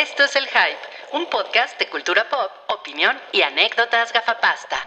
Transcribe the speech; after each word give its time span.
Esto 0.00 0.24
es 0.24 0.34
El 0.34 0.46
Hype, 0.46 0.78
un 1.12 1.28
podcast 1.28 1.78
de 1.78 1.86
cultura 1.90 2.26
pop, 2.30 2.50
opinión 2.68 3.14
y 3.32 3.42
anécdotas 3.42 4.14
gafapasta. 4.14 4.86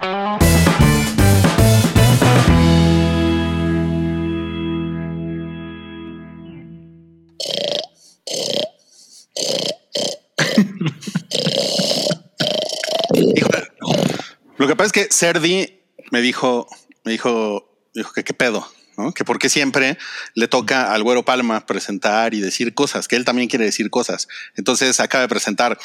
Lo 14.57 14.67
que 14.67 14.75
pasa 14.75 14.87
es 14.87 14.91
que 14.93 15.03
Serdi 15.11 15.79
me 16.09 16.21
dijo, 16.21 16.67
me 17.03 17.11
dijo, 17.11 17.91
dijo 17.93 18.13
que 18.13 18.23
qué 18.23 18.33
pedo, 18.33 18.67
¿no? 18.97 19.13
Que 19.13 19.23
porque 19.25 19.49
siempre 19.49 19.97
le 20.35 20.47
toca 20.47 20.93
al 20.93 21.03
Güero 21.03 21.23
Palma 21.23 21.65
presentar 21.65 22.33
y 22.33 22.39
decir 22.41 22.73
cosas, 22.73 23.07
que 23.07 23.15
él 23.15 23.25
también 23.25 23.47
quiere 23.49 23.65
decir 23.65 23.89
cosas. 23.89 24.27
Entonces 24.55 24.99
acaba 24.99 25.21
de 25.23 25.27
presentar. 25.29 25.77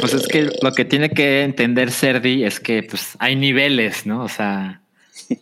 Pues 0.00 0.14
es 0.14 0.26
que 0.28 0.50
lo 0.62 0.72
que 0.72 0.84
tiene 0.84 1.10
que 1.10 1.42
entender 1.42 1.90
Serdi 1.90 2.44
es 2.44 2.60
que 2.60 2.82
pues 2.82 3.10
hay 3.18 3.34
niveles, 3.36 4.06
¿no? 4.06 4.22
O 4.24 4.28
sea, 4.28 4.82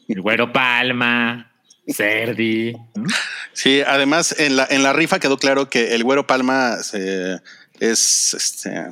el 0.09 0.21
güero 0.23 0.53
Palma, 0.53 1.53
Serdi. 1.87 2.73
¿no? 2.95 3.05
Sí, 3.53 3.83
además 3.87 4.35
en 4.39 4.57
la, 4.57 4.67
en 4.71 4.83
la 4.83 4.93
rifa 4.93 5.19
quedó 5.19 5.37
claro 5.39 5.69
que 5.71 5.95
el 5.95 6.03
Güero 6.05 6.27
Palma 6.27 6.79
se- 6.83 7.41
es 7.81 8.35
este. 8.35 8.87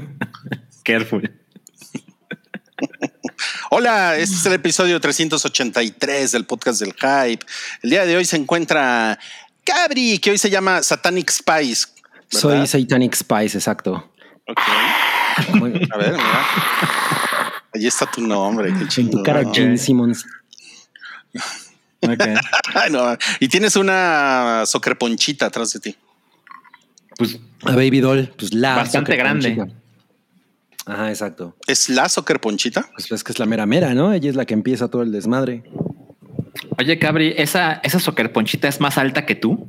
Careful. 0.84 1.30
Hola, 3.70 4.16
este 4.16 4.36
es 4.36 4.46
el 4.46 4.52
episodio 4.54 5.00
383 5.00 6.32
del 6.32 6.44
podcast 6.44 6.80
del 6.80 6.92
Hype. 6.94 7.44
El 7.82 7.90
día 7.90 8.06
de 8.06 8.16
hoy 8.16 8.24
se 8.24 8.36
encuentra 8.36 9.18
Cabri, 9.64 10.18
que 10.18 10.30
hoy 10.30 10.38
se 10.38 10.50
llama 10.50 10.82
Satanic 10.82 11.30
Spice. 11.30 11.86
Soy 12.28 12.66
Satanic 12.66 13.14
Spice, 13.14 13.58
exacto. 13.58 14.12
Ok. 14.46 14.60
Muy- 15.54 15.88
A 15.92 15.96
ver, 15.98 16.12
mira. 16.12 16.46
Allí 17.74 17.86
está 17.86 18.06
tu 18.10 18.20
nombre. 18.20 18.72
Qué 18.78 18.86
chingón. 18.88 19.10
tu 19.18 19.22
cara, 19.22 19.42
Gene 19.52 19.76
Simmons. 19.78 20.24
Ok. 22.00 22.20
Ay, 22.74 22.90
no. 22.90 23.16
Y 23.40 23.48
tienes 23.48 23.74
una 23.76 24.64
soccer 24.66 24.96
ponchita 24.96 25.46
atrás 25.46 25.72
de 25.72 25.80
ti. 25.80 25.96
Pues 27.16 27.38
A 27.64 27.72
Baby 27.72 28.00
Doll, 28.00 28.32
pues 28.38 28.52
la. 28.54 28.76
Bastante 28.76 29.16
grande. 29.16 29.72
Ajá, 30.86 31.08
exacto. 31.08 31.56
¿Es 31.66 31.88
la 31.88 32.08
soccer 32.08 32.40
ponchita? 32.40 32.86
Pues 32.92 33.10
es 33.10 33.24
que 33.24 33.32
es 33.32 33.38
la 33.38 33.46
mera 33.46 33.64
mera, 33.66 33.94
¿no? 33.94 34.12
Ella 34.12 34.28
es 34.30 34.36
la 34.36 34.44
que 34.44 34.54
empieza 34.54 34.88
todo 34.88 35.02
el 35.02 35.12
desmadre. 35.12 35.62
Oye, 36.78 36.98
Cabri, 36.98 37.34
¿esa, 37.36 37.74
esa 37.82 37.98
soccer 38.00 38.32
ponchita 38.32 38.68
es 38.68 38.80
más 38.80 38.98
alta 38.98 39.24
que 39.26 39.34
tú? 39.34 39.68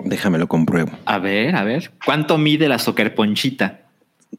Déjame 0.00 0.38
lo 0.38 0.48
compruebo. 0.48 0.90
A 1.06 1.18
ver, 1.18 1.54
a 1.56 1.64
ver. 1.64 1.92
¿Cuánto 2.04 2.36
mide 2.38 2.68
la 2.68 2.78
soccer 2.78 3.14
ponchita? 3.14 3.82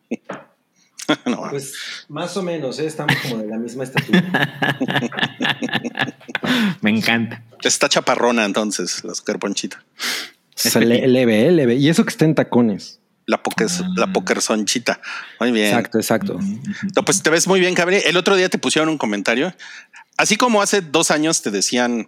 no. 1.25 1.49
Pues 1.49 1.73
más 2.09 2.35
o 2.37 2.43
menos, 2.43 2.79
¿eh? 2.79 2.85
estamos 2.87 3.15
como 3.23 3.37
de 3.37 3.47
la 3.47 3.57
misma 3.57 3.83
estatura. 3.85 4.23
Me 6.81 6.89
encanta. 6.91 7.43
Está 7.63 7.89
chaparrona 7.89 8.45
entonces, 8.45 9.03
la 9.03 9.15
soccer 9.15 9.39
ponchita. 9.39 9.83
Le- 10.79 11.07
leve, 11.07 11.47
¿eh? 11.47 11.51
leve. 11.51 11.75
Y 11.75 11.89
eso 11.89 12.03
que 12.03 12.09
está 12.09 12.25
en 12.25 12.35
tacones. 12.35 12.99
La 13.25 13.41
poker, 13.41 13.67
la 13.95 14.13
poker 14.13 14.41
sonchita. 14.41 15.01
Muy 15.39 15.51
bien. 15.51 15.67
Exacto, 15.67 15.97
exacto. 15.97 16.39
No, 16.95 17.05
pues 17.05 17.23
te 17.23 17.29
ves 17.29 17.47
muy 17.47 17.59
bien, 17.59 17.73
Cabri. 17.73 17.97
El 18.05 18.17
otro 18.17 18.35
día 18.35 18.49
te 18.49 18.59
pusieron 18.59 18.89
un 18.89 18.97
comentario. 18.97 19.53
Así 20.17 20.37
como 20.37 20.61
hace 20.61 20.81
dos 20.81 21.11
años 21.11 21.41
te 21.41 21.49
decían, 21.51 22.07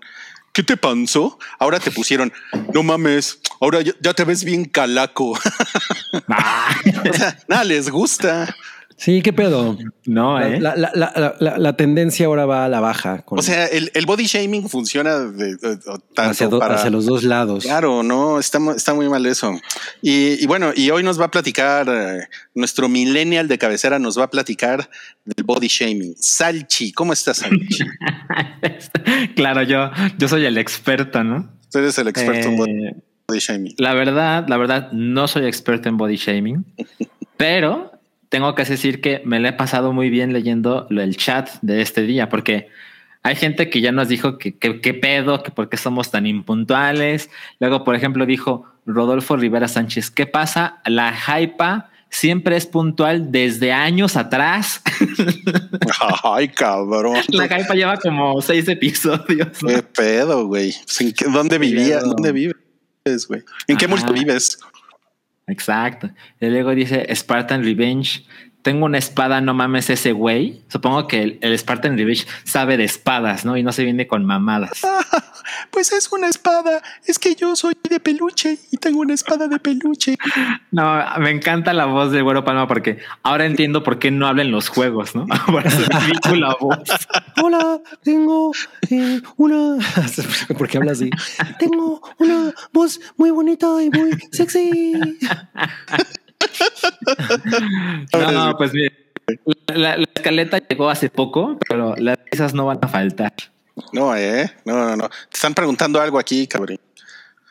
¿qué 0.54 0.64
te 0.64 0.78
pasó? 0.78 1.40
Ahora 1.60 1.80
te 1.80 1.92
pusieron, 1.92 2.32
no 2.74 2.84
mames, 2.84 3.40
ahora 3.60 3.82
ya, 3.82 3.94
ya 4.00 4.14
te 4.14 4.24
ves 4.24 4.44
bien 4.44 4.66
calaco. 4.66 5.38
Ah, 6.30 6.74
o 7.10 7.14
sea, 7.14 7.38
nada, 7.48 7.64
les 7.66 7.90
gusta. 7.90 8.48
Sí, 9.00 9.22
¿qué 9.22 9.32
pedo? 9.32 9.78
no, 10.08 10.40
La, 10.40 10.48
¿eh? 10.50 10.60
la- 10.60 10.76
la- 10.76 10.92
la- 10.96 11.36
la- 11.40 11.58
la 11.60 11.78
tendencia 11.78 12.26
ahora 12.26 12.48
va 12.48 12.66
a 12.66 12.68
la 12.70 12.80
baja. 12.80 13.22
con- 13.22 13.38
O 13.38 13.42
sea, 13.44 13.68
el, 13.68 13.92
el 13.94 14.06
body 14.08 14.26
shaming 14.26 14.68
funciona 14.68 15.20
de, 15.20 15.56
de- 15.56 15.56
de- 15.56 15.78
tanto 15.78 16.32
hacia, 16.32 16.48
do- 16.48 16.58
para- 16.58 16.76
hacia 16.76 16.90
los 16.90 17.06
dos 17.06 17.24
lados. 17.24 17.64
Claro, 17.64 18.02
no, 18.02 18.40
está, 18.40 18.58
está 18.76 18.96
muy 18.96 19.08
mal 19.08 19.24
eso. 19.28 19.54
Y, 20.02 20.44
y 20.44 20.48
bueno, 20.48 20.72
y 20.76 20.90
hoy 20.90 21.04
nos 21.04 21.22
va 21.22 21.26
a 21.26 21.32
platicar 21.32 21.88
eh, 21.90 22.28
nuestro 22.56 22.90
millennial 22.90 23.48
de 23.48 23.60
cabecera, 23.60 24.00
nos 24.00 24.18
va 24.18 24.24
a 24.24 24.30
platicar 24.32 24.90
del 25.26 25.46
body 25.46 25.68
shaming. 25.68 26.16
Salchi, 26.20 26.92
¿cómo 26.92 27.14
estás, 27.14 27.38
Salchi? 27.38 27.84
claro, 29.36 29.62
yo, 29.64 29.92
yo 30.18 30.28
soy 30.28 30.46
el 30.46 30.58
experto, 30.58 31.24
¿no? 31.24 31.50
Tú 31.72 31.80
eres 31.80 31.98
el 32.00 32.08
experto 32.08 32.48
en 32.48 32.58
body, 32.58 32.72
Eh, 32.88 32.96
body 33.28 33.40
shaming. 33.40 33.76
La 33.78 33.94
verdad, 33.94 34.46
la 34.48 34.58
verdad, 34.58 34.92
no 34.92 35.28
soy 35.28 35.46
experto 35.46 35.88
en 35.90 35.98
body 35.98 36.16
shaming, 36.16 36.66
pero 37.38 37.92
tengo 38.30 38.56
que 38.56 38.64
decir 38.66 39.02
que 39.02 39.22
me 39.26 39.40
lo 39.40 39.48
he 39.48 39.54
pasado 39.54 39.94
muy 39.94 40.10
bien 40.10 40.34
leyendo 40.34 40.88
el 40.90 41.16
chat 41.18 41.50
de 41.62 41.82
este 41.82 42.02
día, 42.04 42.30
porque 42.30 42.70
hay 43.24 43.36
gente 43.36 43.70
que 43.70 43.82
ya 43.82 43.92
nos 43.92 44.08
dijo 44.08 44.38
que 44.38 44.58
qué 44.58 44.94
pedo, 44.94 45.44
que 45.44 45.52
por 45.52 45.70
qué 45.70 45.78
somos 45.78 46.12
tan 46.12 46.26
impuntuales. 46.26 47.30
Luego, 47.60 47.84
por 47.84 47.96
ejemplo, 47.96 48.26
dijo 48.26 48.66
Rodolfo 48.86 49.36
Rivera 49.36 49.68
Sánchez, 49.68 50.12
¿qué 50.12 50.26
pasa? 50.28 50.80
La 50.86 51.14
hypa 51.14 51.90
siempre 52.10 52.56
es 52.56 52.66
puntual 52.66 53.32
desde 53.32 53.74
años 53.74 54.16
atrás. 54.16 54.82
Ay, 56.24 56.48
cabrón. 56.50 57.18
La 57.30 57.46
hypa 57.46 57.74
lleva 57.74 57.98
como 57.98 58.42
seis 58.42 58.68
episodios. 58.68 59.62
¿no? 59.62 59.70
¿Qué 59.70 59.84
pedo, 59.84 60.48
güey? 60.48 60.74
Pues, 60.86 61.02
¿en 61.02 61.14
qué- 61.14 61.26
¿Dónde 61.26 61.58
vivías? 61.58 62.04
¿Dónde 62.04 62.32
vives, 62.32 63.28
güey? 63.28 63.42
¿En 63.68 63.78
qué 63.78 63.88
mundo 63.88 64.14
vives? 64.14 64.60
Exacto. 65.48 66.10
Y 66.40 66.48
luego 66.48 66.72
dice 66.76 67.08
Spartan 67.16 67.64
Revenge. 67.64 68.26
Tengo 68.62 68.86
una 68.86 68.98
espada, 68.98 69.40
no 69.42 69.54
mames 69.54 69.90
ese 69.90 70.12
güey. 70.12 70.62
Supongo 70.68 71.08
que 71.08 71.24
el, 71.24 71.40
el 71.42 71.58
Spartan 71.58 71.98
Revenge 71.98 72.28
sabe 72.44 72.78
de 72.78 72.84
espadas, 72.84 73.46
¿no? 73.46 73.56
Y 73.56 73.64
no 73.64 73.72
se 73.72 73.84
viene 73.84 74.08
con 74.08 74.26
mamadas. 74.26 74.82
Pues 75.72 75.92
es 75.92 76.12
una 76.12 76.28
espada. 76.28 76.82
Es 77.06 77.20
que 77.20 77.36
yo 77.36 77.56
soy 77.56 77.76
de 77.90 78.00
peluche 78.00 78.58
y 78.72 78.78
tengo 78.78 79.00
una 79.00 79.14
espada 79.14 79.48
de 79.48 79.60
peluche. 79.60 80.18
No, 80.72 81.02
me 81.20 81.32
encanta 81.32 81.74
la 81.74 81.86
voz 81.86 82.12
de 82.12 82.22
Güero 82.22 82.44
Palma 82.44 82.68
porque 82.68 83.00
ahora 83.24 83.46
entiendo 83.46 83.84
por 83.84 84.00
qué 84.00 84.12
no 84.12 84.28
hablan 84.28 84.52
los 84.52 84.70
juegos, 84.70 85.16
¿no? 85.16 85.26
Por 85.48 85.66
eso 85.66 85.82
ridícula 86.06 86.56
voz. 86.60 86.80
Hola, 87.42 87.80
tengo 88.04 88.52
eh, 88.90 89.22
una. 89.38 89.78
¿Por 90.58 90.68
qué 90.68 90.78
habla 90.78 90.92
así? 90.92 91.10
Tengo 91.58 92.02
una 92.20 92.54
voz 92.74 93.00
muy 93.16 93.32
bonita 93.32 93.68
y 93.82 93.90
muy 93.90 94.12
sexy. 94.32 94.94
No, 98.14 98.32
no, 98.32 98.58
pues 98.58 98.72
bien. 98.72 98.92
La, 99.68 99.98
la 99.98 100.08
escaleta 100.16 100.60
llegó 100.60 100.90
hace 100.90 101.10
poco, 101.10 101.58
pero 101.68 101.96
las 101.98 102.18
risas 102.32 102.54
no 102.54 102.66
van 102.66 102.80
a 102.82 102.88
faltar. 102.88 103.34
No, 103.94 104.16
eh. 104.16 104.50
No, 104.66 104.74
no, 104.74 104.96
no. 104.96 105.10
Te 105.10 105.36
están 105.36 105.54
preguntando 105.54 106.00
algo 106.02 106.18
aquí, 106.18 106.48
cabrón. 106.48 106.78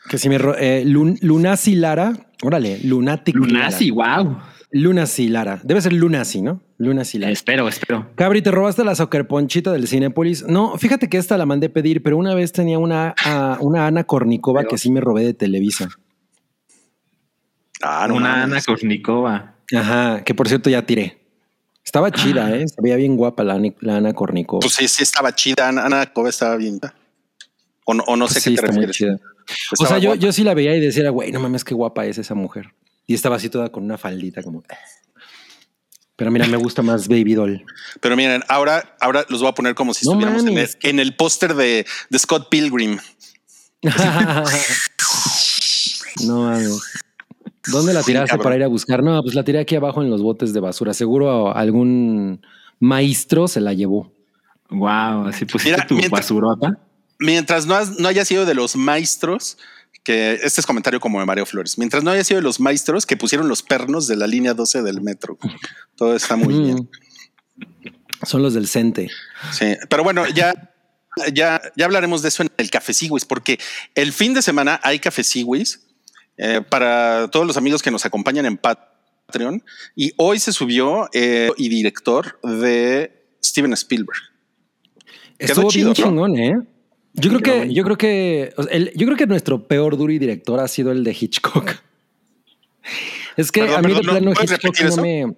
Que 0.09 0.19
si 0.19 0.29
me. 0.29 0.37
Eh, 0.59 0.85
Lun- 0.87 1.19
Lunasi 1.21 1.75
Lara. 1.75 2.13
Órale, 2.43 2.79
Lunatic. 2.85 3.35
Lunasi, 3.35 3.91
Lara. 3.91 4.23
wow. 4.23 4.39
Lunasi 4.73 5.29
Lara. 5.29 5.61
Debe 5.63 5.81
ser 5.81 5.93
Lunasi, 5.93 6.43
¿no? 6.43 6.61
Lunasi 6.79 7.19
Lara. 7.19 7.33
Espero, 7.33 7.69
espero. 7.69 8.11
Cabri, 8.15 8.43
¿te 8.43 8.51
robaste 8.51 8.85
la 8.85 8.95
soccer 8.95 9.27
ponchita 9.27 9.73
del 9.73 9.87
Cinépolis? 9.87 10.45
No, 10.47 10.77
fíjate 10.79 11.09
que 11.09 11.19
esta 11.19 11.37
la 11.39 11.47
mandé 11.47 11.69
pedir, 11.69 12.03
pero 12.03 12.17
una 12.17 12.35
vez 12.35 12.53
tenía 12.53 12.79
una, 12.79 13.15
una 13.61 13.87
Ana 13.87 14.05
Kornikova 14.05 14.65
que 14.65 14.79
sí 14.79 14.91
me 14.91 15.01
robé 15.01 15.25
de 15.25 15.35
Televisa. 15.35 15.89
Ah, 17.82 18.06
no. 18.09 18.14
Una. 18.14 18.44
Ana 18.44 18.62
Kurnikova. 18.62 19.54
Ajá, 19.75 20.25
que 20.25 20.34
por 20.34 20.48
cierto 20.48 20.70
ya 20.70 20.87
tiré. 20.87 21.19
Estaba 21.84 22.10
chida, 22.10 22.50
¿eh? 22.50 22.64
Veía 22.82 22.97
bien 22.97 23.16
guapa 23.16 23.44
la, 23.44 23.54
Ana 23.54 24.12
Kornikova. 24.12 24.60
Pues 24.60 24.75
sí, 24.75 24.88
sí 24.88 25.04
estaba 25.04 25.34
chida. 25.34 25.69
Ana, 25.69 25.87
Ana 25.87 26.12
estaba 26.28 26.56
bien. 26.56 26.81
O 27.84 27.94
no, 27.94 28.03
o 28.09 28.16
no 28.16 28.26
sé 28.26 28.34
Pues 28.34 28.44
sí, 28.44 28.50
qué 28.50 28.56
te 28.56 28.66
está 28.66 28.76
muy 28.76 28.87
refieres. 28.87 29.20
chida. 29.20 29.31
Pues 29.47 29.81
O 29.81 29.87
sea, 29.87 29.97
estaba 29.97 30.16
yo, 30.16 30.16
yo 30.16 30.32
sí 30.32 30.42
la 30.42 30.54
veía 30.54 30.75
y 30.75 30.81
decía, 30.81 31.09
güey, 31.10 31.31
no 31.31 31.38
mames, 31.38 31.62
qué 31.62 31.75
guapa 31.75 32.04
es 32.06 32.19
esa 32.19 32.34
mujer. 32.34 32.75
Y 33.06 33.14
estaba 33.14 33.37
así 33.37 33.49
toda 33.49 33.70
con 33.70 33.84
una 33.84 33.96
faldita 33.96 34.43
como... 34.43 34.64
Pero 36.17 36.31
mira, 36.31 36.46
me 36.49 36.56
gusta 36.56 36.82
más 36.82 37.08
Baby 37.08 37.34
Doll. 37.34 37.64
Pero 38.00 38.17
miren, 38.17 38.43
ahora, 38.49 38.96
ahora 39.00 39.25
los 39.29 39.40
voy 39.40 39.50
a 39.50 39.55
poner 39.55 39.75
como 39.75 39.94
si 39.94 40.06
No 40.06 40.12
estuviéramos 40.12 40.44
en 40.44 40.58
el, 40.58 40.69
en 40.82 40.99
el 40.99 41.14
póster 41.14 41.55
de, 41.55 41.87
de 42.08 42.19
Scott 42.19 42.49
Pilgrim. 42.49 42.99
no 46.25 46.40
mames. 46.40 46.81
¿Dónde 47.73 47.93
la 47.93 48.03
tiraste 48.03 48.39
para 48.39 48.57
ir 48.57 48.63
a 48.63 48.69
buscar? 48.69 49.03
No, 49.03 49.23
pues 49.23 49.35
la 49.35 49.43
tiré 49.45 49.59
aquí 49.61 49.75
abajo 49.77 50.03
en 50.03 50.11
los 50.11 50.23
botes 50.23 50.53
de 50.53 50.61
basura. 50.61 50.95
Seguro 50.95 51.55
algún 51.57 52.45
maestro 52.81 53.49
se 53.49 53.61
la 53.61 53.73
llevó. 53.73 54.13
Wow, 54.71 55.29
así 55.29 55.45
pusiste 55.45 55.73
Mira, 55.73 55.87
tu 55.87 55.95
mientras- 55.95 56.23
basurota. 56.23 56.79
Mientras 57.19 57.67
no, 57.67 57.75
has- 57.75 57.99
no 57.99 58.09
haya 58.09 58.25
sido 58.25 58.45
de 58.45 58.55
los 58.55 58.77
maestros, 58.77 59.57
que 60.05 60.35
este 60.43 60.61
es 60.61 60.67
comentario 60.67 61.01
como 61.01 61.19
de 61.19 61.27
Mario 61.27 61.47
Flores, 61.47 61.79
mientras 61.79 62.05
no 62.05 62.11
haya 62.11 62.23
sido 62.25 62.39
de 62.39 62.45
los 62.45 62.61
maestros 62.61 63.07
que 63.07 63.17
pusieron 63.17 63.49
los 63.49 63.63
pernos 63.63 64.07
de 64.07 64.17
la 64.17 64.27
línea 64.27 64.55
12 64.55 64.83
del 64.83 65.01
metro. 65.01 65.39
Todo 65.97 66.15
está 66.15 66.37
muy 66.37 66.55
Mm. 66.55 66.63
bien. 66.65 66.91
Son 68.23 68.43
los 68.43 68.55
del 68.55 68.67
Cente. 68.69 69.09
Sí, 69.53 69.77
pero 69.89 70.05
bueno, 70.05 70.27
ya, 70.29 70.73
ya, 71.33 71.61
ya 71.77 71.85
hablaremos 71.85 72.23
de 72.23 72.29
eso 72.29 72.43
en 72.43 72.51
el 72.57 72.71
Café 72.71 72.93
Sigüis, 72.93 73.25
porque 73.25 73.59
el 73.95 74.13
fin 74.13 74.35
de 74.35 74.43
semana 74.43 74.81
hay 74.83 74.99
Café 74.99 75.23
Sigüis 75.25 75.86
eh, 76.38 76.61
para 76.69 77.29
todos 77.31 77.47
los 77.47 77.56
amigos 77.56 77.83
que 77.83 77.91
nos 77.91 78.05
acompañan 78.06 78.47
en 78.47 78.56
Patreon. 78.59 79.62
Y 79.94 80.12
hoy 80.17 80.38
se 80.38 80.53
subió 80.53 81.09
eh, 81.12 81.50
y 81.56 81.69
director 81.69 82.38
de 82.43 83.25
Steven 83.44 83.73
Spielberg. 83.75 84.19
Estuvo 85.38 85.71
chido, 85.71 85.93
bien 85.93 86.05
¿no? 86.06 86.11
chingón, 86.11 86.38
¿eh? 86.38 86.55
Yo 87.15 87.31
creo 87.31 87.41
Quedó 87.41 87.62
que, 87.62 87.73
yo 87.75 87.85
creo 87.85 87.97
que, 87.99 88.53
o 88.56 88.62
sea, 88.65 88.73
el- 88.73 88.93
yo 88.94 89.06
creo 89.06 89.17
que 89.17 89.27
nuestro 89.27 89.67
peor 89.67 89.97
duro 89.97 90.12
y 90.12 90.19
director 90.19 90.61
ha 90.61 90.69
sido 90.69 90.93
el 90.93 91.03
de 91.05 91.17
Hitchcock. 91.19 91.71
Es 93.37 93.53
que 93.53 93.61
Perdón, 93.62 93.77
a 93.79 93.82
mí 93.89 93.94
perdón, 93.94 94.15
de 94.15 94.21
¿no 94.23 94.32
plano 94.32 94.43
Hitchcock 94.43 94.81
no 94.81 94.89
eso? 94.89 95.03
me, 95.03 95.35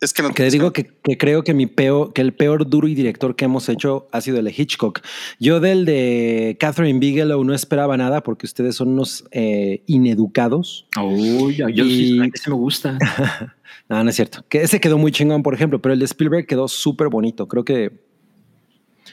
Es 0.00 0.12
que 0.14 0.22
no 0.22 0.30
que 0.32 0.48
digo 0.50 0.72
que, 0.72 0.86
que 1.02 1.18
creo 1.18 1.44
que 1.44 1.52
mi 1.52 1.66
peor, 1.66 2.12
que 2.12 2.22
el 2.22 2.32
peor 2.32 2.68
duro 2.68 2.88
y 2.88 2.94
director 2.94 3.36
que 3.36 3.44
hemos 3.44 3.68
hecho 3.68 4.08
ha 4.12 4.20
sido 4.20 4.38
el 4.38 4.46
de 4.46 4.54
Hitchcock. 4.56 5.00
Yo 5.38 5.60
del 5.60 5.84
de 5.84 6.56
Catherine 6.58 6.98
Bigelow 6.98 7.44
no 7.44 7.54
esperaba 7.54 7.96
nada 7.96 8.22
porque 8.22 8.46
ustedes 8.46 8.76
son 8.76 8.88
unos 8.88 9.24
eh, 9.30 9.82
ineducados. 9.86 10.86
Uy, 11.02 11.56
yo, 11.56 11.68
yo 11.68 11.84
Y- 11.84 12.30
sí 12.34 12.50
me 12.50 12.54
gusta. 12.54 12.98
No, 13.88 14.02
no 14.02 14.08
es 14.08 14.16
cierto. 14.16 14.42
Que 14.48 14.62
ese 14.62 14.80
quedó 14.80 14.96
muy 14.96 15.12
chingón, 15.12 15.42
por 15.42 15.52
ejemplo, 15.52 15.82
pero 15.82 15.92
el 15.92 15.98
de 15.98 16.06
Spielberg 16.06 16.46
quedó 16.46 16.68
súper 16.68 17.08
bonito. 17.08 17.48
Creo 17.48 17.66
que 17.66 18.00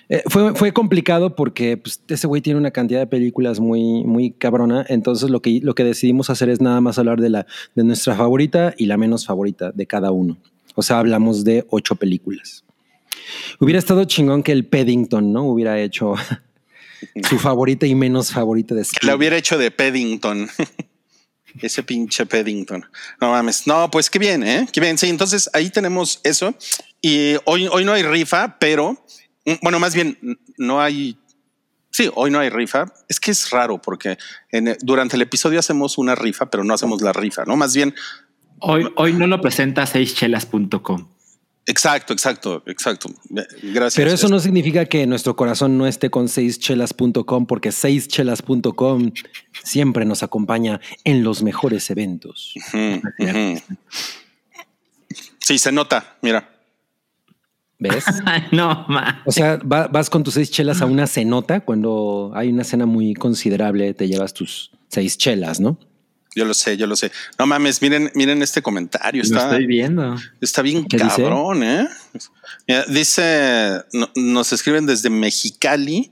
eh, 0.07 0.23
fue, 0.27 0.55
fue 0.55 0.71
complicado 0.71 1.35
porque 1.35 1.77
pues, 1.77 2.01
ese 2.07 2.27
güey 2.27 2.41
tiene 2.41 2.59
una 2.59 2.71
cantidad 2.71 2.99
de 2.99 3.07
películas 3.07 3.59
muy, 3.59 4.03
muy 4.05 4.31
cabrona. 4.31 4.85
Entonces 4.87 5.29
lo 5.29 5.41
que, 5.41 5.59
lo 5.61 5.75
que 5.75 5.83
decidimos 5.83 6.29
hacer 6.29 6.49
es 6.49 6.61
nada 6.61 6.79
más 6.79 6.97
hablar 6.99 7.19
de, 7.19 7.29
la, 7.29 7.45
de 7.75 7.83
nuestra 7.83 8.15
favorita 8.15 8.73
y 8.77 8.85
la 8.85 8.97
menos 8.97 9.25
favorita 9.25 9.71
de 9.71 9.85
cada 9.87 10.11
uno. 10.11 10.37
O 10.75 10.81
sea, 10.81 10.99
hablamos 10.99 11.43
de 11.43 11.65
ocho 11.69 11.95
películas. 11.95 12.63
Hubiera 13.59 13.79
estado 13.79 14.03
chingón 14.05 14.43
que 14.43 14.51
el 14.51 14.65
Paddington, 14.65 15.31
¿no? 15.31 15.43
Hubiera 15.45 15.79
hecho 15.79 16.13
su 17.29 17.39
favorita 17.39 17.85
y 17.85 17.95
menos 17.95 18.31
favorita 18.31 18.75
de 18.75 18.85
la 19.01 19.15
hubiera 19.15 19.37
hecho 19.37 19.57
de 19.57 19.71
Paddington. 19.71 20.49
Ese 21.61 21.83
pinche 21.83 22.25
Paddington. 22.25 22.85
No 23.19 23.31
mames. 23.31 23.67
No, 23.67 23.91
pues 23.91 24.09
qué 24.09 24.19
bien, 24.19 24.41
¿eh? 24.43 24.67
Qué 24.71 24.79
bien. 24.79 24.97
Sí, 24.97 25.09
entonces 25.09 25.49
ahí 25.53 25.69
tenemos 25.69 26.21
eso. 26.23 26.55
Y 27.01 27.35
hoy, 27.45 27.67
hoy 27.67 27.83
no 27.83 27.91
hay 27.93 28.03
rifa, 28.03 28.57
pero 28.57 29.03
mm, 29.45 29.53
bueno, 29.61 29.79
más 29.79 29.93
bien 29.93 30.17
no 30.57 30.79
hay. 30.81 31.17
Sí, 31.89 32.09
hoy 32.15 32.31
no 32.31 32.39
hay 32.39 32.49
rifa. 32.49 32.85
Es 33.09 33.19
que 33.19 33.31
es 33.31 33.49
raro 33.49 33.81
porque 33.81 34.17
en- 34.49 34.77
durante 34.81 35.17
el 35.17 35.23
episodio 35.23 35.59
hacemos 35.59 35.97
una 35.97 36.15
rifa, 36.15 36.49
pero 36.49 36.63
no 36.63 36.73
hacemos 36.73 37.01
la 37.01 37.11
rifa, 37.11 37.43
¿no? 37.43 37.57
Más 37.57 37.75
bien, 37.75 37.93
Hoy, 38.61 38.87
hoy 38.95 39.13
no 39.13 39.27
lo 39.27 39.41
presenta 39.41 39.85
seischelas.com. 39.85 41.07
exacto, 41.65 42.13
exacto, 42.13 42.63
exacto. 42.67 43.09
Gracias. 43.29 43.95
Pero 43.95 44.11
eso 44.11 44.27
no 44.29 44.39
significa 44.39 44.85
que 44.85 45.05
nuestro 45.07 45.35
corazón 45.35 45.77
no 45.77 45.87
esté 45.87 46.09
con 46.09 46.27
seischelas.com, 46.29 47.45
porque 47.47 47.71
seischelas.com 47.71 49.11
siempre 49.63 50.05
nos 50.05 50.23
acompaña 50.23 50.79
en 51.03 51.23
los 51.23 51.41
mejores 51.43 51.89
eventos. 51.89 52.53
Sí, 55.39 55.57
se 55.57 55.71
nota. 55.71 56.17
Mira. 56.21 56.47
¿Ves? 57.79 58.05
No, 58.51 58.85
ma. 58.89 59.23
O 59.25 59.31
sea, 59.31 59.57
va- 59.57 59.87
vas 59.87 60.09
con 60.09 60.23
tus 60.23 60.35
seis 60.35 60.51
chelas 60.51 60.81
a 60.81 60.85
una 60.85 61.07
cenota 61.07 61.61
cuando 61.61 62.31
hay 62.35 62.49
una 62.49 62.63
cena 62.63 62.85
muy 62.85 63.13
considerable, 63.15 63.93
te 63.95 64.07
llevas 64.07 64.33
tus 64.33 64.71
seis 64.87 65.17
chelas, 65.17 65.59
¿no? 65.59 65.79
Yo 66.35 66.45
lo 66.45 66.53
sé, 66.53 66.77
yo 66.77 66.87
lo 66.87 66.95
sé. 66.95 67.11
No 67.37 67.45
mames, 67.45 67.81
miren, 67.81 68.09
miren 68.15 68.41
este 68.41 68.61
comentario. 68.61 69.21
Lo 69.21 69.25
Está, 69.27 69.49
estoy 69.51 69.65
viendo. 69.67 70.15
está 70.39 70.61
bien 70.61 70.85
¿Qué 70.85 70.97
dice? 70.97 71.23
cabrón, 71.23 71.61
¿eh? 71.63 71.87
Mira, 72.67 72.85
dice, 72.87 73.81
no- 73.93 74.09
nos 74.15 74.53
escriben 74.53 74.85
desde 74.85 75.09
Mexicali, 75.09 76.09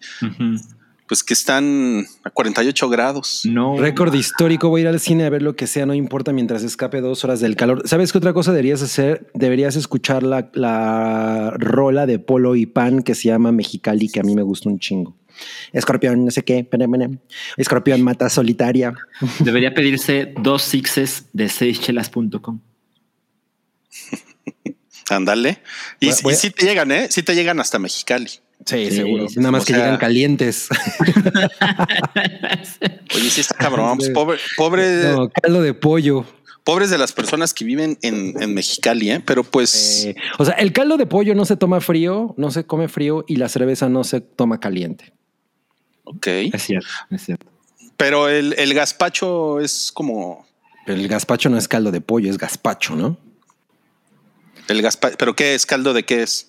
pues 1.08 1.24
que 1.24 1.34
están 1.34 2.06
a 2.24 2.30
48 2.30 2.90
grados. 2.90 3.42
No. 3.46 3.78
Récord 3.80 4.14
histórico, 4.14 4.70
voy 4.70 4.82
a 4.82 4.84
ir 4.84 4.88
al 4.90 5.00
cine 5.00 5.26
a 5.26 5.30
ver 5.30 5.42
lo 5.42 5.56
que 5.56 5.66
sea, 5.68 5.86
no 5.86 5.94
importa 5.96 6.34
mientras 6.34 6.64
escape 6.64 7.02
dos 7.02 7.24
horas 7.24 7.40
del 7.40 7.56
calor. 7.56 7.82
¿Sabes 7.88 8.12
qué 8.12 8.18
otra 8.20 8.34
cosa 8.34 8.52
deberías 8.52 8.82
hacer? 8.84 9.32
Deberías 9.34 9.76
escuchar 9.76 10.22
la, 10.24 10.50
la 10.54 11.52
rola 11.58 12.06
de 12.06 12.20
Polo 12.20 12.56
y 12.56 12.66
Pan 12.66 13.02
que 13.04 13.16
se 13.16 13.30
llama 13.30 13.52
Mexicali, 13.52 14.10
que 14.10 14.20
a 14.20 14.24
mí 14.24 14.36
me 14.36 14.44
gusta 14.44 14.70
un 14.70 14.80
chingo. 14.80 15.16
Escorpión, 15.74 16.26
no 16.26 16.32
sé 16.32 16.44
qué. 16.44 16.64
pene, 16.64 16.88
pene. 16.90 17.20
Escorpión 17.58 18.02
mata 18.02 18.30
solitaria. 18.30 18.94
Debería 19.40 19.74
pedirse 19.74 20.34
dos 20.42 20.62
sixes 20.64 21.26
de 21.34 21.50
seischelas.com. 21.50 22.60
Ándale. 25.10 25.62
Y, 26.00 26.10
y 26.10 26.14
sí 26.36 26.52
te 26.52 26.66
llegan, 26.66 26.92
¿eh? 26.92 27.08
Sí 27.10 27.24
te 27.24 27.34
llegan 27.34 27.60
hasta 27.60 27.80
Mexicali. 27.80 28.28
Sí, 28.28 28.42
Sí, 28.66 28.92
seguro. 28.92 29.28
sí, 29.30 29.40
Nada 29.40 29.52
más 29.52 29.64
o 29.64 29.66
que 29.66 29.74
sea- 29.74 29.84
llegan 29.84 29.98
calientes. 29.98 30.68
Oye, 33.16 33.30
sí 33.30 33.42
está 33.42 33.56
cabrón. 33.56 33.98
Pues 33.98 34.10
pobre, 34.12 34.38
pobre, 34.58 35.04
No, 35.14 35.30
caldo 35.30 35.62
de 35.62 35.74
pollo. 35.74 36.26
pobres 36.64 36.90
de 36.90 36.98
las 36.98 37.12
personas 37.14 37.54
que 37.54 37.66
viven 37.66 37.98
en, 38.02 38.34
en 38.42 38.54
Mexicali, 38.54 39.12
¿eh? 39.12 39.22
Pero 39.26 39.44
pues 39.44 40.06
Eh, 40.06 40.16
o 40.38 40.46
sea, 40.46 40.54
el 40.56 40.74
caldo 40.74 40.98
de 40.98 41.06
pollo 41.08 41.34
no 41.36 41.46
se 41.46 41.56
toma 41.58 41.82
frío, 41.82 42.36
no 42.38 42.52
se 42.52 42.66
come 42.66 42.88
frío 42.88 43.24
y 43.28 43.38
la 43.38 43.50
cerveza 43.50 43.90
no 43.90 44.04
se 44.04 44.22
toma 44.22 44.60
caliente. 44.60 45.14
Ok. 46.10 46.28
Es 46.54 46.64
cierto, 46.64 46.90
es 47.10 47.26
cierto. 47.26 47.48
Pero 47.98 48.30
el, 48.30 48.56
el 48.58 48.74
gazpacho 48.74 49.60
es 49.60 49.92
como 49.94 50.48
Pero 50.86 51.00
el 51.00 51.08
gazpacho 51.08 51.50
no 51.50 51.58
es 51.58 51.68
caldo 51.68 51.92
de 51.92 52.02
pollo, 52.02 52.30
es 52.30 52.38
gazpacho, 52.38 52.96
¿no? 52.96 53.18
el 54.68 54.82
gazpacho. 54.82 55.18
¿Pero 55.18 55.36
qué 55.36 55.56
es? 55.56 55.66
¿Caldo 55.66 55.94
de 55.94 56.04
qué 56.04 56.24
es? 56.24 56.49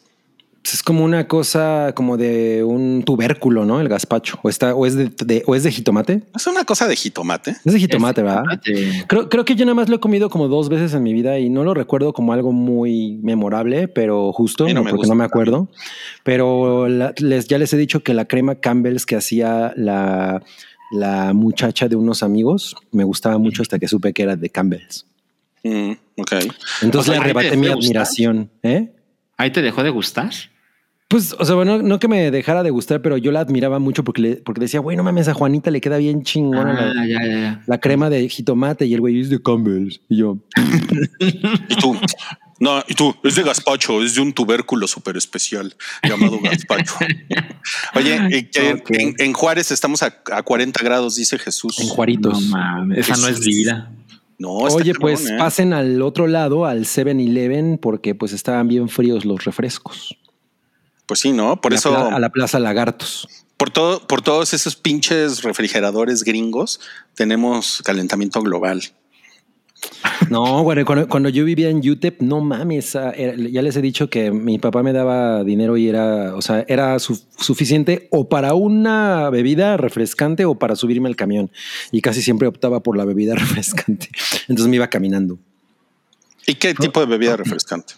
Es 0.62 0.82
como 0.82 1.04
una 1.04 1.26
cosa 1.26 1.92
como 1.96 2.16
de 2.18 2.62
un 2.62 3.02
tubérculo, 3.04 3.64
¿no? 3.64 3.80
El 3.80 3.88
gazpacho. 3.88 4.38
O 4.42 4.48
está, 4.48 4.74
o 4.74 4.84
es 4.86 4.94
de, 4.94 5.10
de- 5.24 5.42
o 5.46 5.54
es 5.54 5.62
de 5.62 5.72
jitomate. 5.72 6.22
Es 6.36 6.46
una 6.46 6.64
cosa 6.64 6.86
de 6.86 6.96
jitomate. 6.96 7.56
Es 7.64 7.72
de 7.72 7.78
jitomate, 7.80 8.22
¿verdad? 8.22 8.42
Jitomate. 8.62 9.04
Creo, 9.08 9.28
creo 9.30 9.44
que 9.46 9.54
yo 9.56 9.64
nada 9.64 9.74
más 9.74 9.88
lo 9.88 9.96
he 9.96 10.00
comido 10.00 10.28
como 10.28 10.48
dos 10.48 10.68
veces 10.68 10.92
en 10.94 11.02
mi 11.02 11.12
vida 11.14 11.38
y 11.38 11.48
no 11.48 11.64
lo 11.64 11.72
recuerdo 11.74 12.12
como 12.12 12.32
algo 12.34 12.52
muy 12.52 13.18
memorable, 13.22 13.88
pero 13.88 14.32
justo, 14.32 14.64
no 14.68 14.84
me 14.84 14.90
porque 14.90 14.96
gusta 14.98 15.12
no 15.14 15.18
me 15.18 15.24
acuerdo. 15.24 15.68
Pero 16.24 16.88
la- 16.88 17.14
les, 17.18 17.48
ya 17.48 17.58
les 17.58 17.72
he 17.72 17.76
dicho 17.78 18.02
que 18.02 18.12
la 18.14 18.26
crema 18.26 18.56
Campbell's 18.56 19.06
que 19.06 19.16
hacía 19.16 19.72
la, 19.76 20.42
la 20.92 21.32
muchacha 21.32 21.88
de 21.88 21.96
unos 21.96 22.22
amigos 22.22 22.76
me 22.92 23.04
gustaba 23.04 23.38
mucho 23.38 23.62
hasta 23.62 23.78
que 23.78 23.88
supe 23.88 24.12
que 24.12 24.22
era 24.22 24.36
de 24.36 24.50
Campbell's. 24.50 25.06
Mm, 25.64 25.92
ok. 26.18 26.32
Entonces 26.82 27.10
O 27.10 27.12
sea, 27.12 27.14
le 27.14 27.18
¿a 27.18 27.24
ti 27.24 27.32
te 27.32 27.38
arrebaté 27.48 27.56
mi 27.56 27.66
admiración. 27.68 28.50
¿eh? 28.62 28.90
¿Ahí 29.40 29.50
te 29.50 29.62
dejó 29.62 29.82
de 29.82 29.88
gustar? 29.90 30.30
Pues, 31.08 31.34
o 31.38 31.44
sea, 31.44 31.54
bueno, 31.56 31.82
no 31.82 31.98
que 31.98 32.06
me 32.06 32.30
dejara 32.30 32.62
de 32.62 32.70
gustar, 32.70 33.02
pero 33.02 33.16
yo 33.16 33.32
la 33.32 33.40
admiraba 33.40 33.78
mucho 33.80 34.04
porque, 34.04 34.20
le- 34.22 34.36
porque 34.36 34.60
decía, 34.60 34.78
güey, 34.80 34.96
no 34.96 35.02
mames, 35.02 35.26
a 35.28 35.34
Juanita 35.34 35.70
le 35.70 35.80
queda 35.80 35.96
bien 35.96 36.22
chingona 36.22 36.72
la, 36.72 36.90
Ah, 37.02 37.06
ya, 37.06 37.26
ya, 37.26 37.32
ya. 37.40 37.62
la 37.66 37.80
crema 37.80 38.10
de 38.10 38.28
jitomate 38.28 38.86
y 38.86 38.94
el 38.94 39.00
güey 39.00 39.18
es 39.20 39.28
de 39.30 39.42
Campbell's. 39.42 40.00
Y 40.08 40.18
yo, 40.18 40.38
Y 41.18 41.74
tú, 41.80 41.96
no, 42.60 42.84
y 42.86 42.94
tú, 42.94 43.16
es 43.24 43.34
de 43.34 43.42
gazpacho, 43.42 44.02
es 44.04 44.14
de 44.14 44.20
un 44.20 44.32
tubérculo 44.32 44.86
súper 44.86 45.16
especial 45.16 45.74
llamado 46.06 46.38
gazpacho. 46.42 46.94
Oye, 47.96 48.48
en 49.18 49.32
Juárez 49.32 49.70
estamos 49.72 50.02
a, 50.02 50.14
a 50.32 50.42
40 50.42 50.80
grados, 50.84 51.16
dice 51.16 51.38
Jesús. 51.38 51.78
en 51.80 51.88
Juaritos. 51.88 52.40
No 52.42 52.56
mames, 52.56 52.98
esa 52.98 53.16
no 53.16 53.26
es 53.28 53.40
vida. 53.40 53.90
No, 54.40 54.54
Oye, 54.54 54.92
cabrón, 54.94 55.00
pues 55.02 55.28
¿eh? 55.28 55.36
pasen 55.38 55.72
al 55.74 56.00
otro 56.00 56.26
lado, 56.26 56.64
al 56.64 56.86
7-Eleven, 56.86 57.78
porque 57.78 58.14
pues 58.14 58.32
estaban 58.32 58.66
bien 58.68 58.88
fríos 58.88 59.24
los 59.26 59.44
refrescos. 59.44 60.16
Pues 61.06 61.20
sí, 61.20 61.32
¿no? 61.32 61.60
Por 61.60 61.72
A 61.72 61.76
eso, 61.76 61.94
a 61.94 62.18
la 62.18 62.30
Plaza 62.30 62.58
Lagartos. 62.58 63.28
por 63.58 63.70
todo, 63.70 64.06
por 64.06 64.22
todos 64.22 64.54
esos 64.54 64.76
pinches 64.76 65.42
refrigeradores 65.42 66.24
gringos, 66.24 66.80
tenemos 67.14 67.82
calentamiento 67.84 68.40
global. 68.40 68.82
No, 70.30 70.62
cuando, 70.64 71.08
cuando 71.08 71.28
yo 71.28 71.44
vivía 71.44 71.70
en 71.70 71.78
UTEP, 71.78 72.20
no 72.22 72.40
mames, 72.40 72.92
ya 72.92 73.62
les 73.62 73.76
he 73.76 73.82
dicho 73.82 74.08
que 74.10 74.30
mi 74.30 74.58
papá 74.58 74.82
me 74.82 74.92
daba 74.92 75.42
dinero 75.42 75.76
y 75.76 75.88
era, 75.88 76.36
o 76.36 76.42
sea, 76.42 76.64
era 76.68 76.98
su- 77.00 77.20
suficiente 77.38 78.06
o 78.12 78.28
para 78.28 78.54
una 78.54 79.28
bebida 79.30 79.76
refrescante 79.76 80.44
o 80.44 80.54
para 80.56 80.76
subirme 80.76 81.08
al 81.08 81.16
camión. 81.16 81.50
Y 81.90 82.00
casi 82.00 82.22
siempre 82.22 82.46
optaba 82.46 82.80
por 82.80 82.96
la 82.96 83.04
bebida 83.04 83.34
refrescante. 83.36 84.08
Entonces 84.48 84.68
me 84.68 84.76
iba 84.76 84.88
caminando. 84.88 85.38
¿Y 86.46 86.54
qué 86.54 86.74
tipo 86.74 87.00
de 87.00 87.06
bebida 87.06 87.36
refrescante? 87.36 87.94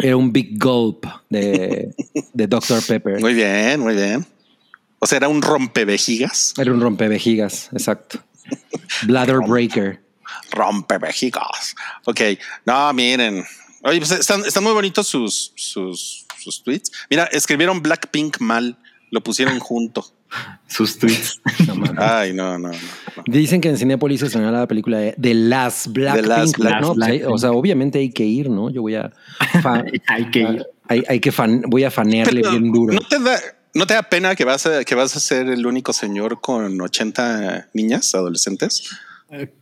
Era 0.00 0.16
un 0.16 0.32
Big 0.32 0.58
Gulp 0.62 1.06
de, 1.28 1.94
de 2.32 2.46
Dr. 2.46 2.82
Pepper. 2.86 3.20
Muy 3.20 3.34
bien, 3.34 3.80
muy 3.80 3.94
bien. 3.94 4.24
O 4.98 5.06
sea, 5.06 5.18
era 5.18 5.28
un 5.28 5.42
rompevejigas. 5.42 6.54
Era 6.58 6.72
un 6.72 6.80
rompevejigas, 6.80 7.68
exacto. 7.72 8.18
Bladder 9.06 9.38
Breaker. 9.46 10.00
Rompevejigas. 10.50 11.74
Ok. 12.04 12.20
No, 12.64 12.92
miren. 12.92 13.44
Oye, 13.82 13.98
pues 13.98 14.10
están, 14.12 14.44
están 14.44 14.64
muy 14.64 14.72
bonitos 14.72 15.06
sus, 15.06 15.52
sus, 15.56 16.26
sus 16.38 16.62
tweets. 16.62 16.90
Mira, 17.10 17.24
escribieron 17.24 17.82
Blackpink 17.82 18.40
mal. 18.40 18.76
Lo 19.10 19.22
pusieron 19.22 19.58
junto. 19.58 20.04
Sus 20.66 20.98
tweets. 20.98 21.40
No. 21.66 21.84
Ay, 21.96 22.34
no, 22.34 22.58
no, 22.58 22.68
no. 22.68 22.74
no. 22.74 23.22
Dicen 23.26 23.62
que 23.62 23.70
en 23.70 23.78
Cinepolis 23.78 24.20
se 24.20 24.26
estrenó 24.26 24.50
la 24.52 24.66
película 24.68 24.98
de 24.98 25.14
The 25.18 25.32
Last 25.32 25.86
Blackpink. 25.88 26.26
Last 26.26 26.58
Black- 26.58 26.80
¿no? 26.82 26.94
Pues 26.94 27.08
ahí- 27.08 27.18
Blackpink. 27.18 27.34
o 27.34 27.38
sea, 27.38 27.52
obviamente 27.52 27.98
hay 27.98 28.10
que 28.10 28.24
ir, 28.24 28.50
¿no? 28.50 28.68
Yo 28.68 28.82
voy 28.82 28.96
a... 28.96 29.10
Hay 30.06 30.30
que 30.30 30.40
ir. 30.40 30.66
hay, 30.86 31.04
hay 31.08 31.20
que 31.20 31.32
fan, 31.32 31.62
voy 31.68 31.84
a 31.84 31.90
fanearle 31.90 32.42
Pero, 32.42 32.50
bien 32.50 32.70
duro. 32.72 32.92
¿no 32.92 33.00
te, 33.00 33.18
da, 33.18 33.40
¿No 33.72 33.86
te 33.86 33.94
da 33.94 34.02
pena 34.02 34.34
que 34.34 34.44
vas, 34.44 34.66
a, 34.66 34.84
que 34.84 34.94
vas 34.94 35.16
a 35.16 35.20
ser 35.20 35.48
el 35.48 35.64
único 35.66 35.94
señor 35.94 36.40
con 36.42 36.78
80 36.80 37.68
niñas, 37.72 38.14
adolescentes? 38.14 38.90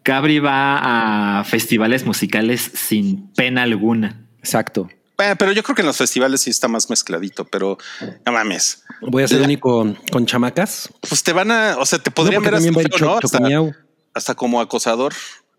Cabri 0.02 0.38
va 0.38 1.40
a 1.40 1.44
festivales 1.44 2.04
musicales 2.04 2.70
sin 2.74 3.32
pena 3.32 3.62
alguna. 3.62 4.26
Exacto. 4.38 4.88
Eh, 5.18 5.34
pero 5.38 5.52
yo 5.52 5.62
creo 5.62 5.74
que 5.74 5.82
en 5.82 5.86
los 5.86 5.96
festivales 5.96 6.42
sí 6.42 6.50
está 6.50 6.68
más 6.68 6.90
mezcladito, 6.90 7.44
pero 7.46 7.78
no 8.24 8.32
mames. 8.32 8.84
Voy 9.00 9.22
a 9.22 9.28
ser 9.28 9.38
el 9.38 9.44
único 9.44 9.96
con 10.12 10.26
chamacas. 10.26 10.90
Pues 11.08 11.22
te 11.22 11.32
van 11.32 11.50
a, 11.50 11.76
o 11.78 11.86
sea, 11.86 11.98
te 11.98 12.10
podrían 12.10 12.42
No, 12.42 12.50
ver 12.50 12.54
hasta, 12.54 12.72
feo, 12.72 12.98
¿no? 13.00 13.14
Hasta, 13.16 13.38
Chocomiao. 13.38 13.72
hasta 14.14 14.34
como 14.34 14.60
acosador. 14.60 15.14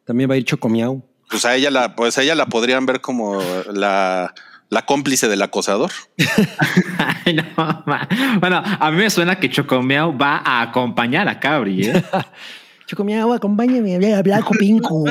También 0.06 0.30
va 0.30 0.36
a 0.36 0.38
ir 0.38 0.46
Chocomiao. 0.46 1.04
Pues 1.30 1.44
a 1.44 1.56
ella 1.56 1.72
la, 1.72 1.96
pues 1.96 2.18
a 2.18 2.24
ella 2.24 2.36
la 2.36 2.46
podrían 2.46 2.86
ver 2.86 3.02
como 3.02 3.42
la, 3.74 4.34
la 4.70 4.86
cómplice 4.86 5.28
del 5.28 5.42
acosador. 5.42 5.92
Ay, 7.26 7.34
no, 7.34 7.44
ma. 7.86 8.08
bueno, 8.40 8.62
a 8.64 8.92
mí 8.92 8.98
me 8.98 9.10
suena 9.10 9.40
que 9.40 9.50
Chocomeao 9.50 10.18
va 10.18 10.38
a 10.38 10.62
acompañar 10.62 11.28
a 11.28 11.40
Cabri. 11.40 11.88
¿eh? 11.88 12.04
Chocomiao, 12.88 13.34
acompáñame 13.34 14.14
a 14.14 14.18
hablar 14.18 14.44
con 14.44 14.58
Pinco. 14.58 15.04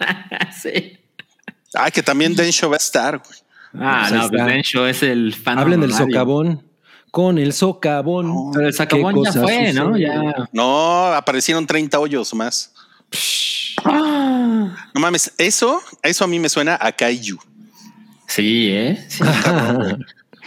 sí. 0.62 0.98
Ay, 1.74 1.90
que 1.90 2.02
también 2.02 2.34
Densho 2.36 2.68
va 2.68 2.76
a 2.76 2.78
estar. 2.78 3.18
güey. 3.18 3.38
Ah, 3.76 4.06
Pues 4.08 4.22
no, 4.22 4.28
pues 4.30 4.46
Densho 4.46 4.86
es 4.86 5.02
el 5.02 5.34
fan. 5.34 5.58
Hablen 5.58 5.80
del 5.80 5.90
honorario. 5.90 6.14
socavón. 6.14 6.62
Con 7.10 7.38
el 7.38 7.52
socavón. 7.52 8.50
Pero 8.52 8.66
el 8.68 8.74
socavón 8.74 9.14
¿Qué 9.14 9.20
ya 9.24 9.26
cosa 9.30 9.42
fue, 9.42 9.72
¿no? 9.72 9.96
Ya. 9.96 10.48
No, 10.52 11.06
aparecieron 11.06 11.66
30 11.66 11.98
hoyos 11.98 12.32
más. 12.34 12.72
No 13.84 15.00
mames, 15.00 15.32
eso, 15.38 15.80
eso 16.02 16.24
a 16.24 16.26
mí 16.26 16.38
me 16.38 16.48
suena 16.48 16.78
a 16.80 16.92
Kaiju. 16.92 17.38
Sí, 18.26 18.68
¿eh? 18.70 19.04
Sí. 19.08 19.22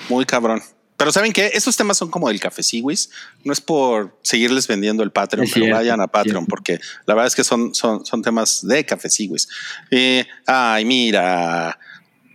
Muy 0.09 0.25
cabrón. 0.25 0.61
Pero 0.97 1.11
¿saben 1.11 1.31
qué? 1.31 1.51
Esos 1.53 1.77
temas 1.77 1.95
son 1.97 2.09
como 2.09 2.27
del 2.27 2.39
café 2.39 2.63
Siwis. 2.63 3.11
No 3.43 3.53
es 3.53 3.61
por 3.61 4.17
seguirles 4.23 4.67
vendiendo 4.67 5.03
el 5.03 5.11
Patreon, 5.11 5.45
Es 5.45 5.53
pero 5.53 5.65
cierto, 5.65 5.77
vayan 5.77 6.01
a 6.01 6.07
Patreon 6.07 6.45
cierto. 6.45 6.49
porque 6.49 6.79
la 7.05 7.13
verdad 7.13 7.27
es 7.27 7.35
que 7.35 7.43
son, 7.43 7.75
son, 7.75 8.03
son 8.05 8.21
temas 8.23 8.65
de 8.67 8.83
café 8.83 9.07
Siwis. 9.09 9.47
Eh, 9.91 10.25
ay, 10.47 10.85
mira, 10.85 11.77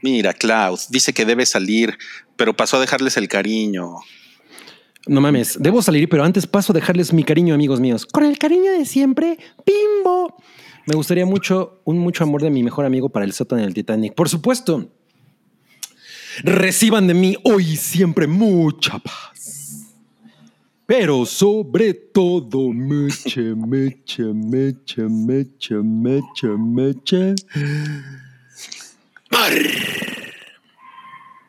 mira, 0.00 0.33
Klaus 0.33 0.88
dice 0.90 1.12
que 1.12 1.25
debe 1.25 1.45
salir, 1.45 1.99
pero 2.37 2.57
pasó 2.57 2.76
a 2.76 2.81
dejarles 2.81 3.16
el 3.16 3.26
cariño. 3.26 3.97
No 5.09 5.21
mames, 5.21 5.57
debo 5.61 5.83
salir, 5.83 6.09
pero 6.09 6.23
antes 6.23 6.47
paso 6.47 6.73
a 6.73 6.75
dejarles 6.75 7.12
mi 7.12 7.25
cariño, 7.25 7.54
amigos 7.54 7.81
míos. 7.81 8.07
Con 8.07 8.23
el 8.25 8.38
cariño 8.38 8.71
de 8.71 8.87
siempre, 8.87 9.38
Bimbo. 9.66 10.37
Me 10.87 10.95
gustaría 10.95 11.26
mucho, 11.26 11.81
un 11.85 11.99
mucho 11.99 12.23
amor 12.23 12.42
de 12.42 12.50
mi 12.50 12.62
mejor 12.62 12.85
amigo 12.85 13.09
para 13.09 13.25
el 13.25 13.33
sótano 13.33 13.62
del 13.62 13.75
Titanic. 13.75 14.14
Por 14.14 14.28
supuesto. 14.28 14.88
Reciban 16.43 17.07
de 17.07 17.15
mí 17.15 17.37
hoy 17.45 17.73
y 17.73 17.77
siempre 17.77 18.27
mucha 18.27 18.99
paz. 18.99 19.93
Pero 20.87 21.25
sobre 21.25 21.95
todo, 21.95 22.71
meche, 22.73 23.41
meche, 23.55 24.23
meche, 24.25 25.03
meche, 25.03 25.75
meche, 25.77 26.49
meche. 26.49 27.35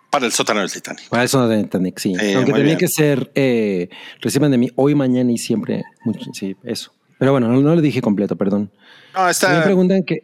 Para 0.09 0.27
el 0.27 0.31
sótano 0.31 0.59
del 0.61 0.71
Titanic. 0.71 1.09
Para 1.09 1.23
eso 1.23 1.47
de 1.47 1.63
Titanic, 1.63 1.97
sí. 1.99 2.13
Sí, 2.19 2.33
Aunque 2.33 2.51
tenía 2.51 2.65
bien. 2.67 2.77
que 2.77 2.87
ser, 2.87 3.31
eh, 3.33 3.89
reciban 4.21 4.51
de 4.51 4.57
mí 4.59 4.69
hoy, 4.75 4.93
mañana 4.95 5.31
y 5.31 5.37
siempre. 5.37 5.83
mucho- 6.05 6.31
sí, 6.33 6.55
eso. 6.63 6.93
Pero 7.17 7.31
bueno, 7.31 7.47
no, 7.47 7.59
no 7.61 7.75
lo 7.75 7.81
dije 7.81 8.01
completo, 8.01 8.35
perdón. 8.35 8.71
No, 9.15 9.25
Me 9.25 9.31
está, 9.31 9.63
preguntan 9.63 10.03
que. 10.03 10.23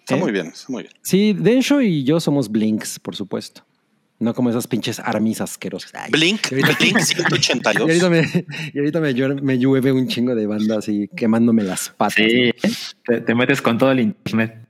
está 0.00 0.16
¿eh? 0.16 0.18
muy 0.18 0.32
bien, 0.32 0.46
está 0.48 0.66
muy 0.72 0.82
bien. 0.82 0.94
Sí, 1.02 1.32
Densho 1.38 1.80
y 1.80 2.02
yo 2.04 2.18
somos 2.18 2.50
Blinks, 2.50 2.98
por 2.98 3.14
supuesto. 3.14 3.62
No 4.20 4.34
como 4.34 4.50
esas 4.50 4.66
pinches 4.68 5.00
armis 5.00 5.40
asquerosas. 5.40 5.92
Ay, 5.94 6.10
Blink, 6.12 6.52
y 6.52 6.54
ahorita- 6.56 6.76
Blink 6.78 6.98
Y 6.98 7.02
182. 7.02 7.80
ahorita, 7.88 8.10
me, 8.10 8.44
y 8.74 8.78
ahorita 8.78 9.00
me, 9.00 9.14
llueve, 9.14 9.40
me 9.40 9.58
llueve 9.58 9.92
un 9.92 10.06
chingo 10.08 10.34
de 10.34 10.46
banda 10.46 10.78
así 10.78 11.08
quemándome 11.16 11.62
las 11.64 11.88
patas. 11.90 12.14
Sí, 12.16 12.50
te, 13.04 13.20
te 13.22 13.34
metes 13.34 13.60
con 13.62 13.78
todo 13.78 13.90
el 13.92 14.00
internet. 14.00 14.66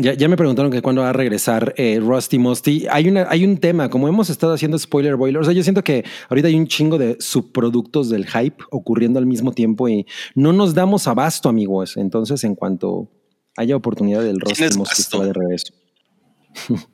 Ya, 0.00 0.14
ya 0.14 0.26
me 0.26 0.36
preguntaron 0.38 0.72
que 0.72 0.80
cuándo 0.80 1.02
va 1.02 1.10
a 1.10 1.12
regresar 1.12 1.74
eh, 1.76 2.00
Rusty 2.00 2.38
Musty. 2.38 2.86
Hay, 2.90 3.08
una, 3.08 3.26
hay 3.28 3.44
un 3.44 3.58
tema, 3.58 3.90
como 3.90 4.08
hemos 4.08 4.30
estado 4.30 4.54
haciendo 4.54 4.78
spoiler 4.78 5.16
boiler, 5.16 5.42
o 5.42 5.44
sea, 5.44 5.52
yo 5.52 5.62
siento 5.62 5.84
que 5.84 6.02
ahorita 6.30 6.48
hay 6.48 6.54
un 6.56 6.66
chingo 6.66 6.96
de 6.98 7.16
subproductos 7.20 8.08
del 8.08 8.26
hype 8.26 8.64
ocurriendo 8.70 9.18
al 9.18 9.26
mismo 9.26 9.52
tiempo 9.52 9.88
y 9.90 10.06
no 10.34 10.52
nos 10.54 10.74
damos 10.74 11.06
abasto, 11.08 11.48
amigos. 11.50 11.98
Entonces, 11.98 12.42
en 12.44 12.54
cuanto 12.54 13.10
haya 13.56 13.76
oportunidad 13.76 14.22
del 14.22 14.40
Rusty 14.40 14.56
¿Tienes 14.56 14.76
Musty 14.78 15.02
basto? 15.02 15.18
va 15.18 15.26
de 15.26 15.32
regreso. 15.34 15.74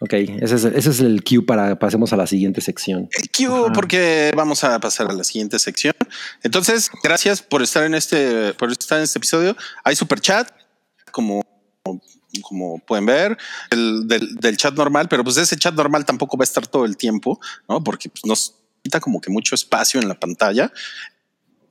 ok, 0.00 0.12
ese 0.12 0.54
es, 0.56 0.64
ese 0.64 0.90
es 0.90 1.00
el 1.00 1.22
cue 1.22 1.42
para 1.42 1.78
pasemos 1.78 2.12
a 2.12 2.16
la 2.16 2.26
siguiente 2.26 2.60
sección. 2.60 3.08
El 3.12 3.30
Q, 3.30 3.72
porque 3.74 4.32
vamos 4.34 4.64
a 4.64 4.78
pasar 4.80 5.10
a 5.10 5.12
la 5.12 5.24
siguiente 5.24 5.58
sección. 5.58 5.94
Entonces, 6.42 6.90
gracias 7.02 7.42
por 7.42 7.62
estar 7.62 7.84
en 7.84 7.94
este, 7.94 8.54
por 8.54 8.70
estar 8.70 8.98
en 8.98 9.04
este 9.04 9.18
episodio. 9.18 9.56
Hay 9.84 9.94
super 9.94 10.20
chat, 10.20 10.50
como, 11.12 11.42
como 12.42 12.78
pueden 12.78 13.06
ver, 13.06 13.38
el, 13.70 14.08
del, 14.08 14.36
del 14.36 14.56
chat 14.56 14.74
normal, 14.74 15.08
pero 15.08 15.22
pues 15.22 15.36
ese 15.36 15.56
chat 15.56 15.74
normal 15.74 16.04
tampoco 16.04 16.36
va 16.36 16.42
a 16.42 16.44
estar 16.44 16.66
todo 16.66 16.84
el 16.84 16.96
tiempo, 16.96 17.38
¿no? 17.68 17.84
Porque 17.84 18.08
pues, 18.08 18.24
nos 18.24 18.54
quita 18.82 19.00
como 19.00 19.20
que 19.20 19.30
mucho 19.30 19.54
espacio 19.54 20.00
en 20.00 20.08
la 20.08 20.18
pantalla. 20.18 20.72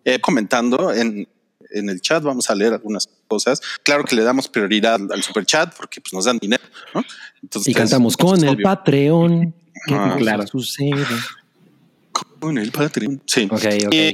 Eh, 0.05 0.19
comentando 0.21 0.93
en, 0.93 1.27
en 1.71 1.89
el 1.89 2.01
chat, 2.01 2.23
vamos 2.23 2.49
a 2.49 2.55
leer 2.55 2.73
algunas 2.73 3.07
cosas. 3.27 3.61
Claro 3.83 4.03
que 4.03 4.15
le 4.15 4.23
damos 4.23 4.47
prioridad 4.47 4.99
al 5.11 5.23
super 5.23 5.45
chat 5.45 5.75
porque 5.75 6.01
pues, 6.01 6.13
nos 6.13 6.25
dan 6.25 6.37
dinero, 6.39 6.63
¿no? 6.93 7.03
Entonces, 7.41 7.71
Y 7.71 7.73
cantamos 7.73 8.15
pues, 8.17 8.31
con 8.31 8.43
el 8.43 8.55
obvio. 8.55 8.63
Patreon. 8.63 9.53
¿Qué 9.87 9.93
Ah, 9.93 10.15
claro. 10.17 10.45
sucede? 10.47 11.05
Con 12.39 12.57
el 12.57 12.71
Patreon. 12.71 13.21
Sí. 13.25 13.47
Ok, 13.51 13.53
ok. 13.53 13.63
Eh, 13.91 14.13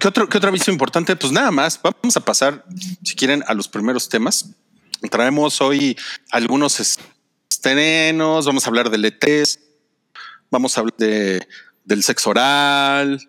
¿qué, 0.00 0.08
otro, 0.08 0.28
¿Qué 0.28 0.38
otro 0.38 0.48
aviso 0.50 0.70
importante? 0.70 1.14
Pues 1.16 1.32
nada 1.32 1.50
más, 1.50 1.80
vamos 1.82 2.16
a 2.16 2.20
pasar, 2.20 2.64
si 3.02 3.14
quieren, 3.14 3.42
a 3.46 3.54
los 3.54 3.68
primeros 3.68 4.08
temas. 4.08 4.50
Traemos 5.10 5.60
hoy 5.60 5.96
algunos 6.30 6.80
estrenos, 7.50 8.46
vamos 8.46 8.64
a 8.64 8.68
hablar 8.68 8.90
del 8.90 9.04
ETS, 9.04 9.60
vamos 10.50 10.76
a 10.76 10.80
hablar 10.80 10.94
de, 10.98 11.46
del 11.84 12.02
sexo 12.02 12.30
oral. 12.30 13.20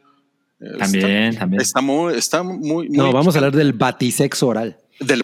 También, 0.78 1.30
está, 1.30 1.40
también. 1.40 1.62
Está 1.62 1.82
muy, 1.82 2.14
está 2.16 2.44
muy, 2.44 2.58
muy 2.60 2.90
No, 2.90 3.12
vamos 3.14 3.36
a 3.36 3.40
hablar 3.40 3.56
del 3.56 3.74
batisexo 3.74 4.48
oral. 4.48 4.78
del 5.00 5.24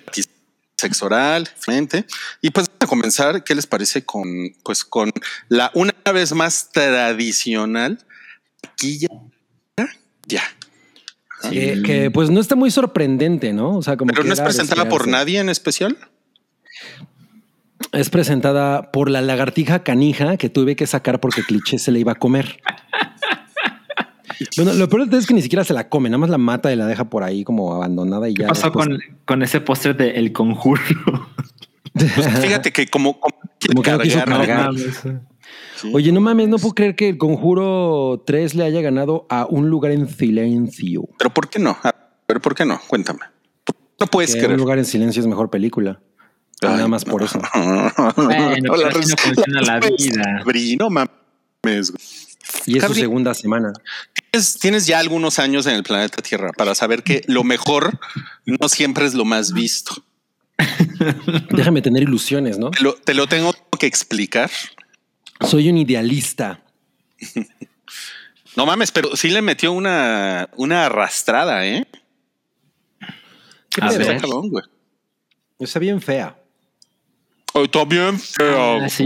sexo 0.77 1.05
oral, 1.05 1.47
frente. 1.57 2.05
Y 2.41 2.51
pues 2.51 2.67
vamos 2.67 2.81
a 2.81 2.87
comenzar, 2.87 3.43
¿qué 3.43 3.55
les 3.55 3.67
parece 3.67 4.05
con, 4.05 4.27
pues, 4.63 4.83
con 4.83 5.11
la 5.49 5.71
una 5.73 5.93
vez 6.13 6.33
más 6.33 6.69
tradicional? 6.71 7.99
Aquí 8.63 8.99
ya, 8.99 9.09
ya. 10.27 10.43
Que, 11.49 11.81
que, 11.85 12.11
pues 12.11 12.29
no 12.29 12.39
está 12.39 12.55
muy 12.55 12.71
sorprendente, 12.71 13.53
¿no? 13.53 13.77
O 13.77 13.81
sea, 13.83 13.97
como 13.97 14.09
Pero 14.09 14.23
que 14.23 14.29
no 14.29 14.33
es 14.33 14.41
presentada 14.41 14.89
por 14.89 15.07
nadie 15.07 15.39
en 15.39 15.49
especial. 15.49 15.97
Es 17.91 18.09
presentada 18.09 18.91
por 18.91 19.09
la 19.09 19.21
lagartija 19.21 19.83
canija 19.83 20.37
que 20.37 20.49
tuve 20.49 20.75
que 20.75 20.87
sacar 20.87 21.19
porque 21.19 21.43
cliché 21.43 21.77
se 21.77 21.91
la 21.91 21.99
iba 21.99 22.13
a 22.13 22.15
comer. 22.15 22.61
Bueno, 24.57 24.73
lo 24.73 24.89
peor 24.89 25.07
es 25.13 25.25
que 25.27 25.33
ni 25.33 25.41
siquiera 25.41 25.63
se 25.63 25.73
la 25.73 25.89
come, 25.89 26.09
nada 26.09 26.17
más 26.19 26.29
la 26.29 26.37
mata 26.37 26.71
y 26.71 26.75
la 26.75 26.85
deja 26.87 27.09
por 27.09 27.23
ahí 27.23 27.43
como 27.43 27.73
abandonada 27.73 28.27
y 28.29 28.33
¿Qué 28.33 28.43
ya. 28.43 28.47
pasó 28.49 28.67
después- 28.67 28.87
con, 28.87 28.99
con 29.25 29.43
ese 29.43 29.61
póster 29.61 29.95
de 29.97 30.11
El 30.11 30.31
Conjuro? 30.33 30.81
Pues 31.93 32.27
fíjate 32.41 32.71
que 32.73 32.87
como, 32.87 33.19
como, 33.19 33.35
Como 33.67 33.81
que 33.81 33.91
no 33.91 33.97
cargar, 33.99 34.25
cargar. 34.25 34.73
¿no? 34.73 34.79
Sí. 35.77 35.91
Oye, 35.93 36.11
no 36.11 36.19
mames, 36.21 36.47
no 36.49 36.57
puedo 36.57 36.73
creer 36.73 36.95
que 36.95 37.09
el 37.09 37.17
Conjuro 37.17 38.23
3 38.25 38.55
le 38.55 38.63
haya 38.65 38.81
ganado 38.81 39.25
a 39.29 39.45
un 39.49 39.69
lugar 39.69 39.91
en 39.91 40.07
silencio. 40.09 41.07
Pero 41.17 41.29
¿por 41.33 41.49
qué 41.49 41.59
no? 41.59 41.77
Ver, 42.27 42.41
¿por 42.41 42.55
qué 42.55 42.65
no? 42.65 42.79
Cuéntame. 42.87 43.19
No 43.99 44.07
puedes 44.07 44.33
Que 44.33 44.39
creer. 44.39 44.53
un 44.53 44.57
lugar 44.59 44.77
en 44.77 44.85
silencio 44.85 45.21
es 45.21 45.27
mejor 45.27 45.49
película. 45.49 46.01
Ay, 46.61 46.69
Nada 46.69 46.87
más 46.87 47.05
por 47.05 47.23
eso. 47.23 47.39
Bueno, 48.15 48.53
pero 48.73 48.99
no 48.99 49.17
funciona 49.17 49.61
la 49.61 49.79
vida. 49.79 50.43
No 50.79 50.89
mames. 50.89 51.93
Y 52.65 52.77
es 52.77 52.83
su 52.83 52.93
segunda 52.93 53.33
semana. 53.33 53.73
Tienes, 54.31 54.59
tienes 54.59 54.87
ya 54.87 54.99
algunos 54.99 55.39
años 55.39 55.65
en 55.67 55.75
el 55.75 55.83
planeta 55.83 56.21
Tierra 56.21 56.51
para 56.51 56.75
saber 56.75 57.03
que 57.03 57.23
lo 57.27 57.43
mejor 57.43 57.99
no 58.45 58.69
siempre 58.69 59.05
es 59.05 59.13
lo 59.13 59.25
más 59.25 59.53
visto. 59.53 60.03
Déjame 61.51 61.81
tener 61.81 62.03
ilusiones, 62.03 62.57
¿no? 62.57 62.71
Te 62.71 62.83
lo, 62.83 62.95
te 62.95 63.13
lo 63.13 63.27
tengo 63.27 63.53
que 63.79 63.85
explicar. 63.85 64.49
Soy 65.41 65.69
un 65.69 65.77
idealista. 65.77 66.61
No 68.55 68.65
mames, 68.65 68.91
pero 68.91 69.15
sí 69.15 69.29
le 69.29 69.41
metió 69.41 69.71
una, 69.73 70.49
una 70.55 70.85
arrastrada, 70.85 71.65
¿eh? 71.67 71.85
¿Qué 73.69 73.81
A 73.81 73.91
ver. 73.91 74.21
Está 75.59 75.79
bien 75.79 76.01
fea. 76.01 76.37
Está 77.53 77.85
bien 77.85 78.19
feo. 78.19 78.81
Ah, 78.81 78.89
sí. 78.89 79.05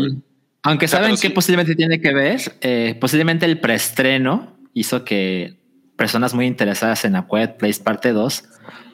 Aunque 0.70 0.88
sea, 0.88 1.00
saben 1.00 1.16
que 1.16 1.28
sí. 1.28 1.30
posiblemente 1.30 1.76
tiene 1.76 2.00
que 2.00 2.14
ver, 2.14 2.58
eh, 2.62 2.96
posiblemente 3.02 3.46
el 3.48 3.60
preestreno 3.60 4.56
hizo 4.74 5.04
que 5.04 5.58
personas 5.96 6.36
muy 6.36 6.46
interesadas 6.46 7.06
en 7.06 7.16
A 7.16 7.28
Quiet 7.28 7.58
Place 7.58 7.82
parte 7.82 8.14
2 8.14 8.44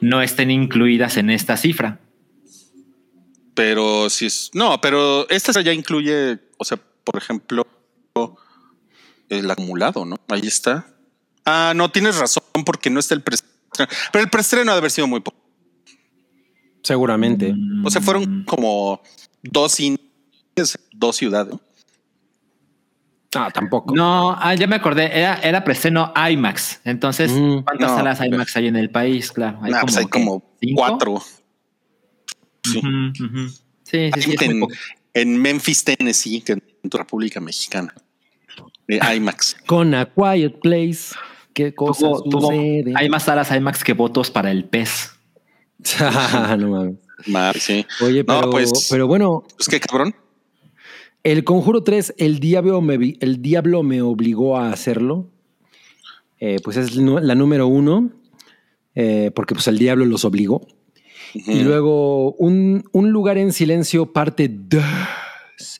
no 0.00 0.22
estén 0.22 0.50
incluidas 0.50 1.18
en 1.18 1.28
esta 1.28 1.58
cifra. 1.58 2.00
Pero 3.54 4.08
sí 4.08 4.26
es. 4.26 4.50
No, 4.54 4.80
pero 4.80 5.28
esta 5.28 5.60
ya 5.60 5.72
incluye, 5.72 6.38
o 6.56 6.64
sea, 6.64 6.78
por 7.04 7.18
ejemplo, 7.18 7.66
el 9.28 9.50
acumulado, 9.50 10.06
¿no? 10.06 10.16
Ahí 10.28 10.46
está. 10.46 10.86
Ah, 11.44 11.74
no, 11.76 11.90
tienes 11.90 12.16
razón, 12.16 12.42
porque 12.64 12.88
no 12.88 13.00
está 13.00 13.14
el 13.14 13.22
preestreno. 13.22 13.54
Pero 14.12 14.24
el 14.24 14.30
preestreno 14.30 14.70
ha 14.70 14.74
de 14.74 14.78
haber 14.78 14.90
sido 14.90 15.06
muy 15.06 15.20
poco. 15.20 15.38
Seguramente. 16.82 17.54
O 17.84 17.90
sea, 17.90 18.00
fueron 18.00 18.44
como 18.44 19.02
dos 19.42 19.72
cines, 19.72 20.00
dos 20.92 21.16
ciudades. 21.16 21.54
¿No? 23.38 23.44
Ah, 23.44 23.50
tampoco. 23.50 23.94
No, 23.94 24.32
ah, 24.38 24.54
ya 24.54 24.66
me 24.66 24.76
acordé, 24.76 25.16
era, 25.18 25.36
era 25.42 25.62
preestreno 25.64 26.12
IMAX. 26.30 26.80
Entonces, 26.84 27.30
Mm, 27.32 27.62
¿cuántas 27.62 27.90
no, 27.90 27.96
salas 27.96 28.18
pero- 28.18 28.34
IMAX 28.34 28.56
hay 28.56 28.66
en 28.68 28.76
el 28.76 28.90
país? 28.90 29.32
Claro, 29.32 29.58
hay 29.62 29.72
Nah, 29.72 29.80
pues 29.82 29.96
hay 29.96 30.06
como 30.06 30.42
cuatro. 30.74 31.22
Sí. 32.64 32.80
Sí, 33.84 34.10
en, 35.14 35.40
Memphis, 35.40 35.84
Tennessee, 35.84 36.40
que 36.40 36.52
en 36.52 36.90
tu 36.90 36.98
República 36.98 37.40
Mexicana. 37.40 37.94
De 38.88 39.00
IMAX. 39.16 39.56
Con 39.66 39.94
A 39.94 40.06
Quiet 40.06 40.60
Place. 40.60 41.14
¿Qué 41.52 41.74
cosa 41.74 42.06
Tuvo- 42.06 42.22
tuvo- 42.24 42.40
sucede? 42.50 42.92
hay 42.96 43.08
más 43.08 43.22
salas 43.24 43.50
IMAX 43.50 43.82
que 43.82 43.94
votos 43.94 44.30
para 44.30 44.50
el 44.50 44.64
PES. 44.64 45.12
no 46.58 46.68
mames. 46.68 46.94
Mar, 47.28 47.58
sí. 47.58 47.86
Oye, 48.02 48.18
No, 48.24 48.40
pero, 48.40 48.50
pues- 48.50 48.88
pero 48.90 49.06
bueno, 49.06 49.42
Pues 49.56 49.68
qué 49.68 49.80
cabrón. 49.80 50.14
El 51.32 51.44
Conjuro 51.44 51.82
3, 51.82 52.14
el 52.18 52.38
diablo 52.38 52.80
me, 52.80 53.16
el 53.20 53.42
diablo 53.42 53.82
me 53.82 54.00
obligó 54.02 54.56
a 54.56 54.70
hacerlo. 54.72 55.28
Eh, 56.38 56.58
pues 56.62 56.76
es 56.76 56.94
la 56.96 57.34
número 57.34 57.66
uno, 57.66 58.10
eh, 58.94 59.30
porque 59.34 59.54
pues 59.54 59.66
el 59.68 59.78
diablo 59.78 60.04
los 60.04 60.24
obligó. 60.24 60.66
Y 61.34 61.60
luego 61.60 62.32
un, 62.34 62.84
un 62.92 63.10
lugar 63.10 63.38
en 63.38 63.52
silencio, 63.52 64.12
parte 64.12 64.48
2. 64.50 64.82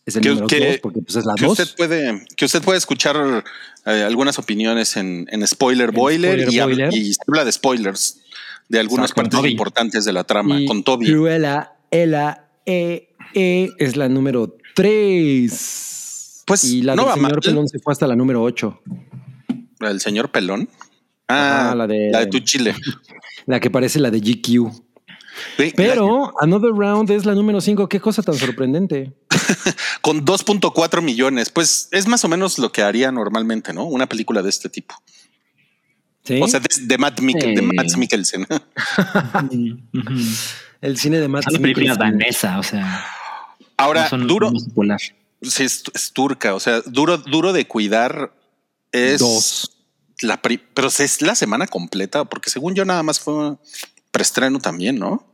Es 0.07 0.17
el 0.17 0.23
Que- 0.23 0.29
número 0.31 0.47
que- 0.49 0.67
2, 0.69 0.79
porque 0.83 1.01
pues 1.03 1.17
es 1.17 1.25
la 1.27 1.35
que 1.35 1.45
2. 1.47 1.59
usted 1.61 1.77
puede 1.77 2.25
que 2.37 2.45
usted 2.45 2.63
puede 2.63 2.79
escuchar 2.79 3.45
eh, 3.87 4.03
algunas 4.07 4.39
opiniones 4.39 4.97
en, 4.97 5.27
en 5.31 5.47
Spoiler 5.47 5.91
En 5.91 5.95
Boiler, 5.95 6.31
Spoiler 6.41 6.53
y, 6.55 6.59
habla- 6.59 6.87
Boiler. 6.89 7.03
y 7.07 7.13
habla 7.29 7.45
de 7.45 7.53
spoilers 7.53 8.21
de 8.69 8.81
algunas 8.81 9.11
Exacto, 9.11 9.31
partes 9.37 9.51
importantes 9.53 10.05
de 10.05 10.13
la 10.13 10.25
trama 10.25 10.61
Y 10.61 10.67
con 10.67 10.83
Toby. 10.83 11.07
Cruella, 11.07 11.75
Ella, 11.91 12.49
E, 12.65 13.11
E 13.35 13.71
es 13.79 13.97
la 13.97 14.09
número 14.09 14.57
3. 14.77 16.43
Pues, 16.47 16.65
y 16.65 16.83
la 16.83 16.95
no 16.95 17.03
del 17.03 17.09
va 17.11 17.15
señor 17.15 17.33
mal. 17.33 17.41
Pelón 17.41 17.69
se 17.69 17.79
fue 17.81 17.93
hasta 17.93 18.07
la 18.07 18.15
número 18.15 18.43
8. 18.43 18.83
El 19.81 20.01
señor 20.01 20.31
Pelón. 20.31 20.69
Ah, 21.29 21.69
la 21.71 21.75
la 21.75 21.87
de, 21.87 22.11
de- 22.13 22.27
tu 22.27 22.39
chile. 22.41 22.75
La 23.47 23.61
que 23.61 23.71
parece 23.71 24.01
la 24.01 24.11
de 24.11 24.19
GQ. 24.19 24.73
Sí, 25.57 25.73
Pero 25.77 26.33
Another 26.41 26.73
Round 26.73 27.09
es 27.13 27.25
la 27.27 27.35
número 27.37 27.61
5. 27.61 27.89
Qué 27.89 28.01
cosa 28.01 28.21
tan 28.23 28.35
sorprendente. 28.35 29.13
con 30.01 30.25
2.4 30.25 31.01
millones, 31.01 31.51
pues 31.51 31.87
es 31.93 32.09
más 32.09 32.25
o 32.25 32.29
menos 32.29 32.59
lo 32.59 32.73
que 32.73 32.83
haría 32.83 33.13
normalmente, 33.13 33.73
¿no? 33.73 33.85
Una 33.85 34.09
película 34.09 34.43
de 34.43 34.49
este 34.51 34.69
tipo. 34.69 34.97
¿Sí? 36.25 36.41
O 36.43 36.49
sea, 36.49 36.59
de, 36.59 36.67
de 36.81 36.99
Matt 36.99 37.21
Mikkel- 37.21 37.55
de. 37.55 37.63
Mads 37.63 37.97
Mikkelsen. 37.97 38.47
El 40.81 40.99
cine 40.99 41.21
de 41.21 41.29
Matt 41.29 41.45
Es 41.47 41.53
una 41.55 41.61
película 41.63 41.93
Mikkelsen. 41.95 42.19
danesa, 42.19 42.59
o 42.59 42.63
sea, 42.65 43.05
Ahora, 43.77 44.05
no 44.05 44.09
son- 44.09 44.27
duro, 44.27 44.51
no 44.51 44.59
sí, 44.99 45.13
es, 45.65 45.85
es 45.95 46.13
turca, 46.13 46.55
o 46.55 46.61
sea, 46.61 46.81
duro, 46.83 47.19
duro 47.19 47.53
de 47.53 47.67
cuidar 47.67 48.33
es 48.93 49.21
Dos. 49.21 49.71
la 50.23 50.41
pri- 50.41 50.61
pero 50.75 50.89
es 50.89 51.21
la 51.23 51.35
semana 51.35 51.67
completa, 51.67 52.25
porque 52.25 52.49
según 52.51 52.75
yo 52.75 52.85
nada 52.85 53.03
más 53.03 53.21
fue 53.21 53.57
preestreno 54.11 54.59
también, 54.61 54.99
¿no? 54.99 55.27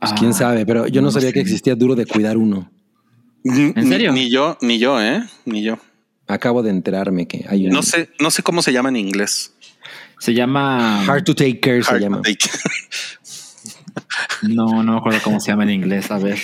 Pues 0.00 0.12
quién 0.12 0.30
Ah, 0.30 0.34
sabe, 0.34 0.66
pero 0.66 0.86
yo 0.86 1.00
no, 1.00 1.06
no 1.06 1.12
sabía 1.12 1.28
sé. 1.30 1.34
que 1.34 1.40
existía 1.40 1.74
Duro 1.74 1.94
de 1.96 2.06
Cuidar 2.06 2.36
uno. 2.36 2.70
Ni- 3.42 3.72
serio? 3.88 4.12
Ni, 4.12 4.30
yo, 4.30 4.56
ni 4.60 4.78
yo, 4.78 5.00
eh, 5.00 5.22
ni 5.44 5.62
yo. 5.62 5.78
Acabo 6.26 6.62
de 6.62 6.70
enterarme 6.70 7.26
que 7.26 7.46
hay 7.48 7.66
un 7.66 7.72
No 7.72 7.82
sé, 7.82 8.10
no 8.20 8.30
sé 8.30 8.42
cómo 8.42 8.60
se 8.62 8.72
llama 8.72 8.90
en 8.90 8.96
inglés. 8.96 9.54
Se 10.18 10.34
llama. 10.34 11.04
Hard 11.06 11.24
to 11.24 11.34
Take 11.34 11.58
Care 11.60 11.82
se 11.82 11.90
Hard 11.90 12.00
to 12.00 12.04
llama. 12.04 12.22
take. 12.22 12.38
No, 14.42 14.82
no 14.82 14.92
me 14.92 14.98
acuerdo 14.98 15.20
cómo 15.22 15.40
se 15.40 15.50
llama 15.50 15.64
en 15.64 15.70
inglés. 15.70 16.10
A 16.10 16.18
ver. 16.18 16.38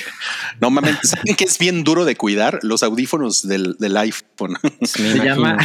No 0.61 0.71
mames, 0.71 0.97
¿saben 1.03 1.35
que 1.37 1.45
es 1.45 1.59
bien 1.59 1.85
duro 1.85 2.05
de 2.05 2.17
cuidar? 2.17 2.59
Los 2.63 2.83
audífonos 2.83 3.47
del, 3.47 3.77
del 3.79 3.97
iPhone. 3.97 4.57
Se 4.83 5.03
imagino. 5.03 5.25
llama. 5.25 5.59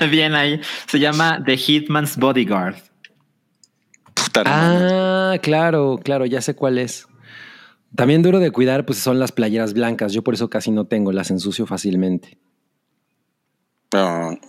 Bien 0.10 0.34
ahí. 0.34 0.60
Se 0.86 0.98
llama 0.98 1.42
The 1.44 1.56
Hitman's 1.56 2.16
Bodyguard. 2.16 2.76
Puta, 4.14 4.44
no 4.44 4.50
mames. 4.50 4.92
Ah, 4.92 5.38
claro, 5.42 5.98
claro, 6.02 6.26
ya 6.26 6.40
sé 6.40 6.54
cuál 6.54 6.78
es. 6.78 7.06
También 7.94 8.22
duro 8.22 8.38
de 8.38 8.50
cuidar, 8.50 8.84
pues 8.84 8.98
son 8.98 9.18
las 9.18 9.32
playeras 9.32 9.72
blancas. 9.72 10.12
Yo 10.12 10.22
por 10.22 10.34
eso 10.34 10.50
casi 10.50 10.70
no 10.70 10.84
tengo, 10.84 11.12
las 11.12 11.30
ensucio 11.30 11.66
fácilmente. 11.66 12.38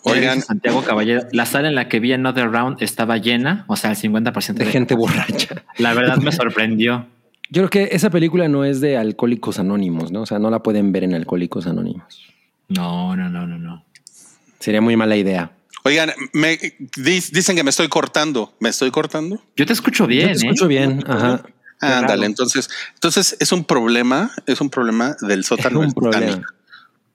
Oigan, 0.03 0.41
Santiago 0.41 0.83
Caballero. 0.83 1.21
La 1.31 1.45
sala 1.45 1.69
en 1.69 1.75
la 1.75 1.87
que 1.87 1.99
vi 1.99 2.11
Another 2.13 2.49
Round 2.51 2.81
estaba 2.81 3.17
llena, 3.17 3.63
o 3.67 3.75
sea, 3.75 3.91
el 3.91 3.97
50% 3.97 4.53
De 4.53 4.65
gente 4.65 4.95
borracha. 4.95 5.63
La 5.77 5.93
verdad 5.93 6.17
me 6.17 6.31
sorprendió. 6.33 7.07
Yo 7.51 7.67
creo 7.67 7.69
que 7.69 7.95
esa 7.95 8.09
película 8.09 8.47
no 8.47 8.63
es 8.65 8.79
de 8.81 8.97
Alcohólicos 8.97 9.57
Anónimos, 9.59 10.11
¿no? 10.11 10.21
O 10.21 10.25
sea, 10.25 10.37
no 10.39 10.49
la 10.51 10.61
pueden 10.61 10.91
ver 10.91 11.03
en 11.03 11.15
Alcohólicos 11.15 11.65
Anónimos. 11.67 12.21
No, 12.67 13.15
no, 13.15 13.29
no, 13.29 13.47
no, 13.47 13.57
no. 13.57 13.85
Sería 14.59 14.81
muy 14.81 14.95
mala 14.95 15.15
idea. 15.15 15.51
oigan, 15.83 16.11
me 16.33 16.57
di- 16.57 17.23
dicen 17.31 17.55
que 17.55 17.63
me 17.63 17.69
estoy 17.71 17.87
cortando. 17.87 18.53
¿Me 18.59 18.69
estoy 18.69 18.91
cortando? 18.91 19.41
Yo 19.55 19.65
te 19.65 19.73
escucho 19.73 20.05
bien. 20.05 20.27
Yo 20.27 20.33
te 20.33 20.45
escucho 20.47 20.65
¿eh? 20.65 20.67
bien. 20.67 21.03
Ajá. 21.07 21.41
Ándale, 21.81 22.25
entonces, 22.25 22.69
entonces 22.95 23.37
es 23.39 23.51
un 23.53 23.63
problema, 23.63 24.31
es 24.45 24.59
un 24.59 24.69
problema 24.69 25.15
del 25.21 25.39
Es 25.39 25.45
sótano. 25.47 25.79
un 25.79 25.85
del 25.85 25.95
problema. 25.95 26.25
Titanic. 26.25 26.47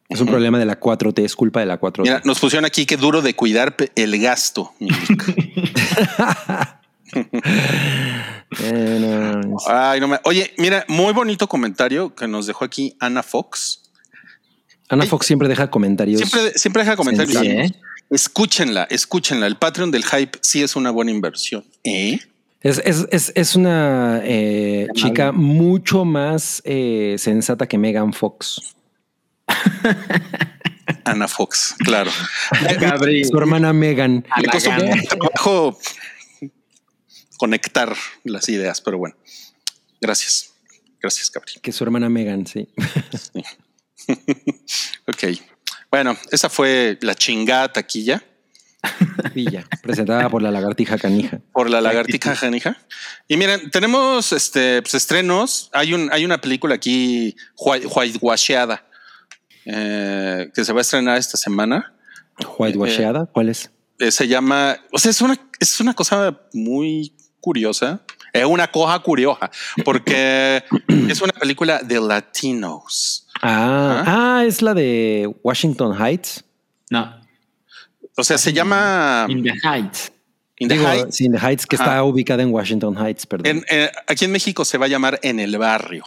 Es 0.08 0.20
un 0.20 0.26
problema 0.28 0.58
de 0.58 0.66
la 0.66 0.78
4T, 0.78 1.24
es 1.24 1.34
culpa 1.34 1.60
de 1.60 1.66
la 1.66 1.80
4T. 1.80 2.02
Mira, 2.02 2.20
nos 2.24 2.38
pusieron 2.38 2.64
aquí 2.64 2.84
que 2.86 2.96
duro 2.96 3.22
de 3.22 3.34
cuidar 3.34 3.74
el 3.96 4.20
gasto. 4.20 4.72
Ay, 9.66 10.00
no 10.00 10.08
me- 10.08 10.20
Oye, 10.24 10.52
mira, 10.58 10.84
muy 10.88 11.12
bonito 11.12 11.48
comentario 11.48 12.14
que 12.14 12.26
nos 12.28 12.46
dejó 12.46 12.64
aquí 12.64 12.96
Ana 13.00 13.22
Fox. 13.22 13.82
Ana 14.88 15.06
Fox 15.06 15.26
siempre 15.26 15.48
deja 15.48 15.70
comentarios. 15.70 16.20
Siempre, 16.20 16.52
siempre 16.58 16.82
deja 16.84 16.96
comentarios. 16.96 17.42
¿eh? 17.42 17.70
Escúchenla, 18.10 18.84
escúchenla. 18.90 19.46
El 19.46 19.56
Patreon 19.56 19.90
del 19.90 20.04
Hype 20.04 20.38
sí 20.42 20.62
es 20.62 20.76
una 20.76 20.90
buena 20.90 21.10
inversión. 21.10 21.64
¿Eh? 21.82 22.18
Es, 22.60 22.80
es, 22.84 23.06
es, 23.10 23.32
es 23.34 23.56
una 23.56 24.20
eh, 24.24 24.88
chica 24.94 25.32
mucho 25.32 26.04
más 26.04 26.62
eh, 26.64 27.16
sensata 27.18 27.66
que 27.66 27.78
Megan 27.78 28.12
Fox. 28.12 28.60
Ana 31.04 31.28
Fox, 31.28 31.74
claro. 31.84 32.10
Su 33.30 33.38
hermana 33.38 33.72
Megan. 33.72 34.26
Me 34.40 34.44
costó 34.48 34.70
un 34.70 35.02
trabajo 35.02 35.78
conectar 37.36 37.94
las 38.24 38.48
ideas, 38.48 38.80
pero 38.80 38.98
bueno. 38.98 39.16
Gracias. 40.00 40.54
Gracias, 41.00 41.30
Gabriel. 41.30 41.60
Que 41.60 41.72
su 41.72 41.84
hermana 41.84 42.08
Megan, 42.08 42.46
sí. 42.46 42.68
Ok. 45.06 45.38
Bueno, 45.90 46.16
esa 46.30 46.48
fue 46.50 46.98
la 47.00 47.14
chingada 47.14 47.72
taquilla 47.72 48.22
Villa, 49.34 49.66
presentada 49.82 50.28
por 50.28 50.42
la 50.42 50.50
lagartija 50.50 50.98
canija. 50.98 51.40
por 51.52 51.70
la 51.70 51.80
lagartija 51.80 52.34
janija. 52.36 52.76
Y 53.28 53.36
miren, 53.38 53.70
tenemos 53.70 54.32
este 54.32 54.82
pues, 54.82 54.94
estrenos. 54.94 55.70
Hay 55.72 55.94
un, 55.94 56.10
hay 56.12 56.24
una 56.24 56.38
película 56.38 56.74
aquí 56.74 57.34
white- 57.56 57.86
whitewasheada 57.86 58.86
eh, 59.66 60.50
que 60.54 60.64
se 60.64 60.72
va 60.72 60.80
a 60.80 60.82
estrenar 60.82 61.18
esta 61.18 61.36
semana. 61.36 61.94
Whitewasheada, 62.58 63.26
¿cuál 63.26 63.48
es? 63.48 63.70
Eh, 63.98 64.10
se 64.10 64.26
llama, 64.26 64.76
o 64.92 64.98
sea, 64.98 65.10
es 65.10 65.20
una, 65.20 65.36
es 65.60 65.80
una 65.80 65.94
cosa 65.94 66.38
muy 66.52 67.14
curiosa. 67.40 68.00
Es 68.32 68.44
una 68.44 68.66
cosa 68.68 68.98
curiosa 68.98 69.48
porque 69.84 70.64
es 71.08 71.20
una 71.22 71.32
película 71.32 71.78
de 71.80 72.00
latinos. 72.00 73.28
Ah, 73.40 74.02
ah, 74.38 74.44
es 74.44 74.60
la 74.62 74.74
de 74.74 75.32
Washington 75.44 75.96
Heights. 75.96 76.44
No, 76.90 77.20
O 78.16 78.24
sea, 78.24 78.36
se 78.38 78.52
llama 78.52 79.26
In 79.28 79.42
the 79.44 79.52
Heights. 79.62 80.10
In 80.58 80.68
the 80.68 80.74
Digo, 80.74 80.86
Heights. 80.88 81.16
sí, 81.16 81.24
in 81.26 81.32
the 81.32 81.38
Heights, 81.38 81.66
que 81.66 81.76
Ajá. 81.76 81.84
está 81.84 82.04
ubicada 82.04 82.42
en 82.42 82.52
Washington 82.52 82.96
Heights, 82.96 83.26
perdón. 83.26 83.46
En- 83.46 83.64
eh, 83.70 83.90
aquí 84.06 84.24
en 84.24 84.32
México 84.32 84.64
se 84.64 84.78
va 84.78 84.86
a 84.86 84.88
llamar 84.88 85.18
En 85.22 85.38
el 85.40 85.56
Barrio. 85.58 86.04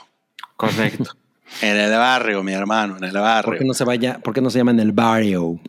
Correcto. 0.58 1.12
En 1.62 1.78
el 1.78 1.92
barrio, 1.92 2.44
mi 2.44 2.54
hermano, 2.54 2.98
en 2.98 3.04
el 3.04 3.14
barrio. 3.14 3.52
¿Por 3.52 3.58
qué 3.58 3.66
no 3.66 3.74
se 3.74 3.84
vaya? 3.84 4.20
¿Por 4.20 4.34
qué 4.34 4.42
no 4.42 4.50
se 4.50 4.60
llama 4.60 4.72
en 4.72 4.80
el 4.80 4.92
barrio? 4.92 5.60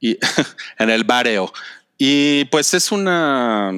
Y, 0.00 0.18
en 0.78 0.90
el 0.90 1.04
barrio. 1.04 1.52
Y 1.98 2.44
pues 2.46 2.72
es 2.74 2.92
una. 2.92 3.72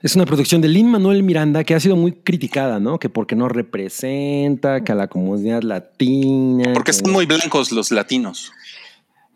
Es 0.00 0.14
una 0.14 0.26
producción 0.26 0.60
de 0.60 0.68
Lin 0.68 0.88
Manuel 0.90 1.24
Miranda 1.24 1.64
que 1.64 1.74
ha 1.74 1.80
sido 1.80 1.96
muy 1.96 2.12
criticada, 2.12 2.78
¿no? 2.78 2.98
Que 3.00 3.08
porque 3.08 3.34
no 3.34 3.48
representa, 3.48 4.84
que 4.84 4.92
a 4.92 4.94
la 4.94 5.08
comunidad 5.08 5.62
latina. 5.62 6.72
Porque 6.72 6.92
que- 6.92 6.98
son 6.98 7.10
muy 7.10 7.26
blancos 7.26 7.72
los 7.72 7.90
latinos. 7.90 8.52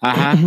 Ajá. 0.01 0.39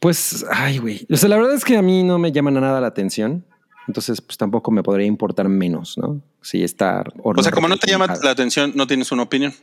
Pues, 0.00 0.44
ay, 0.50 0.76
güey. 0.76 1.06
O 1.10 1.16
sea, 1.16 1.30
la 1.30 1.36
verdad 1.36 1.54
es 1.54 1.64
que 1.64 1.78
a 1.78 1.80
mí 1.80 2.02
no 2.02 2.18
me 2.18 2.30
llaman 2.30 2.58
a 2.58 2.60
nada 2.60 2.78
la 2.78 2.88
atención. 2.88 3.42
Entonces, 3.86 4.20
pues 4.20 4.36
tampoco 4.36 4.70
me 4.70 4.82
podría 4.82 5.06
importar 5.06 5.48
menos, 5.48 5.96
¿no? 5.96 6.20
Si 6.42 6.62
está. 6.62 7.02
O 7.22 7.42
sea, 7.42 7.50
como 7.50 7.68
no 7.68 7.78
te 7.78 7.90
llama 7.90 8.06
la 8.22 8.30
atención, 8.30 8.72
no 8.74 8.86
tienes 8.86 9.10
una 9.12 9.22
opinión. 9.22 9.54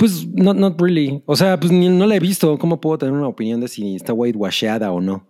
Pues, 0.00 0.26
not, 0.26 0.56
not 0.56 0.80
really. 0.80 1.22
O 1.26 1.36
sea, 1.36 1.60
pues 1.60 1.70
ni, 1.70 1.88
no 1.88 2.06
la 2.06 2.16
he 2.16 2.20
visto. 2.20 2.58
¿Cómo 2.58 2.80
puedo 2.80 2.98
tener 2.98 3.12
una 3.14 3.28
opinión 3.28 3.60
de 3.60 3.68
si 3.68 3.94
está 3.96 4.12
whitewasheada 4.12 4.90
o 4.90 5.00
no? 5.00 5.26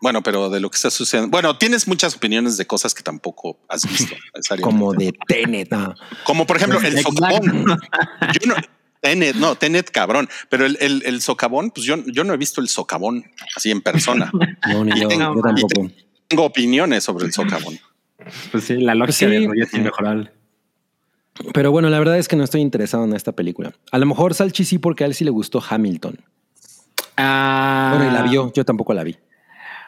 Bueno, 0.00 0.22
pero 0.22 0.48
de 0.48 0.60
lo 0.60 0.70
que 0.70 0.76
está 0.76 0.90
sucediendo. 0.90 1.30
Bueno, 1.30 1.58
tienes 1.58 1.88
muchas 1.88 2.14
opiniones 2.16 2.56
de 2.56 2.66
cosas 2.66 2.94
que 2.94 3.02
tampoco 3.02 3.58
has 3.68 3.86
visto. 3.88 4.14
Como 4.62 4.92
de 4.94 5.12
Tenet. 5.26 5.70
¿no? 5.72 5.94
Como 6.24 6.46
por 6.46 6.56
ejemplo 6.56 6.80
el 6.80 6.98
socavón. 7.00 7.64
Yo 8.40 8.46
no, 8.48 8.54
Tenet, 9.00 9.36
no, 9.36 9.56
Tenet 9.56 9.90
cabrón. 9.90 10.28
Pero 10.48 10.66
el, 10.66 10.78
el, 10.80 11.02
el 11.04 11.20
socavón, 11.20 11.70
pues 11.72 11.86
yo, 11.86 11.96
yo 12.06 12.24
no 12.24 12.32
he 12.32 12.36
visto 12.36 12.60
el 12.60 12.68
socavón 12.68 13.24
así 13.56 13.70
en 13.70 13.80
persona. 13.82 14.30
No, 14.68 14.84
ni 14.84 15.00
yo, 15.00 15.08
tengo- 15.08 15.34
yo 15.34 15.40
tampoco. 15.42 15.90
Tengo 16.28 16.44
opiniones 16.44 17.04
sobre 17.04 17.26
el 17.26 17.32
socavón. 17.32 17.78
Pues 18.52 18.64
sí, 18.64 18.74
la 18.76 18.94
lógica 18.94 19.16
Sí. 19.18 19.26
de 19.26 19.46
rollo 19.46 19.64
es 19.64 19.72
inmejorable. 19.74 20.30
Pero 21.52 21.70
bueno, 21.70 21.88
la 21.88 21.98
verdad 21.98 22.18
es 22.18 22.28
que 22.28 22.36
no 22.36 22.44
estoy 22.44 22.60
interesado 22.60 23.04
en 23.04 23.14
esta 23.14 23.32
película. 23.32 23.72
A 23.90 23.98
lo 23.98 24.06
mejor 24.06 24.34
Salchi 24.34 24.64
sí, 24.64 24.78
porque 24.78 25.04
a 25.04 25.06
él 25.06 25.14
sí 25.14 25.24
le 25.24 25.30
gustó 25.30 25.62
Hamilton. 25.66 26.18
Ah, 27.16 27.94
Bueno, 27.96 28.10
y 28.10 28.14
la 28.14 28.22
vio, 28.22 28.52
yo 28.52 28.64
tampoco 28.64 28.94
la 28.94 29.02
vi. 29.04 29.16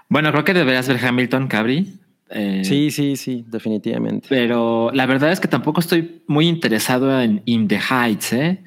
Bueno, 0.08 0.32
creo 0.32 0.44
que 0.44 0.54
deberías 0.54 0.88
ver 0.88 1.04
Hamilton, 1.04 1.46
Cabri. 1.48 1.94
Eh, 2.30 2.62
Sí, 2.64 2.90
sí, 2.90 3.16
sí, 3.16 3.44
definitivamente. 3.48 4.26
Pero 4.28 4.90
la 4.92 5.06
verdad 5.06 5.32
es 5.32 5.40
que 5.40 5.48
tampoco 5.48 5.80
estoy 5.80 6.22
muy 6.26 6.48
interesado 6.48 7.20
en 7.20 7.42
In 7.44 7.68
the 7.68 7.78
Heights. 7.78 8.32
¿eh? 8.32 8.62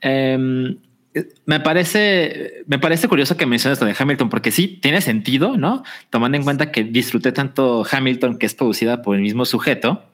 Em, 0.00 0.76
me 1.46 1.60
parece, 1.60 2.64
me 2.66 2.78
parece 2.78 3.08
curioso 3.08 3.36
que 3.36 3.46
menciones 3.46 3.80
lo 3.80 3.86
de 3.86 3.94
Hamilton, 3.98 4.28
porque 4.28 4.50
sí 4.50 4.78
tiene 4.80 5.00
sentido, 5.00 5.56
¿no? 5.56 5.82
Tomando 6.10 6.36
en 6.36 6.44
cuenta 6.44 6.70
que 6.70 6.84
disfruté 6.84 7.32
tanto 7.32 7.84
Hamilton, 7.90 8.38
que 8.38 8.46
es 8.46 8.54
producida 8.54 9.02
por 9.02 9.16
el 9.16 9.22
mismo 9.22 9.44
sujeto, 9.44 10.04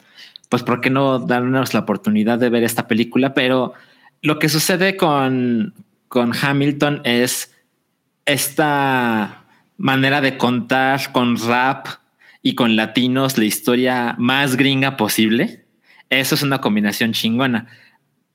pues 0.48 0.62
¿por 0.62 0.80
qué 0.80 0.90
no 0.90 1.18
darnos 1.18 1.74
la 1.74 1.80
oportunidad 1.80 2.38
de 2.38 2.50
ver 2.50 2.64
esta 2.64 2.86
película? 2.86 3.34
Pero 3.34 3.74
lo 4.22 4.38
que 4.38 4.48
sucede 4.48 4.96
con, 4.96 5.74
con 6.08 6.32
Hamilton 6.34 7.00
es 7.04 7.54
esta 8.24 9.44
manera 9.76 10.20
de 10.20 10.36
contar 10.38 11.12
con 11.12 11.36
rap 11.36 11.86
y 12.42 12.54
con 12.54 12.76
latinos 12.76 13.38
la 13.38 13.44
historia 13.44 14.14
más 14.18 14.56
gringa 14.56 14.96
posible. 14.96 15.64
Eso 16.10 16.34
es 16.34 16.42
una 16.42 16.60
combinación 16.60 17.12
chingona. 17.12 17.66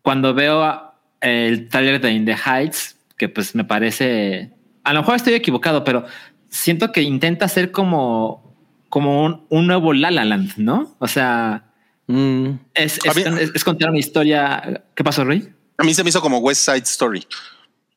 Cuando 0.02 0.34
veo 0.34 0.94
el 1.22 1.70
trailer 1.70 2.02
de 2.02 2.12
In 2.12 2.26
the 2.26 2.36
Heights, 2.36 2.98
que 3.18 3.30
pues 3.30 3.56
me 3.56 3.64
parece, 3.64 4.52
a 4.84 4.94
lo 4.94 5.02
mejor 5.02 5.16
estoy 5.16 5.34
equivocado, 5.34 5.84
pero 5.84 6.06
siento 6.50 6.92
que 6.92 7.02
intenta 7.02 7.48
ser 7.48 7.72
como, 7.72 8.56
como 8.90 9.24
un, 9.24 9.46
un 9.50 9.68
nuevo 9.68 9.94
La 9.94 10.12
La 10.12 10.26
Land, 10.26 10.58
¿no? 10.58 10.96
O 11.00 11.08
sea, 11.08 11.69
Mm, 12.12 12.58
es, 12.74 13.00
A 13.06 13.10
es, 13.12 13.16
mí- 13.16 13.40
es- 13.42 13.52
es 13.54 13.64
contar 13.64 13.90
una 13.90 14.00
historia. 14.00 14.84
¿Qué 14.96 15.04
pasó, 15.04 15.24
Rey? 15.24 15.48
A 15.78 15.84
mí 15.84 15.94
se 15.94 16.04
me 16.04 16.10
hizo 16.10 16.22
como 16.22 16.40
West 16.40 16.66
Side 16.66 16.80
Story. 16.80 17.26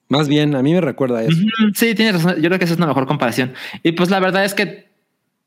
más 0.09 0.29
bien, 0.29 0.55
a 0.55 0.63
mí 0.63 0.75
me 0.75 0.81
recuerda 0.83 1.21
a 1.21 1.23
eso. 1.25 1.37
Sí, 1.75 1.95
tienes 1.95 2.15
razón. 2.23 2.37
Yo 2.37 2.49
creo 2.51 2.59
que 2.59 2.67
esa 2.67 2.75
es 2.75 2.79
una 2.79 2.87
mejor 2.89 3.07
comparación. 3.07 3.55
Y 3.83 3.93
pues 3.93 4.11
la 4.11 4.21
verdad 4.21 4.45
es 4.45 4.53
que 4.53 4.91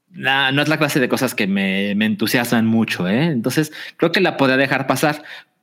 nah, 0.09 0.51
no 0.51 0.61
es 0.63 0.67
la 0.69 0.77
clase 0.77 0.99
de 0.99 1.07
cosas 1.09 1.35
que 1.35 1.45
me, 1.45 1.93
me 1.95 2.05
entusiasman 2.07 2.65
mucho. 2.65 3.07
¿eh? 3.07 3.25
Entonces 3.25 3.71
creo 3.97 4.11
que 4.11 4.21
la 4.21 4.37
podría 4.37 4.57
dejar 4.57 4.87
pasar. 4.87 5.21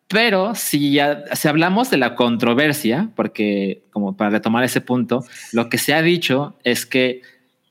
Pero 0.09 0.55
si, 0.55 0.93
ya- 0.93 1.25
si 1.35 1.49
hablamos 1.49 1.91
de 1.91 1.97
la 1.97 2.15
controversia, 2.15 3.09
porque 3.17 3.83
como 3.91 4.17
para 4.17 4.31
retomar 4.31 4.63
ese 4.63 4.81
punto, 4.81 5.25
lo 5.53 5.69
que 5.69 5.79
se 5.79 5.95
ha 5.95 6.03
dicho 6.03 6.55
es 6.65 6.87
que 6.87 7.23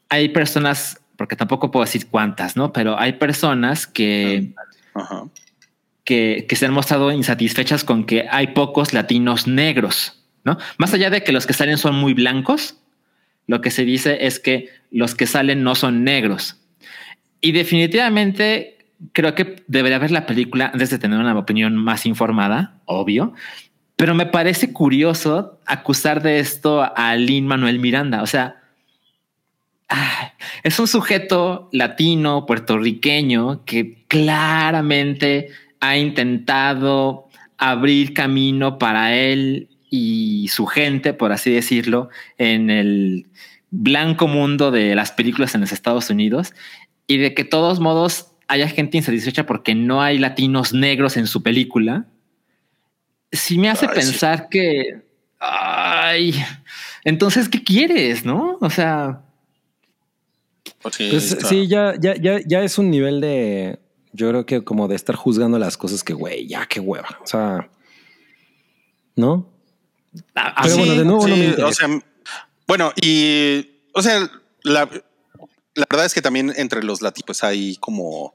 hay 0.09 0.29
personas, 0.29 0.99
porque 1.15 1.35
tampoco 1.37 1.71
puedo 1.71 1.85
decir 1.85 2.07
cuántas, 2.07 2.57
¿no? 2.57 2.73
Pero 2.73 2.99
hay 2.99 3.13
personas 3.13 3.87
que, 3.87 4.53
Que, 6.03 6.45
que 6.49 6.55
se 6.55 6.65
han 6.65 6.73
mostrado 6.73 7.11
insatisfechas 7.11 7.83
con 7.83 8.05
que 8.05 8.27
hay 8.29 8.47
pocos 8.47 8.93
latinos 8.93 9.47
negros, 9.47 10.23
¿no? 10.43 10.57
Más 10.77 10.93
allá 10.93 11.09
de 11.09 11.23
que 11.23 11.31
los 11.31 11.45
que 11.45 11.53
salen 11.53 11.77
son 11.77 11.95
muy 11.95 12.13
blancos, 12.13 12.77
lo 13.47 13.61
que 13.61 13.71
se 13.71 13.85
dice 13.85 14.25
es 14.25 14.39
que 14.39 14.69
los 14.91 15.15
que 15.15 15.27
salen 15.27 15.63
no 15.63 15.75
son 15.75 16.03
negros. 16.03 16.57
Y 17.39 17.51
definitivamente 17.51 18.77
creo 19.13 19.35
que 19.35 19.63
debería 19.67 19.99
ver 19.99 20.11
la 20.11 20.25
película 20.25 20.69
antes 20.73 20.89
de 20.89 20.99
tener 20.99 21.19
una 21.19 21.37
opinión 21.37 21.75
más 21.75 22.05
informada, 22.05 22.79
obvio. 22.85 23.33
Pero 23.95 24.15
me 24.15 24.25
parece 24.25 24.73
curioso 24.73 25.59
acusar 25.65 26.21
de 26.21 26.39
esto 26.39 26.83
a 26.95 27.15
Lin 27.15 27.47
Manuel 27.47 27.79
Miranda. 27.79 28.21
O 28.23 28.27
sea, 28.27 28.60
ah, 29.91 30.33
es 30.63 30.79
un 30.79 30.87
sujeto 30.87 31.69
latino, 31.71 32.45
puertorriqueño, 32.45 33.63
que 33.65 34.05
claramente 34.07 35.49
ha 35.79 35.97
intentado 35.97 37.27
abrir 37.57 38.13
camino 38.13 38.79
para 38.79 39.15
él 39.15 39.69
y 39.89 40.47
su 40.47 40.65
gente, 40.65 41.13
por 41.13 41.31
así 41.31 41.51
decirlo, 41.51 42.09
en 42.37 42.69
el 42.69 43.27
blanco 43.69 44.27
mundo 44.27 44.71
de 44.71 44.95
las 44.95 45.11
películas 45.11 45.53
en 45.53 45.61
los 45.61 45.71
Estados 45.71 46.09
Unidos 46.09 46.53
y 47.07 47.17
de 47.17 47.33
que 47.33 47.43
todos 47.43 47.79
modos 47.79 48.31
haya 48.47 48.67
gente 48.67 48.97
insatisfecha 48.97 49.45
porque 49.45 49.75
no 49.75 50.01
hay 50.01 50.17
latinos 50.17 50.73
negros 50.73 51.17
en 51.17 51.27
su 51.27 51.43
película, 51.43 52.05
sí 53.31 53.57
me 53.57 53.69
hace 53.69 53.85
Ay, 53.85 53.91
sí. 53.93 53.99
pensar 53.99 54.49
que, 54.49 55.01
ay, 55.39 56.35
entonces, 57.03 57.49
¿qué 57.49 57.63
quieres? 57.63 58.25
No? 58.25 58.57
O 58.61 58.69
sea, 58.69 59.21
Pues 60.81 60.95
sí, 60.95 61.07
Pues 61.11 61.31
está- 61.31 61.47
sí, 61.47 61.67
ya, 61.67 61.93
ya, 61.99 62.15
ya, 62.15 62.39
ya 62.45 62.63
es 62.63 62.77
un 62.77 62.89
nivel 62.89 63.21
de. 63.21 63.79
Yo 64.13 64.29
creo 64.29 64.45
que 64.45 64.63
como 64.63 64.87
de 64.87 64.95
estar 64.95 65.15
juzgando 65.15 65.57
las 65.59 65.77
cosas 65.77 66.03
que, 66.03 66.13
güey, 66.13 66.47
ya 66.47 66.65
qué 66.65 66.79
hueva. 66.79 67.17
O 67.23 67.27
sea, 67.27 67.69
¿no? 69.15 69.47
a- 70.35 70.63
Pero 70.63 70.77
bueno, 70.77 70.95
de 70.95 71.05
nuevo 71.05 71.27
no 71.27 71.35
me 71.35 71.53
o 71.63 71.71
sea, 71.73 71.87
bueno, 72.67 72.91
y 73.01 73.69
o 73.93 74.01
sea, 74.01 74.29
la, 74.63 74.89
la 75.75 75.85
verdad 75.89 76.05
es 76.05 76.13
que 76.13 76.21
también 76.21 76.51
entre 76.57 76.83
los 76.83 77.01
latinos 77.01 77.23
pues 77.25 77.43
hay 77.43 77.75
como 77.77 78.33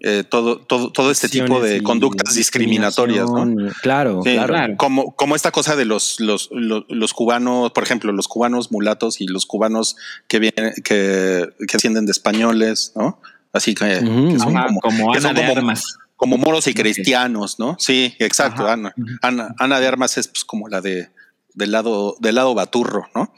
eh, 0.00 0.24
todo, 0.28 0.58
todo, 0.58 0.92
todo 0.92 1.10
este 1.10 1.28
tipo 1.28 1.60
de 1.60 1.82
conductas 1.82 2.34
discriminatorias, 2.34 3.30
¿no? 3.30 3.72
Claro, 3.82 4.20
Sí, 4.24 4.34
claro. 4.34 4.74
Como, 4.76 5.14
como 5.16 5.34
esta 5.36 5.50
cosa 5.50 5.74
de 5.76 5.84
los, 5.86 6.20
los, 6.20 6.48
los, 6.52 6.84
los 6.88 7.12
cubanos, 7.14 7.72
por 7.72 7.82
ejemplo, 7.82 8.12
los 8.12 8.28
cubanos 8.28 8.70
mulatos 8.70 9.20
y 9.20 9.26
los 9.26 9.46
cubanos 9.46 9.96
que 10.28 10.38
vienen, 10.38 10.74
que, 10.84 11.48
que 11.58 11.66
descienden 11.72 12.04
de 12.06 12.12
españoles, 12.12 12.92
¿no? 12.94 13.20
Así 13.52 13.74
que, 13.74 14.00
son 14.00 14.56
Ajá, 14.56 14.66
como, 14.66 14.80
como 14.80 15.12
que 15.12 15.18
Ana 15.18 15.28
son 15.28 15.34
de 15.36 15.40
como- 15.46 15.52
Armas. 15.56 15.96
como 16.16 16.36
moros 16.36 16.66
y 16.66 16.74
cristianos, 16.74 17.58
¿no? 17.58 17.76
Sí, 17.78 18.14
exacto. 18.18 18.64
Ajá. 18.64 18.74
Ana, 18.74 18.94
Ana, 19.22 19.54
Ana 19.58 19.80
de 19.80 19.86
Armas 19.86 20.18
es 20.18 20.28
pues 20.28 20.44
como 20.44 20.68
la 20.68 20.80
de 20.82 21.08
del 21.54 21.72
lado 21.72 22.16
del 22.20 22.34
lado 22.34 22.52
baturro, 22.54 23.08
¿no? 23.14 23.32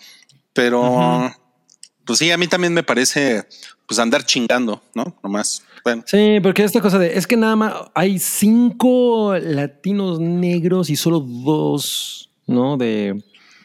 Pero 0.53 1.33
pues 2.05 2.19
sí, 2.19 2.31
a 2.33 2.37
mí 2.37 2.49
también 2.49 2.75
me 2.75 2.83
parece 2.83 3.47
pues 3.87 4.01
andar 4.01 4.25
chingando, 4.27 4.83
¿no? 4.95 5.17
Nomás. 5.23 5.63
Bueno, 5.89 6.03
Sí, 6.07 6.39
porque 6.43 6.65
esta 6.65 6.81
cosa 6.81 6.99
de 6.99 7.17
es 7.17 7.27
que 7.27 7.37
nada 7.37 7.57
más 7.57 7.75
hay 7.95 8.19
cinco 8.19 9.35
latinos 9.41 10.21
negros 10.21 10.91
y 10.91 10.97
solo 10.97 11.21
dos, 11.21 12.31
¿no? 12.47 12.77
De, 12.77 13.23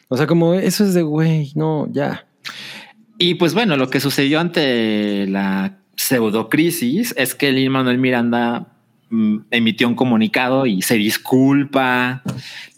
o 0.08 0.16
sea, 0.16 0.26
como 0.26 0.54
eso 0.54 0.84
es 0.84 0.94
de 0.94 1.02
güey, 1.02 1.52
no, 1.54 1.86
ya. 1.90 2.26
Y 3.18 3.34
pues 3.34 3.54
bueno, 3.54 3.76
lo 3.76 3.90
que 3.90 4.00
sucedió 4.00 4.40
ante 4.40 5.26
la 5.26 5.78
pseudocrisis 5.96 7.14
es 7.16 7.34
que 7.34 7.52
Lin 7.52 7.70
Manuel 7.70 7.98
Miranda 7.98 8.66
mm, 9.10 9.36
emitió 9.50 9.86
un 9.86 9.94
comunicado 9.94 10.66
y 10.66 10.82
se 10.82 10.94
disculpa 10.94 12.22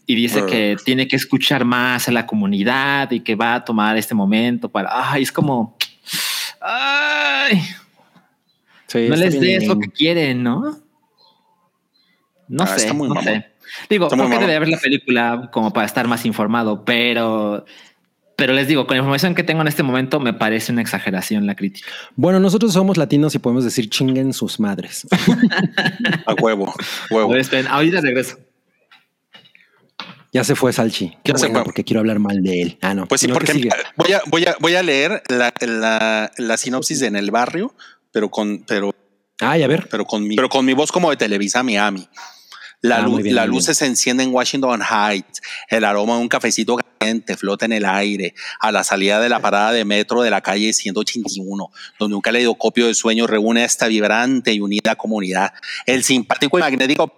y 0.06 0.14
dice 0.14 0.46
que 0.46 0.76
tiene 0.84 1.08
que 1.08 1.16
escuchar 1.16 1.64
más 1.64 2.08
a 2.08 2.12
la 2.12 2.26
comunidad 2.26 3.10
y 3.10 3.20
que 3.20 3.34
va 3.34 3.54
a 3.54 3.64
tomar 3.64 3.96
este 3.96 4.14
momento 4.14 4.68
para. 4.68 4.88
Ay, 5.12 5.22
es 5.22 5.32
como. 5.32 5.76
Ay, 6.60 7.60
Sí, 8.88 9.08
no 9.08 9.16
les 9.16 9.38
des 9.40 9.66
lo 9.66 9.74
lame. 9.74 9.86
que 9.86 9.92
quieren, 9.92 10.42
¿no? 10.42 10.78
No 12.48 12.62
Ah, 12.64 12.66
sé, 12.68 12.76
está 12.82 12.92
muy 12.92 13.08
no 13.08 13.14
mamón. 13.14 13.24
sé. 13.32 13.46
Digo, 13.90 14.06
Está 14.06 14.16
creo 14.16 14.28
muy 14.28 14.36
que 14.36 14.36
mamón. 14.36 14.40
debería 14.40 14.58
ver 14.60 14.68
la 14.68 14.78
película 14.78 15.50
como 15.52 15.72
para 15.72 15.86
estar 15.86 16.06
más 16.06 16.24
informado, 16.24 16.84
pero, 16.84 17.64
pero 18.36 18.52
les 18.52 18.68
digo, 18.68 18.86
con 18.86 18.96
la 18.96 19.00
información 19.00 19.34
que 19.34 19.42
tengo 19.42 19.62
en 19.62 19.68
este 19.68 19.82
momento, 19.82 20.20
me 20.20 20.32
parece 20.32 20.70
una 20.70 20.82
exageración 20.82 21.46
la 21.46 21.56
crítica. 21.56 21.88
Bueno, 22.14 22.38
nosotros 22.38 22.72
somos 22.72 22.96
latinos 22.96 23.34
y 23.34 23.40
podemos 23.40 23.64
decir 23.64 23.90
chinguen 23.90 24.32
sus 24.32 24.60
madres. 24.60 25.06
a 26.26 26.34
huevo, 26.34 26.72
huevo. 27.10 27.34
Esperen, 27.34 27.66
ahorita 27.66 28.00
regreso. 28.00 28.38
ya 30.32 30.44
se 30.44 30.54
fue 30.54 30.72
Salchi. 30.72 31.16
Qué 31.24 31.32
Ya 31.32 31.38
se 31.38 31.48
fue. 31.50 31.64
porque 31.64 31.82
quiero 31.82 31.98
hablar 32.00 32.20
mal 32.20 32.40
de 32.42 32.62
él. 32.62 32.78
Ah, 32.82 32.94
no. 32.94 33.06
Pues 33.08 33.20
sí, 33.22 33.26
porque 33.28 33.52
sigue. 33.52 33.70
voy 33.96 34.12
a, 34.12 34.20
voy 34.26 34.44
a, 34.44 34.54
voy 34.60 34.74
a 34.76 34.82
leer 34.84 35.22
la, 35.28 35.52
la, 35.60 36.30
la 36.36 36.56
sinopsis 36.56 37.00
de 37.00 37.06
en 37.08 37.16
el 37.16 37.30
barrio, 37.32 37.74
pero 38.16 38.30
con, 38.30 38.64
pero 38.66 38.94
Ay, 39.40 39.62
a 39.62 39.66
ver. 39.66 39.88
pero 39.90 40.06
con 40.06 40.26
mi, 40.26 40.36
pero 40.36 40.48
con 40.48 40.64
mi 40.64 40.72
voz 40.72 40.90
como 40.90 41.10
de 41.10 41.18
Televisa 41.18 41.62
Miami. 41.62 42.08
La, 42.80 42.96
Ah, 42.96 43.02
luz, 43.02 43.22
bien, 43.22 43.34
la 43.34 43.44
luz 43.44 43.66
se 43.66 43.84
enciende 43.84 44.22
en 44.22 44.32
Washington 44.32 44.80
Heights. 44.80 45.42
El 45.68 45.84
aroma 45.84 46.14
de 46.14 46.20
un 46.22 46.28
cafecito 46.28 46.76
caliente 46.76 47.36
flota 47.36 47.66
en 47.66 47.72
el 47.72 47.84
aire 47.84 48.32
a 48.58 48.72
la 48.72 48.84
salida 48.84 49.20
de 49.20 49.28
la 49.28 49.40
parada 49.40 49.70
de 49.72 49.84
metro 49.84 50.22
de 50.22 50.30
la 50.30 50.40
calle 50.40 50.72
181, 50.72 51.70
donde 51.98 52.14
un 52.16 52.22
caleidoscopio 52.22 52.86
de 52.86 52.94
sueños 52.94 53.28
reúne 53.28 53.60
a 53.60 53.64
esta 53.66 53.86
vibrante 53.86 54.50
y 54.54 54.60
unida 54.60 54.94
comunidad. 54.96 55.52
El 55.84 56.02
simpático 56.02 56.56
y 56.58 56.62
magnético 56.62 57.12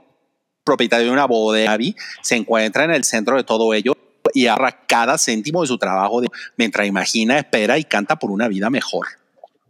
propietario 0.64 1.06
de 1.06 1.12
una 1.12 1.26
bodega 1.26 1.78
se 2.22 2.34
encuentra 2.34 2.82
en 2.82 2.90
el 2.90 3.04
centro 3.04 3.36
de 3.36 3.44
todo 3.44 3.72
ello 3.72 3.92
y 4.34 4.46
ahorra 4.48 4.84
cada 4.88 5.16
céntimo 5.16 5.60
de 5.62 5.68
su 5.68 5.78
trabajo 5.78 6.20
de- 6.22 6.28
mientras 6.56 6.88
imagina, 6.88 7.38
espera 7.38 7.78
y 7.78 7.84
canta 7.84 8.16
por 8.18 8.32
una 8.32 8.48
vida 8.48 8.68
mejor. 8.68 9.06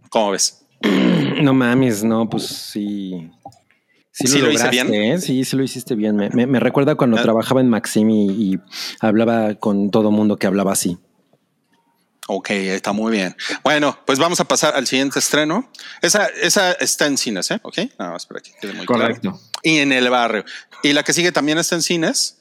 ¿Cómo 0.08 0.30
ves? 0.30 0.57
No 1.42 1.54
mames, 1.54 2.02
no, 2.04 2.28
pues 2.28 2.46
sí. 2.46 3.30
Sí, 4.10 4.26
¿Sí 4.26 4.38
lo, 4.40 4.46
lo 4.46 4.52
hice 4.52 4.68
bien? 4.70 4.92
¿eh? 4.92 5.20
Sí, 5.20 5.44
sí 5.44 5.56
lo 5.56 5.62
hiciste 5.62 5.94
bien. 5.94 6.16
Me, 6.16 6.28
me- 6.30 6.46
me 6.48 6.58
recuerda 6.58 6.96
cuando 6.96 7.16
Ah. 7.16 7.22
trabajaba 7.22 7.60
en 7.60 7.68
Maximi 7.68 8.26
y 8.30 8.58
hablaba 9.00 9.54
con 9.54 9.90
todo 9.92 10.10
mundo 10.10 10.36
que 10.36 10.48
hablaba 10.48 10.72
así. 10.72 10.98
Ok, 12.26 12.50
está 12.50 12.92
muy 12.92 13.12
bien. 13.12 13.36
Bueno, 13.62 13.96
pues 14.04 14.18
vamos 14.18 14.40
a 14.40 14.44
pasar 14.44 14.74
al 14.74 14.86
siguiente 14.86 15.18
estreno. 15.20 15.70
Esa, 16.02 16.26
esa 16.42 16.72
está 16.72 17.06
en 17.06 17.16
cines, 17.16 17.50
¿eh? 17.52 17.60
Ok, 17.62 17.78
nada 17.98 18.12
más 18.12 18.26
para 18.26 18.40
que 18.40 18.50
quede 18.60 18.74
muy 18.74 18.84
claro. 18.84 19.02
Correcto. 19.02 19.40
Y 19.62 19.78
en 19.78 19.92
el 19.92 20.10
barrio. 20.10 20.44
Y 20.82 20.92
la 20.92 21.04
que 21.04 21.12
sigue 21.12 21.30
también 21.32 21.56
está 21.58 21.76
en 21.76 21.82
cines. 21.82 22.38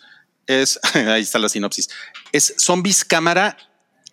Es, 0.47 0.79
ahí 0.95 1.21
está 1.21 1.37
la 1.39 1.47
sinopsis. 1.49 1.89
Es 2.33 2.55
Zombies 2.57 3.05
Cámara 3.05 3.55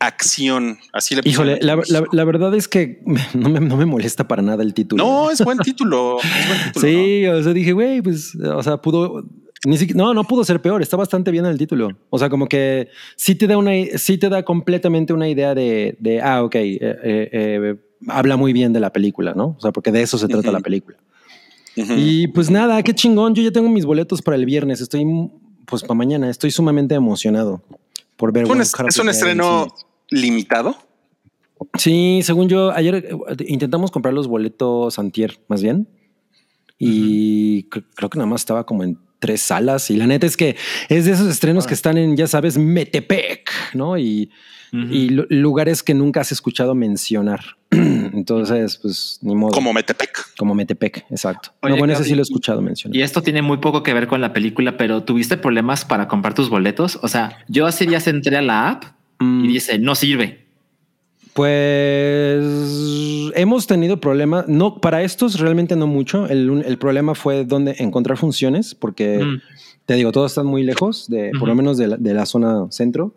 Acción. 0.01 0.79
Así 0.93 1.15
le 1.15 1.23
Híjole, 1.25 1.59
la, 1.63 1.77
la- 1.77 2.05
la 2.11 2.25
verdad 2.25 2.55
es 2.55 2.69
que 2.69 3.01
no 3.35 3.49
me, 3.49 3.61
no 3.61 3.77
me 3.77 3.87
molesta 3.87 4.27
para 4.29 4.43
nada 4.43 4.63
el 4.63 4.75
título. 4.75 5.03
No, 5.03 5.31
es 5.31 5.43
buen 5.43 5.59
título. 5.59 6.19
es 6.21 6.47
buen 6.49 6.59
título, 6.73 6.87
Sí, 6.87 7.27
o 7.27 7.43
sea, 7.43 7.53
dije, 7.53 7.73
güey, 7.73 8.03
pues, 8.03 8.35
o 8.37 8.63
sea, 8.63 8.77
pudo, 8.79 9.25
ni 9.65 9.79
siquiera, 9.79 9.99
no, 10.03 10.13
no 10.13 10.25
pudo 10.25 10.45
ser 10.45 10.61
peor, 10.61 10.83
está 10.83 10.97
bastante 10.97 11.31
bien 11.31 11.47
el 11.47 11.57
título. 11.57 11.97
O 12.11 12.19
sea, 12.19 12.29
como 12.29 12.47
que 12.49 12.89
sí 13.17 13.35
te 13.35 13.47
da 13.47 13.57
una, 13.57 13.71
sí 13.97 14.19
te 14.19 14.29
da 14.29 14.43
completamente 14.43 15.13
una 15.13 15.29
idea 15.29 15.55
de, 15.55 15.97
de 16.01 16.21
ah, 16.21 16.43
ok, 16.43 16.55
eh, 16.57 16.79
eh, 16.81 17.29
eh, 17.33 17.77
habla 18.09 18.37
muy 18.37 18.53
bien 18.53 18.73
de 18.73 18.81
la 18.81 18.93
película, 18.93 19.33
¿no? 19.35 19.55
O 19.57 19.61
sea, 19.61 19.73
porque 19.73 19.91
de 19.93 20.03
eso 20.03 20.19
se 20.19 20.29
trata 20.29 20.51
la 20.53 20.61
película. 20.61 20.99
¿no? 21.77 21.97
Y 21.97 22.29
pues 22.29 22.51
nada, 22.51 22.83
qué 22.83 22.95
chingón, 22.95 23.35
yo 23.35 23.43
ya 23.43 23.51
tengo 23.51 23.69
mis 23.71 23.85
boletos 23.87 24.23
para 24.23 24.37
el 24.37 24.45
viernes, 24.45 24.81
estoy, 24.81 25.05
pues 25.67 25.83
para 25.83 25.95
mañana, 25.95 26.29
estoy 26.29 26.51
sumamente 26.51 26.95
emocionado 26.95 27.63
por 28.17 28.33
ver. 28.33 28.45
¿Es 28.45 28.51
un, 28.51 28.61
es 28.61 28.75
es 28.99 28.99
estreno 29.09 29.69
limitado. 30.11 30.77
Sí, 31.79 32.21
según 32.23 32.49
yo, 32.49 32.73
ayer 32.73 32.97
eh, 32.97 33.17
intentamos 33.47 33.91
comprar 33.91 34.13
los 34.15 34.29
boletos 34.29 34.99
antier, 34.99 35.41
más 35.49 35.63
bien. 35.63 35.89
Y 36.79 37.69
cre- 37.71 37.85
creo 37.95 38.11
que 38.11 38.19
nada 38.19 38.27
más 38.29 38.43
estaba 38.43 38.67
como 38.67 38.83
en 38.83 38.99
tres 39.19 39.41
salas. 39.41 39.91
Y 39.91 39.97
la 39.97 40.07
neta 40.07 40.27
es 40.27 40.37
que 40.37 40.57
es 40.89 41.05
de 41.07 41.13
esos 41.13 41.29
estrenos 41.29 41.67
que 41.67 41.75
están 41.75 41.97
en, 41.97 42.17
ya 42.17 42.27
sabes, 42.27 42.59
Metepec, 42.59 43.51
¿no? 43.75 43.97
Y, 43.97 44.31
y 44.91 45.09
lu- 45.11 45.27
lugares 45.29 45.83
que 45.83 45.95
nunca 45.95 46.21
has 46.23 46.33
escuchado 46.33 46.75
mencionar. 46.75 47.41
Entonces, 47.71 48.77
pues 48.79 49.19
ni 49.23 49.35
modo. 49.35 49.53
Como 49.53 49.73
Metepec. 49.73 50.37
Como 50.37 50.55
Metepec, 50.55 51.05
exacto. 51.11 51.51
Oye, 51.63 51.73
no, 51.75 51.79
bueno, 51.79 51.93
ese 51.93 52.03
Gaby, 52.03 52.09
sí 52.11 52.15
lo 52.17 52.21
he 52.21 52.23
escuchado 52.23 52.61
mencionar. 52.63 52.97
Y 52.97 53.03
esto 53.03 53.23
tiene 53.23 53.43
muy 53.43 53.59
poco 53.59 53.83
que 53.83 53.93
ver 53.95 54.07
con 54.07 54.21
la 54.21 54.33
película, 54.33 54.77
pero 54.77 55.03
¿tuviste 55.05 55.37
problemas 55.37 55.85
para 55.85 56.09
comprar 56.09 56.35
tus 56.35 56.49
boletos? 56.51 56.99
O 57.03 57.09
sea, 57.09 57.39
yo 57.49 57.67
hace 57.67 57.87
días 57.87 58.07
entré 58.07 58.37
a 58.37 58.43
la 58.43 58.69
app 58.71 58.85
Mm. 59.21 59.45
y 59.45 59.49
dice, 59.49 59.79
no 59.79 59.95
sirve. 59.95 60.41
Pues 61.35 62.43
hemos 63.35 63.67
tenido 63.67 64.01
problemas. 64.01 64.49
No, 64.49 64.81
para 64.81 65.03
estos 65.03 65.39
realmente 65.39 65.77
no 65.77 65.87
mucho. 65.87 66.27
El, 66.29 66.63
el 66.67 66.79
problema 66.79 67.15
fue 67.15 67.45
dónde 67.45 67.77
encontrar 67.79 68.19
funciones, 68.19 68.75
porque 68.75 69.19
Mm. 69.23 69.41
te 69.87 69.95
digo, 69.95 70.13
todos 70.13 70.33
están 70.33 70.47
muy 70.47 70.63
lejos, 70.63 71.09
de, 71.09 71.31
por 71.39 71.49
lo 71.49 71.55
menos 71.55 71.77
de 71.79 71.89
la, 71.89 71.97
de 71.97 72.15
la 72.15 72.27
zona 72.27 72.67
centro. 72.71 73.13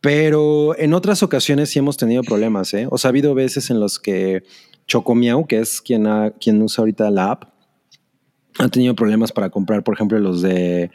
Pero 0.00 0.78
en 0.78 0.94
otras 0.94 1.22
ocasiones 1.22 1.70
sí 1.70 1.78
hemos 1.78 1.96
tenido 1.96 2.22
problemas. 2.22 2.72
¿eh? 2.74 2.86
O 2.90 2.98
sea, 2.98 3.08
ha 3.08 3.10
habido 3.10 3.34
veces 3.34 3.70
en 3.70 3.80
los 3.80 3.98
que 3.98 4.44
Chocomiao, 4.86 5.46
que 5.46 5.58
es 5.58 5.80
quien, 5.80 6.06
ha- 6.06 6.30
quien 6.30 6.62
usa 6.62 6.82
ahorita 6.82 7.10
la 7.10 7.32
app, 7.32 7.44
ha 8.58 8.68
tenido 8.68 8.94
problemas 8.94 9.32
para 9.32 9.50
comprar, 9.50 9.82
por 9.84 9.94
ejemplo, 9.94 10.18
los 10.18 10.42
de. 10.42 10.90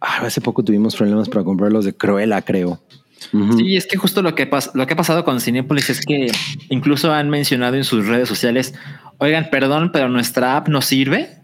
ah, 0.00 0.20
hace 0.22 0.40
poco 0.40 0.62
tuvimos 0.64 0.96
problemas 0.96 1.28
para 1.28 1.44
comprar 1.44 1.72
los 1.72 1.84
de 1.84 1.94
Cruella, 1.96 2.42
creo. 2.42 2.80
Sí, 3.58 3.76
es 3.76 3.86
que 3.86 3.96
justo 3.96 4.22
lo 4.22 4.34
que, 4.36 4.48
lo 4.74 4.86
que 4.86 4.94
ha 4.94 4.96
pasado 4.96 5.24
con 5.24 5.40
Cinepolis 5.40 5.90
es 5.90 6.00
que 6.06 6.30
incluso 6.70 7.12
han 7.12 7.28
mencionado 7.30 7.74
en 7.76 7.82
sus 7.84 8.06
redes 8.06 8.28
sociales, 8.28 8.74
oigan, 9.18 9.48
perdón, 9.50 9.90
pero 9.92 10.08
nuestra 10.08 10.56
app 10.56 10.68
no 10.68 10.80
sirve. 10.82 11.38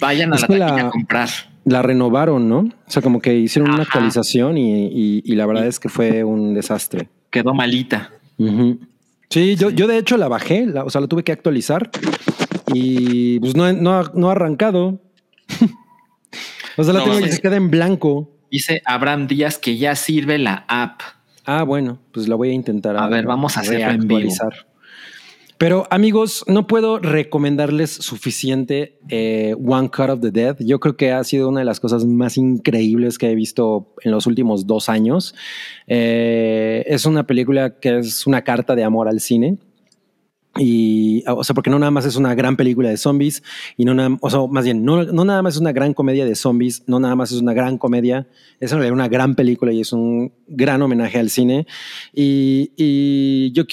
Vayan 0.00 0.34
a 0.34 0.36
la 0.36 0.46
la- 0.58 0.66
a 0.86 0.90
comprar. 0.90 1.28
La 1.66 1.82
renovaron, 1.82 2.48
¿no? 2.48 2.60
O 2.60 2.70
sea, 2.90 3.02
como 3.02 3.20
que 3.20 3.34
hicieron 3.36 3.70
una 3.72 3.82
actualización 3.82 4.56
y, 4.56 4.86
y- 4.86 5.22
y 5.24 5.34
la 5.34 5.44
verdad 5.46 5.66
es 5.66 5.78
que 5.78 5.88
fue 5.90 6.24
un 6.24 6.54
desastre. 6.54 7.08
Quedó 7.30 7.52
malita. 7.54 8.12
Sí, 9.28 9.56
yo, 9.56 9.70
yo 9.70 9.86
de 9.86 9.98
hecho 9.98 10.16
la 10.16 10.28
bajé, 10.28 10.64
la- 10.66 10.84
o 10.84 10.90
sea, 10.90 11.00
la 11.00 11.08
tuve 11.08 11.24
que 11.24 11.32
actualizar 11.32 11.90
y 12.72 13.38
pues 13.40 13.56
no, 13.56 13.70
no, 13.72 13.98
ha- 13.98 14.12
no 14.14 14.28
ha 14.28 14.32
arrancado. 14.32 15.00
o 16.76 16.84
sea, 16.84 16.92
la 16.94 17.00
No, 17.00 17.04
tengo 17.12 17.26
se 17.26 17.40
queda 17.40 17.56
en 17.56 17.70
blanco. 17.70 18.30
Dice 18.50 18.80
Abraham 18.84 19.26
Díaz 19.26 19.58
que 19.58 19.76
ya 19.76 19.96
sirve 19.96 20.38
la 20.38 20.64
app. 20.68 21.00
Ah, 21.44 21.62
bueno, 21.64 21.98
pues 22.12 22.28
la 22.28 22.36
voy 22.36 22.50
a 22.50 22.52
intentar. 22.52 22.96
A 22.96 23.08
ver, 23.08 23.26
vamos 23.26 23.56
a 23.56 23.60
hacerlo 23.60 23.90
en 23.90 24.06
vivo. 24.08 24.30
Pero 25.58 25.86
amigos, 25.90 26.44
no 26.46 26.66
puedo 26.66 26.98
recomendarles 26.98 27.90
suficiente 27.90 28.98
eh, 29.08 29.54
One 29.54 29.88
Cut 29.88 30.10
of 30.10 30.20
the 30.20 30.30
Dead. 30.30 30.56
Yo 30.60 30.80
creo 30.80 30.96
que 30.98 31.12
ha 31.12 31.24
sido 31.24 31.48
una 31.48 31.60
de 31.60 31.66
las 31.66 31.80
cosas 31.80 32.04
más 32.04 32.36
increíbles 32.36 33.16
que 33.16 33.30
he 33.30 33.34
visto 33.34 33.94
en 34.02 34.10
los 34.10 34.26
últimos 34.26 34.66
dos 34.66 34.90
años. 34.90 35.34
Eh, 35.86 36.84
es 36.86 37.06
una 37.06 37.26
película 37.26 37.78
que 37.80 37.98
es 37.98 38.26
una 38.26 38.44
carta 38.44 38.74
de 38.74 38.84
amor 38.84 39.08
al 39.08 39.20
cine. 39.20 39.56
Y, 40.58 41.22
o 41.26 41.44
sea, 41.44 41.54
porque 41.54 41.70
no 41.70 41.78
nada 41.78 41.90
más 41.90 42.04
es 42.06 42.16
una 42.16 42.34
gran 42.34 42.56
película 42.56 42.88
de 42.88 42.96
zombies 42.96 43.42
y 43.76 43.84
no 43.84 43.92
nada, 43.92 44.16
o 44.22 44.30
sea, 44.30 44.40
más 44.50 44.64
bien, 44.64 44.86
no, 44.86 45.04
no 45.04 45.24
nada 45.26 45.42
más 45.42 45.54
es 45.54 45.60
una 45.60 45.72
gran 45.72 45.92
comedia 45.92 46.24
de 46.24 46.34
zombies, 46.34 46.82
no 46.86 46.98
nada 46.98 47.14
más 47.14 47.30
es 47.30 47.42
una 47.42 47.52
gran 47.52 47.76
comedia, 47.76 48.26
es 48.58 48.72
en 48.72 48.78
realidad 48.78 48.94
una 48.94 49.08
gran 49.08 49.34
película 49.34 49.70
y 49.72 49.80
es 49.80 49.92
un 49.92 50.32
gran 50.46 50.80
homenaje 50.80 51.18
al 51.18 51.28
cine. 51.28 51.66
Y, 52.14 52.72
y 52.76 53.52
yo 53.52 53.66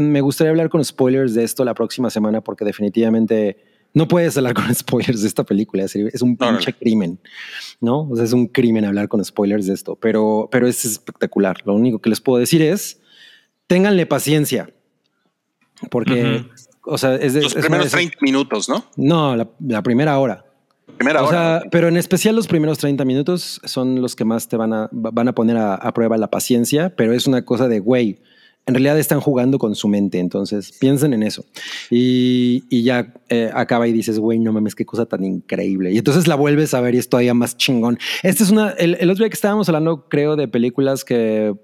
me 0.00 0.20
gustaría 0.20 0.50
hablar 0.50 0.68
con 0.68 0.84
spoilers 0.84 1.34
de 1.34 1.44
esto 1.44 1.64
la 1.64 1.74
próxima 1.74 2.10
semana 2.10 2.40
porque 2.40 2.64
definitivamente 2.64 3.58
no 3.94 4.06
puedes 4.08 4.36
hablar 4.36 4.54
con 4.54 4.64
spoilers 4.74 5.22
de 5.22 5.28
esta 5.28 5.44
película, 5.44 5.84
es 5.84 5.94
es 5.96 6.22
un 6.22 6.36
pinche 6.36 6.72
crimen, 6.72 7.18
¿no? 7.80 8.08
O 8.08 8.16
sea, 8.16 8.24
es 8.24 8.32
un 8.32 8.46
crimen 8.46 8.84
hablar 8.84 9.08
con 9.08 9.24
spoilers 9.24 9.66
de 9.66 9.74
esto, 9.74 9.96
pero, 9.96 10.48
pero 10.50 10.66
es 10.66 10.84
espectacular. 10.84 11.56
Lo 11.64 11.74
único 11.74 11.98
que 12.00 12.08
les 12.10 12.20
puedo 12.20 12.38
decir 12.38 12.62
es, 12.62 13.00
ténganle 13.66 14.06
paciencia. 14.06 14.72
Porque, 15.90 16.44
o 16.84 16.98
sea, 16.98 17.14
es 17.16 17.34
de, 17.34 17.42
Los 17.42 17.56
es 17.56 17.62
primeros 17.62 17.84
de 17.86 17.88
esas- 17.88 17.98
30 18.00 18.18
minutos, 18.20 18.68
¿no? 18.68 18.84
No, 18.96 19.34
la, 19.36 19.48
la 19.66 19.82
primera 19.82 20.18
hora. 20.18 20.44
Primera 20.98 21.22
o 21.22 21.28
hora. 21.28 21.60
sea, 21.60 21.70
pero 21.70 21.88
en 21.88 21.96
especial 21.96 22.36
los 22.36 22.46
primeros 22.46 22.76
30 22.78 23.04
minutos 23.06 23.60
son 23.64 24.02
los 24.02 24.14
que 24.14 24.26
más 24.26 24.48
te 24.48 24.56
van 24.58 24.74
a, 24.74 24.88
van 24.92 25.28
a 25.28 25.34
poner 25.34 25.56
a, 25.56 25.74
a 25.74 25.94
prueba 25.94 26.18
la 26.18 26.28
paciencia, 26.30 26.94
pero 26.94 27.14
es 27.14 27.26
una 27.26 27.44
cosa 27.46 27.68
de, 27.68 27.80
güey, 27.80 28.20
en 28.66 28.74
realidad 28.74 28.98
están 28.98 29.20
jugando 29.20 29.58
con 29.58 29.74
su 29.74 29.88
mente, 29.88 30.18
entonces 30.18 30.72
piensen 30.78 31.12
en 31.12 31.22
eso. 31.22 31.44
Y, 31.90 32.82
ya 32.82 33.14
eh, 33.28 33.50
acaba 33.52 33.88
y 33.88 33.92
dices, 33.92 34.18
güey, 34.18 34.38
no 34.38 34.52
mames, 34.52 34.74
qué 34.74 34.84
cosa 34.84 35.06
tan 35.06 35.24
increíble. 35.24 35.92
Y 35.92 35.98
entonces 35.98 36.28
la 36.28 36.36
vuelves 36.36 36.74
a 36.74 36.80
ver 36.80 36.94
y 36.94 36.98
es 36.98 37.08
todavía 37.08 37.34
más 37.34 37.56
chingón. 37.56 37.98
Esta 38.22 38.44
es 38.44 38.50
una, 38.50 38.70
el, 38.70 38.96
el 39.00 39.10
otro 39.10 39.24
día 39.24 39.30
que 39.30 39.34
estábamos 39.34 39.68
hablando, 39.68 40.08
creo, 40.08 40.36
de 40.36 40.48
películas 40.48 41.04
que 41.04 41.54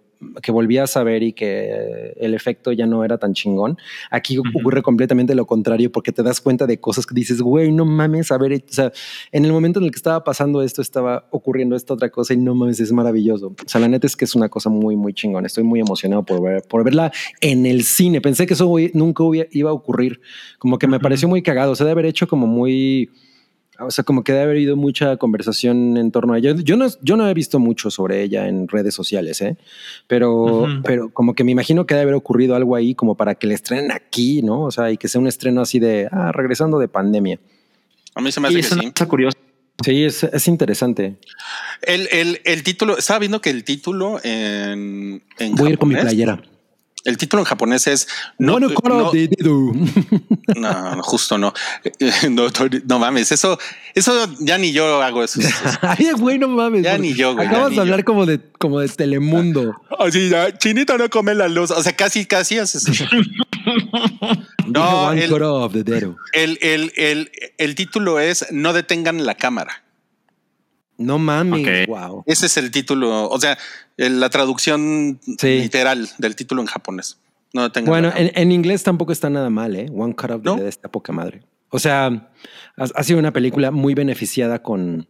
que 0.43 0.53
volvías 0.53 0.97
a 0.97 1.03
ver 1.03 1.23
y 1.23 1.33
que 1.33 2.15
el 2.17 2.35
efecto 2.35 2.73
ya 2.73 2.87
no 2.87 3.05
era 3.05 3.19
tan 3.19 3.35
chingón. 3.35 3.79
Aquí 4.11 4.39
ocurre 4.39 4.83
completamente 4.83 5.35
lo 5.35 5.47
contrario 5.47 5.93
porque 5.93 6.13
te 6.13 6.23
das 6.23 6.41
cuenta 6.41 6.67
de 6.67 6.79
cosas 6.79 7.07
que 7.07 7.15
dices, 7.15 7.41
güey, 7.41 7.73
no 7.73 7.85
mames, 7.85 8.33
a 8.33 8.39
ver, 8.39 8.53
o 8.53 8.73
sea, 8.73 8.93
en 9.33 9.45
el 9.45 9.53
momento 9.53 9.79
en 9.79 9.87
el 9.87 9.91
que 9.91 9.97
estaba 9.97 10.25
pasando 10.25 10.63
esto, 10.63 10.83
estaba 10.83 11.27
ocurriendo 11.31 11.77
esta 11.77 11.95
otra 11.95 12.11
cosa 12.11 12.35
y 12.35 12.39
no 12.39 12.55
mames, 12.55 12.81
es 12.81 12.93
maravilloso. 12.93 13.49
O 13.49 13.69
sea, 13.69 13.81
la 13.81 13.89
neta 13.89 14.07
es 14.07 14.17
que 14.17 14.25
es 14.25 14.35
una 14.35 14.49
cosa 14.49 14.71
muy, 14.71 14.97
muy 14.97 15.13
chingón. 15.13 15.47
Estoy 15.47 15.65
muy 15.65 15.81
emocionado 15.81 16.25
por, 16.25 16.43
ver, 16.43 16.63
por 16.63 16.85
verla 16.85 17.13
en 17.41 17.67
el 17.67 17.85
cine. 17.85 18.21
Pensé 18.21 18.47
que 18.47 18.55
eso 18.55 18.73
nunca 18.95 19.25
iba 19.51 19.71
a 19.71 19.73
ocurrir. 19.73 20.21
Como 20.59 20.79
que 20.79 20.87
me 20.87 21.01
pareció 21.01 21.29
muy 21.29 21.43
cagado. 21.43 21.73
O 21.73 21.75
sea, 21.75 21.87
de 21.87 21.93
haber 21.93 22.07
hecho 22.07 22.27
como 22.27 22.47
muy... 22.47 23.11
O 23.81 23.91
sea, 23.91 24.05
como 24.05 24.25
que 24.25 24.33
debe 24.33 24.45
haber 24.45 24.57
habido 24.57 24.77
mucha 24.77 25.17
conversación 25.17 25.97
en 25.97 26.11
torno 26.11 26.33
a 26.35 26.39
ella. 26.39 26.55
Yo 26.57 26.77
no, 26.77 26.87
yo 27.03 27.17
no 27.17 27.29
he 27.29 27.35
visto 27.35 27.59
mucho 27.59 27.91
sobre 27.91 28.23
ella 28.23 28.49
en 28.49 28.69
redes 28.69 28.95
sociales, 28.95 29.41
¿eh? 29.43 29.57
pero, 30.07 30.67
pero 30.85 31.11
como 31.11 31.35
que 31.35 31.45
me 31.45 31.53
imagino 31.53 31.87
que 31.87 31.95
debe 31.95 32.03
haber 32.03 32.15
ocurrido 32.15 32.55
algo 32.57 32.77
ahí 32.77 32.95
como 32.95 33.17
para 33.17 33.35
que 33.35 33.47
le 33.47 33.55
estrenen 33.55 33.93
aquí, 33.93 34.43
¿no? 34.43 34.63
O 34.63 34.71
sea, 34.71 34.91
y 34.91 34.97
que 34.97 35.09
sea 35.09 35.21
un 35.21 35.27
estreno 35.27 35.61
así 35.61 35.79
de, 35.79 36.09
ah, 36.11 36.33
regresando 36.33 36.79
de 36.79 36.89
pandemia. 36.89 37.39
A 38.15 38.21
mí 38.21 38.33
se 38.33 38.41
me 38.41 38.49
Y 38.51 38.53
hace 38.53 38.61
es 38.61 38.69
que 38.69 38.75
una 38.75 38.83
sí. 38.85 38.91
cosa 38.93 39.09
curiosa. 39.09 39.39
Sí, 39.85 40.05
es, 40.05 40.25
es 40.25 40.49
interesante. 40.49 41.17
El, 41.83 42.09
el, 42.11 42.41
el 42.45 42.63
título, 42.63 42.97
estaba 42.97 43.19
viendo 43.19 43.41
que 43.43 43.51
el 43.51 43.63
título 43.63 44.19
en, 44.25 45.23
en 45.39 45.55
Voy 45.55 45.69
a 45.69 45.71
ir 45.73 45.79
con 45.79 45.91
mi 45.91 45.97
playera. 45.97 46.41
El 47.07 47.17
título 47.17 47.43
en 47.43 47.45
japonés 47.45 47.87
es 47.87 48.09
no, 48.37 48.59
no, 48.59 48.69
no, 48.85 49.13
no, 50.97 51.03
justo 51.05 51.39
no. 51.39 51.55
no. 52.31 52.49
no 52.85 52.99
mames, 52.99 53.31
eso, 53.31 53.59
eso 53.95 54.29
ya 54.41 54.59
ni 54.59 54.73
yo 54.73 55.01
hago 55.01 55.23
eso. 55.23 55.41
Ay, 55.83 56.11
güey, 56.19 56.39
no 56.39 56.49
mames. 56.49 56.83
Ya 56.83 56.99
ni 56.99 57.15
yo, 57.15 57.35
güey, 57.35 57.47
Acabas 57.47 57.71
de 57.71 57.81
hablar 57.81 58.01
yo. 58.01 58.05
como 58.07 58.27
de, 58.27 58.41
como 58.59 58.81
de 58.81 58.89
Telemundo. 58.89 59.81
Así 60.01 60.31
ya, 60.31 60.59
chinita 60.59 60.99
no 60.99 61.09
come 61.09 61.37
la 61.37 61.47
luz. 61.47 61.71
O 61.71 61.81
sea, 61.81 61.95
casi, 61.95 62.27
casi 62.27 62.59
haces 62.59 62.89
eso. 62.89 63.05
Dedo. 65.85 66.17
El, 66.33 66.59
el, 66.61 66.93
el, 66.97 67.31
el 67.57 67.75
título 67.77 68.19
es 68.19 68.47
No 68.51 68.73
detengan 68.73 69.25
la 69.25 69.37
cámara. 69.37 69.86
No 70.99 71.19
mames, 71.19 71.87
wow. 71.87 72.23
Ese 72.27 72.47
es 72.47 72.57
el 72.57 72.71
título, 72.71 73.29
o 73.29 73.39
sea, 73.41 73.59
el- 73.97 74.19
la 74.21 74.31
traducción 74.31 75.21
Sí. 75.39 75.61
literal 75.61 76.09
del 76.19 76.35
título 76.37 76.63
en 76.63 76.67
japonés. 76.69 77.19
No 77.53 77.71
tengan 77.73 77.91
Bueno, 77.91 78.13
en, 78.17 78.31
en 78.35 78.53
inglés 78.53 78.83
tampoco 78.83 79.13
está 79.13 79.31
nada 79.31 79.51
mal, 79.51 79.77
¿eh? 79.77 79.91
One 79.95 80.15
Cut 80.15 80.31
of 80.31 80.43
the 80.43 80.47
¿No? 80.47 80.57
Dead 80.57 80.67
está 80.67 80.91
poca 80.91 81.13
madre. 81.13 81.43
O 81.71 81.79
sea, 81.79 82.07
ha, 82.07 82.85
ha 82.95 83.03
sido 83.03 83.19
una 83.19 83.33
película 83.33 83.71
muy 83.71 83.95
beneficiada 83.95 84.63
con, 84.63 85.07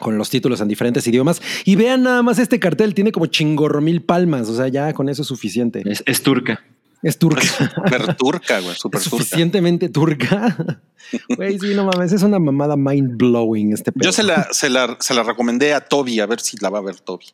con 0.00 0.18
los 0.18 0.30
títulos 0.30 0.60
en 0.60 0.68
diferentes 0.68 1.06
idiomas. 1.06 1.40
Y 1.64 1.76
vean 1.76 2.02
nada 2.02 2.22
más 2.22 2.38
este 2.38 2.58
cartel, 2.60 2.94
tiene 2.94 3.12
como 3.12 3.26
chingorro 3.26 3.80
mil 3.80 4.02
palmas. 4.02 4.48
O 4.48 4.56
sea, 4.56 4.68
ya 4.68 4.92
con 4.92 5.08
eso 5.08 5.22
es 5.22 5.28
suficiente. 5.28 5.82
Es, 5.86 6.02
es 6.06 6.22
turca. 6.22 6.62
Es 7.04 7.18
turca. 7.18 7.42
Súper 7.42 8.16
turca, 8.16 8.60
güey, 8.60 8.74
súper 8.78 9.00
suficientemente 9.00 9.88
turca. 9.88 10.56
Güey, 11.36 11.58
sí, 11.60 11.74
no 11.74 11.84
mames, 11.84 12.12
es 12.12 12.22
una 12.22 12.38
mamada 12.38 12.76
mind 12.76 13.18
blowing 13.18 13.74
este 13.74 13.92
pedo. 13.92 14.06
Yo 14.06 14.10
se 14.10 14.22
la, 14.22 14.48
se, 14.52 14.70
la, 14.70 14.96
se 14.98 15.12
la 15.12 15.22
recomendé 15.22 15.74
a 15.74 15.82
Toby, 15.82 16.18
a 16.18 16.26
ver 16.26 16.40
si 16.40 16.56
la 16.56 16.70
va 16.70 16.78
a 16.78 16.82
ver 16.82 16.98
Toby. 16.98 17.26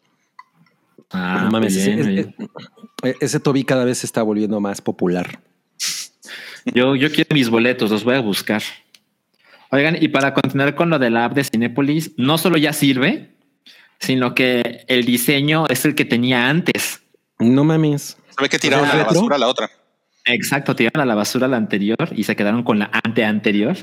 Ah, 1.12 1.42
No 1.44 1.50
mames, 1.52 1.76
bien, 1.76 2.34
ese 3.20 3.38
Toby 3.38 3.62
cada 3.62 3.84
vez 3.84 3.98
se 3.98 4.06
está 4.06 4.22
volviendo 4.22 4.60
más 4.60 4.80
popular. 4.80 5.40
Yo, 6.74 6.96
yo 6.96 7.10
quiero 7.12 7.32
mis 7.32 7.48
boletos, 7.48 7.92
los 7.92 8.02
voy 8.02 8.16
a 8.16 8.20
buscar. 8.20 8.62
Oigan, 9.70 9.96
y 10.02 10.08
para 10.08 10.34
continuar 10.34 10.74
con 10.74 10.90
lo 10.90 10.98
de 10.98 11.10
la 11.10 11.26
app 11.26 11.34
de 11.34 11.44
Cinepolis, 11.44 12.10
no 12.16 12.38
solo 12.38 12.58
ya 12.58 12.72
sirve, 12.72 13.36
sino 14.00 14.34
que 14.34 14.84
el 14.88 15.04
diseño 15.04 15.66
es 15.68 15.84
el 15.84 15.94
que 15.94 16.04
tenía 16.04 16.48
antes. 16.50 17.02
No 17.38 17.62
mames. 17.64 18.16
Se 18.36 18.42
ve 18.42 18.48
que 18.48 18.58
tiraron 18.58 18.86
a 18.86 18.88
la 18.88 19.04
retro. 19.04 19.14
basura 19.14 19.38
la 19.38 19.48
otra. 19.48 19.70
Exacto, 20.24 20.76
tiraron 20.76 21.02
a 21.02 21.06
la 21.06 21.14
basura 21.14 21.48
la 21.48 21.56
anterior 21.56 21.96
y 22.14 22.24
se 22.24 22.36
quedaron 22.36 22.62
con 22.62 22.78
la 22.78 22.90
ante 23.04 23.24
anterior. 23.24 23.76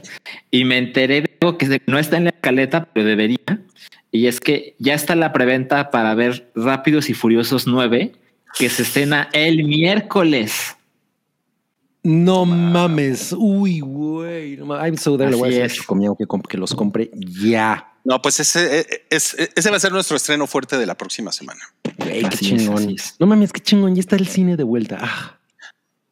Y 0.51 0.65
me 0.65 0.77
enteré 0.77 1.21
de 1.21 1.37
algo 1.41 1.57
que 1.57 1.81
no 1.87 1.97
está 1.97 2.17
en 2.17 2.25
la 2.25 2.29
escaleta, 2.29 2.87
pero 2.93 3.05
debería. 3.05 3.37
Y 4.11 4.27
es 4.27 4.39
que 4.39 4.75
ya 4.79 4.93
está 4.93 5.15
la 5.15 5.33
preventa 5.33 5.91
para 5.91 6.15
ver 6.15 6.51
Rápidos 6.55 7.09
y 7.09 7.13
Furiosos 7.13 7.67
9, 7.67 8.13
que 8.57 8.69
se 8.69 8.83
estrena 8.83 9.29
el 9.33 9.63
miércoles. 9.63 10.75
No 12.03 12.45
mames. 12.45 13.33
Uy, 13.37 13.81
güey. 13.81 14.55
No 14.55 14.67
mames. 14.67 14.85
I'm 14.85 14.97
so 14.97 15.17
there. 15.17 15.29
Le 15.29 15.35
voy 15.35 15.59
a 15.59 15.65
Así 15.65 15.79
es. 15.79 15.87
Que 16.47 16.57
los 16.57 16.73
compre 16.73 17.11
ya. 17.13 17.93
No, 18.07 18.21
pues 18.21 18.39
ese, 18.39 18.79
eh, 18.79 19.05
es, 19.09 19.35
ese 19.53 19.69
va 19.69 19.75
a 19.75 19.79
ser 19.81 19.91
nuestro 19.91 20.15
estreno 20.15 20.47
fuerte 20.47 20.77
de 20.77 20.85
la 20.85 20.95
próxima 20.95 21.33
semana. 21.33 21.59
Güey, 21.97 22.23
qué 22.29 22.37
chingón. 22.37 22.89
es. 22.91 23.15
No 23.19 23.27
mames, 23.27 23.51
qué 23.51 23.59
chingón. 23.59 23.95
Ya 23.95 23.99
está 23.99 24.15
el 24.15 24.29
cine 24.29 24.55
de 24.55 24.63
vuelta. 24.63 24.97
Ah, 25.01 25.37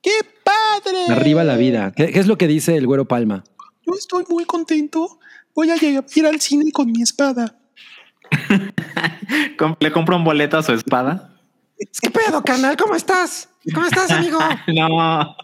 ¡Qué 0.01 0.11
padre! 0.43 1.05
arriba 1.07 1.45
la 1.45 1.55
vida. 1.55 1.93
¿Qué, 1.95 2.11
qué 2.11 2.19
es 2.19 2.27
lo 2.27 2.37
que 2.37 2.47
dice 2.47 2.75
el 2.75 2.85
güero 2.85 3.07
Palma? 3.07 3.45
Yo 3.87 3.93
estoy 3.97 4.25
muy 4.27 4.43
contento. 4.43 5.19
Voy 5.55 5.71
a 5.71 5.77
llegar, 5.77 6.03
ir 6.13 6.25
al 6.25 6.41
cine 6.41 6.69
con 6.73 6.91
mi 6.91 7.01
espada. 7.01 7.57
Le 9.79 9.91
compro 9.93 10.17
un 10.17 10.25
boleto 10.25 10.57
a 10.57 10.63
su 10.63 10.73
espada. 10.73 11.33
¿Qué 12.01 12.09
pedo, 12.09 12.43
carnal? 12.43 12.75
¿Cómo 12.75 12.95
estás? 12.95 13.47
¿Cómo 13.73 13.85
estás, 13.85 14.11
amigo? 14.11 14.37
No, 14.67 15.37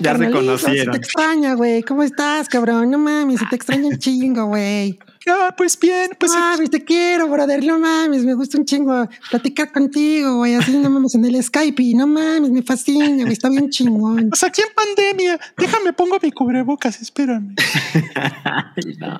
ya 0.00 0.16
se 0.16 0.30
conocieron. 0.30 0.96
extraña, 0.96 1.52
güey. 1.52 1.82
¿Cómo 1.82 2.02
estás, 2.02 2.48
cabrón? 2.48 2.90
No 2.90 2.96
mames, 2.96 3.40
se 3.40 3.46
te 3.46 3.56
extraña 3.56 3.88
un 3.88 3.98
chingo, 3.98 4.46
güey. 4.46 4.98
Ah, 5.26 5.54
pues 5.56 5.78
bien, 5.78 6.16
pues 6.18 6.32
No 6.32 6.38
mames, 6.38 6.70
te 6.70 6.84
quiero, 6.84 7.28
brother. 7.28 7.64
No 7.64 7.78
mames, 7.78 8.24
me 8.24 8.34
gusta 8.34 8.58
un 8.58 8.64
chingo 8.64 9.08
platicar 9.30 9.72
contigo, 9.72 10.36
güey. 10.36 10.54
Así 10.54 10.76
no 10.76 10.88
mames 10.88 11.14
en 11.14 11.24
el 11.24 11.42
Skype. 11.42 11.82
Y 11.82 11.94
no 11.94 12.06
mames, 12.06 12.50
me 12.50 12.62
fascina, 12.62 13.22
güey. 13.22 13.32
Está 13.32 13.48
bien 13.48 13.68
chingón. 13.70 14.28
pues 14.30 14.42
aquí 14.44 14.62
en 14.62 14.74
pandemia. 14.74 15.40
Déjame 15.56 15.92
pongo 15.92 16.18
mi 16.22 16.30
cubrebocas, 16.30 17.00
espérame. 17.00 17.54
Ay, 18.44 18.96
no. 18.98 19.18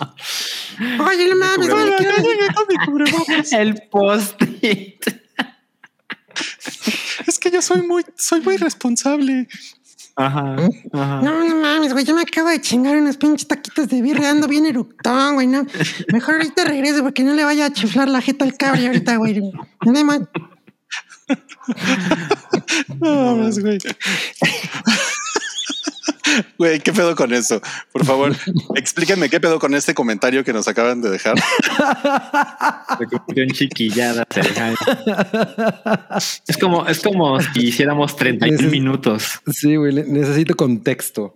Oye, 1.07 1.29
no 1.29 1.37
mames, 1.37 1.69
güey. 1.69 1.91
Ya 1.91 2.17
llegué 2.17 2.55
con 2.55 2.65
mi 2.69 2.87
cubrebocas. 2.87 3.53
El 3.53 3.83
post-it. 3.91 5.05
Es 7.27 7.39
que 7.39 7.51
yo 7.51 7.61
soy 7.61 7.83
muy, 7.83 8.05
soy 8.17 8.41
muy 8.41 8.57
responsable. 8.57 9.49
Ajá. 10.21 10.57
ajá. 10.93 11.21
No, 11.23 11.45
no 11.49 11.57
mames, 11.61 11.93
güey. 11.93 12.05
Yo 12.05 12.15
me 12.15 12.23
acabo 12.23 12.49
de 12.49 12.61
chingar 12.61 12.97
unos 12.97 13.17
pinches 13.17 13.47
taquitos 13.47 13.89
de 13.89 14.03
birria. 14.03 14.31
Ando 14.31 14.49
bien 14.49 14.67
eructón, 14.67 15.35
güey. 15.35 15.47
No. 15.47 15.65
Mejor 16.13 16.35
ahorita 16.35 16.65
regreso 16.65 17.03
porque 17.05 17.23
no 17.23 17.35
le 17.35 17.45
vaya 17.45 17.67
a 17.67 17.73
chiflar 17.73 18.09
la 18.09 18.21
jeta 18.21 18.45
al 18.45 18.57
cabri 18.57 18.87
ahorita, 18.87 19.17
güey. 19.17 19.41
No 19.85 19.93
me 19.93 20.03
ma- 20.05 20.29
No, 23.01 23.37
más, 23.37 23.59
güey. 23.61 23.79
Güey, 26.59 26.81
¿qué 26.81 26.93
pedo 26.93 27.15
con 27.17 27.33
eso? 27.33 27.61
Por 27.93 28.05
favor, 28.05 28.35
explíquenme 28.77 29.29
qué 29.31 29.41
pedo 29.41 29.59
con 29.59 29.75
este 29.75 29.95
comentario 29.95 30.45
que 30.45 30.53
nos 30.53 30.67
acaban 30.69 31.01
de 31.01 31.11
dejar. 31.11 31.35
Se 32.99 33.07
convirtió 33.07 33.43
en 33.45 33.51
chiquillada. 33.51 34.27
Es 36.47 36.57
como, 36.59 36.87
es 36.87 37.01
como 37.01 37.41
si 37.41 37.69
hiciéramos 37.69 38.17
31 38.17 38.59
Neces- 38.59 38.71
minutos. 38.71 39.41
Sí, 39.53 39.77
güey. 39.77 39.93
Necesito 39.95 40.55
contexto. 40.57 41.35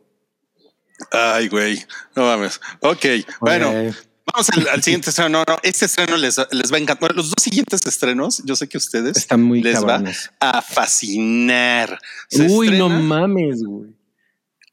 Ay, 1.10 1.48
güey, 1.48 1.82
no 2.14 2.24
mames. 2.26 2.60
Ok, 2.80 3.04
bueno, 3.40 3.72
Güey. 3.72 3.92
vamos 4.32 4.50
al, 4.50 4.68
al 4.68 4.82
siguiente 4.82 5.10
estreno. 5.10 5.30
No, 5.30 5.44
no, 5.48 5.58
este 5.62 5.86
estreno 5.86 6.16
les, 6.16 6.36
les 6.52 6.72
va 6.72 6.76
a 6.76 6.80
encantar. 6.80 7.00
Bueno, 7.00 7.14
los 7.16 7.26
dos 7.30 7.42
siguientes 7.42 7.84
estrenos, 7.86 8.42
yo 8.44 8.54
sé 8.54 8.68
que 8.68 8.76
a 8.76 8.78
ustedes 8.80 9.16
Están 9.16 9.42
muy 9.42 9.62
les 9.62 9.74
cabrones. 9.74 10.30
va 10.42 10.50
a 10.50 10.62
fascinar. 10.62 11.98
Se 12.28 12.46
Uy, 12.46 12.78
no 12.78 12.88
mames, 12.88 13.62
güey. 13.64 13.90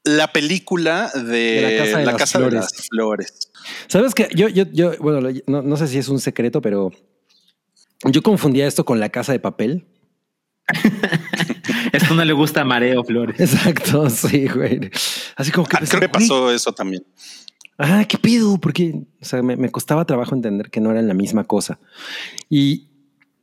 La 0.04 0.32
película 0.32 1.10
de, 1.14 1.20
De 1.22 1.62
la 1.62 1.84
Casa 1.84 1.98
de 1.98 2.04
las 2.06 2.14
Casa 2.16 2.38
de 2.38 2.44
Flores. 2.44 2.60
las 2.60 2.88
Flores. 2.88 3.50
Sabes 3.88 4.14
que 4.14 4.28
yo, 4.34 4.48
yo, 4.48 4.64
yo, 4.72 4.92
bueno, 4.98 5.28
no, 5.46 5.62
no 5.62 5.76
sé 5.76 5.88
si 5.88 5.98
es 5.98 6.08
un 6.08 6.20
secreto, 6.20 6.62
pero 6.62 6.90
yo 8.04 8.22
confundía 8.22 8.66
esto 8.66 8.84
con 8.84 8.98
la 8.98 9.10
casa 9.10 9.32
de 9.32 9.40
papel. 9.40 9.86
Esto 11.92 12.14
no 12.14 12.24
le 12.24 12.32
gusta 12.32 12.60
a 12.60 12.64
Mareo 12.64 13.02
Flores. 13.04 13.40
Exacto, 13.40 14.08
sí, 14.10 14.46
güey. 14.48 14.90
Así 15.36 15.50
como 15.50 15.66
que 15.66 15.76
Ah, 15.76 15.80
creo 15.80 16.00
que 16.00 16.06
güey, 16.06 16.12
pasó 16.12 16.50
eso 16.52 16.72
también. 16.72 17.04
Ah, 17.78 18.04
qué 18.08 18.18
pido, 18.18 18.58
porque 18.58 18.94
o 19.20 19.24
sea, 19.24 19.42
me, 19.42 19.56
me 19.56 19.70
costaba 19.70 20.04
trabajo 20.04 20.34
entender 20.34 20.70
que 20.70 20.80
no 20.80 20.90
eran 20.90 21.08
la 21.08 21.14
misma 21.14 21.44
cosa. 21.44 21.80
Y 22.48 22.89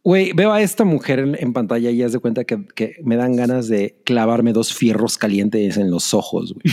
güey, 0.07 0.31
veo 0.31 0.53
a 0.53 0.61
esta 0.61 0.85
mujer 0.85 1.19
en, 1.19 1.35
en 1.37 1.51
pantalla 1.51 1.91
y 1.91 2.01
haz 2.01 2.13
de 2.13 2.19
cuenta 2.19 2.45
que, 2.45 2.65
que 2.73 2.95
me 3.03 3.17
dan 3.17 3.35
ganas 3.35 3.67
de 3.67 3.99
clavarme 4.05 4.53
dos 4.53 4.73
fierros 4.73 5.17
calientes 5.17 5.75
en 5.75 5.91
los 5.91 6.13
ojos. 6.13 6.53
güey. 6.53 6.63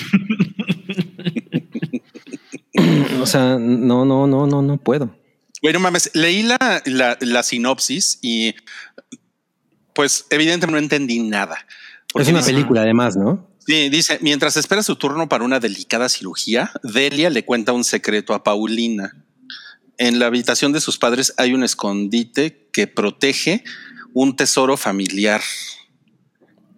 o 3.21 3.27
sea, 3.27 3.59
no, 3.59 4.05
no, 4.05 4.29
no, 4.29 4.47
no, 4.47 4.63
no 4.63 4.77
puedo. 4.77 5.17
Güey, 5.61 5.75
no 5.75 5.81
mames, 5.81 6.13
leí 6.15 6.45
la, 6.45 6.81
la, 6.87 7.19
la 7.21 7.43
sinopsis 7.43 8.21
y 8.23 8.55
pues 9.95 10.27
evidentemente 10.31 10.71
no 10.73 10.79
entendí 10.79 11.19
nada. 11.19 11.57
Es 12.15 12.29
una 12.29 12.39
dice- 12.39 12.53
película, 12.53 12.83
además, 12.83 13.17
¿no? 13.17 13.49
Sí, 13.67 13.89
dice, 13.89 14.19
mientras 14.21 14.57
espera 14.57 14.85
su 14.85 14.95
turno 14.95 15.29
para 15.29 15.43
una 15.43 15.59
delicada 15.59 16.09
cirugía, 16.09 16.71
Delia 16.85 17.31
le 17.31 17.45
cuenta 17.45 17.73
un 17.73 17.83
secreto 17.83 18.33
a 18.33 18.45
Paulina. 18.45 19.25
En 19.99 20.19
la 20.19 20.27
habitación 20.27 20.73
de 20.73 20.81
sus 20.81 20.99
padres 20.99 21.35
hay 21.37 21.55
un 21.55 21.63
escondite 21.65 22.69
que 22.73 22.87
protege 22.87 23.63
un 24.13 24.37
tesoro 24.37 24.77
familiar. 24.77 25.41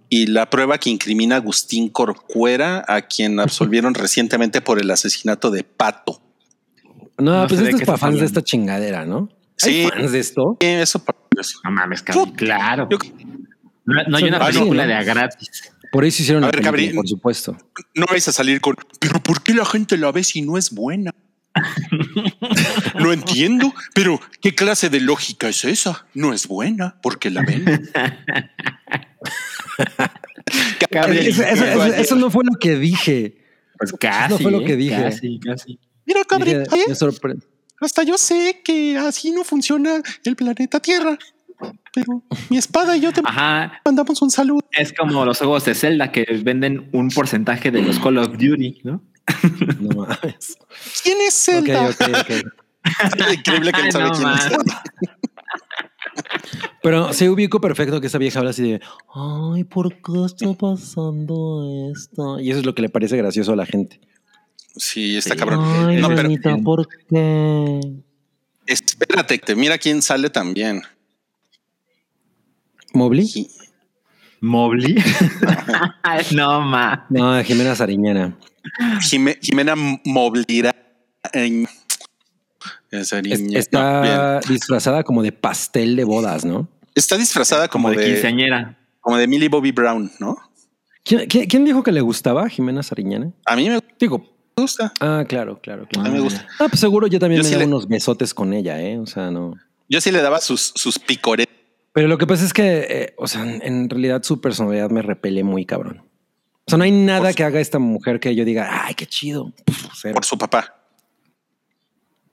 Y 0.08 0.26
la 0.26 0.48
prueba 0.50 0.78
que 0.78 0.90
incrimina 0.90 1.34
a 1.34 1.38
Agustín 1.38 1.88
Corcuera, 1.88 2.84
a 2.86 3.02
quien 3.02 3.40
absolvieron 3.40 3.94
recientemente 3.94 4.60
por 4.60 4.80
el 4.80 4.90
asesinato 4.90 5.50
de 5.50 5.64
Pato. 5.64 6.22
No, 7.18 7.42
No 7.42 7.46
pues 7.48 7.60
esto 7.60 7.76
es 7.78 7.82
para 7.84 7.98
fans 7.98 8.20
de 8.20 8.26
esta 8.26 8.42
chingadera, 8.42 9.04
¿no? 9.06 9.28
Sí. 9.56 9.70
¿Hay 9.70 9.88
fans 9.88 10.12
de 10.12 10.18
esto? 10.20 10.56
Eh, 10.60 10.80
Eso, 10.82 11.02
eso. 11.40 11.58
No 11.64 11.70
mames, 11.72 12.02
cabrón. 12.02 12.26
Puta. 12.26 12.36
Claro. 12.36 12.88
Yo- 12.90 12.98
No, 13.86 14.02
no 14.08 14.16
hay 14.18 14.24
una 14.24 14.36
Ah, 14.38 14.50
no. 14.50 14.58
película 14.58 14.86
de 14.86 14.94
a 14.94 15.02
gratis. 15.02 15.72
Por 15.92 16.04
eso 16.04 16.22
hicieron 16.22 16.44
A 16.44 16.48
ver, 16.48 16.56
película, 16.56 16.70
Gabriel. 16.72 16.94
por 16.96 17.08
supuesto. 17.08 17.56
no 17.94 18.06
vais 18.06 18.26
a 18.28 18.32
salir 18.32 18.60
con, 18.60 18.76
pero 19.00 19.20
¿por 19.22 19.42
qué 19.42 19.54
la 19.54 19.64
gente 19.64 19.96
la 19.96 20.12
ve 20.12 20.22
si 20.24 20.42
no 20.42 20.58
es 20.58 20.70
buena? 20.72 21.12
No 23.00 23.12
entiendo, 23.12 23.72
pero 23.94 24.20
¿qué 24.40 24.54
clase 24.54 24.88
de 24.90 25.00
lógica 25.00 25.48
es 25.48 25.64
esa? 25.64 26.06
No 26.14 26.32
es 26.32 26.46
buena 26.46 26.98
porque 27.02 27.30
la 27.30 27.42
ven. 27.42 27.64
Eso, 30.90 31.42
eso- 31.42 31.64
eso- 31.64 31.84
eso 31.94 32.14
no 32.16 32.30
fue 32.30 32.44
lo 32.44 32.58
que 32.58 32.76
dije. 32.76 33.44
Pues 33.78 33.92
casi. 34.00 34.32
No 34.32 34.38
fue 34.38 34.50
lo 34.52 34.60
¿eh? 34.60 34.64
que 34.64 34.76
dije. 34.76 35.02
Casi, 35.02 35.40
casi. 35.40 35.78
Mira, 36.06 36.20
Dije, 36.38 36.62
¿eh? 36.62 37.36
hasta 37.80 38.02
yo 38.04 38.16
sé 38.16 38.62
que 38.64 38.96
así 38.96 39.32
no 39.32 39.42
funciona 39.44 40.00
el 40.24 40.36
planeta 40.36 40.78
Tierra, 40.80 41.18
pero 41.92 42.22
mi 42.48 42.56
espada 42.58 42.96
y 42.96 43.00
yo 43.00 43.12
te 43.12 43.20
Ajá. 43.24 43.80
mandamos 43.84 44.22
un 44.22 44.30
saludo. 44.30 44.60
Es 44.70 44.92
como 44.92 45.24
los 45.24 45.38
juegos 45.38 45.64
de 45.64 45.74
Zelda 45.74 46.12
que 46.12 46.24
venden 46.42 46.88
un 46.92 47.08
porcentaje 47.10 47.70
de 47.72 47.82
los 47.82 47.98
Call 47.98 48.18
of 48.18 48.28
Duty, 48.38 48.80
¿no? 48.84 49.02
No 49.80 50.06
mames. 50.06 50.56
¿Quién 51.02 51.18
es 51.26 51.48
Ok, 51.48 51.66
Zelda? 51.66 51.88
ok, 51.88 52.46
ok. 53.06 53.32
Increíble 53.34 53.72
que 53.72 53.82
no 53.84 53.92
sabe 53.92 54.04
No 54.04 54.10
quién 54.12 54.28
es 54.28 54.34
mames. 54.34 54.42
Zelda. 54.44 54.82
Pero 56.82 57.12
se 57.12 57.28
ubico 57.28 57.60
perfecto 57.60 58.00
que 58.00 58.06
esa 58.06 58.18
vieja 58.18 58.38
habla 58.38 58.50
así 58.52 58.62
de 58.72 58.80
ay, 59.14 59.64
¿por 59.64 59.92
qué 60.00 60.24
está 60.24 60.52
pasando 60.54 61.90
esto? 61.92 62.38
Y 62.40 62.50
eso 62.50 62.60
es 62.60 62.66
lo 62.66 62.74
que 62.74 62.82
le 62.82 62.88
parece 62.88 63.16
gracioso 63.16 63.52
a 63.52 63.56
la 63.56 63.66
gente. 63.66 64.00
Sí, 64.76 65.16
está 65.16 65.34
Sí. 65.34 65.38
cabrón. 65.38 65.64
Ay, 65.88 66.00
No, 66.00 66.08
pero 66.08 66.28
¿por 66.62 66.88
qué? 67.08 67.80
espérate, 68.66 69.38
que 69.40 69.54
mira 69.56 69.78
quién 69.78 70.00
sale 70.02 70.30
también. 70.30 70.82
¿Mobley? 72.94 73.48
Mobley. 74.40 74.94
no, 76.34 76.60
ma. 76.62 77.06
No, 77.10 77.42
Jimena 77.42 77.74
Sariñana. 77.74 78.36
Jime- 79.00 79.38
Jimena 79.42 79.74
Moblira. 80.04 80.74
en- 81.32 81.66
esa 82.90 83.18
Es- 83.18 83.40
niña. 83.40 83.54
No, 83.54 83.58
está 83.58 84.40
disfrazada 84.48 85.02
como 85.02 85.22
de 85.22 85.32
pastel 85.32 85.96
de 85.96 86.04
bodas, 86.04 86.44
¿no? 86.44 86.68
Está 86.94 87.16
disfrazada 87.16 87.68
como, 87.68 87.88
Como 87.88 87.98
de 87.98 88.04
de, 88.06 88.12
quinceañera. 88.12 88.78
como 89.00 89.16
de 89.18 89.26
Millie 89.26 89.48
Bobby 89.48 89.72
Brown, 89.72 90.10
¿no? 90.18 90.36
¿Quién, 91.04 91.26
quién- 91.28 91.46
quién 91.46 91.64
dijo 91.64 91.82
que 91.82 91.92
le 91.92 92.00
gustaba 92.00 92.48
Jimena 92.48 92.82
Sariñana? 92.82 93.30
A 93.44 93.54
mí 93.56 93.68
me 93.68 93.80
Digo, 93.98 94.24
gusta. 94.56 94.92
ah, 95.00 95.24
claro, 95.28 95.60
claro, 95.60 95.84
A 95.84 95.86
claro. 95.88 96.08
mí 96.10 96.14
me 96.16 96.20
gusta. 96.20 96.46
Ah, 96.58 96.66
pues 96.68 96.80
seguro 96.80 97.06
yo 97.06 97.18
también 97.18 97.40
Yo 97.40 97.44
me 97.44 97.48
sí 97.48 97.54
daba 97.54 97.64
le- 97.64 97.68
unos 97.68 97.86
besotes 97.88 98.34
con 98.34 98.52
ella, 98.52 98.80
¿eh? 98.82 98.98
O 98.98 99.06
sea, 99.06 99.30
no. 99.30 99.54
Yo 99.88 100.00
sí 100.00 100.10
le 100.10 100.20
daba 100.22 100.40
sus, 100.40 100.72
sus 100.74 100.98
picores. 100.98 101.46
Pero 101.92 102.08
lo 102.08 102.18
que 102.18 102.26
pasa 102.26 102.44
es 102.44 102.52
que, 102.52 102.86
eh, 102.90 103.14
o 103.18 103.26
sea, 103.28 103.42
en 103.42 103.88
realidad 103.88 104.22
su 104.22 104.40
personalidad 104.40 104.90
me 104.90 105.00
repele 105.02 105.44
muy 105.44 105.64
cabrón. 105.64 106.02
O 106.66 106.70
sea, 106.70 106.76
no 106.78 106.84
hay 106.84 106.90
nada 106.90 107.28
Por 107.28 107.34
que 107.36 107.44
haga 107.44 107.60
esta 107.60 107.78
mujer 107.78 108.18
que 108.18 108.34
yo 108.34 108.44
diga, 108.44 108.68
ay, 108.86 108.94
qué 108.94 109.06
chido. 109.06 109.52
Pff, 109.64 110.12
por 110.12 110.24
su 110.24 110.36
papá. 110.36 110.75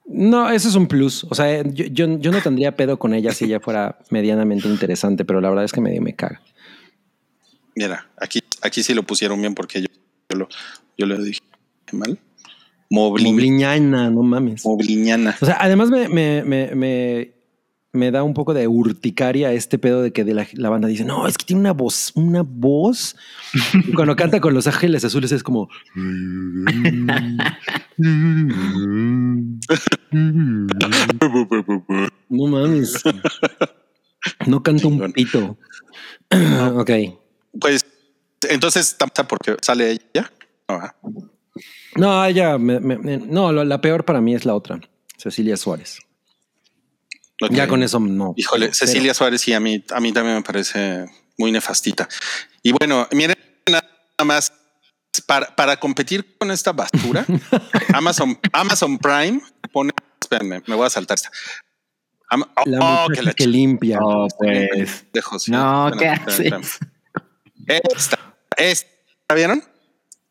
No, 0.06 0.50
eso 0.50 0.68
es 0.68 0.74
un 0.74 0.86
plus. 0.86 1.24
O 1.30 1.34
sea, 1.34 1.62
yo, 1.62 1.86
yo, 1.86 2.18
yo 2.18 2.30
no 2.30 2.40
tendría 2.42 2.76
pedo 2.76 2.98
con 2.98 3.14
ella 3.14 3.32
si 3.32 3.46
ella 3.46 3.60
fuera 3.60 3.98
medianamente 4.10 4.68
interesante, 4.68 5.24
pero 5.24 5.40
la 5.40 5.48
verdad 5.48 5.64
es 5.64 5.72
que 5.72 5.80
medio 5.80 6.02
me 6.02 6.14
caga. 6.14 6.42
Mira, 7.74 8.06
aquí, 8.18 8.40
aquí 8.62 8.82
sí 8.82 8.94
lo 8.94 9.02
pusieron 9.02 9.40
bien 9.40 9.54
porque 9.54 9.80
yo, 9.80 9.88
yo 10.28 10.38
lo, 10.38 10.48
yo 10.96 11.06
lo 11.06 11.22
dije 11.22 11.40
mal. 11.92 12.18
Moblin, 12.90 13.32
Mobliñana, 13.32 14.10
no 14.10 14.22
mames. 14.22 14.64
Mobliñana. 14.64 15.36
O 15.40 15.46
sea, 15.46 15.56
además 15.58 15.90
me, 15.90 16.08
me, 16.08 16.44
me, 16.44 16.74
me, 16.74 17.32
me 17.94 18.10
da 18.10 18.22
un 18.22 18.34
poco 18.34 18.52
de 18.54 18.66
urticaria 18.68 19.52
este 19.52 19.78
pedo 19.78 20.02
de 20.02 20.12
que 20.12 20.24
de 20.24 20.34
la, 20.34 20.46
la 20.54 20.68
banda 20.68 20.88
dice, 20.88 21.04
no, 21.04 21.26
es 21.26 21.38
que 21.38 21.44
tiene 21.46 21.60
una 21.60 21.72
voz, 21.72 22.12
una 22.14 22.42
voz. 22.42 23.16
Y 23.86 23.92
cuando 23.92 24.14
canta 24.16 24.40
con 24.40 24.52
los 24.52 24.66
ángeles 24.66 25.04
azules 25.04 25.32
es 25.32 25.42
como... 25.42 25.68
No 32.28 32.46
mames. 32.46 33.02
No 34.46 34.62
canta 34.62 34.86
un 34.88 35.12
pito. 35.12 35.56
ok. 36.30 36.90
Pues 37.60 37.84
entonces, 38.48 38.96
¿tamta 38.98 39.26
porque 39.26 39.56
sale 39.62 39.92
ella? 39.92 40.30
No, 40.68 40.74
¿ah? 40.76 40.96
No, 41.96 42.24
ella, 42.24 42.58
me- 42.58 42.80
no, 42.80 43.52
la 43.52 43.80
peor 43.80 44.04
para 44.04 44.20
mí 44.20 44.34
es 44.34 44.44
la 44.44 44.54
otra, 44.54 44.80
Cecilia 45.16 45.56
Suárez. 45.56 45.98
Ya 47.50 47.66
con 47.68 47.82
eso 47.82 47.98
no. 48.00 48.32
Híjole, 48.36 48.66
Pero- 48.66 48.74
Cecilia 48.74 49.12
Suárez 49.14 49.40
sí, 49.40 49.52
a 49.52 49.60
mí, 49.60 49.82
a 49.92 50.00
mí 50.00 50.12
también 50.12 50.36
me 50.36 50.42
parece 50.42 51.06
muy 51.36 51.50
nefastita. 51.52 52.08
Y 52.62 52.72
bueno, 52.72 53.08
miren 53.12 53.36
nada 53.68 53.84
más, 54.24 54.52
para, 55.26 55.54
para 55.54 55.76
competir 55.78 56.36
con 56.38 56.50
esta 56.50 56.72
basura, 56.72 57.24
Amazon, 57.94 58.38
Amazon 58.52 58.98
Prime 58.98 59.40
pone, 59.72 59.92
espérenme, 60.20 60.62
me 60.66 60.74
voy 60.74 60.86
a 60.86 60.90
saltar 60.90 61.16
esta. 61.16 61.30
La 62.64 62.78
oh, 62.80 63.08
que 63.14 63.22
la 63.22 63.32
que 63.32 63.46
limpia. 63.46 63.98
Oh, 64.00 64.26
pues. 64.38 65.06
dejo, 65.12 65.38
sí. 65.38 65.50
No, 65.52 65.88
Espérame, 65.88 66.24
¿qué 66.24 66.30
haces? 66.32 66.78
Esta, 67.66 68.18
esta, 68.56 68.88
¿la 69.28 69.34
vieron? 69.36 69.64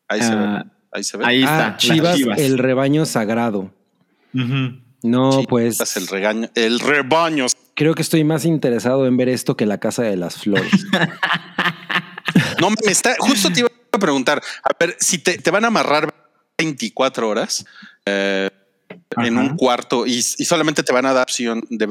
Ahí 0.08 0.20
se 0.20 0.32
Ah, 0.32 0.64
ve, 0.64 0.70
ahí 0.92 1.04
se 1.04 1.16
ve. 1.16 1.24
Ahí 1.26 1.42
está. 1.42 1.66
Ah, 1.68 1.76
Chivas, 1.78 2.16
Chivas. 2.16 2.38
el 2.38 2.58
rebaño 2.58 3.06
sagrado. 3.06 3.72
Ujú. 4.34 4.80
No, 5.04 5.32
Sí, 5.32 5.46
pues 5.46 5.78
es 5.80 5.96
el 5.98 6.08
regaño, 6.08 6.48
el 6.54 6.80
rebaño. 6.80 7.44
creo 7.74 7.94
que 7.94 8.00
estoy 8.00 8.24
más 8.24 8.46
interesado 8.46 9.06
en 9.06 9.18
ver 9.18 9.28
esto 9.28 9.54
que 9.54 9.66
la 9.66 9.78
casa 9.78 10.02
de 10.02 10.16
las 10.16 10.36
flores. 10.36 10.72
No 12.60 12.70
me 12.70 12.76
está, 12.90 13.14
justo 13.18 13.50
te 13.50 13.60
iba 13.60 13.68
a 13.92 13.98
preguntar, 13.98 14.42
a 14.62 14.70
ver, 14.78 14.96
si 14.98 15.18
te, 15.18 15.38
te 15.38 15.50
van 15.50 15.64
a 15.64 15.68
amarrar 15.68 16.12
24 16.58 17.28
horas 17.28 17.64
eh, 18.06 18.50
en 19.18 19.36
un 19.38 19.56
cuarto 19.56 20.06
y, 20.06 20.14
y 20.14 20.44
solamente 20.44 20.82
te 20.82 20.92
van 20.92 21.06
a 21.06 21.12
dar 21.12 21.24
opción 21.24 21.62
de 21.68 21.90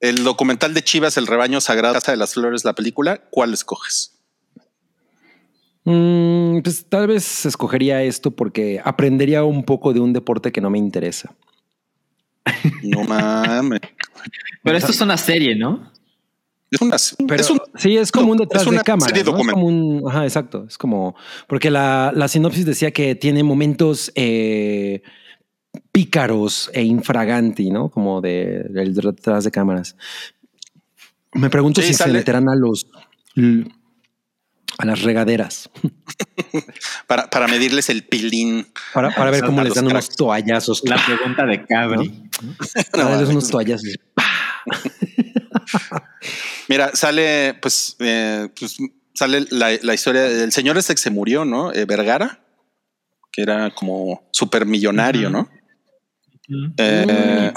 el 0.00 0.22
documental 0.22 0.74
de 0.74 0.82
Chivas, 0.84 1.16
El 1.16 1.26
Rebaño 1.26 1.60
Sagrado, 1.60 1.94
Casa 1.94 2.12
de 2.12 2.18
las 2.18 2.34
Flores, 2.34 2.64
la 2.64 2.74
película, 2.74 3.22
¿cuál 3.30 3.54
escoges? 3.54 4.12
Mm, 5.84 6.60
pues 6.60 6.84
tal 6.88 7.06
vez 7.06 7.46
escogería 7.46 8.02
esto 8.02 8.30
porque 8.30 8.80
aprendería 8.84 9.44
un 9.44 9.64
poco 9.64 9.92
de 9.94 10.00
un 10.00 10.12
deporte 10.12 10.52
que 10.52 10.60
no 10.60 10.68
me 10.70 10.78
interesa. 10.78 11.34
No 12.82 13.02
mames. 13.04 13.80
Pero 14.62 14.76
esto 14.76 14.90
es 14.92 15.00
una 15.00 15.16
serie, 15.16 15.54
¿no? 15.56 15.90
Es 16.70 16.80
una, 16.80 16.96
Pero 17.28 17.40
es 17.42 17.50
un- 17.50 17.60
sí, 17.76 17.96
es 17.96 18.10
como 18.10 18.32
un 18.32 18.38
detrás 18.38 18.62
es 18.62 18.68
una 18.68 18.78
de 18.78 18.84
cámara. 18.84 19.08
serie 19.08 19.22
¿no? 19.22 19.30
Es 19.30 19.32
documental. 19.36 19.54
como 19.54 19.66
un, 19.66 20.08
ajá, 20.08 20.24
exacto. 20.24 20.64
Es 20.68 20.76
como 20.78 21.14
porque 21.46 21.70
la, 21.70 22.12
la 22.14 22.26
sinopsis 22.28 22.64
decía 22.66 22.90
que 22.90 23.14
tiene 23.14 23.42
momentos 23.44 24.10
eh, 24.14 25.02
pícaros 25.92 26.70
e 26.72 26.82
infraganti, 26.82 27.70
¿no? 27.70 27.90
Como 27.90 28.20
de 28.20 28.64
del 28.70 28.94
detrás 28.94 29.44
de 29.44 29.50
cámaras. 29.50 29.96
Me 31.32 31.50
pregunto 31.50 31.80
Sí, 31.80 31.88
si 31.88 31.94
se 31.94 32.08
meterán 32.10 32.48
a 32.48 32.54
los 32.56 32.86
a 34.78 34.86
las 34.86 35.02
regaderas 35.02 35.70
para, 37.06 37.30
para 37.30 37.46
medirles 37.48 37.88
el 37.90 38.04
pilín. 38.04 38.66
para, 38.92 39.14
para 39.14 39.30
ver 39.30 39.44
cómo 39.44 39.62
les 39.62 39.74
dan 39.74 39.86
unos 39.86 40.08
toallazos. 40.10 40.82
La 40.84 40.96
pregunta 41.04 41.44
de 41.46 41.64
Cabri. 41.64 42.28
Para 42.90 43.04
darles 43.04 43.28
mames. 43.28 43.30
unos 43.30 43.50
toallazos. 43.50 43.94
Mira, 46.68 46.90
sale, 46.94 47.54
pues, 47.60 47.96
eh, 48.00 48.48
pues 48.58 48.76
sale 49.14 49.46
la, 49.50 49.70
la 49.82 49.94
historia 49.94 50.22
del 50.22 50.52
señor 50.52 50.78
este 50.78 50.94
que 50.94 51.00
se 51.00 51.10
murió, 51.10 51.44
¿no? 51.44 51.72
Eh, 51.72 51.84
Vergara, 51.84 52.40
que 53.30 53.42
era 53.42 53.72
como 53.74 54.28
súper 54.32 54.66
millonario, 54.66 55.30
¿no? 55.30 55.48
Eh, 56.76 57.52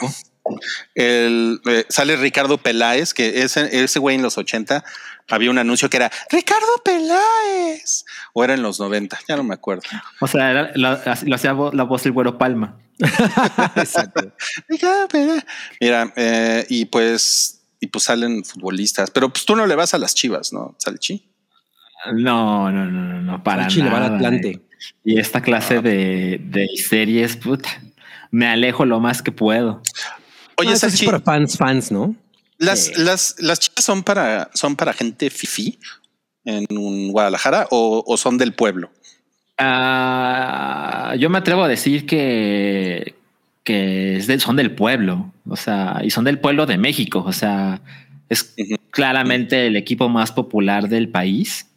el, 0.96 1.60
eh, 1.66 1.86
sale 1.90 2.16
Ricardo 2.18 2.58
Peláez, 2.58 3.14
que 3.14 3.42
ese, 3.44 3.84
ese 3.84 4.00
güey 4.00 4.16
en 4.16 4.22
los 4.22 4.38
80 4.38 4.84
había 5.30 5.50
un 5.52 5.58
anuncio 5.58 5.90
que 5.90 5.98
era 5.98 6.12
Ricardo 6.32 6.68
Peláez, 6.84 8.06
o 8.34 8.44
era 8.44 8.54
en 8.54 8.62
los 8.62 8.80
90, 8.80 9.20
ya 9.28 9.36
no 9.36 9.44
me 9.44 9.54
acuerdo. 9.54 9.84
O 10.22 10.28
sea, 10.28 10.52
era- 10.52 10.72
lo, 10.76 10.90
lo 11.26 11.36
hacía 11.36 11.54
vo- 11.54 11.74
la 11.74 11.84
voz 11.84 12.04
del 12.04 12.14
güero 12.14 12.38
Palma. 12.38 12.78
Exacto. 13.76 14.32
Ricardo 14.68 15.08
Peláez. 15.08 15.46
Mira, 15.82 16.14
eh, 16.16 16.66
y 16.70 16.86
pues, 16.86 17.62
y 17.80 17.88
pues 17.88 18.06
salen 18.06 18.44
futbolistas, 18.44 19.12
pero 19.12 19.30
pues 19.30 19.46
tú 19.46 19.56
no 19.56 19.66
le 19.68 19.76
vas 19.76 19.94
a 19.94 19.98
las 19.98 20.16
chivas, 20.16 20.54
¿no? 20.54 20.76
Salchi. 20.80 21.30
No, 22.14 22.72
no, 22.72 22.86
no, 22.86 23.02
no, 23.02 23.22
no, 23.22 23.44
para 23.44 23.64
va 23.64 23.68
al 23.68 23.80
nada. 23.84 24.16
Atlante. 24.16 24.50
eh. 24.50 24.62
Y 25.04 25.20
esta 25.20 25.42
clase 25.42 25.82
de, 25.82 26.40
de 26.42 26.68
series, 26.88 27.36
puta, 27.36 27.70
me 28.32 28.48
alejo 28.48 28.86
lo 28.86 29.00
más 29.00 29.22
que 29.22 29.32
puedo. 29.32 29.82
Oye, 30.60 30.70
Ah, 30.72 30.74
eso 30.74 30.88
es 30.88 30.94
Salchi, 30.94 31.06
para 31.06 31.20
fans, 31.20 31.58
fans, 31.58 31.92
¿no? 31.92 32.16
las, 32.58 32.86
Sí. 32.86 32.94
las, 32.98 33.36
las 33.40 33.60
chivas 33.60 33.84
son 33.84 34.04
para, 34.04 34.50
son 34.54 34.76
para 34.76 34.94
gente 34.94 35.30
fifi 35.30 35.78
en 36.46 36.66
un 36.78 37.12
Guadalajara 37.12 37.68
o, 37.72 38.04
o 38.06 38.18
son 38.18 38.38
del 38.38 38.54
pueblo. 38.54 38.90
Ah, 39.60 41.16
yo 41.20 41.30
me 41.30 41.38
atrevo 41.40 41.64
a 41.64 41.68
decir 41.68 42.06
que, 42.06 43.16
que 43.64 44.18
es 44.18 44.42
son 44.42 44.56
del 44.56 44.72
pueblo, 44.74 45.32
o 45.48 45.56
sea, 45.56 46.02
y 46.04 46.10
son 46.10 46.24
del 46.24 46.40
pueblo 46.40 46.66
de 46.66 46.78
México, 46.78 47.24
o 47.26 47.34
sea, 47.34 47.82
es 48.30 48.54
claramente 48.92 49.68
el 49.68 49.76
equipo 49.76 50.10
más 50.10 50.32
popular 50.32 50.90
del 50.90 51.10
país. 51.10 51.68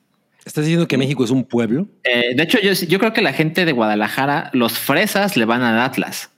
¿Estás 0.45 0.65
diciendo 0.65 0.89
que 0.89 0.97
México 0.97 1.25
es 1.25 1.31
un 1.31 1.45
pueblo? 1.45 1.87
Eh, 2.05 2.35
de 2.35 2.43
hecho, 2.43 2.59
yo, 2.61 2.73
yo 2.73 2.99
creo 2.99 3.13
que 3.13 3.23
la 3.23 3.33
gente 3.33 3.65
de 3.65 3.73
Guadalajara, 3.73 4.51
los 4.53 4.79
fresas 4.79 5.37
le 5.37 5.45
van 5.45 5.63
al 5.63 5.79
Atlas. 5.81 6.31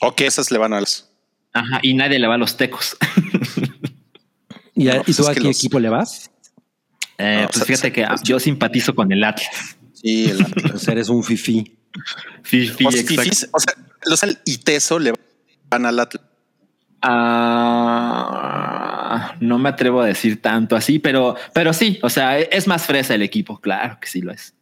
O 0.00 0.14
que 0.14 0.26
esas 0.26 0.50
le 0.50 0.58
van 0.58 0.72
a 0.72 0.80
las. 0.80 1.08
Ajá, 1.52 1.78
y 1.82 1.94
nadie 1.94 2.18
le 2.18 2.26
va 2.26 2.34
a 2.34 2.38
los 2.38 2.56
tecos. 2.56 2.96
¿Y, 4.74 4.88
a- 4.88 4.96
No, 4.96 5.00
¿y 5.02 5.04
pues 5.04 5.16
tú 5.16 5.22
es 5.22 5.28
a 5.28 5.34
que 5.34 5.40
qué 5.40 5.46
los- 5.48 5.56
equipo 5.58 5.78
le 5.78 5.88
vas? 5.88 6.30
Eh, 7.18 7.42
No, 7.42 7.46
pues 7.48 7.56
o 7.56 7.58
sea, 7.60 7.66
fíjate 7.66 7.92
que 7.92 8.04
pues- 8.06 8.22
yo 8.24 8.40
simpatizo 8.40 8.94
con 8.94 9.10
el 9.12 9.22
Atlas. 9.22 9.76
Sí, 9.92 10.30
el- 10.30 10.44
Pues 10.70 10.88
eres 10.88 11.08
un 11.08 11.22
fifí. 11.22 11.78
Sí, 12.44 12.70
o, 12.84 12.90
sea, 12.90 13.48
o 13.52 13.60
sea, 13.60 13.74
los 14.06 14.22
al 14.24 14.40
Iteso 14.44 14.98
le 14.98 15.12
van 15.70 15.86
al 15.86 16.00
Atlas. 16.00 16.22
Ah, 17.66 19.34
no 19.40 19.58
me 19.58 19.68
atrevo 19.68 20.00
a 20.00 20.06
decir 20.06 20.40
tanto 20.42 20.74
así, 20.76 20.98
pero, 20.98 21.36
pero 21.52 21.72
sí, 21.72 21.98
o 22.02 22.10
sea, 22.10 22.38
e, 22.40 22.48
es 22.52 22.66
más 22.66 22.84
fresa 22.84 23.14
el 23.14 23.22
equipo, 23.22 23.60
claro 23.60 23.98
que 24.00 24.08
sí 24.08 24.20
lo 24.20 24.32
es. 24.32 24.54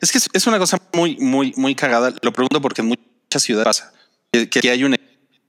Es 0.00 0.12
que 0.12 0.18
es, 0.18 0.28
es 0.32 0.46
una 0.46 0.58
cosa 0.58 0.78
muy, 0.94 1.16
muy, 1.18 1.52
muy 1.56 1.74
cagada. 1.74 2.12
Lo 2.22 2.32
pregunto 2.32 2.60
porque 2.60 2.80
en 2.82 2.88
muchas 2.88 3.42
ciudades 3.42 3.66
pasa 3.66 3.92
que, 4.50 4.60
que 4.60 4.70
hay 4.70 4.84
un 4.84 4.96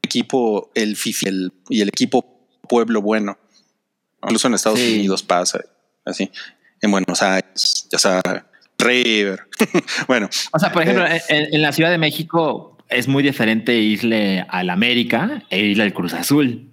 equipo, 0.01 0.71
el 0.75 0.95
FIFI 0.95 1.27
el- 1.27 1.53
y 1.69 1.81
el 1.81 1.89
equipo 1.89 2.47
Pueblo 2.67 3.01
Bueno. 3.01 3.37
Incluso 4.23 4.47
en 4.47 4.55
Estados 4.55 4.79
Sí. 4.79 4.95
Unidos 4.95 5.23
pasa 5.23 5.59
así. 6.05 6.29
En 6.81 6.91
Buenos 6.91 7.21
Aires, 7.21 7.87
ya 7.91 7.97
sabes, 7.99 8.43
River. 8.79 9.47
bueno, 10.07 10.27
O 10.51 10.59
sea, 10.59 10.71
por 10.71 10.81
ejemplo, 10.83 11.05
Eh. 11.05 11.21
en, 11.29 11.53
en 11.55 11.61
la 11.61 11.71
Ciudad 11.71 11.91
de 11.91 11.97
México 11.97 12.77
es 12.89 13.07
muy 13.07 13.21
diferente 13.23 13.75
irle 13.79 14.45
al 14.49 14.69
América 14.69 15.43
e 15.49 15.59
irle 15.59 15.83
al 15.83 15.93
Cruz 15.93 16.13
Azul. 16.13 16.71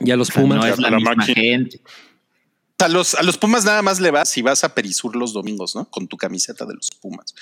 Y 0.00 0.10
a 0.10 0.16
los 0.16 0.28
O 0.30 0.32
sea, 0.32 0.42
Pumas. 0.42 0.58
no 0.58 0.66
es 0.66 0.78
la 0.78 0.90
la 0.90 0.96
misma 0.96 1.14
máquina. 1.14 1.34
gente. 1.40 1.80
A 2.80 2.86
los, 2.88 3.14
a 3.16 3.22
los 3.24 3.38
Pumas 3.38 3.64
nada 3.64 3.82
más 3.82 3.98
le 4.00 4.10
vas 4.12 4.28
si 4.28 4.40
vas 4.40 4.62
a 4.62 4.72
Perisur 4.74 5.16
los 5.16 5.32
domingos, 5.32 5.74
¿no? 5.74 5.84
Con 5.90 6.06
tu 6.06 6.16
camiseta 6.16 6.64
de 6.64 6.74
los 6.74 6.90
Pumas. 7.00 7.34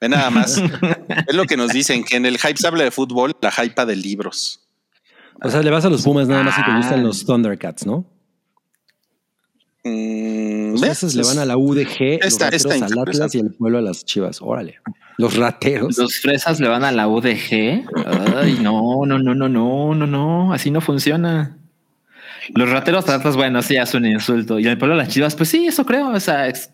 Ve 0.00 0.08
nada 0.08 0.30
más. 0.30 0.56
es 1.28 1.34
lo 1.34 1.44
que 1.46 1.56
nos 1.56 1.70
dicen, 1.72 2.04
que 2.04 2.16
en 2.16 2.26
el 2.26 2.38
hype 2.38 2.56
se 2.56 2.66
habla 2.68 2.84
de 2.84 2.90
fútbol, 2.92 3.36
la 3.40 3.50
hypa 3.64 3.86
de 3.86 3.96
libros. 3.96 4.60
O 5.42 5.50
sea, 5.50 5.62
le 5.62 5.70
vas 5.70 5.84
a 5.84 5.90
los 5.90 6.02
Pumas 6.02 6.28
nada 6.28 6.44
más 6.44 6.54
si 6.54 6.62
te 6.62 6.70
Ah. 6.70 6.76
gustan 6.76 7.02
los 7.02 7.24
Thundercats, 7.26 7.84
¿no? 7.86 8.06
Mm, 9.82 10.70
Los 10.72 10.80
fresas 10.80 11.14
le 11.14 11.22
van 11.24 11.38
a 11.38 11.44
la 11.44 11.56
UDG, 11.56 12.20
los 12.22 12.32
Esta- 12.32 12.48
esta 12.48 12.68
rateros 12.70 12.92
al. 12.92 12.98
Atlas 13.00 13.34
y 13.34 13.38
el 13.40 13.52
pueblo 13.52 13.78
a 13.78 13.82
las 13.82 14.04
Chivas. 14.04 14.40
Órale. 14.40 14.76
Los 15.18 15.36
rateros. 15.36 15.98
Los 15.98 16.20
fresas 16.20 16.60
le 16.60 16.68
van 16.68 16.84
a 16.84 16.92
la 16.92 17.06
UDG. 17.08 17.84
Ay, 18.36 18.58
no, 18.62 19.04
no, 19.06 19.18
no, 19.18 19.34
no, 19.34 19.48
no, 19.48 19.94
no, 19.94 20.06
no. 20.06 20.52
Así 20.54 20.70
no 20.70 20.80
funciona. 20.80 21.58
Los 22.54 22.70
rateros 22.70 23.04
tratas, 23.04 23.36
bueno, 23.36 23.62
sí, 23.62 23.76
es 23.76 23.94
un 23.94 24.06
insulto. 24.06 24.58
Y 24.58 24.66
el 24.66 24.78
pueblo 24.78 24.96
de 24.96 25.02
las 25.02 25.12
chivas, 25.12 25.34
pues 25.34 25.48
sí, 25.48 25.66
eso 25.66 25.84
creo. 25.86 26.08
O 26.08 26.20
sea, 26.20 26.48
es 26.48 26.70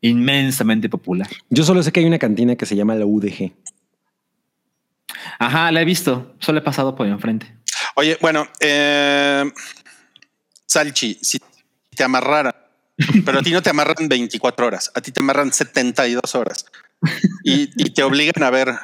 inmensamente 0.00 0.88
popular. 0.88 1.28
Yo 1.50 1.64
solo 1.64 1.82
sé 1.82 1.92
que 1.92 2.00
hay 2.00 2.06
una 2.06 2.18
cantina 2.18 2.56
que 2.56 2.66
se 2.66 2.76
llama 2.76 2.94
la 2.94 3.06
UDG. 3.06 3.52
Ajá, 5.38 5.72
la 5.72 5.82
he 5.82 5.84
visto. 5.84 6.34
Solo 6.38 6.58
he 6.58 6.62
pasado 6.62 6.94
por 6.94 7.06
enfrente. 7.06 7.52
Oye, 7.94 8.16
bueno, 8.20 8.46
eh, 8.60 9.50
Salchi, 10.66 11.18
si 11.20 11.40
te 11.94 12.04
amarraran, 12.04 12.54
pero 13.24 13.40
a 13.40 13.42
ti 13.42 13.50
no 13.50 13.62
te 13.62 13.70
amarran 13.70 14.08
24 14.08 14.66
horas, 14.66 14.90
a 14.94 15.00
ti 15.00 15.10
te 15.10 15.20
amarran 15.20 15.52
72 15.52 16.34
horas 16.34 16.64
y, 17.44 17.70
y 17.76 17.90
te 17.90 18.02
obligan 18.02 18.42
a 18.42 18.50
ver 18.50 18.74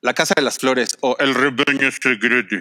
La 0.00 0.14
Casa 0.14 0.34
de 0.36 0.42
las 0.42 0.58
Flores 0.58 0.96
o 1.00 1.16
El 1.18 1.34
Rebaño 1.34 1.90
Secreto. 1.90 2.56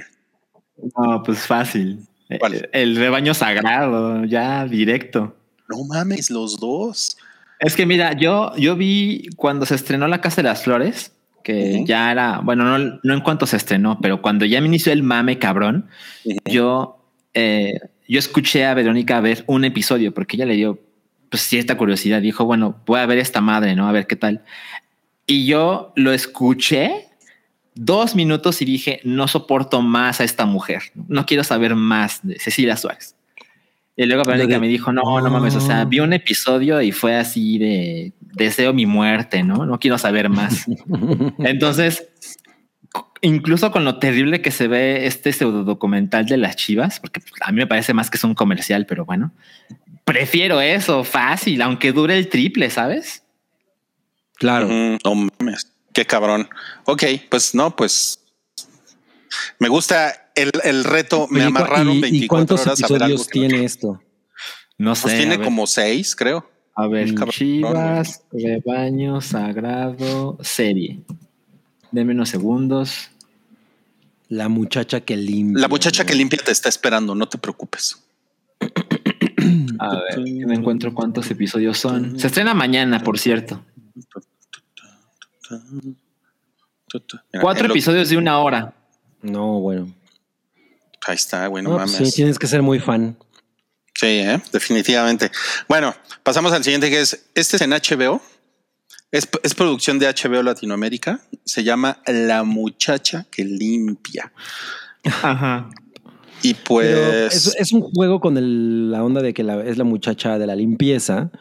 No, 0.97 1.21
pues 1.23 1.39
fácil. 1.45 2.07
¿Cuál? 2.39 2.53
El, 2.53 2.69
el 2.71 2.95
rebaño 2.95 3.33
sagrado, 3.33 4.25
ya 4.25 4.65
directo. 4.65 5.35
No 5.69 5.83
mames, 5.83 6.29
los 6.29 6.59
dos. 6.59 7.17
Es 7.59 7.75
que 7.75 7.85
mira, 7.85 8.13
yo, 8.13 8.55
yo 8.57 8.75
vi 8.75 9.29
cuando 9.35 9.65
se 9.65 9.75
estrenó 9.75 10.07
La 10.07 10.21
Casa 10.21 10.37
de 10.37 10.49
las 10.49 10.63
Flores, 10.63 11.13
que 11.43 11.83
ya 11.85 12.11
era, 12.11 12.39
bueno, 12.39 12.65
no, 12.65 12.99
no 13.03 13.13
en 13.13 13.21
cuanto 13.21 13.45
se 13.45 13.57
estrenó, 13.57 13.99
pero 14.01 14.21
cuando 14.21 14.45
ya 14.45 14.59
me 14.61 14.67
inició 14.67 14.91
el 14.91 15.03
mame 15.03 15.39
cabrón, 15.39 15.87
yo, 16.45 17.05
eh, 17.33 17.79
yo 18.07 18.19
escuché 18.19 18.65
a 18.65 18.73
Verónica 18.73 19.19
ver 19.21 19.43
un 19.47 19.65
episodio 19.65 20.13
porque 20.13 20.37
ella 20.37 20.45
le 20.45 20.55
dio 20.55 20.79
pues, 21.29 21.43
cierta 21.43 21.77
curiosidad. 21.77 22.21
Dijo, 22.21 22.45
bueno, 22.45 22.81
voy 22.85 22.99
a 22.99 23.05
ver 23.05 23.17
esta 23.17 23.41
madre, 23.41 23.75
¿no? 23.75 23.87
A 23.87 23.91
ver 23.91 24.07
qué 24.07 24.15
tal. 24.15 24.41
Y 25.25 25.45
yo 25.45 25.93
lo 25.95 26.11
escuché 26.11 27.07
dos 27.75 28.15
minutos 28.15 28.61
y 28.61 28.65
dije, 28.65 28.99
no 29.03 29.27
soporto 29.27 29.81
más 29.81 30.21
a 30.21 30.23
esta 30.23 30.45
mujer. 30.45 30.81
No 31.07 31.25
quiero 31.25 31.43
saber 31.43 31.75
más 31.75 32.19
de 32.25 32.39
Cecilia 32.39 32.77
Suárez. 32.77 33.15
Y 33.95 34.05
luego 34.05 34.23
Verónica 34.23 34.55
de- 34.55 34.59
me 34.59 34.67
dijo, 34.67 34.91
no, 34.91 35.21
no 35.21 35.29
mames, 35.29 35.55
o 35.55 35.59
sea, 35.61 35.85
vi 35.85 35.99
un 35.99 36.13
episodio 36.13 36.81
y 36.81 36.91
fue 36.91 37.15
así 37.15 37.59
de 37.59 38.13
deseo 38.21 38.73
mi 38.73 38.85
muerte, 38.87 39.43
¿no? 39.43 39.65
No 39.67 39.79
quiero 39.79 39.97
saber 39.99 40.29
más. 40.29 40.65
Entonces, 41.39 42.07
incluso 43.21 43.71
con 43.71 43.85
lo 43.85 43.99
terrible 43.99 44.41
que 44.41 44.49
se 44.51 44.67
ve 44.67 45.05
este 45.05 45.31
pseudo 45.31 45.63
documental 45.63 46.25
de 46.25 46.37
las 46.37 46.55
chivas, 46.55 46.99
porque 46.99 47.21
a 47.41 47.51
mí 47.51 47.57
me 47.59 47.67
parece 47.67 47.93
más 47.93 48.09
que 48.09 48.17
es 48.17 48.23
un 48.23 48.33
comercial, 48.33 48.85
pero 48.87 49.05
bueno, 49.05 49.31
prefiero 50.05 50.59
eso 50.59 51.03
fácil, 51.03 51.61
aunque 51.61 51.91
dure 51.91 52.17
el 52.17 52.29
triple, 52.29 52.69
¿sabes? 52.71 53.23
Claro. 54.35 54.65
Ujú, 54.65 54.97
No 55.05 55.29
mames, 55.39 55.71
qué 55.93 56.05
cabrón. 56.05 56.49
Ok, 56.85 57.03
pues 57.29 57.53
no, 57.55 57.75
pues 57.75 58.19
me 59.59 59.67
gusta 59.69 60.29
el, 60.35 60.51
el 60.63 60.83
reto. 60.83 61.27
Me 61.29 61.41
Oye, 61.45 61.51
¿cu- 61.51 61.57
amarraron 61.57 61.89
y- 61.93 62.01
24 62.01 62.25
¿Y 62.25 62.27
cuántos 62.27 62.61
horas 62.61 62.83
a 62.83 62.87
ver 62.93 63.03
algo 63.03 63.15
episodios 63.23 63.27
no 63.27 63.31
tiene 63.49 63.65
esto? 63.65 64.01
No 64.77 64.95
sé. 64.95 65.01
Pues 65.03 65.17
tiene 65.17 65.39
como 65.41 65.67
seis, 65.67 66.15
creo. 66.15 66.49
A 66.75 66.87
ver, 66.87 67.13
Cabrón. 67.13 67.29
Chivas, 67.29 68.23
rebaño 68.31 69.21
sagrado, 69.21 70.37
serie. 70.41 71.01
Deme 71.91 72.13
unos 72.13 72.29
segundos. 72.29 73.09
La 74.29 74.49
muchacha 74.49 75.01
que 75.01 75.15
limpia. 75.15 75.61
La 75.61 75.67
muchacha 75.67 76.03
que 76.05 76.15
limpia 76.15 76.39
te 76.43 76.51
está 76.51 76.69
esperando, 76.69 77.13
no 77.13 77.29
te 77.29 77.37
preocupes. 77.37 78.03
A 79.79 79.95
ver, 79.95 80.23
que 80.23 80.45
no 80.45 80.53
encuentro 80.53 80.93
cuántos 80.95 81.29
episodios 81.29 81.77
son. 81.77 82.19
Se 82.19 82.27
estrena 82.27 82.55
mañana, 82.55 82.99
por 83.01 83.19
cierto. 83.19 83.63
Mira, 85.49 87.41
Cuatro 87.41 87.67
episodios 87.67 88.09
de 88.09 88.17
una 88.17 88.39
hora. 88.39 88.73
No, 89.21 89.59
bueno. 89.59 89.93
Ahí 91.07 91.15
está, 91.15 91.47
güey, 91.47 91.63
no, 91.63 91.71
No, 91.71 91.77
pues 91.79 91.91
mames. 91.93 92.09
sí, 92.09 92.15
tienes 92.15 92.37
que 92.39 92.47
ser 92.47 92.61
muy 92.61 92.79
fan. 92.79 93.17
Sí, 93.95 94.07
¿eh? 94.07 94.41
definitivamente. 94.51 95.31
Bueno, 95.67 95.93
pasamos 96.23 96.51
al 96.53 96.63
siguiente 96.63 96.89
que 96.89 97.01
es, 97.01 97.25
este 97.35 97.55
es 97.57 97.61
en 97.61 97.71
HBO. 97.71 98.21
Es, 99.11 99.27
es 99.43 99.53
producción 99.53 99.99
de 99.99 100.07
HBO 100.07 100.41
Latinoamérica. 100.43 101.21
Se 101.45 101.63
llama 101.63 102.01
La 102.07 102.43
muchacha 102.43 103.25
que 103.31 103.43
limpia. 103.45 104.31
Ajá. 105.21 105.69
Y 106.41 106.55
pues... 106.55 107.35
es, 107.35 107.55
es 107.57 107.71
un 107.73 107.81
juego 107.81 108.19
con 108.19 108.37
el- 108.37 108.91
la 108.91 109.03
onda 109.03 109.21
de 109.21 109.33
que 109.33 109.43
la- 109.43 109.63
es 109.63 109.77
la 109.77 109.83
muchacha 109.83 110.37
de 110.37 110.47
la 110.47 110.55
limpieza, 110.55 111.31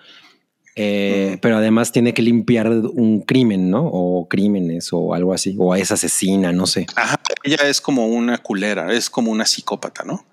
eh, 0.77 1.33
Mm. 1.35 1.39
pero 1.41 1.57
además 1.59 1.93
tiene 1.93 2.15
que 2.15 2.23
limpiar 2.23 2.69
un 2.69 3.21
crimen, 3.23 3.71
¿no? 3.71 3.85
O 3.87 4.27
crímenes 4.29 4.89
o 4.93 5.15
algo 5.15 5.33
así, 5.35 5.55
o 5.59 5.75
es 5.75 5.93
asesina, 5.93 6.53
no 6.53 6.67
sé. 6.67 6.87
Ajá, 6.97 7.21
ella 7.45 7.59
es 7.69 7.81
como 7.81 8.07
una 8.07 8.39
culera, 8.39 8.93
es 8.93 9.11
como 9.11 9.31
una 9.31 9.45
psicópata, 9.47 10.05
¿no? 10.05 10.25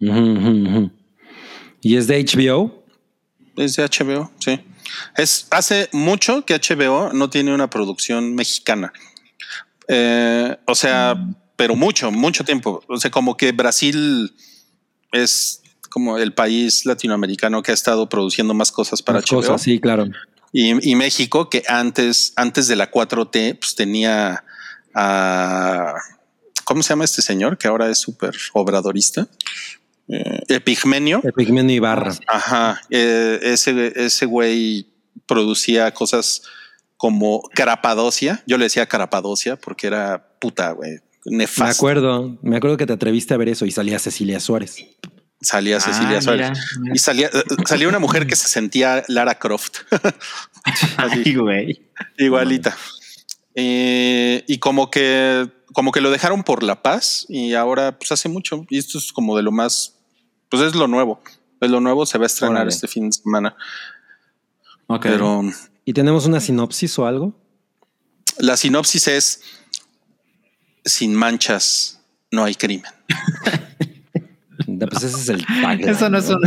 Ujú, 0.00 0.18
ujú, 0.20 0.68
ujú. 0.68 0.90
Y 1.80 1.96
es 1.96 2.06
de 2.06 2.18
HBO. 2.24 2.82
Es 3.56 3.76
de 3.76 3.84
HBO, 3.84 4.30
sí. 4.38 4.58
Es 5.16 5.46
hace 5.50 5.88
mucho 5.92 6.44
que 6.44 6.54
HBO 6.54 7.12
no 7.12 7.30
tiene 7.30 7.54
una 7.54 7.70
producción 7.70 8.34
mexicana. 8.34 8.92
Eh, 9.88 10.56
o 10.66 10.74
sea, 10.74 11.14
pero 11.56 11.76
mucho, 11.76 12.10
mucho 12.10 12.44
tiempo. 12.44 12.82
O 12.88 12.96
sea, 12.96 13.10
como 13.10 13.36
que 13.36 13.52
Brasil 13.52 14.34
es 15.12 15.62
como 15.94 16.18
el 16.18 16.34
país 16.34 16.84
latinoamericano 16.86 17.62
que 17.62 17.70
ha 17.70 17.74
estado 17.74 18.08
produciendo 18.08 18.52
más 18.52 18.72
cosas 18.72 19.00
para 19.00 19.20
Más 19.20 19.30
HBO. 19.30 19.36
cosas, 19.36 19.62
sí, 19.62 19.78
claro. 19.78 20.08
Y, 20.52 20.90
y 20.90 20.96
México, 20.96 21.48
que 21.48 21.62
antes, 21.68 22.32
antes 22.34 22.66
de 22.66 22.74
la 22.74 22.90
4T, 22.90 23.60
pues 23.60 23.76
tenía 23.76 24.42
a. 24.92 25.94
¿Cómo 26.64 26.82
se 26.82 26.88
llama 26.88 27.04
este 27.04 27.22
señor? 27.22 27.58
Que 27.58 27.68
ahora 27.68 27.88
es 27.90 27.98
súper 27.98 28.34
obradorista. 28.54 29.28
Eh, 30.08 30.40
Epigmenio. 30.48 31.20
Epigmenio 31.22 31.76
Ibarra. 31.76 32.12
Ajá. 32.26 32.80
eh, 32.90 33.38
ese, 33.42 33.92
ese 33.94 34.26
güey 34.26 34.88
producía 35.26 35.94
cosas 35.94 36.42
como 36.96 37.48
Carapadocia. 37.54 38.42
Yo 38.48 38.58
le 38.58 38.64
decía 38.64 38.86
Carapadocia 38.86 39.54
porque 39.54 39.86
era 39.86 40.26
puta, 40.40 40.72
güey. 40.72 40.98
Me 41.26 41.36
Nefasto. 41.38 41.72
acuerdo, 41.76 42.36
me 42.42 42.56
acuerdo 42.56 42.76
que 42.78 42.86
te 42.86 42.92
atreviste 42.94 43.32
a 43.32 43.36
ver 43.36 43.48
eso 43.48 43.64
y 43.64 43.70
salía 43.70 43.98
Cecilia 44.00 44.40
Suárez. 44.40 44.84
Salía 45.44 45.78
Cecilia 45.80 46.18
Ah, 46.18 46.22
Suárez. 46.22 46.50
mira, 46.50 46.62
mira. 46.80 46.94
Y 46.94 46.98
salía, 46.98 47.26
eh, 47.28 47.42
salía 47.66 47.88
una 47.88 47.98
mujer 47.98 48.26
que 48.26 48.34
se 48.36 48.48
sentía 48.48 49.04
Lara 49.08 49.38
Croft. 49.38 49.78
Así. 50.96 51.22
Ay, 51.26 51.34
güey. 51.36 51.86
Igualita. 52.18 52.76
Eh, 53.54 54.44
y 54.48 54.58
como 54.58 54.90
que, 54.90 55.48
como 55.72 55.92
que 55.92 56.00
lo 56.00 56.10
dejaron 56.10 56.42
por 56.42 56.62
la 56.62 56.82
paz 56.82 57.26
y 57.28 57.54
ahora 57.54 57.98
pues 57.98 58.10
hace 58.12 58.28
mucho. 58.28 58.64
Y 58.70 58.78
esto 58.78 58.98
es 58.98 59.12
como 59.12 59.36
de 59.36 59.42
lo 59.42 59.52
más, 59.52 59.94
pues 60.48 60.62
es 60.62 60.74
lo 60.74 60.88
nuevo. 60.88 61.22
Es 61.60 61.70
lo 61.70 61.80
nuevo, 61.80 62.04
se 62.06 62.18
va 62.18 62.24
a 62.24 62.26
estrenar 62.26 62.56
Órale. 62.56 62.70
este 62.70 62.88
fin 62.88 63.08
de 63.10 63.12
semana. 63.12 63.56
Ok. 64.86 65.02
Pero 65.02 65.42
¿Y 65.84 65.92
tenemos 65.92 66.26
una 66.26 66.40
sinopsis 66.40 66.98
o 66.98 67.06
algo? 67.06 67.40
la 68.38 68.56
sinopsis 68.56 69.06
es 69.06 69.40
sin 70.84 71.14
manchas 71.14 72.00
no 72.32 72.42
hay 72.44 72.54
crimen. 72.56 72.90
Da, 74.78 74.86
Pues 74.86 75.04
ese 75.04 75.16
es 75.16 75.28
el 75.28 75.46
tagline, 75.46 75.88
Eso 75.90 76.08
no 76.10 76.18
es 76.18 76.28
un. 76.28 76.40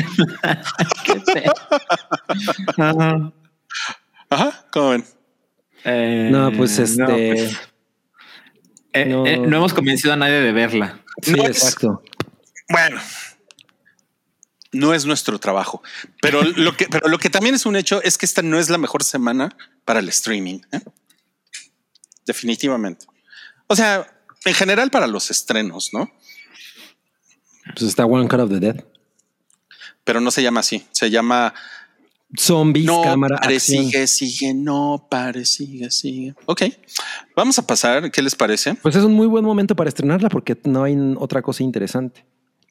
Ajá. 2.78 3.32
Ajá, 4.30 4.66
¿cómo 4.72 4.90
ven? 4.90 5.06
Eh, 5.86 6.30
No, 6.32 6.52
pues 6.52 6.78
este. 6.80 7.06
pues, 7.06 7.58
eh, 8.94 9.06
no. 9.06 9.26
eh, 9.26 9.38
no 9.38 9.58
hemos 9.58 9.74
convencido 9.74 10.14
a 10.14 10.18
nadie 10.18 10.42
de 10.42 10.52
verla. 10.52 11.02
sí, 11.22 11.32
no 11.34 11.44
es- 11.44 11.50
exacto. 11.64 12.04
Bueno, 12.70 13.00
no 14.74 14.94
es 14.94 15.06
nuestro 15.06 15.40
trabajo, 15.40 15.82
pero 16.22 16.44
lo 16.58 16.76
que, 16.76 16.88
pero 16.90 17.08
lo 17.08 17.18
que 17.20 17.30
también 17.30 17.56
es 17.56 17.66
un 17.66 17.76
hecho 17.78 18.02
es 18.04 18.18
que 18.18 18.26
esta 18.26 18.42
no 18.42 18.60
es 18.60 18.70
la 18.70 18.78
mejor 18.78 19.04
semana 19.04 19.56
para 19.86 20.00
el 20.00 20.10
streaming. 20.10 20.60
¿eh? 20.74 20.82
Definitivamente. 22.26 23.06
O 23.68 23.76
sea, 23.76 24.12
en 24.44 24.54
general 24.54 24.92
para 24.92 25.08
los 25.08 25.32
estrenos, 25.32 25.92
¿no? 25.94 26.12
Pues 27.76 27.84
está 27.84 28.06
One 28.06 28.28
Cut 28.28 28.40
of 28.40 28.50
the 28.50 28.60
Dead. 28.60 28.84
Pero 30.04 30.22
no 30.22 30.32
se 30.32 30.42
llama 30.42 30.62
así. 30.62 30.86
Se 30.92 31.10
llama 31.10 31.54
Zombies, 32.38 32.86
no 32.86 33.04
cámara, 33.04 33.38
pare, 33.38 33.56
acción. 33.56 33.86
sigue, 33.86 34.08
sigue, 34.08 34.54
no 34.54 35.08
pare, 35.10 35.46
sigue, 35.46 35.90
sigue. 35.92 36.36
Ok, 36.46 36.64
vamos 37.36 37.58
a 37.60 37.66
pasar. 37.66 38.12
¿Qué 38.12 38.22
les 38.22 38.36
parece? 38.36 38.76
Pues 38.76 38.96
es 38.96 39.04
un 39.04 39.14
muy 39.14 39.28
buen 39.28 39.46
momento 39.46 39.76
para 39.76 39.90
estrenarla 39.90 40.30
porque 40.30 40.58
no 40.64 40.84
hay 40.84 40.96
otra 41.18 41.42
cosa 41.42 41.64
interesante. 41.64 42.26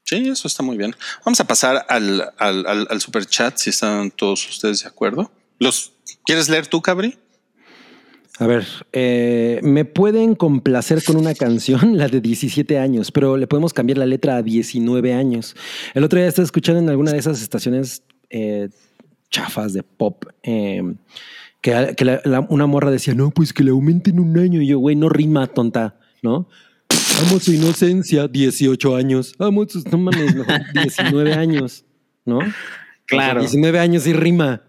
Sí, 0.04 0.28
eso 0.28 0.46
está 0.46 0.62
muy 0.62 0.76
bien. 0.76 0.94
Vamos 1.24 1.40
a 1.40 1.44
pasar 1.46 1.84
al, 1.88 2.32
al, 2.38 2.66
al, 2.66 2.86
al 2.90 3.00
super 3.00 3.26
chat 3.26 3.56
si 3.56 3.70
están 3.70 4.10
todos 4.10 4.48
ustedes 4.48 4.82
de 4.82 4.88
acuerdo. 4.88 5.32
Los 5.58 5.92
¿Quieres 6.24 6.48
leer 6.48 6.66
tú, 6.66 6.82
Cabri? 6.82 7.18
A 8.38 8.46
ver, 8.46 8.66
eh, 8.92 9.60
me 9.62 9.84
pueden 9.86 10.34
complacer 10.34 11.02
con 11.02 11.16
una 11.16 11.34
canción, 11.34 11.96
la 11.96 12.08
de 12.08 12.20
17 12.20 12.78
años, 12.78 13.10
pero 13.10 13.36
le 13.36 13.46
podemos 13.46 13.72
cambiar 13.72 13.98
la 13.98 14.06
letra 14.06 14.36
a 14.36 14.42
19 14.42 15.14
años. 15.14 15.54
El 15.94 16.04
otro 16.04 16.18
día 16.18 16.28
estaba 16.28 16.44
escuchando 16.44 16.80
en 16.80 16.88
alguna 16.88 17.12
de 17.12 17.18
esas 17.18 17.40
estaciones 17.42 18.02
eh, 18.28 18.68
chafas 19.30 19.72
de 19.72 19.82
pop 19.82 20.24
eh, 20.42 20.82
que, 21.62 21.94
que 21.96 22.04
la- 22.04 22.20
la- 22.24 22.40
una 22.50 22.66
morra 22.66 22.90
decía, 22.90 23.14
no, 23.14 23.30
pues 23.30 23.52
que 23.52 23.64
le 23.64 23.70
aumenten 23.70 24.20
un 24.20 24.38
año. 24.38 24.60
Y 24.60 24.66
yo, 24.66 24.78
güey, 24.78 24.96
no 24.96 25.08
rima, 25.08 25.46
tonta, 25.46 25.98
¿no? 26.22 26.48
Amo 27.26 27.40
su 27.40 27.52
inocencia, 27.54 28.28
18 28.28 28.94
años. 28.96 29.34
Amo 29.38 29.66
sus, 29.66 29.86
no 29.86 29.96
mames, 29.98 30.34
mejor 30.34 30.60
19 30.82 31.32
años, 31.32 31.84
¿no? 32.26 32.40
Claro. 33.06 33.40
19 33.40 33.78
años 33.78 34.06
y 34.06 34.12
rima. 34.12 34.62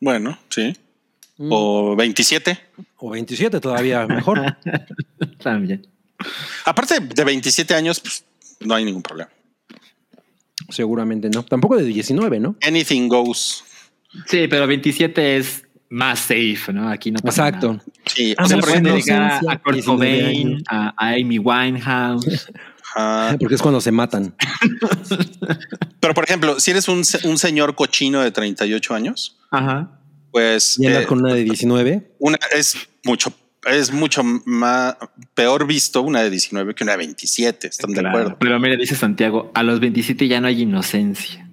Bueno, 0.00 0.38
sí. 0.50 0.74
O 1.38 1.96
27. 1.96 2.58
O 2.98 3.10
27 3.10 3.60
todavía 3.60 4.06
mejor. 4.06 4.56
También. 5.42 5.86
Aparte 6.64 7.00
de 7.00 7.24
27 7.24 7.74
años, 7.74 8.00
pues, 8.00 8.24
no 8.60 8.74
hay 8.74 8.84
ningún 8.84 9.02
problema. 9.02 9.30
Seguramente 10.70 11.28
no. 11.28 11.42
Tampoco 11.42 11.76
de 11.76 11.84
19, 11.84 12.40
¿no? 12.40 12.56
Anything 12.66 13.08
goes. 13.08 13.64
Sí, 14.26 14.46
pero 14.48 14.66
27 14.66 15.36
es 15.36 15.64
más 15.90 16.20
safe, 16.20 16.72
¿no? 16.72 16.88
Aquí 16.88 17.10
no 17.10 17.18
pasa 17.20 17.48
Exacto. 17.48 17.72
nada. 17.74 17.84
Sí, 18.06 18.34
Ah, 18.38 18.44
o 18.44 18.46
sea, 18.48 18.56
a, 18.58 19.52
a 19.52 19.58
Kurt 19.58 19.74
19 19.74 19.84
Cobain, 19.84 20.48
años. 20.48 20.62
a, 20.68 20.94
a 20.96 21.08
Amy 21.14 21.38
Winehouse. 21.38 22.48
ah, 22.96 23.34
Porque 23.40 23.56
es 23.56 23.62
cuando 23.62 23.80
se 23.80 23.90
matan. 23.92 24.34
pero 26.00 26.14
por 26.14 26.24
ejemplo, 26.24 26.60
si 26.60 26.70
eres 26.70 26.88
un, 26.88 27.02
un 27.24 27.38
señor 27.38 27.74
cochino 27.74 28.20
de 28.22 28.30
38 28.30 28.94
años, 28.94 29.36
Ajá. 29.50 29.90
Pues 30.34 30.76
Y 30.80 30.86
eh, 30.88 31.04
con 31.06 31.20
una 31.20 31.32
de 31.32 31.44
19. 31.44 32.16
una 32.18 32.36
es 32.56 32.76
mucho, 33.04 33.32
es 33.70 33.92
mucho 33.92 34.22
más 34.44 34.96
peor 35.34 35.64
visto 35.64 36.02
una 36.02 36.22
de 36.22 36.30
19 36.30 36.74
que 36.74 36.82
una 36.82 36.92
de 36.94 36.98
27. 36.98 37.68
¿Están 37.68 37.92
de 37.92 38.00
acuerdo? 38.06 38.36
Pero 38.40 38.58
mira, 38.58 38.74
dice 38.76 38.96
Santiago, 38.96 39.52
a 39.54 39.62
los 39.62 39.78
27 39.78 40.26
ya 40.26 40.40
no 40.40 40.48
hay 40.48 40.62
inocencia. 40.62 41.48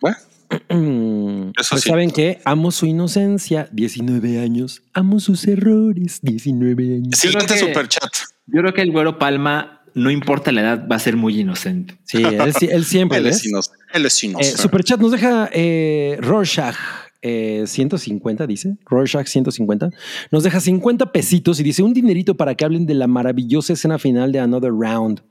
Bueno, 0.00 0.16
Eso 1.58 1.70
pues 1.70 1.82
sí. 1.82 1.88
saben 1.88 2.10
que 2.12 2.40
amo 2.44 2.70
su 2.70 2.86
inocencia, 2.86 3.68
19 3.72 4.38
años. 4.40 4.82
Amo 4.92 5.18
sus 5.18 5.46
errores, 5.48 6.20
19 6.22 6.82
años. 6.94 7.18
siguiente 7.18 7.54
que- 7.54 7.58
super 7.60 7.88
chat. 7.88 8.08
Yo 8.46 8.60
creo 8.60 8.72
que 8.72 8.82
el 8.82 8.92
güero 8.92 9.18
Palma, 9.18 9.82
no 9.94 10.08
importa 10.12 10.52
la 10.52 10.60
edad, 10.60 10.86
va 10.88 10.94
a 10.96 11.00
ser 11.00 11.16
muy 11.16 11.40
inocente. 11.40 11.98
Sí, 12.04 12.22
él, 12.22 12.54
sí- 12.54 12.68
él 12.70 12.84
siempre. 12.84 13.18
Él 13.18 13.26
es 13.26 13.44
inocente. 13.44 13.80
Él 13.92 14.06
es 14.06 14.22
Eh, 14.22 14.26
inocente. 14.28 14.62
Superchat 14.62 15.00
nos 15.00 15.10
deja 15.10 15.50
eh, 15.52 16.16
Rorschach. 16.20 16.76
Eh, 17.22 17.64
150 17.66 18.46
dice 18.46 18.76
Rorschach 18.84 19.26
150 19.26 19.90
nos 20.30 20.42
deja 20.42 20.60
50 20.60 21.12
pesitos 21.12 21.58
y 21.60 21.62
dice 21.62 21.82
un 21.82 21.94
dinerito 21.94 22.36
para 22.36 22.54
que 22.54 22.64
hablen 22.64 22.86
de 22.86 22.94
la 22.94 23.06
maravillosa 23.06 23.72
escena 23.72 23.98
final 23.98 24.32
de 24.32 24.40
Another 24.40 24.72
Round. 24.72 25.22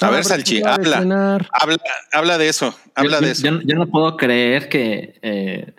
A 0.00 0.10
ver, 0.10 0.24
Salchi, 0.24 0.62
habla. 0.64 0.98
Habla, 1.52 1.76
habla 2.12 2.38
de 2.38 2.48
eso. 2.48 2.74
Habla 2.94 3.20
yo, 3.20 3.26
de 3.26 3.32
eso. 3.32 3.46
Yo, 3.46 3.60
yo 3.64 3.76
no 3.76 3.86
puedo 3.86 4.16
creer 4.16 4.68
que, 4.68 5.18
eh, 5.22 5.72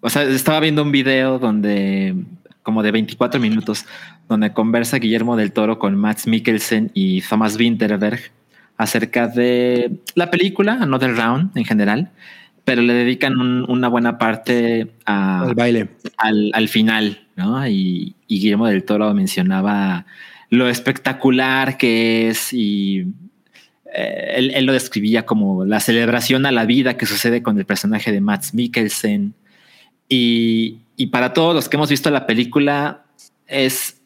o 0.00 0.10
sea, 0.10 0.24
estaba 0.24 0.60
viendo 0.60 0.82
un 0.82 0.90
video 0.90 1.38
donde, 1.38 2.14
como 2.62 2.82
de 2.82 2.90
24 2.90 3.40
minutos, 3.40 3.86
donde 4.28 4.52
conversa 4.52 4.98
Guillermo 4.98 5.36
del 5.36 5.52
Toro 5.52 5.78
con 5.78 5.94
Max 5.96 6.26
Mikkelsen 6.26 6.90
y 6.94 7.22
Thomas 7.22 7.56
Winterberg 7.56 8.20
acerca 8.76 9.28
de 9.28 9.92
la 10.14 10.30
película 10.30 10.78
Another 10.80 11.14
Round 11.14 11.56
en 11.56 11.64
general, 11.64 12.10
pero 12.64 12.82
le 12.82 12.92
dedican 12.92 13.38
un- 13.40 13.64
una 13.68 13.88
buena 13.88 14.18
parte 14.18 14.92
a, 15.04 15.42
Al 15.42 15.54
baile. 15.54 15.88
al, 16.16 16.50
al 16.54 16.68
final, 16.68 17.26
¿no? 17.36 17.66
Y, 17.66 18.14
y 18.28 18.38
Guillermo 18.40 18.66
del 18.68 18.84
Toro 18.84 19.12
mencionaba 19.14 20.06
lo 20.50 20.68
espectacular 20.68 21.76
que 21.78 22.28
es 22.28 22.52
y 22.52 23.06
eh, 23.94 24.34
él, 24.36 24.50
él 24.54 24.64
lo 24.66 24.72
describía 24.72 25.24
como 25.26 25.64
la 25.64 25.80
celebración 25.80 26.46
a 26.46 26.52
la 26.52 26.64
vida 26.66 26.96
que 26.96 27.06
sucede 27.06 27.42
con 27.42 27.58
el 27.58 27.64
personaje 27.66 28.12
de 28.12 28.20
Max 28.20 28.54
Mikkelsen. 28.54 29.34
Y, 30.08 30.78
y 30.96 31.06
para 31.06 31.32
todos 31.32 31.54
los 31.54 31.68
que 31.68 31.76
hemos 31.76 31.88
visto 31.90 32.10
la 32.10 32.26
película 32.26 33.04
es 33.46 34.00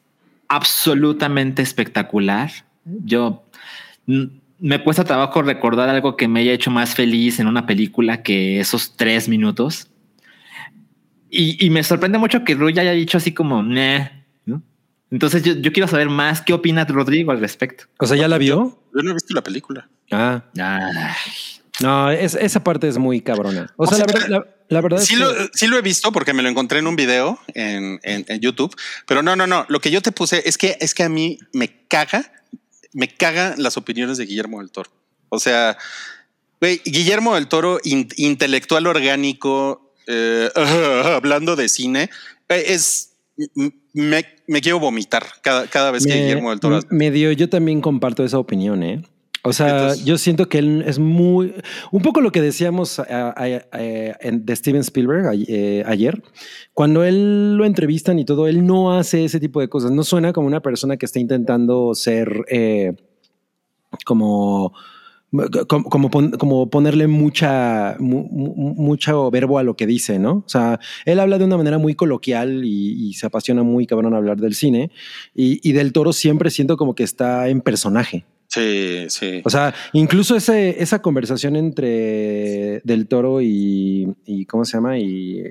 absolutamente 0.49 1.63
espectacular. 1.63 2.51
Yo 2.85 3.45
me 4.59 4.83
cuesta 4.83 5.05
trabajo 5.05 5.43
recordar 5.43 5.89
algo 5.89 6.17
que 6.17 6.29
me 6.29 6.41
haya 6.41 6.53
hecho 6.53 6.71
más 6.71 6.95
feliz 6.95 7.39
en 7.41 7.47
una 7.47 7.67
película 7.67 8.23
que 8.23 8.61
esos 8.61 8.97
tres 8.97 9.29
minutos. 9.29 9.89
Y, 11.31 11.65
y 11.65 11.71
me 11.71 11.83
sorprende 11.83 12.19
mucho 12.19 12.45
que 12.45 12.55
Rui 12.55 12.79
haya 12.79 12.93
dicho 12.93 13.19
así 13.19 13.33
como, 13.33 13.63
"Nah", 13.63 14.09
¿no? 14.47 14.63
Entonces 15.11 15.43
yo, 15.43 15.55
yo 15.55 15.73
quiero 15.73 15.89
saber 15.89 16.09
más 16.09 16.41
qué 16.41 16.53
opina 16.53 16.85
Rodrigo 16.85 17.33
al 17.33 17.41
respecto. 17.41 17.85
O 17.99 18.07
sea, 18.07 18.17
¿ya 18.17 18.29
la 18.29 18.39
vio? 18.39 18.81
Yo 18.95 19.03
no 19.03 19.11
he 19.11 19.15
visto 19.15 19.35
la 19.35 19.43
película. 19.43 19.89
Ah, 20.11 20.45
Ay, 20.59 21.15
no, 21.83 22.11
es- 22.11 22.35
esa 22.37 22.63
parte 22.65 22.89
es 22.89 22.97
muy 22.97 23.21
cabrona. 23.21 23.73
O, 23.77 23.87
sea, 23.87 23.99
sea, 23.99 24.07
la, 24.07 24.13
verdad, 24.13 24.29
la, 24.29 24.47
la 24.69 24.81
verdad 24.81 25.01
es 25.01 25.07
Sí 25.09 25.15
que- 25.15 25.21
lo, 25.21 25.31
sí 25.53 25.67
lo 25.67 25.77
he 25.77 25.83
visto 25.83 26.13
porque 26.13 26.33
me 26.33 26.43
lo 26.43 26.49
encontré 26.49 26.79
en 26.79 26.87
un 26.87 26.97
video 26.97 27.39
en, 27.55 27.99
en- 28.05 28.25
en 28.29 28.41
YouTube, 28.41 28.75
pero 29.07 29.23
no, 29.23 29.37
no, 29.37 29.47
no. 29.47 29.67
Lo 29.69 29.81
que 29.81 29.91
yo 29.91 30.01
te 30.01 30.13
puse 30.13 30.49
es 30.49 30.57
que 30.57 30.79
es 30.81 30.95
que 30.95 31.03
a 31.03 31.09
mí 31.09 31.39
me 31.53 31.69
caga, 31.89 32.33
me 32.97 33.09
caga 33.09 33.55
las 33.59 33.77
opiniones 33.77 34.17
de 34.17 34.25
Guillermo 34.27 34.61
del 34.61 34.71
Toro. 34.71 34.91
O 35.29 35.39
sea, 35.39 35.77
güey, 36.61 36.81
Guillermo 36.85 37.35
del 37.35 37.47
Toro, 37.47 37.79
in- 37.85 38.09
intelectual 38.17 38.87
orgánico, 38.87 39.93
eh, 40.07 40.49
hablando 41.05 41.57
de 41.57 41.69
cine, 41.69 42.09
eh, 42.49 42.65
es 42.69 43.13
me, 43.93 44.25
me 44.47 44.61
quiero 44.63 44.79
vomitar 44.81 45.27
cada, 45.43 45.67
cada 45.67 45.91
vez 45.91 46.07
que 46.07 46.15
Guillermo 46.15 46.51
del 46.51 46.61
Toro. 46.61 46.81
medio 46.91 47.31
yo 47.33 47.49
también 47.51 47.83
comparto 47.83 48.25
esa 48.25 48.39
opinión, 48.39 48.83
¿eh? 48.83 49.03
O 49.49 49.53
sea, 49.53 49.69
Entonces- 49.69 50.05
yo 50.05 50.19
siento 50.19 50.49
que 50.49 50.59
él 50.59 50.85
es 50.87 50.99
muy, 50.99 51.55
un 51.93 52.03
poco 52.03 52.21
lo 52.21 52.33
que 52.33 52.41
decíamos 52.43 52.99
a- 52.99 53.05
a- 53.31 53.33
a- 53.73 53.79
de 54.33 54.57
Steven 54.57 54.81
Spielberg 54.83 55.27
a- 55.29 55.35
eh, 55.35 55.83
ayer, 55.87 56.23
cuando 56.75 57.05
él 57.05 57.57
lo 57.57 57.65
entrevistan 57.65 58.19
y 58.19 58.25
todo, 58.25 58.49
él 58.49 58.67
no 58.67 58.93
hace 58.93 59.25
ese 59.25 59.41
tipo 59.41 59.61
de 59.61 59.69
cosas, 59.69 59.91
no 59.93 60.03
suena 60.05 60.33
como 60.33 60.47
una 60.47 60.61
persona 60.61 60.97
que 60.97 61.07
está 61.07 61.19
intentando 61.21 61.95
ser 61.95 62.45
eh, 62.49 62.95
como, 64.05 64.73
como, 65.69 65.85
como, 65.85 66.11
pon- 66.11 66.31
como 66.33 66.71
ponerle 66.71 67.07
mucha, 67.09 67.97
mu- 67.99 68.29
mu- 68.31 68.75
mucho 68.75 69.31
verbo 69.31 69.59
a 69.59 69.63
lo 69.63 69.75
que 69.77 69.87
dice, 69.87 70.19
¿no? 70.19 70.45
O 70.47 70.49
sea, 70.49 70.79
él 71.05 71.19
habla 71.21 71.39
de 71.39 71.45
una 71.45 71.57
manera 71.57 71.79
muy 71.79 71.95
coloquial 71.95 72.65
y, 72.65 73.09
y 73.09 73.13
se 73.15 73.27
apasiona 73.27 73.63
muy 73.63 73.87
cabrón 73.87 74.15
a 74.15 74.19
hablar 74.19 74.39
del 74.39 74.55
cine 74.55 74.91
y, 75.35 75.61
y 75.69 75.73
del 75.73 75.93
toro 75.93 76.13
siempre 76.13 76.51
siento 76.51 76.77
como 76.77 76.95
que 76.95 77.03
está 77.05 77.49
en 77.49 77.61
personaje. 77.61 78.25
Sí, 78.49 79.07
sí. 79.09 79.43
O 79.45 79.51
sea, 79.51 79.75
incluso 79.93 80.37
ese, 80.37 80.83
esa 80.83 81.01
conversación 81.03 81.57
entre 81.57 82.81
Del 82.85 83.09
Toro 83.09 83.41
y, 83.41 84.15
y 84.25 84.47
¿cómo 84.47 84.65
se 84.65 84.77
llama? 84.77 84.99
Y 84.99 85.43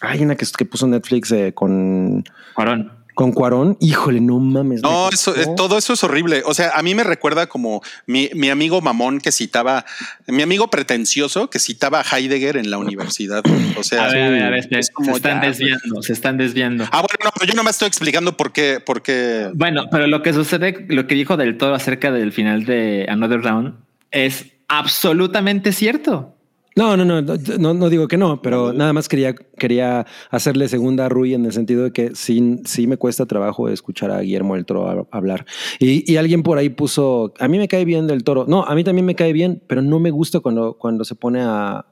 hay 0.00 0.22
una 0.22 0.36
que, 0.36 0.46
que 0.56 0.64
puso 0.64 0.86
Netflix 0.86 1.32
eh, 1.32 1.52
con, 1.54 2.24
Cuarón. 2.54 3.01
Con 3.14 3.32
Cuarón. 3.32 3.76
Híjole, 3.80 4.20
no 4.20 4.38
mames. 4.38 4.82
No, 4.82 5.08
eso, 5.08 5.34
todo 5.56 5.78
eso 5.78 5.92
es 5.92 6.04
horrible. 6.04 6.42
O 6.46 6.54
sea, 6.54 6.72
a 6.74 6.82
mí 6.82 6.94
me 6.94 7.04
recuerda 7.04 7.46
como 7.46 7.82
mi, 8.06 8.30
mi 8.34 8.48
amigo 8.48 8.80
mamón 8.80 9.20
que 9.20 9.32
citaba, 9.32 9.84
mi 10.26 10.42
amigo 10.42 10.68
pretencioso 10.68 11.50
que 11.50 11.58
citaba 11.58 12.00
a 12.00 12.04
Heidegger 12.16 12.56
en 12.56 12.70
la 12.70 12.78
universidad. 12.78 13.42
O 13.76 13.82
sea, 13.82 14.06
A 14.06 14.08
ver, 14.12 14.22
a 14.22 14.30
ver, 14.30 14.42
a 14.44 14.50
ver, 14.50 14.68
se, 14.68 14.78
es 14.78 14.90
como 14.90 15.10
se 15.10 15.16
están 15.16 15.40
ya, 15.40 15.48
desviando, 15.48 16.02
se 16.02 16.12
están 16.12 16.36
desviando. 16.36 16.84
Ah, 16.90 17.00
bueno, 17.00 17.24
no, 17.24 17.30
pero 17.34 17.46
yo 17.46 17.54
no 17.54 17.62
me 17.62 17.70
estoy 17.70 17.88
explicando 17.88 18.36
por 18.36 18.52
qué, 18.52 18.80
por 18.84 19.02
qué. 19.02 19.50
Bueno, 19.54 19.84
pero 19.90 20.06
lo 20.06 20.22
que 20.22 20.32
sucede, 20.32 20.86
lo 20.88 21.06
que 21.06 21.14
dijo 21.14 21.36
del 21.36 21.58
todo 21.58 21.74
acerca 21.74 22.10
del 22.10 22.32
final 22.32 22.64
de 22.64 23.06
Another 23.08 23.42
Round 23.42 23.74
es 24.10 24.46
absolutamente 24.68 25.72
cierto. 25.72 26.34
No, 26.74 26.96
no, 26.96 27.04
no, 27.04 27.20
no, 27.20 27.74
no 27.74 27.90
digo 27.90 28.08
que 28.08 28.16
no, 28.16 28.40
pero 28.40 28.72
nada 28.72 28.92
más 28.94 29.08
quería, 29.08 29.34
quería 29.34 30.06
hacerle 30.30 30.68
segunda 30.68 31.06
a 31.06 31.08
Rui 31.10 31.34
en 31.34 31.44
el 31.44 31.52
sentido 31.52 31.84
de 31.84 31.92
que 31.92 32.14
sí, 32.14 32.60
sí 32.64 32.86
me 32.86 32.96
cuesta 32.96 33.26
trabajo 33.26 33.68
escuchar 33.68 34.10
a 34.10 34.20
Guillermo 34.20 34.54
del 34.54 34.64
Toro 34.64 35.06
hablar. 35.10 35.44
Y, 35.78 36.10
y 36.10 36.16
alguien 36.16 36.42
por 36.42 36.56
ahí 36.56 36.70
puso, 36.70 37.34
a 37.38 37.48
mí 37.48 37.58
me 37.58 37.68
cae 37.68 37.84
bien 37.84 38.06
del 38.06 38.24
Toro. 38.24 38.46
No, 38.48 38.64
a 38.64 38.74
mí 38.74 38.84
también 38.84 39.04
me 39.04 39.14
cae 39.14 39.34
bien, 39.34 39.62
pero 39.66 39.82
no 39.82 39.98
me 40.00 40.10
gusta 40.10 40.40
cuando, 40.40 40.78
cuando 40.78 41.04
se 41.04 41.14
pone 41.14 41.40
a, 41.42 41.76
a 41.76 41.86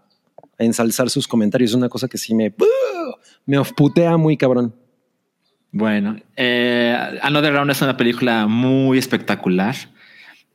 ensalzar 0.59 1.11
sus 1.11 1.29
comentarios. 1.29 1.73
Es 1.73 1.77
una 1.77 1.91
cosa 1.91 2.09
que 2.09 2.17
sí 2.17 2.35
me, 2.35 2.55
me 3.45 3.63
putea 3.77 4.17
muy 4.17 4.39
cabrón. 4.39 4.75
Bueno, 5.73 6.17
eh, 6.37 6.97
Another 7.23 7.53
Round 7.53 7.71
es 7.71 7.83
una 7.83 7.97
película 7.97 8.47
muy 8.47 8.99
espectacular. 8.99 9.77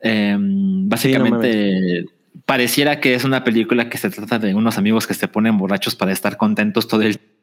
Eh, 0.02 0.36
básicamente 0.40 2.06
pareciera 2.46 3.00
que 3.00 3.16
es 3.16 3.24
una 3.24 3.44
película 3.44 3.90
que 3.90 3.98
se 3.98 4.10
trata 4.10 4.40
de 4.40 4.54
unos 4.54 4.78
amigos 4.78 5.08
que 5.08 5.14
se 5.14 5.28
ponen 5.28 5.58
borrachos 5.58 5.96
para 5.96 6.12
estar 6.12 6.38
contentos 6.38 6.88
todo 6.88 7.02
el 7.02 7.18
tiempo. 7.18 7.36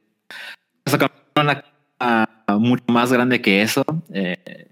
Una 1.37 1.63
mucho 2.59 2.85
más 2.89 3.13
grande 3.13 3.41
que 3.41 3.63
eso. 3.63 3.85
Eh, 4.13 4.69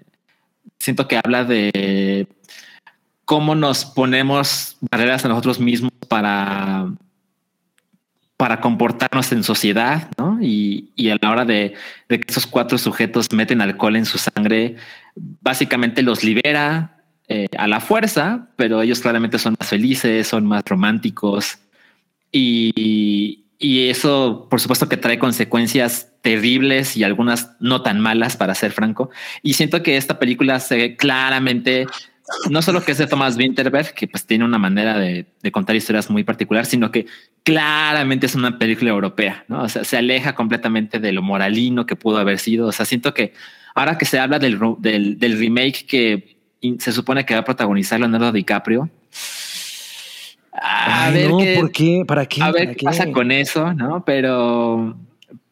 siento 0.78 1.08
que 1.08 1.20
habla 1.22 1.44
de 1.44 2.26
cómo 3.24 3.54
nos 3.54 3.84
ponemos 3.84 4.76
barreras 4.90 5.24
a 5.24 5.28
nosotros 5.28 5.60
mismos 5.60 5.92
para, 6.08 6.92
para 8.36 8.60
comportarnos 8.60 9.30
en 9.32 9.44
sociedad, 9.44 10.10
¿no? 10.18 10.38
Y, 10.40 10.90
y 10.96 11.10
a 11.10 11.16
la 11.20 11.30
hora 11.30 11.44
de, 11.44 11.74
de 12.08 12.20
que 12.20 12.30
esos 12.30 12.46
cuatro 12.46 12.76
sujetos 12.78 13.32
meten 13.32 13.60
alcohol 13.60 13.96
en 13.96 14.06
su 14.06 14.18
sangre, 14.18 14.76
básicamente 15.14 16.02
los 16.02 16.24
libera 16.24 16.99
eh, 17.32 17.46
a 17.56 17.68
la 17.68 17.78
fuerza, 17.78 18.48
pero 18.56 18.82
ellos 18.82 18.98
claramente 18.98 19.38
son 19.38 19.54
más 19.56 19.68
felices, 19.68 20.26
son 20.26 20.46
más 20.46 20.64
románticos 20.66 21.58
y, 22.32 23.44
y 23.56 23.88
eso, 23.88 24.48
por 24.50 24.60
supuesto, 24.60 24.88
que 24.88 24.96
trae 24.96 25.20
consecuencias 25.20 26.08
terribles 26.22 26.96
y 26.96 27.04
algunas 27.04 27.52
no 27.60 27.82
tan 27.82 28.00
malas, 28.00 28.36
para 28.36 28.56
ser 28.56 28.72
franco. 28.72 29.10
Y 29.44 29.52
siento 29.52 29.80
que 29.80 29.96
esta 29.96 30.18
película 30.18 30.58
se 30.58 30.96
claramente 30.96 31.86
no 32.50 32.62
solo 32.62 32.82
que 32.82 32.90
es 32.90 32.98
de 32.98 33.06
Thomas 33.06 33.36
Winterberg, 33.36 33.94
que 33.94 34.08
pues 34.08 34.26
tiene 34.26 34.44
una 34.44 34.58
manera 34.58 34.98
de, 34.98 35.26
de, 35.40 35.52
contar 35.52 35.76
historias 35.76 36.10
muy 36.10 36.24
particular, 36.24 36.66
sino 36.66 36.90
que 36.90 37.06
claramente 37.44 38.26
es 38.26 38.34
una 38.34 38.58
película 38.58 38.90
europea, 38.90 39.44
¿no? 39.46 39.62
O 39.62 39.68
sea, 39.68 39.84
se 39.84 39.96
aleja 39.96 40.34
completamente 40.34 40.98
de 40.98 41.12
lo 41.12 41.22
moralino 41.22 41.86
que 41.86 41.94
pudo 41.94 42.18
haber 42.18 42.40
sido. 42.40 42.66
O 42.66 42.72
sea, 42.72 42.86
siento 42.86 43.14
que 43.14 43.34
ahora 43.76 43.98
que 43.98 44.04
se 44.04 44.18
habla 44.18 44.40
del, 44.40 44.58
del 44.80 45.38
remake 45.38 45.86
que 45.86 46.39
se 46.78 46.92
supone 46.92 47.24
que 47.24 47.34
va 47.34 47.40
a 47.40 47.44
protagonizar 47.44 47.98
Leonardo 47.98 48.32
DiCaprio, 48.32 48.90
a 50.52 51.06
Ay, 51.06 51.14
ver 51.14 51.30
no, 51.30 51.38
qué, 51.38 51.56
¿por 51.56 51.72
qué? 51.72 52.04
¿Para 52.06 52.26
qué? 52.26 52.42
A 52.42 52.50
ver 52.50 52.64
¿Para 52.64 52.74
qué 52.74 52.84
pasa 52.84 53.12
con 53.12 53.30
eso, 53.30 53.72
¿no? 53.72 54.04
Pero, 54.04 54.96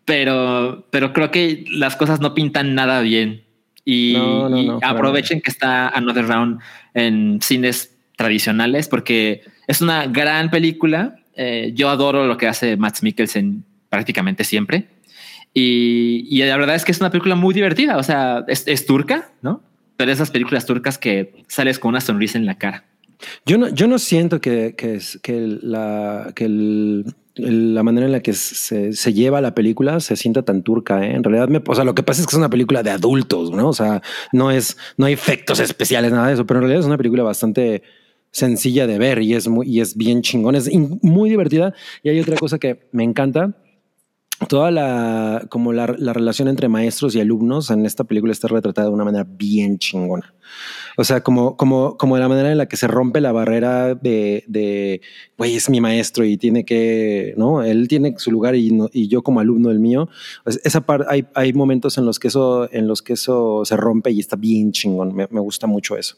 pero, 0.04 0.86
pero 0.90 1.12
creo 1.12 1.30
que 1.30 1.64
las 1.70 1.96
cosas 1.96 2.20
no 2.20 2.34
pintan 2.34 2.74
nada 2.74 3.00
bien 3.00 3.44
y, 3.84 4.14
No, 4.16 4.48
no, 4.48 4.58
y 4.58 4.66
no, 4.66 4.80
aprovechen 4.82 5.40
que 5.40 5.50
está 5.50 5.88
Another 5.88 6.26
Round 6.26 6.60
en 6.94 7.40
cines 7.40 7.96
tradicionales 8.16 8.88
porque 8.88 9.42
es 9.66 9.80
una 9.80 10.06
gran 10.06 10.50
película. 10.50 11.16
Eh, 11.34 11.72
yo 11.74 11.88
adoro 11.88 12.26
lo 12.26 12.36
que 12.36 12.48
hace 12.48 12.76
Matt 12.76 13.00
Mikkelsen 13.00 13.64
prácticamente 13.88 14.44
siempre. 14.44 14.88
Y, 15.54 16.26
y 16.28 16.42
la 16.44 16.56
verdad 16.56 16.76
es 16.76 16.84
que 16.84 16.92
es 16.92 17.00
una 17.00 17.10
película 17.10 17.34
muy 17.34 17.54
divertida. 17.54 17.96
O 17.96 18.02
sea, 18.02 18.44
es, 18.48 18.66
es 18.66 18.84
turca, 18.84 19.30
¿no? 19.40 19.62
Pero 19.98 20.12
esas 20.12 20.30
películas 20.30 20.64
turcas 20.64 20.96
que 20.96 21.44
sales 21.48 21.80
con 21.80 21.88
una 21.90 22.00
sonrisa 22.00 22.38
en 22.38 22.46
la 22.46 22.56
cara. 22.56 22.84
Yo 23.44 23.58
no, 23.58 23.68
yo 23.68 23.88
no 23.88 23.98
siento 23.98 24.40
que, 24.40 24.76
que, 24.76 25.58
la, 25.60 26.32
que 26.36 27.04
la 27.34 27.82
manera 27.82 28.06
en 28.06 28.12
la 28.12 28.20
que 28.20 28.32
se, 28.32 28.92
se 28.92 29.12
lleva 29.12 29.40
la 29.40 29.56
película 29.56 29.98
se 29.98 30.14
sienta 30.14 30.42
tan 30.42 30.62
turca. 30.62 31.04
¿eh? 31.04 31.16
En 31.16 31.24
realidad, 31.24 31.48
me, 31.48 31.60
o 31.66 31.74
sea, 31.74 31.82
lo 31.82 31.96
que 31.96 32.04
pasa 32.04 32.20
es 32.20 32.28
que 32.28 32.30
es 32.30 32.38
una 32.38 32.48
película 32.48 32.84
de 32.84 32.90
adultos, 32.90 33.50
¿no? 33.50 33.70
O 33.70 33.72
sea, 33.72 34.00
no 34.32 34.52
es, 34.52 34.76
no 34.96 35.06
hay 35.06 35.14
efectos 35.14 35.58
especiales, 35.58 36.12
nada 36.12 36.28
de 36.28 36.34
eso, 36.34 36.46
pero 36.46 36.58
en 36.58 36.62
realidad 36.62 36.80
es 36.80 36.86
una 36.86 36.96
película 36.96 37.24
bastante 37.24 37.82
sencilla 38.30 38.86
de 38.86 38.98
ver 38.98 39.20
y 39.20 39.34
es 39.34 39.48
muy, 39.48 39.68
y 39.68 39.80
es 39.80 39.96
bien 39.96 40.22
chingón, 40.22 40.54
es 40.54 40.70
muy 41.02 41.28
divertida. 41.28 41.74
Y 42.04 42.10
hay 42.10 42.20
otra 42.20 42.36
cosa 42.36 42.60
que 42.60 42.88
me 42.92 43.02
encanta. 43.02 43.56
Toda 44.46 44.70
la, 44.70 45.46
como 45.48 45.72
la, 45.72 45.94
la 45.98 46.12
relación 46.12 46.46
entre 46.46 46.68
maestros 46.68 47.14
y 47.16 47.20
alumnos 47.20 47.70
en 47.70 47.84
esta 47.84 48.04
película 48.04 48.32
está 48.32 48.46
retratada 48.46 48.86
de 48.86 48.94
una 48.94 49.04
manera 49.04 49.26
bien 49.28 49.78
chingona. 49.78 50.32
O 50.96 51.04
sea, 51.04 51.22
como, 51.22 51.56
como, 51.56 51.96
como 51.96 52.16
de 52.16 52.22
la 52.22 52.28
manera 52.28 52.52
en 52.52 52.58
la 52.58 52.66
que 52.66 52.76
se 52.76 52.86
rompe 52.86 53.20
la 53.20 53.32
barrera 53.32 53.94
de, 53.94 54.44
de 54.46 55.00
güey, 55.36 55.56
es 55.56 55.68
mi 55.70 55.80
maestro 55.80 56.24
y 56.24 56.36
tiene 56.36 56.64
que, 56.64 57.34
¿no? 57.36 57.62
Él 57.62 57.88
tiene 57.88 58.14
su 58.18 58.30
lugar 58.30 58.54
y, 58.54 59.08
yo 59.08 59.22
como 59.22 59.40
alumno 59.40 59.70
el 59.70 59.80
mío. 59.80 60.08
Esa 60.44 60.82
parte, 60.82 61.06
hay, 61.08 61.26
hay 61.34 61.52
momentos 61.52 61.98
en 61.98 62.04
los 62.04 62.18
que 62.18 62.28
eso, 62.28 62.72
en 62.72 62.86
los 62.86 63.02
que 63.02 63.14
eso 63.14 63.64
se 63.64 63.76
rompe 63.76 64.10
y 64.10 64.20
está 64.20 64.36
bien 64.36 64.72
chingón. 64.72 65.14
Me, 65.14 65.26
me 65.30 65.40
gusta 65.40 65.66
mucho 65.66 65.96
eso. 65.96 66.16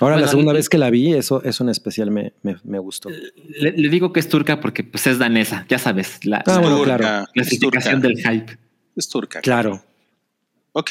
Ahora, 0.00 0.14
Bueno, 0.16 0.26
la 0.26 0.30
segunda 0.30 0.52
vez 0.52 0.68
que 0.68 0.76
la 0.78 0.90
vi, 0.90 1.14
eso, 1.14 1.42
eso 1.42 1.64
en 1.64 1.70
especial 1.70 2.10
me, 2.10 2.32
me, 2.42 2.56
me 2.64 2.78
gustó. 2.78 3.08
Le, 3.10 3.72
le 3.72 3.88
digo 3.88 4.12
que 4.12 4.20
es 4.20 4.28
turca 4.28 4.60
porque 4.60 4.84
pues 4.84 5.06
es 5.06 5.18
danesa, 5.18 5.64
ya 5.68 5.78
sabes, 5.78 6.24
la, 6.24 6.38
Ah, 6.38 6.42
la 6.52 6.58
bueno, 6.60 6.76
turca, 6.78 6.96
claro. 6.98 7.26
clasificación 7.32 8.02
turca, 8.02 8.08
del 8.08 8.18
hype. 8.40 8.58
es 8.96 9.08
turca. 9.08 9.40
Claro. 9.40 9.82
Ok. 10.72 10.90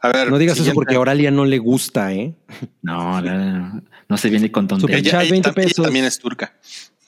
A 0.00 0.08
ver. 0.12 0.30
No 0.30 0.38
digas 0.38 0.58
eso 0.58 0.72
porque 0.72 0.94
a 0.96 1.00
Oralia 1.00 1.30
no 1.30 1.44
le 1.44 1.58
gusta, 1.58 2.12
¿eh? 2.12 2.34
No, 2.82 3.20
no, 3.20 3.38
no, 3.38 3.82
no 4.08 4.16
se 4.16 4.30
viene 4.30 4.50
con 4.52 4.66
tonterías. 4.68 5.00
Ella, 5.00 5.10
Chat, 5.12 5.22
ella 5.22 5.30
20 5.30 5.48
tam- 5.50 5.52
ella 5.58 5.64
pesos. 5.68 5.84
también 5.84 6.04
es 6.04 6.18
turca. 6.18 6.54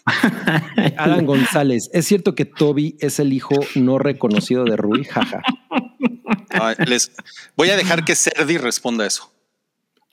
Alan 0.96 1.24
González, 1.26 1.90
¿es 1.92 2.06
cierto 2.06 2.34
que 2.34 2.44
Toby 2.44 2.96
es 3.00 3.18
el 3.20 3.32
hijo 3.32 3.54
no 3.74 3.98
reconocido 3.98 4.64
de 4.64 4.76
Rui? 4.76 5.04
Jaja. 5.04 5.42
Les 6.86 7.12
voy 7.56 7.70
a 7.70 7.76
dejar 7.76 8.04
que 8.04 8.14
Serdi 8.14 8.58
responda 8.58 9.06
eso. 9.06 9.32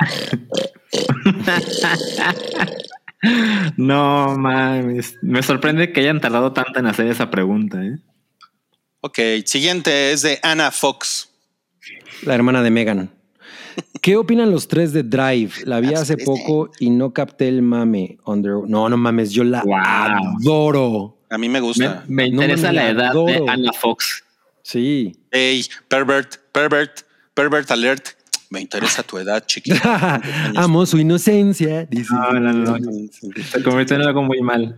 No 3.78 4.36
mames, 4.38 5.16
me 5.22 5.44
sorprende 5.44 5.92
que 5.94 6.00
hayan 6.00 6.20
tardado 6.20 6.54
tanto 6.54 6.80
en 6.80 6.88
hacer 6.88 7.06
esa 7.08 7.30
pregunta. 7.30 7.80
¿eh? 7.84 7.98
Ok, 9.02 9.20
siguiente 9.46 10.12
es 10.12 10.24
de 10.24 10.40
Anna 10.42 10.72
Fox. 10.72 11.30
La 12.24 12.34
hermana 12.34 12.64
de 12.64 12.72
Megan. 12.72 13.12
¿Qué 14.02 14.18
opinan 14.18 14.52
los 14.52 14.68
tres 14.68 14.92
de 14.92 15.04
Drive? 15.04 15.52
La 15.66 15.80
vi 15.80 15.90
Las 15.90 16.02
hace 16.02 16.18
poco 16.18 16.72
y 16.80 16.90
no 16.90 17.14
capté 17.14 17.48
el 17.48 17.62
mame. 17.62 18.18
Under... 18.26 18.54
No, 18.68 18.90
no 18.90 18.98
mames, 18.98 19.32
yo 19.32 19.44
la 19.44 19.62
Wow. 19.64 19.76
adoro. 20.42 21.18
A 21.30 21.38
mí 21.38 21.48
me 21.48 21.54
Me, 21.54 21.60
gusta. 21.62 22.04
me 22.08 22.26
interesa 22.26 22.68
mames, 22.68 22.76
la 22.76 22.84
la 22.84 22.90
edad 22.90 23.12
adoro. 23.12 23.46
de 23.46 23.52
Anna 23.52 23.72
Fox. 23.72 24.24
Sí. 24.64 25.16
Hey, 25.32 25.64
pervert, 25.88 26.38
pervert, 26.52 27.02
pervert 27.36 27.70
alert. 27.72 28.10
Me 28.52 28.60
interesa 28.60 29.02
tu 29.02 29.18
edad, 29.18 29.46
chiquita. 29.46 30.22
Amo 30.58 30.86
su 30.86 30.98
inocencia. 30.98 31.86
Dice. 31.86 32.14
No, 32.14 32.34
no, 32.34 32.52
no. 32.52 32.78
Se 33.50 33.64
convirtió 33.64 33.96
en 33.96 34.02
algo 34.02 34.24
muy 34.24 34.42
mal. 34.42 34.78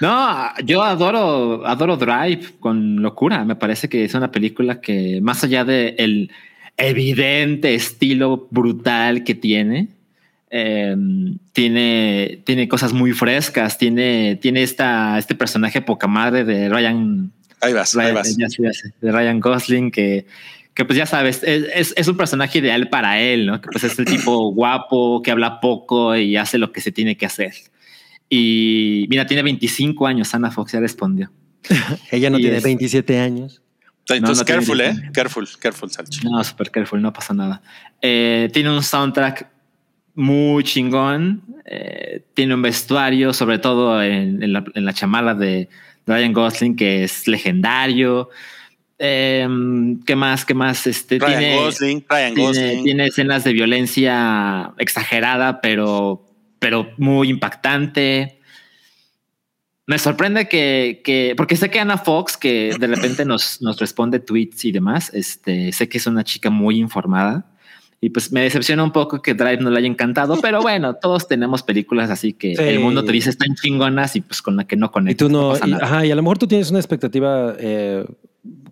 No, 0.00 0.48
yo 0.64 0.82
adoro, 0.82 1.66
adoro 1.66 1.98
Drive 1.98 2.54
con 2.58 3.02
locura. 3.02 3.44
Me 3.44 3.56
parece 3.56 3.90
que 3.90 4.04
es 4.04 4.14
una 4.14 4.32
película 4.32 4.80
que, 4.80 5.20
más 5.20 5.44
allá 5.44 5.66
de 5.66 5.94
el 5.98 6.30
evidente 6.78 7.74
estilo 7.74 8.48
brutal 8.50 9.22
que 9.22 9.34
tiene, 9.34 9.88
eh, 10.50 10.96
tiene, 11.52 12.40
tiene 12.44 12.68
cosas 12.68 12.94
muy 12.94 13.12
frescas. 13.12 13.76
Tiene, 13.76 14.36
tiene 14.40 14.62
esta, 14.62 15.18
este 15.18 15.34
personaje 15.34 15.82
poca 15.82 16.06
madre 16.06 16.44
de 16.44 16.70
Ryan, 16.70 17.30
Ahí 17.60 17.74
vas, 17.74 17.94
ahí 17.96 18.14
vas. 18.14 18.34
ya 18.36 18.46
ya 18.48 18.70
de 19.00 19.12
Ryan 19.12 19.40
Gosling 19.40 19.90
que, 19.90 20.26
que 20.74 20.84
pues 20.84 20.96
ya 20.98 21.06
sabes, 21.06 21.42
es, 21.44 21.64
es- 21.74 21.94
es 21.96 22.08
un 22.08 22.16
personaje 22.16 22.58
ideal 22.58 22.88
para 22.88 23.20
él, 23.20 23.46
¿no? 23.46 23.60
Que 23.60 23.68
pues 23.70 23.84
es 23.84 23.98
el 23.98 24.04
tipo 24.04 24.50
guapo, 24.54 25.22
que 25.22 25.30
habla 25.30 25.60
poco 25.60 26.16
y 26.16 26.36
hace 26.36 26.58
lo 26.58 26.72
que 26.72 26.80
se 26.80 26.90
tiene 26.92 27.16
que 27.16 27.26
hacer. 27.26 27.52
Y 28.28 29.06
mira, 29.10 29.26
tiene 29.26 29.42
25 29.42 30.06
años, 30.06 30.34
Ana 30.34 30.50
Fox 30.50 30.72
ya 30.72 30.80
respondió. 30.80 31.30
Ella 32.10 32.30
no 32.30 32.38
Y 32.38 32.42
tiene 32.42 32.56
es- 32.58 32.64
27 32.64 33.18
años. 33.20 33.60
Entonces, 34.08 34.38
no 34.40 34.44
tiene 34.44 34.58
careful, 34.66 34.80
eh. 34.82 35.10
Careful, 35.14 35.48
careful, 35.58 35.90
Salchi. 35.90 36.26
No, 36.28 36.44
super 36.44 36.70
careful, 36.70 37.00
no 37.00 37.10
pasa 37.12 37.32
nada. 37.32 37.62
Eh, 38.02 38.50
tiene 38.52 38.70
un 38.70 38.82
soundtrack 38.82 39.48
muy 40.14 40.62
chingón. 40.64 41.42
eh, 41.64 42.22
tiene 42.34 42.54
un 42.54 42.60
vestuario, 42.60 43.32
sobre 43.32 43.58
todo 43.58 44.02
en, 44.02 44.42
en 44.42 44.52
la, 44.52 44.62
en 44.74 44.84
la 44.84 44.92
chamala 44.92 45.34
de 45.34 45.70
Ryan 46.06 46.34
Gosling, 46.34 46.76
que 46.76 47.04
es 47.04 47.26
legendario. 47.26 48.28
Eh, 48.98 49.46
¿Qué 50.06 50.16
más? 50.16 50.44
¿Qué 50.44 50.54
más? 50.54 50.86
Este, 50.86 51.18
Ryan 51.18 51.38
tiene, 51.38 51.56
Gosling, 51.56 52.04
Ryan 52.08 52.34
tiene, 52.34 52.48
Gosling. 52.48 52.84
tiene 52.84 53.06
escenas 53.06 53.44
de 53.44 53.52
violencia 53.52 54.72
exagerada, 54.78 55.60
pero, 55.60 56.28
pero 56.58 56.88
muy 56.96 57.28
impactante. 57.28 58.38
Me 59.86 59.98
sorprende 59.98 60.48
que, 60.48 61.02
que, 61.04 61.34
porque 61.36 61.56
sé 61.56 61.70
que 61.70 61.78
Ana 61.80 61.98
Fox, 61.98 62.36
que 62.36 62.74
de 62.78 62.86
repente 62.86 63.24
nos, 63.26 63.60
nos 63.60 63.78
responde 63.78 64.18
tweets 64.20 64.64
y 64.64 64.72
demás, 64.72 65.10
este, 65.12 65.72
sé 65.72 65.88
que 65.88 65.98
es 65.98 66.06
una 66.06 66.24
chica 66.24 66.48
muy 66.50 66.78
informada 66.78 67.46
y 68.00 68.10
pues 68.10 68.32
me 68.32 68.42
decepciona 68.42 68.84
un 68.84 68.92
poco 68.92 69.22
que 69.22 69.32
Drive 69.34 69.58
no 69.58 69.70
le 69.70 69.78
haya 69.78 69.86
encantado, 69.88 70.38
pero 70.42 70.62
bueno, 70.62 70.94
todos 70.94 71.26
tenemos 71.28 71.62
películas 71.62 72.10
así 72.10 72.32
que 72.32 72.54
Sí. 72.56 72.62
el 72.62 72.80
mundo 72.80 73.04
te 73.04 73.12
dice 73.12 73.30
están 73.30 73.54
chingonas 73.56 74.14
y 74.16 74.20
pues 74.22 74.40
con 74.40 74.56
la 74.56 74.64
que 74.64 74.76
no 74.76 74.86
Y 74.86 74.90
conectas. 74.90 75.26
tú 75.28 75.32
no, 75.32 75.50
pasa 75.50 75.66
y, 75.66 75.70
nada. 75.72 75.84
ajá, 75.84 76.06
y 76.06 76.10
a 76.10 76.14
lo 76.14 76.22
mejor 76.22 76.38
tú 76.38 76.46
tienes 76.46 76.70
una 76.70 76.78
expectativa 76.80 77.54
eh, 77.58 78.04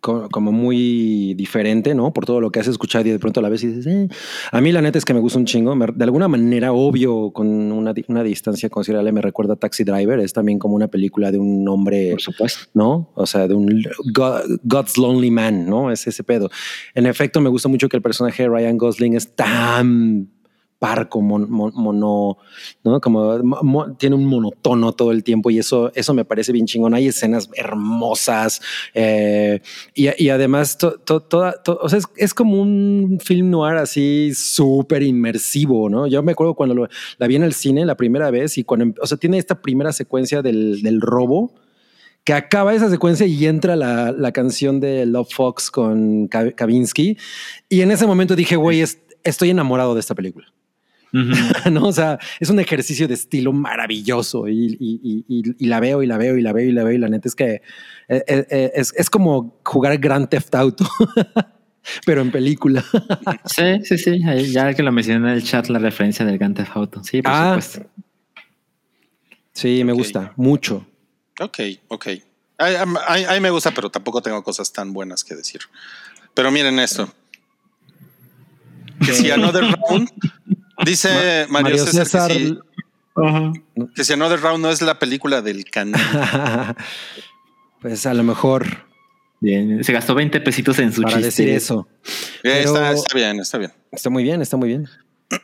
como 0.02 0.52
muy 0.52 1.32
diferente, 1.34 1.94
¿no? 1.94 2.12
Por 2.12 2.26
todo 2.26 2.40
lo 2.40 2.50
que 2.50 2.58
has 2.60 2.66
escuchado 2.66 3.06
y 3.08 3.12
de 3.12 3.18
pronto 3.18 3.40
a 3.40 3.42
la 3.42 3.48
vez 3.48 3.62
dices, 3.62 3.86
eh. 3.86 4.08
a 4.50 4.60
mí 4.60 4.72
la 4.72 4.82
neta 4.82 4.98
es 4.98 5.04
que 5.04 5.14
me 5.14 5.20
gusta 5.20 5.38
un 5.38 5.44
chingo. 5.46 5.74
Me- 5.76 5.86
de 5.94 6.04
alguna 6.04 6.26
manera, 6.28 6.72
obvio, 6.72 7.30
con 7.32 7.46
una, 7.72 7.94
una 8.08 8.22
distancia 8.24 8.68
considerable, 8.68 9.12
me 9.12 9.22
recuerda 9.22 9.54
a 9.54 9.56
Taxi 9.56 9.84
Driver. 9.84 10.18
Es 10.18 10.32
también 10.32 10.58
como 10.58 10.74
una 10.74 10.88
película 10.88 11.30
de 11.30 11.38
un 11.38 11.66
hombre, 11.68 12.10
Por 12.10 12.20
supuesto. 12.20 12.64
¿no? 12.74 13.10
O 13.14 13.26
sea, 13.26 13.46
de 13.48 13.54
un 13.54 13.82
God- 14.12 14.58
God's 14.64 14.98
Lonely 14.98 15.30
Man, 15.30 15.66
¿no? 15.66 15.90
Es 15.92 16.06
ese 16.06 16.24
pedo. 16.24 16.50
En 16.94 17.06
efecto, 17.06 17.40
me 17.40 17.48
gusta 17.48 17.68
mucho 17.68 17.88
que 17.88 17.96
el 17.96 18.02
personaje 18.02 18.42
de 18.42 18.48
Ryan 18.48 18.76
Gosling 18.78 19.14
es 19.14 19.34
tan 19.36 20.28
parco, 20.82 21.20
mon- 21.20 21.48
mon- 21.48 21.72
mono, 21.76 22.38
¿no? 22.82 23.00
Como 23.00 23.38
mo- 23.38 23.60
mo- 23.62 23.92
tiene 23.96 24.16
un 24.16 24.24
monotono 24.24 24.90
todo 24.92 25.12
el 25.12 25.22
tiempo 25.22 25.48
y 25.48 25.60
eso, 25.60 25.92
eso 25.94 26.12
me 26.12 26.24
parece 26.24 26.50
bien 26.50 26.66
chingón. 26.66 26.92
Hay 26.92 27.06
escenas 27.06 27.48
hermosas 27.54 28.60
eh, 28.94 29.60
y, 29.94 30.08
y 30.24 30.28
además 30.30 30.76
to- 30.78 30.98
to- 30.98 31.20
toda, 31.20 31.62
to- 31.62 31.78
o 31.80 31.88
sea, 31.88 32.00
es, 32.00 32.06
es 32.16 32.34
como 32.34 32.60
un 32.60 33.18
film 33.24 33.50
noir 33.50 33.76
así 33.76 34.32
súper 34.34 35.04
inmersivo, 35.04 35.88
¿no? 35.88 36.08
Yo 36.08 36.20
me 36.24 36.32
acuerdo 36.32 36.54
cuando 36.54 36.74
lo- 36.74 36.88
la 37.18 37.26
vi 37.28 37.36
en 37.36 37.44
el 37.44 37.52
cine 37.54 37.86
la 37.86 37.96
primera 37.96 38.32
vez 38.32 38.58
y 38.58 38.64
cuando, 38.64 38.92
o 39.00 39.06
sea, 39.06 39.16
tiene 39.18 39.38
esta 39.38 39.62
primera 39.62 39.92
secuencia 39.92 40.42
del, 40.42 40.82
del 40.82 41.00
robo 41.00 41.54
que 42.24 42.32
acaba 42.32 42.74
esa 42.74 42.90
secuencia 42.90 43.24
y 43.26 43.46
entra 43.46 43.76
la, 43.76 44.10
la 44.10 44.32
canción 44.32 44.80
de 44.80 45.06
Love 45.06 45.28
Fox 45.32 45.70
con 45.70 46.26
Ka- 46.26 46.50
Kavinsky. 46.52 47.16
Y 47.68 47.82
en 47.82 47.92
ese 47.92 48.04
momento 48.06 48.34
dije, 48.34 48.56
güey, 48.56 48.80
es- 48.80 48.98
estoy 49.24 49.50
enamorado 49.50 49.94
de 49.94 50.00
esta 50.00 50.14
película. 50.16 50.46
¿no? 51.70 51.84
O 51.86 51.92
sea, 51.92 52.18
es 52.40 52.48
un 52.50 52.58
ejercicio 52.60 53.06
de 53.06 53.14
estilo 53.14 53.52
maravilloso 53.52 54.48
y, 54.48 54.76
y- 54.80 55.00
y- 55.02 55.24
y- 55.28 55.54
y 55.58 55.66
la 55.66 55.78
veo 55.80 56.02
y 56.02 56.06
la 56.06 56.16
veo 56.18 56.36
y 56.38 56.42
la 56.42 56.52
veo 56.52 56.66
y 56.68 56.72
la 56.72 56.84
veo 56.84 56.92
y 56.94 56.98
la 56.98 57.08
neta 57.08 57.28
es 57.28 57.34
que 57.34 57.62
eh, 58.08 58.24
eh, 58.26 58.46
eh, 58.50 58.72
es, 58.74 58.94
es 58.96 59.10
como 59.10 59.60
jugar 59.64 59.98
Grand 59.98 60.28
Theft 60.28 60.54
Auto, 60.54 60.86
pero 62.06 62.20
en 62.22 62.30
película. 62.30 62.84
Sí, 63.44 63.80
sí, 63.84 63.98
sí. 63.98 64.20
Ya 64.52 64.72
que 64.74 64.82
lo 64.82 64.90
mencioné 64.92 65.28
en 65.30 65.34
el 65.36 65.42
chat, 65.44 65.68
la 65.68 65.78
referencia 65.78 66.24
del 66.24 66.38
Grand 66.38 66.56
Theft 66.56 66.76
Auto. 66.76 67.04
Sí, 67.04 67.20
por 67.22 67.32
Ah. 67.32 67.60
supuesto. 67.60 67.90
Sí, 69.52 69.84
me 69.84 69.92
gusta 69.92 70.32
mucho. 70.36 70.86
Ok, 71.40 71.58
ok. 71.88 72.06
Ay, 72.58 72.76
ay, 73.28 73.40
me 73.40 73.50
gusta, 73.50 73.70
pero 73.72 73.90
tampoco 73.90 74.22
tengo 74.22 74.42
cosas 74.42 74.72
tan 74.72 74.92
buenas 74.92 75.24
que 75.24 75.34
decir. 75.34 75.60
Pero 76.32 76.50
miren 76.50 76.78
esto. 76.78 77.12
Que 79.04 79.12
si 79.12 79.30
Another 79.30 79.64
Round, 79.64 80.08
dice 80.84 81.46
Mario, 81.48 81.78
Mario 81.78 81.86
César, 81.86 82.06
César, 82.06 82.30
que, 82.30 82.38
si, 82.38 83.88
que 83.94 84.04
si 84.04 84.12
Another 84.12 84.40
Round 84.40 84.62
no 84.62 84.70
es 84.70 84.82
la 84.82 84.98
película 84.98 85.42
del 85.42 85.64
canal. 85.64 86.76
pues 87.80 88.06
a 88.06 88.14
lo 88.14 88.22
mejor 88.22 88.66
Bien. 89.42 89.82
Se 89.82 89.92
gastó 89.92 90.14
20 90.14 90.40
pesitos 90.40 90.78
en 90.78 90.92
su 90.92 91.02
para 91.02 91.16
chiste. 91.16 91.42
decir 91.42 91.48
eso. 91.48 91.88
Eh, 92.44 92.62
está, 92.64 92.94
bien, 93.12 93.40
está 93.40 93.58
bien. 93.58 93.72
Está 93.90 94.08
muy 94.08 94.22
bien, 94.22 94.40
está 94.40 94.56
muy 94.56 94.68
bien. 94.68 94.88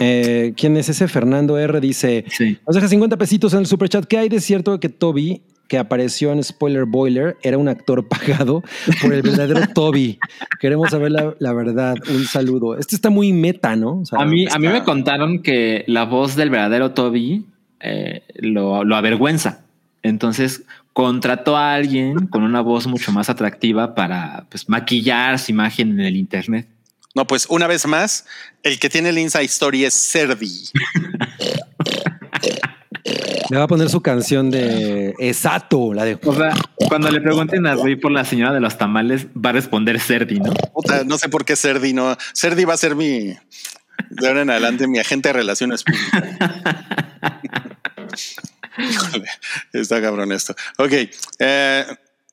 Eh, 0.00 0.54
¿Quién 0.56 0.76
es 0.76 0.88
ese? 0.88 1.08
Fernando 1.08 1.58
R 1.58 1.80
dice: 1.80 2.24
Sí. 2.30 2.56
Nos 2.64 2.76
deja 2.76 2.86
50 2.86 3.16
pesitos 3.16 3.52
en 3.52 3.58
el 3.58 3.66
superchat. 3.66 4.04
¿Qué 4.04 4.16
hay 4.16 4.28
de 4.28 4.40
cierto 4.40 4.78
que 4.78 4.88
Toby, 4.88 5.42
que 5.68 5.78
apareció 5.78 6.32
en 6.32 6.42
Spoiler 6.42 6.86
Boiler, 6.86 7.36
era 7.42 7.58
un 7.58 7.68
actor 7.68 8.08
pagado 8.08 8.62
por 9.00 9.12
el 9.12 9.22
verdadero 9.22 9.66
Toby? 9.74 10.18
Queremos 10.60 10.90
saber 10.90 11.12
la, 11.12 11.34
la 11.38 11.52
verdad. 11.52 11.96
Un 12.08 12.24
saludo. 12.24 12.76
Este 12.76 12.96
está 12.96 13.10
muy 13.10 13.32
meta, 13.32 13.76
¿no? 13.76 14.00
O 14.00 14.06
sea, 14.06 14.20
A 14.20 14.24
mí, 14.24 14.46
a 14.50 14.58
mí 14.58 14.68
me 14.68 14.82
contaron 14.82 15.42
que 15.42 15.84
la 15.86 16.04
voz 16.04 16.34
del 16.34 16.50
verdadero 16.50 16.92
Toby 16.92 17.44
eh, 17.80 18.22
lo, 18.36 18.82
lo 18.82 18.96
avergüenza. 18.96 19.60
Entonces 20.02 20.62
contrató 20.92 21.56
a 21.56 21.74
alguien 21.74 22.26
con 22.26 22.42
una 22.42 22.60
voz 22.60 22.86
mucho 22.86 23.12
más 23.12 23.28
atractiva 23.28 23.94
para 23.94 24.46
pues, 24.50 24.68
maquillar 24.68 25.38
su 25.38 25.52
imagen 25.52 25.92
en 25.92 26.00
el 26.00 26.16
internet. 26.16 26.66
No, 27.14 27.26
pues 27.26 27.46
una 27.48 27.66
vez 27.66 27.86
más, 27.86 28.26
el 28.62 28.78
que 28.78 28.88
tiene 28.88 29.10
el 29.10 29.18
inside 29.18 29.44
story 29.44 29.84
es 29.84 29.94
Serdi. 29.94 30.70
le 33.50 33.56
va 33.58 33.64
a 33.64 33.68
poner 33.68 33.88
su 33.88 34.00
canción 34.00 34.50
de 34.50 35.14
Exacto, 35.18 35.92
la 35.94 36.04
de. 36.04 36.18
O 36.24 36.34
sea, 36.34 36.54
cuando 36.88 37.10
le 37.10 37.20
pregunten 37.20 37.66
a 37.66 37.74
Rui 37.74 37.96
por 37.96 38.12
la 38.12 38.24
señora 38.24 38.52
de 38.52 38.60
los 38.60 38.76
tamales, 38.78 39.26
va 39.34 39.50
a 39.50 39.52
responder 39.54 39.98
Serdi, 40.00 40.38
¿no? 40.40 40.52
Puta, 40.74 41.04
no 41.04 41.18
sé 41.18 41.28
por 41.28 41.44
qué 41.44 41.56
Serdi 41.56 41.92
no. 41.92 42.16
Serdi 42.34 42.64
va 42.64 42.74
a 42.74 42.76
ser 42.76 42.94
mi, 42.94 43.34
de 44.10 44.28
ahora 44.28 44.42
en 44.42 44.50
adelante, 44.50 44.86
mi 44.86 44.98
agente 44.98 45.28
de 45.30 45.32
relaciones 45.34 45.82
públicas. 45.84 46.24
Híjole, 48.78 49.26
está 49.72 50.00
cabrón 50.00 50.30
esto. 50.32 50.54
Ok. 50.78 50.92
eh, 51.40 51.84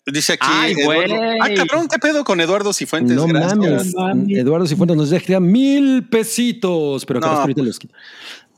dice 0.05 0.33
aquí. 0.33 0.45
Ay, 0.47 0.73
Eduardo- 0.73 1.19
ah, 1.41 1.47
cabrón, 1.55 1.87
¿qué 1.87 1.97
pedo 1.97 2.23
con 2.23 2.39
Eduardo 2.39 2.71
Cifuentes? 2.73 3.15
No 3.15 3.25
Gracias. 3.25 3.93
mames. 3.95 4.37
Eduardo 4.37 4.67
Cifuentes 4.67 4.95
nos 4.97 5.09
deja 5.09 5.39
mil 5.39 6.07
pesitos, 6.07 7.05
pero 7.05 7.19
No. 7.19 7.27
ahorita 7.27 7.63
los 7.63 7.79
quito. 7.79 7.95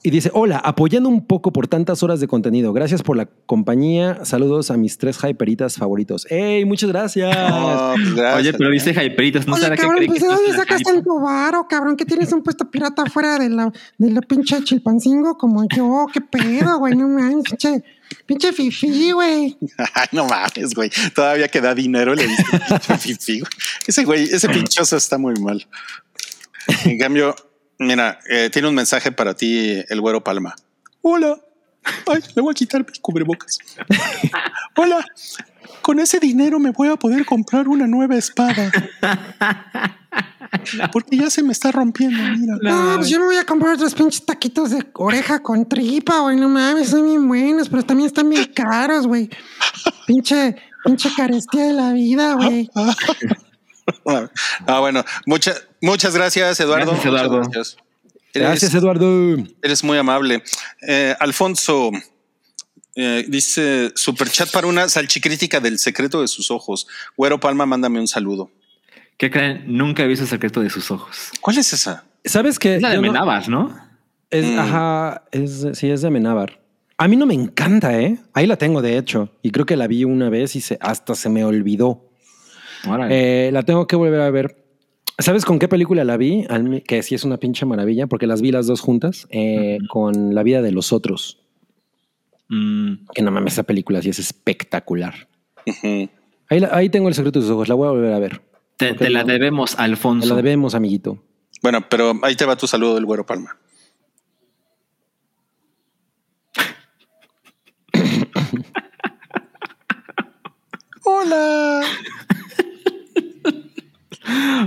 Y 0.08 0.10
dice, 0.10 0.32
hola, 0.34 0.56
apoyando 0.60 1.10
un 1.10 1.28
poco 1.28 1.52
por 1.52 1.68
tantas 1.68 2.02
horas 2.02 2.22
de 2.22 2.30
contenido. 2.30 2.72
Gracias 2.72 3.04
por 3.04 3.18
la 3.18 3.26
compañía. 3.26 4.24
Saludos 4.24 4.72
a 4.72 4.78
mis 4.78 4.98
tres 4.98 5.18
hyperitas 5.22 5.76
favoritos. 5.76 6.26
¡Ey, 6.30 6.64
muchas 6.64 6.90
gracias! 6.92 7.36
No, 7.38 7.92
pues 7.94 8.16
gracias. 8.16 8.40
Oye, 8.40 8.54
pero 8.54 8.70
dice 8.70 8.92
Hyperitos, 8.92 9.46
¿no 9.46 9.56
Oye, 9.56 9.64
será 9.64 9.76
que 9.76 9.82
cabrón, 9.82 9.98
cree 9.98 10.08
pues 10.08 10.22
que 10.22 10.26
¿de 10.26 10.34
dónde 10.34 10.50
es 10.50 10.56
una 10.56 10.64
sacas 10.64 10.78
hype? 10.78 10.92
tanto 10.94 11.20
varo, 11.20 11.68
cabrón? 11.68 11.98
Que 11.98 12.06
tienes 12.06 12.32
un 12.32 12.42
puesto 12.42 12.72
pirata 12.72 13.06
fuera 13.08 13.38
de 13.38 13.50
la, 13.50 13.70
de 13.98 14.12
la 14.12 14.22
pinche 14.22 14.64
Chilpancingo 14.64 15.38
como 15.38 15.66
yo. 15.68 16.06
¿Qué 16.14 16.22
pedo, 16.22 16.80
güey? 16.80 16.96
No 16.96 17.10
mames, 17.10 17.44
pinche, 17.44 17.84
pinche 18.26 18.54
fifí, 18.54 19.12
güey. 19.12 19.58
Ay, 19.94 20.08
no 20.14 20.26
mames, 20.26 20.74
güey. 20.74 20.90
Todavía 21.14 21.50
que 21.50 21.60
da 21.60 21.76
dinero 21.76 22.16
le 22.16 22.28
dice 22.28 22.46
pinche 22.50 22.98
fifí, 22.98 23.40
güey. 23.42 23.52
Ese 23.86 24.06
güey, 24.06 24.24
ese 24.24 24.48
pinchoso 24.48 24.96
está 24.96 25.18
muy 25.18 25.34
mal. 25.34 25.68
En 26.86 26.98
cambio, 26.98 27.36
mira, 27.80 28.20
eh, 28.30 28.50
tiene 28.52 28.68
un 28.68 28.76
mensaje 28.76 29.12
para 29.12 29.34
ti, 29.34 29.84
el 29.90 30.02
güero 30.02 30.24
Palma. 30.24 30.56
Hola. 31.02 31.40
Ay, 32.06 32.22
le 32.36 32.42
voy 32.42 32.52
a 32.52 32.54
quitar 32.54 32.82
mi 32.82 33.00
cubrebocas. 33.00 33.58
Hola. 34.76 35.06
Con 35.82 36.00
ese 36.00 36.20
dinero 36.20 36.60
me 36.60 36.72
voy 36.72 36.90
a 36.90 36.98
poder 36.98 37.26
comprar 37.26 37.68
una 37.68 37.88
nueva 37.88 38.16
espada. 38.16 38.72
Porque 40.92 41.18
ya 41.18 41.30
se 41.30 41.44
me 41.44 41.54
está 41.54 41.72
rompiendo, 41.72 42.18
mira. 42.38 42.58
No, 42.62 42.96
pues 42.98 43.10
yo 43.10 43.20
me 43.20 43.26
voy 43.26 43.38
a 43.38 43.46
comprar 43.46 43.76
otros 43.76 43.94
pinches 43.94 44.26
taquitos 44.26 44.72
de 44.72 44.86
oreja 44.94 45.42
con 45.42 45.68
tripa, 45.68 46.20
güey. 46.20 46.36
No 46.36 46.50
mames, 46.50 46.90
son 46.90 47.06
bien 47.06 47.28
buenos, 47.28 47.70
pero 47.70 47.84
también 47.84 48.08
están 48.08 48.30
bien 48.30 48.52
caros, 48.54 49.08
güey. 49.08 49.30
Pinche, 50.06 50.56
pinche 50.84 51.10
carestía 51.16 51.68
de 51.68 51.74
la 51.74 51.94
vida, 51.94 52.34
güey. 52.34 52.70
Ah, 52.76 54.30
bueno, 54.80 55.04
muchas 55.26 55.67
muchas 55.82 56.16
gracias, 56.16 56.60
Eduardo. 56.60 56.92
Gracias, 56.92 57.06
Eduardo. 57.06 57.38
Muchas 57.38 57.52
gracias. 57.54 57.78
Eres- 58.34 58.48
Gracias, 58.50 58.74
Eduardo. 58.76 59.38
Eres 59.62 59.84
muy 59.84 59.98
amable. 59.98 60.44
Eh, 60.88 61.16
Alfonso 61.20 61.92
eh, 62.96 63.26
dice 63.28 63.92
superchat 63.96 64.52
para 64.52 64.68
una 64.68 64.90
salchicrítica 64.90 65.60
del 65.60 65.80
secreto 65.80 66.22
de 66.22 66.28
sus 66.28 66.52
ojos. 66.52 66.88
Güero 67.16 67.40
Palma, 67.40 67.66
mándame 67.66 68.00
un 68.00 68.08
saludo. 68.08 68.52
¿Qué 69.18 69.32
creen? 69.32 69.64
Nunca 69.68 70.04
he 70.04 70.08
visto 70.08 70.24
el 70.26 70.30
secreto 70.30 70.62
de 70.62 70.70
sus 70.70 70.92
ojos. 70.92 71.32
¿Cuál 71.42 71.58
es 71.58 71.74
esa? 71.74 72.06
¿Sabes 72.26 72.60
qué? 72.60 72.76
Es 72.76 72.82
la 72.82 72.90
de 72.90 72.96
no-. 72.98 73.02
Es, 74.30 74.46
Mm. 74.46 74.60
Ajá, 74.60 75.24
es, 75.32 75.66
sí, 75.74 75.90
es 75.90 76.02
de 76.02 76.08
Amenábar. 76.10 76.60
A 76.98 77.08
mí 77.08 77.16
no 77.16 77.26
me 77.26 77.34
encanta, 77.34 77.98
¿eh? 78.00 78.18
Ahí 78.34 78.46
la 78.46 78.58
tengo, 78.58 78.82
de 78.82 78.98
hecho. 78.98 79.30
Y 79.42 79.52
creo 79.52 79.66
que 79.66 79.78
la 79.78 79.88
vi 79.88 80.04
una 80.04 80.30
vez 80.30 80.56
y 80.56 80.62
se, 80.62 80.78
hasta 80.82 81.16
se 81.16 81.30
me 81.30 81.46
olvidó. 81.46 82.04
Eh, 83.10 83.50
la 83.54 83.64
tengo 83.64 83.88
que 83.88 83.96
volver 83.96 84.20
a 84.22 84.30
ver. 84.30 84.67
¿Sabes 85.20 85.46
con 85.46 85.58
qué 85.58 85.68
película 85.68 86.04
la 86.04 86.16
vi? 86.18 86.46
Que 86.86 87.02
sí 87.02 87.16
es 87.16 87.24
una 87.24 87.38
pinche 87.38 87.66
maravilla, 87.66 88.06
porque 88.08 88.28
las 88.28 88.42
vi 88.42 88.52
las 88.52 88.68
dos 88.68 88.82
juntas, 88.82 89.28
eh, 89.32 89.80
con 89.90 90.36
La 90.36 90.44
vida 90.44 90.62
de 90.62 90.72
los 90.72 90.94
otros. 90.94 91.40
Mm, 92.50 92.94
Que 93.14 93.22
no 93.24 93.32
mames, 93.32 93.54
esa 93.54 93.64
película 93.64 94.02
sí 94.02 94.10
es 94.10 94.20
espectacular. 94.20 95.28
Ahí, 96.50 96.60
la- 96.60 96.70
ahí 96.72 96.90
tengo 96.90 97.08
el 97.10 97.16
secreto 97.16 97.40
de 97.40 97.46
sus 97.46 97.52
ojos, 97.54 97.68
la 97.68 97.76
voy 97.76 97.88
a 97.88 97.92
volver 97.92 98.14
a 98.14 98.20
ver. 98.20 98.42
te, 98.78 98.94
te 98.94 99.10
la 99.10 99.24
no. 99.24 99.34
debemos, 99.34 99.76
Te 99.76 99.82
Alfonso. 99.82 100.30
la 100.30 100.36
debemos, 100.36 100.76
amiguito. 100.76 101.24
Bueno, 101.64 101.80
pero 101.90 102.14
ahí 102.22 102.36
te 102.36 102.46
va 102.46 102.56
tu 102.56 102.68
saludo 102.68 102.94
del 102.96 103.06
Güero 103.06 103.26
Palma. 103.26 103.58
Hola. 111.04 111.82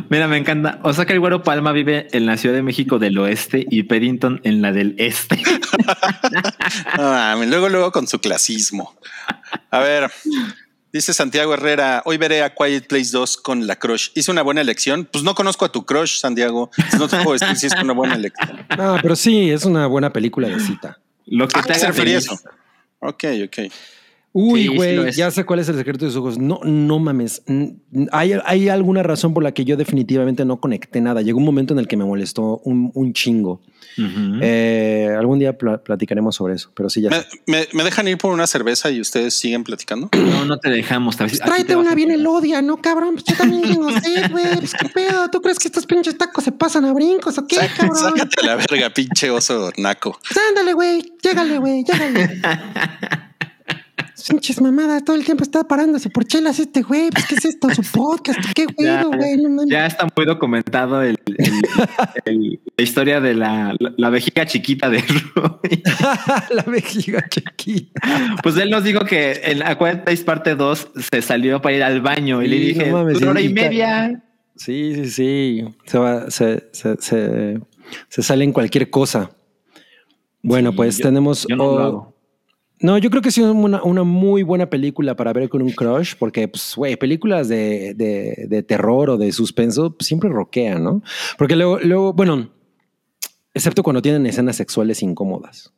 Mira, 0.08 0.26
me 0.28 0.36
encanta. 0.38 0.78
O 0.82 0.92
sea 0.92 1.04
que 1.06 1.12
el 1.12 1.20
güero 1.20 1.42
Palma 1.42 1.72
vive 1.72 2.08
en 2.12 2.26
la 2.26 2.36
Ciudad 2.36 2.54
de 2.54 2.62
México 2.62 2.98
del 2.98 3.18
Oeste 3.18 3.66
y 3.70 3.82
Peddington 3.82 4.40
en 4.44 4.62
la 4.62 4.72
del 4.72 4.94
Este. 4.98 5.40
Mames, 6.96 7.48
luego, 7.48 7.68
luego 7.68 7.92
con 7.92 8.06
su 8.06 8.20
clasismo. 8.20 8.94
A 9.70 9.80
ver, 9.80 10.10
dice 10.92 11.12
Santiago 11.12 11.54
Herrera, 11.54 12.02
hoy 12.04 12.16
veré 12.16 12.42
a 12.42 12.54
Quiet 12.54 12.86
Place 12.86 13.10
2 13.12 13.36
con 13.38 13.66
la 13.66 13.76
crush. 13.76 14.08
¿Hice 14.14 14.30
una 14.30 14.42
buena 14.42 14.60
elección? 14.60 15.08
Pues 15.10 15.24
no 15.24 15.34
conozco 15.34 15.64
a 15.64 15.72
tu 15.72 15.84
crush, 15.84 16.18
Santiago. 16.20 16.70
No 16.98 17.08
te 17.08 17.18
puedo 17.18 17.38
decir 17.38 17.56
si 17.56 17.66
es 17.66 17.74
una 17.82 17.92
buena 17.92 18.14
elección. 18.14 18.66
No, 18.78 18.96
pero 19.02 19.16
sí, 19.16 19.50
es 19.50 19.64
una 19.64 19.86
buena 19.86 20.12
película 20.12 20.48
de 20.48 20.58
cita. 20.60 20.98
Lo 21.26 21.48
que 21.48 21.58
¿A 21.58 21.62
te 21.62 21.74
se 21.74 21.80
haga 21.80 21.88
refería 21.88 22.20
feliz. 22.20 22.32
eso? 22.40 22.50
Ok, 23.00 23.24
ok. 23.44 23.72
Uy, 24.32 24.60
Sí, 24.62 24.68
sí 24.68 24.76
güey, 24.76 25.12
ya 25.12 25.30
sé 25.32 25.44
cuál 25.44 25.58
es 25.58 25.68
el 25.68 25.76
secreto 25.76 26.04
de 26.04 26.12
sus 26.12 26.20
ojos. 26.20 26.38
No, 26.38 26.60
no 26.64 26.98
mames. 27.00 27.42
Hay, 28.12 28.34
hay 28.44 28.68
alguna 28.68 29.02
razón 29.02 29.34
por 29.34 29.42
la 29.42 29.52
que 29.52 29.64
yo 29.64 29.76
definitivamente 29.76 30.44
no 30.44 30.60
conecté 30.60 31.00
nada. 31.00 31.20
Llegó 31.20 31.38
un 31.38 31.44
momento 31.44 31.74
en 31.74 31.80
el 31.80 31.88
que 31.88 31.96
me 31.96 32.04
molestó 32.04 32.58
un, 32.64 32.92
un 32.94 33.12
chingo. 33.12 33.60
Eh, 34.40 35.14
algún 35.18 35.38
día 35.40 35.58
pla- 35.58 35.82
platicaremos 35.82 36.34
sobre 36.36 36.54
eso, 36.54 36.70
pero 36.74 36.88
sí, 36.88 37.02
ya 37.02 37.10
¿Me, 37.10 37.16
sé. 37.20 37.26
me- 37.46 37.68
me 37.72 37.82
dejan 37.84 38.06
ir 38.08 38.16
por 38.18 38.32
una 38.32 38.46
cerveza 38.46 38.90
y 38.90 39.00
ustedes 39.00 39.34
siguen 39.34 39.64
platicando? 39.64 40.08
No, 40.16 40.44
no 40.44 40.58
te 40.58 40.70
dejamos. 40.70 41.16
Pues 41.16 41.38
tráete 41.40 41.74
una 41.76 41.92
a- 41.92 41.94
bien 41.96 42.10
elodia, 42.12 42.62
¿no, 42.62 42.76
cabrón? 42.80 43.14
Pues 43.14 43.24
yo 43.24 43.34
también 43.36 43.62
tengo 43.62 43.90
sed, 43.90 44.30
güey. 44.30 44.46
Pues 44.58 44.74
qué 44.74 44.88
pedo. 44.90 45.28
¿Tú 45.30 45.42
crees 45.42 45.58
que 45.58 45.66
estos 45.68 45.86
pinches 45.86 46.16
tacos 46.16 46.44
se 46.44 46.52
pasan 46.52 46.84
a 46.84 46.92
brincos 46.92 47.36
o 47.36 47.46
qué, 47.46 47.56
cabrón? 47.76 47.96
Sácate 47.96 48.42
a 48.42 48.46
la 48.46 48.56
verga, 48.56 48.90
pinche 48.94 49.28
oso 49.30 49.70
naco. 49.76 50.16
Pues 50.22 50.38
ándale, 50.50 50.72
güey. 50.72 51.02
Llégale, 51.22 51.58
güey. 51.58 51.84
Llégale. 51.84 52.40
Pinches 54.28 54.60
mamadas. 54.60 55.04
Todo 55.04 55.16
el 55.16 55.24
tiempo 55.24 55.42
está 55.42 55.64
parándose 55.64 56.10
por 56.10 56.24
chelas 56.24 56.58
este 56.58 56.82
güey. 56.82 57.10
Pues 57.10 57.26
qué 57.26 57.34
es 57.36 57.44
esto, 57.44 57.68
su 57.70 57.82
podcast. 57.82 58.38
Qué 58.54 58.66
güey, 58.76 59.04
güey. 59.04 59.36
No. 59.38 59.66
Ya 59.68 59.86
está 59.86 60.06
muy 60.16 60.26
documentado 60.26 61.02
el, 61.02 61.18
el- 61.26 61.62
el- 62.24 62.60
la 62.76 62.82
historia 62.84 63.20
de 63.20 63.34
la, 63.34 63.74
la, 63.78 63.92
la 63.96 64.10
vejiga 64.10 64.46
chiquita 64.46 64.88
de 64.90 65.00
Rui. 65.02 65.82
la 66.50 66.62
vejiga 66.64 67.24
chiquita. 67.28 68.00
Pues 68.42 68.56
él 68.56 68.70
nos 68.70 68.84
dijo 68.84 69.00
que 69.04 69.40
en 69.44 69.60
la 69.60 69.70
Aquatis 69.70 70.22
parte 70.22 70.54
2 70.54 70.88
se 71.12 71.22
salió 71.22 71.60
para 71.62 71.76
ir 71.76 71.82
al 71.82 72.00
baño 72.00 72.42
y 72.42 72.48
le 72.48 72.56
dije, 72.56 72.90
mames, 72.90 73.18
"Una 73.18 73.30
hora 73.32 73.40
y- 73.40 73.52
media. 73.52 74.22
Sí, 74.56 74.92
sí, 74.94 75.10
sí. 75.10 75.64
Se 75.86 75.98
va, 75.98 76.30
se, 76.30 76.68
se, 76.72 76.96
se, 77.00 77.60
se 78.08 78.22
sale 78.22 78.44
en 78.44 78.52
cualquier 78.52 78.90
cosa. 78.90 79.30
Bueno, 80.42 80.70
Sí, 80.70 80.76
pues 80.76 80.98
yo- 80.98 81.04
tenemos. 81.04 81.46
Yo 81.48 81.56
no 81.56 81.64
oh. 81.64 82.14
No, 82.82 82.96
yo 82.96 83.10
creo 83.10 83.20
que 83.20 83.30
sí 83.30 83.42
es 83.42 83.46
una, 83.46 83.82
una 83.82 84.04
muy 84.04 84.42
buena 84.42 84.70
película 84.70 85.14
para 85.14 85.32
ver 85.34 85.48
con 85.50 85.60
un 85.60 85.70
crush, 85.70 86.14
porque, 86.18 86.48
pues, 86.48 86.72
güey, 86.76 86.96
películas 86.96 87.48
de, 87.48 87.92
de, 87.94 88.46
de 88.48 88.62
terror 88.62 89.10
o 89.10 89.18
de 89.18 89.32
suspenso 89.32 89.94
pues, 89.96 90.06
siempre 90.06 90.30
roquean, 90.30 90.82
¿no? 90.82 91.02
Porque 91.36 91.56
luego, 91.56 91.78
luego, 91.80 92.14
bueno, 92.14 92.50
excepto 93.52 93.82
cuando 93.82 94.00
tienen 94.00 94.24
escenas 94.26 94.56
sexuales 94.56 95.02
incómodas, 95.02 95.72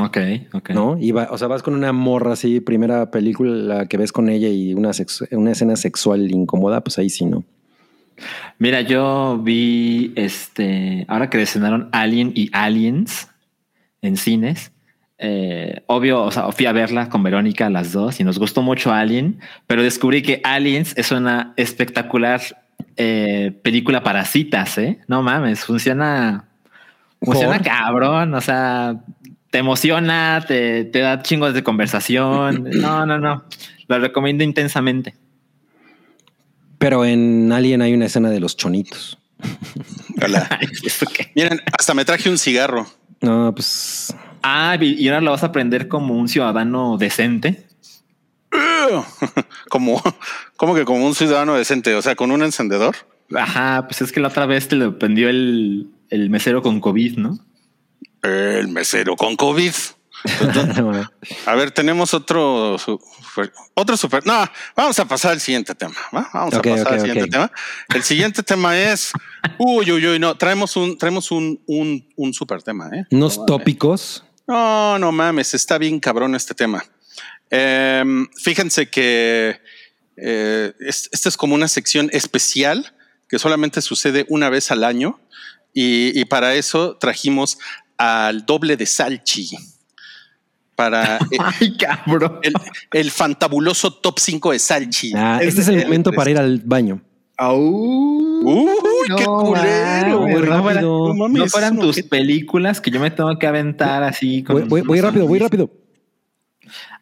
Ok, 0.00 0.18
ok. 0.52 0.70
¿no? 0.70 0.98
Y 0.98 1.12
va- 1.12 1.28
o 1.30 1.38
sea, 1.38 1.46
vas 1.46 1.62
con 1.62 1.74
una 1.74 1.92
morra 1.92 2.32
así, 2.32 2.58
primera 2.58 3.12
película 3.12 3.86
que 3.86 3.96
ves 3.96 4.10
con 4.10 4.28
ella 4.28 4.48
y 4.48 4.74
una, 4.74 4.90
una 5.30 5.52
escena 5.52 5.76
sexual 5.76 6.28
incómoda, 6.32 6.82
pues 6.82 6.98
ahí 6.98 7.08
sí, 7.08 7.24
¿no? 7.26 7.44
Mira, 8.58 8.80
yo 8.80 9.38
vi 9.40 10.12
este, 10.16 11.04
ahora 11.06 11.30
que 11.30 11.40
estrenaron 11.40 11.88
Alien 11.92 12.32
y 12.34 12.50
Aliens 12.52 13.28
en 14.02 14.16
cines. 14.16 14.72
Eh, 15.18 15.82
obvio, 15.86 16.22
o 16.22 16.30
sea, 16.30 16.50
fui 16.50 16.66
a 16.66 16.72
verla 16.72 17.08
con 17.08 17.22
Verónica 17.22 17.70
las 17.70 17.92
dos 17.92 18.18
y 18.18 18.24
nos 18.24 18.38
gustó 18.38 18.62
mucho 18.62 18.92
Alien, 18.92 19.40
pero 19.66 19.82
descubrí 19.82 20.22
que 20.22 20.40
Aliens 20.42 20.94
es 20.96 21.12
una 21.12 21.52
espectacular 21.56 22.40
eh, 22.96 23.52
película 23.62 24.02
para 24.02 24.24
citas, 24.24 24.76
¿eh? 24.78 24.98
No 25.06 25.22
mames, 25.22 25.64
funciona, 25.64 26.48
funciona 27.22 27.58
¿Por? 27.58 27.66
cabrón, 27.66 28.34
o 28.34 28.40
sea, 28.40 28.96
te 29.50 29.58
emociona, 29.58 30.44
te, 30.46 30.84
te 30.84 30.98
da 30.98 31.22
chingos 31.22 31.54
de 31.54 31.62
conversación. 31.62 32.68
No, 32.80 33.06
no, 33.06 33.18
no, 33.18 33.44
lo 33.86 33.98
recomiendo 33.98 34.42
intensamente. 34.42 35.14
Pero 36.78 37.04
en 37.04 37.52
Alien 37.52 37.82
hay 37.82 37.94
una 37.94 38.06
escena 38.06 38.30
de 38.30 38.40
los 38.40 38.56
chonitos. 38.56 39.18
Hola. 40.20 40.48
Miren, 41.36 41.60
hasta 41.78 41.94
me 41.94 42.04
traje 42.04 42.28
un 42.28 42.36
cigarro. 42.36 42.86
No, 43.20 43.54
pues 43.54 44.14
Ah, 44.46 44.76
y 44.80 45.08
ahora 45.08 45.20
lo 45.22 45.30
vas 45.30 45.42
a 45.42 45.46
aprender 45.46 45.88
como 45.88 46.14
un 46.14 46.28
ciudadano 46.28 46.96
decente. 46.98 47.66
Como, 49.70 50.00
como 50.56 50.74
que 50.74 50.84
como 50.84 51.04
un 51.06 51.14
ciudadano 51.14 51.54
decente, 51.54 51.94
o 51.94 52.02
sea, 52.02 52.14
con 52.14 52.30
un 52.30 52.42
encendedor. 52.42 52.94
Ajá, 53.34 53.86
pues 53.88 54.02
es 54.02 54.12
que 54.12 54.20
la 54.20 54.28
otra 54.28 54.46
vez 54.46 54.68
te 54.68 54.76
lo 54.76 54.98
prendió 54.98 55.28
el, 55.28 55.88
el 56.10 56.30
mesero 56.30 56.62
con 56.62 56.78
COVID, 56.80 57.16
¿no? 57.16 57.38
El 58.22 58.68
mesero 58.68 59.16
con 59.16 59.34
COVID. 59.36 59.72
A 61.46 61.54
ver, 61.54 61.70
tenemos 61.72 62.14
otro, 62.14 62.76
su- 62.78 63.00
otro 63.74 63.96
super. 63.96 64.24
No, 64.26 64.44
vamos 64.76 64.98
a 64.98 65.04
pasar 65.06 65.32
al 65.32 65.40
siguiente 65.40 65.74
tema. 65.74 65.94
¿va? 66.14 66.28
Vamos 66.32 66.54
a 66.54 66.62
pasar 66.62 66.92
al 66.94 67.00
siguiente 67.00 67.26
tema. 67.30 67.50
El 67.94 68.02
siguiente 68.02 68.42
tema 68.42 68.78
es. 68.78 69.12
Uy, 69.58 69.90
uy, 69.90 70.06
uy, 70.06 70.18
no. 70.18 70.36
Traemos 70.36 70.76
un, 70.76 70.96
traemos 70.96 71.30
un, 71.30 71.60
un, 71.66 72.06
un 72.16 72.32
super 72.32 72.62
tema, 72.62 72.88
¿eh? 72.92 73.04
unos 73.10 73.44
tópicos. 73.44 74.23
No, 74.46 74.98
no 74.98 75.12
mames, 75.12 75.54
está 75.54 75.78
bien 75.78 76.00
cabrón 76.00 76.34
este 76.34 76.54
tema. 76.54 76.84
Em, 77.50 78.26
fíjense 78.36 78.88
que 78.88 79.60
eh, 80.16 80.72
es- 80.80 81.08
esta 81.12 81.28
es 81.28 81.36
como 81.36 81.54
una 81.54 81.68
sección 81.68 82.08
especial 82.12 82.94
que 83.28 83.38
solamente 83.38 83.80
sucede 83.82 84.26
una 84.28 84.48
vez 84.50 84.70
al 84.70 84.84
año 84.84 85.18
y, 85.72 86.18
y 86.18 86.24
para 86.26 86.54
eso 86.54 86.96
trajimos 86.98 87.58
al 87.96 88.44
doble 88.46 88.76
de 88.76 88.86
Salchi 88.86 89.50
para 90.76 91.16
eh, 91.30 91.38
Ay, 91.38 91.76
cabrón. 91.76 92.38
el, 92.42 92.52
el 92.92 93.10
fantabuloso 93.10 93.92
top 93.94 94.18
5 94.18 94.52
de 94.52 94.58
Salchi. 94.58 95.12
Ah, 95.16 95.38
este 95.42 95.62
es 95.62 95.68
el 95.68 95.82
momento 95.84 96.12
para 96.12 96.30
ir 96.30 96.38
al 96.38 96.60
baño. 96.64 97.00
Uy, 99.10 99.16
qué 99.16 99.24
culero, 99.24 100.18
güey. 100.20 100.34
no, 100.34 100.62
fueran, 101.48 101.76
No 101.76 101.82
no 101.82 101.86
tus 101.88 102.02
películas 102.02 102.80
que 102.80 102.90
yo 102.90 103.00
me 103.00 103.10
tengo 103.10 103.38
que 103.38 103.46
aventar 103.46 104.02
así. 104.02 104.42
con 104.42 104.56
Voy, 104.60 104.68
voy- 104.68 104.80
voy 104.82 104.98
unos 104.98 105.10
rápido, 105.10 105.26
voy 105.26 105.38
rápido. 105.38 105.70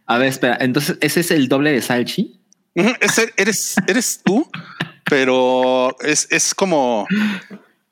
A 0.07 0.19
ver, 0.19 0.29
espera. 0.29 0.57
Entonces, 0.61 0.99
ese 1.01 1.21
es 1.21 1.31
el 1.31 1.49
doble 1.49 1.73
de 1.73 1.81
Salchi. 1.81 2.41
Ese 2.75 3.33
eres, 3.37 3.75
eres 3.87 4.21
tú, 4.25 4.49
pero 5.05 5.97
es, 6.01 6.27
es 6.31 6.55
como. 6.55 7.07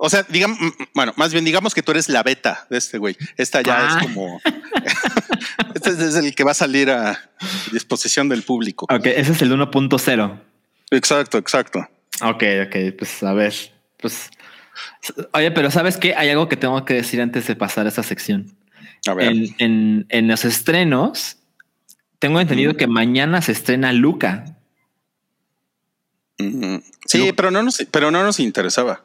O 0.02 0.08
sea, 0.08 0.24
digamos, 0.28 0.58
bueno, 0.94 1.12
más 1.16 1.30
bien 1.32 1.44
digamos 1.44 1.74
que 1.74 1.82
tú 1.82 1.92
eres 1.92 2.08
la 2.08 2.22
beta 2.22 2.66
de 2.70 2.78
este 2.78 2.96
güey. 2.98 3.16
Esta 3.36 3.61
ya 3.62 3.76
Ah. 3.78 3.98
es 4.00 4.02
como. 4.06 4.40
este 5.74 5.90
es 5.90 6.14
el 6.16 6.34
que 6.34 6.42
va 6.44 6.52
a 6.52 6.54
salir 6.54 6.90
a 6.90 7.18
disposición 7.72 8.28
del 8.28 8.42
público. 8.42 8.86
Ok, 8.90 9.06
ese 9.06 9.32
es 9.32 9.42
el 9.42 9.52
1.0. 9.52 10.40
Exacto, 10.90 11.38
exacto. 11.38 11.80
Ok, 12.22 12.42
ok, 12.66 12.76
pues 12.98 13.22
a 13.22 13.32
ver. 13.34 13.54
Pues. 14.01 14.30
Oye, 15.32 15.51
pero 15.51 15.70
¿sabes 15.70 15.96
qué? 15.96 16.14
Hay 16.14 16.30
algo 16.30 16.48
que 16.48 16.57
tengo 16.57 16.84
que 16.84 16.94
decir 16.94 17.20
antes 17.20 17.46
de 17.46 17.57
pasar 17.57 17.86
a 17.86 17.88
esta 17.88 18.03
sección. 18.03 18.57
A 19.07 19.14
ver. 19.14 19.30
En, 19.30 19.55
en, 19.59 20.07
en 20.09 20.28
los 20.28 20.44
estrenos, 20.44 21.38
tengo 22.18 22.40
entendido 22.40 22.76
que 22.76 22.86
mañana 22.86 23.42
se 23.42 23.53
estrena 23.53 23.92
Luca. 23.92 24.57
Ujú. 26.38 26.82
Sí, 27.07 27.32
pero 27.34 27.51
no 27.51 27.62
nos, 27.62 27.86
pero 27.90 28.11
no 28.11 28.22
nos 28.22 28.40
interesaba. 28.40 29.05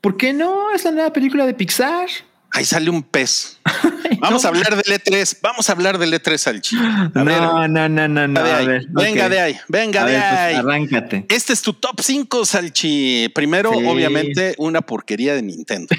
¿Por 0.00 0.16
qué 0.16 0.32
no? 0.32 0.72
Es 0.72 0.84
la 0.84 0.90
nueva 0.90 1.12
película 1.12 1.46
de 1.46 1.54
Pixar. 1.54 2.08
Ahí 2.52 2.64
sale 2.64 2.90
un 2.90 3.02
pez. 3.02 3.58
Vamos 4.20 4.44
a 4.44 4.48
hablar 4.48 4.76
del 4.76 5.00
E3. 5.00 5.38
Vamos 5.42 5.68
a 5.68 5.72
hablar 5.72 5.98
del 5.98 6.12
E3 6.12 6.46
al 6.48 6.60
chico. 6.60 6.82
No, 7.14 7.24
no, 7.24 7.88
no, 7.88 8.08
no, 8.08 8.28
no. 8.28 8.42
venga 8.42 8.44
de 8.44 8.50
a 8.52 8.56
ahí, 8.58 8.66
ver, 8.66 8.86
venga 8.90 9.28
de 9.28 9.40
ahí, 9.40 9.56
venga 9.68 10.02
A 10.02 10.06
de 10.06 10.12
ver, 10.12 10.20
pues, 10.20 10.38
ahí. 10.40 10.54
arráncate. 10.56 11.26
Este 11.28 11.52
es 11.54 11.62
tu 11.62 11.72
top 11.72 12.00
5, 12.00 12.44
Salchi. 12.44 13.28
Primero, 13.34 13.72
Sí. 13.72 13.86
obviamente, 13.86 14.54
una 14.58 14.82
porquería 14.82 15.34
de 15.34 15.42
Nintendo. 15.42 15.94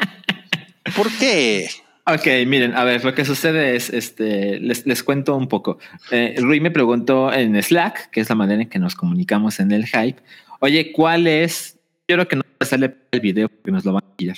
¿Por 0.96 1.10
qué? 1.18 1.68
Ok, 2.06 2.26
miren, 2.46 2.74
a 2.76 2.84
ver, 2.84 3.02
lo 3.04 3.14
que 3.14 3.24
sucede 3.24 3.76
es, 3.76 3.88
este, 3.90 4.58
les, 4.60 4.86
les 4.86 5.02
cuento 5.02 5.36
un 5.36 5.48
poco. 5.48 5.78
Eh, 6.10 6.34
Rui 6.38 6.60
me 6.60 6.70
preguntó 6.70 7.32
en 7.32 7.60
Slack, 7.62 8.10
que 8.10 8.20
es 8.20 8.28
la 8.28 8.34
manera 8.34 8.62
en 8.62 8.68
que 8.68 8.78
nos 8.78 8.94
comunicamos 8.94 9.58
en 9.60 9.72
el 9.72 9.86
hype, 9.86 10.20
oye, 10.60 10.92
¿cuál 10.92 11.26
es? 11.26 11.78
Yo 12.06 12.16
creo 12.16 12.28
que 12.28 12.36
no 12.36 12.42
sale 12.60 12.94
el 13.10 13.20
video 13.20 13.48
porque 13.48 13.70
nos 13.70 13.84
lo 13.86 13.92
van 13.94 14.04
a 14.04 14.16
tirar. 14.16 14.36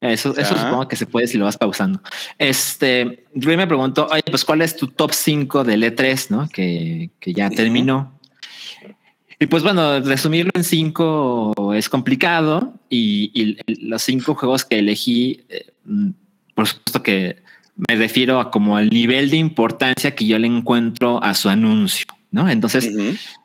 Eso, 0.00 0.36
eso 0.36 0.56
supongo 0.56 0.88
que 0.88 0.96
se 0.96 1.06
puede 1.06 1.26
si 1.26 1.38
lo 1.38 1.46
vas 1.46 1.56
pausando. 1.56 2.00
Este, 2.38 3.24
Rui 3.34 3.56
me 3.56 3.66
preguntó, 3.66 4.06
oye, 4.10 4.22
pues 4.30 4.44
¿cuál 4.44 4.62
es 4.62 4.76
tu 4.76 4.88
top 4.88 5.12
5 5.12 5.64
del 5.64 5.82
E3, 5.82 6.30
no? 6.30 6.48
Que, 6.48 7.10
que 7.18 7.32
ya 7.32 7.48
terminó. 7.50 8.16
Y 9.38 9.46
pues 9.46 9.62
bueno, 9.62 10.00
resumirlo 10.00 10.50
en 10.54 10.64
cinco 10.64 11.52
es 11.74 11.88
complicado 11.88 12.74
y, 12.88 13.58
los 13.66 14.02
cinco 14.02 14.34
juegos 14.34 14.64
que 14.64 14.78
elegí, 14.78 15.44
eh, 15.50 15.66
por 16.54 16.66
supuesto 16.66 17.02
que 17.02 17.36
me 17.76 17.96
refiero 17.96 18.40
a 18.40 18.50
como 18.50 18.78
al 18.78 18.88
nivel 18.88 19.28
de 19.28 19.36
importancia 19.36 20.14
que 20.14 20.26
yo 20.26 20.38
le 20.38 20.46
encuentro 20.46 21.22
a 21.22 21.34
su 21.34 21.50
anuncio, 21.50 22.06
¿no? 22.30 22.48
Entonces, 22.48 22.90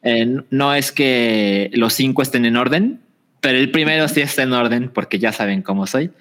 eh, 0.04 0.38
no 0.50 0.74
es 0.74 0.94
que 0.94 1.70
los 1.74 1.94
cinco 1.94 2.22
estén 2.22 2.46
en 2.46 2.56
orden, 2.56 3.02
pero 3.42 3.58
el 3.58 3.70
primero 3.72 4.08
sí 4.08 4.22
está 4.22 4.44
en 4.44 4.54
orden 4.54 4.90
porque 4.94 5.20
ya 5.20 5.34
saben 5.34 5.62
cómo 5.62 5.88
soy. 5.88 6.12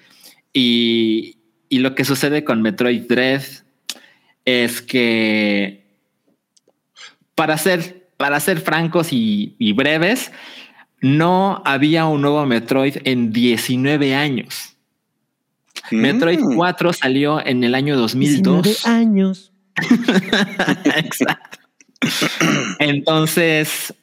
Y, 0.53 1.37
y 1.69 1.79
lo 1.79 1.95
que 1.95 2.05
sucede 2.05 2.43
con 2.43 2.61
Metroid 2.61 3.03
Dread 3.07 3.43
es 4.45 4.81
que 4.81 5.85
para 7.35 7.57
ser, 7.57 8.09
para 8.17 8.39
ser 8.39 8.59
francos 8.59 9.13
y, 9.13 9.55
y 9.57 9.73
breves, 9.73 10.31
no 11.01 11.61
había 11.65 12.05
un 12.05 12.21
nuevo 12.21 12.45
Metroid 12.45 12.97
en 13.03 13.33
19 13.33 14.15
años. 14.15 14.77
Metroid 15.89 16.39
4 16.55 16.93
salió 16.93 17.45
en 17.45 17.63
el 17.63 17.75
año 17.75 17.97
2002. 17.97 18.63
19 18.63 18.99
años. 18.99 19.51
Exacto. 20.85 21.57
Entonces, 22.79 23.93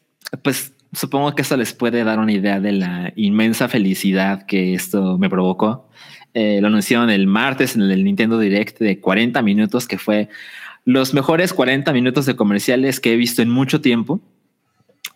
pues 0.42 0.72
supongo 0.92 1.34
que 1.34 1.42
eso 1.42 1.56
les 1.56 1.72
puede 1.72 2.04
dar 2.04 2.18
una 2.18 2.32
idea 2.32 2.60
de 2.60 2.72
la 2.72 3.12
inmensa 3.16 3.68
felicidad 3.68 4.46
que 4.46 4.74
esto 4.74 5.18
me 5.18 5.30
provocó. 5.30 5.87
Eh, 6.34 6.58
lo 6.60 6.68
anunciaron 6.68 7.10
el 7.10 7.26
martes 7.26 7.74
en 7.74 7.82
el 7.82 8.04
Nintendo 8.04 8.38
Direct 8.38 8.78
de 8.78 9.00
40 9.00 9.42
minutos, 9.42 9.86
que 9.88 9.98
fue 9.98 10.28
los 10.84 11.14
mejores 11.14 11.52
40 11.52 11.92
minutos 11.92 12.26
de 12.26 12.36
comerciales 12.36 13.00
que 13.00 13.12
he 13.12 13.16
visto 13.16 13.42
en 13.42 13.50
mucho 13.50 13.80
tiempo. 13.80 14.20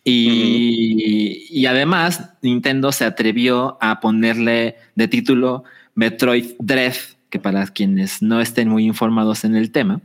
Y, 0.05 1.47
y 1.51 1.67
además, 1.67 2.31
Nintendo 2.43 2.91
se 2.93 3.05
atrevió 3.05 3.79
a 3.81 4.01
ponerle 4.01 4.77
de 4.97 5.09
título 5.09 5.65
Metroid 5.95 6.53
Dread, 6.59 6.97
que 7.31 7.39
para 7.39 7.67
quienes 7.69 8.21
no 8.23 8.41
estén 8.41 8.69
muy 8.69 8.85
informados 8.85 9.45
en 9.45 9.55
el 9.55 9.71
tema, 9.71 10.01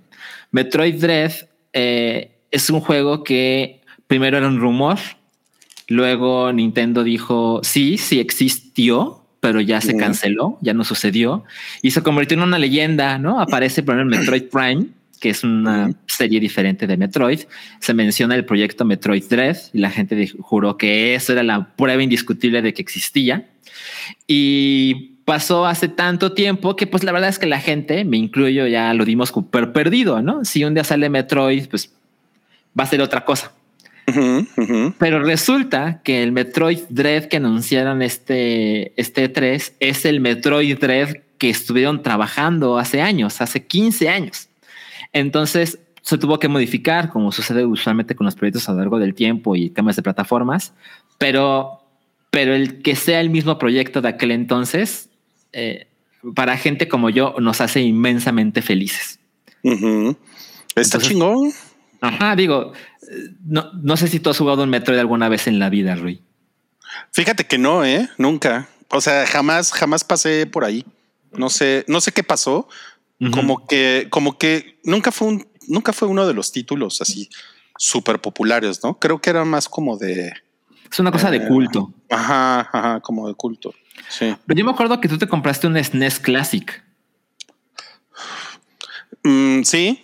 Metroid 0.52 1.00
Dread 1.00 1.32
eh, 1.74 2.32
es 2.52 2.70
un 2.70 2.80
juego 2.80 3.24
que 3.24 3.82
primero 4.08 4.38
era 4.38 4.48
un 4.48 4.60
rumor, 4.60 4.98
luego 5.88 6.52
Nintendo 6.54 7.04
dijo 7.04 7.62
sí, 7.64 7.98
sí 7.98 8.20
existió, 8.20 9.27
pero 9.48 9.62
ya 9.62 9.80
se 9.80 9.96
canceló, 9.96 10.58
ya 10.60 10.74
no 10.74 10.84
sucedió 10.84 11.46
y 11.82 11.92
se 11.92 12.04
convirtió 12.04 12.36
en 12.36 12.44
una 12.44 12.60
leyenda, 12.60 13.18
¿no? 13.18 13.40
Aparece 13.40 13.82
por 13.82 13.96
ejemplo, 13.96 14.18
Metroid 14.20 14.44
Prime, 14.52 14.88
que 15.22 15.30
es 15.30 15.42
una 15.42 15.90
serie 16.06 16.42
diferente 16.42 16.86
de 16.86 16.98
Metroid. 16.98 17.44
Se 17.80 17.94
menciona 17.94 18.36
el 18.36 18.44
proyecto 18.44 18.84
Metroid 18.84 19.24
Dread 19.24 19.56
y 19.72 19.78
la 19.78 19.90
gente 19.90 20.30
juró 20.42 20.76
que 20.76 21.16
eso 21.16 21.32
era 21.32 21.44
la 21.44 21.66
prueba 21.78 22.04
indiscutible 22.04 22.62
de 22.62 22.74
que 22.74 22.82
existía. 22.82 23.48
Y 24.28 25.14
pasó 25.24 25.66
hace 25.66 25.88
tanto 25.88 26.34
tiempo 26.34 26.76
que 26.76 26.86
pues 26.86 27.06
la 27.06 27.14
verdad 27.14 27.30
es 27.30 27.40
que 27.40 27.46
la 27.46 27.62
gente, 27.62 28.04
me 28.04 28.18
incluyo, 28.18 28.68
ya 28.68 28.94
lo 28.94 29.06
dimos 29.06 29.30
súper 29.30 29.72
perdido, 29.72 30.22
¿no? 30.22 30.44
Si 30.44 30.66
un 30.66 30.74
día 30.74 30.84
sale 30.84 31.10
Metroid, 31.10 31.70
pues 31.70 31.94
va 32.78 32.84
a 32.84 32.88
ser 32.88 33.02
otra 33.02 33.24
cosa. 33.24 33.54
Ujú, 34.08 34.48
ujú. 34.58 34.94
Pero 34.98 35.22
resulta 35.24 36.02
que 36.04 36.24
el 36.24 36.32
Metroid 36.32 36.80
Dread 36.90 37.26
que 37.26 37.38
anunciaron 37.38 38.02
este, 38.02 38.94
este 39.00 39.28
3 39.30 39.74
es 39.80 40.06
el 40.06 40.22
Metroid 40.22 40.78
Dread 40.80 41.18
que 41.38 41.50
estuvieron 41.50 42.02
trabajando 42.02 42.78
hace 42.78 43.02
años, 43.02 43.42
hace 43.42 43.66
15 43.66 44.10
años. 44.10 44.48
Entonces 45.14 45.80
se 46.02 46.18
tuvo 46.18 46.40
que 46.40 46.48
modificar, 46.48 47.10
como 47.10 47.32
sucede 47.34 47.66
usualmente 47.66 48.16
con 48.16 48.26
los 48.26 48.36
proyectos 48.36 48.68
a 48.70 48.72
lo 48.72 48.80
largo 48.80 48.98
del 48.98 49.14
tiempo 49.14 49.56
y 49.58 49.70
cambios 49.72 49.98
de 49.98 50.04
plataformas, 50.04 50.74
pero, 51.18 51.82
pero 52.32 52.56
el 52.56 52.82
que 52.82 52.96
sea 52.96 53.20
el 53.20 53.30
mismo 53.30 53.60
proyecto 53.60 54.02
de 54.02 54.08
aquel 54.08 54.32
entonces, 54.32 55.10
eh, 55.52 55.88
para 56.34 56.58
gente 56.58 56.88
como 56.88 57.10
yo, 57.10 57.36
nos 57.40 57.60
hace 57.60 57.82
inmensamente 57.82 58.62
felices. 58.62 59.20
Ujú. 59.64 60.16
Está 60.76 60.98
Entonces- 60.98 61.10
chingón. 61.10 61.52
Ajá, 62.00 62.36
digo, 62.36 62.74
no, 63.46 63.72
no 63.74 63.98
sé 63.98 64.08
si 64.08 64.20
tú 64.20 64.30
has 64.30 64.38
jugado 64.38 64.64
un 64.64 64.70
Metroid 64.70 65.00
alguna 65.00 65.30
vez 65.30 65.48
en 65.48 65.60
la 65.60 65.70
vida, 65.70 65.96
Rui. 65.96 66.22
Fíjate 67.12 67.46
que 67.46 67.58
no, 67.58 67.86
eh, 67.86 68.10
nunca. 68.18 68.68
O 68.90 69.02
sea, 69.02 69.26
jamás, 69.28 69.72
jamás 69.72 70.04
pasé 70.04 70.46
por 70.48 70.64
ahí. 70.66 70.86
No 71.32 71.50
sé, 71.50 71.84
no 71.88 72.02
sé 72.02 72.12
qué 72.12 72.24
pasó. 72.24 72.68
Como 73.32 73.66
que, 73.68 74.08
como 74.12 74.38
que 74.38 74.80
nunca 74.84 75.12
fue 75.12 75.28
un, 75.28 75.48
nunca 75.68 75.92
fue 75.92 76.08
uno 76.08 76.28
de 76.28 76.34
los 76.36 76.52
títulos 76.52 77.02
así 77.02 77.30
súper 77.78 78.20
populares, 78.22 78.84
¿no? 78.84 79.00
Creo 79.00 79.20
que 79.20 79.30
era 79.32 79.44
más 79.44 79.68
como 79.68 79.98
de, 79.98 80.34
Es 80.92 81.00
una 81.00 81.12
cosa 81.12 81.32
de 81.32 81.38
Eh, 81.38 81.48
culto. 81.48 81.92
ajá, 82.12 82.60
ajá, 82.72 83.00
como 83.02 83.28
de 83.28 83.34
culto. 83.34 83.74
Sí. 84.10 84.36
Pero 84.46 84.58
yo 84.60 84.66
me 84.66 84.72
acuerdo 84.72 85.02
que 85.02 85.08
tú 85.10 85.18
te 85.18 85.28
compraste 85.28 85.66
un 85.68 85.84
SNES 85.84 86.20
Classic. 86.20 86.84
Mm, 89.24 89.64
sí. 89.64 90.04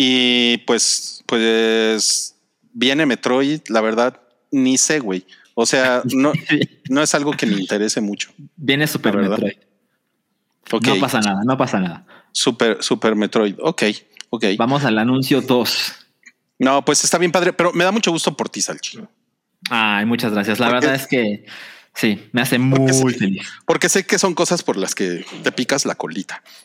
Y 0.00 0.58
pues, 0.58 1.24
pues 1.26 2.36
viene 2.72 3.04
Metroid, 3.04 3.62
la 3.68 3.80
verdad, 3.80 4.20
ni 4.52 4.78
sé, 4.78 5.00
güey. 5.00 5.26
O 5.54 5.66
sea, 5.66 6.02
no, 6.14 6.32
no 6.88 7.02
es 7.02 7.14
algo 7.16 7.32
que 7.32 7.46
me 7.46 7.60
interese 7.60 8.00
mucho. 8.00 8.30
Viene 8.54 8.86
Super. 8.86 9.16
Metroid. 9.16 9.56
Ok. 10.70 10.86
No 10.86 11.00
pasa 11.00 11.18
nada, 11.20 11.40
no 11.44 11.56
pasa 11.56 11.80
nada. 11.80 12.06
Super, 12.30 12.80
super 12.80 13.16
Metroid. 13.16 13.56
Ok, 13.60 13.82
ok. 14.30 14.44
Vamos 14.56 14.84
al 14.84 14.96
anuncio 14.98 15.40
2. 15.40 15.92
No, 16.60 16.84
pues 16.84 17.02
está 17.02 17.18
bien 17.18 17.32
padre, 17.32 17.52
pero 17.52 17.72
me 17.72 17.82
da 17.82 17.90
mucho 17.90 18.12
gusto 18.12 18.36
por 18.36 18.48
ti, 18.48 18.60
Salchi. 18.60 19.00
Ay, 19.68 20.04
muchas 20.06 20.32
gracias. 20.32 20.60
La 20.60 20.66
Porque- 20.68 20.86
verdad 20.86 21.02
es 21.02 21.08
que 21.08 21.44
sí, 21.98 22.28
me 22.32 22.42
hace 22.42 22.58
Porque 22.58 22.92
muy 22.92 23.12
feliz. 23.12 23.48
Porque 23.66 23.88
sé 23.88 24.06
que 24.06 24.18
son 24.18 24.34
cosas 24.34 24.62
por 24.62 24.76
las 24.76 24.94
que 24.94 25.24
te 25.42 25.50
picas 25.52 25.84
la 25.84 25.96
colita. 25.96 26.42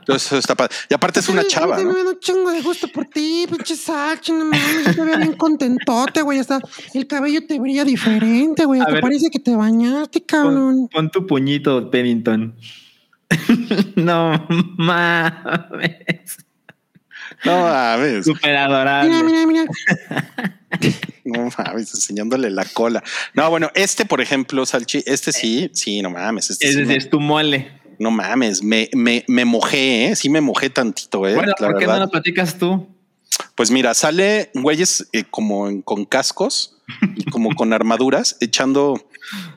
Entonces 0.00 0.26
eso 0.26 0.38
está 0.38 0.54
padre. 0.54 0.74
Y 0.90 0.94
aparte 0.94 1.20
es 1.20 1.28
una 1.28 1.44
chava, 1.46 1.76
ay, 1.76 1.84
¿no? 1.84 1.92
Me 1.92 2.04
da 2.04 2.10
un 2.10 2.20
chingo 2.20 2.50
de 2.50 2.60
gusto 2.60 2.88
por 2.88 3.06
ti, 3.06 3.46
pinche 3.50 3.74
Sachi, 3.74 4.32
no 4.32 4.44
mames, 4.44 4.86
yo 4.86 4.94
te 4.94 5.04
veo 5.04 5.16
bien 5.16 5.32
contentote, 5.34 6.22
güey, 6.22 6.38
hasta 6.38 6.60
el 6.94 7.06
cabello 7.06 7.46
te 7.46 7.58
brilla 7.58 7.84
diferente, 7.84 8.64
güey, 8.64 8.84
te 8.84 8.92
ver. 8.92 9.00
parece 9.00 9.30
que 9.30 9.38
te 9.38 9.56
bañaste, 9.56 10.20
Pon, 10.20 10.26
cabrón. 10.26 10.88
pon 10.88 11.10
tu 11.10 11.26
puñito, 11.26 11.90
Pennington. 11.90 12.54
no 13.96 14.46
mames. 14.76 16.38
No 17.44 17.60
mames, 17.62 18.24
Súper 18.26 18.56
adorable. 18.56 19.10
Mira, 19.10 19.22
mira, 19.22 19.46
mira. 19.46 19.64
no 21.24 21.48
mames, 21.58 21.94
enseñándole 21.94 22.50
la 22.50 22.64
cola. 22.64 23.02
No, 23.34 23.48
bueno, 23.50 23.70
este, 23.74 24.04
por 24.04 24.20
ejemplo, 24.20 24.64
Salchi, 24.66 25.02
este 25.06 25.32
sí, 25.32 25.70
sí, 25.74 26.02
no 26.02 26.10
mames. 26.10 26.50
Este 26.50 26.68
Es, 26.68 26.74
sí 27.04 27.08
tu 27.08 27.20
mole. 27.20 27.70
no 27.98 28.10
mames, 28.10 28.62
me, 28.62 28.88
me, 28.94 29.24
me 29.28 29.44
mojé, 29.44 30.06
¿eh? 30.08 30.16
Sí 30.16 30.28
me 30.28 30.40
mojé 30.40 30.70
tantito, 30.70 31.26
¿eh? 31.28 31.34
Bueno, 31.34 31.52
la 31.58 31.66
¿por 31.68 31.78
qué 31.78 31.86
verdad. 31.86 32.00
no 32.00 32.04
lo 32.06 32.10
platicas 32.10 32.58
tú? 32.58 32.86
Pues 33.54 33.70
mira, 33.70 33.94
sale 33.94 34.50
güeyes 34.54 35.08
eh, 35.12 35.24
como 35.28 35.68
en- 35.68 35.82
con 35.82 36.04
cascos 36.04 36.76
y 37.16 37.24
como 37.24 37.54
con 37.54 37.72
armaduras, 37.72 38.36
echando, 38.40 38.94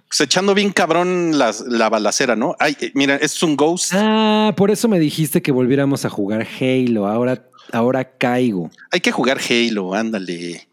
pues 0.08 0.22
echando 0.22 0.54
bien 0.54 0.72
cabrón 0.72 1.38
las- 1.38 1.62
la 1.62 1.88
balacera, 1.90 2.36
¿no? 2.36 2.56
Ay, 2.60 2.76
eh, 2.82 2.92
mira, 2.96 3.16
es 3.16 3.42
un 3.44 3.56
ghost. 3.56 3.94
Ah, 3.96 4.54
por 4.58 4.72
eso 4.72 4.88
me 4.88 5.00
dijiste 5.00 5.42
que 5.42 5.52
volviéramos 5.52 6.04
a 6.06 6.10
jugar 6.10 6.46
Halo. 6.60 7.08
Ahora, 7.08 7.46
ahora 7.74 8.04
caigo. 8.18 8.70
Hay 8.92 9.00
que 9.02 9.12
jugar 9.12 9.40
Halo, 9.40 9.94
ándale. 9.94 10.68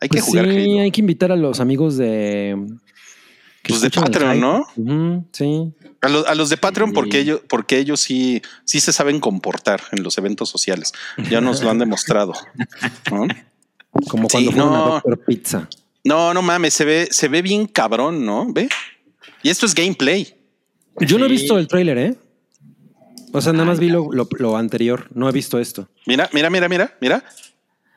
Hay 0.00 0.08
que 0.08 0.18
Pues 0.18 0.24
jugar 0.24 0.46
sí, 0.46 0.56
Halo. 0.72 0.80
hay 0.80 0.90
que 0.90 1.00
invitar 1.00 1.32
a 1.32 1.36
los 1.36 1.60
amigos 1.60 1.96
de. 1.96 2.56
Pues 3.66 3.82
de 3.82 3.90
Patreon. 3.90 4.40
¿no? 4.40 4.64
Sí. 5.32 5.72
A, 6.00 6.08
los- 6.08 6.26
a 6.26 6.34
los 6.34 6.48
de 6.48 6.56
Patreon, 6.56 6.90
Sí. 6.90 6.94
porque 6.94 7.18
ellos, 7.20 7.40
porque 7.46 7.78
ellos 7.78 8.00
sí, 8.00 8.40
sí 8.64 8.80
se 8.80 8.92
saben 8.92 9.20
comportar 9.20 9.82
en 9.92 10.02
los 10.02 10.16
eventos 10.16 10.48
sociales. 10.48 10.92
Ya 11.30 11.40
nos 11.42 11.62
lo 11.62 11.70
han 11.70 11.78
demostrado. 11.78 12.32
¿no? 13.12 13.26
Como 14.08 14.28
Sí, 14.28 14.32
cuando 14.32 14.52
fueron 14.52 14.70
no. 14.70 14.84
a 14.86 14.88
Doctor 14.94 15.24
Pizza. 15.26 15.68
No, 16.04 16.32
no 16.32 16.40
mames, 16.40 16.72
se 16.72 16.84
ve, 16.86 17.08
se 17.10 17.28
ve 17.28 17.42
bien 17.42 17.66
cabrón, 17.66 18.24
¿no? 18.24 18.50
Ve. 18.50 18.68
Y 19.42 19.50
esto 19.50 19.66
es 19.66 19.74
gameplay. 19.74 20.34
Yo 21.00 21.18
no 21.18 21.26
he 21.26 21.28
Sí. 21.28 21.34
visto 21.34 21.58
el 21.58 21.68
tráiler, 21.68 21.98
¿eh? 21.98 22.14
O 23.32 23.40
sea, 23.40 23.52
nada 23.52 23.64
más 23.64 23.78
vi 23.80 23.88
lo, 23.88 24.12
lo- 24.12 24.28
lo 24.38 24.56
anterior. 24.56 25.08
No 25.14 25.28
he 25.28 25.32
visto 25.32 25.58
esto. 25.58 25.88
Mira, 26.06 26.28
mira, 26.32 26.50
mira, 26.50 26.68
mira, 26.68 26.96
mira. 27.00 27.22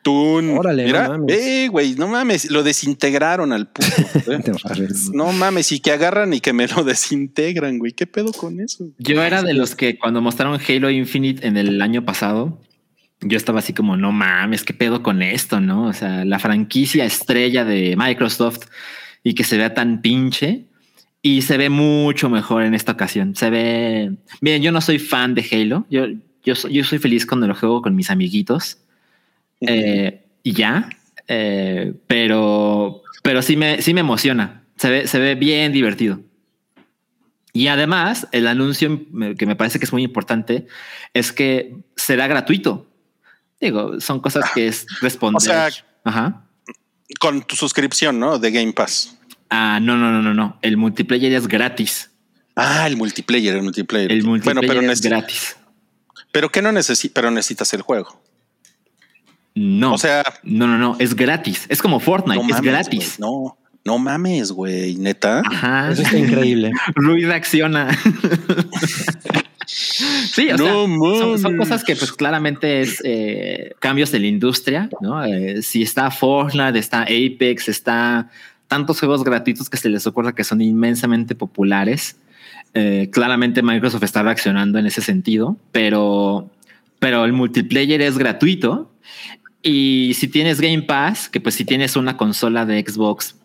Tun. 0.02 0.50
Órale, 0.58 0.84
mira. 0.84 1.04
no 1.08 1.18
mames. 1.18 1.36
Eh, 1.38 1.68
güey, 1.70 1.94
no 1.94 2.08
mames. 2.08 2.50
Lo 2.50 2.62
desintegraron 2.62 3.52
al 3.52 3.68
puto. 3.68 3.88
no 5.14 5.32
mames, 5.32 5.72
y 5.72 5.80
que 5.80 5.92
agarran 5.92 6.34
y 6.34 6.40
que 6.40 6.52
me 6.52 6.68
lo 6.68 6.84
desintegran, 6.84 7.78
güey. 7.78 7.92
¿Qué 7.92 8.06
pedo 8.06 8.32
con 8.32 8.60
eso? 8.60 8.86
Yo 8.98 9.22
era 9.22 9.42
de 9.42 9.54
los 9.54 9.74
que 9.74 9.98
cuando 9.98 10.20
mostraron 10.20 10.60
Halo 10.68 10.90
Infinite 10.90 11.46
en 11.46 11.56
el 11.56 11.80
año 11.80 12.04
pasado, 12.04 12.60
yo 13.22 13.36
estaba 13.38 13.60
así 13.60 13.72
como, 13.72 13.96
no 13.96 14.12
mames, 14.12 14.62
qué 14.64 14.74
pedo 14.74 15.02
con 15.02 15.22
esto, 15.22 15.60
¿no? 15.60 15.86
O 15.86 15.92
sea, 15.94 16.24
la 16.26 16.38
franquicia 16.38 17.06
estrella 17.06 17.64
de 17.64 17.94
Microsoft 17.96 18.66
y 19.22 19.34
que 19.34 19.44
se 19.44 19.56
vea 19.56 19.72
tan 19.72 20.02
pinche 20.02 20.66
y 21.26 21.40
se 21.40 21.56
ve 21.56 21.70
mucho 21.70 22.28
mejor 22.28 22.64
en 22.64 22.74
esta 22.74 22.92
ocasión. 22.92 23.34
Se 23.34 23.48
ve 23.48 24.12
bien. 24.42 24.60
Yo 24.62 24.70
no 24.72 24.82
soy 24.82 24.98
fan 24.98 25.34
de 25.34 25.42
Halo. 25.50 25.86
Yo, 25.88 26.04
yo, 26.44 26.54
soy, 26.54 26.74
yo 26.74 26.84
soy 26.84 26.98
feliz 26.98 27.24
cuando 27.24 27.46
lo 27.46 27.54
juego 27.54 27.80
con 27.80 27.96
mis 27.96 28.10
amiguitos 28.10 28.76
eh, 29.62 30.22
y 30.42 30.52
ya. 30.52 30.90
Eh, 31.26 31.94
pero, 32.06 33.02
pero 33.22 33.40
sí 33.40 33.56
me, 33.56 33.80
sí 33.80 33.94
me 33.94 34.00
emociona. 34.00 34.64
Se 34.76 34.90
ve, 34.90 35.06
se 35.06 35.18
ve 35.18 35.34
bien 35.34 35.72
divertido. 35.72 36.20
Y 37.54 37.68
además, 37.68 38.28
el 38.32 38.46
anuncio 38.46 39.00
que 39.38 39.46
me 39.46 39.56
parece 39.56 39.78
que 39.78 39.86
es 39.86 39.92
muy 39.92 40.02
importante 40.02 40.66
es 41.14 41.32
que 41.32 41.74
será 41.96 42.26
gratuito. 42.26 42.86
Digo, 43.62 43.98
son 43.98 44.20
cosas 44.20 44.50
que 44.54 44.66
es 44.66 44.84
responder. 45.00 45.36
O 45.38 45.40
sea- 45.40 45.70
Ajá. 46.04 46.44
Con 47.18 47.40
tu 47.42 47.56
suscripción, 47.56 48.20
¿no? 48.20 48.38
De 48.38 48.50
Game 48.50 48.74
Pass. 48.74 49.16
Ah, 49.50 49.78
no, 49.80 49.96
no, 49.96 50.10
no, 50.10 50.22
no, 50.22 50.34
no. 50.34 50.58
El 50.62 50.76
multiplayer 50.76 51.32
es 51.32 51.46
gratis. 51.48 52.10
Ah, 52.56 52.86
el 52.86 52.96
multiplayer, 52.96 53.56
el 53.56 53.62
multiplayer. 53.62 54.12
El 54.12 54.24
multiplayer 54.24 54.64
bueno, 54.66 54.80
pero, 54.80 54.92
es 54.92 55.00
gratis. 55.00 55.56
pero 56.32 56.50
que 56.50 56.62
no 56.62 56.72
necesitas, 56.72 57.12
pero 57.14 57.30
necesitas 57.30 57.72
el 57.74 57.82
juego. 57.82 58.20
No. 59.54 59.94
O 59.94 59.98
sea, 59.98 60.24
no, 60.42 60.66
no, 60.66 60.78
no. 60.78 60.96
Es 60.98 61.14
gratis. 61.14 61.66
Es 61.68 61.80
como 61.80 62.00
Fortnite. 62.00 62.36
no 62.36 62.42
es 62.42 62.54
mames, 62.54 62.70
gratis. 62.70 63.20
no, 63.20 63.56
No 63.84 63.98
mames, 63.98 64.50
güey, 64.52 64.96
neta. 64.96 65.42
Ajá. 65.44 65.90
Eso 65.92 66.02
está 66.02 66.18
increíble. 66.18 66.72
Rui 66.94 67.24
reacciona. 67.24 67.90
sí, 69.66 70.48
o 70.50 70.56
No 70.56 71.36
sea, 71.36 71.38
son, 71.38 71.56
cosas 71.56 71.84
que 71.84 71.94
pues 71.96 72.12
claramente 72.12 72.80
es 72.80 73.00
eh, 73.04 73.74
cambios 73.78 74.10
de 74.10 74.20
la 74.20 74.26
industria, 74.26 74.88
¿no? 75.00 75.24
Eh, 75.24 75.62
si 75.62 75.82
está 75.82 76.10
Fortnite, 76.10 76.78
está 76.78 77.02
Apex, 77.02 77.68
está 77.68 78.30
tantos 78.74 78.98
juegos 78.98 79.22
gratuitos 79.22 79.70
que 79.70 79.76
se 79.76 79.88
les 79.88 80.04
ocurra 80.04 80.34
que 80.34 80.42
son 80.42 80.60
inmensamente 80.60 81.36
populares. 81.36 82.16
Eh, 82.74 83.08
claramente 83.12 83.62
Microsoft 83.62 84.02
está 84.02 84.24
reaccionando 84.24 84.80
en 84.80 84.86
ese 84.86 85.00
sentido, 85.00 85.56
pero, 85.70 86.50
pero 86.98 87.24
el 87.24 87.32
multiplayer 87.32 88.02
es 88.02 88.18
gratuito. 88.18 88.90
Y 89.62 90.10
si 90.14 90.26
tienes 90.26 90.60
Game 90.60 90.82
Pass, 90.82 91.28
que 91.28 91.40
pues 91.40 91.54
si 91.54 91.64
tienes 91.64 91.94
una 91.94 92.16
consola 92.16 92.66
de 92.66 92.84
Xbox, 92.84 93.36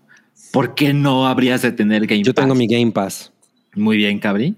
¿por 0.51 0.73
qué 0.73 0.95
no 0.95 1.27
habrías 1.27 1.61
de 1.61 1.73
tener 1.73 2.07
Game 2.07 2.23
Yo 2.23 2.33
Pass? 2.33 2.43
tengo 2.43 2.55
mi 2.55 2.65
Game 2.65 2.91
Pass. 2.91 3.31
Muy 3.75 3.97
bien, 3.97 4.17
Cabri. 4.17 4.55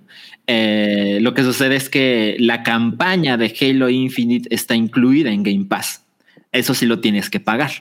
Eh, 0.47 1.19
lo 1.21 1.33
que 1.33 1.43
sucede 1.43 1.75
es 1.75 1.89
que 1.89 2.37
la 2.39 2.63
campaña 2.63 3.35
de 3.35 3.53
Halo 3.59 3.89
Infinite 3.89 4.47
está 4.55 4.73
incluida 4.73 5.31
en 5.31 5.43
Game 5.43 5.65
Pass. 5.65 6.05
Eso 6.53 6.73
sí 6.73 6.85
lo 6.85 7.01
tienes 7.01 7.29
que 7.29 7.41
pagar. 7.41 7.71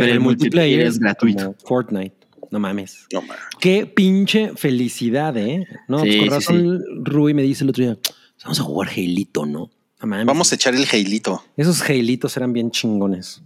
Pero, 0.00 0.12
el, 0.12 0.20
multiplayer, 0.20 0.80
es 0.80 0.98
gratuito. 0.98 1.54
Fortnite. 1.64 2.14
No 2.50 2.58
mames. 2.58 3.06
No 3.12 3.22
mames. 3.22 3.42
Qué 3.60 3.86
pinche 3.86 4.52
felicidad, 4.56 5.36
¿eh? 5.36 5.66
No, 5.86 6.00
Sí, 6.00 6.18
pues 6.18 6.18
con 6.18 6.24
sí, 6.24 6.28
razón 6.30 6.84
Rui 7.04 7.34
me 7.34 7.42
dice 7.42 7.64
el 7.64 7.70
otro 7.70 7.84
día, 7.84 7.98
vamos 8.42 8.60
a 8.60 8.62
jugar 8.62 8.88
Halito, 8.88 9.46
¿no? 9.46 9.70
No 10.00 10.06
mames. 10.06 10.26
Vamos 10.26 10.50
a 10.50 10.54
echar 10.54 10.74
el 10.74 10.86
Heilito. 10.90 11.44
Esos 11.56 11.82
Halitos 11.82 12.36
eran 12.36 12.52
bien 12.52 12.70
chingones. 12.70 13.42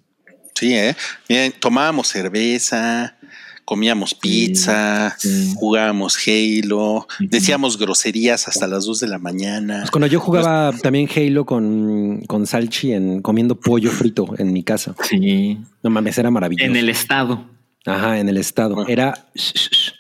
Sí, 0.55 0.73
¿eh? 0.75 0.95
Miren, 1.29 1.53
tomábamos 1.59 2.09
cerveza, 2.09 3.17
comíamos 3.65 4.15
pizza, 4.15 5.15
sí. 5.19 5.55
jugábamos 5.57 6.19
Halo, 6.27 7.07
decíamos 7.19 7.79
groserías 7.79 8.49
hasta 8.49 8.67
las 8.67 8.85
2 8.85 9.01
de 9.01 9.09
la 9.09 9.19
mañana. 9.19 9.81
Pues 9.81 9.91
cuando 9.91 10.07
yo 10.07 10.21
jugaba 10.21 10.73
también 10.83 11.09
Halo 11.15 11.45
con, 11.45 12.23
con 12.27 12.47
Salchi 12.47 12.93
en 12.93 13.23
comiendo 13.23 13.59
pollo 13.59 13.91
frito 13.91 14.35
en 14.39 14.53
mi 14.53 14.63
casa. 14.63 14.95
Sí. 15.09 15.59
No 15.83 15.91
mames, 15.91 16.19
era 16.19 16.31
maravilloso. 16.31 16.67
En 16.67 16.77
el 16.77 16.89
estado. 16.89 17.45
Ajá, 17.87 18.19
en 18.19 18.29
el 18.29 18.37
estado. 18.39 18.87
Era 18.87 19.27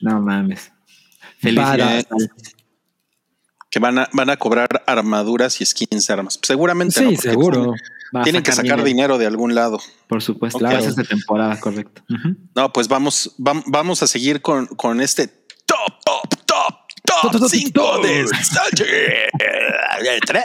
No 0.00 0.20
mames. 0.20 0.72
Felicidades. 1.38 2.06
Que 3.70 3.80
van 3.80 3.98
a, 3.98 4.08
van 4.12 4.30
a 4.30 4.36
cobrar 4.36 4.84
armaduras 4.86 5.60
y 5.60 5.66
skins 5.66 6.06
de 6.06 6.12
armas. 6.12 6.38
Seguramente. 6.42 6.94
Sí, 6.94 7.04
¿no? 7.04 7.10
Porque 7.10 7.28
seguro. 7.28 7.74
Tienen 8.22 8.42
que 8.42 8.52
sacar 8.52 8.84
dinero. 8.84 8.84
dinero 8.84 9.18
de 9.18 9.26
algún 9.26 9.54
lado. 9.54 9.80
Por 10.06 10.22
supuesto. 10.22 10.58
Claro. 10.60 10.76
Clases 10.76 10.94
de 10.96 11.04
temporada, 11.04 11.58
correcto. 11.58 12.02
No, 12.54 12.72
pues 12.72 12.86
vamos, 12.86 13.34
vam- 13.38 13.64
vamos 13.66 14.02
a 14.02 14.06
seguir 14.06 14.40
con, 14.40 14.66
con 14.66 15.00
este 15.00 15.26
top, 15.26 16.00
top, 16.04 16.28
top, 16.46 16.74
Top, 17.06 17.32
top, 17.32 17.40
top 17.40 17.48
5 17.50 17.70
top. 17.72 18.02
de. 18.02 18.24
De 20.02 20.20
3, 20.26 20.42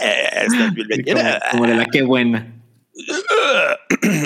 Como, 1.14 1.22
como 1.52 1.68
de 1.68 1.76
la 1.76 1.86
que 1.86 2.02
buena. 2.04 2.54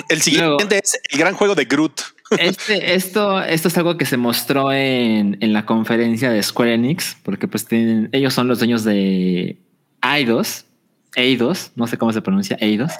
El 0.08 0.20
siguiente 0.20 0.80
es 0.82 0.98
el 1.10 1.18
gran 1.18 1.34
juego 1.34 1.54
de 1.54 1.64
Groot. 1.64 2.00
Este, 2.38 2.94
esto, 2.94 3.40
esto 3.42 3.68
es 3.68 3.78
algo 3.78 3.96
que 3.96 4.06
se 4.06 4.16
mostró 4.16 4.72
en, 4.72 5.36
en 5.40 5.52
la 5.52 5.64
conferencia 5.66 6.30
de 6.30 6.42
Square 6.42 6.74
Enix, 6.74 7.16
porque 7.22 7.46
pues 7.48 7.66
tienen, 7.66 8.08
ellos 8.12 8.34
son 8.34 8.48
los 8.48 8.58
dueños 8.58 8.82
de 8.84 9.58
Eidos, 10.02 10.63
Eidos, 11.16 11.72
no 11.76 11.86
sé 11.86 11.96
cómo 11.98 12.12
se 12.12 12.22
pronuncia, 12.22 12.56
Eidos, 12.60 12.92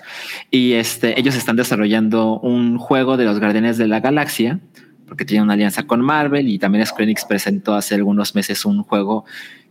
y 0.50 0.72
este, 0.74 1.18
ellos 1.18 1.34
están 1.34 1.56
desarrollando 1.56 2.38
un 2.40 2.78
juego 2.78 3.16
de 3.16 3.24
los 3.24 3.38
Guardianes 3.40 3.78
de 3.78 3.88
la 3.88 4.00
Galaxia, 4.00 4.60
porque 5.06 5.24
tienen 5.24 5.44
una 5.44 5.54
alianza 5.54 5.82
con 5.86 6.00
Marvel 6.00 6.48
y 6.48 6.58
también 6.58 6.84
Square 6.86 7.04
Enix 7.04 7.24
presentó 7.24 7.74
hace 7.74 7.94
algunos 7.94 8.34
meses 8.34 8.64
un 8.64 8.82
juego 8.82 9.24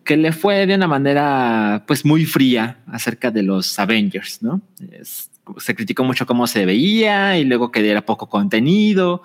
que 0.03 0.17
le 0.17 0.31
fue 0.33 0.67
de 0.67 0.75
una 0.75 0.87
manera 0.87 1.83
pues 1.87 2.05
muy 2.05 2.25
fría 2.25 2.79
acerca 2.87 3.31
de 3.31 3.41
los 3.43 3.79
Avengers, 3.79 4.41
¿no? 4.43 4.61
Es- 4.91 5.29
se 5.57 5.75
criticó 5.75 6.03
mucho 6.05 6.25
cómo 6.25 6.47
se 6.47 6.65
veía 6.65 7.37
y 7.37 7.43
luego 7.43 7.69
que 7.71 7.89
era 7.89 8.05
poco 8.05 8.29
contenido, 8.29 9.23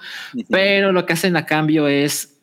pero 0.51 0.91
lo 0.93 1.07
que 1.07 1.13
hacen 1.13 1.37
a 1.37 1.47
cambio 1.47 1.87
es 1.87 2.41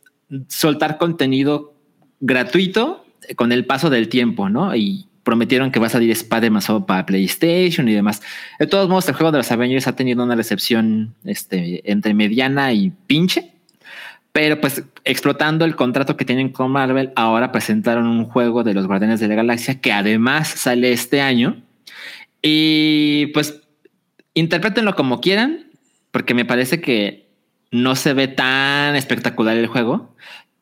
soltar 0.47 0.97
contenido 0.97 1.73
gratuito 2.21 3.05
con 3.35 3.51
el 3.51 3.65
paso 3.65 3.89
del 3.89 4.07
tiempo, 4.09 4.47
¿no? 4.49 4.75
Y 4.75 5.07
prometieron 5.25 5.71
que 5.71 5.79
va 5.79 5.87
a 5.87 5.89
salir 5.89 6.11
Spider-Man 6.11 6.61
solo 6.61 6.85
para 6.85 7.05
PlayStation 7.05 7.89
y 7.89 7.93
demás. 7.93 8.21
De 8.59 8.67
todos 8.67 8.87
modos, 8.87 9.09
el 9.09 9.15
juego 9.15 9.31
de 9.31 9.39
los 9.39 9.51
Avengers 9.51 9.87
ha 9.87 9.95
tenido 9.95 10.23
una 10.23 10.35
recepción 10.35 11.15
este, 11.25 11.81
entre 11.91 12.13
mediana 12.13 12.71
y 12.71 12.91
pinche. 13.07 13.51
Pero 14.31 14.61
pues 14.61 14.83
explotando 15.03 15.65
el 15.65 15.75
contrato 15.75 16.15
que 16.15 16.25
tienen 16.25 16.49
con 16.49 16.69
Marvel, 16.71 17.11
ahora 17.15 17.51
presentaron 17.51 18.05
un 18.05 18.25
juego 18.25 18.63
de 18.63 18.73
los 18.73 18.85
Guardianes 18.85 19.19
de 19.19 19.27
la 19.27 19.35
Galaxia 19.35 19.79
que 19.81 19.91
además 19.91 20.47
sale 20.47 20.91
este 20.91 21.21
año. 21.21 21.61
Y 22.41 23.27
pues 23.27 23.61
interprétenlo 24.33 24.95
como 24.95 25.21
quieran, 25.21 25.67
porque 26.11 26.33
me 26.33 26.45
parece 26.45 26.81
que 26.81 27.25
no 27.71 27.95
se 27.95 28.13
ve 28.13 28.27
tan 28.27 28.95
espectacular 28.95 29.57
el 29.57 29.67
juego, 29.67 30.15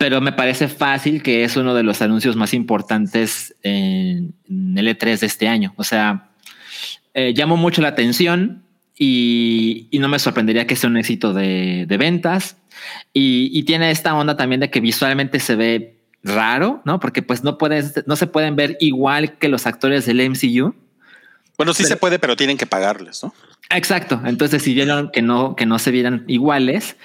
pero 0.04 0.20
me 0.20 0.34
parece 0.34 0.68
fácil 0.68 1.24
que 1.24 1.46
es 1.46 1.56
uno 1.56 1.74
de 1.74 1.82
los 1.82 2.02
anuncios 2.02 2.36
más 2.36 2.54
importantes 2.54 3.56
en, 3.64 4.34
en 4.50 4.78
el 4.78 4.90
E3 4.90 5.18
de 5.20 5.26
este 5.26 5.48
año. 5.48 5.74
O 5.78 5.86
sea, 5.86 6.28
eh, 7.14 7.34
llamó 7.34 7.56
mucho 7.56 7.82
la 7.82 7.88
atención 7.88 8.64
y, 8.98 9.88
y 9.92 10.00
no 10.00 10.10
me 10.10 10.20
sorprendería 10.20 10.68
que 10.68 10.76
sea 10.76 10.90
un 10.90 10.98
éxito 10.98 11.32
de, 11.32 11.86
de 11.88 11.98
ventas. 11.98 12.58
Y, 13.14 13.50
y 13.58 13.64
tiene 13.64 13.92
esta 13.92 14.14
onda 14.14 14.36
también 14.36 14.60
de 14.60 14.70
que 14.70 14.82
visualmente 14.82 15.40
se 15.40 15.56
ve 15.56 15.96
raro, 16.22 16.82
¿no? 16.84 17.00
Porque 17.00 17.22
pues 17.22 17.46
no 17.46 17.58
puedes, 17.58 18.06
no 18.06 18.18
se 18.18 18.28
pueden 18.28 18.58
ver 18.58 18.76
igual 18.82 19.38
que 19.38 19.48
los 19.48 19.66
actores 19.66 20.06
del 20.06 20.30
MCU. 20.30 20.76
Bueno, 21.56 21.74
sí 21.74 21.84
Pero- 21.84 21.88
se 21.88 21.96
puede, 21.96 22.20
pero 22.20 22.36
tienen 22.36 22.58
que 22.58 22.66
pagarles, 22.66 23.24
¿no? 23.24 23.34
Exacto. 23.70 24.22
Entonces 24.26 24.52
decidieron 24.60 25.12
que 25.14 25.22
no, 25.22 25.56
que 25.56 25.66
no 25.66 25.80
se 25.80 25.92
vieran 25.92 26.26
iguales, 26.28 26.98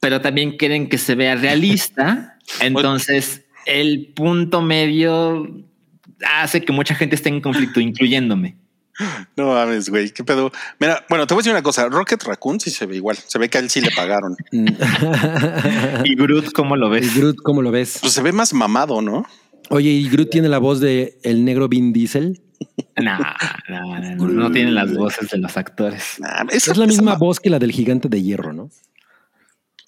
pero 0.00 0.20
también 0.20 0.56
quieren 0.56 0.88
que 0.88 0.98
se 0.98 1.14
vea 1.14 1.36
realista. 1.36 2.38
Entonces 2.60 3.44
el 3.66 4.12
punto 4.14 4.62
medio 4.62 5.46
hace 6.40 6.62
que 6.62 6.72
mucha 6.72 6.94
gente 6.94 7.14
esté 7.14 7.28
en 7.28 7.40
conflicto, 7.40 7.80
incluyéndome. 7.80 8.56
No 9.36 9.54
mames, 9.54 9.88
güey, 9.88 10.10
qué 10.10 10.24
pedo. 10.24 10.52
Mira, 10.78 11.04
bueno, 11.08 11.26
te 11.26 11.32
voy 11.32 11.40
a 11.40 11.42
decir 11.42 11.52
una 11.52 11.62
cosa. 11.62 11.88
Rocket 11.88 12.22
Raccoon 12.22 12.60
sí 12.60 12.70
se 12.70 12.84
ve 12.84 12.96
igual. 12.96 13.16
Se 13.16 13.38
ve 13.38 13.48
que 13.48 13.58
a 13.58 13.60
él 13.60 13.70
sí 13.70 13.80
le 13.80 13.90
pagaron. 13.92 14.36
Y 16.04 16.14
Groot, 16.16 16.52
¿cómo 16.52 16.76
lo 16.76 16.88
¿Y 16.88 17.00
ves? 17.00 17.16
Groot 17.16 17.36
cómo 17.36 17.62
lo 17.62 17.70
ves? 17.70 17.98
Pues 18.00 18.12
se 18.12 18.22
ve 18.22 18.32
más 18.32 18.52
mamado, 18.52 19.00
¿no? 19.00 19.26
Oye, 19.70 19.88
¿y 19.88 20.08
Groot 20.08 20.30
tiene 20.30 20.48
la 20.48 20.58
voz 20.58 20.80
de 20.80 21.18
el 21.22 21.44
negro 21.44 21.68
Vin 21.68 21.92
Diesel? 21.92 22.42
No, 23.00 23.18
no, 23.68 24.00
no, 24.00 24.16
no, 24.16 24.28
no 24.28 24.52
tienen 24.52 24.74
las 24.74 24.94
voces 24.94 25.30
de 25.30 25.38
los 25.38 25.56
actores. 25.56 26.16
Nah, 26.18 26.44
esa, 26.50 26.72
Es 26.72 26.76
la 26.76 26.86
misma 26.86 27.14
voz 27.14 27.40
que 27.40 27.48
la 27.48 27.58
del 27.58 27.72
gigante 27.72 28.08
de 28.08 28.22
hierro, 28.22 28.52
¿no? 28.52 28.70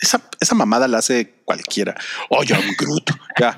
Esa, 0.03 0.21
esa 0.41 0.55
mamada 0.55 0.89
la 0.89 0.99
hace 0.99 1.35
cualquiera. 1.45 1.95
I 2.31 2.53
am 2.53 2.75
Groot. 2.77 3.11
Ya. 3.41 3.57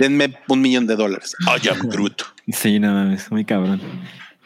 Denme 0.00 0.34
un 0.48 0.60
millón 0.60 0.86
de 0.86 0.96
dólares. 0.96 1.36
I 1.40 1.68
am 1.68 1.88
Groot. 1.88 2.22
Sí, 2.48 2.78
no 2.78 2.92
mames, 2.92 3.30
muy 3.30 3.44
cabrón. 3.44 3.80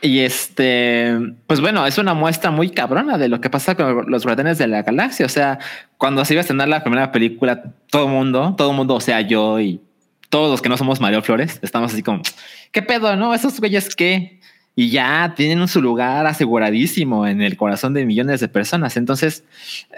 Y 0.01 0.21
este, 0.21 1.17
pues 1.47 1.61
bueno, 1.61 1.85
es 1.87 1.99
una 1.99 2.15
muestra 2.15 2.51
muy 2.51 2.71
cabrona 2.71 3.19
de 3.19 3.29
lo 3.29 3.41
que 3.41 3.51
pasa 3.51 3.75
con 3.75 4.11
los 4.11 4.25
guardianes 4.25 4.57
de 4.59 4.69
la 4.69 4.83
galaxia. 4.83 5.27
O 5.27 5.29
sea, 5.29 5.59
cuando 5.97 6.25
se 6.25 6.35
iba 6.35 6.41
a 6.41 6.43
estrenar 6.43 6.69
la 6.69 6.83
primera 6.83 7.11
película, 7.13 7.63
todo 7.91 8.07
el 8.07 8.13
mundo, 8.13 8.55
todo 8.57 8.71
el 8.71 8.77
mundo, 8.77 8.95
o 8.95 9.01
sea, 9.01 9.21
yo 9.21 9.61
y 9.61 9.81
todos 10.29 10.51
los 10.51 10.63
que 10.63 10.69
no 10.69 10.77
somos 10.77 11.01
Mario 11.01 11.23
Flores, 11.23 11.59
estamos 11.63 11.93
así 11.93 12.03
como, 12.03 12.23
¿qué 12.71 12.83
pedo? 12.83 13.17
No, 13.17 13.35
esos 13.35 13.59
güeyes 13.59 13.95
qué? 13.97 14.41
Y 14.79 14.91
ya 14.91 15.35
tienen 15.35 15.67
su 15.67 15.83
lugar 15.83 16.25
aseguradísimo 16.29 17.27
en 17.27 17.43
el 17.43 17.57
corazón 17.57 17.95
de 17.95 18.07
millones 18.07 18.39
de 18.39 18.47
personas. 18.47 18.97
Entonces, 18.97 19.43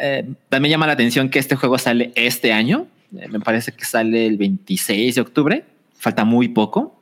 eh, 0.01 0.27
también 0.49 0.71
llama 0.71 0.87
la 0.87 0.95
atención 0.95 1.29
que 1.29 1.39
este 1.39 1.55
juego 1.55 1.77
sale 1.77 2.13
este 2.15 2.55
año. 2.55 2.87
Eh, 3.15 3.29
me 3.29 3.41
parece 3.41 3.73
que 3.73 3.85
sale 3.85 4.25
el 4.25 4.39
26 4.39 5.17
de 5.17 5.21
octubre. 5.21 5.65
Falta 5.99 6.25
muy 6.25 6.49
poco. 6.49 6.99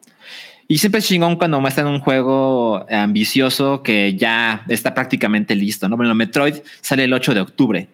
Y 0.66 0.78
siempre 0.78 0.98
es 0.98 1.06
chingón 1.06 1.36
cuando 1.36 1.60
muestran 1.60 1.86
un 1.86 2.00
juego 2.00 2.84
ambicioso 2.90 3.84
que 3.84 4.16
ya 4.16 4.64
está 4.66 4.92
prácticamente 4.92 5.54
listo. 5.54 5.88
¿no? 5.88 5.96
Bueno, 5.96 6.16
Metroid 6.16 6.56
sale 6.80 7.04
el 7.04 7.12
8 7.12 7.32
de 7.32 7.40
octubre. 7.42 7.88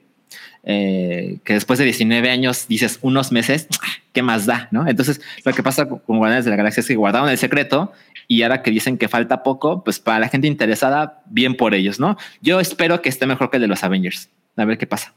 Eh, 0.67 1.39
que 1.45 1.53
después 1.53 1.79
de 1.79 1.85
19 1.85 2.31
años 2.31 2.67
dices 2.69 2.99
unos 3.03 3.33
meses, 3.33 3.69
¿qué 4.13 4.23
más 4.23 4.47
da? 4.47 4.69
¿no? 4.71 4.89
Entonces, 4.89 5.21
lo 5.45 5.53
que 5.53 5.63
pasa 5.63 5.87
con 5.87 6.19
Guardianes 6.19 6.45
de 6.45 6.51
la 6.51 6.57
Galaxia 6.57 6.81
es 6.81 6.87
que 6.87 6.97
guardaron 6.97 7.29
el 7.29 7.39
secreto 7.39 7.93
y 8.29 8.43
ahora 8.43 8.63
que 8.63 8.71
dicen 8.71 8.97
que 8.97 9.09
falta 9.09 9.43
poco, 9.43 9.85
pues 9.85 9.99
para 9.99 10.19
la 10.19 10.29
gente 10.29 10.47
interesada, 10.47 11.23
bien 11.27 11.57
por 11.57 11.75
ellos, 11.75 12.01
¿no? 12.01 12.17
Yo 12.41 12.61
espero 12.61 13.03
que 13.03 13.11
esté 13.11 13.27
mejor 13.27 13.51
que 13.51 13.59
el 13.59 13.63
de 13.63 13.69
los 13.69 13.85
Avengers. 13.85 14.31
A 14.57 14.65
ver 14.65 14.79
qué 14.79 14.87
pasa. 14.87 15.15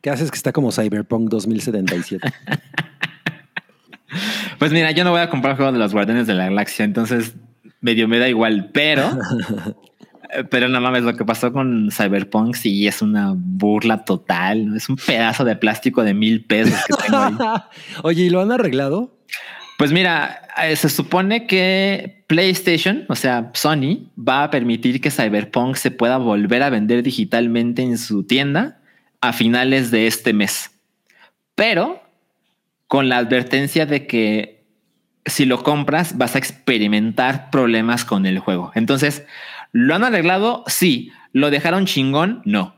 ¿Qué 0.00 0.10
haces 0.10 0.30
que 0.30 0.36
está 0.36 0.52
como 0.52 0.72
Cyberpunk 0.72 1.28
2077? 1.28 2.32
Pues 4.58 4.72
mira, 4.72 4.90
yo 4.92 5.04
no 5.04 5.10
voy 5.10 5.20
a 5.20 5.28
comprar 5.28 5.52
el 5.52 5.56
juego 5.56 5.72
de 5.72 5.78
los 5.78 5.92
Guardianes 5.92 6.26
de 6.26 6.34
la 6.34 6.44
Galaxia, 6.44 6.84
entonces 6.84 7.34
medio 7.80 8.08
me 8.08 8.18
da 8.18 8.28
igual, 8.28 8.70
pero 8.72 9.18
Pero 10.50 10.68
no 10.68 10.80
mames, 10.80 11.02
lo 11.02 11.14
que 11.16 11.24
pasó 11.24 11.52
con 11.52 11.90
Cyberpunk 11.90 12.54
sí 12.54 12.86
es 12.86 13.02
una 13.02 13.32
burla 13.34 14.04
total. 14.04 14.66
¿no? 14.66 14.76
Es 14.76 14.88
un 14.88 14.96
pedazo 14.96 15.44
de 15.44 15.56
plástico 15.56 16.02
de 16.02 16.14
mil 16.14 16.44
pesos 16.44 16.78
que 16.86 16.94
tengo 17.04 17.18
ahí. 17.18 17.34
Oye, 18.02 18.24
¿y 18.24 18.30
lo 18.30 18.40
han 18.40 18.52
arreglado? 18.52 19.16
Pues 19.78 19.92
mira, 19.92 20.42
eh, 20.62 20.74
se 20.74 20.88
supone 20.88 21.46
que 21.46 22.24
PlayStation, 22.26 23.04
o 23.08 23.14
sea, 23.14 23.50
Sony, 23.52 24.10
va 24.16 24.44
a 24.44 24.50
permitir 24.50 25.00
que 25.00 25.10
Cyberpunk 25.10 25.76
se 25.76 25.90
pueda 25.90 26.16
volver 26.16 26.62
a 26.62 26.70
vender 26.70 27.02
digitalmente 27.02 27.82
en 27.82 27.98
su 27.98 28.24
tienda 28.24 28.80
a 29.20 29.32
finales 29.32 29.90
de 29.90 30.06
este 30.06 30.32
mes. 30.32 30.70
Pero 31.54 32.02
con 32.88 33.08
la 33.08 33.18
advertencia 33.18 33.84
de 33.84 34.06
que 34.06 34.64
si 35.26 35.44
lo 35.44 35.62
compras 35.62 36.16
vas 36.16 36.36
a 36.36 36.38
experimentar 36.38 37.50
problemas 37.50 38.04
con 38.04 38.26
el 38.26 38.38
juego. 38.38 38.70
Entonces, 38.74 39.24
¿lo 39.72 39.94
han 39.94 40.04
arreglado? 40.04 40.64
Sí. 40.66 41.12
¿Lo 41.32 41.50
dejaron 41.50 41.86
chingón? 41.86 42.42
No. 42.44 42.74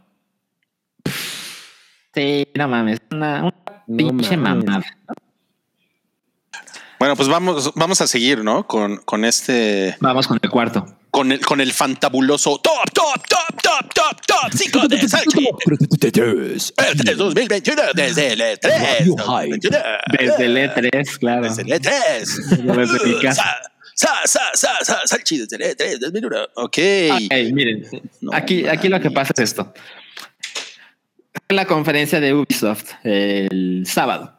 Sí, 2.15 2.47
no 2.55 2.69
mames. 2.69 2.99
Una, 3.13 3.41
una 3.45 3.55
No 3.87 3.97
pinche 3.97 4.37
mames. 4.37 4.65
mamada. 4.65 4.85
Bueno, 6.99 7.15
pues 7.15 7.29
vamos, 7.29 7.73
vamos 7.77 8.01
a 8.01 8.09
seguir, 8.09 8.43
¿no? 8.43 8.67
Con, 8.67 8.97
con 8.99 9.25
este, 9.25 9.97
Vamos 10.01 10.27
con 10.27 10.39
el 10.43 10.51
cuarto. 10.51 10.85
con 11.13 11.31
el, 11.31 11.39
con 11.41 11.61
el 11.61 11.73
fantabuloso 11.73 12.59
top, 12.59 12.91
top, 12.93 13.25
top, 13.29 13.63
top, 13.63 13.95
top, 13.95 14.21
top 14.27 14.53
5 14.53 14.89
de 14.89 15.09
Salchi. 15.09 15.49
El 17.07 17.17
2021 17.17 17.83
desde 17.95 18.33
el 18.33 18.41
E3. 18.41 18.99
Radio 18.99 19.15
Hype. 19.17 19.59
2021. 19.59 19.79
Desde 20.19 20.45
el 20.47 20.57
E3, 20.57 21.19
claro. 21.19 21.43
Desde 21.43 21.63
el 21.63 21.69
E3. 21.69 22.77
Desde 22.77 23.07
mi 23.07 23.21
casa. 23.23 23.45
Sa, 23.99 24.15
sa, 24.27 24.41
sa, 24.55 24.69
sa, 24.85 24.85
sa, 24.85 25.07
Salchi 25.07 25.39
desde 25.39 25.57
el 25.57 25.77
E3 25.77 25.99
2001. 25.99 26.37
Ok. 26.55 26.79
Ok, 27.11 27.35
miren, 27.53 27.85
No 28.21 28.33
aquí, 28.33 28.65
aquí 28.69 28.89
lo 28.89 29.01
que 29.01 29.11
pasa 29.11 29.33
es 29.37 29.43
esto. 29.43 29.75
La 31.49 31.65
conferencia 31.65 32.21
de 32.21 32.33
Ubisoft 32.33 32.93
el 33.03 33.83
sábado. 33.87 34.35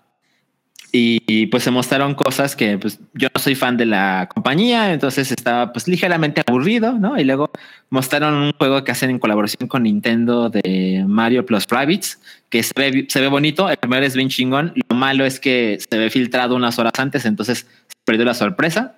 Y, 0.93 1.21
y, 1.27 1.47
pues 1.47 1.63
se 1.63 1.71
mostraron 1.71 2.15
cosas 2.15 2.55
que 2.55 2.77
pues 2.77 2.99
yo 3.13 3.27
no 3.35 3.41
soy 3.41 3.53
fan 3.53 3.75
de 3.75 3.85
la 3.85 4.29
compañía, 4.33 4.93
entonces 4.93 5.29
estaba 5.29 5.73
pues 5.73 5.89
ligeramente 5.89 6.41
aburrido, 6.47 6.93
¿no? 6.93 7.19
Y 7.19 7.25
luego 7.25 7.51
mostraron 7.89 8.35
un 8.35 8.53
juego 8.53 8.85
que 8.85 8.93
hacen 8.93 9.09
en 9.09 9.19
colaboración 9.19 9.67
con 9.67 9.83
Nintendo 9.83 10.49
de 10.49 11.03
Mario 11.05 11.45
Plus 11.45 11.67
Rabbids, 11.67 12.19
que 12.49 12.63
se 12.63 12.71
ve, 12.75 13.05
se 13.09 13.19
ve 13.19 13.27
bonito, 13.27 13.69
el 13.69 13.77
primero 13.77 14.05
es 14.05 14.15
bien 14.15 14.29
chingón, 14.29 14.73
lo 14.89 14.95
malo 14.95 15.25
es 15.25 15.39
que 15.39 15.77
se 15.79 15.97
ve 15.97 16.09
filtrado 16.09 16.55
unas 16.55 16.79
horas 16.79 16.93
antes, 16.97 17.25
entonces 17.25 17.59
se 17.59 17.95
perdió 18.05 18.25
la 18.25 18.33
sorpresa, 18.33 18.95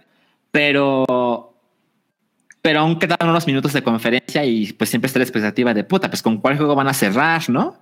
pero 0.51 1.47
pero 2.61 2.81
aún 2.81 2.99
quedaban 2.99 3.29
unos 3.29 3.47
minutos 3.47 3.73
de 3.73 3.81
conferencia 3.81 4.45
y 4.45 4.71
pues 4.73 4.89
siempre 4.89 5.07
está 5.07 5.17
la 5.17 5.23
expectativa 5.23 5.73
de 5.73 5.83
puta, 5.83 6.09
pues 6.09 6.21
con 6.21 6.37
cuál 6.37 6.57
juego 6.57 6.75
van 6.75 6.87
a 6.87 6.93
cerrar, 6.93 7.49
¿no? 7.49 7.79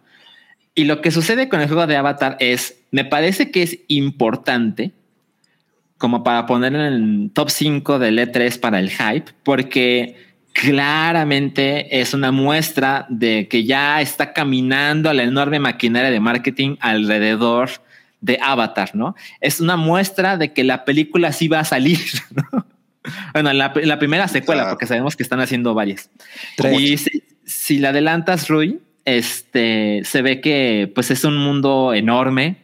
Y 0.74 0.86
lo 0.86 1.02
que 1.02 1.12
sucede 1.12 1.50
con 1.50 1.60
el 1.60 1.68
juego 1.68 1.86
de 1.86 1.98
Avatar 1.98 2.38
es, 2.40 2.80
me 2.92 3.04
parece 3.04 3.52
que 3.52 3.64
es 3.64 3.80
importante 3.90 4.94
como 5.98 6.24
para 6.24 6.46
poner 6.46 6.74
en 6.76 6.82
el 6.82 7.32
top 7.34 7.50
5 7.50 8.00
del 8.00 8.20
E3 8.20 8.58
para 8.58 8.80
el 8.80 8.90
hype, 8.90 9.34
porque 9.44 10.16
claramente 10.54 12.00
es 12.00 12.14
una 12.14 12.32
muestra 12.32 13.06
de 13.10 13.50
que 13.50 13.66
ya 13.66 14.00
está 14.00 14.32
caminando 14.32 15.12
la 15.12 15.24
enorme 15.24 15.60
maquinaria 15.60 16.10
de 16.10 16.22
marketing 16.22 16.78
alrededor 16.80 17.70
de 18.22 18.38
Avatar, 18.42 18.92
¿no? 18.96 19.16
Es 19.40 19.60
una 19.60 19.78
muestra 19.78 20.38
de 20.38 20.54
que 20.54 20.64
la 20.64 20.86
película 20.86 21.32
sí 21.32 21.48
va 21.48 21.60
a 21.62 21.66
salir, 21.66 22.00
¿no? 22.52 22.66
Bueno, 23.34 23.54
la, 23.54 23.74
la 23.84 23.98
primera 23.98 24.28
secuela, 24.28 24.64
Claro. 24.64 24.76
porque 24.76 24.86
sabemos 24.86 25.16
que 25.16 25.24
están 25.24 25.40
haciendo 25.40 25.74
varias. 25.74 26.10
Tres. 26.58 26.80
Y 26.80 26.98
si, 26.98 27.24
si 27.46 27.80
la 27.80 27.90
adelantas, 27.90 28.50
Rui, 28.50 28.82
este 29.06 30.02
se 30.04 30.22
ve 30.22 30.42
que 30.42 30.92
pues 30.94 31.10
es 31.10 31.24
un 31.24 31.38
mundo 31.38 31.94
enorme. 31.94 32.58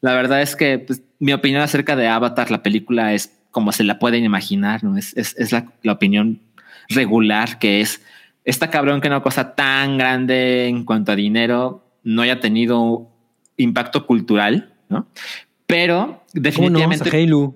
La 0.00 0.14
verdad 0.14 0.40
es 0.42 0.56
que 0.56 0.78
pues, 0.78 1.02
mi 1.18 1.32
opinión 1.32 1.62
acerca 1.62 1.94
de 1.94 2.08
Avatar, 2.08 2.50
la 2.50 2.62
película, 2.62 3.12
es 3.12 3.32
como 3.50 3.70
se 3.70 3.84
la 3.84 3.98
pueden 3.98 4.24
imaginar, 4.24 4.82
¿no? 4.82 4.96
Es, 4.96 5.16
es, 5.16 5.36
es 5.38 5.52
la, 5.52 5.66
la 5.82 5.92
opinión 5.92 6.40
regular 6.88 7.58
que 7.58 7.80
es 7.80 8.00
esta 8.44 8.70
cabrón 8.70 9.00
que 9.00 9.08
una 9.08 9.22
cosa 9.22 9.54
tan 9.54 9.98
grande 9.98 10.66
en 10.66 10.84
cuanto 10.84 11.12
a 11.12 11.16
dinero 11.16 11.86
no 12.02 12.22
haya 12.22 12.40
tenido 12.40 13.08
impacto 13.56 14.06
cultural, 14.06 14.71
¿no? 14.92 15.08
Pero 15.66 16.22
definitivamente. 16.32 17.10
Halo. 17.16 17.54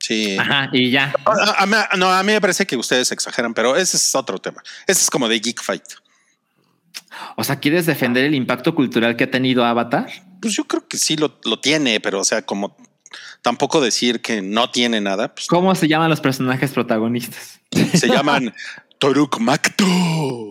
Sí. 0.00 0.36
Ajá, 0.38 0.70
y 0.72 0.90
ya. 0.90 1.12
A, 1.26 1.30
a- 1.30 1.62
a 1.62 1.66
mí- 1.66 1.76
no, 1.98 2.10
a 2.10 2.22
mí 2.22 2.32
me 2.32 2.40
parece 2.40 2.66
que 2.66 2.76
ustedes 2.76 3.12
exageran, 3.12 3.52
pero 3.54 3.76
ese 3.76 3.96
es 3.96 4.14
otro 4.14 4.38
tema. 4.38 4.62
Ese 4.86 5.02
es 5.02 5.10
como 5.10 5.28
de 5.28 5.38
Geek 5.38 5.62
Fight. 5.62 5.82
O 7.36 7.44
sea, 7.44 7.56
¿quieres 7.60 7.84
defender 7.86 8.24
el 8.24 8.34
impacto 8.34 8.74
cultural 8.74 9.16
que 9.16 9.24
ha 9.24 9.30
tenido 9.30 9.64
Avatar? 9.64 10.08
Pues 10.40 10.54
yo 10.54 10.64
creo 10.64 10.86
que 10.88 10.96
sí 10.98 11.16
lo, 11.16 11.38
lo 11.44 11.60
tiene, 11.60 12.00
pero 12.00 12.20
o 12.20 12.24
sea, 12.24 12.42
como 12.42 12.76
tampoco 13.42 13.80
decir 13.80 14.20
que 14.22 14.40
no 14.40 14.70
tiene 14.70 15.00
nada, 15.00 15.34
pues 15.34 15.46
¿Cómo 15.48 15.74
se 15.74 15.88
llaman 15.88 16.10
los 16.10 16.20
personajes 16.20 16.70
protagonistas? 16.72 17.60
se 17.94 18.06
llaman 18.08 18.54
Toruk 18.98 19.38
Makto. 19.40 19.84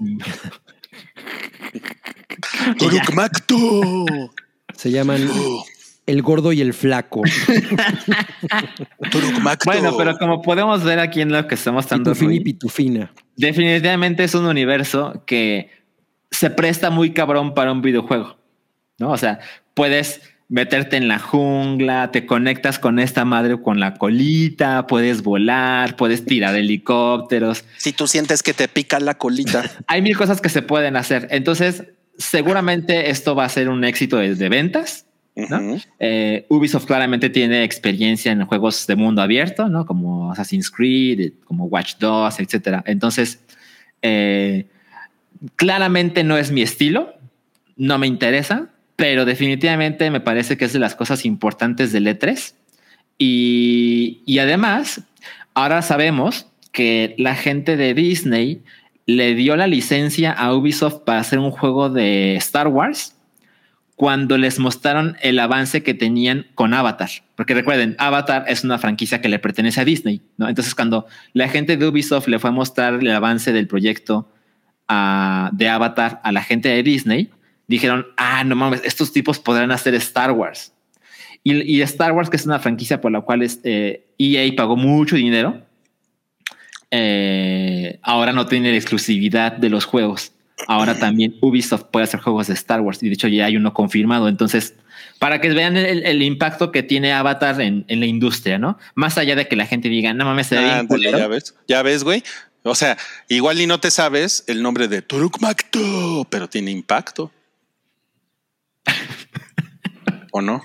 Toruk 2.78 3.14
Makto. 3.14 4.04
Se 4.76 4.92
llaman 4.92 5.28
El 6.08 6.22
Gordo 6.22 6.54
y 6.54 6.62
el 6.62 6.74
Flaco. 6.74 7.22
Bueno, 9.66 9.96
pero 9.98 10.18
como 10.18 10.42
podemos 10.42 10.84
ver 10.84 11.00
aquí 11.00 11.22
en 11.22 11.32
lo 11.32 11.48
que 11.48 11.56
está 11.56 11.72
mostrando, 11.72 12.12
Pitufina 12.12 12.34
y 12.34 12.40
Pitufina. 12.40 13.12
definitivamente 13.36 14.24
es 14.24 14.36
un 14.36 14.46
universo 14.46 15.24
que 15.26 15.70
se 16.32 16.50
presta 16.50 16.90
muy 16.90 17.12
cabrón 17.14 17.54
para 17.54 17.72
un 17.72 17.82
videojuego, 17.82 18.38
¿no? 19.00 19.12
O 19.12 19.18
sea, 19.18 19.40
puedes 19.74 20.22
meterte 20.50 20.98
en 20.98 21.08
la 21.08 21.20
jungla, 21.20 22.12
te 22.12 22.26
conectas 22.26 22.80
con 22.80 23.00
esta 23.00 23.26
madre 23.26 23.62
con 23.62 23.80
la 23.80 23.96
colita, 23.96 24.88
puedes 24.88 25.24
volar, 25.24 25.96
puedes 25.96 26.26
tirar 26.26 26.56
helicópteros, 26.56 27.66
si 27.78 27.92
tú 27.94 28.08
sientes 28.08 28.44
que 28.44 28.54
te 28.54 28.68
pica 28.68 29.00
la 29.00 29.16
colita, 29.16 29.64
hay 29.88 30.02
mil 30.02 30.18
cosas 30.18 30.42
que 30.42 30.50
se 30.50 30.62
pueden 30.62 30.96
hacer. 30.96 31.28
Entonces, 31.32 31.84
seguramente 32.18 33.10
esto 33.10 33.36
va 33.36 33.46
a 33.46 33.50
ser 33.50 33.70
un 33.70 33.84
éxito 33.84 34.18
de, 34.18 34.36
de 34.36 34.50
ventas. 34.50 35.07
Eh, 36.00 36.46
Ubisoft 36.50 36.86
claramente 36.86 37.30
tiene 37.30 37.64
experiencia 37.64 38.32
en 38.32 38.46
juegos 38.46 38.88
de 38.88 38.96
mundo 38.96 39.22
abierto, 39.22 39.70
¿no? 39.70 39.86
Como 39.86 40.32
Assassin's 40.32 40.72
Creed, 40.72 41.34
como 41.46 41.66
Watch 41.66 41.98
Dogs, 42.00 42.40
etcétera. 42.40 42.84
Entonces, 42.88 43.40
eh, 44.02 44.66
claramente 45.56 46.24
no 46.24 46.38
es 46.38 46.52
mi 46.52 46.62
estilo, 46.62 47.14
no 47.76 48.00
me 48.00 48.08
interesa, 48.08 48.70
pero 48.96 49.26
definitivamente 49.26 50.10
me 50.10 50.22
parece 50.22 50.58
que 50.58 50.66
es 50.66 50.74
de 50.74 50.80
las 50.80 50.96
cosas 50.96 51.26
importantes 51.26 51.92
del 51.92 52.08
E3. 52.08 52.54
Y, 53.20 54.22
y 54.26 54.40
además, 54.40 55.02
ahora 55.54 55.82
sabemos 55.82 56.48
que 56.72 57.16
la 57.18 57.36
gente 57.36 57.78
de 57.78 57.94
Disney 57.94 58.62
le 59.06 59.36
dio 59.36 59.56
la 59.56 59.68
licencia 59.68 60.32
a 60.32 60.54
Ubisoft 60.54 61.04
para 61.06 61.20
hacer 61.20 61.40
un 61.40 61.52
juego 61.52 61.90
de 61.90 62.36
Star 62.36 62.68
Wars 62.68 63.17
cuando 63.98 64.38
les 64.38 64.60
mostraron 64.60 65.18
el 65.24 65.40
avance 65.40 65.82
que 65.82 65.96
tenían 65.96 66.46
con 66.54 66.76
Avatar. 66.76 67.10
Porque 67.36 67.56
recuerden, 67.56 67.96
Avatar 67.98 68.46
es 68.48 68.64
una 68.64 68.78
franquicia 68.78 69.22
que 69.22 69.28
le 69.28 69.40
pertenece 69.40 69.82
a 69.82 69.86
Disney, 69.86 70.22
¿no? 70.38 70.48
Entonces, 70.48 70.76
cuando 70.76 71.08
la 71.34 71.50
gente 71.50 71.78
de 71.78 71.88
Ubisoft 71.88 72.28
le 72.28 72.38
fue 72.38 72.52
a 72.52 72.54
mostrar 72.54 72.94
el 72.94 73.10
avance 73.10 73.52
del 73.54 73.68
proyecto 73.68 74.32
a- 74.88 75.50
de 75.52 75.68
Avatar 75.68 76.22
a 76.24 76.32
la 76.32 76.44
gente 76.44 76.70
de 76.70 76.84
Disney, 76.84 77.32
dijeron, 77.68 78.06
ah, 78.18 78.44
no 78.44 78.56
mames, 78.56 78.84
estos 78.86 79.12
tipos 79.12 79.40
podrán 79.40 79.72
hacer 79.72 79.96
Star 79.96 80.32
Wars. 80.32 80.74
Y, 81.44 81.82
Star 81.82 82.12
Wars, 82.12 82.30
que 82.30 82.36
es 82.38 82.46
una 82.46 82.60
franquicia 82.60 83.02
por 83.02 83.12
la 83.12 83.22
cual 83.22 83.42
este, 83.42 84.06
EA 84.20 84.54
pagó 84.56 84.76
mucho 84.76 85.16
dinero, 85.16 85.66
eh, 86.92 88.00
ahora 88.04 88.32
no 88.32 88.46
tiene 88.46 88.70
la 88.70 88.78
exclusividad 88.78 89.54
de 89.54 89.70
los 89.70 89.86
juegos. 89.86 90.34
Ahora 90.66 90.98
también 90.98 91.36
Ubisoft 91.42 91.86
puede 91.92 92.06
hacer 92.06 92.20
juegos 92.20 92.48
de 92.48 92.56
Star 92.56 92.82
Wars 92.82 93.04
y 93.04 93.08
de 93.08 93.14
hecho 93.14 93.28
ya 93.28 93.46
hay 93.46 93.58
uno 93.58 93.74
confirmado. 93.74 94.28
Entonces, 94.28 94.74
para 95.20 95.40
que 95.40 95.50
vean 95.50 95.78
el, 95.78 96.04
el 96.06 96.22
impacto 96.24 96.72
que 96.72 96.82
tiene 96.82 97.14
Avatar 97.14 97.62
en, 97.62 97.86
en, 97.88 98.00
la 98.00 98.08
industria, 98.08 98.58
¿no? 98.58 98.80
Más 98.96 99.18
allá 99.18 99.36
de 99.36 99.48
que 99.48 99.56
la 99.56 99.68
gente 99.68 99.88
diga, 99.90 100.14
no 100.14 100.26
mames, 100.26 100.48
se 100.48 100.56
ve 100.56 100.64
bien 100.64 100.88
culero. 100.88 101.18
ya 101.18 101.28
ves, 101.28 101.56
ya 101.68 101.84
ves, 101.84 102.04
güey. 102.04 102.24
O 102.64 102.76
sea, 102.76 102.98
igual 103.30 103.62
y 103.62 103.68
no 103.68 103.80
te 103.80 103.92
sabes 103.92 104.44
el 104.48 104.62
nombre 104.62 104.88
de 104.88 105.02
Turuk 105.02 105.40
Makto, 105.42 106.28
pero 106.30 106.50
tiene 106.50 106.72
impacto. 106.72 107.32
¿O 110.32 110.42
no? 110.42 110.64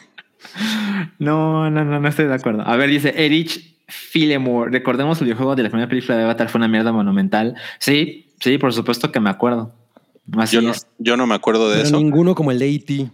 No, 1.18 1.70
no, 1.70 1.84
no, 1.84 2.00
no 2.00 2.08
estoy 2.08 2.26
de 2.26 2.34
acuerdo. 2.34 2.62
A 2.66 2.76
ver, 2.76 2.90
dice 2.90 3.14
Erich 3.16 3.76
Filemore. 3.86 4.70
Recordemos 4.70 5.20
el 5.20 5.26
videojuego 5.26 5.54
de 5.54 5.62
la 5.62 5.68
primera 5.68 5.88
película 5.88 6.16
de 6.16 6.24
Avatar 6.24 6.48
fue 6.48 6.58
una 6.58 6.68
mierda 6.68 6.92
monumental. 6.92 7.54
Sí, 7.78 8.34
sí, 8.40 8.58
por 8.58 8.72
supuesto 8.72 9.12
que 9.12 9.20
me 9.20 9.30
acuerdo. 9.30 9.74
Así 10.38 10.56
Yo 10.56 10.62
no, 10.62 10.70
es. 10.70 10.86
yo 10.98 11.16
no 11.16 11.26
me 11.26 11.34
acuerdo 11.34 11.68
de 11.70 11.76
Pero 11.76 11.88
eso. 11.88 11.96
ninguno 11.98 12.34
como 12.34 12.50
el 12.52 12.58
de 12.58 12.68
E.T. 12.74 13.10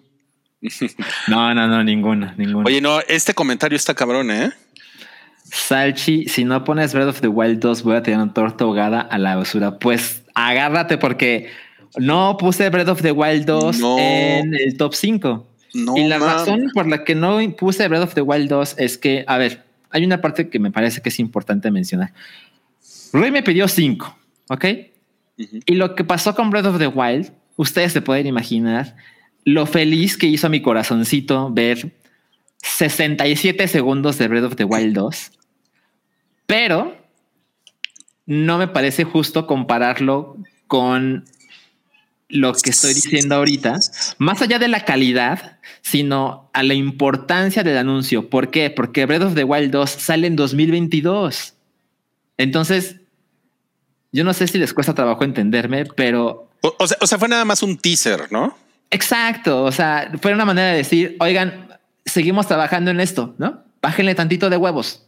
No, 1.28 1.54
no, 1.54 1.68
no, 1.68 1.84
ninguna, 1.84 2.34
ninguna. 2.36 2.64
Oye, 2.66 2.80
no, 2.80 3.00
este 3.08 3.32
comentario 3.34 3.76
está 3.76 3.94
cabrón, 3.94 4.30
¿eh? 4.30 4.50
Salchi, 5.44 6.26
si 6.28 6.44
no 6.44 6.64
pones 6.64 6.92
Breath 6.92 7.08
of 7.08 7.20
the 7.20 7.28
Wild 7.28 7.60
2, 7.60 7.82
voy 7.82 7.96
a 7.96 8.02
tirar 8.02 8.20
una 8.22 8.34
torta 8.34 8.64
ahogada 8.64 9.00
a 9.00 9.18
la 9.18 9.36
basura. 9.36 9.78
Pues 9.78 10.22
agárrate 10.34 10.98
porque 10.98 11.48
no 11.96 12.36
puse 12.38 12.68
Breath 12.68 12.88
of 12.88 13.02
the 13.02 13.12
Wild 13.12 13.46
2 13.46 13.78
No. 13.78 13.98
en 13.98 14.54
el 14.54 14.76
top 14.76 14.94
5. 14.94 15.46
No, 15.74 15.96
y 15.96 16.04
la 16.06 16.18
razón 16.18 16.70
por 16.74 16.86
la 16.86 17.04
que 17.04 17.14
no 17.14 17.38
puse 17.56 17.86
Breath 17.88 18.02
of 18.04 18.14
the 18.14 18.20
Wild 18.22 18.48
2 18.50 18.74
es 18.78 18.98
que, 18.98 19.24
a 19.26 19.38
ver, 19.38 19.64
hay 19.90 20.04
una 20.04 20.20
parte 20.20 20.48
que 20.48 20.58
me 20.58 20.70
parece 20.70 21.00
que 21.00 21.08
es 21.08 21.18
importante 21.18 21.70
mencionar. 21.70 22.12
Rui 23.12 23.30
me 23.30 23.42
pidió 23.42 23.68
5, 23.68 24.18
¿ok? 24.50 24.64
Y 25.38 25.74
lo 25.74 25.94
que 25.94 26.04
pasó 26.04 26.34
con 26.34 26.50
Breath 26.50 26.66
of 26.66 26.78
the 26.78 26.88
Wild, 26.88 27.32
ustedes 27.56 27.92
se 27.92 28.02
pueden 28.02 28.26
imaginar 28.26 28.96
lo 29.44 29.66
feliz 29.66 30.16
que 30.16 30.26
hizo 30.26 30.48
a 30.48 30.50
mi 30.50 30.60
corazoncito 30.60 31.50
ver 31.50 31.92
67 32.62 33.68
segundos 33.68 34.18
de 34.18 34.28
Breath 34.28 34.44
of 34.44 34.56
the 34.56 34.64
Wild 34.64 34.94
2. 34.94 35.32
Pero 36.46 36.96
no 38.26 38.58
me 38.58 38.68
parece 38.68 39.04
justo 39.04 39.46
compararlo 39.46 40.36
con 40.66 41.24
lo 42.28 42.52
que 42.52 42.70
estoy 42.70 42.92
diciendo 42.92 43.36
ahorita, 43.36 43.78
más 44.18 44.42
allá 44.42 44.58
de 44.58 44.68
la 44.68 44.84
calidad, 44.84 45.58
sino 45.80 46.50
a 46.52 46.62
la 46.62 46.74
importancia 46.74 47.62
del 47.62 47.78
anuncio. 47.78 48.28
¿Por 48.28 48.50
qué? 48.50 48.68
Porque 48.68 49.06
Breath 49.06 49.22
of 49.22 49.34
the 49.34 49.44
Wild 49.44 49.70
2 49.70 49.90
sale 49.90 50.26
en 50.26 50.36
2022. 50.36 51.54
Entonces, 52.36 52.96
yo 54.12 54.24
no 54.24 54.32
sé 54.32 54.46
si 54.46 54.58
les 54.58 54.72
cuesta 54.72 54.94
trabajo 54.94 55.24
entenderme, 55.24 55.84
pero 55.84 56.50
O, 56.62 56.74
o 56.78 56.86
sea, 56.86 56.96
o 57.00 57.06
sea, 57.06 57.18
fue 57.18 57.28
nada 57.28 57.44
más 57.44 57.62
un 57.62 57.76
teaser, 57.76 58.30
¿no? 58.30 58.56
exacto. 58.90 59.64
O 59.64 59.72
sea, 59.72 60.10
fue 60.20 60.32
una 60.32 60.44
manera 60.44 60.68
de 60.68 60.78
decir, 60.78 61.16
oigan, 61.20 61.68
seguimos 62.04 62.46
trabajando 62.46 62.90
en 62.90 63.00
esto, 63.00 63.34
¿no? 63.38 63.62
Bájenle 63.82 64.14
tantito 64.14 64.50
de 64.50 64.56
huevos. 64.56 65.04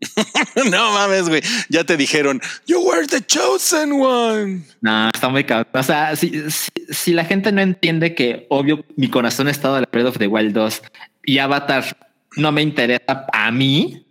no 0.70 0.92
mames, 0.92 1.28
güey. 1.28 1.42
Ya 1.68 1.84
te 1.84 1.96
dijeron, 1.96 2.40
you 2.66 2.80
were 2.80 3.06
the 3.06 3.20
chosen 3.20 3.92
one. 3.92 4.62
No, 4.80 5.08
está 5.12 5.28
muy 5.28 5.44
cabrón. 5.44 5.68
O 5.72 5.82
sea, 5.82 6.14
si, 6.16 6.50
si, 6.50 6.70
si 6.90 7.12
la 7.12 7.24
gente 7.24 7.52
no 7.52 7.60
entiende 7.60 8.14
que, 8.14 8.46
obvio, 8.50 8.84
mi 8.96 9.08
corazón 9.08 9.48
ha 9.48 9.50
estado 9.50 9.76
en 9.76 9.82
la 9.82 9.88
Breath 9.90 10.06
of 10.08 10.18
the 10.18 10.26
Wild 10.26 10.52
2 10.52 10.82
y 11.24 11.38
Avatar 11.38 11.96
no 12.36 12.52
me 12.52 12.62
interesa 12.62 13.26
a 13.32 13.50
mí, 13.50 14.03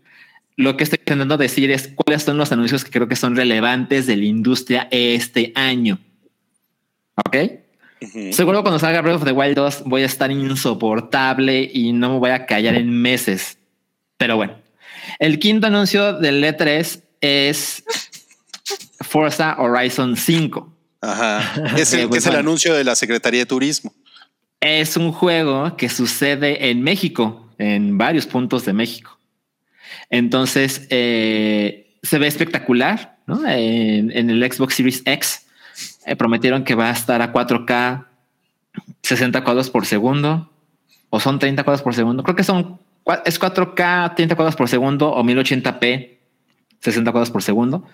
lo 0.56 0.78
que 0.78 0.84
estoy 0.84 1.00
intentando 1.00 1.38
decir 1.38 1.72
es 1.72 1.90
cuáles 1.96 2.24
son 2.24 2.38
los 2.38 2.52
anuncios 2.52 2.84
que 2.84 2.92
creo 2.92 3.08
que 3.08 3.16
son 3.16 3.36
relevantes 3.36 4.06
de 4.06 4.18
la 4.18 4.26
industria 4.26 4.88
este 4.92 5.52
año. 5.56 6.00
¿Ok? 7.16 7.38
Ujú. 8.02 8.34
Seguro 8.34 8.62
cuando 8.62 8.80
salga 8.80 9.02
Breath 9.02 9.18
of 9.18 9.26
the 9.26 9.32
Wild 9.32 9.56
2 9.56 9.84
voy 9.86 10.04
a 10.04 10.06
estar 10.06 10.30
insoportable 10.32 11.70
y 11.74 11.94
no 11.94 12.14
me 12.14 12.20
voy 12.20 12.32
a 12.32 12.46
callar 12.46 12.76
en 12.76 12.90
meses. 12.90 13.58
Pero 14.18 14.36
bueno, 14.36 14.56
el 15.20 15.40
quinto 15.40 15.68
anuncio 15.68 16.14
del 16.14 16.44
E3 16.44 17.02
es 17.22 17.84
Forza 19.02 19.56
Horizon 19.60 20.16
5. 20.18 20.74
Ajá. 21.02 21.74
Es 21.78 21.94
el, 21.94 22.14
es 22.16 22.28
anuncio 22.28 22.74
de 22.74 22.84
la 22.84 22.96
Secretaría 22.96 23.42
de 23.42 23.46
Turismo. 23.46 23.94
Es 24.62 24.96
un 24.96 25.12
juego 25.12 25.76
que 25.76 25.90
sucede 25.90 26.70
en 26.70 26.82
México, 26.82 27.50
en 27.58 27.98
varios 27.98 28.26
puntos 28.26 28.64
de 28.64 28.72
México. 28.72 29.18
Entonces 30.10 30.88
eh, 30.90 31.96
se 32.04 32.20
ve 32.20 32.28
espectacular 32.28 33.18
¿no? 33.28 33.48
en, 33.48 34.12
en 34.12 34.30
el 34.30 34.52
Xbox 34.52 34.76
Series 34.76 35.02
X. 35.06 35.46
eh, 36.06 36.16
prometieron 36.16 36.64
que 36.64 36.76
va 36.76 36.90
a 36.90 36.94
estar 36.94 37.22
a 37.22 37.32
4K 37.34 38.06
60 39.04 39.44
cuadros 39.44 39.70
por 39.70 39.86
segundo 39.86 40.52
o 41.10 41.20
son 41.20 41.40
30 41.40 41.64
cuadros 41.64 41.82
por 41.82 41.94
segundo. 41.94 42.24
Creo 42.24 42.36
que 42.36 42.44
son 42.44 42.80
es 43.26 43.40
4K 43.40 44.16
30 44.16 44.36
cuadros 44.36 44.56
por 44.56 44.70
segundo 44.70 45.12
o 45.12 45.24
1080p 45.24 46.10
60 46.80 47.12
cuadros 47.12 47.32
por 47.32 47.44
segundo. 47.44 47.86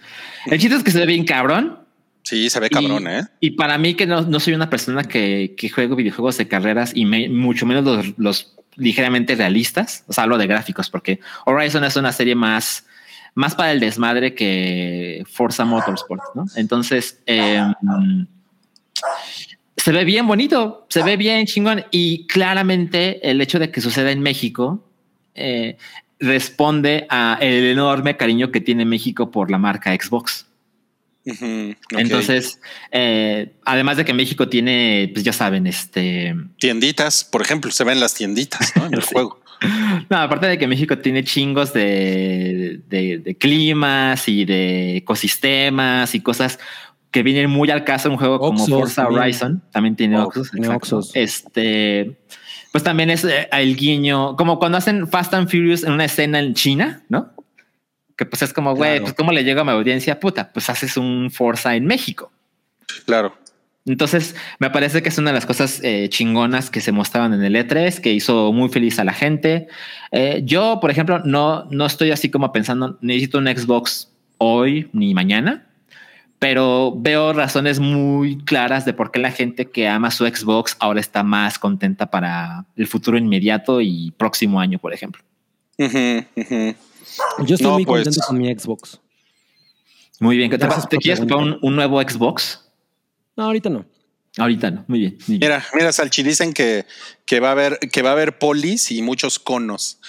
El 0.47 0.59
chiste 0.59 0.76
es 0.77 0.84
que 0.84 0.91
se 0.91 0.99
ve 0.99 1.05
bien 1.05 1.26
cabrón. 1.26 1.80
Sí, 2.23 2.49
se 2.49 2.59
ve 2.59 2.69
cabrón, 2.69 3.03
y, 3.03 3.07
¿eh? 3.07 3.21
Y 3.39 3.51
para 3.51 3.77
mí 3.77 3.95
que 3.95 4.05
no, 4.05 4.21
no 4.21 4.39
soy 4.39 4.53
una 4.53 4.69
persona 4.69 5.03
que, 5.03 5.55
que 5.57 5.69
juego 5.69 5.95
videojuegos 5.95 6.38
de 6.38 6.47
carreras 6.47 6.91
y 6.93 7.05
me- 7.05 7.30
mucho 7.30 7.65
menos 7.65 7.84
los, 7.85 8.17
los 8.17 8.55
ligeramente 8.80 9.35
realistas, 9.35 10.03
o 10.07 10.14
sea, 10.14 10.23
hablo 10.23 10.38
de 10.38 10.47
gráficos, 10.47 10.89
porque 10.89 11.19
Horizon 11.45 11.84
es 11.84 11.95
una 11.95 12.11
serie 12.11 12.35
más, 12.35 12.85
más 13.35 13.56
para 13.56 13.72
el 13.72 13.80
desmadre 13.80 14.34
que 14.34 15.23
Forza 15.30 15.65
Motorsport, 15.65 16.23
¿no? 16.35 16.45
Entonces, 16.56 17.22
eh, 17.26 17.61
se 19.77 19.91
ve 19.91 20.03
bien 20.03 20.27
bonito, 20.27 20.85
se 20.89 21.03
ve 21.03 21.18
bien 21.18 21.45
chingón 21.45 21.85
y 21.91 22.27
claramente 22.27 23.30
el 23.30 23.39
hecho 23.41 23.60
de 23.60 23.72
que 23.72 23.81
suceda 23.81 24.11
en 24.11 24.22
México 24.22 24.84
eh, 25.35 25.77
responde 26.19 27.07
a 27.10 27.38
el 27.39 27.65
enorme 27.65 28.18
cariño 28.18 28.51
que 28.51 28.60
tiene 28.60 28.85
México 28.85 29.31
por 29.31 29.49
la 29.49 29.57
marca 29.57 29.93
Xbox. 29.93 30.48
Entonces, 31.91 32.60
eh, 32.91 33.51
además 33.65 33.97
de 33.97 34.06
que 34.06 34.14
México 34.14 34.47
tiene, 34.49 35.10
pues 35.14 35.23
ya 35.26 35.34
saben, 35.34 35.68
este, 35.68 36.35
Tienditas, 36.60 37.23
por 37.23 37.41
ejemplo, 37.41 37.72
se 37.72 37.84
ven 37.84 37.99
las 37.99 38.14
tienditas 38.14 38.73
¿no? 38.76 38.85
en 38.88 38.93
el 38.95 39.03
Sí. 39.10 39.10
juego. 39.14 39.41
no, 40.10 40.18
aparte 40.18 40.47
de 40.47 40.57
que 40.57 40.68
México 40.68 40.97
tiene 40.99 41.23
chingos 41.23 41.73
de, 41.73 42.80
de, 42.88 43.18
de 43.19 43.35
climas 43.35 44.27
y 44.30 44.45
de 44.45 44.97
ecosistemas 44.97 46.15
y 46.15 46.22
cosas 46.22 46.60
que 47.11 47.23
vienen 47.23 47.49
muy 47.49 47.69
al 47.72 47.84
caso 47.84 48.07
en 48.07 48.14
un 48.14 48.18
juego 48.19 48.39
como 48.39 48.65
Forza 48.68 49.03
también. 49.03 49.22
Horizon, 49.23 49.64
también 49.72 49.95
tiene 49.95 50.18
Oh, 50.19 50.30
tiene 50.31 50.68
exacto. 50.68 50.76
Oxxos. 50.97 51.11
Este, 51.15 52.18
pues 52.72 52.84
también 52.84 53.10
es 53.10 53.23
eh, 53.26 53.49
el 53.51 53.76
guiño, 53.76 54.35
como 54.35 54.60
cuando 54.60 54.77
hacen 54.77 55.07
Fast 55.07 55.34
and 55.34 55.49
Furious 55.49 55.84
en 55.84 55.91
una 55.93 56.06
escena 56.06 56.39
en 56.39 56.53
China, 56.53 57.03
¿no? 57.10 57.34
Que 58.20 58.26
pues 58.26 58.41
es 58.41 58.52
como, 58.52 58.76
güey, 58.76 58.90
Claro. 58.91 59.04
pues 59.06 59.14
cómo 59.14 59.32
le 59.32 59.46
llega 59.46 59.62
a 59.62 59.64
mi 59.64 59.72
audiencia, 59.72 60.20
puta, 60.20 60.52
pues 60.52 60.70
haces 60.70 60.98
un 60.98 61.32
Forza 61.32 61.78
en 61.78 61.86
México. 61.86 62.34
Claro. 63.06 63.34
Entonces, 63.86 64.36
me 64.60 64.70
parece 64.70 65.02
que 65.02 65.08
es 65.08 65.18
una 65.18 65.30
de 65.30 65.36
las 65.36 65.46
cosas 65.46 65.80
eh, 65.84 66.10
chingonas 66.10 66.70
que 66.70 66.82
se 66.82 66.91
mostraban 66.91 67.34
en 67.34 67.41
el 67.41 67.56
E3, 67.56 68.02
que 68.02 68.12
hizo 68.12 68.52
muy 68.52 68.68
feliz 68.68 69.00
a 69.00 69.06
la 69.06 69.14
gente. 69.14 69.68
Eh, 70.12 70.41
yo, 70.44 70.80
por 70.82 70.91
ejemplo, 70.91 71.22
no, 71.24 71.64
no 71.72 71.86
estoy 71.86 72.12
así 72.12 72.30
como 72.30 72.52
pensando, 72.52 72.98
necesito 73.00 73.38
un 73.38 73.48
Xbox 73.48 74.12
hoy 74.38 74.90
ni 74.91 75.14
mañana, 75.14 75.70
pero 76.40 76.94
veo 76.98 77.32
razones 77.32 77.80
muy 77.80 78.38
claras 78.44 78.84
de 78.84 78.94
por 78.94 79.12
qué 79.12 79.20
la 79.20 79.32
gente 79.32 79.72
que 79.72 79.88
ama 79.88 80.12
su 80.12 80.26
Xbox 80.28 80.76
ahora 80.80 81.00
está 81.00 81.24
más 81.24 81.58
contenta 81.58 82.12
para 82.12 82.66
el 82.76 82.86
futuro 82.86 83.18
inmediato 83.18 83.80
y 83.80 84.12
próximo 84.18 84.60
año, 84.60 84.78
por 84.78 84.94
ejemplo. 84.94 85.24
Yo 87.46 87.56
estoy 87.56 87.68
No, 87.68 87.74
muy 87.74 87.86
pues. 87.86 88.04
contento 88.04 88.28
con 88.28 88.38
mi 88.38 88.54
Xbox. 88.54 89.00
Muy 90.20 90.38
bien. 90.38 90.50
¿Te, 90.50 90.98
quieres 90.98 91.20
comprar 91.20 91.58
un, 91.62 91.76
nuevo 91.76 92.02
Xbox? 92.02 92.66
No, 93.36 93.46
ahorita 93.46 93.70
no. 93.70 93.86
Ahorita 94.38 94.72
no. 94.72 94.86
Muy 94.88 95.00
bien. 95.00 95.18
muy 95.28 95.38
bien. 95.38 95.50
Mira, 95.50 95.66
mira, 95.74 95.91
Salchi, 95.91 96.24
dicen 96.24 96.54
que, 96.54 96.86
que 97.26 97.40
va 97.40 97.50
a 97.50 97.52
haber, 97.52 97.80
que 97.80 98.02
va 98.02 98.10
a 98.10 98.14
haber 98.14 98.38
polis 98.38 98.91
y 98.91 99.02
muchos 99.02 99.40
conos. 99.40 100.00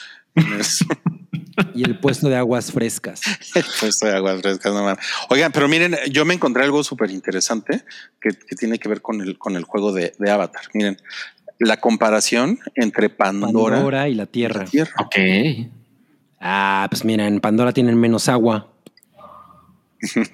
Y 1.75 1.85
el 1.85 1.99
puesto 1.99 2.29
de 2.29 2.37
aguas 2.37 2.73
frescas. 2.73 3.21
Puesto 3.81 4.07
de 4.07 4.17
aguas 4.17 4.41
frescas, 4.41 4.73
no 4.73 4.83
mames. 4.83 5.05
Oigan, 5.29 5.53
pero 5.53 5.69
miren, 5.69 5.97
yo 6.11 6.25
me 6.25 6.35
encontré 6.35 6.63
algo 6.65 6.83
súper 6.83 7.11
interesante 7.11 7.85
que, 8.21 8.31
que 8.31 8.57
tiene 8.57 8.79
que 8.79 8.89
ver 8.89 9.03
con 9.03 9.21
el, 9.21 9.37
con 9.39 9.57
el 9.57 9.65
juego 9.65 9.93
de, 9.93 10.15
de 10.19 10.31
Avatar. 10.31 10.63
Miren, 10.73 10.97
la 11.59 11.79
comparación 11.79 12.59
entre 12.75 13.11
Pandora, 13.11 13.77
Pandora 13.77 14.09
y 14.09 14.15
la 14.15 14.25
y 14.25 14.27
Tierra. 14.27 14.65
la 14.65 14.71
Tierra. 14.71 14.95
Ok. 14.99 15.17
Ah, 16.41 16.87
pues 16.91 17.05
mira, 17.05 17.27
en 17.27 17.41
Pandora 17.41 17.73
tienen 17.73 17.99
menos 17.99 18.29
agua. 18.29 18.69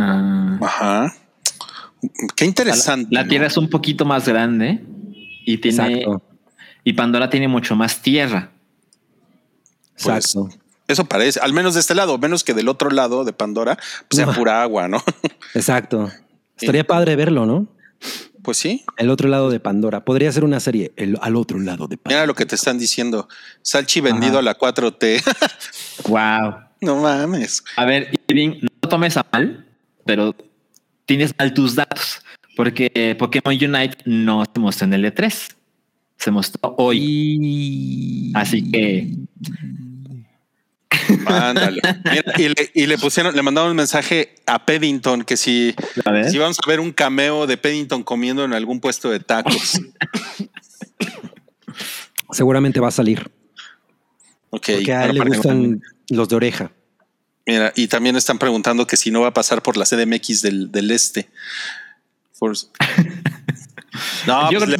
Ah. 0.00 0.58
Ajá. 0.60 1.14
Qué 2.36 2.44
interesante. 2.44 3.08
La. 3.10 3.26
Tierra 3.26 3.46
es 3.46 3.56
un 3.56 3.68
poquito 3.68 4.04
más 4.04 4.28
grande 4.28 4.84
y 5.44 5.58
tiene 5.58 5.94
Exacto. 5.94 6.22
y 6.84 6.92
Pandora 6.92 7.28
tiene 7.30 7.48
mucho 7.48 7.74
más 7.74 8.00
tierra. 8.00 8.50
Pues, 9.94 10.06
Exacto. 10.06 10.50
Eso 10.86 11.04
parece, 11.06 11.40
al 11.40 11.52
menos 11.52 11.74
de 11.74 11.80
este 11.80 11.94
lado, 11.94 12.16
menos 12.18 12.44
que 12.44 12.54
del 12.54 12.68
otro 12.68 12.90
lado 12.90 13.24
de 13.24 13.32
Pandora, 13.32 13.76
pues 14.08 14.16
sea 14.16 14.32
pura 14.32 14.62
agua, 14.62 14.86
¿no? 14.88 15.02
Exacto. 15.54 16.10
Estaría 16.56 16.84
padre 16.84 17.16
verlo, 17.16 17.44
¿no? 17.44 17.66
Pues 18.42 18.56
sí. 18.56 18.84
El 18.96 19.10
otro 19.10 19.28
lado 19.28 19.50
de 19.50 19.60
Pandora. 19.60 20.04
Podría 20.04 20.30
ser 20.32 20.44
una 20.44 20.60
serie. 20.60 20.92
El, 20.96 21.18
al 21.20 21.36
otro 21.36 21.58
lado 21.58 21.88
de 21.88 21.96
Pandora. 21.96 22.20
Mira 22.20 22.26
lo 22.26 22.34
que 22.34 22.46
te 22.46 22.54
están 22.54 22.78
diciendo. 22.78 23.28
Salchi 23.62 24.00
vendido 24.00 24.38
a 24.38 24.42
la 24.42 24.58
4T. 24.58 25.22
Wow. 26.08 26.54
no 26.80 26.96
mames. 26.96 27.62
A 27.76 27.84
ver, 27.84 28.10
Irving, 28.28 28.60
no 28.62 28.88
tomes 28.88 29.16
a 29.16 29.26
mal, 29.32 29.66
pero 30.04 30.34
tienes 31.06 31.34
mal 31.38 31.52
tus 31.54 31.74
datos 31.74 32.22
porque 32.58 33.14
Pokémon 33.18 33.54
Unite 33.54 33.98
no 34.04 34.44
se 34.44 34.60
mostró 34.60 34.86
en 34.86 34.94
el 34.94 35.04
E3. 35.04 35.54
Se 36.16 36.30
mostró 36.32 36.74
hoy. 36.76 36.98
Y... 37.40 38.32
Así 38.34 38.68
que 38.68 39.14
Ándale. 41.26 41.80
Mira, 42.04 42.32
y, 42.38 42.48
le, 42.48 42.70
y 42.74 42.86
le 42.86 42.98
pusieron, 42.98 43.34
le 43.34 43.42
mandaron 43.42 43.70
un 43.70 43.76
mensaje 43.76 44.34
a 44.46 44.64
Paddington 44.64 45.24
que 45.24 45.36
si, 45.36 45.74
a 46.04 46.24
si 46.24 46.38
vamos 46.38 46.58
a 46.64 46.68
ver 46.68 46.80
un 46.80 46.92
cameo 46.92 47.46
de 47.46 47.56
Paddington 47.56 48.02
comiendo 48.02 48.44
en 48.44 48.52
algún 48.52 48.80
puesto 48.80 49.10
de 49.10 49.20
tacos. 49.20 49.80
Seguramente 52.30 52.80
va 52.80 52.88
a 52.88 52.92
salir. 52.92 53.30
Ok. 54.50 54.68
Porque 54.74 54.92
a 54.92 55.06
él 55.06 55.14
le 55.14 55.24
gustan 55.24 55.82
los 56.10 56.28
de 56.28 56.36
oreja. 56.36 56.72
Mira, 57.46 57.72
y 57.74 57.88
también 57.88 58.16
están 58.16 58.38
preguntando 58.38 58.86
que 58.86 58.96
si 58.96 59.10
no 59.10 59.22
va 59.22 59.28
a 59.28 59.34
pasar 59.34 59.62
por 59.62 59.76
la 59.76 59.86
CDMX 59.86 60.42
del, 60.42 60.70
del 60.70 60.90
este. 60.90 61.28
Force. 62.32 62.68
No, 64.26 64.50
Yo 64.50 64.58
pues 64.58 64.70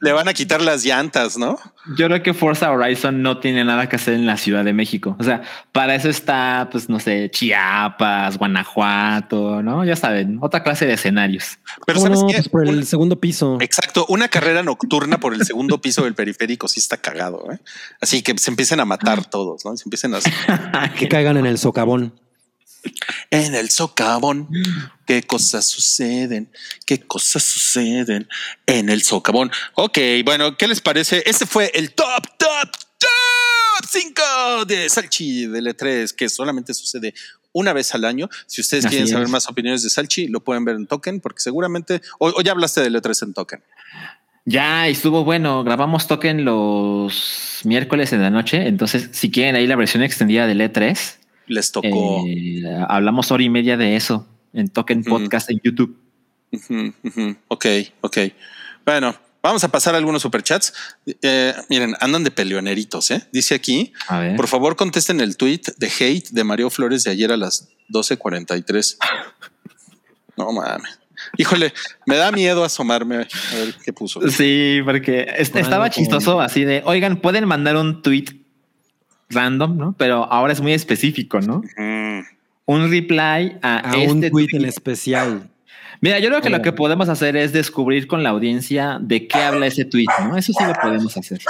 le, 0.00 0.12
van 0.12 0.28
a 0.28 0.32
quitar 0.34 0.60
las 0.60 0.84
llantas, 0.84 1.38
¿no? 1.38 1.58
Yo 1.96 2.06
creo 2.06 2.22
que 2.22 2.34
Forza 2.34 2.70
Horizon 2.70 3.22
no 3.22 3.38
tiene 3.38 3.64
nada 3.64 3.88
que 3.88 3.96
hacer 3.96 4.14
en 4.14 4.26
la 4.26 4.36
Ciudad 4.36 4.64
de 4.64 4.72
México. 4.72 5.16
O 5.18 5.22
sea, 5.22 5.42
para 5.72 5.94
eso 5.94 6.08
está, 6.08 6.68
pues 6.70 6.88
no 6.88 6.98
sé, 7.00 7.30
Chiapas, 7.30 8.36
Guanajuato, 8.38 9.62
¿no? 9.62 9.84
Ya 9.84 9.96
saben, 9.96 10.38
otra 10.40 10.62
clase 10.62 10.86
de 10.86 10.94
escenarios. 10.94 11.58
Pero 11.86 12.00
¿Cómo 12.00 12.06
sabes 12.14 12.22
no? 12.22 12.28
qué? 12.28 12.34
Pues 12.34 12.48
por 12.48 12.66
el 12.68 12.78
Un- 12.78 12.84
segundo 12.86 13.20
piso. 13.20 13.58
Exacto, 13.60 14.06
una 14.08 14.28
carrera 14.28 14.62
nocturna 14.62 15.18
por 15.18 15.34
el 15.34 15.44
segundo 15.44 15.80
piso 15.80 16.04
del 16.04 16.14
periférico 16.14 16.68
sí 16.68 16.80
está 16.80 16.96
cagado, 16.96 17.44
¿eh? 17.52 17.58
Así 18.00 18.22
que 18.22 18.36
se 18.38 18.50
empiecen 18.50 18.80
a 18.80 18.84
matar 18.84 19.24
todos, 19.30 19.64
¿no? 19.64 19.76
Se 19.76 19.84
empiecen 19.84 20.14
a 20.14 20.18
Que 20.98 21.08
caigan 21.08 21.36
en 21.36 21.46
el 21.46 21.58
socavón. 21.58 22.12
En 23.30 23.54
el 23.54 23.70
socavón. 23.70 24.48
¿Qué 25.06 25.22
cosas 25.22 25.66
suceden? 25.66 26.50
¿Qué 26.86 27.00
cosas 27.00 27.42
suceden 27.42 28.28
en 28.66 28.88
el 28.90 29.02
socavón? 29.02 29.50
Ok, 29.74 29.98
bueno, 30.24 30.56
¿qué 30.56 30.68
les 30.68 30.80
parece? 30.80 31.22
Este 31.26 31.46
fue 31.46 31.70
el 31.74 31.92
top, 31.92 32.22
top, 32.36 32.70
top 32.98 33.88
5 33.90 34.64
de 34.66 34.88
Salchi 34.88 35.46
de 35.46 35.60
L3, 35.60 36.14
que 36.14 36.28
solamente 36.28 36.74
sucede 36.74 37.14
una 37.52 37.72
vez 37.72 37.94
al 37.94 38.04
año. 38.04 38.28
Si 38.46 38.60
ustedes 38.60 38.84
Así 38.84 38.92
quieren 38.92 39.08
saber 39.08 39.28
más 39.28 39.48
opiniones 39.48 39.82
de 39.82 39.90
Salchi, 39.90 40.28
lo 40.28 40.40
pueden 40.40 40.64
ver 40.64 40.76
en 40.76 40.86
Token, 40.86 41.20
porque 41.20 41.40
seguramente, 41.40 42.02
o 42.18 42.40
ya 42.42 42.52
hablaste 42.52 42.82
de 42.82 42.90
L3 42.90 43.22
en 43.22 43.34
Token. 43.34 43.62
Ya 44.44 44.88
estuvo 44.88 45.24
bueno. 45.24 45.62
Grabamos 45.62 46.06
Token 46.06 46.46
los 46.46 47.60
miércoles 47.64 48.14
en 48.14 48.22
la 48.22 48.30
noche. 48.30 48.66
Entonces, 48.66 49.10
si 49.12 49.30
quieren 49.30 49.56
ahí 49.56 49.66
la 49.66 49.76
versión 49.76 50.02
extendida 50.02 50.46
del 50.46 50.62
E3, 50.62 51.17
Les 51.48 51.72
tocó. 51.72 52.24
eh, 52.26 52.62
hablamos 52.88 53.30
hora 53.32 53.42
y 53.42 53.48
media 53.50 53.76
de 53.76 53.96
eso 53.96 54.26
en 54.52 54.68
Token. 54.68 55.02
Podcast 55.04 55.50
en 55.50 55.60
YouTube. 55.64 55.96
Ujú, 56.52 56.92
ujú. 57.04 57.36
Ok, 57.48 57.66
ok. 58.00 58.18
Bueno, 58.86 59.14
vamos 59.42 59.64
a 59.64 59.68
pasar 59.68 59.94
a 59.94 59.98
algunos 59.98 60.22
superchats. 60.22 60.72
Eh, 61.22 61.52
miren, 61.68 61.94
andan 62.00 62.24
de 62.24 62.30
peleoneritos, 62.30 63.10
¿eh? 63.10 63.26
Dice 63.32 63.54
aquí, 63.54 63.92
A 64.08 64.18
ver. 64.20 64.36
por 64.36 64.46
favor 64.48 64.76
contesten 64.76 65.20
el 65.20 65.36
tweet 65.36 65.62
de 65.76 65.86
hate 65.88 66.28
de 66.30 66.44
Mario 66.44 66.70
Flores 66.70 67.04
de 67.04 67.10
ayer 67.10 67.32
a 67.32 67.36
las 67.36 67.68
12.43. 67.92 68.96
No 70.36 70.52
mames. 70.52 70.98
Híjole, 71.36 71.72
me 72.06 72.16
da 72.16 72.30
miedo 72.30 72.64
asomarme 72.64 73.16
a 73.16 73.54
ver 73.56 73.74
qué 73.84 73.92
puso. 73.92 74.20
Sí, 74.30 74.78
porque 74.84 75.26
es- 75.36 75.50
Por 75.50 75.60
estaba 75.60 75.90
chistoso 75.90 76.40
así 76.40 76.64
de, 76.64 76.82
oigan, 76.86 77.20
pueden 77.20 77.44
mandar 77.46 77.76
un 77.76 78.02
tweet 78.02 78.24
random, 79.30 79.76
¿no? 79.76 79.94
Pero 79.98 80.24
ahora 80.24 80.52
es 80.52 80.60
muy 80.60 80.72
específico, 80.72 81.40
¿no? 81.40 81.62
Mm, 81.76 82.20
Un 82.66 82.90
reply 82.90 83.58
a, 83.62 83.90
A 83.90 83.96
este 83.96 84.10
un 84.12 84.30
tweet 84.30 84.48
en 84.52 84.64
especial. 84.64 85.50
Mira, 86.00 86.18
yo 86.20 86.28
creo 86.28 86.40
que 86.40 86.50
lo 86.50 86.62
que 86.62 86.72
podemos 86.72 87.08
hacer 87.08 87.36
es 87.36 87.52
descubrir 87.52 88.06
con 88.06 88.22
la 88.22 88.28
audiencia 88.30 88.98
de 89.00 89.26
qué 89.26 89.38
habla 89.38 89.66
ese 89.66 89.84
tweet, 89.84 90.06
¿no? 90.22 90.36
Eso 90.36 90.52
sí 90.52 90.64
lo 90.64 90.72
podemos 90.74 91.16
hacer. 91.16 91.40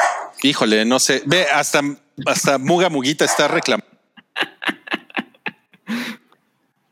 híjole, 0.43 0.85
no 0.87 0.99
sé. 0.99 1.23
Ve, 1.27 1.45
hasta, 1.53 1.83
hasta 2.27 2.57
Muga 2.59 2.89
Muguita 2.89 3.25
está 3.27 3.47
reclamando. 3.49 3.87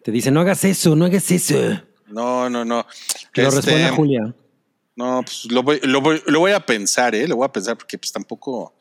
Te 0.02 0.12
dice, 0.12 0.30
no 0.30 0.40
hagas 0.40 0.64
eso, 0.64 0.94
no 0.94 1.04
hagas 1.06 1.30
eso. 1.30 1.80
No, 2.08 2.48
no, 2.48 2.64
no. 2.64 2.86
Que 3.32 3.42
lo 3.42 3.48
Este, 3.48 3.60
responde 3.72 3.90
Julia. 3.90 4.34
No, 4.94 5.22
pues 5.24 5.46
lo 5.50 5.62
voy, 5.62 5.80
lo 5.82 6.00
voy, 6.00 6.22
lo 6.26 6.40
voy 6.40 6.52
a 6.52 6.60
pensar, 6.60 7.14
¿eh? 7.14 7.26
Lo 7.26 7.36
voy 7.36 7.44
a 7.46 7.52
pensar 7.52 7.76
porque 7.76 7.98
pues 7.98 8.12
tampoco, 8.12 8.74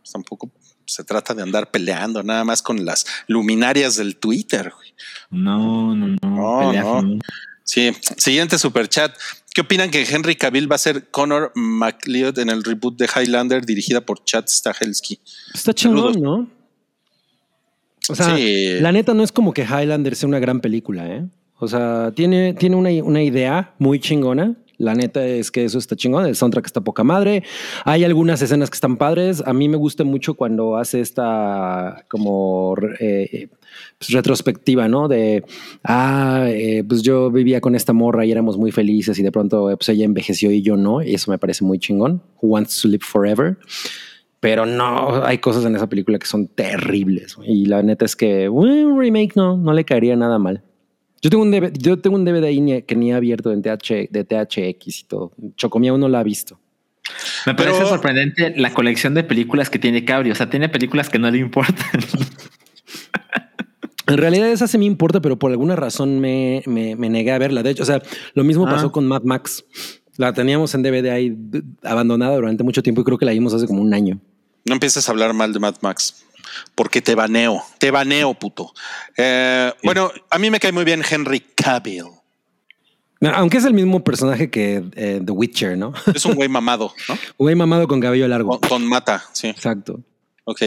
pues, 0.00 0.10
tampoco 0.12 0.50
se 0.94 1.04
trata 1.04 1.34
de 1.34 1.42
andar 1.42 1.70
peleando 1.70 2.22
nada 2.22 2.44
más 2.44 2.62
con 2.62 2.84
las 2.84 3.06
luminarias 3.26 3.96
del 3.96 4.16
Twitter. 4.16 4.72
güey. 4.76 4.92
No, 5.30 5.94
no, 5.94 6.16
no. 6.22 7.18
Sí, 7.64 7.92
siguiente 8.18 8.58
super 8.58 8.88
chat. 8.88 9.14
¿Qué 9.54 9.60
opinan 9.60 9.90
que 9.90 10.02
Henry 10.02 10.34
Cavill 10.36 10.70
va 10.70 10.76
a 10.76 10.78
ser 10.78 11.10
Connor 11.10 11.52
McLeod 11.54 12.38
en 12.38 12.50
el 12.50 12.64
reboot 12.64 12.98
de 12.98 13.06
Highlander 13.14 13.64
dirigida 13.64 14.00
por 14.00 14.24
Chad 14.24 14.44
Stahelski? 14.48 15.20
Está 15.54 15.72
chingón, 15.72 16.14
Saludos. 16.14 16.20
¿no? 16.20 16.50
O 18.08 18.14
sea, 18.14 18.36
Sí. 18.36 18.80
la 18.80 18.92
neta 18.92 19.14
no 19.14 19.22
es 19.22 19.30
como 19.32 19.52
que 19.52 19.62
Highlander 19.62 20.16
sea 20.16 20.28
una 20.28 20.38
gran 20.40 20.60
película, 20.60 21.06
¿eh? 21.06 21.24
O 21.58 21.68
sea, 21.68 22.12
tiene, 22.14 22.54
tiene 22.54 22.74
una, 22.76 22.90
una 23.04 23.22
idea 23.22 23.74
muy 23.78 24.00
chingona. 24.00 24.54
La 24.82 24.96
neta 24.96 25.24
es 25.24 25.52
que 25.52 25.64
eso 25.64 25.78
está 25.78 25.94
chingón. 25.94 26.26
El 26.26 26.34
soundtrack 26.34 26.66
está 26.66 26.80
poca 26.80 27.04
madre. 27.04 27.44
Hay 27.84 28.02
algunas 28.02 28.42
escenas 28.42 28.68
que 28.68 28.74
están 28.74 28.96
padres. 28.96 29.40
A 29.46 29.52
mí 29.52 29.68
me 29.68 29.76
gusta 29.76 30.02
mucho 30.02 30.34
cuando 30.34 30.76
hace 30.76 31.00
esta 31.00 32.04
como 32.08 32.74
eh, 32.98 33.48
pues, 33.98 34.10
retrospectiva, 34.10 34.88
¿no? 34.88 35.06
De, 35.06 35.44
ah, 35.84 36.46
eh, 36.48 36.82
pues 36.82 37.02
yo 37.02 37.30
vivía 37.30 37.60
con 37.60 37.76
esta 37.76 37.92
morra 37.92 38.26
y 38.26 38.32
éramos 38.32 38.58
muy 38.58 38.72
felices 38.72 39.16
y 39.20 39.22
de 39.22 39.30
pronto 39.30 39.70
eh, 39.70 39.76
pues 39.76 39.88
ella 39.90 40.04
envejeció 40.04 40.50
y 40.50 40.62
yo 40.62 40.76
no. 40.76 41.00
Y 41.00 41.14
eso 41.14 41.30
me 41.30 41.38
parece 41.38 41.64
muy 41.64 41.78
chingón. 41.78 42.20
Who 42.40 42.48
wants 42.48 42.82
to 42.82 42.88
live 42.88 43.04
forever? 43.04 43.58
Pero 44.40 44.66
no, 44.66 45.24
hay 45.24 45.38
cosas 45.38 45.64
en 45.64 45.76
esa 45.76 45.88
película 45.88 46.18
que 46.18 46.26
son 46.26 46.48
terribles. 46.48 47.36
Y 47.46 47.66
la 47.66 47.84
neta 47.84 48.04
es 48.04 48.16
que 48.16 48.48
un 48.48 48.98
remake 48.98 49.36
no, 49.36 49.56
no 49.56 49.72
le 49.74 49.84
caería 49.84 50.16
nada 50.16 50.40
mal. 50.40 50.64
Yo 51.22 51.30
tengo 51.30 51.42
un 51.44 51.50
DVD, 51.52 51.72
yo 51.78 51.98
tengo 52.00 52.16
un 52.16 52.24
DVD 52.24 52.84
que 52.84 52.96
ni 52.96 53.10
he 53.12 53.14
abierto 53.14 53.52
en 53.52 53.62
TH, 53.62 54.08
de 54.10 54.24
THX 54.24 55.00
y 55.00 55.04
todo. 55.04 55.32
Chocomía 55.56 55.92
uno 55.92 56.08
lo 56.08 56.18
ha 56.18 56.22
visto. 56.24 56.58
Me 57.46 57.54
parece 57.54 57.76
Pero- 57.78 57.88
sorprendente 57.88 58.54
la 58.56 58.74
colección 58.74 59.14
de 59.14 59.22
películas 59.24 59.70
que 59.70 59.78
tiene 59.78 60.04
Cabri. 60.04 60.30
O 60.30 60.34
sea, 60.34 60.50
tiene 60.50 60.68
películas 60.68 61.08
que 61.08 61.18
no 61.18 61.30
le 61.30 61.38
importan. 61.38 62.00
En 64.08 64.18
realidad 64.18 64.50
esa 64.50 64.66
sí 64.66 64.78
me 64.78 64.84
importa, 64.84 65.20
pero 65.20 65.38
por 65.38 65.50
alguna 65.52 65.76
razón 65.76 66.20
me, 66.20 66.62
me, 66.66 66.96
me 66.96 67.08
negué 67.08 67.30
a 67.32 67.38
verla. 67.38 67.62
De 67.62 67.70
hecho, 67.70 67.84
o 67.84 67.86
sea, 67.86 68.02
lo 68.34 68.44
mismo 68.44 68.66
Ah. 68.66 68.70
pasó 68.72 68.92
con 68.92 69.06
Mad 69.06 69.22
Max. 69.22 69.64
La 70.16 70.32
teníamos 70.34 70.74
en 70.74 70.82
DVD 70.82 71.10
ahí 71.10 71.34
abandonada 71.82 72.34
durante 72.34 72.64
mucho 72.64 72.82
tiempo 72.82 73.00
y 73.00 73.04
creo 73.04 73.16
que 73.16 73.24
la 73.24 73.32
vimos 73.32 73.54
hace 73.54 73.66
como 73.66 73.80
un 73.80 73.94
año. 73.94 74.20
No 74.66 74.74
empieces 74.74 75.08
a 75.08 75.12
hablar 75.12 75.32
mal 75.32 75.52
de 75.52 75.60
Mad 75.60 75.76
Max. 75.80 76.21
Porque 76.74 77.00
te 77.02 77.14
baneo, 77.14 77.62
te 77.78 77.90
baneo, 77.90 78.34
puto. 78.34 78.72
Eh, 79.16 79.72
Bueno, 79.82 80.10
a 80.30 80.38
mí 80.38 80.50
me 80.50 80.58
cae 80.60 80.72
muy 80.72 80.84
bien 80.84 81.02
Henry 81.08 81.40
Cavill. 81.40 82.04
Aunque 83.34 83.58
es 83.58 83.64
el 83.64 83.72
mismo 83.74 84.02
personaje 84.02 84.50
que 84.50 84.82
eh, 84.96 85.20
The 85.24 85.30
Witcher, 85.32 85.78
¿no? 85.78 85.92
Es 86.12 86.24
un 86.24 86.34
güey 86.34 86.48
mamado, 86.48 86.92
¿no? 87.08 87.16
Güey 87.38 87.54
mamado 87.54 87.86
con 87.86 88.00
cabello 88.00 88.26
largo. 88.26 88.58
Con, 88.58 88.68
con 88.68 88.86
mata, 88.86 89.22
sí. 89.32 89.48
Exacto. 89.48 90.00
Ok. 90.44 90.60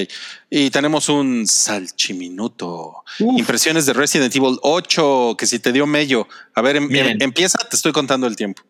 Y 0.50 0.70
tenemos 0.70 1.10
un 1.10 1.46
salchiminuto. 1.48 3.04
Uf. 3.20 3.38
Impresiones 3.40 3.86
de 3.86 3.92
Resident 3.94 4.34
Evil 4.34 4.58
8, 4.62 5.36
que 5.38 5.46
si 5.46 5.60
te 5.60 5.74
dio 5.74 5.86
mello. 5.86 6.28
A 6.54 6.62
ver, 6.62 6.78
em- 6.78 6.96
em- 6.96 7.18
empieza, 7.20 7.58
te 7.70 7.76
estoy 7.76 7.92
contando 7.92 8.26
el 8.26 8.38
tiempo. 8.38 8.62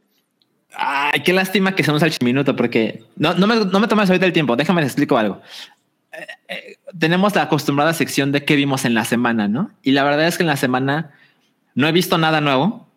Ay, 0.77 1.21
qué 1.23 1.31
lástima 1.31 1.75
que 1.75 1.83
seamos 1.83 2.01
al 2.03 2.11
minuto, 2.21 2.55
porque 2.55 3.03
no, 3.15 3.33
no, 3.35 3.45
me, 3.47 3.55
no 3.65 3.79
me 3.79 3.87
tomes 3.87 4.09
ahorita 4.09 4.25
el 4.25 4.33
tiempo. 4.33 4.55
Déjame 4.55 4.81
les 4.81 4.89
explico 4.89 5.15
algo. 5.17 5.41
Tenemos 6.97 7.35
la 7.35 7.43
acostumbrada 7.43 7.93
sección 7.93 8.31
de 8.31 8.45
qué 8.45 8.55
vimos 8.55 8.85
en 8.85 8.93
la 8.93 9.05
semana, 9.05 9.47
¿no? 9.47 9.71
Y 9.83 9.91
la 9.91 10.03
verdad 10.03 10.27
es 10.27 10.37
que 10.37 10.43
en 10.43 10.47
la 10.47 10.57
semana 10.57 11.11
no 11.73 11.87
he 11.87 11.91
visto 11.91 12.17
nada 12.17 12.41
nuevo 12.41 12.87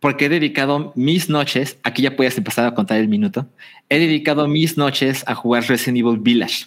porque 0.00 0.26
he 0.26 0.28
dedicado 0.28 0.92
mis 0.94 1.28
noches, 1.28 1.78
aquí 1.82 2.02
ya 2.02 2.14
puedes 2.14 2.38
empezar 2.38 2.64
a 2.66 2.74
contar 2.74 2.98
el 2.98 3.08
minuto, 3.08 3.48
he 3.88 3.98
dedicado 3.98 4.46
mis 4.46 4.76
noches 4.76 5.24
a 5.26 5.34
jugar 5.34 5.64
Resident 5.66 5.98
Evil 5.98 6.18
Village, 6.20 6.66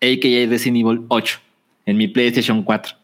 a.k.a. 0.00 0.46
Resident 0.48 0.78
Evil 0.78 1.04
8, 1.08 1.40
en 1.86 1.96
mi 1.96 2.08
PlayStation 2.08 2.62
4. 2.62 2.94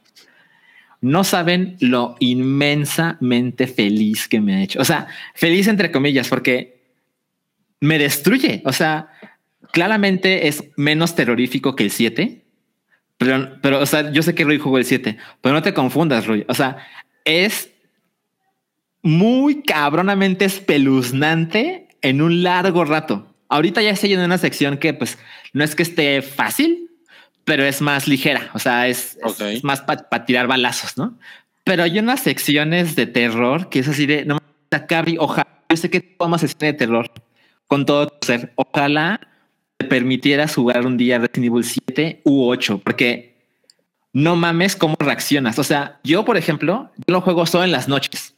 No 1.00 1.24
saben 1.24 1.76
lo 1.80 2.16
inmensamente 2.20 3.66
feliz 3.66 4.28
que 4.28 4.40
me 4.40 4.54
ha 4.54 4.62
hecho. 4.62 4.80
O 4.80 4.84
sea, 4.84 5.06
feliz 5.34 5.66
entre 5.66 5.90
comillas, 5.90 6.28
porque 6.28 6.80
me 7.80 7.98
destruye. 7.98 8.62
O 8.64 8.72
sea, 8.72 9.08
claramente 9.72 10.48
es 10.48 10.64
menos 10.76 11.14
terrorífico 11.14 11.76
que 11.76 11.84
el 11.84 11.90
7. 11.90 12.44
Pero, 13.18 13.58
pero, 13.62 13.80
o 13.80 13.86
sea, 13.86 14.10
yo 14.10 14.22
sé 14.22 14.34
que 14.34 14.44
Rui 14.44 14.58
jugó 14.58 14.78
el 14.78 14.84
7, 14.84 15.16
pero 15.40 15.54
no 15.54 15.62
te 15.62 15.74
confundas, 15.74 16.26
Rui. 16.26 16.44
O 16.48 16.54
sea, 16.54 16.78
es 17.24 17.70
muy 19.02 19.62
cabronamente 19.62 20.44
espeluznante 20.44 21.88
en 22.02 22.22
un 22.22 22.42
largo 22.42 22.84
rato. 22.84 23.34
Ahorita 23.48 23.82
ya 23.82 23.90
estoy 23.90 24.14
en 24.14 24.20
una 24.20 24.38
sección 24.38 24.78
que, 24.78 24.94
pues, 24.94 25.18
no 25.52 25.62
es 25.62 25.74
que 25.74 25.82
esté 25.82 26.22
fácil, 26.22 26.90
pero 27.44 27.64
es 27.64 27.80
más 27.80 28.08
ligera. 28.08 28.50
O 28.54 28.58
sea, 28.58 28.88
es, 28.88 29.18
más 29.62 29.82
para 29.82 30.24
tirar 30.24 30.46
balazos, 30.46 30.96
¿no? 30.96 31.18
Pero 31.62 31.82
hay 31.82 31.98
unas 31.98 32.20
secciones 32.20 32.96
de 32.96 33.06
terror 33.06 33.68
que 33.68 33.78
es 33.78 33.88
así 33.88 34.06
de 34.06 34.24
no 34.24 34.38
Cabri, 34.88 35.16
ojalá. 35.18 35.46
Yo 35.70 35.76
sé 35.76 35.88
que 35.88 36.16
vamos 36.18 36.42
a 36.42 36.46
de 36.46 36.72
terror 36.72 37.10
con 37.66 37.86
todo 37.86 38.08
tu 38.08 38.26
ser. 38.26 38.52
Ojalá 38.56 39.20
te 39.76 39.86
permitieras 39.86 40.55
jugar 40.55 40.86
un 40.86 40.96
día 40.96 41.18
Resident 41.18 41.46
Evil 41.46 41.64
7 41.64 42.22
u 42.24 42.46
8, 42.48 42.78
porque 42.84 43.34
no 44.12 44.36
mames 44.36 44.76
cómo 44.76 44.96
reaccionas. 44.98 45.59
O 45.59 45.64
sea, 45.64 46.01
yo, 46.05 46.24
por 46.24 46.36
ejemplo, 46.36 46.90
yo 46.96 47.12
lo 47.12 47.20
juego 47.20 47.46
solo 47.46 47.64
en 47.64 47.72
las 47.72 47.88
noches, 47.88 48.34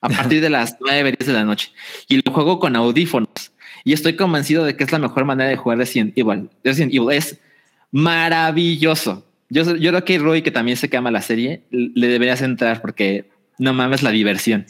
a 0.00 0.08
partir 0.08 0.40
de 0.40 0.50
las 0.50 0.76
9, 0.80 1.14
10 1.18 1.26
de 1.26 1.32
la 1.32 1.44
noche, 1.44 1.72
y 2.08 2.20
lo 2.20 2.32
juego 2.32 2.58
con 2.58 2.76
audífonos. 2.76 3.52
Y 3.84 3.92
estoy 3.92 4.16
convencido 4.16 4.64
de 4.64 4.76
que 4.76 4.84
es 4.84 4.92
la 4.92 4.98
mejor 4.98 5.24
manera 5.24 5.50
de 5.50 5.56
jugar 5.56 5.78
Resident 5.78 6.16
Evil. 6.16 6.48
Resident 6.64 6.94
Evil 6.94 7.10
es 7.10 7.38
maravilloso. 7.90 9.26
Yo, 9.50 9.76
yo 9.76 9.90
creo 9.90 10.04
que 10.04 10.18
Roy, 10.18 10.42
que 10.42 10.50
también 10.50 10.76
se 10.76 10.88
quema 10.88 11.10
la 11.10 11.20
serie, 11.20 11.62
le 11.70 12.06
deberías 12.06 12.40
entrar 12.42 12.80
porque 12.80 13.30
no 13.58 13.74
mames 13.74 14.02
la 14.02 14.10
diversión. 14.10 14.66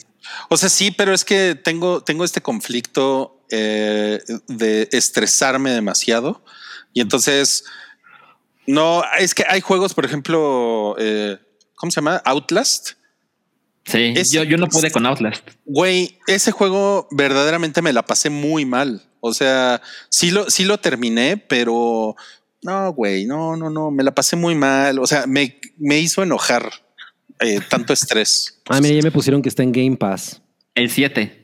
O 0.49 0.57
sea, 0.57 0.69
sí, 0.69 0.91
pero 0.91 1.13
es 1.13 1.25
que 1.25 1.55
tengo, 1.55 2.03
tengo 2.03 2.25
este 2.25 2.41
conflicto 2.41 3.42
eh, 3.53 4.19
de 4.49 4.89
estresarme 4.91 5.71
demasiado. 5.71 6.45
Y 6.93 7.01
entonces, 7.01 7.65
no, 8.67 9.03
es 9.19 9.35
que 9.35 9.45
hay 9.49 9.61
juegos, 9.61 9.95
por 9.95 10.05
ejemplo, 10.05 10.97
eh, 10.99 11.39
¿cómo 11.77 11.91
se 11.93 11.97
llama? 12.01 12.21
Outlast. 12.25 12.93
Sí, 13.85 14.13
Es- 14.17 14.31
yo, 14.33 14.43
yo 14.45 14.57
no 14.57 14.67
pude 14.69 14.91
con 14.91 15.07
Outlast. 15.07 15.49
Güey, 15.65 16.19
ese 16.27 16.51
juego 16.53 17.09
verdaderamente 17.11 17.83
me 17.83 17.93
la 17.93 18.03
pasé 18.03 18.31
muy 18.31 18.65
mal. 18.65 19.03
O 19.21 19.35
sea, 19.35 19.81
sí 20.09 20.31
lo, 20.31 20.51
sí 20.51 20.65
lo 20.65 20.79
terminé, 20.79 21.37
pero 21.37 22.17
no, 22.63 22.93
güey, 22.93 23.25
no, 23.25 23.57
no, 23.57 23.71
no, 23.71 23.91
me 23.91 24.03
la 24.05 24.15
pasé 24.15 24.37
muy 24.37 24.55
mal. 24.55 24.99
O 24.99 25.07
sea, 25.07 25.27
me, 25.27 25.61
me 25.79 25.99
hizo 25.99 26.23
enojar 26.23 26.71
eh, 27.41 27.61
tanto 27.69 27.93
estrés. 27.93 28.61
Ah, 28.69 28.81
mira, 28.81 28.95
ya 28.95 29.03
me 29.03 29.11
pusieron 29.11 29.43
que 29.43 29.49
está 29.49 29.63
en 29.65 29.73
Game 29.73 29.97
Pass. 29.97 30.41
El 30.77 30.89
7. 30.89 31.42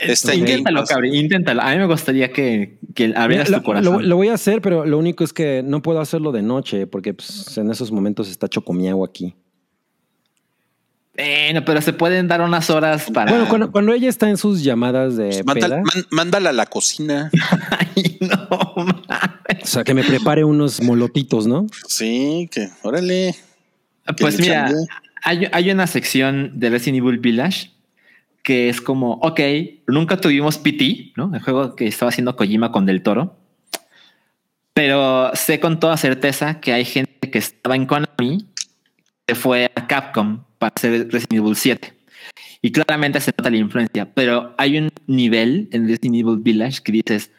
Está 0.00 0.32
Game 0.32 0.40
Inténtalo, 0.42 0.84
cabrón, 0.84 1.14
inténtalo. 1.14 1.62
A 1.62 1.70
mí 1.72 1.78
me 1.78 1.86
gustaría 1.86 2.32
que, 2.32 2.78
que 2.94 3.12
abrieras 3.16 3.48
Mira, 3.48 3.58
tu 3.60 3.64
corazón. 3.64 3.92
Lo, 3.94 4.00
lo 4.00 4.16
voy 4.16 4.28
a 4.28 4.34
hacer, 4.34 4.60
pero 4.62 4.84
lo 4.86 4.98
único 4.98 5.24
es 5.24 5.32
que 5.32 5.62
no 5.64 5.82
puedo 5.82 6.00
hacerlo 6.00 6.32
de 6.32 6.42
noche 6.42 6.86
porque 6.86 7.14
pues, 7.14 7.56
en 7.58 7.70
esos 7.70 7.90
momentos 7.92 8.28
está 8.30 8.48
chocomiago 8.48 9.04
aquí. 9.04 9.34
Bueno, 11.16 11.64
pero 11.64 11.80
se 11.82 11.92
pueden 11.92 12.28
dar 12.28 12.40
unas 12.42 12.70
horas 12.70 13.10
para. 13.12 13.30
Bueno, 13.32 13.48
cuando, 13.48 13.72
cuando 13.72 13.92
ella 13.92 14.08
está 14.08 14.30
en 14.30 14.36
sus 14.36 14.62
llamadas 14.62 15.16
de 15.16 15.42
Mándala, 15.44 15.78
man- 15.78 16.06
mándala 16.10 16.50
a 16.50 16.52
la 16.52 16.66
cocina. 16.66 17.28
Ay, 17.96 18.18
no, 18.20 18.48
mames. 18.76 19.62
o 19.64 19.66
sea, 19.66 19.82
que 19.82 19.94
me 19.94 20.04
prepare 20.04 20.44
unos 20.44 20.80
molotitos, 20.80 21.48
¿no? 21.48 21.66
Sí, 21.88 22.48
que 22.52 22.68
órale. 22.82 23.34
Que 24.06 24.14
Pues 24.14 24.38
mira, 24.38 24.70
hay, 25.24 25.48
hay 25.50 25.70
una 25.72 25.88
sección 25.88 26.52
de 26.54 26.70
Resident 26.70 26.98
Evil 27.04 27.18
Village 27.18 27.72
que 28.48 28.70
es 28.70 28.80
como, 28.80 29.12
ok, 29.16 29.40
nunca 29.88 30.16
tuvimos 30.16 30.56
PT, 30.56 31.12
¿no? 31.16 31.30
El 31.34 31.42
juego 31.42 31.76
que 31.76 31.86
estaba 31.86 32.08
haciendo 32.08 32.34
Kojima 32.34 32.72
con 32.72 32.86
Del 32.86 33.02
Toro. 33.02 33.36
Pero 34.72 35.30
sé 35.34 35.60
con 35.60 35.78
toda 35.78 35.98
certeza 35.98 36.58
que 36.58 36.72
hay 36.72 36.86
gente 36.86 37.30
que 37.30 37.36
estaba 37.36 37.76
en 37.76 37.84
Konami 37.84 38.46
que 39.26 39.34
fue 39.34 39.70
a 39.74 39.86
Capcom 39.86 40.44
para 40.56 40.72
hacer 40.74 40.92
Resident 41.12 41.44
Evil 41.44 41.56
7. 41.56 41.92
Y 42.62 42.72
claramente 42.72 43.20
se 43.20 43.32
nota 43.36 43.50
la 43.50 43.58
influencia, 43.58 44.14
pero 44.14 44.54
hay 44.56 44.78
un 44.78 44.88
nivel 45.06 45.68
en 45.72 45.86
Resident 45.86 46.16
Evil 46.16 46.38
Village 46.38 46.82
que 46.82 46.92
dices, 46.92 47.30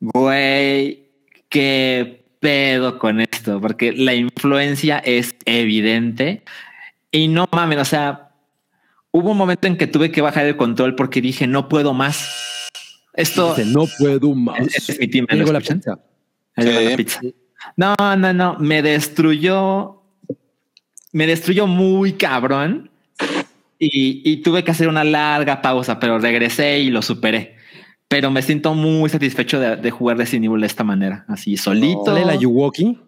güey, 0.00 1.08
qué 1.48 2.26
pedo 2.40 2.98
con 2.98 3.22
esto, 3.22 3.58
porque 3.58 3.92
la 3.92 4.14
influencia 4.14 4.98
es 4.98 5.34
evidente 5.46 6.42
y 7.10 7.28
no 7.28 7.48
mames, 7.52 7.78
o 7.78 7.84
sea, 7.86 8.31
hubo 9.12 9.30
un 9.30 9.36
momento 9.36 9.68
en 9.68 9.76
que 9.76 9.86
tuve 9.86 10.10
que 10.10 10.20
bajar 10.20 10.46
el 10.46 10.56
control 10.56 10.96
porque 10.96 11.20
dije, 11.20 11.46
no 11.46 11.68
puedo 11.68 11.94
más. 11.94 12.68
Esto 13.14 13.54
Dice, 13.54 13.70
no 13.70 13.86
puedo 13.98 14.34
más. 14.34 14.60
es, 14.60 14.88
es 14.88 14.98
mi 14.98 15.06
team. 15.06 15.26
¿me 15.28 15.34
Ahí 15.34 15.38
lo 15.38 15.44
llegó 15.44 15.52
la 15.52 15.60
pizza. 15.60 15.98
La 16.56 16.96
pizza. 16.96 17.20
No, 17.76 17.94
no, 18.16 18.32
no, 18.32 18.56
me 18.58 18.82
destruyó, 18.82 20.02
me 21.12 21.26
destruyó 21.26 21.66
muy 21.66 22.14
cabrón 22.14 22.90
y, 23.78 24.22
y 24.28 24.38
tuve 24.38 24.64
que 24.64 24.72
hacer 24.72 24.88
una 24.88 25.04
larga 25.04 25.62
pausa, 25.62 26.00
pero 26.00 26.18
regresé 26.18 26.80
y 26.80 26.90
lo 26.90 27.02
superé. 27.02 27.56
Pero 28.08 28.30
me 28.30 28.42
siento 28.42 28.74
muy 28.74 29.08
satisfecho 29.10 29.60
de, 29.60 29.76
de 29.76 29.90
jugar 29.90 30.16
Resident 30.16 30.46
Evil 30.46 30.60
de 30.60 30.66
esta 30.66 30.84
manera, 30.84 31.24
así 31.28 31.56
solito. 31.56 32.06
¿Sale 32.06 32.24
la 32.24 32.34
Yuwoki? 32.34 32.98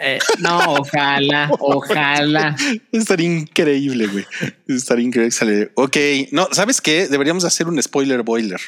Eh, 0.00 0.18
no, 0.38 0.74
ojalá, 0.74 1.50
ojalá. 1.58 2.56
Estaría 2.92 3.26
increíble, 3.26 4.06
güey. 4.06 4.26
Estaría 4.68 5.06
increíble. 5.06 5.70
Ok, 5.74 5.96
no, 6.32 6.48
¿sabes 6.52 6.80
qué? 6.80 7.08
Deberíamos 7.08 7.44
hacer 7.44 7.66
un 7.68 7.82
spoiler 7.82 8.22
boiler 8.22 8.60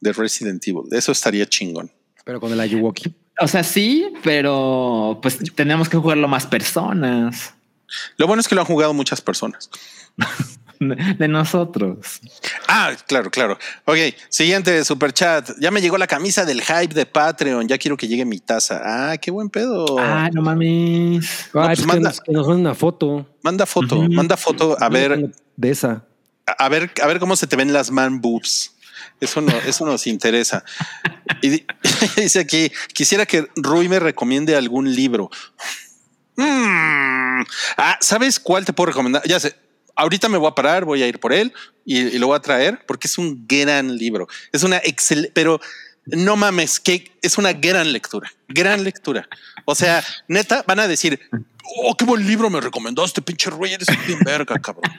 de 0.00 0.12
Resident 0.12 0.66
Evil. 0.66 0.84
Eso 0.92 1.12
estaría 1.12 1.46
chingón. 1.46 1.90
Pero 2.24 2.40
con 2.40 2.52
el 2.52 2.60
Ayuwoki. 2.60 3.14
O 3.40 3.48
sea, 3.48 3.64
sí, 3.64 4.06
pero 4.22 5.18
pues 5.22 5.38
tenemos 5.54 5.88
que 5.88 5.96
jugarlo 5.96 6.28
más 6.28 6.46
personas 6.46 7.54
Lo 8.18 8.26
bueno 8.26 8.40
es 8.40 8.48
que 8.48 8.54
lo 8.54 8.60
han 8.60 8.66
jugado 8.66 8.92
muchas 8.92 9.20
personas. 9.20 9.70
de 11.18 11.28
nosotros. 11.28 12.20
Ah, 12.66 12.92
claro, 13.06 13.30
claro. 13.30 13.58
Ok, 13.84 13.96
siguiente 14.30 14.82
super 14.84 15.12
chat. 15.12 15.50
Ya 15.60 15.70
me 15.70 15.80
llegó 15.82 15.98
la 15.98 16.06
camisa 16.06 16.44
del 16.46 16.62
hype 16.62 16.94
de 16.94 17.04
Patreon. 17.06 17.68
Ya 17.68 17.76
quiero 17.76 17.96
que 17.98 18.08
llegue 18.08 18.24
mi 18.24 18.40
taza. 18.40 18.80
Ah, 18.82 19.18
qué 19.18 19.30
buen 19.30 19.50
pedo. 19.50 19.98
Ah, 19.98 20.30
no 20.32 20.40
mames. 20.40 21.48
pues 21.52 21.62
Ay, 21.68 21.76
pues 21.76 21.80
que 21.80 21.86
manda. 21.86 22.08
nos, 22.08 22.20
que 22.22 22.32
nos 22.32 22.46
manden 22.46 22.60
una 22.66 22.74
foto. 22.74 23.26
Manda 23.42 23.66
foto, 23.66 24.02
manda 24.10 24.36
foto 24.38 24.76
a 24.80 24.88
ver, 24.88 25.30
De 25.56 25.70
esa. 25.70 26.04
a 26.46 26.68
ver, 26.70 26.90
a 27.02 27.06
ver 27.06 27.18
cómo 27.20 27.36
se 27.36 27.46
te 27.46 27.56
ven 27.56 27.72
las 27.74 27.90
man 27.90 28.20
boobs. 28.22 28.74
Eso 29.20 29.42
no, 29.42 29.52
eso 29.66 29.84
nos 29.84 30.06
interesa. 30.06 30.64
Y 31.42 31.48
di- 31.50 31.66
dice 32.16 32.40
aquí, 32.40 32.72
quisiera 32.94 33.26
que 33.26 33.48
Rui 33.56 33.86
me 33.88 33.98
recomiende 34.00 34.56
algún 34.56 34.94
libro. 34.94 35.30
Mm. 36.36 37.42
Ah, 37.76 37.98
¿sabes 38.00 38.40
cuál 38.40 38.64
te 38.64 38.72
puedo 38.72 38.86
recomendar? 38.88 39.22
Ya 39.26 39.38
sé, 39.40 39.54
ahorita 40.00 40.28
me 40.28 40.38
voy 40.38 40.48
a 40.50 40.54
parar, 40.54 40.84
voy 40.84 41.02
a 41.02 41.06
ir 41.06 41.18
por 41.20 41.32
él 41.32 41.52
y, 41.84 41.98
y 41.98 42.18
lo 42.18 42.26
voy 42.28 42.36
a 42.36 42.40
traer 42.40 42.84
porque 42.86 43.06
es 43.08 43.16
un 43.18 43.44
gran 43.46 43.96
libro. 43.96 44.28
Es 44.52 44.62
una 44.62 44.78
excelente, 44.78 45.30
pero 45.34 45.60
no 46.06 46.36
mames, 46.36 46.80
que 46.80 47.12
es 47.22 47.38
una 47.38 47.52
gran 47.52 47.92
lectura, 47.92 48.32
gran 48.48 48.82
lectura. 48.82 49.28
O 49.64 49.74
sea, 49.74 50.02
neta, 50.28 50.64
van 50.66 50.80
a 50.80 50.88
decir, 50.88 51.20
oh, 51.84 51.94
qué 51.96 52.04
buen 52.04 52.26
libro 52.26 52.50
me 52.50 52.60
recomendaste, 52.60 53.22
pinche 53.22 53.50
Rui, 53.50 53.72
eres 53.72 53.88
un 53.88 54.18
verga, 54.24 54.58
cabrón. 54.58 54.90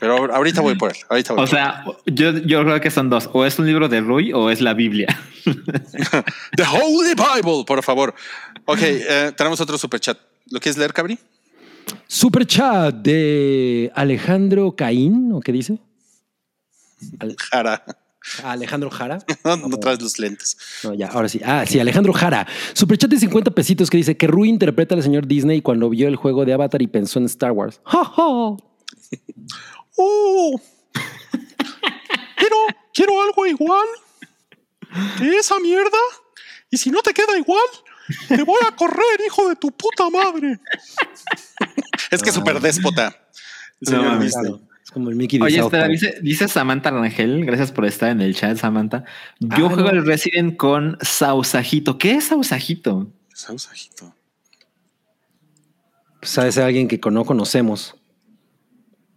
Pero 0.00 0.16
ahor- 0.16 0.30
ahorita 0.32 0.62
voy 0.62 0.76
por 0.76 0.90
él, 0.90 0.96
ahorita 1.10 1.34
voy 1.34 1.42
O 1.44 1.46
por 1.46 1.58
él. 1.58 1.62
sea, 1.62 1.84
yo, 2.06 2.38
yo 2.38 2.64
creo 2.64 2.80
que 2.80 2.90
son 2.90 3.10
dos. 3.10 3.28
O 3.34 3.44
es 3.44 3.58
un 3.58 3.66
libro 3.66 3.86
de 3.88 4.00
Rui 4.00 4.32
o 4.32 4.48
es 4.50 4.60
la 4.62 4.72
Biblia. 4.72 5.06
The 6.56 6.62
Holy 6.64 7.14
Bible, 7.14 7.64
por 7.66 7.82
favor. 7.82 8.14
Ok, 8.64 8.78
eh, 8.82 9.32
tenemos 9.36 9.60
otro 9.60 9.76
super 9.76 10.00
chat. 10.00 10.18
¿Lo 10.50 10.58
quieres 10.58 10.78
leer, 10.78 10.92
Cabri? 10.94 11.18
Super 12.06 12.46
chat 12.46 12.94
de 12.94 13.90
Alejandro 13.94 14.74
Caín, 14.76 15.32
¿o 15.32 15.40
qué 15.40 15.52
dice? 15.52 15.78
Jara. 17.50 17.84
Alejandro 18.44 18.90
Jara. 18.90 19.18
No, 19.44 19.56
no 19.56 19.78
traes 19.78 20.00
los 20.00 20.18
lentes. 20.18 20.56
No, 20.84 20.94
ya, 20.94 21.08
ahora 21.08 21.28
sí. 21.28 21.40
Ah, 21.44 21.64
sí, 21.66 21.80
Alejandro 21.80 22.12
Jara. 22.12 22.46
Superchat 22.74 23.10
de 23.10 23.18
50 23.18 23.50
pesitos 23.52 23.90
que 23.90 23.96
dice 23.96 24.16
que 24.16 24.26
Rui 24.26 24.48
interpreta 24.48 24.94
al 24.94 25.02
señor 25.02 25.26
Disney 25.26 25.62
cuando 25.62 25.88
vio 25.88 26.08
el 26.08 26.16
juego 26.16 26.44
de 26.44 26.52
Avatar 26.52 26.82
y 26.82 26.86
pensó 26.86 27.18
en 27.18 27.26
Star 27.26 27.52
Wars. 27.52 27.80
¡Ja, 27.84 28.04
ja! 28.04 28.56
¡Oh! 29.96 30.60
quiero, 32.36 32.56
quiero 32.94 33.22
algo 33.22 33.46
igual 33.46 33.86
que 35.18 35.36
esa 35.36 35.58
mierda. 35.60 35.98
Y 36.70 36.76
si 36.76 36.90
no 36.90 37.02
te 37.02 37.12
queda 37.12 37.36
igual, 37.36 37.66
te 38.28 38.42
voy 38.42 38.60
a 38.66 38.74
correr, 38.76 39.20
hijo 39.26 39.48
de 39.48 39.56
tu 39.56 39.70
puta 39.72 40.08
madre. 40.10 40.60
Es 42.10 42.22
que 42.22 42.28
es 42.30 42.34
súper 42.34 42.60
déspota. 42.60 43.16
el 43.80 43.92
No. 43.94 44.02
Claro, 44.02 44.60
es 44.84 44.90
como 44.92 45.10
el 45.10 45.16
Mickey 45.16 45.40
Oye, 45.40 45.58
espera, 45.60 45.88
dice, 45.88 46.18
dice 46.22 46.48
Samantha 46.48 46.90
Rangel, 46.90 47.44
gracias 47.44 47.72
por 47.72 47.86
estar 47.86 48.10
en 48.10 48.20
el 48.20 48.34
chat, 48.34 48.56
Samantha. 48.56 49.04
Yo 49.38 49.66
Ah, 49.66 49.70
juego 49.70 49.90
no. 49.92 49.98
el 49.98 50.06
Resident 50.06 50.56
con 50.56 50.98
Sausajito. 51.00 51.96
¿Qué 51.98 52.12
es 52.12 52.24
Sausajito? 52.24 53.10
Sausajito. 53.34 54.14
Pues 56.20 56.30
ser 56.54 56.64
alguien 56.64 56.86
que 56.88 57.00
no 57.10 57.24
conocemos. 57.24 57.94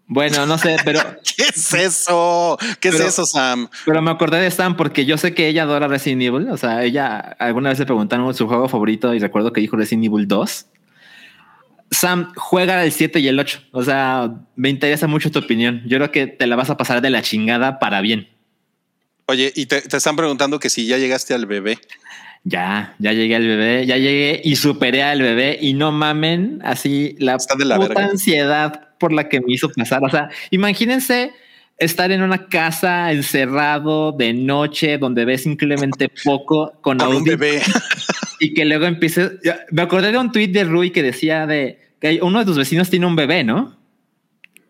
Bueno, 0.05 0.45
no 0.45 0.57
sé, 0.57 0.77
pero, 0.85 0.99
¿Qué 1.37 1.43
es 1.43 1.73
eso? 1.73 2.57
¿Qué 2.79 2.91
Pero- 2.91 3.03
es 3.03 3.09
eso, 3.09 3.25
Sam? 3.25 3.67
pero 3.85 4.01
me 4.01 4.11
acordé 4.11 4.39
de 4.39 4.51
Sam 4.51 4.77
porque 4.77 5.05
yo 5.05 5.17
sé 5.17 5.33
que 5.33 5.47
ella 5.47 5.63
adora 5.63 5.87
Resident 5.87 6.21
Evil. 6.21 6.49
O 6.49 6.57
sea, 6.57 6.83
ella 6.83 7.17
alguna 7.39 7.69
vez 7.69 7.79
le 7.79 7.85
preguntaron 7.85 8.33
su 8.33 8.47
juego 8.47 8.69
favorito 8.69 9.13
y 9.13 9.19
recuerdo 9.19 9.51
que 9.51 9.61
dijo 9.61 9.75
Resident 9.75 10.05
Evil 10.05 10.27
2. 10.27 10.65
Sam 11.91 12.33
juega 12.35 12.83
el 12.83 12.91
7 12.91 13.19
y 13.19 13.27
el 13.27 13.39
8. 13.39 13.61
O 13.71 13.83
sea, 13.83 14.31
me 14.55 14.69
interesa 14.69 15.07
mucho 15.07 15.31
tu 15.31 15.39
opinión. 15.39 15.81
Yo 15.85 15.97
creo 15.97 16.11
que 16.11 16.27
te 16.27 16.47
la 16.47 16.55
vas 16.55 16.69
a 16.69 16.77
pasar 16.77 17.01
de 17.01 17.09
la 17.09 17.21
chingada 17.21 17.79
para 17.79 18.01
bien. 18.01 18.27
Oye, 19.27 19.53
y 19.55 19.67
te, 19.67 19.81
te 19.81 19.97
están 19.97 20.15
preguntando 20.15 20.59
que 20.59 20.69
si 20.69 20.85
ya 20.85 20.97
llegaste 20.97 21.33
al 21.33 21.45
bebé. 21.45 21.77
Ya, 22.43 22.93
ya 22.99 23.13
llegué 23.13 23.37
al 23.37 23.47
bebé, 23.47 23.85
ya 23.85 23.95
llegué 23.97 24.41
y 24.43 24.57
superé 24.57 25.01
al 25.01 25.21
bebé 25.21 25.57
y 25.61 25.73
no 25.73 25.93
mamen 25.93 26.59
así 26.63 27.15
la, 27.19 27.35
Está 27.35 27.55
de 27.55 27.63
la 27.63 27.77
puta 27.77 27.87
verga. 27.89 28.05
ansiedad 28.05 28.89
por 28.99 29.13
la 29.13 29.29
que 29.29 29.39
me 29.39 29.53
hizo 29.53 29.69
pasar. 29.69 30.03
O 30.03 30.09
sea, 30.09 30.29
imagínense 30.51 31.31
estar 31.83 32.11
en 32.11 32.21
una 32.21 32.47
casa 32.47 33.11
encerrado 33.11 34.11
de 34.11 34.33
noche 34.33 34.97
donde 34.97 35.25
ves 35.25 35.45
increíblemente 35.45 36.09
poco 36.23 36.73
con, 36.81 36.97
Con 36.97 37.15
un 37.15 37.23
bebé. 37.23 37.61
y 38.39 38.53
que 38.53 38.65
luego 38.65 38.85
empieces. 38.85 39.33
Me 39.71 39.81
acordé 39.81 40.11
de 40.11 40.17
un 40.17 40.31
tuit 40.31 40.51
de 40.51 40.63
Rui 40.63 40.91
que 40.91 41.03
decía 41.03 41.45
de 41.47 41.79
que 41.99 42.19
uno 42.21 42.39
de 42.39 42.45
tus 42.45 42.57
vecinos 42.57 42.89
tiene 42.89 43.05
un 43.05 43.15
bebé, 43.15 43.43
¿no? 43.43 43.77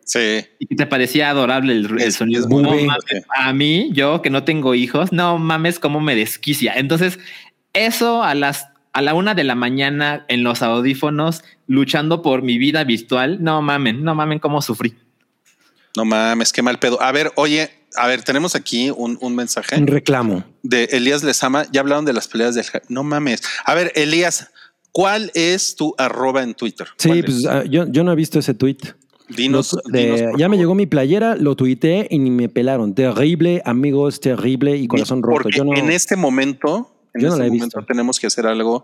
Sí. 0.05 0.45
Y 0.59 0.67
que 0.67 0.75
te 0.75 0.85
parecía 0.85 1.29
adorable 1.29 1.73
el, 1.73 2.11
sonido. 2.11 2.41
es 2.41 2.47
muy 2.47 2.61
No 2.63 2.73
bien. 2.73 2.87
mames, 2.87 3.25
a 3.35 3.53
mí, 3.53 3.89
yo 3.93 4.21
que 4.21 4.29
no 4.29 4.43
tengo 4.43 4.75
hijos, 4.75 5.11
no 5.13 5.37
mames 5.37 5.79
cómo 5.79 6.01
me 6.01 6.15
desquicia. 6.15 6.73
Entonces, 6.75 7.19
eso 7.73 8.23
a 8.23 8.35
las 8.35 8.67
a 8.91 9.01
la 9.01 9.15
una 9.15 9.33
de 9.33 9.43
la 9.43 9.55
mañana 9.55 10.23
en 10.27 10.43
los 10.43 10.61
audífonos 10.61 11.43
luchando 11.65 12.21
por 12.21 12.43
mi 12.43 12.59
vida 12.59 12.83
virtual. 12.83 13.43
No 13.43 13.61
mamen, 13.63 14.03
no 14.03 14.13
mamen 14.13 14.37
cómo 14.37 14.61
sufrí. 14.61 14.93
No 15.95 16.05
mames, 16.05 16.51
qué 16.51 16.61
mal 16.61 16.79
pedo. 16.79 17.01
A 17.01 17.11
ver, 17.11 17.31
oye, 17.35 17.69
a 17.95 18.07
ver, 18.07 18.23
tenemos 18.23 18.55
aquí 18.55 18.89
un, 18.95 19.17
un 19.21 19.35
mensaje 19.35 19.75
Un 19.77 19.87
reclamo. 19.87 20.43
de 20.63 20.85
Elías 20.85 21.23
Lezama. 21.23 21.65
Ya 21.71 21.81
hablaron 21.81 22.05
de 22.05 22.13
las 22.13 22.27
peleas 22.27 22.55
del... 22.55 22.65
No 22.89 23.03
mames. 23.03 23.43
A 23.65 23.75
ver, 23.75 23.91
Elías, 23.95 24.49
¿cuál 24.91 25.31
es 25.35 25.75
tu 25.75 25.93
arroba 25.97 26.41
en 26.41 26.55
Twitter? 26.55 26.87
Sí, 26.97 27.09
¿Cuál 27.09 27.23
pues 27.23 27.37
es? 27.37 27.45
ah, 27.45 27.63
yo, 27.65 27.85
yo 27.87 28.03
no 28.03 28.11
he 28.11 28.15
visto 28.15 28.39
ese 28.39 28.55
tweet. 28.55 28.77
dinos, 29.29 29.73
Lo- 29.73 29.81
de- 29.91 30.15
dinos, 30.15 30.31
ya 30.37 30.49
me 30.49 30.57
llegó 30.57 30.73
mi 30.73 30.87
playera, 30.87 31.35
lo 31.35 31.55
tuiteé 31.55 32.07
y 32.09 32.17
ni 32.17 32.31
me 32.31 32.49
pelaron. 32.49 32.95
Terrible, 32.95 33.61
amigos, 33.63 34.19
terrible 34.19 34.75
y 34.77 34.87
corazón 34.87 35.21
roto. 35.21 35.43
Porque 35.43 35.57
Yo 35.57 35.63
no, 35.63 35.75
en 35.75 35.91
este 35.91 36.15
momento, 36.15 36.91
en 37.13 37.21
yo 37.21 37.27
no 37.27 37.33
este 37.35 37.45
momento 37.47 37.65
visto. 37.79 37.85
tenemos 37.85 38.19
que 38.19 38.25
hacer 38.27 38.47
algo 38.47 38.83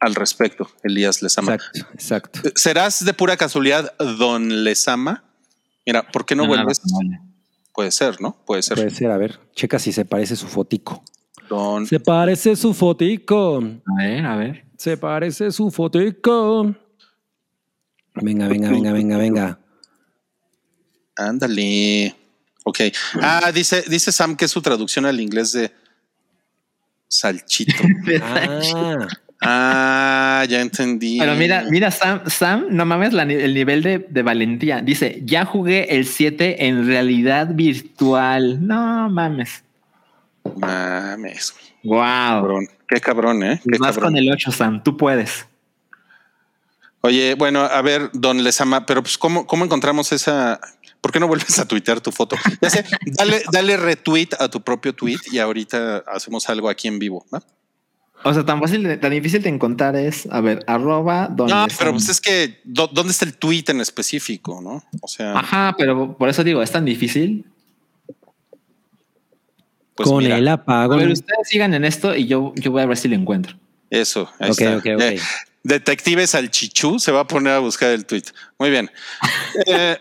al 0.00 0.14
respecto, 0.14 0.70
Elías 0.82 1.20
Lezama. 1.22 1.54
Exacto, 1.54 1.86
exacto. 1.92 2.40
¿Serás 2.54 3.04
de 3.04 3.12
pura 3.12 3.36
casualidad 3.36 3.92
Don 3.98 4.64
Lezama? 4.64 5.22
Mira, 5.86 6.10
¿por 6.10 6.26
qué 6.26 6.34
no 6.34 6.42
Nada, 6.42 6.64
vuelves? 6.64 6.82
Puede 7.72 7.92
ser, 7.92 8.20
¿no? 8.20 8.36
Puede 8.44 8.62
ser. 8.62 8.76
Puede 8.76 8.90
ser, 8.90 9.10
a 9.10 9.16
ver, 9.16 9.38
checa 9.54 9.78
si 9.78 9.92
se 9.92 10.04
parece 10.04 10.34
su 10.34 10.48
fotico. 10.48 11.04
Don 11.48 11.86
Se 11.86 12.00
parece 12.00 12.56
su 12.56 12.74
fotico. 12.74 13.58
A 13.58 14.02
ver, 14.02 14.26
a 14.26 14.36
ver. 14.36 14.64
Se 14.76 14.96
parece 14.96 15.52
su 15.52 15.70
fotico. 15.70 16.74
Venga, 18.14 18.48
venga, 18.48 18.70
venga, 18.70 18.92
venga, 18.92 19.16
venga. 19.16 19.60
Ándale. 21.14 22.14
Ok. 22.64 22.80
Ah, 23.22 23.52
dice, 23.54 23.84
dice 23.88 24.10
Sam 24.10 24.36
que 24.36 24.46
es 24.46 24.50
su 24.50 24.60
traducción 24.60 25.06
al 25.06 25.20
inglés 25.20 25.52
de 25.52 25.72
salchito. 27.08 27.74
Ah, 28.22 29.06
ah, 29.46 30.44
ya 30.48 30.60
entendí. 30.60 31.18
Pero 31.18 31.34
mira, 31.34 31.64
mira, 31.70 31.90
Sam, 31.90 32.20
Sam, 32.26 32.66
no 32.70 32.84
mames 32.84 33.12
la 33.12 33.22
el 33.22 33.54
nivel 33.54 33.82
de, 33.82 33.98
de 33.98 34.22
valentía. 34.22 34.80
Dice, 34.80 35.22
ya 35.24 35.44
jugué 35.44 35.96
el 35.96 36.06
7 36.06 36.66
en 36.66 36.86
realidad 36.86 37.48
virtual. 37.52 38.66
No 38.66 39.08
mames. 39.08 39.62
Mames. 40.56 41.54
Wow. 41.82 41.98
Cabrón. 41.98 42.68
Qué 42.88 43.00
cabrón, 43.00 43.42
¿eh? 43.42 43.60
Qué 43.62 43.78
Más 43.78 43.92
cabrón. 43.92 44.12
con 44.12 44.16
el 44.16 44.30
8, 44.30 44.52
Sam. 44.52 44.82
Tú 44.82 44.96
puedes. 44.96 45.46
Oye, 47.00 47.34
bueno, 47.34 47.60
a 47.60 47.82
ver, 47.82 48.10
Don 48.12 48.42
Lezama, 48.42 48.84
pero 48.84 49.02
pues, 49.02 49.16
¿cómo, 49.16 49.46
cómo 49.46 49.64
encontramos 49.64 50.10
esa? 50.12 50.60
¿Por 51.00 51.12
qué 51.12 51.20
no 51.20 51.28
vuelves 51.28 51.58
a 51.60 51.68
tuitear 51.68 52.00
tu 52.00 52.10
foto? 52.10 52.36
Ya 52.60 52.70
sé, 52.70 52.84
dale, 53.12 53.42
dale 53.52 53.76
retweet 53.76 54.30
a 54.38 54.48
tu 54.48 54.60
propio 54.60 54.92
tweet 54.92 55.18
y 55.30 55.38
ahorita 55.38 55.98
hacemos 56.08 56.48
algo 56.48 56.68
aquí 56.68 56.88
en 56.88 56.98
vivo. 56.98 57.24
¿va? 57.32 57.42
O 58.24 58.34
sea, 58.34 58.44
tan 58.44 58.60
fácil, 58.60 58.98
tan 58.98 59.10
difícil 59.12 59.42
de 59.42 59.48
encontrar 59.50 59.94
es, 59.94 60.26
a 60.30 60.40
ver, 60.40 60.64
arroba 60.66 61.28
donde 61.30 61.54
No, 61.54 61.66
pero 61.78 61.92
pues 61.92 62.08
es 62.08 62.20
que, 62.20 62.60
¿dó- 62.64 62.90
¿dónde 62.92 63.12
está 63.12 63.24
el 63.24 63.36
tweet 63.36 63.64
en 63.68 63.80
específico? 63.80 64.60
No, 64.60 64.82
o 65.00 65.08
sea, 65.08 65.38
Ajá, 65.38 65.74
pero 65.78 66.16
por 66.16 66.28
eso 66.28 66.42
digo, 66.42 66.60
es 66.62 66.70
tan 66.72 66.84
difícil. 66.84 67.44
pues 69.94 70.08
con 70.08 70.18
mira, 70.24 70.36
el 70.38 70.48
A 70.48 70.54
apagón. 70.54 70.98
ver, 70.98 71.08
ustedes 71.08 71.48
sigan 71.48 71.72
en 71.74 71.84
esto 71.84 72.14
y 72.14 72.26
yo, 72.26 72.52
yo 72.56 72.70
voy 72.70 72.82
a 72.82 72.86
ver 72.86 72.96
si 72.96 73.08
lo 73.08 73.14
encuentro. 73.14 73.56
Eso, 73.90 74.28
ahí 74.38 74.50
Ok, 74.50 74.60
está. 74.60 74.76
ok, 74.76 74.86
ok. 74.96 75.00
Eh, 75.02 75.20
Detective 75.62 76.26
Salchichú 76.26 76.98
se 76.98 77.12
va 77.12 77.20
a 77.20 77.26
poner 77.26 77.54
a 77.54 77.58
buscar 77.60 77.90
el 77.90 78.04
tweet. 78.06 78.24
Muy 78.58 78.70
bien. 78.70 78.90
Eh, 79.66 79.96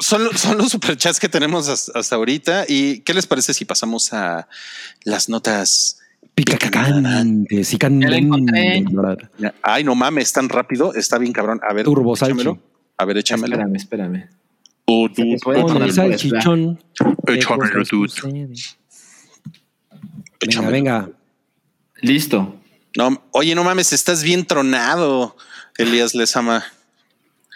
son, 0.00 0.36
son 0.36 0.58
los 0.58 0.70
superchats 0.72 1.20
que 1.20 1.28
tenemos 1.28 1.68
hasta, 1.68 1.98
hasta 1.98 2.16
ahorita. 2.16 2.64
¿Y 2.68 3.00
qué 3.00 3.14
les 3.14 3.26
parece 3.26 3.54
si 3.54 3.64
pasamos 3.64 4.12
a 4.12 4.48
las 5.04 5.28
notas? 5.28 5.99
Picacacantes 6.34 7.74
y 7.74 7.78
candentes. 7.78 8.84
Ay, 9.62 9.84
no 9.84 9.94
mames, 9.94 10.32
tan 10.32 10.48
rápido. 10.48 10.94
Está 10.94 11.18
bien, 11.18 11.32
cabrón. 11.32 11.60
A 11.68 11.72
ver, 11.72 11.84
Turbo 11.84 12.14
échamelo. 12.14 12.58
A 12.96 13.04
ver, 13.04 13.18
échamelo. 13.18 13.54
Espérame, 13.54 13.76
espérame. 13.76 14.28
Oh, 14.86 15.08
Con 15.14 15.56
el 15.56 15.62
por 15.62 15.92
salchichón. 15.92 16.82
Échamelo, 17.26 17.84
¿Qué 17.84 17.96
dude. 17.96 18.10
Venga, 20.40 20.70
venga. 20.70 21.10
Listo. 22.00 22.60
No, 22.96 23.22
oye, 23.32 23.54
no 23.54 23.62
mames, 23.62 23.92
estás 23.92 24.22
bien 24.22 24.44
tronado, 24.44 25.36
Elías 25.78 26.14
Lezama. 26.14 26.64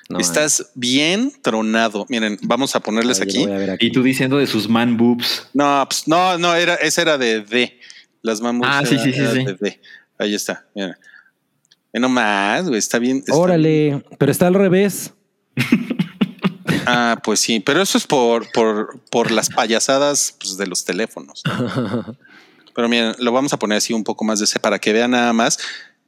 No, 0.08 0.18
estás 0.18 0.70
bien 0.74 1.32
tronado. 1.42 2.06
Miren, 2.08 2.38
vamos 2.42 2.76
a 2.76 2.80
ponerles 2.80 3.20
aquí. 3.20 3.46
Y 3.80 3.90
tú 3.90 4.02
diciendo 4.02 4.36
de 4.36 4.46
sus 4.46 4.68
man 4.68 4.96
boobs. 4.96 5.48
No, 5.54 5.84
pues, 5.88 6.06
no, 6.06 6.36
no, 6.38 6.54
era, 6.54 6.74
esa 6.74 7.02
era 7.02 7.18
de 7.18 7.40
D. 7.40 7.80
Las 8.24 8.40
mamos. 8.40 8.66
Ah, 8.68 8.82
sí, 8.84 8.98
sí, 8.98 9.12
sí, 9.12 9.22
sí. 9.62 9.80
Ahí 10.18 10.34
está. 10.34 10.66
Mira. 10.74 10.98
Eh, 11.92 12.00
no 12.00 12.08
más, 12.08 12.66
güey, 12.66 12.78
está 12.78 12.98
bien. 12.98 13.18
está 13.18 13.34
Órale, 13.34 14.02
pero 14.18 14.32
está 14.32 14.46
al 14.48 14.54
revés. 14.54 15.12
Ah, 16.86 17.20
pues 17.22 17.40
sí, 17.40 17.60
pero 17.60 17.82
eso 17.82 17.96
es 17.98 18.06
por, 18.06 18.50
por, 18.52 18.98
por 19.10 19.30
las 19.30 19.48
payasadas 19.50 20.34
pues, 20.40 20.56
de 20.56 20.66
los 20.66 20.84
teléfonos. 20.84 21.42
Pero 22.76 22.88
miren, 22.88 23.14
lo 23.20 23.30
vamos 23.30 23.52
a 23.52 23.58
poner 23.60 23.78
así 23.78 23.92
un 23.92 24.02
poco 24.02 24.24
más 24.24 24.40
de 24.40 24.46
ese 24.46 24.58
para 24.58 24.80
que 24.80 24.92
vean 24.92 25.12
nada 25.12 25.32
más. 25.32 25.58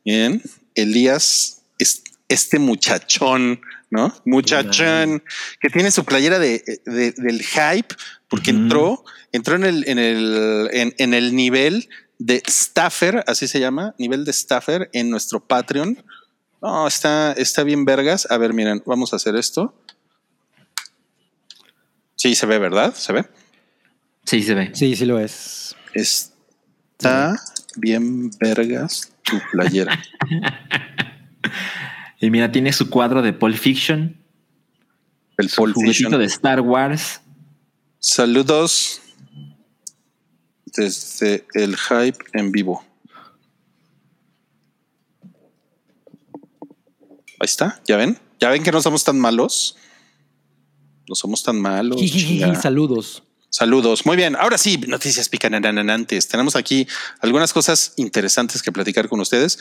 Bien, 0.04 0.42
Elías, 0.74 1.62
es- 1.78 2.02
este 2.28 2.58
muchachón, 2.58 3.60
¿no? 3.88 4.12
Muchachón 4.24 5.22
que 5.60 5.70
tiene 5.70 5.92
su 5.92 6.04
playera 6.04 6.40
de, 6.40 6.64
de- 6.84 7.12
del 7.12 7.40
hype 7.44 7.94
porque 8.28 8.50
entró, 8.50 9.04
entró 9.30 9.54
en 9.54 9.62
el, 9.62 9.88
en 9.88 9.98
el, 10.00 10.68
en, 10.72 10.94
en 10.98 11.14
el 11.14 11.36
nivel 11.36 11.88
de 12.18 12.42
staffer, 12.48 13.24
así 13.26 13.46
se 13.48 13.60
llama, 13.60 13.94
nivel 13.98 14.24
de 14.24 14.32
staffer 14.32 14.90
en 14.92 15.10
nuestro 15.10 15.40
Patreon. 15.40 16.02
No, 16.62 16.86
está, 16.86 17.32
está 17.32 17.62
bien 17.62 17.84
vergas. 17.84 18.26
A 18.30 18.38
ver, 18.38 18.54
miren, 18.54 18.82
vamos 18.86 19.12
a 19.12 19.16
hacer 19.16 19.36
esto. 19.36 19.74
Sí, 22.14 22.34
se 22.34 22.46
ve, 22.46 22.58
¿verdad? 22.58 22.94
Se 22.94 23.12
ve. 23.12 23.26
Sí, 24.24 24.42
se 24.42 24.54
ve. 24.54 24.70
Sí, 24.74 24.96
sí 24.96 25.04
lo 25.04 25.18
es. 25.20 25.76
Está 25.92 27.36
bien 27.76 28.30
vergas 28.40 29.12
tu 29.22 29.38
playera. 29.52 30.02
Y 32.18 32.30
mira, 32.30 32.50
tiene 32.50 32.72
su 32.72 32.88
cuadro 32.88 33.20
de 33.20 33.32
Pulp 33.34 33.56
Fiction, 33.56 34.16
El 35.36 35.50
Pulp 35.50 35.74
juguetito 35.74 36.08
Fiction. 36.08 36.20
de 36.20 36.26
Star 36.26 36.60
Wars. 36.62 37.20
Saludos 37.98 39.02
desde 40.66 41.46
el 41.54 41.76
hype 41.76 42.18
en 42.32 42.52
vivo. 42.52 42.84
Ahí 47.38 47.44
está, 47.44 47.80
ya 47.86 47.96
ven, 47.96 48.18
ya 48.40 48.50
ven 48.50 48.62
que 48.62 48.72
no 48.72 48.80
somos 48.82 49.04
tan 49.04 49.18
malos. 49.18 49.76
No 51.08 51.14
somos 51.14 51.42
tan 51.42 51.60
malos. 51.60 52.00
Saludos. 52.60 53.22
Saludos. 53.48 54.04
Muy 54.04 54.16
bien. 54.16 54.36
Ahora 54.36 54.58
sí, 54.58 54.76
noticias 54.88 55.28
picananantes. 55.28 56.28
Tenemos 56.28 56.56
aquí 56.56 56.86
algunas 57.20 57.52
cosas 57.52 57.92
interesantes 57.96 58.62
que 58.62 58.72
platicar 58.72 59.08
con 59.08 59.20
ustedes. 59.20 59.58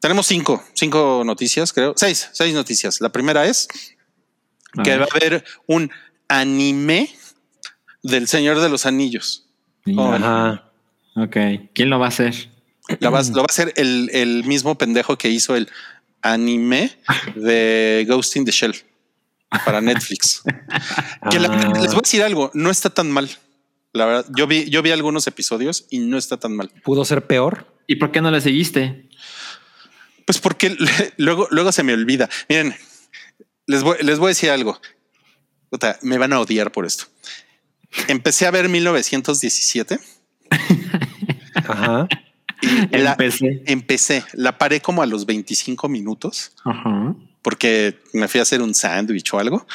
Tenemos 0.00 0.26
cinco, 0.26 0.62
cinco 0.74 1.22
noticias, 1.24 1.72
creo. 1.72 1.94
Seis, 1.96 2.28
seis 2.32 2.52
noticias. 2.54 3.00
La 3.00 3.10
primera 3.10 3.46
es 3.46 3.68
que 4.82 4.96
va 4.98 5.04
a 5.04 5.16
haber 5.16 5.44
un 5.66 5.90
anime 6.28 7.14
del 8.02 8.28
Señor 8.28 8.60
de 8.60 8.68
los 8.68 8.84
Anillos. 8.84 9.43
Oh, 9.96 10.12
Ajá. 10.12 10.70
Ok. 11.16 11.36
¿Quién 11.74 11.90
lo 11.90 11.98
va 11.98 12.06
a 12.06 12.08
hacer? 12.08 12.34
La 12.88 12.96
lo 13.10 13.12
va 13.12 13.18
a 13.20 13.46
hacer 13.48 13.72
el, 13.76 14.10
el 14.12 14.44
mismo 14.44 14.76
pendejo 14.76 15.16
que 15.18 15.28
hizo 15.28 15.56
el 15.56 15.68
anime 16.22 16.90
de 17.34 18.04
Ghost 18.08 18.36
in 18.36 18.44
the 18.44 18.50
Shell 18.52 18.74
para 19.64 19.80
Netflix. 19.80 20.42
que 21.30 21.38
la- 21.38 21.48
Ah. 21.48 21.72
les 21.80 21.88
voy 21.92 21.98
a 21.98 22.02
decir 22.02 22.22
algo, 22.22 22.50
no 22.54 22.70
está 22.70 22.90
tan 22.90 23.10
mal. 23.10 23.30
La 23.92 24.06
verdad, 24.06 24.26
yo 24.36 24.46
vi, 24.48 24.68
yo 24.70 24.82
vi 24.82 24.90
algunos 24.90 25.26
episodios 25.28 25.86
y 25.90 25.98
no 26.00 26.18
está 26.18 26.36
tan 26.38 26.56
mal. 26.56 26.70
Pudo 26.82 27.04
ser 27.04 27.26
peor. 27.26 27.72
¿Y 27.86 27.96
por 27.96 28.10
qué 28.10 28.20
no 28.20 28.30
le 28.30 28.40
seguiste? 28.40 29.08
Pues 30.26 30.38
porque 30.40 30.76
luego, 31.18 31.46
luego 31.50 31.70
se 31.70 31.82
me 31.84 31.92
olvida. 31.92 32.28
Miren, 32.48 32.74
les 33.66 33.82
voy, 33.82 33.96
les 34.00 34.18
voy 34.18 34.26
a 34.26 34.28
decir 34.30 34.50
algo. 34.50 34.80
Me 36.02 36.18
van 36.18 36.32
a 36.32 36.40
odiar 36.40 36.72
por 36.72 36.86
esto. 36.86 37.04
Empecé 38.08 38.46
a 38.46 38.50
ver 38.50 38.68
1917 38.68 39.98
Ajá. 41.66 42.08
y 42.62 42.96
la- 42.98 43.12
Empecé. 43.12 43.62
empecé, 43.66 44.24
la 44.32 44.58
paré 44.58 44.80
como 44.80 45.02
a 45.02 45.06
los 45.06 45.26
25 45.26 45.88
minutos 45.88 46.52
Ajá. 46.64 47.14
porque 47.42 47.98
me 48.12 48.28
fui 48.28 48.40
a 48.40 48.42
hacer 48.42 48.62
un 48.62 48.74
sándwich 48.74 49.32
o 49.34 49.38
algo. 49.38 49.66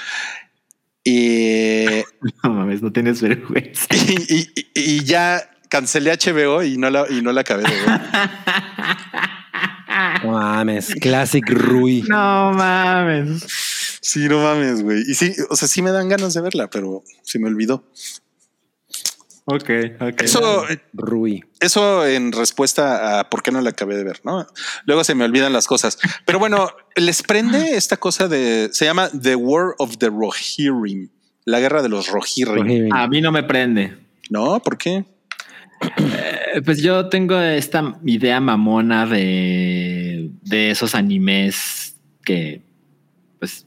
Y, 1.04 1.86
No 2.44 2.50
mames, 2.54 2.82
no 2.82 2.91
tienes 2.91 3.22
vergüenza. 3.22 3.86
y, 4.30 4.40
y- 4.56 4.66
y 4.76 5.04
ya 5.04 5.50
cancelé 5.70 6.12
HBO 6.12 6.64
y 6.64 6.78
no 6.78 6.90
la, 6.90 7.06
y 7.10 7.22
no 7.22 7.32
la 7.32 7.41
acabé 7.41 7.64
de 7.64 7.70
ver. 7.70 7.80
No 10.24 10.32
mames. 10.32 10.94
Classic 11.02 11.44
Rui. 11.50 12.04
No 12.08 12.52
mames. 12.54 13.46
Sí, 14.02 14.28
no 14.28 14.42
mames, 14.42 14.82
güey. 14.82 15.02
Y 15.08 15.14
sí, 15.14 15.34
o 15.50 15.56
sea, 15.56 15.68
sí 15.68 15.82
me 15.82 15.92
dan 15.92 16.10
ganas 16.10 16.34
de 16.34 16.42
verla, 16.42 16.70
pero 16.70 17.04
se 17.24 17.38
me 17.40 17.48
olvidó. 17.48 17.84
Ok, 19.52 19.70
ok. 20.00 20.22
Eso, 20.22 20.66
Rui. 20.94 21.44
eso 21.60 22.06
en 22.06 22.32
respuesta 22.32 23.20
a 23.20 23.30
por 23.30 23.42
qué 23.42 23.52
no 23.52 23.62
la 23.62 23.72
acabé 23.72 23.98
de 23.98 24.04
ver, 24.04 24.22
¿no? 24.24 24.46
Luego 24.86 25.04
se 25.04 25.16
me 25.16 25.26
olvidan 25.26 25.54
las 25.54 25.66
cosas. 25.66 25.98
Pero 26.26 26.38
bueno, 26.38 26.70
les 26.96 27.24
prende 27.24 27.76
esta 27.76 27.98
cosa 27.98 28.28
de. 28.28 28.70
Se 28.72 28.86
llama 28.86 29.10
The 29.10 29.36
War 29.36 29.74
of 29.80 29.98
the 29.98 30.10
Rohirrim, 30.10 31.10
la 31.46 31.60
guerra 31.60 31.82
de 31.82 31.90
los 31.90 32.10
Rohirrim. 32.10 32.94
A 32.94 33.08
mí 33.08 33.22
no 33.22 33.32
me 33.32 33.42
prende. 33.42 33.98
¿No? 34.30 34.60
¿Por 34.60 34.78
qué? 34.78 35.04
Eh, 35.82 36.62
Pues 36.64 36.82
yo 36.82 37.10
tengo 37.10 37.40
esta 37.40 38.00
idea 38.06 38.40
mamona 38.40 39.06
de, 39.06 40.32
de 40.44 40.72
esos 40.72 40.96
animes 40.96 41.96
que, 42.24 42.62
pues, 43.40 43.66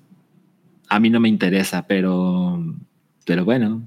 a 0.89 1.01
mí 1.01 1.09
no 1.11 1.21
me 1.21 1.29
interesa, 1.29 1.87
pero, 1.87 2.63
pero 3.25 3.45
bueno, 3.45 3.83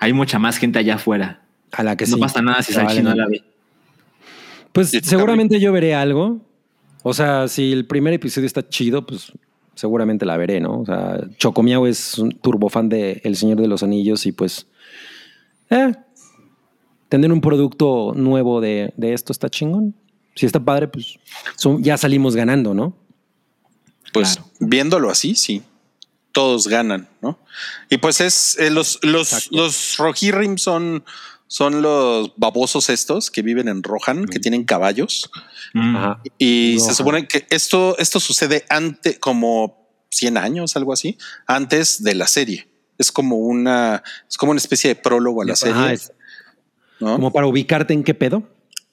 hay 0.00 0.12
mucha 0.12 0.38
más 0.38 0.56
gente 0.58 0.78
allá 0.78 0.96
afuera. 0.96 1.42
A 1.70 1.82
la 1.82 1.96
que 1.96 2.06
no 2.06 2.16
sí. 2.16 2.20
pasa 2.20 2.42
nada 2.42 2.62
si 2.62 2.72
Salchi 2.72 3.02
no 3.02 3.14
la 3.14 3.26
ve. 3.28 3.42
Pues 4.72 4.92
¿Y 4.92 5.00
tú, 5.00 5.08
seguramente 5.08 5.60
yo 5.60 5.72
veré 5.72 5.94
algo. 5.94 6.40
O 7.02 7.14
sea, 7.14 7.48
si 7.48 7.72
el 7.72 7.86
primer 7.86 8.12
episodio 8.12 8.46
está 8.46 8.68
chido, 8.68 9.06
pues 9.06 9.32
seguramente 9.74 10.26
la 10.26 10.36
veré, 10.36 10.60
¿no? 10.60 10.80
O 10.80 10.86
sea, 10.86 11.20
Chocomiao 11.38 11.86
es 11.86 12.18
un 12.18 12.32
turbofan 12.32 12.88
de 12.88 13.20
El 13.24 13.36
Señor 13.36 13.60
de 13.60 13.68
los 13.68 13.82
Anillos 13.82 14.26
y 14.26 14.32
pues... 14.32 14.66
Eh, 15.70 15.92
tener 17.12 17.30
un 17.30 17.42
producto 17.42 18.14
nuevo 18.16 18.62
de, 18.62 18.94
de 18.96 19.12
esto 19.12 19.34
está 19.34 19.50
chingón. 19.50 19.94
Si 20.34 20.46
está 20.46 20.58
padre, 20.58 20.88
pues 20.88 21.18
son- 21.56 21.82
ya 21.84 21.98
salimos 21.98 22.34
ganando, 22.34 22.72
¿no? 22.72 22.96
Pues 24.14 24.36
Claro. 24.36 24.50
viéndolo 24.60 25.10
así, 25.10 25.34
sí. 25.34 25.60
Todos 26.32 26.68
ganan, 26.68 27.06
¿no? 27.20 27.38
Y 27.90 27.98
pues 27.98 28.22
es 28.22 28.56
eh, 28.58 28.70
los, 28.70 28.98
los, 29.02 29.34
Exacto. 29.34 29.54
los 29.58 29.96
Rohirrim 29.98 30.56
son, 30.56 31.04
son 31.48 31.82
los 31.82 32.32
babosos 32.38 32.88
estos 32.88 33.30
que 33.30 33.42
viven 33.42 33.68
en 33.68 33.82
Rohan, 33.82 34.24
que 34.24 34.38
tienen 34.40 34.64
caballos. 34.64 35.30
Mm. 35.74 35.96
Ajá. 35.96 36.22
Y 36.38 36.78
se 36.80 36.94
supone 36.94 37.28
que 37.28 37.46
esto, 37.50 37.94
esto 37.98 38.20
sucede 38.20 38.64
antes, 38.70 39.18
como 39.18 39.86
100 40.08 40.38
años, 40.38 40.76
algo 40.76 40.94
así, 40.94 41.18
antes 41.46 42.02
de 42.02 42.14
la 42.14 42.26
serie. 42.26 42.68
Es 42.96 43.12
como 43.12 43.36
una, 43.36 44.02
es 44.30 44.38
como 44.38 44.52
una 44.52 44.58
especie 44.60 44.88
de 44.88 44.96
prólogo 44.96 45.42
a 45.42 45.44
la 45.44 45.56
serie, 45.56 45.92
es 45.92 46.12
¿no? 47.02 47.14
como 47.16 47.32
para 47.32 47.46
ubicarte 47.46 47.92
en 47.94 48.02
qué 48.04 48.14
pedo. 48.14 48.42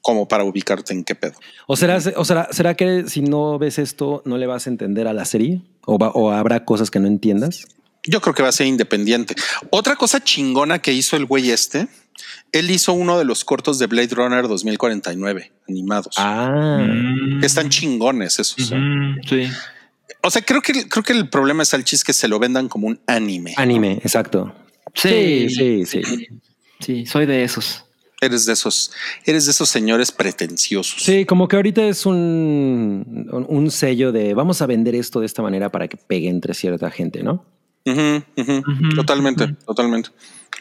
como 0.02 0.28
para 0.28 0.44
ubicarte 0.44 0.94
en 0.94 1.04
qué 1.04 1.16
pedo. 1.16 1.34
¿O 1.68 1.76
será, 1.76 2.00
o 2.16 2.26
será, 2.26 2.48
será 2.52 2.74
que 2.76 3.06
si 3.08 3.22
no 3.22 3.58
ves 3.60 3.78
esto 3.80 4.22
no 4.26 4.38
le 4.38 4.48
vas 4.48 4.66
a 4.68 4.70
entender 4.70 5.08
a 5.08 5.14
la 5.14 5.26
serie? 5.26 5.62
¿O, 5.86 5.98
va- 6.00 6.12
o 6.14 6.32
habrá 6.32 6.66
cosas 6.66 6.90
que 6.90 7.00
no 7.00 7.08
entiendas? 7.08 7.66
Yo 8.08 8.22
creo 8.22 8.34
que 8.34 8.42
va 8.44 8.50
a 8.50 8.54
ser 8.54 8.68
independiente. 8.68 9.36
Otra 9.72 9.96
cosa 9.98 10.24
chingona 10.24 10.80
que 10.80 10.94
hizo 10.94 11.18
el 11.18 11.26
güey 11.26 11.52
este, 11.52 11.88
él 12.54 12.72
hizo 12.72 12.94
uno 12.94 13.18
de 13.20 13.26
los 13.26 13.44
cortos 13.44 13.78
de 13.78 13.88
Blade 13.88 14.16
Runner 14.16 14.48
2049 14.48 15.52
animados. 15.68 16.16
Ah, 16.18 16.80
Mm. 16.82 17.40
Que 17.42 17.46
están 17.46 17.70
chingones 17.70 18.40
esos. 18.40 18.72
¿eh? 18.72 18.76
Sí. 19.28 19.48
O 20.24 20.30
sea, 20.32 20.42
creo 20.42 20.62
que 20.62 20.88
creo 20.88 21.04
que 21.04 21.14
el 21.14 21.30
problema 21.30 21.64
es 21.64 21.74
al 21.74 21.84
chis 21.84 22.04
que 22.06 22.14
se 22.14 22.28
lo 22.30 22.40
vendan 22.40 22.68
como 22.70 22.88
un 22.88 23.00
anime. 23.06 23.54
anime, 23.58 23.94
exacto. 24.04 24.54
Sí, 24.94 25.48
sí, 25.50 25.86
sí. 25.86 26.02
sí. 26.04 26.28
Sí, 26.80 27.06
soy 27.06 27.26
de 27.26 27.44
esos. 27.44 27.84
Eres 28.22 28.46
de 28.46 28.54
esos, 28.54 28.92
eres 29.26 29.46
de 29.46 29.52
esos 29.52 29.70
señores 29.70 30.12
pretenciosos. 30.12 31.04
Sí, 31.04 31.26
como 31.26 31.48
que 31.48 31.56
ahorita 31.56 31.84
es 31.86 32.06
un, 32.06 33.28
un- 33.32 33.46
un 33.48 33.72
sello 33.72 34.12
de 34.12 34.34
vamos 34.34 34.62
a 34.62 34.66
vender 34.66 34.94
esto 34.96 35.22
de 35.22 35.26
esta 35.26 35.42
manera 35.42 35.72
para 35.72 35.88
que 35.88 35.96
pegue 35.98 36.28
entre 36.30 36.54
cierta 36.54 36.92
gente, 36.92 37.24
¿no? 37.24 37.46
Totalmente, 38.96 39.48
totalmente. 39.66 40.10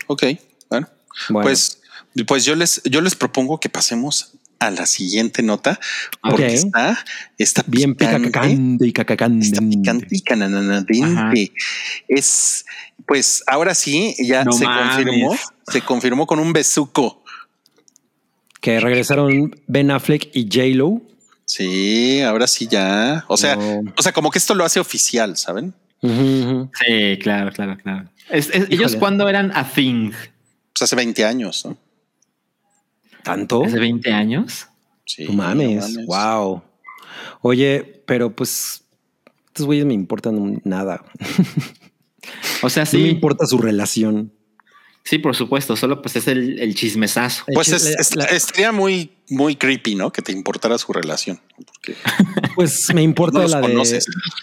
Ok, 0.06 0.22
bueno. 0.70 0.89
Bueno. 1.30 1.43
Pues, 1.44 1.80
pues 2.26 2.44
yo 2.44 2.55
les, 2.55 2.80
yo 2.85 3.01
les 3.01 3.14
propongo 3.14 3.59
que 3.60 3.68
pasemos 3.68 4.32
a 4.60 4.70
la 4.70 4.86
siguiente 4.86 5.43
nota, 5.43 5.78
porque 6.22 6.47
está, 6.55 6.98
está 7.39 7.64
Bien 7.66 7.94
picante, 7.94 8.86
y 8.86 8.93
cacacande. 8.93 9.47
está 9.47 9.60
picante 9.60 10.06
y 10.10 10.20
cananadente. 10.22 11.52
Es, 12.09 12.64
pues 13.06 13.43
ahora 13.47 13.74
sí, 13.74 14.14
ya 14.18 14.44
No 14.44 14.52
se 14.52 14.64
mames. 14.64 14.97
confirmó, 14.97 15.36
se 15.68 15.80
confirmó 15.82 16.26
con 16.26 16.39
un 16.39 16.52
besuco. 16.52 17.22
Que 18.69 18.81
regresaron 18.81 19.57
Ben 19.66 19.90
Affleck 19.90 20.28
y 20.35 20.43
J-Lo. 20.45 21.01
Sí, 21.47 22.20
ahora 22.20 22.47
sí 22.47 22.66
ya. 22.70 23.24
O 23.27 23.39
sea, 23.39 23.57
No. 23.57 23.81
o 23.97 24.03
sea, 24.03 24.12
como 24.12 24.31
que 24.31 24.36
esto 24.39 24.55
lo 24.55 24.62
hace 24.62 24.78
oficial, 24.78 25.39
¿saben? 25.39 25.73
Sí, 26.03 27.19
claro, 27.23 27.51
claro, 27.51 27.78
claro. 27.82 28.11
Es- 28.28 28.51
es- 28.53 28.66
ellos 28.69 28.95
cuando 28.97 29.27
eran 29.27 29.53
a 29.57 29.65
thing, 29.66 30.11
Pues 30.11 30.82
hace 30.82 30.97
20 30.97 31.24
años, 31.24 31.65
¿no? 31.65 31.78
¿Tanto? 33.24 33.65
hace 33.65 33.78
20 33.78 34.12
años. 34.12 34.66
Sí, 35.07 35.24
No 35.24 35.32
mames. 35.32 35.77
no 35.77 35.89
mames. 35.89 36.07
Wow. 36.07 36.62
Oye, 37.40 38.03
pero 38.07 38.36
pues 38.36 38.82
estos 39.47 39.65
güeyes 39.65 39.86
me 39.86 39.95
importan 39.95 40.61
nada. 40.65 41.03
O 42.62 42.69
sea, 42.69 42.85
No 42.85 42.90
me 42.93 42.99
sí, 43.05 43.09
importa 43.09 43.47
su 43.47 43.57
relación. 43.57 44.31
Sí, 45.09 45.18
por 45.18 45.35
supuesto, 45.35 45.76
solo 45.76 46.02
pues 46.02 46.16
es 46.16 46.28
el, 46.28 46.59
el 46.60 46.74
chismesazo. 46.74 47.44
Pues 47.55 47.68
El 47.68 47.74
es- 47.76 47.86
es- 47.86 48.16
la- 48.16 48.24
estaría 48.26 48.72
muy, 48.72 49.10
muy 49.30 49.56
creepy, 49.56 49.94
¿no? 49.94 50.12
Que 50.12 50.22
te 50.22 50.32
importara 50.32 50.78
su 50.78 50.92
relación. 50.92 51.40
Porque 51.56 51.94
Pues 52.55 52.92
me 52.94 53.02
importa 53.02 53.40
No 53.40 53.46
la, 53.48 53.60
de, 53.60 54.00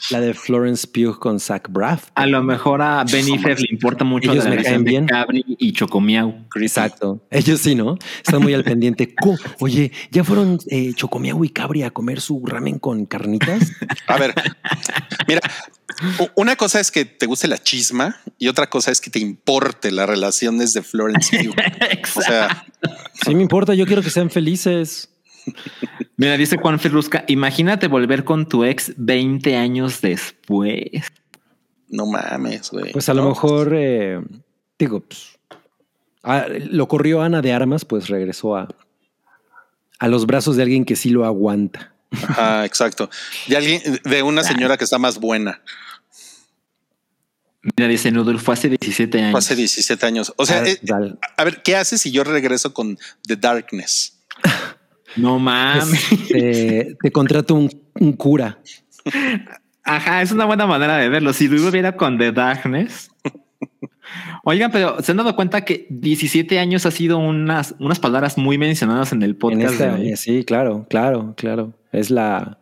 la 0.10 0.22
de 0.22 0.34
Florence 0.34 0.88
Pugh 0.88 1.20
con 1.20 1.40
Zach 1.40 1.68
Braff. 1.70 2.10
A 2.16 2.26
lo 2.26 2.42
mejor 2.44 2.82
a 2.82 3.04
Benny 3.04 3.38
le 3.38 3.68
importa 3.70 4.04
mucho 4.04 4.32
Ellos 4.32 4.46
la 4.46 4.52
me 4.52 4.64
caen 4.64 4.84
bien. 4.84 5.06
de 5.06 5.12
Cabri 5.12 5.44
y 5.48 5.74
Chocomiau. 5.74 6.46
Exacto. 6.56 7.22
Ellos 7.30 7.60
sí, 7.60 7.76
¿no? 7.76 7.98
Están 8.24 8.42
muy 8.42 8.54
al 8.54 8.64
pendiente. 8.66 9.14
Oye, 9.60 9.92
¿ya 10.12 10.24
fueron 10.24 10.60
eh, 10.70 10.94
Chocomiao 10.96 11.44
y 11.44 11.50
Cabri 11.50 11.84
a 11.84 11.92
comer 11.92 12.22
su 12.22 12.42
ramen 12.46 12.80
con 12.80 13.06
carnitas? 13.06 13.72
A 14.08 14.18
ver, 14.18 14.34
mira, 15.28 15.42
una 16.36 16.56
cosa 16.56 16.80
es 16.80 16.92
que 16.92 17.06
te 17.06 17.26
guste 17.26 17.48
la 17.48 17.58
chisma 17.58 18.18
y 18.38 18.48
otra 18.48 18.70
cosa 18.70 18.92
es 18.92 19.02
que 19.02 19.10
te 19.10 19.20
importe 19.20 19.92
la 19.92 20.06
relación 20.06 20.58
desde 20.58 20.82
Florence 20.82 21.38
Pugh. 21.38 21.56
O 22.18 22.22
sea, 22.22 22.66
Sí 23.24 23.34
me 23.34 23.42
importa, 23.42 23.74
yo 23.74 23.86
quiero 23.86 24.02
que 24.02 24.10
sean 24.10 24.30
felices. 24.30 24.75
Mira, 26.18 26.38
dice 26.38 26.58
Juan 26.58 26.80
Ferrusca, 26.80 27.24
imagínate 27.28 27.88
volver 27.88 28.24
con 28.24 28.48
tu 28.48 28.64
ex 28.64 28.94
20 28.98 29.56
años 29.58 30.02
después. 30.02 31.04
no 31.90 32.06
mames, 32.08 32.72
güey. 32.72 32.92
Pues 32.92 33.10
a 33.10 33.14
lo 33.14 33.28
mejor, 33.28 33.74
eh, 33.76 34.22
digo, 34.80 35.02
pues, 35.02 35.38
ah, 36.24 36.46
lo 36.50 36.88
corrió 36.88 37.22
Ana 37.22 37.42
de 37.42 37.54
Armas, 37.54 37.86
pues 37.86 38.08
regresó 38.10 38.56
a, 38.58 38.68
a 40.00 40.08
los 40.08 40.26
brazos 40.26 40.56
de 40.56 40.64
alguien 40.64 40.84
que 40.86 40.96
sí 40.96 41.10
lo 41.12 41.26
aguanta. 41.26 41.94
Ajá, 42.12 42.66
exacto. 42.66 43.10
De 43.48 43.58
alguien, 43.58 43.82
de 44.04 44.24
una 44.24 44.44
señora 44.44 44.78
que 44.78 44.86
está 44.86 44.98
más 44.98 45.20
buena. 45.20 45.62
Mira, 47.62 47.88
dice 47.90 48.12
Noodle, 48.12 48.38
fue 48.38 48.54
hace 48.54 48.70
17 48.70 49.18
años. 49.20 49.32
Fue 49.32 49.40
hace 49.40 49.56
17 49.56 50.06
años. 50.06 50.34
O 50.38 50.46
sea, 50.46 50.62
Ah, 50.62 50.68
eh, 50.68 50.78
dale. 50.84 51.16
a 51.36 51.44
ver, 51.44 51.62
¿qué 51.64 51.76
haces 51.76 52.00
si 52.02 52.12
yo 52.12 52.24
regreso 52.24 52.74
con 52.74 52.98
The 53.28 53.36
Darkness? 53.36 54.15
No 55.18 55.40
mames. 55.40 56.06
Pues, 56.10 56.28
te, 56.28 56.98
te 57.02 57.12
contrato 57.12 57.56
un, 57.56 57.70
un 58.00 58.14
cura. 58.14 58.60
Ajá, 59.84 60.22
es 60.22 60.32
una 60.32 60.46
buena 60.46 60.66
manera 60.66 60.98
de 60.98 61.10
verlo. 61.10 61.32
Si 61.32 61.48
Luis 61.48 61.62
hubiera 61.64 61.96
con 61.96 62.18
The 62.18 62.32
Darkness. 62.32 63.12
Oigan, 64.44 64.72
pero 64.72 65.02
se 65.02 65.12
han 65.12 65.18
dado 65.18 65.36
cuenta 65.36 65.62
que 65.66 65.88
17 65.90 66.60
años 66.60 66.86
ha 66.86 66.92
sido 66.92 67.18
unas, 67.18 67.76
unas 67.80 68.00
palabras 68.00 68.38
muy 68.38 68.58
mencionadas 68.58 69.12
en 69.12 69.24
el 69.24 69.32
En 69.32 69.38
podcast. 69.38 69.74
esta, 69.74 69.86
de 69.96 70.02
hoy. 70.02 70.10
eh, 70.12 70.18
sí, 70.18 70.44
claro, 70.44 70.86
claro, 70.90 71.34
claro. 71.38 71.74
Es 71.92 72.10
la, 72.12 72.60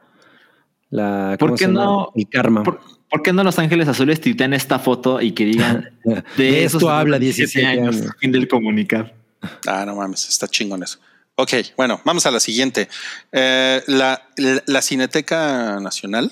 la 0.90 1.36
¿Por 1.40 1.50
¿cómo 1.50 1.58
qué 1.58 1.68
no? 1.68 2.12
El 2.16 2.30
karma. 2.30 2.64
¿Por, 2.64 2.80
por 3.10 3.22
qué 3.22 3.34
no 3.34 3.44
Los 3.44 3.60
Ángeles 3.60 3.88
Azules 3.88 4.22
tuitean 4.22 4.54
esta 4.54 4.80
foto 4.80 5.22
y 5.22 5.32
que 5.32 5.46
digan 5.46 5.90
De 6.38 6.64
esos 6.64 6.82
esto 6.82 6.90
habla 6.92 7.20
17 7.20 7.66
años. 7.66 8.04
Fin 8.20 8.32
del 8.32 8.48
comunicar. 8.48 9.14
Ah, 9.68 9.84
no 9.86 9.96
mames, 9.96 10.28
está 10.30 10.48
chingón 10.48 10.84
eso. 10.84 11.00
Ok, 11.36 11.54
bueno, 11.76 12.00
vamos 12.06 12.26
a 12.28 12.32
la 12.32 12.40
siguiente. 12.40 12.90
Eh, 13.32 13.82
la, 13.88 14.30
la, 14.38 14.64
la 14.68 14.82
Cineteca 14.84 15.80
Nacional 15.80 16.32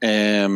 eh, 0.00 0.48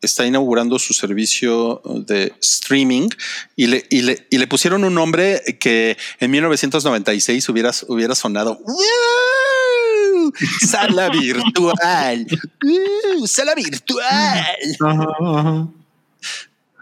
está 0.00 0.24
inaugurando 0.24 0.78
su 0.78 0.92
servicio 0.92 1.82
de 1.84 2.32
streaming 2.40 3.08
y 3.56 3.66
le, 3.66 3.84
y 3.90 4.02
le, 4.02 4.26
y 4.30 4.38
le 4.38 4.46
pusieron 4.46 4.84
un 4.84 4.94
nombre 4.94 5.42
que 5.58 5.96
en 6.20 6.30
1996 6.30 7.48
hubiera, 7.48 7.72
hubiera 7.88 8.14
sonado. 8.14 8.60
¡Wow! 8.64 10.32
Sala 10.60 11.08
virtual. 11.08 12.26
¡Uh! 12.64 13.26
Sala 13.26 13.54
virtual. 13.56 14.44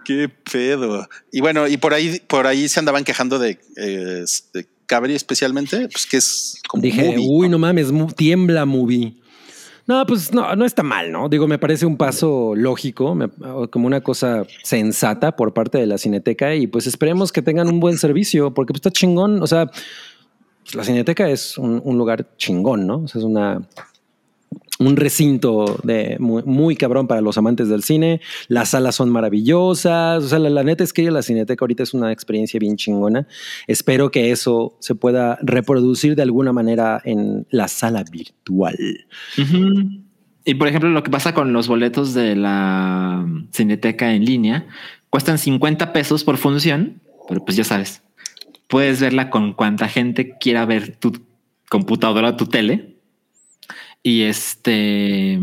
Qué 0.04 0.28
pedo. 0.28 1.08
Y 1.32 1.40
bueno, 1.40 1.66
y 1.66 1.78
por 1.78 1.94
ahí, 1.94 2.20
por 2.26 2.46
ahí 2.46 2.68
se 2.68 2.78
andaban 2.78 3.04
quejando 3.04 3.38
de, 3.38 3.58
eh, 3.76 4.24
de 4.52 4.66
Cabri 4.90 5.14
especialmente, 5.14 5.88
pues 5.88 6.04
que 6.06 6.16
es 6.16 6.60
como 6.68 6.82
Dije, 6.82 7.04
movie, 7.04 7.26
uy, 7.30 7.48
¿no? 7.48 7.52
no 7.52 7.58
mames, 7.60 7.92
tiembla 8.16 8.66
movie. 8.66 9.14
No, 9.86 10.04
pues 10.04 10.32
no, 10.34 10.54
no 10.56 10.64
está 10.64 10.82
mal, 10.82 11.10
¿no? 11.12 11.28
Digo, 11.28 11.46
me 11.46 11.58
parece 11.58 11.86
un 11.86 11.96
paso 11.96 12.54
lógico, 12.56 13.14
me- 13.14 13.28
como 13.70 13.86
una 13.86 14.00
cosa 14.02 14.44
sensata 14.64 15.36
por 15.36 15.54
parte 15.54 15.78
de 15.78 15.86
la 15.86 15.96
Cineteca 15.98 16.54
y 16.56 16.66
pues 16.66 16.86
esperemos 16.88 17.30
que 17.32 17.40
tengan 17.42 17.68
un 17.68 17.78
buen 17.80 17.98
servicio 17.98 18.52
porque 18.52 18.72
pues, 18.72 18.78
está 18.80 18.90
chingón. 18.90 19.42
O 19.42 19.46
sea, 19.46 19.66
pues, 19.66 20.74
la 20.74 20.82
Cineteca 20.84 21.28
es 21.30 21.56
un, 21.56 21.80
un 21.84 21.96
lugar 21.96 22.36
chingón, 22.36 22.86
¿no? 22.86 22.98
O 23.04 23.08
sea, 23.08 23.20
es 23.20 23.24
una 23.24 23.62
un 24.80 24.96
recinto 24.96 25.78
de 25.84 26.16
muy, 26.18 26.74
cabrón 26.74 27.06
para 27.06 27.20
los 27.20 27.36
amantes 27.36 27.68
del 27.68 27.82
cine. 27.82 28.20
Las 28.48 28.70
salas 28.70 28.94
son 28.94 29.10
maravillosas. 29.10 30.24
O 30.24 30.26
sea, 30.26 30.38
la, 30.38 30.64
neta 30.64 30.82
es 30.82 30.94
que 30.94 31.10
la 31.10 31.22
Cineteca 31.22 31.62
ahorita 31.62 31.82
es 31.82 31.92
una 31.92 32.10
experiencia 32.10 32.58
bien 32.58 32.76
chingona. 32.76 33.28
Espero 33.66 34.10
que 34.10 34.30
eso 34.30 34.76
se 34.80 34.94
pueda 34.94 35.38
reproducir 35.42 36.16
de 36.16 36.22
alguna 36.22 36.52
manera 36.52 37.00
en 37.04 37.46
la 37.50 37.68
sala 37.68 38.04
virtual. 38.10 38.76
Y 40.46 40.54
por 40.54 40.66
ejemplo, 40.66 40.88
lo 40.88 41.02
que 41.02 41.10
pasa 41.10 41.34
con 41.34 41.52
los 41.52 41.68
boletos 41.68 42.14
de 42.14 42.34
la 42.34 43.26
Cineteca 43.52 44.14
en 44.14 44.24
línea, 44.24 44.66
cuestan 45.10 45.36
50 45.36 45.92
pesos 45.92 46.24
por 46.24 46.38
función, 46.38 47.02
pero 47.28 47.44
pues 47.44 47.58
ya 47.58 47.64
sabes, 47.64 48.02
puedes 48.66 48.98
verla 48.98 49.28
con 49.28 49.52
cuanta 49.52 49.88
gente 49.88 50.38
quiera 50.38 50.64
ver 50.64 50.96
tu 50.96 51.12
computadora, 51.68 52.38
tu 52.38 52.46
tele. 52.46 52.89
Y 54.02 54.22
este, 54.22 55.38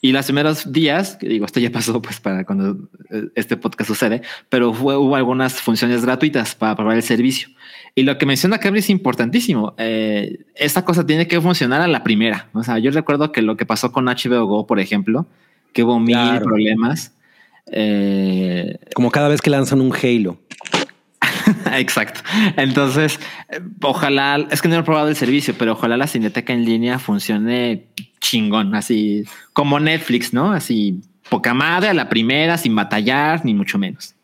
y 0.00 0.12
los 0.12 0.24
primeros 0.26 0.72
días, 0.72 1.16
que 1.16 1.28
digo, 1.28 1.46
esto 1.46 1.60
ya 1.60 1.70
pasó 1.70 2.00
pues 2.02 2.18
para 2.20 2.44
cuando 2.44 2.88
eh, 3.10 3.28
este 3.36 3.56
podcast 3.56 3.88
sucede, 3.88 4.22
pero 4.48 4.72
fue- 4.74 4.96
hubo 4.96 5.14
algunas 5.16 5.54
funciones 5.54 6.04
gratuitas 6.04 6.54
para 6.54 6.74
probar 6.74 6.96
el 6.96 7.02
servicio. 7.02 7.48
Y 7.94 8.02
lo 8.02 8.18
que 8.18 8.26
menciona 8.26 8.58
Cabri 8.58 8.80
es 8.80 8.90
importantísimo. 8.90 9.74
Eh, 9.78 10.38
esta 10.54 10.84
cosa 10.84 11.04
tiene 11.06 11.26
que 11.28 11.40
funcionar 11.40 11.80
a 11.80 11.88
la 11.88 12.02
primera. 12.04 12.48
O 12.52 12.62
sea, 12.62 12.78
yo 12.78 12.90
recuerdo 12.90 13.32
que 13.32 13.42
lo 13.42 13.56
que 13.56 13.66
pasó 13.66 13.92
con 13.92 14.06
HBO 14.06 14.46
Go, 14.46 14.66
por 14.66 14.78
ejemplo, 14.80 15.26
que 15.72 15.82
hubo 15.84 15.98
mil 16.00 16.14
Claro. 16.14 16.44
problemas. 16.44 17.12
Eh, 17.70 18.78
Como 18.94 19.10
cada 19.10 19.28
vez 19.28 19.40
que 19.42 19.50
lanzan 19.50 19.80
un 19.80 19.92
Halo. 19.92 20.38
Exacto. 21.72 22.20
Entonces, 22.56 23.18
ojalá, 23.82 24.46
es 24.50 24.62
que 24.62 24.68
no 24.68 24.76
he 24.76 24.82
probado 24.82 25.08
el 25.08 25.16
servicio, 25.16 25.54
pero 25.58 25.72
ojalá 25.72 25.96
la 25.96 26.06
cineteca 26.06 26.52
en 26.52 26.64
línea 26.64 26.98
funcione 26.98 27.86
chingón, 28.20 28.74
así 28.74 29.24
como 29.52 29.80
Netflix, 29.80 30.32
¿no? 30.32 30.52
Así 30.52 31.00
poca 31.28 31.54
madre 31.54 31.90
a 31.90 31.94
la 31.94 32.08
primera, 32.08 32.58
sin 32.58 32.74
batallar, 32.74 33.44
ni 33.44 33.54
mucho 33.54 33.78
menos. 33.78 34.14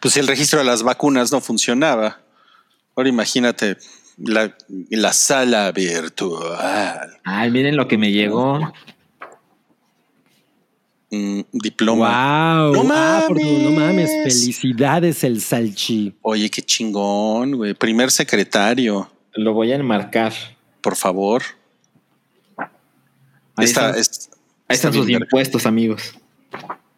Pues 0.00 0.14
si 0.14 0.20
el 0.20 0.26
registro 0.26 0.58
de 0.58 0.64
las 0.64 0.82
vacunas 0.82 1.32
no 1.32 1.40
funcionaba, 1.40 2.20
ahora 2.96 3.08
imagínate 3.08 3.76
la, 4.18 4.54
la 4.90 5.12
sala 5.12 5.72
virtual. 5.72 7.18
Ay, 7.24 7.50
miren 7.50 7.76
lo 7.76 7.88
que 7.88 7.98
me 7.98 8.12
llegó. 8.12 8.72
Mm, 11.14 11.42
diploma. 11.52 12.62
Wow. 12.72 12.84
No 12.84 12.90
Ah, 12.94 13.24
por 13.28 13.36
tu- 13.38 13.44
no 13.44 13.70
mames. 13.70 14.10
mames. 14.10 14.10
Felicidades, 14.34 15.22
el 15.24 15.42
Salchi. 15.42 16.14
Oye, 16.22 16.48
qué 16.50 16.62
chingón, 16.62 17.52
güey. 17.56 17.74
Primer 17.74 18.10
secretario, 18.10 19.10
Lo 19.34 19.52
voy 19.52 19.72
a 19.72 19.76
enmarcar. 19.76 20.32
por 20.80 20.96
favor. 20.96 21.42
Ahí 23.56 23.66
Esta- 23.66 23.88
están, 23.90 24.00
es- 24.00 24.30
ahí 24.68 24.74
están 24.76 24.90
está 24.92 25.02
sus 25.02 25.10
impuestos, 25.10 25.66
amigos. 25.66 26.14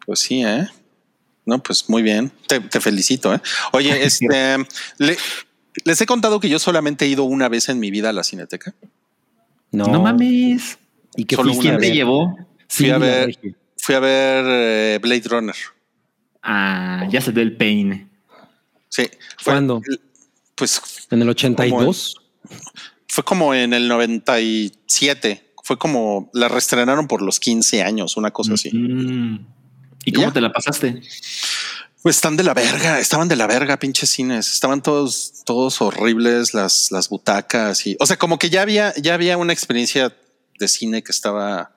Pues 0.05 0.19
sí, 0.19 0.43
¿eh? 0.43 0.65
No, 1.45 1.61
pues 1.61 1.89
muy 1.89 2.01
bien. 2.01 2.31
Te, 2.47 2.59
te 2.61 2.79
felicito, 2.79 3.33
¿eh? 3.33 3.41
Oye, 3.73 3.89
este, 4.05 4.57
le- 4.97 5.17
les 5.83 5.99
he 6.01 6.05
contado 6.05 6.39
que 6.39 6.47
yo 6.47 6.57
solamente 6.59 7.03
he 7.05 7.09
ido 7.09 7.25
una 7.25 7.49
vez 7.49 7.67
en 7.67 7.79
mi 7.79 7.91
vida 7.91 8.09
a 8.09 8.13
la 8.13 8.23
cineteca. 8.23 8.73
No, 9.71 9.87
No, 9.87 10.01
mames. 10.01 10.77
¿Y 11.17 11.25
qué 11.25 11.35
Solo 11.35 11.49
fuiste 11.53 11.67
¿Quién 11.69 11.81
te 11.81 11.91
llevó? 11.93 12.33
Fui 12.69 12.85
Sí, 12.85 12.89
a 12.91 12.97
ver. 12.97 13.37
Fui 13.85 13.93
a 13.93 13.99
ver 13.99 14.45
eh, 14.47 14.99
Blade 14.99 15.23
Runner. 15.29 15.55
Ah, 16.41 17.07
ya 17.11 17.21
se 17.21 17.31
ve 17.31 17.43
el 17.43 17.55
peine. 17.55 18.07
Sí. 18.89 19.03
Fue- 19.37 19.53
¿Cuándo? 19.53 19.81
Pues 20.55 20.81
En 21.11 21.21
el 21.21 21.29
82. 21.29 22.15
fue 23.07 23.23
como 23.23 23.53
en 23.53 23.73
el 23.73 23.87
97. 23.87 25.53
Fue 25.63 25.77
como 25.77 26.29
la 26.33 26.47
reestrenaron 26.47 27.07
por 27.07 27.21
los 27.21 27.39
15 27.39 27.83
años, 27.83 28.17
una 28.17 28.31
cosa 28.31 28.53
así. 28.53 28.71
Mm. 28.75 29.45
¿Y 30.05 30.13
cómo 30.13 30.27
Ya. 30.27 30.33
te 30.33 30.41
la 30.41 30.51
pasaste? 30.51 31.01
Pues 32.03 32.15
están 32.17 32.37
de 32.37 32.43
la 32.43 32.53
verga, 32.53 32.99
estaban 32.99 33.27
de 33.27 33.35
la 33.35 33.47
verga, 33.47 33.77
pinches 33.77 34.09
cines. 34.11 34.51
Estaban 34.53 34.81
todos, 34.83 35.43
todos 35.45 35.81
horribles, 35.81 36.53
las, 36.53 36.91
las 36.91 37.09
butacas 37.09 37.85
y, 37.87 37.97
o 37.99 38.05
sea, 38.05 38.17
como 38.17 38.37
que 38.39 38.49
ya 38.51 38.61
había, 38.61 38.93
ya 38.95 39.15
había 39.15 39.37
una 39.37 39.53
experiencia 39.53 40.15
de 40.59 40.67
cine 40.67 41.03
que 41.03 41.11
estaba 41.11 41.74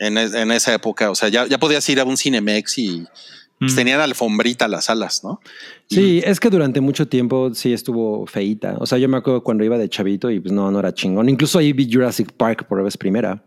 en, 0.00 0.18
es- 0.18 0.34
en 0.34 0.50
esa 0.50 0.74
época. 0.74 1.10
O 1.10 1.14
sea, 1.14 1.28
ya, 1.28 1.46
ya 1.46 1.58
podías 1.58 1.88
ir 1.88 2.00
a 2.00 2.04
un 2.04 2.16
Cinemex 2.16 2.76
y 2.78 3.06
pues, 3.60 3.72
Mm. 3.74 3.76
tenían 3.76 4.00
alfombrita 4.00 4.66
las 4.66 4.86
salas, 4.86 5.22
¿no? 5.22 5.40
Sí, 5.88 6.20
es 6.24 6.40
que 6.40 6.50
durante 6.50 6.80
mucho 6.80 7.06
tiempo 7.06 7.52
sí 7.54 7.72
estuvo 7.72 8.26
feíta. 8.26 8.74
O 8.80 8.86
sea, 8.86 8.98
yo 8.98 9.08
me 9.08 9.18
acuerdo 9.18 9.42
cuando 9.44 9.62
iba 9.64 9.76
de 9.78 9.88
chavito 9.88 10.30
y 10.30 10.40
pues 10.40 10.52
no, 10.52 10.70
no 10.70 10.78
era 10.80 10.92
chingón. 10.94 11.28
Incluso 11.28 11.58
ahí 11.58 11.72
vi 11.72 11.88
Jurassic 11.92 12.32
Park 12.32 12.66
por 12.66 12.82
vez 12.82 12.96
primera. 12.96 13.44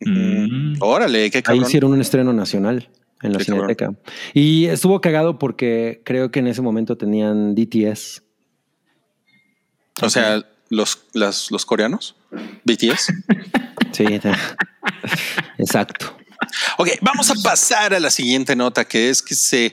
Mm. 0.00 0.76
Órale, 0.80 1.30
qué 1.30 1.38
Ahí 1.38 1.42
cabrón. 1.42 1.64
hicieron 1.64 1.92
un 1.92 2.00
estreno 2.00 2.32
nacional 2.32 2.88
en 3.22 3.32
la 3.32 3.38
Qué 3.38 3.46
cabrón. 3.46 3.66
Cineteca. 3.66 3.94
Y 4.34 4.66
estuvo 4.66 5.00
cagado 5.00 5.38
porque 5.38 6.02
creo 6.04 6.30
que 6.30 6.38
en 6.40 6.46
ese 6.46 6.62
momento 6.62 6.96
tenían 6.96 7.54
DTS. 7.54 8.22
O 10.02 10.10
sea, 10.10 10.44
los, 10.70 11.04
las, 11.12 11.50
los 11.50 11.64
coreanos, 11.66 12.14
BTS. 12.64 13.12
Sí, 13.90 14.04
exacto. 15.56 16.16
Ok, 16.76 16.88
vamos 17.00 17.30
a 17.30 17.34
pasar 17.42 17.94
a 17.94 18.00
la 18.00 18.10
siguiente 18.10 18.54
nota, 18.54 18.84
que 18.86 19.08
es 19.08 19.22
que 19.22 19.34
se, 19.34 19.72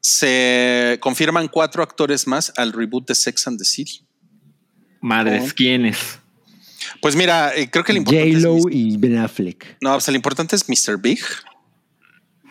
se 0.00 0.98
confirman 1.00 1.48
cuatro 1.48 1.82
actores 1.82 2.26
más 2.26 2.52
al 2.56 2.72
reboot 2.72 3.06
de 3.08 3.14
Sex 3.14 3.46
and 3.46 3.58
the 3.58 3.64
City. 3.64 4.04
Madres, 5.00 5.50
Oh. 5.50 5.54
¿quiénes? 5.54 6.18
Pues 7.00 7.14
mira, 7.16 7.54
eh, 7.54 7.70
creo 7.70 7.84
que 7.84 7.92
el 7.92 7.98
importante 7.98 8.28
es 8.30 8.42
J-Lo 8.42 8.56
Mr. 8.56 8.72
y 8.74 8.96
Ben 8.96 9.18
Affleck. 9.18 9.76
No, 9.80 9.92
pues 9.92 10.08
el 10.08 10.16
importante 10.16 10.56
es 10.56 10.68
Mr. 10.68 10.98
Big. 11.00 11.20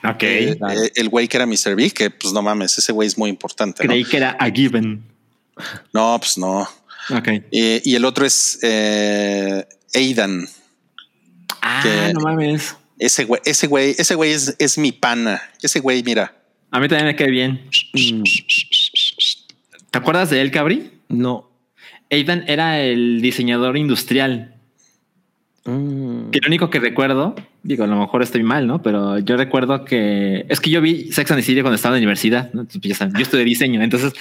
Ok. 0.03 0.23
Eh, 0.23 0.51
eh, 0.51 0.91
el 0.95 1.09
güey 1.09 1.27
que 1.27 1.37
era 1.37 1.45
Mr. 1.45 1.75
Big, 1.75 1.93
que 1.93 2.09
pues 2.09 2.33
no 2.33 2.41
mames, 2.41 2.77
ese 2.77 2.91
güey 2.93 3.07
es 3.07 3.17
muy 3.17 3.29
importante. 3.29 3.83
¿no? 3.83 3.89
Creí 3.89 4.05
que 4.05 4.17
era 4.17 4.31
a 4.39 4.49
given. 4.49 5.03
No, 5.93 6.17
pues 6.19 6.37
no. 6.37 6.67
Ok. 7.17 7.27
Eh, 7.51 7.81
y 7.83 7.95
el 7.95 8.05
otro 8.05 8.25
es 8.25 8.59
eh, 8.61 9.65
Aidan. 9.93 10.47
Ah, 11.61 11.81
Que- 11.83 12.13
no 12.13 12.21
mames. 12.21 12.75
Ese 12.99 13.23
güey, 13.25 13.41
ese 13.45 13.67
güey, 13.67 13.95
ese 13.97 14.13
güey 14.15 14.31
es, 14.31 14.55
es 14.59 14.77
mi 14.77 14.91
pana. 14.91 15.41
Ese 15.61 15.79
güey, 15.79 16.03
mira. 16.03 16.35
A 16.69 16.79
mí 16.79 16.87
también 16.87 17.07
me 17.07 17.15
cae 17.15 17.29
bien. 17.31 17.67
Mm, 17.93 18.23
¿Te 19.89 19.97
acuerdas 19.97 20.29
de 20.29 20.41
él, 20.41 20.51
Cabri? 20.51 20.91
no. 21.09 21.49
Aidan 22.13 22.43
era 22.47 22.81
el 22.81 23.21
diseñador 23.21 23.77
industrial. 23.77 24.55
Mm. 25.65 26.31
Que 26.31 26.39
lo 26.39 26.47
único 26.47 26.71
que 26.71 26.79
recuerdo, 26.79 27.35
digo, 27.61 27.83
a 27.83 27.87
lo 27.87 27.95
mejor 27.95 28.23
estoy 28.23 28.41
mal, 28.41 28.65
¿no? 28.65 28.81
Pero 28.81 29.19
yo 29.19 29.37
recuerdo 29.37 29.85
que 29.85 30.45
es 30.49 30.59
que 30.59 30.71
yo 30.71 30.81
vi 30.81 31.11
Sex 31.11 31.29
and 31.29 31.39
the 31.39 31.45
City 31.45 31.61
cuando 31.61 31.75
estaba 31.75 31.95
en 31.95 32.01
la 32.01 32.05
universidad. 32.05 32.51
¿no? 32.53 32.61
Entonces, 32.61 32.81
ya 32.81 32.95
saben, 32.95 33.13
yo 33.13 33.21
estudié 33.21 33.45
diseño. 33.45 33.81
Entonces, 33.81 34.13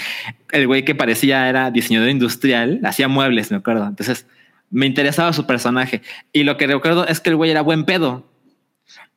el 0.52 0.66
güey 0.66 0.84
que 0.84 0.94
parecía 0.94 1.48
era 1.48 1.70
diseñador 1.70 2.10
industrial, 2.10 2.80
hacía 2.84 3.08
muebles, 3.08 3.50
me 3.50 3.56
acuerdo. 3.56 3.86
Entonces, 3.86 4.26
me 4.70 4.86
interesaba 4.86 5.32
su 5.32 5.46
personaje. 5.46 6.02
Y 6.32 6.44
lo 6.44 6.56
que 6.58 6.66
recuerdo 6.66 7.06
es 7.06 7.20
que 7.20 7.30
el 7.30 7.36
güey 7.36 7.50
era 7.50 7.62
buen 7.62 7.84
pedo. 7.84 8.26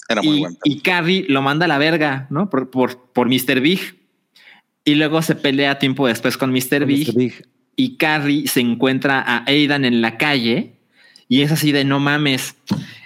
Era 0.07 0.21
muy 0.21 0.37
y, 0.37 0.39
bueno. 0.39 0.57
y 0.63 0.79
Carrie 0.79 1.25
lo 1.27 1.41
manda 1.41 1.65
a 1.65 1.67
la 1.67 1.77
verga, 1.77 2.27
¿no? 2.29 2.49
Por, 2.49 2.69
por, 2.69 3.11
por 3.11 3.27
Mr. 3.27 3.59
Big. 3.59 3.99
Y 4.85 4.95
luego 4.95 5.21
se 5.21 5.35
pelea 5.35 5.77
tiempo 5.77 6.07
después 6.07 6.37
con 6.37 6.51
Mr. 6.51 6.85
Big 6.85 7.07
Mr. 7.07 7.15
Big. 7.15 7.47
y 7.75 7.97
Carrie 7.97 8.47
se 8.47 8.61
encuentra 8.61 9.21
a 9.21 9.43
Aidan 9.45 9.85
en 9.85 10.01
la 10.01 10.17
calle 10.17 10.73
y 11.33 11.41
es 11.41 11.51
así 11.51 11.71
de 11.71 11.83
no 11.83 11.99
mames, 11.99 12.55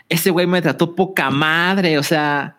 ese 0.10 0.30
güey 0.32 0.48
me 0.48 0.62
trató 0.62 0.96
poca 0.96 1.30
madre, 1.30 1.98
o 1.98 2.04
sea, 2.04 2.56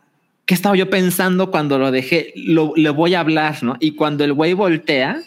¿qué 0.47 0.55
estaba 0.55 0.77
yo 0.77 0.89
pensando 0.89 1.51
cuando 1.51 1.79
lo 1.79 1.91
dejé? 1.91 2.33
Lo, 2.37 2.73
le 2.77 2.91
voy 2.91 3.15
a 3.15 3.21
hablar, 3.21 3.63
¿no? 3.63 3.77
Y 3.81 3.93
cuando 3.93 4.25
el 4.25 4.33
güey 4.33 4.53
voltea, 4.55 5.19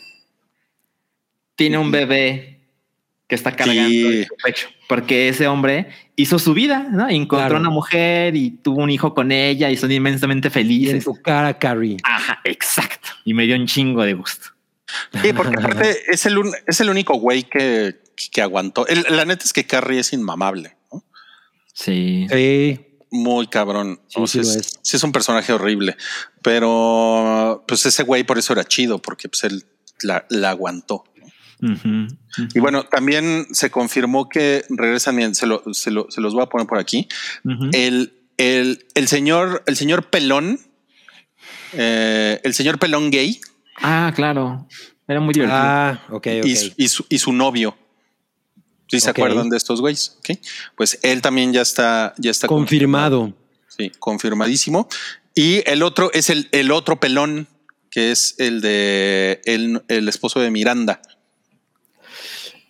tiene 1.55 1.77
un 1.77 1.91
bebé 1.91 2.59
que 3.27 3.35
está 3.35 3.55
cargando 3.55 3.89
Sí. 3.89 4.17
en 4.17 4.25
su 4.25 4.35
pecho, 4.43 4.67
porque 4.89 5.29
ese 5.29 5.47
hombre 5.47 5.87
hizo 6.15 6.37
su 6.39 6.53
vida, 6.53 6.87
¿no? 6.91 7.07
Encontró 7.09 7.47
Claro. 7.47 7.59
una 7.59 7.69
mujer 7.69 8.35
y 8.35 8.51
tuvo 8.51 8.81
un 8.83 8.89
hijo 8.89 9.13
con 9.13 9.31
ella 9.31 9.69
y 9.69 9.77
son 9.77 9.91
inmensamente 9.91 10.47
Y 10.47 10.49
en 10.49 10.53
felices. 10.53 11.03
tu 11.05 11.13
cara, 11.21 11.57
Carrie. 11.57 11.97
Ajá, 12.03 12.39
exacto. 12.43 13.09
Y 13.23 13.33
me 13.33 13.45
dio 13.45 13.55
un 13.55 13.67
chingo 13.67 14.03
de 14.03 14.13
gusto. 14.13 14.47
Sí, 15.21 15.31
porque 15.33 15.55
aparte 15.57 15.95
es 16.11 16.25
el, 16.25 16.37
un- 16.39 16.53
es 16.67 16.81
el 16.81 16.89
único 16.89 17.13
güey 17.17 17.43
que, 17.43 17.95
que 18.29 18.41
aguantó. 18.41 18.85
El- 18.87 19.05
la 19.09 19.25
neta 19.25 19.45
es 19.45 19.53
que 19.53 19.65
Carrie 19.65 19.99
es 19.99 20.13
inmamable. 20.13 20.77
¿no? 20.91 21.03
Sí. 21.73 22.27
Sí. 22.29 22.79
Muy 23.09 23.47
cabrón. 23.47 23.99
Sí, 24.07 24.19
O 24.21 24.27
sea, 24.27 24.43
sí 24.43 24.47
lo 24.49 24.59
es, 24.59 24.67
es. 24.67 24.79
sí 24.81 24.97
es 24.97 25.03
un 25.03 25.11
personaje 25.11 25.51
horrible. 25.53 25.97
Pero 26.41 27.63
pues 27.67 27.85
ese 27.85 28.03
güey 28.03 28.23
por 28.23 28.37
eso 28.37 28.53
era 28.53 28.63
chido, 28.63 28.99
porque 29.01 29.27
pues 29.29 29.43
él 29.43 29.65
la, 30.01 30.25
la 30.29 30.51
aguantó. 30.51 31.03
Y 32.55 32.59
bueno, 32.59 32.83
también 32.85 33.45
se 33.51 33.69
confirmó 33.69 34.27
que 34.29 34.65
regresan, 34.69 35.15
miren, 35.15 35.35
se, 35.35 35.45
lo- 35.45 35.61
se 35.73 35.91
lo- 35.91 36.07
se 36.09 36.19
los 36.21 36.33
voy 36.33 36.41
a 36.43 36.47
poner 36.47 36.65
por 36.65 36.79
aquí. 36.79 37.07
El, 37.73 38.13
el, 38.37 38.87
el 38.95 39.07
señor, 39.07 39.61
el 39.67 39.75
señor 39.77 40.09
pelón, 40.09 40.59
eh, 41.73 42.39
el 42.43 42.53
señor 42.53 42.79
pelón 42.79 43.11
gay 43.11 43.39
Ah, 43.83 44.11
claro. 44.15 44.67
Era 45.07 45.19
muy 45.19 45.33
divertido. 45.33 45.59
Ah, 45.59 46.01
ok, 46.09 46.27
ok. 46.39 46.45
y, 46.45 46.55
su, 46.55 46.71
y, 46.77 46.87
su, 46.87 47.05
y 47.09 47.17
su 47.19 47.33
novio. 47.33 47.77
¿Sí 48.91 48.99
se 48.99 49.09
acuerdan 49.09 49.49
de 49.49 49.57
estos 49.57 49.81
güeyes? 49.81 50.17
Ok. 50.19 50.37
Pues 50.75 50.99
él 51.01 51.21
también 51.21 51.53
ya 51.53 51.61
está, 51.61 52.13
ya 52.17 52.29
está 52.31 52.47
Confirmado. 52.47 53.33
Sí, 53.67 53.91
confirmadísimo. 53.99 54.87
Y 55.33 55.63
el 55.69 55.81
otro 55.81 56.11
es 56.13 56.29
el, 56.29 56.49
el 56.51 56.71
otro 56.71 56.99
pelón, 56.99 57.47
que 57.89 58.11
es 58.11 58.35
el 58.37 58.59
de 58.61 59.41
el, 59.45 59.81
el 59.87 60.09
esposo 60.09 60.39
de 60.41 60.51
Miranda. 60.51 61.01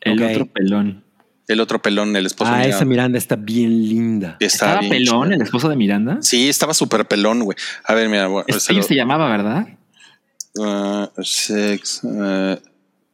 el 0.01 0.21
otro 0.23 0.45
pelón. 0.45 1.03
El 1.47 1.59
otro 1.59 1.81
pelón, 1.81 2.15
el 2.15 2.25
esposo 2.27 2.51
Ah, 2.53 2.59
de 2.59 2.69
esa 2.69 2.85
Miranda. 2.85 2.85
Miranda 2.85 3.17
está 3.17 3.35
bien 3.35 3.89
linda. 3.89 4.37
Está 4.39 4.45
¿Estaba 4.45 4.79
bien 4.81 4.91
pelón 4.91 5.23
chido. 5.23 5.35
el 5.35 5.41
esposo 5.41 5.69
de 5.69 5.75
Miranda? 5.75 6.17
Sí, 6.21 6.47
estaba 6.47 6.73
súper 6.73 7.05
pelón, 7.07 7.41
güey. 7.43 7.57
A 7.83 7.93
ver, 7.93 8.07
mira, 8.07 8.27
bueno, 8.27 8.45
se 8.53 8.59
Steve 8.59 8.79
lo- 8.79 8.83
se 8.87 8.95
llamaba, 8.95 9.27
¿verdad? 9.29 9.67
Uh, 10.55 11.07
sex, 11.23 12.01
uh, 12.03 12.55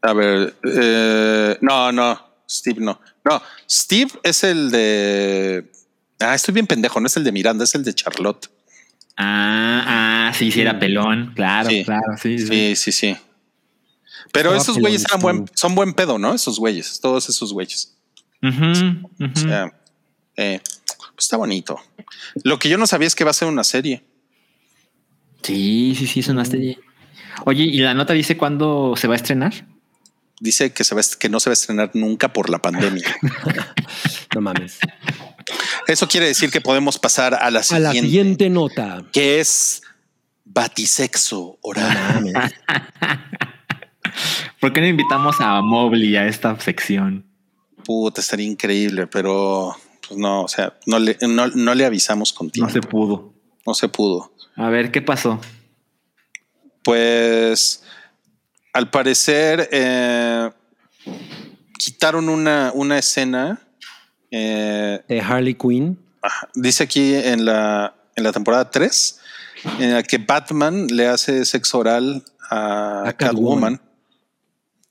a 0.02 0.14
ver, 0.14 0.56
eh, 0.64 1.58
no, 1.62 1.92
no, 1.92 2.20
Steve 2.50 2.80
no. 2.80 3.00
No, 3.24 3.42
Steve 3.70 4.12
es 4.24 4.44
el 4.44 4.72
de. 4.72 5.72
Ah, 6.20 6.34
estoy 6.36 6.54
bien 6.54 6.68
pendejo, 6.68 7.00
no 7.00 7.08
es 7.08 7.18
el 7.18 7.24
de 7.24 7.32
Miranda, 7.32 7.64
es 7.64 7.76
el 7.76 7.84
de 7.84 7.94
Charlotte. 7.94 8.50
Ah, 9.18 10.30
ah, 10.30 10.34
sí, 10.34 10.52
sí, 10.52 10.62
era 10.62 10.80
pelón. 10.80 11.34
Claro, 11.36 11.70
Sí. 11.70 11.84
claro, 11.84 12.18
sí, 12.22 12.38
sí. 12.40 12.48
Sí, 12.48 12.76
sí, 12.76 12.92
sí. 12.92 13.18
Pero 14.32 14.50
Estaba 14.50 14.62
esos 14.62 14.78
güeyes 14.80 15.06
eran 15.06 15.20
buen, 15.22 15.46
son 15.56 15.74
buen 15.76 15.94
pedo, 15.94 16.18
¿no? 16.20 16.34
Esos 16.34 16.60
güeyes, 16.60 17.00
todos 17.00 17.30
esos 17.30 17.54
güeyes. 17.54 17.96
O 18.44 19.40
sea, 19.40 19.74
eh, 20.36 20.60
pues 21.16 21.26
está 21.26 21.38
bonito. 21.38 21.80
Lo 22.44 22.60
que 22.60 22.70
yo 22.70 22.78
no 22.78 22.86
sabía 22.88 23.08
es 23.08 23.16
que 23.16 23.24
va 23.24 23.32
a 23.32 23.34
ser 23.34 23.48
una 23.48 23.64
serie. 23.64 24.04
Sí, 25.44 25.96
sí, 25.98 26.08
sí, 26.08 26.22
sonaste. 26.22 26.78
Oye, 27.46 27.64
¿y 27.64 27.80
la 27.80 27.94
nota 27.94 28.14
dice 28.14 28.38
cuándo 28.38 28.96
se 28.98 29.08
va 29.08 29.14
a 29.14 29.18
estrenar? 29.18 29.54
Dice 30.40 30.72
que, 30.72 30.84
se 30.84 30.94
va, 30.94 31.02
que 31.20 31.30
no 31.30 31.40
se 31.40 31.50
va 31.50 31.52
a 31.52 31.56
estrenar 31.56 31.92
nunca 31.94 32.32
por 32.34 32.50
la 32.50 32.60
pandemia. 32.60 33.16
No 34.36 34.42
mames. 34.42 34.78
Eso 35.88 36.08
quiere 36.08 36.28
decir 36.28 36.52
que 36.52 36.62
podemos 36.62 37.00
pasar 37.00 37.34
a 37.34 37.50
la 37.50 37.62
A 37.62 37.64
siguiente. 37.64 37.96
la 37.96 38.02
siguiente 38.02 38.50
nota. 38.50 39.04
que 39.12 39.40
es 39.40 39.82
batisexo 40.46 41.58
oral. 41.62 42.34
¿Por 44.60 44.74
qué 44.74 44.82
no 44.82 44.88
invitamos 44.88 45.38
a 45.40 45.62
Mobley 45.62 46.16
a 46.18 46.28
esta 46.28 46.60
sección? 46.60 47.26
Puta, 47.84 48.22
estaría 48.22 48.46
increíble, 48.46 49.08
pero 49.08 49.76
pues 50.08 50.20
no, 50.20 50.44
o 50.44 50.48
sea, 50.48 50.78
no 50.86 51.00
le, 51.00 51.18
no, 51.22 51.48
no 51.48 51.74
le 51.74 51.86
avisamos 51.86 52.34
con 52.34 52.50
tiempo. 52.52 52.68
No 52.68 52.74
se 52.74 52.82
pudo. 52.88 53.34
No 53.66 53.74
se 53.74 53.88
pudo. 53.88 54.34
A 54.56 54.70
ver, 54.70 54.92
¿qué 54.92 55.02
pasó? 55.02 55.40
Pues 56.84 57.84
al 58.78 58.92
parecer 58.92 59.70
eh, 59.72 60.50
quitaron 61.80 62.30
una, 62.30 62.72
una 62.76 63.00
escena. 63.00 63.60
eh, 64.30 65.02
De 65.08 65.20
Harley 65.20 65.56
Quinn. 65.56 65.98
dice 66.54 66.84
aquí 66.84 67.16
en 67.16 67.44
la, 67.46 67.96
en 68.16 68.24
la 68.24 68.32
temporada 68.32 68.70
3 68.70 69.20
en 69.80 69.94
la 69.94 70.04
que 70.04 70.20
Batman 70.20 70.86
le 70.88 71.08
hace 71.08 71.44
sexo 71.46 71.80
oral 71.80 72.24
a, 72.52 73.08
A 73.10 73.14
Catwoman. 73.14 73.78
Catwoman. 73.78 73.82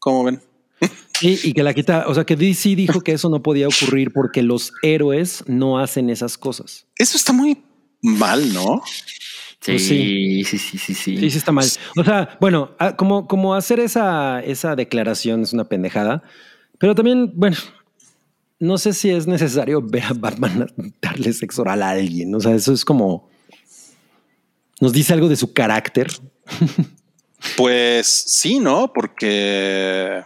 ¿Cómo 0.01 0.25
ven? 0.25 0.43
Y, 1.21 1.49
y 1.49 1.53
que 1.55 1.63
la 1.63 1.73
quita, 1.73 2.05
o 2.09 2.15
sea 2.15 2.25
que 2.25 2.37
DC 2.37 2.75
dijo 2.77 3.01
que 3.01 3.13
eso 3.13 3.31
no 3.31 3.43
podía 3.43 3.69
ocurrir 3.69 4.13
porque 4.13 4.43
los 4.43 4.73
héroes 4.83 5.45
no 5.47 5.79
hacen 5.79 6.11
esas 6.11 6.37
cosas. 6.37 6.87
Eso 6.97 7.17
está 7.17 7.33
muy 7.33 7.63
mal, 8.03 8.53
¿no? 8.53 8.83
Sí, 9.67 9.73
Pues 9.73 9.83
sí, 9.83 10.45
sí, 10.45 10.59
sí, 10.59 10.95
sí. 10.95 11.17
Sí, 11.17 11.31
sí 11.31 11.39
está 11.39 11.51
mal. 11.51 11.67
O 11.97 12.05
sea, 12.05 12.37
bueno, 12.41 12.71
ah, 12.79 12.95
como, 12.95 13.27
como 13.27 13.55
hacer 13.55 13.81
esa, 13.81 14.41
esa 14.41 14.77
declaración 14.77 15.43
es 15.43 15.53
una 15.53 15.65
pendejada, 15.65 16.23
pero 16.79 16.95
también, 16.95 17.33
bueno, 17.35 17.57
no 18.61 18.79
sé 18.79 18.93
si 18.93 19.11
es 19.11 19.27
necesario 19.27 19.83
ver 19.83 20.05
a 20.05 20.13
Batman 20.13 20.73
darle 21.03 21.33
sexo 21.33 21.63
oral 21.63 21.83
a 21.83 21.91
alguien. 21.91 22.33
O 22.35 22.41
sea, 22.41 22.55
eso 22.55 22.73
es 22.73 22.85
como 22.85 23.29
nos 24.81 24.93
dice 24.93 25.13
algo 25.13 25.29
de 25.29 25.37
su 25.37 25.53
carácter. 25.53 26.09
Pues 27.57 28.07
sí, 28.07 28.59
¿no? 28.59 28.93
Porque 28.93 30.23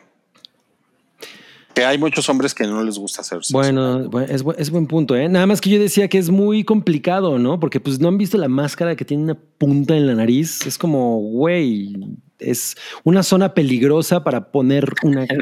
que 1.74 1.84
hay 1.84 1.98
muchos 1.98 2.28
hombres 2.28 2.54
que 2.54 2.66
no 2.66 2.82
les 2.82 2.98
gusta 2.98 3.20
hacer 3.22 3.38
sexo. 3.38 3.52
Bueno, 3.56 4.10
bu- 4.10 4.26
es, 4.28 4.44
es 4.58 4.70
buen 4.70 4.86
punto, 4.86 5.14
¿eh? 5.16 5.28
Nada 5.28 5.46
más 5.46 5.60
que 5.60 5.70
yo 5.70 5.78
decía 5.78 6.08
que 6.08 6.18
es 6.18 6.30
muy 6.30 6.64
complicado, 6.64 7.38
¿no? 7.38 7.60
Porque 7.60 7.80
pues 7.80 8.00
no 8.00 8.08
han 8.08 8.18
visto 8.18 8.36
la 8.38 8.48
máscara 8.48 8.96
que 8.96 9.04
tiene 9.04 9.22
una 9.24 9.34
punta 9.58 9.96
en 9.96 10.06
la 10.06 10.14
nariz. 10.14 10.66
Es 10.66 10.76
como, 10.78 11.18
güey, 11.20 11.94
es 12.38 12.76
una 13.04 13.22
zona 13.22 13.54
peligrosa 13.54 14.24
para 14.24 14.50
poner 14.50 14.92
una... 15.02 15.26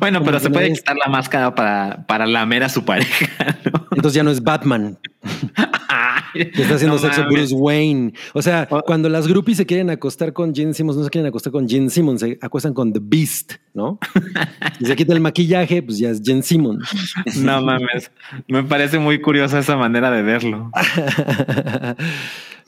Bueno, 0.00 0.22
pero 0.24 0.40
se 0.40 0.50
puede 0.50 0.72
quitar 0.72 0.96
la 0.96 1.08
máscara 1.08 1.54
para, 1.54 2.04
para 2.08 2.26
lamer 2.26 2.64
a 2.64 2.68
su 2.68 2.84
pareja. 2.84 3.56
¿no? 3.72 3.86
Entonces 3.92 4.14
ya 4.14 4.24
no 4.24 4.32
es 4.32 4.42
Batman. 4.42 4.98
Que 6.34 6.62
está 6.62 6.74
haciendo 6.74 6.96
no 6.96 6.98
sexo 7.02 7.22
mames. 7.22 7.34
Bruce 7.34 7.54
Wayne. 7.54 8.12
O 8.34 8.42
sea, 8.42 8.66
Oh. 8.70 8.82
cuando 8.82 9.08
las 9.08 9.26
groupies 9.28 9.56
se 9.56 9.66
quieren 9.66 9.90
acostar 9.90 10.32
con 10.32 10.54
Gene 10.54 10.74
Simmons, 10.74 10.96
no 10.98 11.04
se 11.04 11.10
quieren 11.10 11.26
acostar 11.28 11.52
con 11.52 11.68
Gene 11.68 11.90
Simmons, 11.90 12.20
se 12.20 12.38
acuestan 12.42 12.74
con 12.74 12.92
The 12.92 13.00
Beast, 13.02 13.54
¿no? 13.74 13.98
y 14.80 14.84
se 14.86 14.94
quita 14.96 15.12
el 15.14 15.20
maquillaje, 15.20 15.82
pues 15.82 15.98
ya 15.98 16.10
es 16.10 16.20
Gene 16.24 16.42
Simmons. 16.42 16.88
No 17.38 17.62
mames. 17.62 18.10
Me 18.48 18.62
parece 18.64 18.98
muy 18.98 19.20
curiosa 19.20 19.58
esa 19.58 19.76
manera 19.76 20.10
de 20.10 20.22
verlo. 20.22 20.70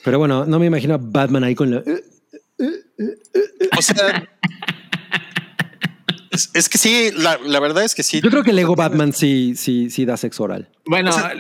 Pero 0.04 0.18
bueno, 0.18 0.46
no 0.46 0.58
me 0.58 0.66
imagino 0.66 0.94
a 0.94 0.98
Batman 1.00 1.44
ahí 1.44 1.54
con 1.54 1.70
la... 1.70 1.82
O 3.78 3.82
sea, 3.82 4.28
es, 6.30 6.50
es 6.54 6.68
que 6.68 6.78
sí, 6.78 7.10
la, 7.16 7.38
la 7.44 7.60
verdad 7.60 7.84
es 7.84 7.94
que 7.94 8.02
sí. 8.02 8.20
Yo 8.22 8.30
creo 8.30 8.42
que 8.42 8.50
el 8.50 8.58
ego 8.58 8.76
Batman 8.76 9.12
sí, 9.12 9.54
sí, 9.56 9.90
sí 9.90 10.04
da 10.04 10.16
sexo 10.16 10.44
oral. 10.44 10.68
Bueno, 10.86 11.10
O 11.10 11.12
sea, 11.12 11.32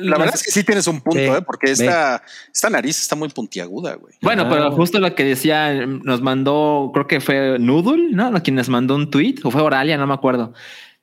La 0.00 0.18
verdad 0.18 0.34
es 0.34 0.42
que 0.42 0.50
sí 0.50 0.64
tienes 0.64 0.86
un 0.86 1.00
punto, 1.00 1.18
Ve, 1.18 1.38
¿eh? 1.38 1.42
porque 1.42 1.70
esta, 1.70 2.22
esta 2.52 2.68
nariz 2.68 3.00
está 3.00 3.16
muy 3.16 3.28
puntiaguda, 3.30 3.94
güey. 3.94 4.14
Bueno, 4.20 4.42
Ah. 4.44 4.48
pero 4.50 4.70
justo 4.72 4.98
lo 5.00 5.14
que 5.14 5.24
decía, 5.24 5.86
nos 5.86 6.20
mandó, 6.20 6.90
creo 6.92 7.06
que 7.06 7.20
fue 7.20 7.58
Noodle, 7.58 8.10
¿no? 8.10 8.30
Quien 8.42 8.56
nos 8.56 8.68
mandó 8.68 8.94
un 8.94 9.10
tweet, 9.10 9.36
o 9.44 9.50
fue 9.50 9.62
Oralia, 9.62 9.96
no 9.96 10.06
me 10.06 10.12
acuerdo, 10.14 10.52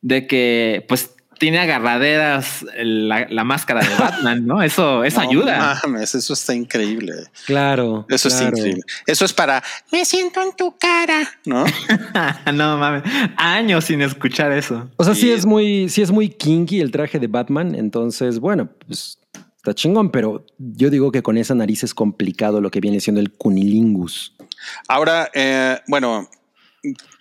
de 0.02 0.28
que 0.28 0.86
pues 0.88 1.15
tiene 1.38 1.60
agarraderas 1.60 2.66
la, 2.78 3.28
la 3.30 3.44
máscara 3.44 3.82
de 3.82 3.96
Batman, 3.96 4.46
¿no? 4.46 4.62
Eso, 4.62 5.04
eso 5.04 5.22
No 5.22 5.30
ayuda. 5.30 5.80
mames, 5.84 6.16
eso 6.16 6.34
está 6.34 6.54
increíble. 6.54 7.14
Claro. 7.46 8.06
Eso 8.10 8.30
claro. 8.30 8.46
es 8.46 8.58
increíble. 8.58 8.82
Eso 9.06 9.26
es 9.26 9.34
para 9.34 9.64
me 9.92 10.06
siento 10.06 10.42
en 10.42 10.56
tu 10.56 10.76
cara, 10.78 11.28
¿no? 11.46 11.66
no 12.54 12.78
mames, 12.78 13.04
años 13.38 13.86
sin 13.86 14.02
escuchar 14.02 14.52
eso. 14.52 14.90
O 14.98 15.04
sea, 15.04 15.14
sí. 15.14 15.22
Sí. 15.22 15.32
es 15.32 15.46
muy, 15.46 15.90
sí 15.90 16.02
es 16.04 16.12
muy 16.12 16.30
kinky 16.30 16.82
el 16.82 16.92
traje 16.92 17.20
de 17.20 17.28
Batman. 17.28 17.74
Entonces, 17.74 18.40
bueno, 18.40 18.70
pues 18.86 19.18
está 19.58 19.74
chingón, 19.74 20.12
pero 20.12 20.46
yo 20.60 20.92
digo 20.92 21.12
que 21.12 21.24
con 21.24 21.38
esa 21.38 21.56
nariz 21.56 21.84
es 21.84 21.96
complicado 21.96 22.62
lo 22.62 22.70
que 22.70 22.80
viene 22.80 23.00
siendo 23.00 23.20
el 23.22 23.32
cunilingus. 23.32 24.36
Ahora, 24.88 25.32
eh, 25.34 25.80
bueno, 25.88 26.30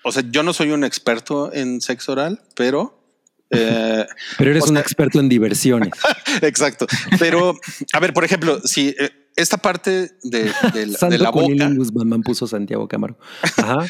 o 0.03 0.13
sea, 0.13 0.23
yo 0.31 0.43
no 0.43 0.53
soy 0.53 0.71
un 0.73 0.85
experto 0.85 1.53
en 1.53 1.81
sexo 1.81 2.13
oral, 2.13 2.43
pero 2.55 3.04
eh, 3.51 4.07
Pero 4.39 4.51
eres 4.51 4.65
O 4.65 4.71
un 4.71 4.77
experto 4.77 5.21
en 5.21 5.29
diversiones. 5.29 5.91
exacto. 6.43 6.87
Pero, 7.19 7.57
a 7.93 8.01
ver, 8.01 8.13
por 8.13 8.25
ejemplo, 8.25 8.61
si 8.65 8.89
eh, 8.99 9.11
esta 9.37 9.57
parte 9.59 10.11
de, 10.23 10.53
de 10.73 10.87
la- 10.87 11.09
de 11.09 11.19
la 11.19 11.31
boca, 11.31 11.71
Batman 11.93 12.23
puso 12.23 12.47
Santiago 12.47 12.89
Cámaro. 12.89 13.19
Ajá. 13.57 13.87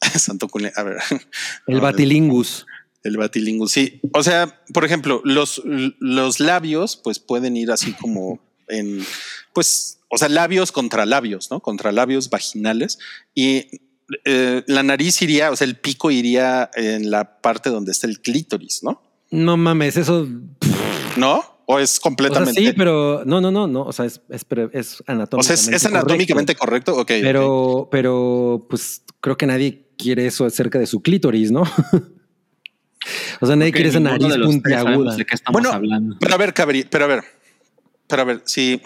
Santo 0.18 0.48
cuni- 0.48 0.72
a 0.76 0.82
ver, 0.82 0.98
El 1.66 1.80
batilingus. 1.80 2.66
El 3.02 3.16
batilingus, 3.16 3.72
sí. 3.72 4.00
O 4.12 4.22
sea, 4.22 4.62
por 4.74 4.84
ejemplo, 4.84 5.20
los, 5.24 5.62
los 5.64 6.40
labios, 6.40 6.96
pues 6.96 7.18
pueden 7.18 7.56
ir 7.56 7.70
así 7.70 7.92
como 7.94 8.40
en, 8.68 9.04
pues, 9.52 10.00
o 10.10 10.18
sea, 10.18 10.28
labios 10.28 10.72
contra 10.72 11.06
labios, 11.06 11.50
¿no? 11.50 11.60
Contra 11.60 11.92
labios 11.92 12.28
vaginales. 12.30 12.98
Y 13.34 13.80
eh, 14.24 14.62
la 14.66 14.82
nariz 14.82 15.20
iría, 15.22 15.50
o 15.50 15.56
sea, 15.56 15.66
el 15.66 15.76
pico 15.76 16.10
iría 16.10 16.70
en 16.74 17.10
la 17.10 17.40
parte 17.40 17.70
donde 17.70 17.92
está 17.92 18.06
el 18.06 18.20
clítoris, 18.20 18.82
¿no? 18.82 19.02
No 19.30 19.56
mames, 19.56 19.96
eso. 19.96 20.26
¿No? 21.16 21.44
O 21.66 21.78
es 21.78 21.90
O 21.90 21.94
sea, 21.94 22.02
completamente. 22.02 22.60
sí, 22.60 22.72
pero 22.74 23.22
no, 23.26 23.40
no, 23.42 23.50
no, 23.50 23.66
no. 23.66 23.82
O 23.82 23.92
sea, 23.92 24.06
es, 24.06 24.22
es, 24.30 24.46
es 24.72 25.00
o 25.00 25.04
anatómicamente. 25.06 25.44
sea, 25.44 25.54
es, 25.54 25.68
es 25.68 25.84
anatómicamente 25.86 26.54
correcto. 26.54 26.92
correcto. 26.94 27.14
Ok. 27.14 27.22
Pero, 27.22 27.88
pero, 27.90 28.66
pues 28.70 29.02
creo 29.20 29.36
que 29.36 29.46
nadie 29.46 29.86
quiere 29.98 30.26
eso 30.26 30.48
cerca 30.48 30.78
de 30.78 30.86
su 30.86 31.02
clítoris, 31.02 31.50
¿no? 31.50 31.62
o 33.40 33.46
sea, 33.46 33.56
nadie 33.56 33.72
quiere 33.72 33.90
esa 33.90 34.00
nariz 34.00 34.28
de 34.28 34.38
puntiaguda. 34.38 35.14
de 35.16 35.24
qué 35.26 35.34
estamos 35.34 35.60
Bueno, 35.60 35.74
hablando. 35.76 36.16
Pero 36.20 36.34
a 36.34 36.38
ver, 36.38 36.54
Cabri, 36.54 36.84
pero 36.84 37.04
a 37.04 37.08
ver, 37.08 37.24
pero 38.06 38.22
a 38.22 38.24
ver, 38.24 38.42
si 38.46 38.80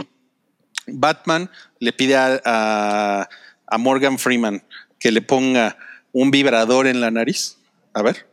Batman 0.89 1.51
le 1.79 1.93
pide 1.93 2.17
a, 2.17 2.41
a- 2.45 3.29
a 3.67 3.79
Morgan 3.79 4.19
Freeman 4.19 4.63
que 5.03 5.11
le 5.11 5.21
ponga 5.23 5.77
un 6.13 6.31
vibrador 6.31 6.87
en 6.87 7.01
la 7.01 7.11
nariz. 7.11 7.59
A 7.95 8.03
ver. 8.03 8.27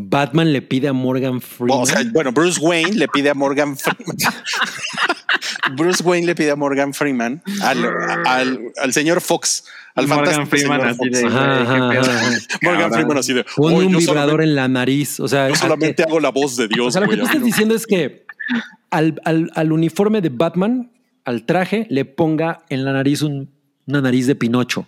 Batman 0.00 0.52
le 0.52 0.62
pide 0.62 0.86
a 0.88 0.92
Morgan 0.92 1.40
Freeman. 1.40 1.80
O 1.82 1.86
sea, 1.86 2.02
bueno, 2.12 2.30
Bruce 2.30 2.60
Wayne 2.60 2.92
le 2.94 3.08
pide 3.08 3.30
a 3.30 3.34
Morgan 3.34 3.76
Freeman. 3.76 4.16
Bruce 5.76 6.02
Wayne 6.02 6.26
le 6.26 6.34
pide 6.34 6.50
a 6.52 6.56
Morgan 6.56 6.94
Freeman 6.94 7.42
al, 7.62 7.84
al, 8.26 8.60
al 8.80 8.92
señor 8.92 9.20
Fox, 9.20 9.64
al 9.94 10.06
Morgan 10.06 10.46
Freeman 10.46 10.80
señor 10.80 10.88
así 10.88 10.98
Fox. 10.98 11.10
de-. 11.10 12.58
Morgan. 12.68 12.92
Freeman 12.92 13.18
así 13.18 13.32
de 13.34 13.44
Pone 13.56 13.76
"Oye, 13.76 13.86
un 13.86 13.92
yo 13.94 13.98
vibrador 13.98 14.30
solamente- 14.30 14.44
en 14.50 14.54
la 14.54 14.68
nariz. 14.68 15.20
O 15.20 15.28
sea, 15.28 15.48
Yo 15.48 15.56
solamente 15.56 16.02
hago 16.04 16.20
la 16.20 16.30
voz 16.30 16.56
de 16.56 16.64
o 16.64 16.68
Dios. 16.68 16.92
sea, 16.92 17.02
lo 17.02 17.08
que 17.08 17.16
tú 17.16 17.24
estás 17.26 17.42
diciendo 17.42 17.74
es 17.74 17.86
que 17.86 18.24
al, 18.90 19.20
al- 19.24 19.50
al 19.54 19.72
uniforme 19.72 20.20
de 20.20 20.28
Batman, 20.30 20.92
al 21.24 21.44
traje, 21.44 21.86
le 21.90 22.04
ponga 22.04 22.64
en 22.68 22.84
la 22.84 22.92
nariz 22.92 23.22
un- 23.22 23.50
una 23.86 24.00
nariz 24.00 24.26
de 24.26 24.34
Pinocho. 24.36 24.86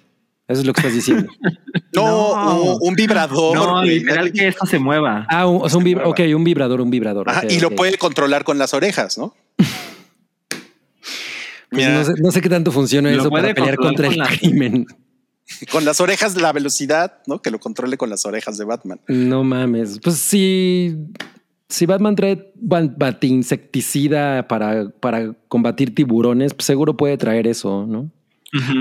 Eso 0.51 0.61
es 0.61 0.67
lo 0.67 0.73
que 0.73 0.81
estás 0.81 0.95
diciendo. 0.95 1.31
No, 1.93 2.35
No. 2.37 2.77
un, 2.83 2.95
vibrador. 2.95 3.57
No, 3.57 3.83
literal 3.85 4.33
que 4.33 4.47
esto 4.47 4.65
se 4.65 4.79
mueva. 4.79 5.27
Ah, 5.29 5.47
un, 5.47 5.61
o 5.63 5.69
sea, 5.69 5.79
un 5.79 5.85
vibra- 5.85 6.07
ok, 6.07 6.21
un 6.37 6.45
vibrador, 6.45 6.81
un 6.81 6.89
vibrador. 6.91 7.29
Ajá, 7.29 7.43
y 7.49 7.59
lo 7.59 7.71
puede 7.71 7.99
controlar 7.99 8.45
con 8.45 8.59
las 8.59 8.75
orejas, 8.75 9.19
¿no? 9.19 9.35
Pues 11.71 11.83
Mira, 11.87 11.95
no, 11.99 12.05
sé, 12.05 12.13
no 12.21 12.31
sé 12.33 12.41
qué 12.41 12.49
tanto 12.49 12.73
funciona 12.73 13.11
eso 13.13 13.31
para 13.31 13.55
pelear 13.55 13.77
contra 13.77 14.09
el 14.09 14.17
la- 14.19 14.27
crimen. 14.27 14.87
con 15.73 15.85
las 15.85 16.01
orejas, 16.01 16.35
la 16.41 16.53
velocidad, 16.53 17.19
¿no? 17.27 17.41
Que 17.43 17.51
lo 17.53 17.61
controle 17.61 17.97
con 17.97 18.11
las 18.11 18.25
orejas 18.27 18.59
de 18.59 18.65
Batman. 18.65 19.01
No 19.09 19.45
mames. 19.45 20.01
Pues 20.03 20.17
si, 20.17 20.97
si 21.69 21.87
Batman 21.87 22.17
trae 22.17 22.53
batinsecticida 22.57 24.49
para, 24.49 24.91
para 24.91 25.33
combatir 25.49 25.95
tiburones, 25.95 26.55
pues 26.55 26.67
seguro 26.67 26.97
puede 26.97 27.17
traer 27.17 27.47
eso, 27.47 27.87
¿no? 27.87 28.11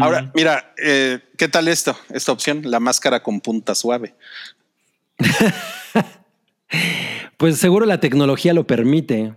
Ahora, 0.02 0.32
mira, 0.34 0.74
eh, 0.84 1.20
¿qué 1.38 1.48
tal 1.48 1.68
esto? 1.68 1.98
Esta 2.12 2.32
opción, 2.32 2.62
la 2.66 2.80
máscara 2.80 3.22
con 3.22 3.40
punta 3.41 3.76
suave. 3.76 4.16
Pues 7.38 7.58
seguro 7.58 7.86
la 7.86 8.00
tecnología 8.00 8.54
lo 8.54 8.68
permite. 8.68 9.34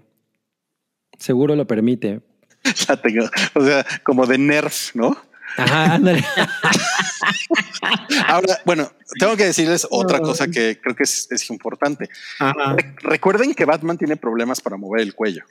Seguro 1.19 1.55
lo 1.57 1.67
permite. 1.67 2.21
La 2.89 2.97
tengo, 2.97 3.25
o 3.55 3.65
sea, 3.65 3.85
como 4.03 4.27
de 4.27 4.39
Nerf, 4.39 4.95
¿no? 4.95 5.17
Ajá, 5.57 5.95
ándale. 5.95 6.25
Ahora, 8.29 8.59
bueno, 8.65 8.91
tengo 9.19 9.37
que 9.37 9.45
decirles 9.45 9.87
otra 9.91 10.19
cosa 10.21 10.49
que 10.49 10.79
creo 10.81 10.95
que 10.97 11.03
es, 11.05 11.29
es 11.31 11.49
importante. 11.51 12.09
Ajá. 12.39 12.75
Re- 12.77 12.95
Recuerden 13.03 13.55
que 13.55 13.65
Batman 13.65 13.99
tiene 13.99 14.17
problemas 14.17 14.61
para 14.61 14.77
mover 14.77 15.01
el 15.03 15.15
cuello. 15.15 15.45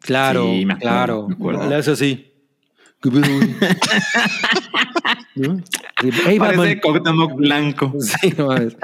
Claro, 0.00 0.44
Sí, 0.44 0.66
claro. 0.80 1.28
me 1.28 1.36
¿No? 5.34 5.60
Hey, 6.26 6.38
Batman. 6.38 6.56
Parece 6.56 6.80
Cuauhtémoc 6.80 7.34
blanco. 7.36 7.92
Sí, 8.00 8.32
no 8.36 8.46
mames. 8.48 8.76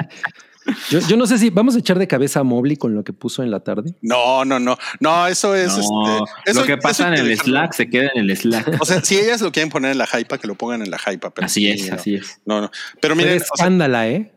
Yo, 0.90 1.00
yo 1.00 1.16
no 1.16 1.26
sé 1.26 1.38
si 1.38 1.48
vamos 1.50 1.74
a 1.74 1.78
echar 1.78 1.98
de 1.98 2.06
cabeza 2.06 2.40
a 2.40 2.42
Mobley 2.44 2.76
con 2.76 2.94
lo 2.94 3.02
que 3.02 3.12
puso 3.14 3.42
en 3.42 3.50
la 3.50 3.60
tarde. 3.60 3.94
No, 4.02 4.44
no, 4.44 4.60
no, 4.60 4.76
no, 5.00 5.26
eso 5.26 5.54
es. 5.54 5.76
No, 5.76 6.24
este, 6.24 6.50
eso- 6.50 6.60
lo 6.60 6.66
que 6.66 6.76
pasa 6.76 7.12
eso 7.14 7.22
en 7.24 7.30
el. 7.30 7.38
Slack 7.38 7.72
se 7.72 7.88
queda 7.88 8.10
en 8.14 8.28
el 8.28 8.36
Slack. 8.36 8.76
O 8.80 8.84
sea, 8.84 9.02
si 9.02 9.18
ellas 9.18 9.40
lo 9.40 9.50
quieren 9.52 9.70
poner 9.70 9.92
en 9.92 9.98
la 9.98 10.06
hype, 10.06 10.38
que 10.38 10.46
lo 10.46 10.54
pongan 10.54 10.82
en 10.82 10.90
la 10.90 10.98
hype. 10.98 11.30
Pero 11.30 11.46
Así 11.46 11.60
sí, 11.62 11.70
es, 11.70 11.88
no. 11.88 11.94
así 11.96 12.14
es. 12.16 12.40
No, 12.44 12.60
no. 12.60 12.70
Pero 12.70 12.98
Pero 13.00 13.16
miren, 13.16 13.34
es 13.36 13.42
o 13.44 13.56
sea, 13.56 13.64
escándala, 13.64 14.08
¿eh? 14.08 14.32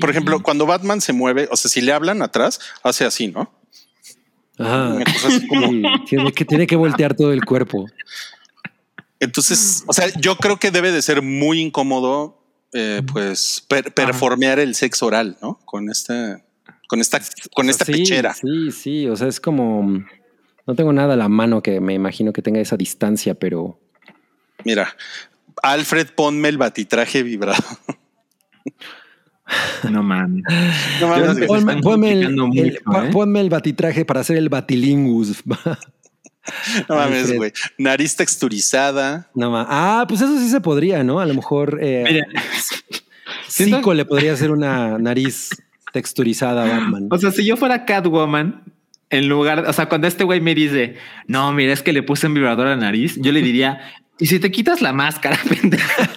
por 0.00 0.10
ejemplo, 0.10 0.40
cuando 0.40 0.66
Batman 0.66 1.00
se 1.00 1.12
mueve, 1.12 1.48
o 1.50 1.56
sea, 1.56 1.68
si 1.70 1.80
le 1.80 1.92
hablan 1.92 2.22
atrás, 2.22 2.60
hace 2.84 3.04
así, 3.04 3.26
¿no? 3.28 3.52
Ajá. 4.58 4.88
Una 4.88 5.04
cosa 5.04 5.28
así 5.28 5.46
como- 5.48 5.68
Sí, 5.68 5.82
tiene, 6.06 6.32
que, 6.32 6.44
tiene 6.44 6.66
que 6.66 6.76
voltear 6.76 7.16
todo 7.16 7.32
el 7.32 7.44
cuerpo. 7.44 7.86
Entonces, 9.20 9.84
o 9.86 9.92
sea, 9.92 10.06
yo 10.20 10.36
creo 10.36 10.56
que 10.58 10.70
debe 10.70 10.90
de 10.92 11.02
ser 11.02 11.20
muy 11.22 11.60
incómodo, 11.60 12.42
eh, 12.72 13.02
pues, 13.12 13.64
per- 13.68 13.92
performear 13.92 14.58
el 14.58 14.74
sexo 14.74 15.06
oral, 15.06 15.36
¿no? 15.42 15.60
Con 15.66 15.90
esta, 15.90 16.42
con 16.88 17.00
esta, 17.00 17.20
con 17.54 17.66
O 17.68 17.68
sea, 17.68 17.70
esta 17.72 17.84
sí, 17.84 17.92
pechera. 17.92 18.34
Sí, 18.34 18.70
sí. 18.72 19.06
O 19.08 19.16
sea, 19.16 19.28
es 19.28 19.38
como. 19.40 20.02
No 20.66 20.74
tengo 20.74 20.92
nada 20.92 21.14
a 21.14 21.16
la 21.16 21.28
mano 21.28 21.62
que 21.62 21.80
me 21.80 21.94
imagino 21.94 22.32
que 22.32 22.42
tenga 22.42 22.60
esa 22.60 22.76
distancia, 22.76 23.34
pero. 23.34 23.78
Mira, 24.64 24.96
Alfred, 25.62 26.08
ponme 26.14 26.48
el 26.48 26.58
batitraje 26.58 27.22
vibrado. 27.22 27.62
No 29.90 30.02
mames. 30.04 30.44
No. 31.00 31.46
Ponme, 31.48 31.82
ponme 31.82 32.12
el, 32.12 32.22
el- 32.22 32.36
mucho, 32.36 32.62
pon- 32.84 33.06
¿eh? 33.06 33.10
ponme 33.10 33.40
el 33.40 33.50
batitraje 33.50 34.04
para 34.04 34.20
hacer 34.20 34.36
el 34.36 34.48
batilingus. 34.48 35.42
no 36.88 36.96
mames, 36.96 37.36
güey. 37.36 37.52
Nariz 37.78 38.16
texturizada. 38.16 39.28
No 39.34 39.50
ma- 39.50 39.66
Ah, 39.68 40.04
pues 40.08 40.20
eso 40.20 40.38
sí 40.38 40.48
se 40.48 40.60
podría, 40.60 41.04
¿no? 41.04 41.20
A 41.20 41.26
lo 41.26 41.34
mejor 41.34 41.78
eh, 41.82 42.22
Zico 43.48 43.94
le 43.94 44.04
podría 44.04 44.32
hacer 44.32 44.50
una 44.50 44.98
nariz 44.98 45.50
texturizada 45.92 46.64
a 46.64 46.68
Batman. 46.68 47.08
o 47.10 47.18
sea, 47.18 47.30
si 47.32 47.44
yo 47.44 47.56
fuera 47.56 47.84
Catwoman, 47.84 48.62
en 49.10 49.28
lugar, 49.28 49.64
o 49.66 49.72
sea, 49.72 49.86
cuando 49.88 50.06
este 50.06 50.22
güey 50.22 50.40
me 50.40 50.54
dice, 50.54 50.96
no, 51.26 51.52
mira, 51.52 51.72
es 51.72 51.82
que 51.82 51.92
le 51.92 52.02
puse 52.04 52.28
un 52.28 52.34
vibrador 52.34 52.68
a 52.68 52.70
la 52.70 52.76
nariz, 52.76 53.16
yo 53.20 53.32
le 53.32 53.42
diría, 53.42 53.80
¿y 54.20 54.26
si 54.26 54.38
te 54.38 54.50
quitas 54.50 54.80
la 54.82 54.92
máscara, 54.92 55.36
pendeja? 55.48 56.08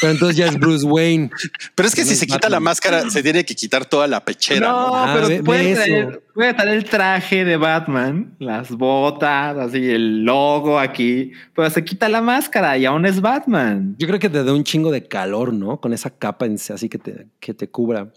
Pero 0.00 0.12
entonces 0.12 0.36
ya 0.36 0.46
es 0.46 0.58
Bruce 0.58 0.84
Wayne. 0.84 1.30
Pero 1.74 1.88
es 1.88 1.94
que 1.94 2.00
No 2.00 2.06
si 2.08 2.12
es 2.14 2.18
se 2.18 2.26
quita 2.26 2.36
Batman. 2.38 2.52
la 2.52 2.60
máscara, 2.60 3.10
se 3.10 3.22
tiene 3.22 3.44
que 3.44 3.54
quitar 3.54 3.84
toda 3.84 4.06
la 4.08 4.24
pechera. 4.24 4.68
¿no? 4.68 4.88
No, 4.88 4.96
Ah, 4.96 5.10
pero 5.14 5.28
ve- 5.28 5.36
ve 5.38 5.42
puede, 5.44 5.70
eso. 5.72 5.82
traer, 5.82 6.22
puede 6.34 6.54
traer 6.54 6.76
el 6.78 6.84
traje 6.84 7.44
de 7.44 7.56
Batman, 7.56 8.34
las 8.40 8.70
botas, 8.70 9.56
así 9.58 9.78
el 9.90 10.24
logo 10.24 10.78
aquí, 10.80 11.32
pero 11.54 11.70
se 11.70 11.84
quita 11.84 12.08
la 12.08 12.20
máscara 12.22 12.76
y 12.78 12.84
aún 12.86 13.06
es 13.06 13.20
Batman. 13.20 13.94
Yo 13.98 14.06
creo 14.08 14.18
que 14.18 14.28
te 14.28 14.42
da 14.42 14.52
un 14.52 14.64
chingo 14.64 14.90
de 14.90 15.06
calor, 15.06 15.52
¿no? 15.52 15.80
Con 15.80 15.92
esa 15.92 16.10
capa 16.10 16.46
en- 16.46 16.54
así 16.56 16.88
que 16.88 16.98
te, 16.98 17.26
que 17.38 17.54
te 17.54 17.68
cubra. 17.68 18.12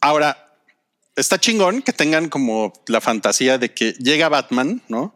Ahora, 0.00 0.54
está 1.16 1.38
chingón 1.38 1.82
que 1.82 1.92
tengan 1.92 2.28
como 2.28 2.72
la 2.86 3.00
fantasía 3.00 3.58
de 3.58 3.72
que 3.74 3.92
llega 3.94 4.28
Batman, 4.28 4.80
¿no? 4.88 5.14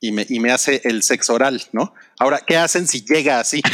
Y 0.00 0.12
me, 0.12 0.26
y 0.28 0.40
me 0.40 0.50
hace 0.50 0.80
el 0.84 1.02
sexo 1.02 1.34
oral, 1.34 1.62
¿no? 1.72 1.94
Ahora, 2.22 2.40
¿qué 2.46 2.56
hacen 2.56 2.86
si 2.86 3.04
llega 3.04 3.40
así? 3.40 3.60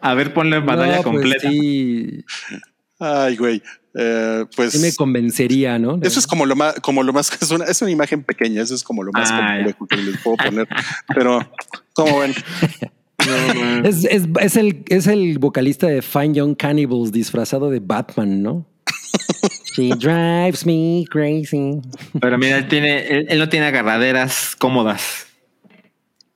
A 0.00 0.14
ver, 0.14 0.32
ponlo 0.32 0.56
en 0.56 0.64
pantalla 0.66 0.96
No, 0.98 1.02
pues 1.02 1.12
completa. 1.14 1.50
sí, 1.50 2.24
Ay, 2.98 3.36
güey. 3.36 3.62
Eh, 3.98 4.44
pues 4.54 4.72
sí 4.72 4.78
me 4.78 4.94
convencería, 4.94 5.76
¿no? 5.76 5.98
eso 6.02 6.20
es 6.20 6.26
como 6.28 6.46
lo 6.46 6.54
más, 6.54 6.74
como 6.76 7.02
lo 7.02 7.12
más, 7.12 7.32
es 7.42 7.50
una, 7.50 7.64
es 7.64 7.82
una 7.82 7.90
imagen 7.90 8.22
pequeña, 8.22 8.62
eso 8.62 8.76
es 8.76 8.84
como 8.84 9.02
lo 9.02 9.10
más 9.10 9.28
Ah, 9.32 9.54
complejo 9.56 9.86
que 9.88 9.96
les 9.96 10.16
puedo 10.18 10.36
poner. 10.36 10.68
Pero, 11.12 11.40
como 11.94 12.20
ven, 12.20 12.32
Es, 13.84 14.04
es- 14.04 14.28
es 14.40 14.56
el, 14.56 14.84
es 14.88 15.06
el 15.08 15.38
vocalista 15.40 15.88
de 15.88 16.00
Fine 16.02 16.34
Young 16.34 16.56
Cannibals 16.56 17.10
disfrazado 17.10 17.70
de 17.70 17.80
Batman, 17.80 18.40
¿no? 18.42 18.66
She 19.76 19.90
drives 19.96 20.64
me 20.64 21.04
crazy. 21.10 21.80
Pero 22.20 22.38
mira, 22.38 22.58
él, 22.58 22.68
tiene, 22.68 23.08
él, 23.08 23.26
él 23.28 23.38
no 23.40 23.48
tiene 23.48 23.66
agarraderas 23.66 24.54
cómodas. 24.56 25.26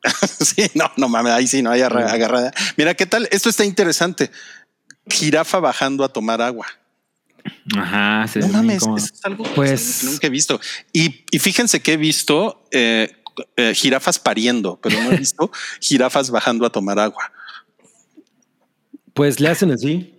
sí, 0.40 0.66
no, 0.74 0.90
no 0.96 1.08
mames, 1.08 1.32
ahí 1.32 1.46
sí 1.46 1.62
no 1.62 1.70
hay 1.70 1.80
arra- 1.80 2.10
agarrada. 2.12 2.52
Mira, 2.76 2.94
¿qué 2.94 3.06
tal? 3.06 3.28
Esto 3.30 3.48
está 3.48 3.64
interesante. 3.64 4.30
Jirafa 5.08 5.60
bajando 5.60 6.04
a 6.04 6.08
tomar 6.08 6.40
agua. 6.42 6.66
Ajá, 7.76 8.26
se 8.28 8.38
No 8.40 8.48
mames, 8.48 8.76
eso 8.82 8.96
es 8.96 9.20
algo, 9.24 9.44
Pues- 9.54 9.72
es 9.72 9.90
algo 10.00 10.04
que 10.06 10.10
nunca 10.12 10.26
he 10.26 10.30
visto. 10.30 10.60
Y, 10.92 11.24
y 11.30 11.38
fíjense 11.38 11.80
que 11.80 11.92
he 11.94 11.96
visto 11.96 12.66
eh, 12.70 13.22
eh, 13.56 13.74
jirafas 13.74 14.18
pariendo, 14.18 14.78
pero 14.82 15.00
no 15.02 15.12
he 15.12 15.16
visto 15.16 15.50
jirafas 15.80 16.30
bajando 16.30 16.64
a 16.66 16.70
tomar 16.70 16.98
agua. 16.98 17.32
Pues 19.12 19.40
le 19.40 19.48
hacen 19.48 19.70
así. 19.72 20.14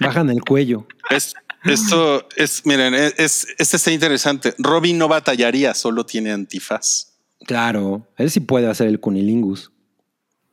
Bajan 0.00 0.30
el 0.30 0.42
cuello. 0.42 0.86
Es, 1.10 1.34
esto 1.64 2.26
es, 2.36 2.64
miren, 2.66 2.94
es, 2.94 3.14
es- 3.18 3.46
este 3.58 3.76
está 3.76 3.90
interesante. 3.90 4.54
Robin 4.58 4.98
no 4.98 5.08
batallaría, 5.08 5.74
solo 5.74 6.04
tiene 6.06 6.32
antifaz. 6.32 7.11
Claro, 7.46 8.06
él 8.16 8.30
sí 8.30 8.40
puede 8.40 8.68
hacer 8.68 8.86
el 8.88 9.00
cunilingus. 9.00 9.72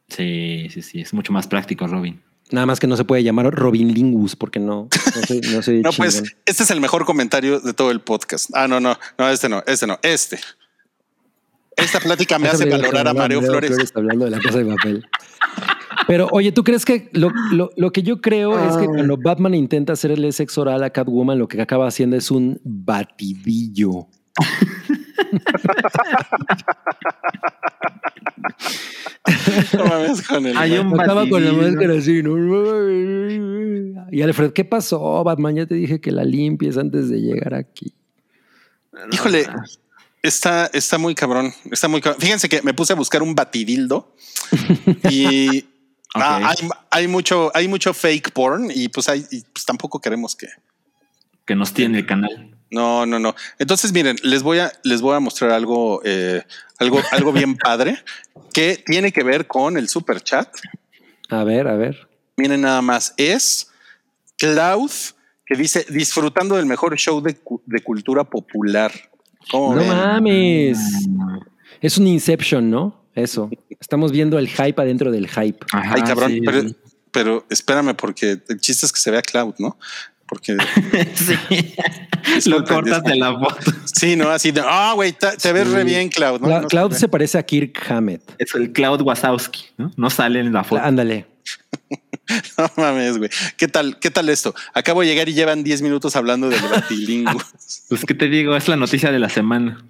Sí, 0.07 0.68
sí, 0.72 0.82
sí, 0.82 1.02
es 1.02 1.14
mucho 1.14 1.32
más 1.34 1.48
práctico, 1.48 1.86
Robin. 1.88 2.22
Nada 2.52 2.66
más 2.66 2.80
que 2.80 2.88
no 2.88 2.98
se 2.98 3.06
puede 3.06 3.24
llamar 3.24 3.45
Robin 3.53 3.94
Lingus 3.94 4.36
porque 4.36 4.60
no, 4.60 4.88
no 5.16 5.22
soy, 5.28 5.40
no 5.53 5.61
soy 5.61 5.82
No, 5.84 5.91
pues 5.91 6.24
este 6.45 6.64
es 6.64 6.72
el 6.72 6.82
mejor 6.82 7.06
comentario 7.06 7.60
de 7.60 7.74
todo 7.74 7.91
el 7.91 8.02
podcast. 8.02 8.49
Ah, 8.56 8.68
no, 8.68 8.80
no, 8.80 8.98
no, 9.20 9.30
este 9.30 9.48
no, 9.49 9.61
este 9.68 9.86
no, 9.86 9.99
este. 10.02 10.40
Esta 11.78 11.99
plática 11.99 12.40
me 12.40 12.48
hace 12.49 12.66
valorar 12.66 13.07
a 13.07 13.14
Mario 13.14 13.40
Mario 13.41 13.52
Flores. 13.52 13.91
hablando 13.95 14.26
de 14.26 14.32
la 14.32 14.40
casa 14.40 14.57
de 14.57 14.66
papel. 14.66 15.06
Pero 16.07 16.28
oye, 16.32 16.52
¿tú 16.52 16.64
crees 16.64 16.86
que 16.86 17.10
lo, 17.14 17.30
lo- 17.52 17.70
lo 17.78 17.91
que 17.91 18.02
yo 18.02 18.20
creo 18.20 18.57
es 18.68 18.78
que 18.78 18.88
cuando 18.88 19.16
Batman 19.16 19.53
intenta 19.53 19.94
hacerle 19.94 20.32
sexo 20.32 20.61
oral 20.61 20.82
a 20.84 20.90
Catwoman, 20.90 21.38
lo 21.38 21.48
que 21.48 21.61
acaba 21.61 21.88
haciendo 21.88 22.16
es 22.18 22.32
un 22.32 22.60
batidillo? 22.64 24.07
Mames 29.78 30.28
con 30.28 30.46
el- 30.46 30.58
Hay 30.58 30.78
un 30.78 31.00
Acaba 31.00 31.28
con 31.28 31.44
la 31.44 31.54
máscara 31.54 31.94
así, 31.98 32.22
¿no? 32.24 32.36
Y 34.12 34.22
Alfred, 34.22 34.54
¿qué 34.54 34.66
pasó, 34.66 35.24
Batman? 35.24 35.56
Ya 35.56 35.66
te 35.66 35.76
dije 35.76 36.02
que 36.02 36.12
la 36.12 36.24
limpies 36.24 36.78
antes 36.78 37.10
de 37.10 37.20
llegar 37.20 37.54
aquí. 37.54 37.94
Híjole, 39.12 39.48
está, 40.24 40.68
está 40.74 40.98
muy 40.98 41.16
cabrón. 41.16 41.54
Está 41.72 41.88
muy 41.88 42.02
cabrón. 42.02 42.22
Fíjense 42.22 42.50
que 42.50 42.62
me 42.62 42.74
puse 42.74 42.94
a 42.94 42.96
buscar 42.96 43.22
un 43.22 43.36
batidildo 43.36 44.14
y 45.10 45.66
Ah, 46.16 46.56
hay 46.90 47.08
mucho, 47.08 47.52
hay 47.54 47.68
mucho 47.68 47.94
fake 47.94 48.32
porn 48.32 48.72
y 48.74 48.90
pues 48.90 49.08
hay, 49.10 49.24
y, 49.30 49.41
pues 49.54 49.64
tampoco 49.64 50.02
queremos 50.02 50.36
que. 50.36 50.48
que 51.46 51.56
nos 51.56 51.72
tiene 51.72 52.00
el 52.00 52.08
canal. 52.08 52.49
No, 52.72 53.06
no, 53.06 53.20
no. 53.20 53.36
Entonces, 53.58 53.91
miren, 53.94 54.18
les 54.24 54.44
voy 54.44 54.60
a, 54.60 54.72
les 54.84 55.02
voy 55.02 55.16
a 55.16 55.20
mostrar 55.20 55.52
algo, 55.52 56.02
eh, 56.04 56.44
algo, 56.78 57.02
algo 57.12 57.32
bien 57.32 57.58
padre 57.64 57.98
que 58.54 58.82
tiene 58.86 59.12
que 59.12 59.24
ver 59.24 59.48
con 59.48 59.78
el 59.78 59.90
super 59.90 60.22
chat. 60.22 60.48
A 61.30 61.44
ver, 61.44 61.68
a 61.68 61.76
ver. 61.76 62.08
Miren 62.38 62.62
nada 62.62 62.82
más, 62.82 63.14
es 63.18 63.72
Cloud 64.38 64.91
que 65.46 65.56
dice 65.56 65.86
disfrutando 65.90 66.56
del 66.56 66.66
mejor 66.68 66.96
show 66.96 67.22
de, 67.22 67.38
de 67.66 67.84
cultura 67.84 68.24
popular. 68.24 68.91
¿Cómo 69.50 69.74
No 69.74 69.82
ven? 69.82 69.90
mames. 69.90 70.78
Es 71.82 71.98
un 71.98 72.08
Inception, 72.08 72.70
¿no? 72.70 73.04
Eso. 73.16 73.50
Estamos 73.80 74.12
viendo 74.12 74.38
el 74.38 74.48
hype 74.48 74.80
adentro 74.82 75.12
del 75.12 75.28
hype. 75.28 75.58
Ajá, 75.72 75.96
Ay, 75.96 76.02
cabrón, 76.04 76.32
sí, 76.32 76.41
pero, 76.41 76.64
pero 77.12 77.46
espérame, 77.50 77.96
porque 77.96 78.40
el 78.48 78.60
chiste 78.62 78.86
es 78.86 78.91
que 78.91 79.00
se 79.00 79.10
vea 79.12 79.22
Cloud, 79.22 79.56
¿no? 79.58 79.78
Porque 80.30 80.56
Sí. 81.15 81.35
Lo 82.49 82.64
cortas 82.64 83.03
de 83.03 83.15
la 83.15 83.34
foto. 83.34 83.72
sí, 83.85 84.15
no 84.15 84.30
así 84.30 84.51
de 84.51 84.61
ah, 84.64 84.91
güey, 84.93 85.14
te 85.14 85.53
ves 85.53 85.68
re 85.69 85.84
bien, 85.84 86.10
Cloud. 86.10 86.41
¿no? 86.41 86.68
Cloud 86.68 86.91
se 86.93 87.07
parece 87.07 87.38
a 87.38 87.43
Kirk 87.43 87.81
Hammett. 87.89 88.22
Es 88.38 88.53
el 88.56 88.72
Cloud 88.72 89.01
Wazowski, 89.01 89.65
¿no? 89.77 89.91
No 89.97 90.10
sale 90.10 90.39
en 90.41 90.51
la 90.53 90.64
foto. 90.64 90.81
Ándale. 90.84 91.26
No 92.60 92.69
mames, 92.77 93.18
güey. 93.18 93.30
¿Qué 93.57 93.68
tal? 93.68 93.97
¿Qué 93.97 94.11
tal 94.11 94.30
esto? 94.30 94.53
Acabo 94.76 95.01
de 95.01 95.07
llegar 95.07 95.27
y 95.30 95.34
llevan 95.34 95.64
10 95.64 95.81
minutos 95.81 96.15
hablando 96.15 96.47
del 96.47 96.61
batilingüe. 96.61 97.34
Pues 97.88 98.06
qué 98.06 98.14
te 98.14 98.27
digo, 98.27 98.56
es 98.56 98.68
la 98.68 98.76
noticia 98.76 99.11
de 99.11 99.18
la 99.18 99.30
semana. 99.30 99.84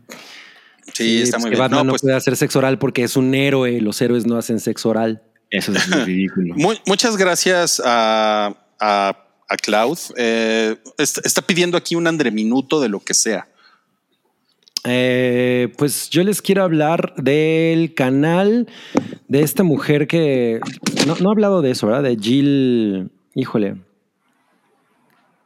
Sí, 0.93 1.21
está 1.21 1.35
pues 1.35 1.41
muy 1.41 1.49
que 1.51 1.55
bien. 1.57 1.59
Batman 1.63 1.79
No, 1.79 1.83
no, 1.83 1.89
pues, 1.91 2.01
puede 2.03 2.15
hacer 2.15 2.37
sexo 2.37 2.59
oral 2.59 2.79
porque 2.79 3.03
es 3.03 3.17
un 3.17 3.35
héroe. 3.35 3.81
Los 3.81 4.01
héroes 4.01 4.25
no 4.25 4.37
hacen 4.37 4.61
sexo 4.61 4.87
oral. 4.87 5.21
Eso 5.49 5.73
es 5.73 5.89
muy 5.89 5.99
ridículo. 6.05 6.55
mu- 6.55 6.75
muchas 6.85 7.17
gracias 7.17 7.81
a, 7.83 8.53
a, 8.79 9.17
a 9.49 9.57
Cloud. 9.57 9.97
Eh, 10.17 10.77
est- 10.97 11.25
está 11.25 11.41
pidiendo 11.41 11.77
aquí 11.77 11.95
un 11.95 12.07
andreminuto 12.07 12.79
de 12.79 12.89
lo 12.89 12.99
que 12.99 13.13
sea. 13.13 13.47
Eh, 14.85 15.73
pues 15.77 16.09
yo 16.09 16.23
les 16.23 16.41
quiero 16.41 16.63
hablar 16.63 17.13
del 17.17 17.93
canal 17.93 18.67
de 19.27 19.41
esta 19.41 19.63
mujer 19.63 20.07
que 20.07 20.61
no, 21.05 21.15
no 21.19 21.29
he 21.29 21.33
hablado 21.33 21.61
de 21.61 21.71
eso, 21.71 21.87
¿verdad? 21.87 22.03
De 22.03 22.15
Jill. 22.15 23.11
Híjole. 23.35 23.75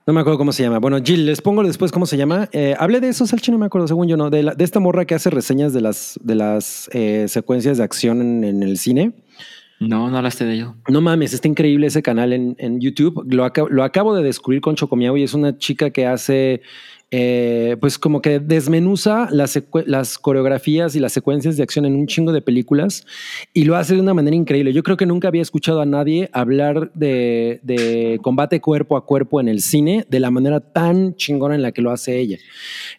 No 0.06 0.12
me 0.14 0.20
acuerdo 0.20 0.38
cómo 0.38 0.52
se 0.52 0.62
llama. 0.64 0.80
Bueno, 0.80 1.00
Jill, 1.02 1.26
les 1.26 1.42
pongo 1.42 1.64
después 1.64 1.92
cómo 1.92 2.06
se 2.06 2.18
llama. 2.18 2.50
Eh, 2.52 2.76
hablé 2.78 3.00
de 3.00 3.08
eso, 3.08 3.26
Salchi, 3.26 3.52
no 3.52 3.58
me 3.58 3.66
acuerdo, 3.66 3.88
según 3.88 4.08
yo, 4.08 4.18
no. 4.18 4.30
De, 4.30 4.44
de 4.56 4.64
esta 4.64 4.80
morra 4.82 5.06
que 5.06 5.16
hace 5.16 5.30
reseñas 5.30 5.72
de 5.74 5.80
las, 5.82 6.20
de 6.22 6.36
las 6.36 6.90
secuencias 7.28 7.78
de 7.78 7.84
acción 7.86 8.44
en 8.44 8.62
el 8.64 8.78
cine. 8.78 9.14
No, 9.88 10.10
no 10.10 10.18
hablaste 10.18 10.46
de 10.46 10.54
ello. 10.56 10.76
No 10.90 11.02
mames, 11.02 11.34
está 11.34 11.48
increíble 11.48 11.88
ese 11.88 12.02
canal 12.02 12.34
en, 12.34 12.56
en 12.60 12.80
YouTube. 12.80 13.26
Lo, 13.30 13.44
aca- 13.46 13.68
lo 13.70 13.84
acabo 13.84 14.16
de 14.16 14.24
descubrir 14.24 14.62
con 14.62 14.76
Chocomiao 14.76 15.18
y 15.18 15.24
es 15.24 15.34
una 15.34 15.58
chica 15.58 15.90
que 15.92 16.06
hace, 16.08 16.62
eh, 17.16 17.78
pues 17.80 18.00
como 18.00 18.24
que 18.24 18.40
desmenuza 18.40 19.28
las, 19.30 20.18
coreografías 20.18 20.96
y 20.96 21.00
las 21.00 21.14
secuencias 21.14 21.56
de 21.56 21.62
acción 21.62 21.86
en 21.86 21.94
un 21.96 22.08
chingo 22.08 22.32
de 22.32 22.42
películas 22.42 23.06
y 23.54 23.66
lo 23.66 23.76
hace 23.76 23.94
de 23.94 24.02
una 24.02 24.16
manera 24.16 24.36
increíble. 24.36 24.74
Yo 24.74 24.82
creo 24.82 24.98
que 24.98 25.06
nunca 25.06 25.28
había 25.28 25.44
escuchado 25.44 25.80
a 25.80 25.86
nadie 25.86 26.32
hablar 26.34 26.92
de, 26.94 28.20
combate 28.24 28.62
cuerpo 28.62 28.98
a 28.98 29.06
cuerpo 29.06 29.40
en 29.40 29.48
el 29.48 29.62
cine 29.62 30.08
de 30.10 30.20
la 30.20 30.32
manera 30.32 30.60
tan 30.60 31.16
chingona 31.16 31.54
en 31.54 31.62
la 31.62 31.72
que 31.72 31.84
lo 31.84 31.92
hace 31.92 32.18
ella. 32.18 32.40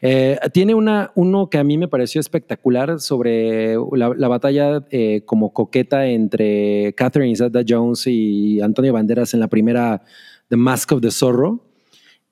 Eh, 0.00 0.38
tiene 0.52 0.76
uno 0.76 1.48
que 1.50 1.58
a 1.58 1.64
mí 1.64 1.76
me 1.76 1.88
pareció 1.88 2.20
espectacular 2.20 3.00
sobre 3.00 3.74
la, 3.94 4.12
la 4.16 4.28
batalla 4.28 4.84
eh, 4.92 5.22
como 5.26 5.52
coqueta 5.52 6.06
entre 6.06 6.92
Catherine 6.96 7.34
Zeta 7.34 7.62
Jones 7.66 8.06
y 8.06 8.60
Antonio 8.60 8.92
Banderas 8.92 9.34
en 9.34 9.40
la 9.40 9.48
primera 9.48 10.02
The 10.50 10.56
Mask 10.56 10.92
of 10.92 11.00
the 11.00 11.10
Zorro. 11.10 11.73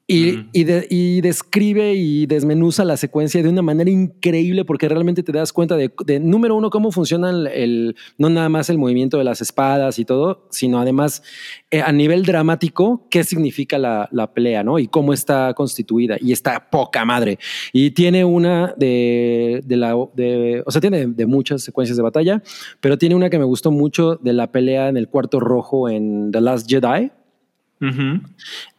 Y, 0.09 0.47
y 0.53 0.65
de- 0.65 0.87
y 0.91 1.21
describe 1.21 1.95
y 1.95 2.27
desmenuza 2.27 2.85
la 2.85 2.97
secuencia 2.97 3.43
de 3.43 3.49
una 3.49 3.63
manera 3.63 3.89
increíble 3.89 4.65
porque 4.65 4.89
realmente 4.89 5.23
te 5.23 5.33
das 5.33 5.53
cuenta 5.53 5.77
de, 5.77 5.91
de, 6.05 6.19
número 6.19 6.57
uno, 6.57 6.71
cómo 6.71 6.91
funciona 6.91 7.31
el, 7.31 7.95
no 8.19 8.29
nada 8.29 8.49
más 8.49 8.69
el 8.69 8.79
movimiento 8.79 9.17
de 9.17 9.25
las 9.25 9.41
espadas 9.41 9.99
y 10.01 10.05
todo, 10.05 10.49
sino 10.51 10.81
además 10.81 11.23
eh, 11.71 11.81
a 11.81 11.93
nivel 11.93 12.25
dramático, 12.25 13.07
qué 13.11 13.23
significa 13.25 13.79
la, 13.79 14.09
la 14.13 14.35
pelea, 14.35 14.65
¿no? 14.65 14.79
Y 14.79 14.89
cómo 14.89 15.13
está 15.15 15.55
constituida. 15.55 16.17
Y 16.21 16.33
está 16.33 16.69
poca 16.69 17.05
madre. 17.05 17.39
Y 17.73 17.93
tiene 17.93 18.25
una 18.25 18.75
de, 18.77 19.63
de 19.65 19.77
la, 19.77 19.95
de, 20.15 20.63
o 20.67 20.71
sea, 20.73 20.81
tiene 20.81 21.07
de 21.07 21.27
muchas 21.27 21.63
secuencias 21.63 21.97
de 21.97 22.03
batalla, 22.03 22.43
pero 22.81 22.99
tiene 22.99 23.15
una 23.15 23.31
que 23.31 23.39
me 23.39 23.45
gustó 23.47 23.71
mucho 23.71 24.17
de 24.17 24.33
la 24.33 24.51
pelea 24.51 24.89
en 24.89 24.97
el 24.97 25.09
cuarto 25.09 25.39
rojo 25.41 25.89
en 25.89 26.33
The 26.33 26.41
Last 26.41 26.69
Jedi. 26.69 27.11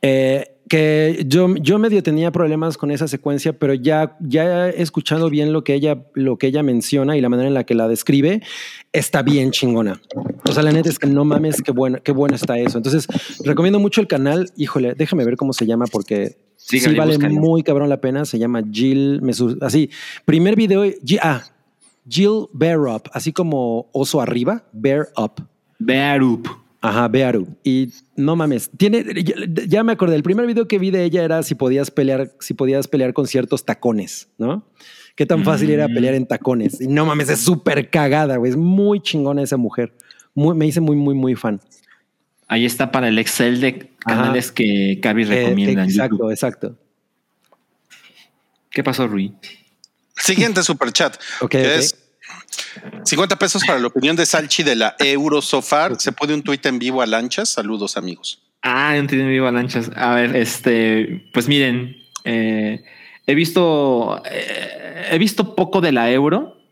Eh, 0.02 0.46
que 0.70 1.24
yo, 1.28 1.54
yo 1.56 1.78
medio 1.78 2.02
tenía 2.02 2.32
problemas 2.32 2.78
con 2.78 2.90
esa 2.92 3.08
secuencia, 3.08 3.54
pero 3.54 3.74
ya, 3.74 4.18
ya 4.22 4.70
escuchando 4.70 5.30
bien 5.30 5.54
lo 5.54 5.64
que, 5.64 5.74
ella, 5.74 6.06
lo 6.14 6.38
que 6.38 6.48
ella 6.48 6.64
menciona 6.64 7.18
y 7.18 7.22
la 7.22 7.30
manera 7.30 7.48
en 7.48 7.54
la 7.54 7.66
que 7.66 7.76
la 7.76 7.88
describe, 7.88 8.42
está 8.92 9.22
bien 9.22 9.52
chingona. 9.52 10.02
O 10.48 10.52
sea, 10.52 10.64
la 10.64 10.72
neta 10.72 10.90
es 10.90 11.00
que 11.00 11.08
no 11.08 11.26
mames, 11.26 11.62
qué 11.62 11.72
bueno, 11.72 12.00
qué 12.04 12.12
bueno 12.12 12.36
está 12.36 12.58
eso. 12.58 12.78
Entonces, 12.78 13.08
recomiendo 13.44 13.80
mucho 13.80 14.02
el 14.02 14.08
canal. 14.08 14.52
Híjole, 14.58 14.94
déjame 14.96 15.26
ver 15.26 15.36
cómo 15.38 15.54
se 15.54 15.66
llama 15.66 15.86
porque 15.92 16.38
sí, 16.56 16.80
vale 16.98 17.18
muy 17.40 17.64
cabrón 17.64 17.90
la 17.90 18.02
pena. 18.02 18.26
Se 18.26 18.40
llama 18.40 18.62
Jill, 18.72 19.22
me 19.22 19.34
así, 19.62 19.90
primer 20.26 20.56
video, 20.56 20.86
G- 20.86 21.20
ah, 21.22 21.44
Jill 22.08 22.48
Bear 22.54 22.80
Up, 22.80 23.04
así 23.14 23.32
como 23.32 23.90
oso 23.92 24.22
arriba, 24.22 24.64
Bear 24.72 25.10
Up. 25.18 25.34
Bear 25.80 26.24
Up. 26.24 26.48
Ajá, 26.86 27.08
Bearu. 27.08 27.48
Y 27.64 27.94
no 28.18 28.36
mames, 28.36 28.70
tiene, 28.76 29.06
ya, 29.24 29.36
ya 29.68 29.84
me 29.86 29.94
acordé, 29.94 30.16
el 30.18 30.24
primer 30.24 30.46
video 30.46 30.68
que 30.68 30.78
vi 30.80 30.92
de 30.92 31.06
ella 31.06 31.24
era 31.24 31.42
si 31.42 31.56
podías 31.56 31.90
pelear, 31.92 32.32
si 32.42 32.54
podías 32.54 32.90
pelear 32.90 33.14
con 33.14 33.26
ciertos 33.26 33.64
tacones, 33.64 34.28
¿no? 34.38 34.68
Qué 35.16 35.26
tan 35.26 35.46
fácil 35.46 35.70
era 35.70 35.88
Mm. 35.88 35.94
pelear 35.94 36.14
en 36.16 36.26
tacones. 36.28 36.82
Y 36.82 36.88
no 36.88 37.06
mames, 37.06 37.30
es 37.30 37.40
súper 37.40 37.90
cagada, 37.90 38.36
güey. 38.36 38.50
Es 38.52 38.58
muy 38.58 39.00
chingona 39.00 39.42
esa 39.44 39.56
mujer. 39.56 39.94
Muy- 40.36 40.56
me 40.56 40.66
hice 40.66 40.82
muy, 40.82 40.98
muy, 40.98 41.14
muy 41.16 41.36
fan. 41.36 41.62
Ahí 42.50 42.66
está 42.66 42.92
para 42.92 43.08
el 43.08 43.18
Excel 43.18 43.62
de 43.62 43.92
canales 44.00 44.52
que 44.52 45.00
Cavi 45.02 45.24
Eh, 45.24 45.26
recomienda. 45.28 45.84
en 45.84 45.90
exacto, 45.90 46.16
YouTube. 46.18 46.32
exacto. 46.32 46.78
¿Qué 48.72 48.84
pasó, 48.84 49.08
Rui? 49.08 49.34
Siguiente 50.18 50.64
super 50.64 50.92
chat. 50.92 51.16
Ok, 51.42 51.52
que 51.52 51.60
ok. 51.62 51.66
es 51.78 52.03
50 53.04 53.38
pesos 53.38 53.64
para 53.66 53.80
la 53.80 53.88
opinión 53.88 54.16
de 54.16 54.26
Salchi 54.26 54.64
de 54.64 54.76
la 54.76 54.96
Eurosofar. 55.00 56.00
Se 56.00 56.12
puede 56.12 56.34
un 56.34 56.44
tuit 56.44 56.66
en 56.66 56.80
vivo 56.80 57.02
a 57.02 57.06
lanchas. 57.06 57.50
Saludos, 57.50 57.98
amigos. 57.98 58.42
Ah, 58.62 58.96
entiendo 58.96 59.28
vivo 59.28 59.52
lanchas. 59.52 59.92
A 59.96 60.16
ver, 60.16 60.36
este, 60.36 61.30
pues 61.34 61.48
miren, 61.48 61.98
eh, 62.24 62.84
he 63.28 63.36
visto, 63.36 64.24
eh, 64.26 65.10
he 65.12 65.18
visto 65.18 65.56
poco 65.56 65.82
de 65.82 65.92
la 65.92 66.12
euro 66.12 66.63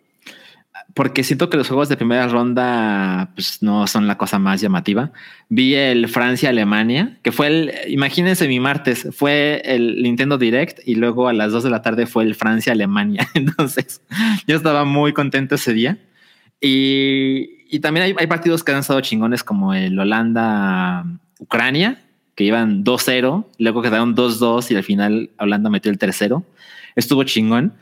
porque 0.93 1.23
siento 1.23 1.49
que 1.49 1.57
los 1.57 1.67
juegos 1.67 1.89
de 1.89 1.97
primera 1.97 2.27
ronda 2.27 3.31
pues, 3.35 3.61
no 3.61 3.87
son 3.87 4.07
la 4.07 4.17
cosa 4.17 4.39
más 4.39 4.61
llamativa. 4.61 5.11
Vi 5.49 5.75
el 5.75 6.07
Francia-Alemania, 6.07 7.17
que 7.21 7.31
fue 7.31 7.47
el, 7.47 7.71
imagínense 7.87 8.47
mi 8.47 8.59
martes, 8.59 9.07
fue 9.11 9.61
el 9.63 10.01
Nintendo 10.03 10.37
Direct 10.37 10.79
y 10.85 10.95
luego 10.95 11.27
a 11.27 11.33
las 11.33 11.51
2 11.51 11.63
de 11.63 11.69
la 11.69 11.81
tarde 11.81 12.07
fue 12.07 12.23
el 12.23 12.35
Francia-Alemania. 12.35 13.27
Entonces 13.33 14.01
yo 14.47 14.55
estaba 14.55 14.85
muy 14.85 15.13
contento 15.13 15.55
ese 15.55 15.73
día. 15.73 15.97
Y, 16.59 17.65
y 17.69 17.79
también 17.79 18.05
hay, 18.05 18.15
hay 18.17 18.27
partidos 18.27 18.63
que 18.63 18.71
han 18.71 18.79
estado 18.79 19.01
chingones 19.01 19.43
como 19.43 19.73
el 19.73 19.97
Holanda-Ucrania, 19.97 22.03
que 22.35 22.43
iban 22.43 22.83
2-0, 22.83 23.45
luego 23.57 23.81
quedaron 23.81 24.15
2-2 24.15 24.71
y 24.71 24.75
al 24.75 24.83
final 24.83 25.29
Holanda 25.37 25.69
metió 25.69 25.91
el 25.91 25.97
tercero. 25.97 26.45
Estuvo 26.95 27.23
chingón. 27.23 27.73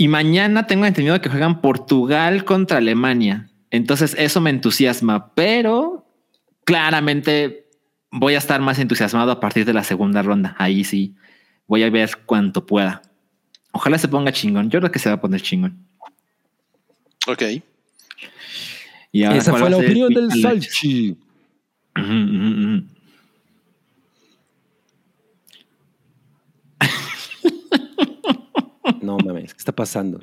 Y 0.00 0.06
mañana 0.06 0.68
tengo 0.68 0.86
entendido 0.86 1.20
que 1.20 1.28
juegan 1.28 1.60
Portugal 1.60 2.44
contra 2.44 2.78
Alemania. 2.78 3.50
Entonces 3.70 4.14
eso 4.16 4.40
me 4.40 4.50
entusiasma, 4.50 5.34
pero 5.34 6.06
claramente 6.64 7.66
voy 8.12 8.34
a 8.34 8.38
estar 8.38 8.60
más 8.60 8.78
entusiasmado 8.78 9.32
a 9.32 9.40
partir 9.40 9.64
de 9.64 9.72
la 9.72 9.82
segunda 9.82 10.22
ronda. 10.22 10.54
Ahí 10.56 10.84
sí 10.84 11.16
voy 11.66 11.82
a 11.82 11.90
ver 11.90 12.10
cuánto 12.24 12.64
pueda. 12.64 13.02
Ojalá 13.72 13.98
se 13.98 14.06
ponga 14.06 14.30
chingón. 14.30 14.70
Yo 14.70 14.78
creo 14.78 14.92
que 14.92 15.00
se 15.00 15.08
va 15.08 15.16
a 15.16 15.20
poner 15.20 15.42
chingón. 15.42 15.84
Ok. 17.26 17.42
Y 19.10 19.24
ahora, 19.24 19.38
Esa 19.38 19.50
¿cuál 19.50 19.62
fue 19.62 19.70
la 19.70 19.76
opinión 19.78 20.14
del 20.14 20.30
Salchi 20.30 21.16
mames, 29.16 29.54
¿qué 29.54 29.57
está 29.68 29.72
pasando? 29.76 30.20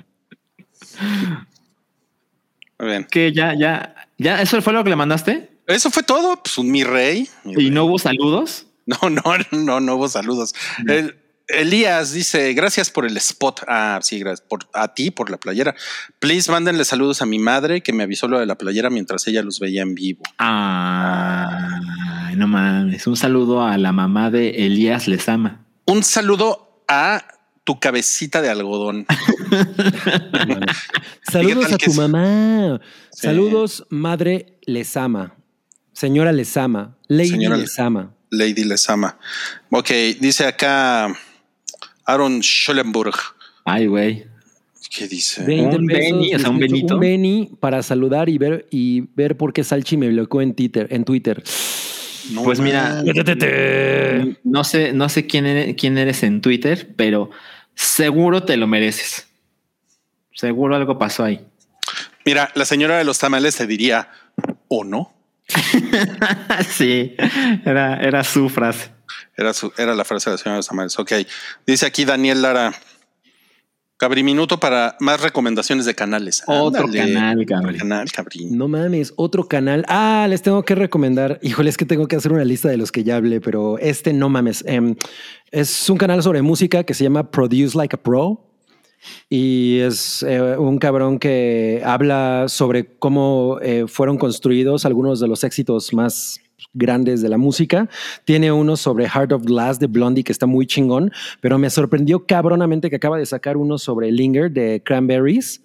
Muy 2.80 2.90
bien. 2.90 3.04
Que 3.10 3.32
ya, 3.32 3.54
ya, 3.54 3.96
ya, 4.18 4.42
eso 4.42 4.60
fue 4.62 4.74
lo 4.74 4.84
que 4.84 4.90
le 4.90 4.96
mandaste 4.96 5.50
Eso 5.68 5.92
fue 5.92 6.04
todo. 6.04 6.42
Pues 6.42 6.58
un 6.58 6.72
mi 6.72 6.84
rey. 6.84 7.30
Mi 7.44 7.54
y 7.54 7.56
rey. 7.58 7.70
no 7.70 7.86
hubo 7.86 8.00
saludos. 8.00 8.68
No, 8.88 8.98
no, 9.10 9.24
no, 9.52 9.80
no 9.80 9.96
hubo 9.96 10.08
saludos. 10.10 10.54
El- 10.88 11.16
Elías 11.48 12.12
dice, 12.12 12.54
gracias 12.56 12.90
por 12.90 13.06
el 13.06 13.16
spot. 13.18 13.62
Ah, 13.68 14.00
sí, 14.02 14.18
gracias 14.18 14.42
por, 14.42 14.62
a 14.74 14.96
ti 14.96 15.12
por 15.12 15.30
la 15.30 15.38
playera. 15.38 15.76
Please, 16.18 16.52
mándenle 16.52 16.84
saludos 16.86 17.22
a 17.22 17.28
mi 17.28 17.38
madre 17.38 17.82
que 17.82 17.94
me 17.94 18.02
avisó 18.02 18.28
lo 18.28 18.40
de 18.40 18.48
la 18.48 18.58
playera 18.58 18.90
mientras 18.90 19.28
ella 19.28 19.44
los 19.44 19.60
veía 19.60 19.84
en 19.84 19.94
vivo. 19.94 20.24
Ah, 20.40 21.80
no 22.36 22.48
mames. 22.48 23.06
Un 23.06 23.16
saludo 23.16 23.64
a 23.64 23.78
la 23.78 23.92
mamá 23.92 24.32
de 24.32 24.66
Elías 24.66 25.08
Lezama. 25.08 25.64
Un 25.86 26.04
saludo 26.04 26.84
a 26.88 27.28
tu 27.66 27.80
cabecita 27.80 28.42
de 28.42 28.50
algodón. 28.50 29.06
Saludos 31.32 31.72
a 31.74 31.78
tu 31.78 31.92
es? 31.92 31.98
mamá. 31.98 32.80
Sí. 33.12 33.28
Saludos, 33.28 33.86
madre 33.90 34.58
Lezama. 34.66 35.36
Señora 35.94 36.32
Lezama. 36.32 36.98
Lady 37.08 37.30
Señora- 37.30 37.58
Lezama. 37.58 38.12
Lady 38.32 38.64
Lesama. 38.66 39.18
Ok, 39.70 39.90
dice 40.20 40.46
acá 40.46 41.16
Aaron 42.06 42.42
Schollenburg. 42.44 43.16
Ay, 43.64 43.88
güey. 43.88 44.26
¿Qué 44.90 45.08
dice? 45.08 45.44
20 45.44 45.78
Un 45.78 45.86
Beni, 45.88 46.36
o 46.36 46.40
sea, 46.40 46.50
un 46.50 46.58
18, 46.58 46.60
Benito. 46.60 46.94
Un 46.96 47.00
Beni 47.00 47.52
para 47.60 47.82
saludar 47.84 48.30
y 48.30 48.38
ver, 48.38 48.68
y 48.72 49.02
ver 49.16 49.38
por 49.38 49.54
qué 49.54 49.64
Salchi 49.64 49.98
me 49.98 50.10
bloqueó 50.10 50.42
en 50.42 50.54
Twitter. 50.56 50.88
En 50.92 51.06
Twitter. 51.06 51.44
No 52.32 52.44
Pues 52.44 52.60
mira, 52.60 53.04
no 54.44 54.64
sé, 54.64 54.94
no 54.94 55.10
sé 55.10 55.28
quién 55.28 55.46
eres, 55.46 55.76
quién 55.78 55.98
eres 55.98 56.24
en 56.24 56.42
Twitter, 56.42 56.94
pero 56.96 57.30
seguro 57.76 58.44
te 58.44 58.58
lo 58.58 58.68
mereces. 58.68 59.28
Seguro 60.34 60.76
algo 60.76 60.98
pasó 60.98 61.24
ahí. 61.24 61.46
Mira, 62.26 62.52
la 62.56 62.66
señora 62.66 62.98
de 62.98 63.04
los 63.04 63.20
tamales 63.20 63.56
te 63.56 63.68
diría, 63.68 64.10
¿o 64.68 64.84
no? 64.84 65.14
sí, 66.70 67.16
era, 67.66 68.02
era 68.02 68.24
su 68.24 68.50
frase. 68.50 68.90
Era, 69.38 69.54
su, 69.54 69.72
era 69.78 69.94
la 69.94 70.04
frase 70.04 70.30
de 70.30 70.34
la 70.34 70.38
señora 70.38 70.56
de 70.56 70.60
los 70.60 70.68
tamales. 70.68 70.98
Ok. 70.98 71.12
Dice 71.66 71.86
aquí 71.86 72.06
Daniel 72.06 72.42
Lara. 72.42 72.74
Cabri 73.98 74.24
minuto 74.24 74.60
para 74.60 74.98
más 75.00 75.22
recomendaciones 75.22 75.86
de 75.86 75.96
canales. 75.96 76.44
Otro 76.48 76.84
Ándale. 76.84 77.14
canal, 77.14 77.46
Cabri. 77.46 77.78
Canal, 77.78 78.12
Cabri. 78.12 78.46
No 78.46 78.68
mames, 78.68 79.14
otro 79.16 79.48
canal. 79.48 79.86
Ah, 79.88 80.28
les 80.30 80.42
tengo 80.42 80.64
que 80.64 80.76
recomendar. 80.76 81.40
Híjole, 81.42 81.70
es 81.70 81.78
que 81.78 81.86
tengo 81.86 82.06
que 82.08 82.18
hacer 82.18 82.34
una 82.34 82.44
lista 82.44 82.68
de 82.68 82.76
los 82.76 82.92
que 82.92 83.06
ya 83.06 83.16
hablé, 83.16 83.40
pero 83.40 83.78
este 83.80 84.12
no 84.12 84.28
mames. 84.28 84.66
Em, 84.68 84.96
es 85.50 85.90
un 85.90 85.98
canal 85.98 86.22
sobre 86.22 86.42
música 86.42 86.84
que 86.84 86.94
se 86.94 87.06
llama 87.06 87.32
Produce 87.32 87.78
Like 87.78 87.96
a 87.96 88.04
Pro. 88.04 88.42
Y 89.30 89.80
es 89.80 90.24
eh, 90.24 90.58
un 90.58 90.78
cabrón 90.78 91.18
que 91.18 91.82
habla 91.86 92.48
sobre 92.50 92.98
cómo 92.98 93.60
eh, 93.62 93.86
fueron 93.88 94.18
construidos 94.18 94.86
algunos 94.86 95.22
de 95.22 95.28
los 95.30 95.44
éxitos 95.46 95.94
más 95.94 96.42
grandes 96.76 97.22
de 97.22 97.30
la 97.30 97.38
música. 97.38 97.90
Tiene 98.24 98.52
uno 98.52 98.78
sobre 98.78 99.10
Heart 99.10 99.32
of 99.32 99.44
Glass 99.44 99.80
de 99.80 99.88
Blondie 99.88 100.24
que 100.24 100.32
está 100.32 100.46
muy 100.46 100.68
chingón, 100.68 101.12
pero 101.42 101.58
me 101.58 101.70
sorprendió 101.70 102.26
cabronamente 102.26 102.90
que 102.90 102.98
acaba 102.98 103.18
de 103.18 103.26
sacar 103.26 103.58
uno 103.58 103.80
sobre 103.80 104.12
Linger 104.12 104.52
de 104.52 104.82
Cranberries. 104.86 105.62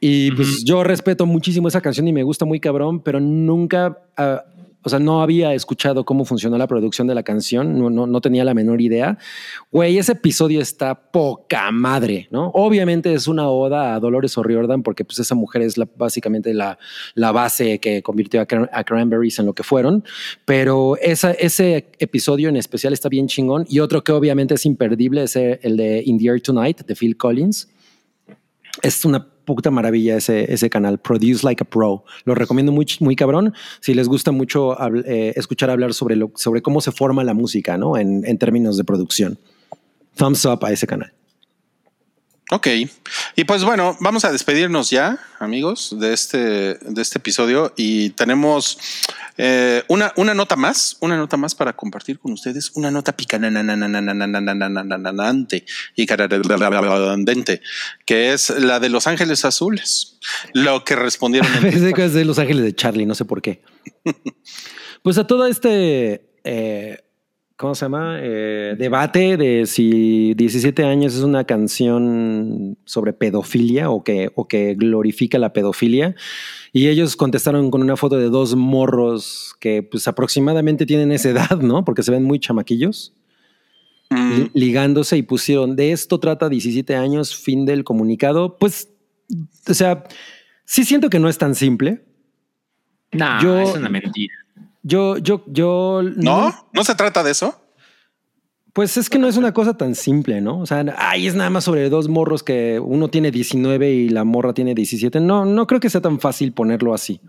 Y 0.00 0.32
pues 0.32 0.64
yo 0.64 0.84
respeto 0.84 1.24
muchísimo 1.24 1.68
esa 1.68 1.80
canción 1.80 2.06
y 2.08 2.12
me 2.12 2.24
gusta 2.24 2.44
muy 2.44 2.60
cabrón, 2.60 3.00
pero 3.00 3.20
nunca, 3.20 3.98
ah, 4.18 4.44
o 4.84 4.88
sea, 4.88 4.98
no 4.98 5.22
había 5.22 5.54
escuchado 5.54 6.04
cómo 6.04 6.24
funcionó 6.24 6.56
la 6.58 6.66
producción 6.66 7.08
de 7.08 7.14
la 7.14 7.22
canción, 7.22 7.78
no, 7.78 7.90
no, 7.90 8.06
no 8.06 8.20
tenía 8.20 8.44
la 8.44 8.54
menor 8.54 8.80
idea. 8.80 9.18
Güey, 9.72 9.98
ese 9.98 10.12
episodio 10.12 10.60
está 10.60 10.94
poca 11.10 11.70
madre, 11.72 12.28
¿no? 12.30 12.50
Obviamente 12.54 13.14
es 13.14 13.26
una 13.26 13.48
oda 13.48 13.94
a 13.94 14.00
Dolores 14.00 14.36
O'Riordan 14.38 14.82
porque 14.82 15.04
pues 15.04 15.18
esa 15.18 15.34
mujer 15.34 15.62
es 15.62 15.76
la, 15.76 15.88
básicamente 15.96 16.54
la, 16.54 16.78
la 17.14 17.32
base 17.32 17.80
que 17.80 18.02
convirtió 18.02 18.40
a, 18.40 18.46
Cran- 18.46 18.68
a 18.72 18.84
Cranberries 18.84 19.38
en 19.38 19.46
lo 19.46 19.54
que 19.54 19.62
fueron, 19.62 20.04
pero 20.44 20.96
esa, 20.98 21.32
ese 21.32 21.86
episodio 21.98 22.48
en 22.48 22.56
especial 22.56 22.92
está 22.92 23.08
bien 23.08 23.26
chingón 23.26 23.64
y 23.68 23.80
otro 23.80 24.04
que 24.04 24.12
obviamente 24.12 24.54
es 24.54 24.66
imperdible 24.66 25.24
es 25.24 25.34
el 25.36 25.76
de 25.76 26.02
In 26.04 26.18
the 26.18 26.26
Air 26.26 26.40
Tonight 26.40 26.82
de 26.86 26.94
Phil 26.94 27.16
Collins. 27.16 27.68
Es 28.82 29.04
una 29.04 29.28
puta 29.44 29.70
maravilla 29.70 30.16
ese, 30.16 30.52
ese 30.52 30.70
canal, 30.70 30.98
Produce 30.98 31.44
Like 31.44 31.62
a 31.62 31.66
Pro. 31.66 32.04
Lo 32.24 32.34
recomiendo 32.34 32.72
muy, 32.72 32.86
muy 33.00 33.16
cabrón. 33.16 33.54
Si 33.80 33.94
les 33.94 34.08
gusta 34.08 34.32
mucho 34.32 34.76
eh, 35.04 35.32
escuchar 35.36 35.70
hablar 35.70 35.94
sobre, 35.94 36.16
lo, 36.16 36.32
sobre 36.34 36.62
cómo 36.62 36.80
se 36.80 36.92
forma 36.92 37.24
la 37.24 37.34
música, 37.34 37.76
¿no? 37.76 37.96
En, 37.96 38.24
en 38.26 38.38
términos 38.38 38.76
de 38.76 38.84
producción. 38.84 39.38
Thumbs 40.16 40.44
up 40.44 40.64
a 40.64 40.72
ese 40.72 40.86
canal. 40.86 41.12
Ok. 42.50 42.68
Y 43.36 43.44
pues 43.44 43.64
bueno, 43.64 43.96
vamos 44.00 44.26
a 44.26 44.32
despedirnos 44.32 44.90
ya, 44.90 45.18
amigos, 45.38 45.96
de 45.98 46.12
este, 46.12 46.74
de 46.74 47.02
este 47.02 47.18
episodio. 47.18 47.72
Y 47.74 48.10
tenemos 48.10 48.78
eh, 49.38 49.82
una, 49.88 50.12
una 50.16 50.34
nota 50.34 50.54
más, 50.54 50.98
una 51.00 51.16
nota 51.16 51.38
más 51.38 51.54
para 51.54 51.72
compartir 51.72 52.18
con 52.18 52.32
ustedes. 52.32 52.72
Una 52.74 52.90
nota 52.90 53.16
picanante 53.16 53.62
y 55.96 56.06
carandente, 56.06 57.62
que 58.04 58.34
es 58.34 58.50
la 58.50 58.78
de 58.78 58.90
Los 58.90 59.06
Ángeles 59.06 59.46
Azules. 59.46 60.18
Lo 60.52 60.84
que 60.84 60.96
respondieron 60.96 61.50
es 61.64 62.12
de 62.12 62.24
Los 62.26 62.38
Ángeles 62.38 62.64
de 62.64 62.74
Charlie, 62.74 63.06
no 63.06 63.14
sé 63.14 63.24
por 63.24 63.40
qué. 63.40 63.62
pues 65.02 65.16
a 65.16 65.26
todo 65.26 65.46
este, 65.46 66.28
eh, 66.44 67.03
¿cómo 67.56 67.74
se 67.74 67.84
llama? 67.84 68.18
Eh, 68.20 68.74
debate 68.78 69.36
de 69.36 69.66
si 69.66 70.34
17 70.34 70.84
años 70.84 71.14
es 71.14 71.22
una 71.22 71.44
canción 71.44 72.76
sobre 72.84 73.12
pedofilia 73.12 73.90
o 73.90 74.02
que, 74.04 74.30
o 74.34 74.46
que 74.48 74.74
glorifica 74.74 75.38
la 75.38 75.52
pedofilia. 75.52 76.14
Y 76.72 76.88
ellos 76.88 77.16
contestaron 77.16 77.70
con 77.70 77.82
una 77.82 77.96
foto 77.96 78.16
de 78.18 78.28
dos 78.30 78.56
morros 78.56 79.54
que 79.60 79.82
pues 79.82 80.08
aproximadamente 80.08 80.86
tienen 80.86 81.12
esa 81.12 81.30
edad, 81.30 81.60
¿no? 81.60 81.84
Porque 81.84 82.02
se 82.02 82.10
ven 82.10 82.24
muy 82.24 82.38
chamaquillos 82.38 83.12
Mm, 84.10 84.32
li- 84.36 84.50
ligándose 84.52 85.16
y 85.16 85.22
pusieron 85.22 85.76
de 85.76 85.90
esto 85.92 86.20
trata 86.20 86.50
17 86.50 86.94
años, 86.94 87.34
fin 87.34 87.64
del 87.64 87.84
comunicado. 87.84 88.58
Pues, 88.58 88.90
o 89.66 89.72
sea, 89.74 90.04
sí 90.66 90.84
siento 90.84 91.08
que 91.08 91.18
no 91.18 91.28
es 91.30 91.38
tan 91.38 91.54
simple. 91.54 92.04
No, 93.12 93.40
Yo- 93.42 93.58
es 93.58 93.74
una 93.74 93.88
mentira. 93.88 94.34
Yo, 94.84 95.16
yo, 95.18 95.42
yo. 95.48 96.02
¿No? 96.16 96.52
¿No 96.72 96.84
se 96.84 96.94
trata 96.94 97.22
de 97.24 97.32
eso? 97.32 97.60
Pues 98.72 98.96
es 98.96 99.08
que 99.08 99.20
no 99.20 99.28
es 99.28 99.36
una 99.36 99.52
cosa 99.54 99.76
tan 99.76 99.94
simple, 99.94 100.40
¿no? 100.40 100.58
O 100.58 100.66
sea, 100.66 100.84
ay, 100.98 101.28
es 101.28 101.36
nada 101.36 101.48
más 101.48 101.62
sobre 101.62 101.88
dos 101.88 102.08
morros 102.08 102.42
que 102.42 102.80
uno 102.80 103.08
tiene 103.08 103.30
19 103.30 103.90
y 103.92 104.08
la 104.08 104.24
morra 104.24 104.52
tiene 104.52 104.74
17. 104.74 105.20
No, 105.20 105.44
no 105.44 105.66
creo 105.68 105.78
que 105.78 105.88
sea 105.88 106.00
tan 106.00 106.18
fácil 106.18 106.52
ponerlo 106.52 106.92
así. 106.92 107.20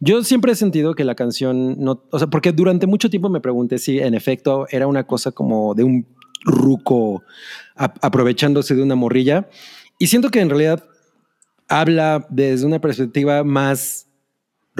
Yo 0.00 0.24
siempre 0.24 0.50
he 0.52 0.56
sentido 0.56 0.94
que 0.94 1.04
la 1.04 1.14
canción 1.14 1.76
no, 1.78 2.02
o 2.10 2.18
sea, 2.18 2.26
porque 2.26 2.50
durante 2.50 2.88
mucho 2.88 3.08
tiempo 3.08 3.28
me 3.28 3.40
pregunté 3.40 3.78
si 3.78 4.00
en 4.00 4.14
efecto 4.14 4.66
era 4.68 4.88
una 4.88 5.06
cosa 5.06 5.30
como 5.30 5.74
de 5.76 5.84
un 5.84 6.06
ruco 6.42 7.22
a- 7.76 7.94
aprovechándose 8.02 8.74
de 8.74 8.82
una 8.82 8.96
morrilla. 8.96 9.48
Y 9.96 10.08
siento 10.08 10.30
que 10.30 10.40
en 10.40 10.50
realidad 10.50 10.82
habla 11.68 12.26
desde 12.30 12.66
una 12.66 12.80
perspectiva 12.80 13.44
más 13.44 14.08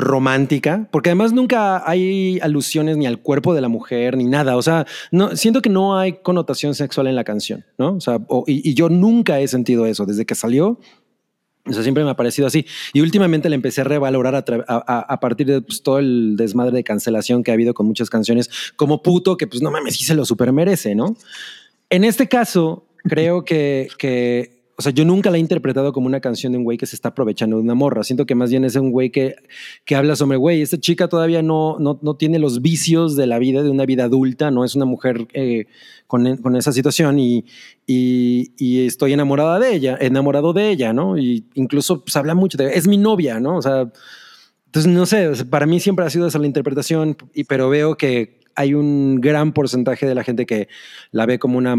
romántica, 0.01 0.89
porque 0.91 1.11
además 1.11 1.33
nunca 1.33 1.89
hay 1.89 2.39
alusiones 2.41 2.97
ni 2.97 3.07
al 3.07 3.19
cuerpo 3.21 3.55
de 3.55 3.61
la 3.61 3.69
mujer 3.69 4.17
ni 4.17 4.25
nada. 4.25 4.57
O 4.57 4.63
sea, 4.63 4.87
no 5.13 5.37
siento 5.37 5.63
que 5.63 5.71
no 5.71 5.99
hay 5.99 6.15
connotación 6.23 6.75
sexual 6.75 7.07
en 7.07 7.15
la 7.17 7.25
canción, 7.25 7.65
¿no? 7.79 7.95
O 7.97 8.01
sea, 8.01 8.19
o- 8.29 8.45
y, 8.47 8.69
y 8.69 8.75
yo 8.75 8.89
nunca 8.89 9.41
he 9.41 9.47
sentido 9.49 9.87
eso 9.87 10.07
desde 10.07 10.27
que 10.27 10.35
salió. 10.35 10.79
O 11.67 11.73
sea, 11.75 11.83
siempre 11.83 12.03
me 12.05 12.11
ha 12.11 12.17
parecido 12.17 12.47
así. 12.49 12.65
Y 12.95 13.01
últimamente 13.03 13.49
le 13.51 13.55
empecé 13.55 13.83
a 13.83 13.85
revalorar 13.85 14.35
a, 14.35 14.45
a- 14.67 15.01
a 15.01 15.21
partir 15.21 15.47
de 15.47 15.61
pues, 15.61 15.83
todo 15.83 15.99
el 15.99 16.35
desmadre 16.37 16.73
de 16.75 16.83
cancelación 16.85 17.43
que 17.43 17.51
ha 17.51 17.55
habido 17.55 17.75
con 17.75 17.87
muchas 17.87 18.09
canciones, 18.09 18.49
como 18.77 19.03
puto, 19.03 19.37
que 19.37 19.47
pues 19.47 19.63
no 19.63 19.71
mames, 19.71 19.95
sí 19.97 20.05
se 20.05 20.15
lo 20.15 20.25
super 20.25 20.53
merece, 20.53 20.95
¿no? 20.95 21.17
En 21.91 22.05
este 22.05 22.29
caso, 22.29 22.87
creo 23.05 23.45
que, 23.45 23.89
que, 23.99 24.60
o 24.81 24.83
sea, 24.83 24.93
yo 24.93 25.05
nunca 25.05 25.31
la 25.31 25.37
he 25.37 25.41
interpretado 25.41 25.93
como 25.93 26.07
una 26.07 26.21
canción 26.21 26.53
de 26.53 26.59
un 26.59 26.65
güey 26.65 26.79
que 26.79 26.87
se 26.87 26.97
está 26.97 27.11
aprovechando 27.11 27.57
de 27.57 27.63
una 27.63 27.75
morra. 27.75 28.03
Siento 28.03 28.25
que 28.25 28.35
más 28.35 28.49
bien 28.49 28.65
es 28.65 28.77
un 28.77 28.91
güey 28.91 29.11
que, 29.11 29.37
que 29.85 29.95
habla 29.95 30.17
sobre, 30.17 30.39
güey, 30.39 30.63
esta 30.63 30.81
chica 30.81 31.07
todavía 31.07 31.43
no, 31.43 31.77
no, 31.79 31.99
no 32.01 32.15
tiene 32.17 32.39
los 32.39 32.63
vicios 32.63 33.15
de 33.15 33.27
la 33.27 33.39
vida, 33.39 33.63
de 33.63 33.69
una 33.69 33.85
vida 33.85 34.05
adulta, 34.05 34.51
no 34.51 34.65
es 34.65 34.75
una 34.77 34.87
mujer 34.87 35.29
eh, 35.35 35.67
con, 36.07 36.39
con 36.39 36.57
esa 36.57 36.73
situación 36.73 37.19
y, 37.19 37.45
y, 37.87 38.53
y 38.57 38.87
estoy 38.87 39.13
enamorada 39.13 39.59
de 39.59 39.75
ella, 39.75 39.99
enamorado 40.01 40.55
de 40.55 40.71
ella, 40.71 40.95
¿no? 40.95 41.19
Y 41.19 41.45
incluso 41.53 42.03
pues, 42.03 42.17
habla 42.17 42.35
mucho 42.35 42.57
de, 42.57 42.73
es 42.73 42.89
mi 42.89 42.97
novia, 42.97 43.39
¿no? 43.39 43.59
O 43.59 43.63
sea, 43.63 43.93
entonces 44.65 44.91
no 44.91 45.05
sé, 45.05 45.45
para 45.45 45.67
mí 45.67 45.79
siempre 45.79 46.07
ha 46.07 46.11
sido 46.11 46.27
esa 46.27 46.39
la 46.39 46.47
interpretación, 46.47 47.19
y, 47.35 47.45
pero 47.45 47.69
veo 47.69 47.97
que 47.99 48.40
hay 48.55 48.75
un 48.75 49.21
gran 49.21 49.53
porcentaje 49.53 50.07
de 50.07 50.15
la 50.15 50.25
gente 50.25 50.47
que 50.47 50.69
la 51.13 51.27
ve 51.27 51.39
como 51.39 51.59
una 51.59 51.77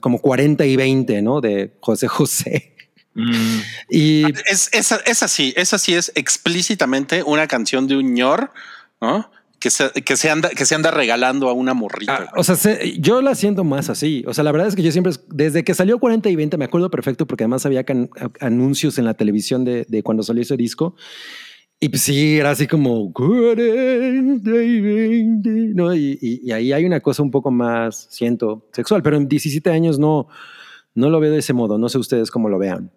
como 0.00 0.18
40 0.20 0.64
y 0.66 0.76
20, 0.76 1.22
¿no? 1.22 1.40
De 1.40 1.72
José 1.80 2.08
José. 2.08 2.74
Mm, 3.14 3.58
Y 3.90 4.24
Es, 4.48 4.68
esa, 4.72 4.96
esa 5.06 5.26
sí, 5.28 5.54
esa 5.56 5.78
sí 5.78 5.94
es 5.94 6.12
explícitamente 6.14 7.22
una 7.22 7.46
canción 7.46 7.86
de 7.86 7.96
un 7.96 8.14
ñor, 8.14 8.52
¿no? 9.00 9.30
Que 9.58 9.70
se, 9.70 9.90
que 9.90 10.16
se 10.18 10.28
anda, 10.30 10.50
que 10.50 10.66
se 10.66 10.74
anda 10.74 10.90
regalando 10.90 11.48
a 11.48 11.54
una 11.54 11.72
morrita. 11.72 12.26
Ah, 12.28 12.32
o 12.36 12.44
sea, 12.44 12.56
se- 12.56 12.98
yo 13.00 13.22
la 13.22 13.34
siento 13.34 13.64
más 13.64 13.88
así. 13.88 14.22
O 14.26 14.34
sea, 14.34 14.44
la 14.44 14.52
verdad 14.52 14.68
es 14.68 14.76
que 14.76 14.82
yo 14.82 14.92
siempre, 14.92 15.14
desde 15.28 15.64
que 15.64 15.72
salió 15.74 15.98
40 15.98 16.28
y 16.28 16.36
20, 16.36 16.58
me 16.58 16.66
acuerdo 16.66 16.90
perfecto 16.90 17.26
porque 17.26 17.44
además 17.44 17.64
había 17.64 17.82
can- 17.84 18.10
anuncios 18.40 18.98
en 18.98 19.06
la 19.06 19.14
televisión 19.14 19.64
de, 19.64 19.86
de 19.88 20.02
cuando 20.02 20.22
salió 20.22 20.42
ese 20.42 20.58
disco. 20.58 20.94
Y 21.78 21.88
pues 21.90 22.02
sí, 22.02 22.38
era 22.38 22.50
así 22.52 22.66
como 22.66 23.12
40 23.12 24.50
y 24.50 24.80
20, 24.80 25.50
¿no? 25.74 25.94
Y, 25.94 26.18
y- 26.22 26.40
y 26.48 26.52
ahí 26.52 26.72
hay 26.72 26.84
una 26.86 27.00
cosa 27.00 27.22
un 27.22 27.30
poco 27.30 27.50
más, 27.50 28.06
siento, 28.10 28.66
sexual, 28.72 29.02
pero 29.02 29.16
en 29.18 29.28
17 29.28 29.68
años 29.70 29.98
no, 29.98 30.26
no 30.94 31.10
lo 31.10 31.20
veo 31.20 31.32
de 31.32 31.38
ese 31.40 31.52
modo. 31.52 31.76
No 31.76 31.88
sé 31.90 31.98
ustedes 31.98 32.30
cómo 32.30 32.48
lo 32.48 32.58
vean. 32.58 32.90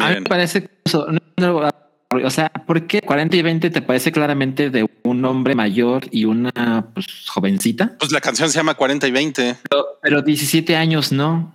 A 0.00 0.10
mí 0.10 0.14
me 0.16 0.22
parece 0.22 0.68
no, 0.92 1.06
no, 1.38 1.70
o 2.10 2.30
sea, 2.30 2.48
¿por 2.50 2.86
qué 2.86 3.00
40 3.00 3.36
y 3.36 3.42
20 3.42 3.70
te 3.70 3.80
parece 3.82 4.12
claramente 4.12 4.68
de 4.70 4.86
un 5.04 5.24
hombre 5.24 5.54
mayor 5.54 6.04
y 6.10 6.26
una 6.26 6.90
pues, 6.92 7.06
jovencita? 7.28 7.96
pues 7.98 8.12
la 8.12 8.20
canción 8.20 8.50
se 8.50 8.58
llama 8.58 8.74
40 8.74 9.08
y 9.08 9.10
20. 9.12 9.56
Pero, 9.70 9.86
pero 10.02 10.22
17 10.22 10.76
años 10.76 11.10
no. 11.10 11.54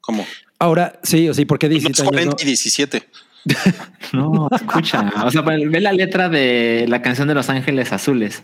¿Cómo? 0.00 0.26
Ahora, 0.58 0.98
sí, 1.02 1.28
o 1.28 1.34
sí, 1.34 1.44
porque 1.44 1.66
No, 1.66 1.72
17 1.72 1.92
es 1.92 2.00
años 2.00 2.08
40 2.10 2.30
no? 2.30 2.42
y 2.42 2.46
17. 2.46 3.02
No, 4.12 4.48
escucha. 4.50 5.10
O 5.24 5.30
sea, 5.30 5.42
ve 5.42 5.80
la 5.80 5.92
letra 5.92 6.28
de 6.28 6.86
la 6.88 7.00
canción 7.02 7.28
de 7.28 7.34
Los 7.34 7.48
Ángeles 7.48 7.92
Azules. 7.92 8.42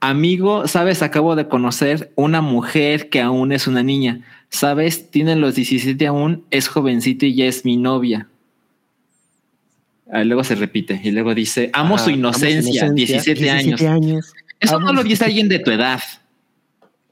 Amigo, 0.00 0.66
sabes, 0.66 1.02
acabo 1.02 1.36
de 1.36 1.48
conocer 1.48 2.12
una 2.16 2.40
mujer 2.40 3.08
que 3.10 3.20
aún 3.20 3.52
es 3.52 3.66
una 3.66 3.82
niña. 3.82 4.22
Sabes, 4.48 5.10
tiene 5.10 5.36
los 5.36 5.54
17 5.54 6.06
aún, 6.06 6.44
es 6.50 6.68
jovencita 6.68 7.26
y 7.26 7.34
ya 7.34 7.44
es 7.46 7.64
mi 7.64 7.76
novia. 7.76 8.26
Ah, 10.10 10.24
luego 10.24 10.44
se 10.44 10.54
repite 10.56 11.00
y 11.02 11.10
luego 11.10 11.34
dice, 11.34 11.70
amo 11.72 11.94
Ajá, 11.94 12.04
su 12.04 12.10
amo 12.10 12.18
inocencia, 12.18 12.90
17, 12.90 13.50
años. 13.50 13.80
años. 13.82 14.32
Eso 14.60 14.78
no 14.80 14.92
lo 14.92 15.02
su- 15.02 15.08
dice 15.08 15.24
alguien 15.24 15.48
de 15.48 15.58
tu 15.58 15.70
edad. 15.70 16.00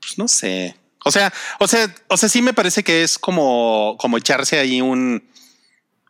Pues 0.00 0.18
no 0.18 0.28
sé. 0.28 0.74
O 1.04 1.10
sea, 1.10 1.32
o 1.58 1.66
sea, 1.66 1.94
o 2.08 2.16
sea, 2.16 2.28
sí 2.28 2.42
me 2.42 2.52
parece 2.52 2.82
que 2.82 3.02
es 3.02 3.18
como, 3.18 3.96
como 3.98 4.18
echarse 4.18 4.58
ahí 4.58 4.82
un, 4.82 5.22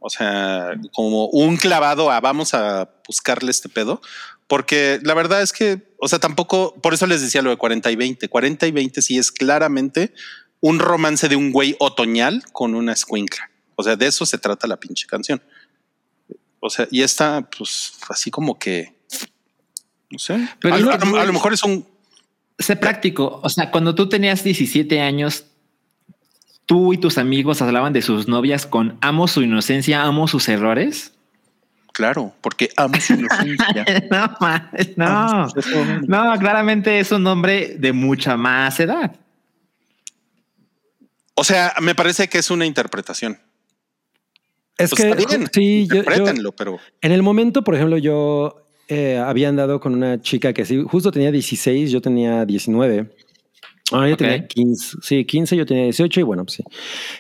o 0.00 0.10
sea, 0.10 0.72
como 0.92 1.26
un 1.26 1.56
clavado 1.56 2.10
a 2.10 2.20
vamos 2.20 2.52
a 2.54 2.90
buscarle 3.06 3.50
este 3.50 3.68
pedo. 3.68 4.00
Porque 4.48 4.98
la 5.04 5.14
verdad 5.14 5.42
es 5.42 5.52
que, 5.52 5.94
o 5.98 6.08
sea, 6.08 6.18
tampoco, 6.18 6.74
por 6.82 6.92
eso 6.92 7.06
les 7.06 7.20
decía 7.20 7.40
lo 7.40 7.50
de 7.50 7.56
40 7.56 7.88
y 7.92 7.94
20. 7.96 8.28
40 8.28 8.66
y 8.66 8.70
20 8.72 9.00
sí 9.02 9.16
es 9.16 9.30
claramente 9.30 10.12
un 10.60 10.80
romance 10.80 11.28
de 11.28 11.36
un 11.36 11.52
güey 11.52 11.76
otoñal 11.78 12.42
con 12.52 12.74
una 12.74 12.92
escuincla. 12.92 13.48
O 13.76 13.82
sea, 13.84 13.94
de 13.94 14.06
eso 14.08 14.26
se 14.26 14.38
trata 14.38 14.66
la 14.66 14.78
pinche 14.78 15.06
canción. 15.06 15.40
O 16.58 16.68
sea, 16.68 16.88
y 16.90 17.02
esta, 17.02 17.48
pues, 17.56 17.92
así 18.08 18.30
como 18.32 18.58
que, 18.58 18.94
no 20.10 20.18
sé. 20.18 20.48
Pero 20.60 20.74
a, 20.74 20.78
lo- 20.78 20.90
a 20.90 20.98
lo- 20.98 21.20
a 21.20 21.24
lo 21.24 21.32
mejor 21.32 21.52
es 21.52 21.62
un, 21.62 21.86
Sé 22.58 22.76
práctico. 22.76 23.40
O 23.42 23.48
sea, 23.48 23.70
cuando 23.70 23.94
tú 23.94 24.08
tenías 24.10 24.44
17 24.44 25.00
años, 25.00 25.46
tú 26.70 26.92
y 26.92 26.98
tus 26.98 27.18
amigos 27.18 27.60
hablaban 27.62 27.92
de 27.92 28.00
sus 28.00 28.28
novias 28.28 28.64
con 28.64 28.96
amo 29.00 29.26
su 29.26 29.42
inocencia, 29.42 30.02
amo 30.04 30.28
sus 30.28 30.48
errores. 30.48 31.12
claro, 31.92 32.32
porque 32.40 32.68
amo 32.76 32.94
su 33.00 33.14
inocencia. 33.20 33.84
no, 34.96 35.48
no, 36.06 36.24
no, 36.32 36.38
claramente 36.38 37.00
es 37.00 37.10
un 37.10 37.26
hombre 37.26 37.74
de 37.76 37.92
mucha 37.92 38.36
más 38.36 38.78
edad. 38.78 39.16
O 41.34 41.42
sea, 41.42 41.74
me 41.80 41.96
parece 41.96 42.28
que 42.28 42.38
es 42.38 42.52
una 42.52 42.66
interpretación. 42.66 43.36
Es 44.78 44.90
Pues 44.90 45.02
que 45.02 45.10
está 45.10 45.36
bien, 45.36 45.48
sí, 45.52 45.86
yo, 45.88 45.94
yo- 45.96 46.00
interprétenlo, 46.02 46.52
pero 46.52 46.78
en 47.00 47.10
el 47.10 47.22
momento, 47.24 47.64
por 47.64 47.74
ejemplo, 47.74 47.98
yo 47.98 48.62
eh, 48.86 49.18
había 49.18 49.48
andado 49.48 49.80
con 49.80 49.92
una 49.94 50.20
chica 50.22 50.52
que 50.52 50.64
sí, 50.64 50.84
justo 50.86 51.10
tenía 51.10 51.32
16, 51.32 51.90
yo 51.90 52.00
tenía 52.00 52.44
19. 52.44 53.10
Ah, 53.92 54.08
yo 54.08 54.16
tenía 54.16 54.46
15, 54.46 54.98
sí, 55.02 55.24
15, 55.24 55.56
yo 55.56 55.66
tenía 55.66 55.84
18 55.84 56.20
y 56.20 56.22
bueno, 56.22 56.44
pues 56.44 56.56
sí. 56.56 56.64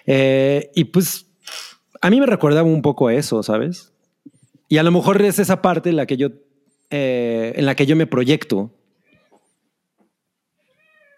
Eh, 0.06 0.70
y 0.74 0.84
pues 0.84 1.26
a 2.00 2.10
mí 2.10 2.20
me 2.20 2.26
recordaba 2.26 2.68
un 2.68 2.82
poco 2.82 3.08
a 3.08 3.14
eso, 3.14 3.42
¿sabes? 3.42 3.92
Y 4.68 4.78
a 4.78 4.82
lo 4.82 4.90
mejor 4.92 5.20
es 5.22 5.38
esa 5.38 5.62
parte 5.62 5.90
en 5.90 5.96
la 5.96 6.06
que 6.06 6.16
yo, 6.16 6.28
eh, 6.90 7.52
en 7.56 7.66
la 7.66 7.74
que 7.74 7.86
yo 7.86 7.96
me 7.96 8.06
proyecto, 8.06 8.70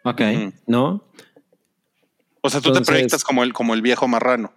Ok. 0.04 0.20
¿no? 0.66 1.04
o 2.44 2.50
sea, 2.50 2.60
tú 2.60 2.70
Entonces- 2.70 2.86
te 2.88 2.92
proyectas 2.92 3.22
como 3.22 3.44
el, 3.44 3.52
como 3.52 3.72
el 3.74 3.82
viejo 3.82 4.08
marrano. 4.08 4.52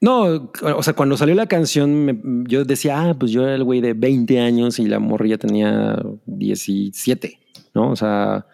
No, 0.00 0.50
o 0.62 0.82
sea, 0.82 0.94
cuando 0.94 1.18
salió 1.18 1.34
la 1.34 1.44
canción, 1.46 2.06
me- 2.06 2.18
yo 2.48 2.64
decía, 2.64 2.98
ah, 3.10 3.14
pues 3.18 3.30
yo 3.30 3.42
era 3.42 3.54
el 3.54 3.62
güey 3.64 3.82
de 3.82 3.92
20 3.92 4.40
años 4.40 4.78
y 4.78 4.86
la 4.86 4.98
morrilla 4.98 5.36
tenía 5.36 6.00
17, 6.24 7.38
¿no? 7.74 7.90
O 7.90 7.96
sea, 7.96 8.46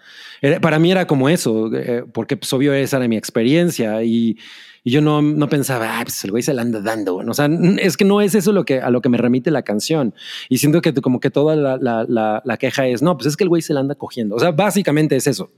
para 0.61 0.79
mí 0.79 0.91
era 0.93 1.07
como 1.07 1.29
eso, 1.29 1.71
eh, 1.75 2.05
porque 2.13 2.37
pues 2.37 2.53
obvio 2.53 2.73
esa 2.75 2.99
era 2.99 3.09
mi 3.09 3.17
experiencia 3.17 4.03
y, 4.03 4.37
y 4.85 4.91
yo 4.91 5.01
no, 5.01 5.23
no 5.23 5.49
pensaba, 5.49 5.99
ah, 5.99 6.03
pues 6.05 6.23
el 6.25 6.31
güey 6.31 6.43
se 6.43 6.53
la 6.55 6.63
anda 6.63 6.81
dando. 6.81 7.23
¿no? 7.23 7.31
O 7.31 7.35
sea, 7.35 7.49
es 7.81 7.97
que 7.97 8.05
no 8.05 8.21
es 8.21 8.35
eso 8.35 8.53
lo 8.53 8.65
que, 8.65 8.81
a 8.81 8.91
lo 8.91 9.01
que 9.01 9.09
me 9.09 9.19
remite 9.19 9.51
la 9.51 9.63
canción. 9.63 10.15
Y 10.49 10.59
siento 10.59 10.81
que 10.83 10.93
como 10.95 11.19
que 11.21 11.31
toda 11.31 11.57
la, 11.57 11.77
la- 11.79 12.05
la- 12.09 12.43
la 12.45 12.57
queja 12.57 12.87
es, 12.87 13.03
no, 13.03 13.17
pues 13.17 13.27
es 13.27 13.37
que 13.37 13.45
el 13.45 13.49
güey 13.49 13.63
se 13.63 13.73
la 13.75 13.81
anda 13.81 13.95
cogiendo. 13.95 14.37
O 14.37 14.39
sea, 14.39 14.51
básicamente 14.53 15.17
es 15.17 15.27
eso. 15.27 15.51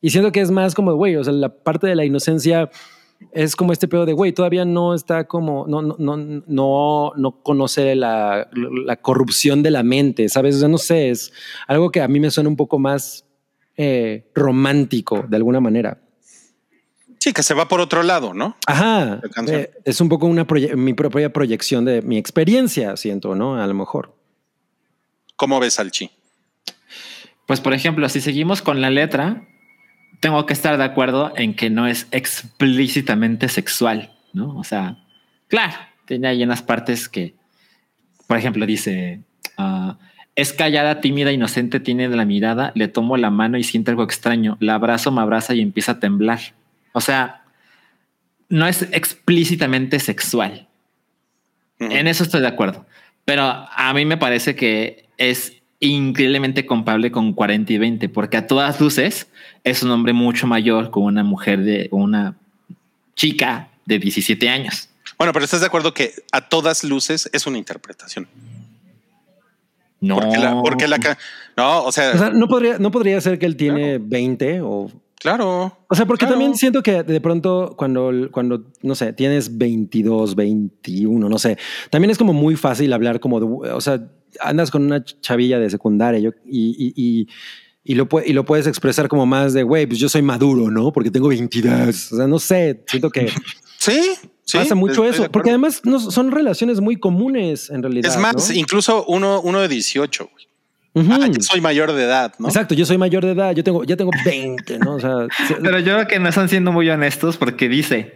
Y 0.00 0.10
siento 0.10 0.30
que 0.32 0.40
es 0.40 0.50
más 0.50 0.74
como, 0.74 0.94
güey, 0.94 1.16
o 1.16 1.24
sea, 1.24 1.32
la 1.32 1.48
parte 1.48 1.86
de 1.86 1.94
la 1.96 2.04
inocencia 2.04 2.70
es 3.32 3.56
como 3.56 3.72
este 3.72 3.88
pedo 3.88 4.06
de, 4.06 4.12
güey, 4.12 4.32
todavía 4.32 4.64
no 4.64 4.94
está 4.94 5.24
como, 5.26 5.66
no, 5.68 5.82
no, 5.82 5.96
no, 5.98 6.16
no, 6.16 7.12
no 7.16 7.42
conoce 7.42 7.94
la, 7.94 8.48
la 8.52 8.96
corrupción 8.96 9.62
de 9.62 9.70
la 9.70 9.82
mente, 9.82 10.28
¿sabes? 10.28 10.56
O 10.56 10.58
sea, 10.60 10.68
no 10.68 10.78
sé, 10.78 11.10
es 11.10 11.32
algo 11.66 11.90
que 11.90 12.00
a 12.00 12.08
mí 12.08 12.20
me 12.20 12.30
suena 12.30 12.48
un 12.48 12.56
poco 12.56 12.78
más 12.78 13.24
eh, 13.76 14.30
romántico 14.34 15.24
de 15.28 15.36
alguna 15.36 15.60
manera. 15.60 16.00
Sí, 17.18 17.32
que 17.32 17.42
se 17.42 17.54
va 17.54 17.68
por 17.68 17.80
otro 17.80 18.02
lado, 18.02 18.34
¿no? 18.34 18.56
Ajá, 18.66 19.20
eh, 19.48 19.70
es 19.84 20.00
un 20.00 20.08
poco 20.08 20.26
una 20.26 20.46
mi 20.76 20.94
propia 20.94 21.32
proyección 21.32 21.84
de 21.84 22.00
mi 22.02 22.18
experiencia, 22.18 22.96
siento, 22.96 23.34
¿no? 23.34 23.60
A 23.60 23.66
lo 23.66 23.74
mejor. 23.74 24.14
¿Cómo 25.34 25.58
ves 25.60 25.78
al 25.80 25.90
chi? 25.90 26.10
Pues, 27.46 27.60
por 27.60 27.74
ejemplo, 27.74 28.08
si 28.08 28.20
seguimos 28.20 28.62
con 28.62 28.80
la 28.80 28.90
letra, 28.90 29.46
tengo 30.26 30.44
que 30.44 30.54
estar 30.54 30.76
de 30.76 30.82
acuerdo 30.82 31.32
en 31.36 31.54
que 31.54 31.70
no 31.70 31.86
es 31.86 32.08
explícitamente 32.10 33.48
sexual, 33.48 34.10
¿no? 34.32 34.58
O 34.58 34.64
sea, 34.64 34.98
claro, 35.46 35.74
tiene 36.04 36.26
ahí 36.26 36.42
unas 36.42 36.62
partes 36.62 37.08
que, 37.08 37.36
por 38.26 38.36
ejemplo, 38.36 38.66
dice, 38.66 39.20
ah, 39.56 39.98
es 40.34 40.52
callada, 40.52 41.00
tímida, 41.00 41.30
inocente, 41.30 41.78
tiene 41.78 42.08
la 42.08 42.24
mirada, 42.24 42.72
le 42.74 42.88
tomo 42.88 43.16
la 43.16 43.30
mano 43.30 43.56
y 43.56 43.62
siente 43.62 43.92
algo 43.92 44.02
extraño, 44.02 44.56
la 44.58 44.74
abrazo, 44.74 45.12
me 45.12 45.20
abraza 45.20 45.54
y 45.54 45.60
empieza 45.60 45.92
a 45.92 46.00
temblar. 46.00 46.40
O 46.92 47.00
sea, 47.00 47.44
no 48.48 48.66
es 48.66 48.82
explícitamente 48.90 50.00
sexual. 50.00 50.66
En 51.78 52.08
eso 52.08 52.24
estoy 52.24 52.40
de 52.40 52.48
acuerdo. 52.48 52.84
Pero 53.24 53.44
a 53.44 53.92
mí 53.94 54.04
me 54.04 54.16
parece 54.16 54.56
que 54.56 55.08
es 55.18 55.55
increíblemente 55.80 56.66
comparable 56.66 57.10
con 57.10 57.32
40 57.32 57.72
y 57.72 57.78
20, 57.78 58.08
porque 58.08 58.36
a 58.36 58.46
todas 58.46 58.80
luces 58.80 59.28
es 59.64 59.82
un 59.82 59.90
hombre 59.90 60.12
mucho 60.12 60.46
mayor 60.46 60.90
con 60.90 61.04
una 61.04 61.22
mujer 61.22 61.62
de 61.62 61.88
una 61.90 62.36
chica 63.14 63.68
de 63.84 63.98
17 63.98 64.48
años. 64.48 64.88
Bueno, 65.18 65.32
pero 65.32 65.44
estás 65.44 65.60
de 65.60 65.66
acuerdo 65.66 65.94
que 65.94 66.14
a 66.32 66.48
todas 66.48 66.84
luces 66.84 67.28
es 67.32 67.46
una 67.46 67.58
interpretación. 67.58 68.28
No, 70.00 70.16
Porque 70.16 70.38
la, 70.38 70.60
porque 70.60 70.88
la 70.88 70.98
no, 71.56 71.84
o 71.84 71.92
sea, 71.92 72.12
O 72.12 72.18
sea, 72.18 72.30
no 72.30 72.48
podría, 72.48 72.78
no 72.78 72.90
podría 72.90 73.18
ser 73.20 73.38
que 73.38 73.46
él 73.46 73.56
tiene 73.56 73.98
20 73.98 74.60
o 74.60 74.90
claro. 75.18 75.78
O 75.88 75.94
sea, 75.94 76.06
porque 76.06 76.24
Claro. 76.24 76.34
también 76.34 76.54
siento 76.56 76.82
que 76.82 77.02
de 77.02 77.20
pronto 77.20 77.74
cuando, 77.76 78.10
cuando, 78.32 78.64
no 78.82 78.94
sé, 78.94 79.12
tienes 79.12 79.56
22, 79.58 80.34
21, 80.34 81.28
no 81.28 81.38
sé, 81.38 81.58
también 81.90 82.10
es 82.10 82.18
como 82.18 82.32
muy 82.32 82.56
fácil 82.56 82.92
hablar 82.92 83.20
como 83.20 83.40
de, 83.40 83.70
o 83.70 83.80
sea, 83.80 84.08
andas 84.40 84.70
con 84.70 84.82
una 84.84 85.04
chavilla 85.04 85.58
de 85.58 85.70
secundaria 85.70 86.20
yo, 86.20 86.30
y, 86.44 86.70
y, 86.78 86.92
y, 86.96 87.28
y 87.84 87.94
lo, 87.94 88.08
y 88.24 88.32
lo 88.32 88.44
puedes 88.44 88.66
expresar 88.66 89.08
como 89.08 89.26
más 89.26 89.52
de, 89.52 89.62
güey, 89.62 89.86
pues 89.86 89.98
yo 89.98 90.08
soy 90.08 90.22
maduro, 90.22 90.70
¿no? 90.70 90.92
Porque 90.92 91.10
tengo 91.10 91.28
22. 91.28 92.12
O 92.12 92.16
sea, 92.16 92.26
no 92.26 92.38
sé, 92.38 92.82
siento 92.86 93.10
que 93.10 93.30
Sí, 93.78 94.00
sí. 94.44 94.58
pasa 94.58 94.74
mucho 94.74 95.04
eso, 95.04 95.30
porque 95.30 95.50
además 95.50 95.80
no, 95.84 96.00
son 96.00 96.32
relaciones 96.32 96.80
muy 96.80 96.96
comunes 96.96 97.70
en 97.70 97.82
realidad. 97.82 98.10
es 98.10 98.18
más, 98.18 98.50
¿no? 98.50 98.54
incluso 98.56 99.04
uno, 99.06 99.40
uno 99.40 99.60
de 99.60 99.68
18. 99.68 100.28
güey. 100.32 100.46
Ah, 100.96 101.26
yo 101.26 101.40
soy 101.40 101.60
mayor 101.60 101.92
de 101.92 102.04
edad, 102.04 102.32
¿no? 102.38 102.48
Exacto, 102.48 102.74
yo 102.74 102.86
soy 102.86 102.96
mayor 102.96 103.24
de 103.24 103.32
edad, 103.32 103.52
yo 103.54 103.62
tengo, 103.62 103.84
ya 103.84 103.96
tengo 103.96 104.10
20, 104.24 104.78
¿no? 104.78 104.94
O 104.94 105.00
sea, 105.00 105.26
Pero 105.62 105.78
yo 105.80 105.94
creo 105.94 106.06
que 106.06 106.18
no 106.18 106.28
están 106.28 106.48
siendo 106.48 106.72
muy 106.72 106.88
honestos 106.88 107.36
porque 107.36 107.68
dice, 107.68 108.14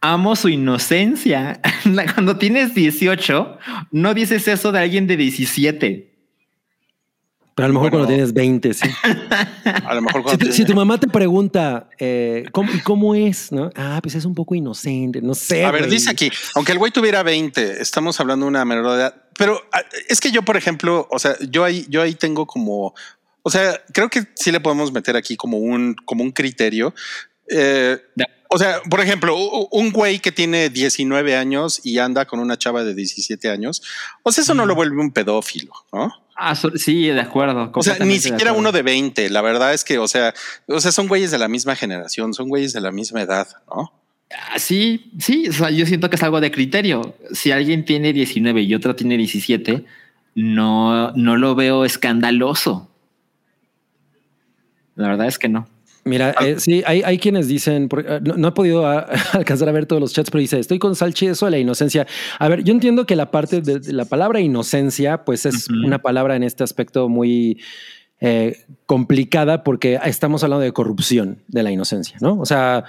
amo 0.00 0.34
su 0.34 0.48
inocencia. 0.48 1.60
Cuando 2.14 2.36
tienes 2.38 2.74
18, 2.74 3.58
no 3.92 4.14
dices 4.14 4.48
eso 4.48 4.72
de 4.72 4.78
alguien 4.80 5.06
de 5.06 5.16
17. 5.18 6.12
pero 7.54 7.66
a 7.66 7.68
lo 7.68 7.74
mejor 7.74 7.90
Bueno. 7.90 8.06
cuando 8.06 8.14
tienes 8.14 8.32
20, 8.32 8.74
sí. 8.74 8.88
A 9.84 9.94
lo 9.94 10.02
mejor 10.02 10.20
Si 10.20 10.24
cuando 10.24 10.46
tu, 10.46 10.52
si 10.52 10.64
tu 10.64 10.74
mamá 10.74 10.98
te 10.98 11.06
pregunta 11.08 11.88
eh, 11.98 12.44
¿cómo, 12.52 12.70
¿y 12.72 12.80
cómo 12.80 13.14
es? 13.14 13.50
¿no? 13.52 13.70
Ah, 13.76 13.98
pues 14.02 14.14
es 14.14 14.24
un 14.24 14.34
poco 14.34 14.54
inocente, 14.54 15.20
no 15.22 15.34
sé. 15.34 15.64
A 15.64 15.70
ver, 15.70 15.82
güey. 15.82 15.90
dice 15.92 16.10
aquí, 16.10 16.30
aunque 16.54 16.72
el 16.72 16.78
güey 16.78 16.90
tuviera 16.92 17.22
20, 17.22 17.80
estamos 17.80 18.18
hablando 18.20 18.44
de 18.46 18.48
una 18.50 18.64
menor 18.64 18.86
de 18.90 18.94
edad, 18.96 19.14
pero 19.38 19.60
ah, 19.72 19.82
es 20.08 20.20
que 20.20 20.30
yo, 20.30 20.42
por 20.42 20.56
ejemplo, 20.56 21.06
o 21.10 21.18
sea, 21.18 21.36
yo 21.48 21.64
ahí, 21.64 21.86
yo 21.88 22.02
ahí 22.02 22.14
tengo 22.14 22.46
como, 22.46 22.94
o 23.42 23.50
sea, 23.50 23.80
creo 23.92 24.08
que 24.08 24.24
sí 24.34 24.52
le 24.52 24.60
podemos 24.60 24.92
meter 24.92 25.16
aquí 25.16 25.36
como 25.36 25.58
un, 25.58 25.94
como 26.04 26.22
un 26.22 26.32
criterio. 26.32 26.94
Eh, 27.48 27.98
o 28.48 28.58
sea, 28.58 28.80
por 28.88 29.00
ejemplo, 29.00 29.36
un 29.36 29.90
güey 29.90 30.20
que 30.20 30.30
tiene 30.30 30.70
19 30.70 31.36
años 31.36 31.80
y 31.82 31.98
anda 31.98 32.24
con 32.24 32.38
una 32.38 32.56
chava 32.56 32.84
de 32.84 32.94
17 32.94 33.50
años, 33.50 33.82
o 34.22 34.30
sea, 34.30 34.42
eso 34.42 34.54
no 34.54 34.64
lo 34.64 34.74
vuelve 34.74 35.00
un 35.00 35.12
pedófilo, 35.12 35.72
¿no? 35.92 36.12
Ah, 36.36 36.54
sí, 36.54 37.06
de 37.08 37.20
acuerdo. 37.20 37.70
O 37.74 37.82
sea, 37.82 37.96
ni 38.00 38.14
de 38.14 38.20
siquiera 38.20 38.52
uno 38.52 38.72
de 38.72 38.82
20. 38.82 39.30
La 39.30 39.40
verdad 39.40 39.72
es 39.72 39.84
que, 39.84 39.98
o 39.98 40.08
sea, 40.08 40.34
o 40.66 40.80
sea, 40.80 40.90
son 40.90 41.06
güeyes 41.06 41.30
de 41.30 41.38
la 41.38 41.48
misma 41.48 41.76
generación, 41.76 42.34
son 42.34 42.48
güeyes 42.48 42.72
de 42.72 42.80
la 42.80 42.90
misma 42.90 43.22
edad, 43.22 43.46
¿no? 43.68 43.92
Ah, 44.30 44.58
Sí, 44.58 45.10
sí, 45.18 45.48
o 45.48 45.52
sea, 45.52 45.70
yo 45.70 45.86
siento 45.86 46.10
que 46.10 46.16
es 46.16 46.22
algo 46.22 46.40
de 46.40 46.50
criterio. 46.50 47.14
Si 47.32 47.50
alguien 47.50 47.84
tiene 47.84 48.12
19 48.12 48.62
y 48.62 48.74
otro 48.74 48.94
tiene 48.94 49.16
17, 49.16 49.84
no, 50.34 51.12
no 51.12 51.36
lo 51.36 51.54
veo 51.54 51.84
escandaloso. 51.84 52.90
La 54.96 55.08
verdad 55.08 55.26
es 55.26 55.38
que 55.38 55.48
no. 55.48 55.68
Mira, 56.04 56.34
eh, 56.40 56.56
sí, 56.58 56.82
hay, 56.86 57.02
hay 57.02 57.18
quienes 57.18 57.48
dicen, 57.48 57.88
eh, 58.06 58.20
no, 58.22 58.36
no 58.36 58.48
he 58.48 58.52
podido 58.52 58.86
ah, 58.86 59.06
alcanzar 59.32 59.68
a 59.68 59.72
ver 59.72 59.86
todos 59.86 60.00
los 60.00 60.12
chats, 60.12 60.30
pero 60.30 60.40
dice, 60.40 60.58
estoy 60.58 60.78
con 60.78 60.94
Salchi, 60.94 61.26
eso 61.26 61.46
de 61.46 61.52
la 61.52 61.58
inocencia. 61.58 62.06
A 62.38 62.48
ver, 62.48 62.62
yo 62.62 62.72
entiendo 62.72 63.06
que 63.06 63.16
la 63.16 63.30
parte 63.30 63.62
de, 63.62 63.80
de 63.80 63.92
la 63.92 64.04
palabra 64.04 64.40
inocencia, 64.40 65.24
pues 65.24 65.46
es 65.46 65.68
una 65.70 66.00
palabra 66.00 66.36
en 66.36 66.42
este 66.42 66.62
aspecto 66.62 67.08
muy 67.08 67.58
eh, 68.20 68.64
complicada 68.86 69.64
porque 69.64 69.98
estamos 70.04 70.42
hablando 70.44 70.62
de 70.62 70.72
corrupción 70.72 71.42
de 71.48 71.62
la 71.62 71.70
inocencia, 71.70 72.16
¿no? 72.20 72.38
O 72.38 72.46
sea, 72.46 72.84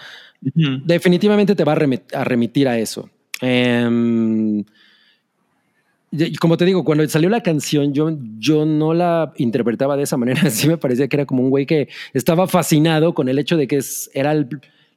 definitivamente 0.54 1.56
te 1.56 1.64
va 1.64 1.74
a, 1.74 1.76
remit- 1.78 2.14
a 2.14 2.24
remitir 2.24 2.68
a 2.68 2.78
eso. 2.78 3.10
Em, 3.42 4.64
y 6.12 6.36
como 6.36 6.56
te 6.56 6.64
digo, 6.66 6.86
cuando 6.86 7.08
salió 7.10 7.30
la 7.30 7.42
canción, 7.44 7.94
yo, 7.94 8.10
yo 8.40 8.66
no 8.66 8.94
la 8.94 9.34
interpretaba 9.38 9.98
de 9.98 10.04
esa 10.04 10.18
manera. 10.18 10.42
Sí 10.50 10.68
me 10.68 10.78
parecía 10.78 11.08
que 11.08 11.18
era 11.18 11.26
como 11.26 11.44
un 11.44 11.50
güey 11.50 11.66
que 11.66 11.90
estaba 12.14 12.48
fascinado 12.48 13.14
con 13.14 13.28
el 13.28 13.38
hecho 13.40 13.58
de 13.58 13.68
que 13.68 13.78
es, 13.78 14.10
era 14.14 14.32
el- 14.32 14.48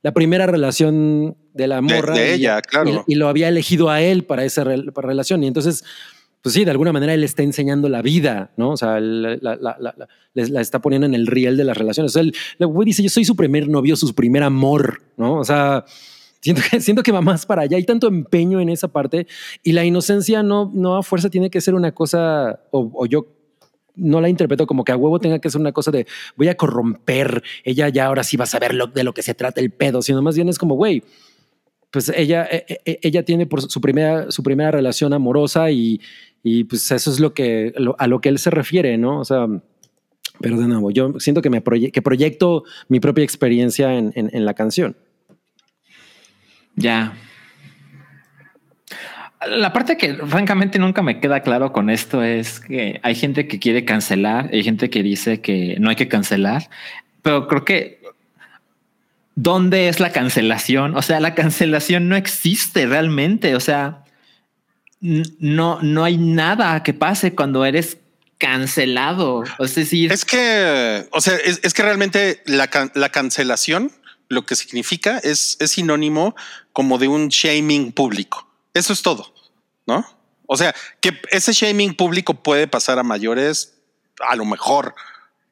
la 0.03 0.12
primera 0.12 0.47
relación 0.47 1.37
de 1.55 1.66
la 1.66 1.81
morra. 1.81 2.15
de 2.15 2.31
y- 2.31 2.35
ella, 2.35 2.62
claro. 2.62 3.05
Y, 3.09 3.15
y 3.15 3.16
lo 3.16 3.29
había 3.29 3.49
elegido 3.49 3.91
a 3.91 4.01
él 4.01 4.23
para 4.25 4.45
esa 4.45 4.65
para 4.95 5.09
relación. 5.09 5.43
Y 5.43 5.49
entonces, 5.49 5.83
pues 6.49 6.55
sí, 6.55 6.65
de 6.65 6.70
alguna 6.70 6.95
manera 6.95 7.12
él 7.12 7.25
está 7.25 7.43
enseñando 7.43 7.91
la 7.91 8.01
vida, 8.01 8.53
¿no? 8.57 8.70
O 8.70 8.77
sea, 8.79 8.97
él 8.97 9.39
la, 9.43 10.61
está 10.62 10.81
poniendo 10.81 11.07
en 11.07 11.12
el 11.12 11.27
riel 11.27 11.59
de 11.59 11.65
las 11.65 11.77
relaciones. 11.77 12.16
O 12.16 12.23
sea, 12.23 12.66
güey 12.66 12.87
dice, 12.87 13.03
yo 13.03 13.11
soy 13.11 13.27
su 13.27 13.37
primer 13.37 13.69
novio, 13.69 13.97
su 13.97 14.15
primer 14.15 14.43
amor, 14.43 15.03
¿no? 15.19 15.35
O 15.35 15.45
sea, 15.45 15.85
siento 16.41 16.62
que, 16.70 16.81
siento 16.81 17.03
que 17.03 17.12
va 17.12 17.20
más 17.20 17.45
para 17.45 17.61
allá. 17.61 17.77
Hay 17.77 17.85
tanto 17.85 18.09
empeño 18.09 18.62
en 18.62 18.70
esa 18.70 18.89
parte 18.89 19.27
y 19.62 19.73
la 19.73 19.85
inocencia 19.85 20.43
no, 20.43 20.70
no 20.73 20.97
a 20.97 21.03
fuerza 21.03 21.29
tiene 21.29 21.51
que 21.51 21.61
ser 21.61 21.75
una 21.75 21.93
cosa, 21.93 22.61
o, 22.70 23.05
yo 23.05 23.27
no 23.95 24.23
la 24.23 24.31
interpreto 24.31 24.66
como 24.66 24.85
que 24.85 24.93
a 24.93 24.97
huevo 24.97 25.20
tenga 25.20 25.41
que 25.41 25.51
ser 25.51 25.61
una 25.61 25.73
cosa 25.73 25.91
de 25.91 26.07
voy 26.35 26.49
a 26.49 26.57
corromper, 26.57 27.43
ella 27.62 27.91
ya 27.91 28.07
ahora 28.07 28.25
sí 28.25 28.39
va 28.39 28.45
a 28.45 28.47
saber 28.47 28.73
de 28.73 29.05
lo 29.05 29.12
que 29.12 29.20
se 29.20 29.35
trata 29.35 29.61
el 29.61 29.70
pedo, 29.70 30.01
sino 30.01 30.23
más 30.23 30.35
bien 30.35 30.49
es 30.49 30.59
como, 30.59 30.77
güey, 30.77 31.03
pues 31.91 32.11
ella, 32.15 32.47
e- 32.51 32.81
e- 32.85 32.99
ella 33.03 33.23
tiene 33.25 33.49
su 33.69 33.81
primera, 33.81 34.31
su 34.31 34.43
primera 34.43 34.70
relación 34.70 35.12
amorosa 35.12 35.70
y, 35.70 36.01
y 36.43 36.65
pues 36.65 36.90
eso 36.90 37.10
es 37.10 37.20
lo 37.20 37.35
que, 37.35 37.73
lo- 37.77 37.97
a 37.98 38.06
lo 38.06 38.20
que 38.20 38.28
él 38.28 38.39
se 38.39 38.51
refiere, 38.51 38.97
¿no? 38.98 39.20
O 39.20 39.24
sea, 39.24 39.47
pero 40.40 40.56
de 40.59 40.69
nuevo, 40.69 40.90
yo 40.90 41.15
siento 41.19 41.43
que 41.43 41.51
me 41.51 41.62
proye- 41.62 41.90
que 41.90 42.01
proyecto 42.02 42.65
mi 42.89 43.01
propia 43.01 43.24
experiencia 43.24 43.93
en, 43.94 44.12
en- 44.15 44.31
en 44.32 44.44
la 44.44 44.55
canción. 44.55 44.97
Ya. 46.77 47.12
La 49.47 49.73
parte 49.73 49.97
que 49.97 50.15
francamente 50.15 50.78
nunca 50.81 51.01
me 51.01 51.20
queda 51.20 51.40
claro 51.43 51.73
con 51.73 51.90
esto 51.90 52.23
es 52.24 52.59
que 52.59 52.98
hay 53.05 53.15
gente 53.15 53.47
que 53.47 53.60
quiere 53.60 53.85
cancelar, 53.85 54.51
hay 54.52 54.65
gente 54.65 54.90
que 54.90 55.02
dice 55.02 55.40
que 55.40 55.77
no 55.78 55.90
hay 55.90 55.97
que 55.97 56.09
cancelar, 56.09 56.69
pero 57.23 57.47
creo 57.47 57.65
que 57.65 58.01
¿dónde 59.36 59.89
es 59.89 60.01
la 60.01 60.10
cancelación? 60.10 60.97
O 60.97 61.02
sea, 61.02 61.20
la 61.20 61.35
cancelación 61.36 62.09
no 62.09 62.16
existe 62.16 62.86
realmente. 62.86 63.55
O 63.55 63.60
sea, 63.60 64.05
no, 65.01 65.79
no 65.83 66.05
hay 66.05 66.16
nada 66.19 66.83
que 66.83 66.95
pase 66.95 67.35
cuando 67.35 67.65
eres 67.65 67.99
cancelado. 68.39 69.45
Es 69.59 69.75
decir, 69.75 70.12
Es 70.12 70.25
que, 70.25 71.07
o 71.12 71.20
sea, 71.20 71.37
es, 71.37 71.61
es 71.62 71.75
que 71.75 71.83
realmente 71.83 72.43
la, 72.47 72.69
can- 72.69 72.93
la 72.95 73.11
cancelación 73.11 73.93
lo 74.29 74.45
que 74.47 74.57
significa 74.57 75.19
es, 75.19 75.57
es 75.61 75.70
sinónimo 75.73 76.35
como 76.73 76.99
de 76.99 77.09
un 77.09 77.29
shaming 77.29 77.93
público. 77.93 78.47
Eso 78.75 78.93
es 78.93 79.03
todo, 79.03 79.33
¿no? 79.87 80.05
O 80.47 80.57
sea, 80.57 80.75
que 81.01 81.19
ese 81.31 81.53
shaming 81.53 81.95
público 81.95 82.35
puede 82.35 82.66
pasar 82.69 82.99
a 82.99 83.03
mayores, 83.03 83.79
a 84.27 84.37
lo 84.37 84.45
mejor, 84.45 84.95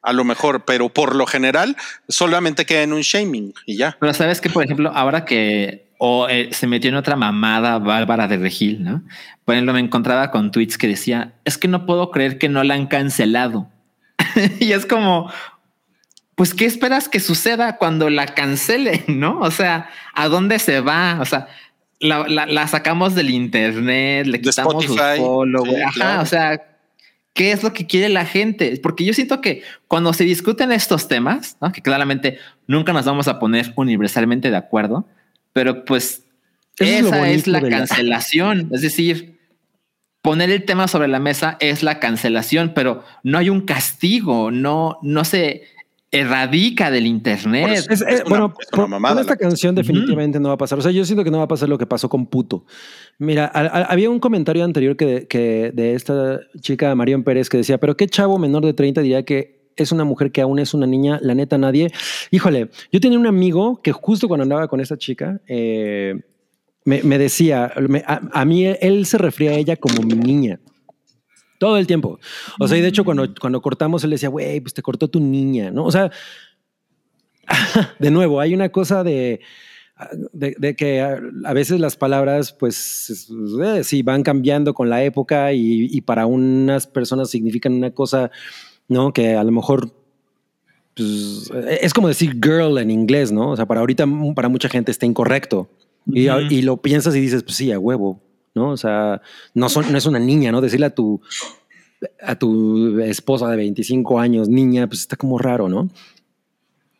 a 0.01 0.13
lo 0.13 0.23
mejor, 0.23 0.63
pero 0.65 0.89
por 0.89 1.15
lo 1.15 1.25
general 1.25 1.75
solamente 2.07 2.65
queda 2.65 2.83
en 2.83 2.93
un 2.93 3.01
shaming 3.01 3.53
y 3.65 3.77
ya. 3.77 3.97
Pero 3.99 4.13
sabes 4.13 4.39
que, 4.41 4.49
por 4.49 4.63
ejemplo, 4.63 4.91
ahora 4.93 5.25
que 5.25 5.86
o 5.97 6.27
eh, 6.29 6.49
se 6.51 6.67
metió 6.67 6.89
en 6.89 6.95
otra 6.95 7.15
mamada 7.15 7.79
Bárbara 7.79 8.27
de 8.27 8.37
Regil, 8.37 8.83
¿no? 8.83 9.03
Por 9.45 9.55
ejemplo, 9.55 9.73
me 9.73 9.79
encontraba 9.79 10.31
con 10.31 10.51
tweets 10.51 10.77
que 10.77 10.87
decía, 10.87 11.33
es 11.45 11.57
que 11.57 11.67
no 11.67 11.85
puedo 11.85 12.11
creer 12.11 12.37
que 12.37 12.49
no 12.49 12.63
la 12.63 12.75
han 12.75 12.87
cancelado. 12.87 13.69
y 14.59 14.71
es 14.73 14.85
como, 14.85 15.31
pues, 16.35 16.53
¿qué 16.53 16.65
esperas 16.65 17.09
que 17.09 17.19
suceda 17.19 17.77
cuando 17.77 18.09
la 18.09 18.27
cancelen? 18.27 19.03
¿No? 19.19 19.39
O 19.39 19.51
sea, 19.51 19.89
¿a 20.13 20.27
dónde 20.27 20.59
se 20.59 20.81
va? 20.81 21.17
O 21.19 21.25
sea, 21.25 21.47
la, 21.99 22.27
la- 22.27 22.45
la 22.45 22.67
sacamos 22.67 23.15
del 23.15 23.29
internet, 23.31 24.27
le 24.27 24.39
quitamos 24.41 24.83
Spotify, 24.85 25.17
follow, 25.19 25.63
sí, 25.65 25.69
güey. 25.71 25.81
Ajá, 25.81 25.93
claro. 25.93 26.21
o 26.21 26.25
sea, 26.25 26.61
¿qué 27.33 27.51
es 27.51 27.63
lo 27.63 27.73
que 27.73 27.87
quiere 27.87 28.09
la 28.09 28.25
gente? 28.25 28.79
Porque 28.83 29.03
yo 29.03 29.13
siento 29.13 29.41
que 29.41 29.63
cuando 29.87 30.13
se 30.13 30.23
discuten 30.25 30.71
estos 30.71 31.07
temas, 31.07 31.57
¿no? 31.61 31.71
que 31.71 31.81
claramente 31.81 32.37
nunca 32.67 32.93
nos 32.93 33.05
vamos 33.05 33.27
a 33.27 33.39
poner 33.39 33.73
universalmente 33.75 34.51
de 34.51 34.57
acuerdo, 34.57 35.07
pero 35.57 35.85
pues 35.85 36.23
Eso 36.77 37.07
esa 37.07 37.31
es 37.31 37.47
la 37.47 37.61
cancelación. 37.67 38.69
Es 38.71 38.81
decir, 38.81 39.39
poner 40.21 40.51
el 40.51 40.63
tema 40.65 40.87
sobre 40.87 41.07
la 41.07 41.19
mesa 41.19 41.57
es 41.59 41.81
la 41.81 41.99
cancelación, 41.99 42.73
pero 42.75 43.03
no 43.23 43.39
hay 43.39 43.49
un 43.49 43.61
castigo, 43.61 44.51
no, 44.51 44.99
no 45.01 45.25
se 45.25 45.63
erradica 46.11 46.91
del 46.91 47.07
internet. 47.07 47.69
eso. 47.73 47.91
Es- 47.91 48.01
Es 48.01 48.21
una- 48.21 48.29
bueno, 48.29 48.53
es 48.59 48.67
una 48.71 48.81
por- 48.83 48.87
mamada 48.87 49.15
con 49.15 49.21
esta 49.21 49.33
la- 49.33 49.37
canción 49.37 49.73
definitivamente 49.73 50.39
no 50.39 50.49
va 50.49 50.53
a 50.53 50.57
pasar. 50.57 50.77
O 50.77 50.81
sea, 50.83 50.91
yo 50.91 51.03
siento 51.05 51.23
que 51.23 51.31
no 51.31 51.39
va 51.39 51.45
a 51.45 51.47
pasar 51.47 51.67
lo 51.69 51.77
que 51.79 51.87
pasó 51.87 52.07
con 52.07 52.27
Puto. 52.27 52.65
Mira, 53.17 53.45
a- 53.51 53.61
a- 53.61 53.83
había 53.85 54.09
un 54.11 54.19
comentario 54.19 54.63
anterior 54.63 54.95
que 54.95 55.05
de, 55.05 55.27
que 55.27 55.71
de 55.73 55.95
esta 55.95 56.39
chica 56.61 56.93
Marion 56.93 57.23
Pérez 57.23 57.49
que 57.49 57.57
decía, 57.57 57.79
pero 57.79 57.97
qué 57.97 58.07
chavo 58.07 58.37
menor 58.37 58.63
de 58.63 58.73
30 58.73 59.01
diría 59.01 59.23
que 59.25 59.56
es 59.83 59.91
una 59.91 60.03
mujer 60.03 60.31
que 60.31 60.41
aún 60.41 60.59
es 60.59 60.73
una 60.73 60.85
niña, 60.87 61.19
la 61.21 61.35
neta 61.35 61.57
nadie. 61.57 61.91
Híjole, 62.31 62.69
yo 62.91 62.99
tenía 62.99 63.19
un 63.19 63.27
amigo 63.27 63.81
que 63.81 63.91
justo 63.91 64.27
cuando 64.27 64.43
andaba 64.43 64.67
con 64.67 64.79
esta 64.79 64.97
chica, 64.97 65.41
eh, 65.47 66.15
me, 66.85 67.03
me 67.03 67.17
decía, 67.17 67.71
me- 67.87 68.03
a, 68.07 68.21
a 68.31 68.45
mí 68.45 68.65
él 68.65 69.05
se 69.05 69.17
refería 69.17 69.51
a 69.51 69.55
ella 69.55 69.75
como 69.75 70.01
mi 70.03 70.13
niña. 70.15 70.59
Todo 71.59 71.77
el 71.77 71.87
tiempo. 71.87 72.19
O 72.59 72.67
sea, 72.67 72.77
y 72.77 72.81
de 72.81 72.87
hecho, 72.89 73.03
cuando, 73.03 73.33
cuando 73.39 73.61
cortamos, 73.61 74.03
él 74.03 74.11
decía, 74.11 74.29
güey, 74.29 74.59
pues 74.61 74.73
te 74.75 74.81
cortó 74.83 75.07
tu 75.09 75.19
niña, 75.19 75.71
¿no? 75.71 75.85
O 75.85 75.91
sea, 75.91 76.11
de 77.99 78.11
nuevo, 78.11 78.39
hay 78.39 78.53
una 78.53 78.69
cosa 78.69 79.03
de, 79.03 79.39
de, 80.33 80.55
de 80.57 80.75
que 80.75 81.01
a, 81.01 81.19
a 81.45 81.53
veces 81.53 81.79
las 81.79 81.95
palabras, 81.95 82.53
pues, 82.53 83.27
eh, 83.63 83.83
sí, 83.83 84.03
van 84.03 84.23
cambiando 84.23 84.73
con 84.73 84.89
la 84.89 85.03
época 85.03 85.53
y, 85.53 85.87
y 85.89 86.01
para 86.01 86.25
unas 86.25 86.87
personas 86.87 87.29
significan 87.29 87.73
una 87.73 87.91
cosa, 87.91 88.29
¿no? 88.87 89.13
Que 89.13 89.35
a 89.35 89.43
lo 89.43 89.51
mejor 89.51 89.91
pues, 90.97 91.51
es 91.81 91.93
como 91.93 92.07
decir 92.07 92.39
girl 92.41 92.77
en 92.79 92.89
inglés, 92.89 93.31
¿no? 93.31 93.51
O 93.51 93.55
sea, 93.55 93.65
para 93.65 93.81
ahorita, 93.81 94.05
para 94.35 94.49
mucha 94.49 94.67
gente 94.67 94.91
está 94.91 95.05
incorrecto. 95.05 95.69
Y, 96.07 96.29
y 96.29 96.61
lo 96.61 96.77
piensas 96.77 97.15
y 97.15 97.19
dices, 97.19 97.43
pues 97.43 97.57
sí, 97.57 97.71
a 97.71 97.79
huevo, 97.79 98.21
¿no? 98.55 98.69
O 98.69 98.77
sea, 98.77 99.21
no, 99.53 99.69
son, 99.69 99.91
no 99.91 99.97
es 99.97 100.05
una 100.05 100.19
niña, 100.19 100.51
¿no? 100.51 100.61
Decirle 100.61 100.85
a 100.85 100.95
tu, 100.95 101.21
a 102.21 102.35
tu 102.35 102.99
esposa 103.01 103.49
de 103.49 103.57
25 103.57 104.19
años, 104.19 104.47
niña, 104.47 104.87
pues 104.87 105.01
está 105.01 105.17
como 105.17 105.37
raro, 105.37 105.67
¿no? 105.67 105.89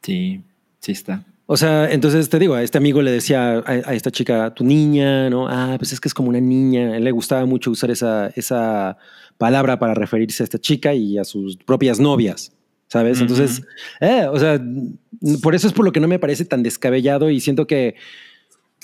Sí, 0.02 0.42
sí 0.80 0.92
está. 0.92 1.24
O 1.46 1.56
sea, 1.56 1.90
entonces 1.90 2.28
te 2.28 2.38
digo, 2.38 2.56
a 2.56 2.64
este 2.64 2.78
amigo 2.78 3.02
le 3.02 3.12
decía 3.12 3.60
a, 3.60 3.72
a 3.72 3.94
esta 3.94 4.12
chica, 4.12 4.54
tu 4.54 4.66
niña, 4.66 5.30
¿no? 5.30 5.48
Ah, 5.48 5.76
pues 5.80 5.94
es 5.94 6.02
que 6.02 6.10
es 6.10 6.14
como 6.14 6.28
una 6.28 6.42
niña. 6.42 6.92
A 6.92 6.98
él 6.98 7.06
le 7.06 7.12
gustaba 7.12 7.46
mucho 7.46 7.72
usar 7.72 7.90
esa, 7.90 8.28
esa 8.36 8.98
palabra 9.38 9.80
para 9.80 9.94
referirse 9.94 10.44
a 10.44 10.46
esta 10.46 10.60
chica 10.60 10.94
y 10.94 11.18
a 11.18 11.24
sus 11.24 11.58
propias 11.58 12.00
novias, 12.00 12.52
¿sabes? 12.88 13.22
Entonces, 13.22 13.62
eh, 14.00 14.26
o 14.30 14.40
sea, 14.40 14.62
por 15.42 15.56
eso 15.56 15.68
es 15.68 15.74
por 15.74 15.86
lo 15.86 15.92
que 15.92 16.00
no 16.00 16.08
me 16.08 16.20
parece 16.20 16.46
tan 16.46 16.64
descabellado 16.64 17.30
y 17.30 17.40
siento 17.40 17.68
que, 17.68 17.96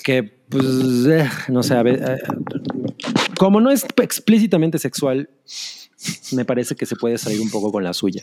que 0.02 0.22
pues, 0.22 0.64
eh, 1.08 1.28
no 1.48 1.62
sé, 1.62 1.74
a 1.74 1.82
ver, 1.82 2.02
eh, 2.06 2.18
como 3.38 3.60
no 3.60 3.70
es 3.70 3.84
explícitamente 4.00 4.78
sexual, 4.78 5.28
me 6.32 6.44
parece 6.44 6.74
que 6.74 6.86
se 6.86 6.96
puede 6.96 7.18
salir 7.18 7.40
un 7.40 7.50
poco 7.50 7.72
con 7.72 7.82
la 7.82 7.92
suya. 7.92 8.22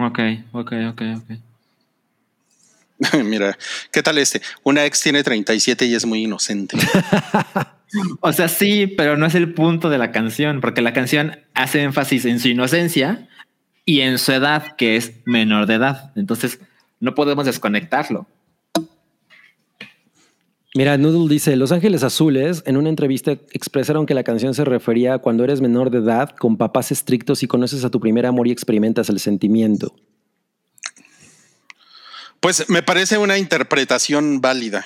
Ok, 0.00 0.18
ok, 0.52 0.72
ok, 0.90 1.02
ok. 1.16 1.51
Mira, 3.24 3.56
¿qué 3.90 4.02
tal 4.02 4.18
este? 4.18 4.40
Una 4.62 4.84
ex 4.84 5.00
tiene 5.00 5.22
37 5.22 5.86
y 5.86 5.94
es 5.94 6.06
muy 6.06 6.24
inocente. 6.24 6.76
O 8.22 8.32
sea, 8.32 8.48
sí, 8.48 8.86
pero 8.86 9.18
no 9.18 9.26
es 9.26 9.34
el 9.34 9.52
punto 9.52 9.90
de 9.90 9.98
la 9.98 10.12
canción, 10.12 10.62
porque 10.62 10.80
la 10.80 10.94
canción 10.94 11.40
hace 11.52 11.82
énfasis 11.82 12.24
en 12.24 12.40
su 12.40 12.48
inocencia 12.48 13.28
y 13.84 14.00
en 14.00 14.18
su 14.18 14.32
edad, 14.32 14.76
que 14.76 14.96
es 14.96 15.12
menor 15.26 15.66
de 15.66 15.74
edad. 15.74 16.10
Entonces, 16.16 16.58
no 17.00 17.14
podemos 17.14 17.44
desconectarlo. 17.44 18.26
Mira, 20.74 20.96
Noodle 20.96 21.28
dice, 21.28 21.54
Los 21.56 21.70
Ángeles 21.70 22.02
Azules 22.02 22.62
en 22.64 22.78
una 22.78 22.88
entrevista 22.88 23.32
expresaron 23.52 24.06
que 24.06 24.14
la 24.14 24.24
canción 24.24 24.54
se 24.54 24.64
refería 24.64 25.12
a 25.12 25.18
cuando 25.18 25.44
eres 25.44 25.60
menor 25.60 25.90
de 25.90 25.98
edad, 25.98 26.30
con 26.30 26.56
papás 26.56 26.92
estrictos 26.92 27.42
y 27.42 27.46
conoces 27.46 27.84
a 27.84 27.90
tu 27.90 28.00
primer 28.00 28.24
amor 28.24 28.48
y 28.48 28.52
experimentas 28.52 29.10
el 29.10 29.20
sentimiento. 29.20 29.94
Pues 32.42 32.68
me 32.68 32.82
parece 32.82 33.18
una 33.18 33.38
interpretación 33.38 34.40
válida. 34.40 34.84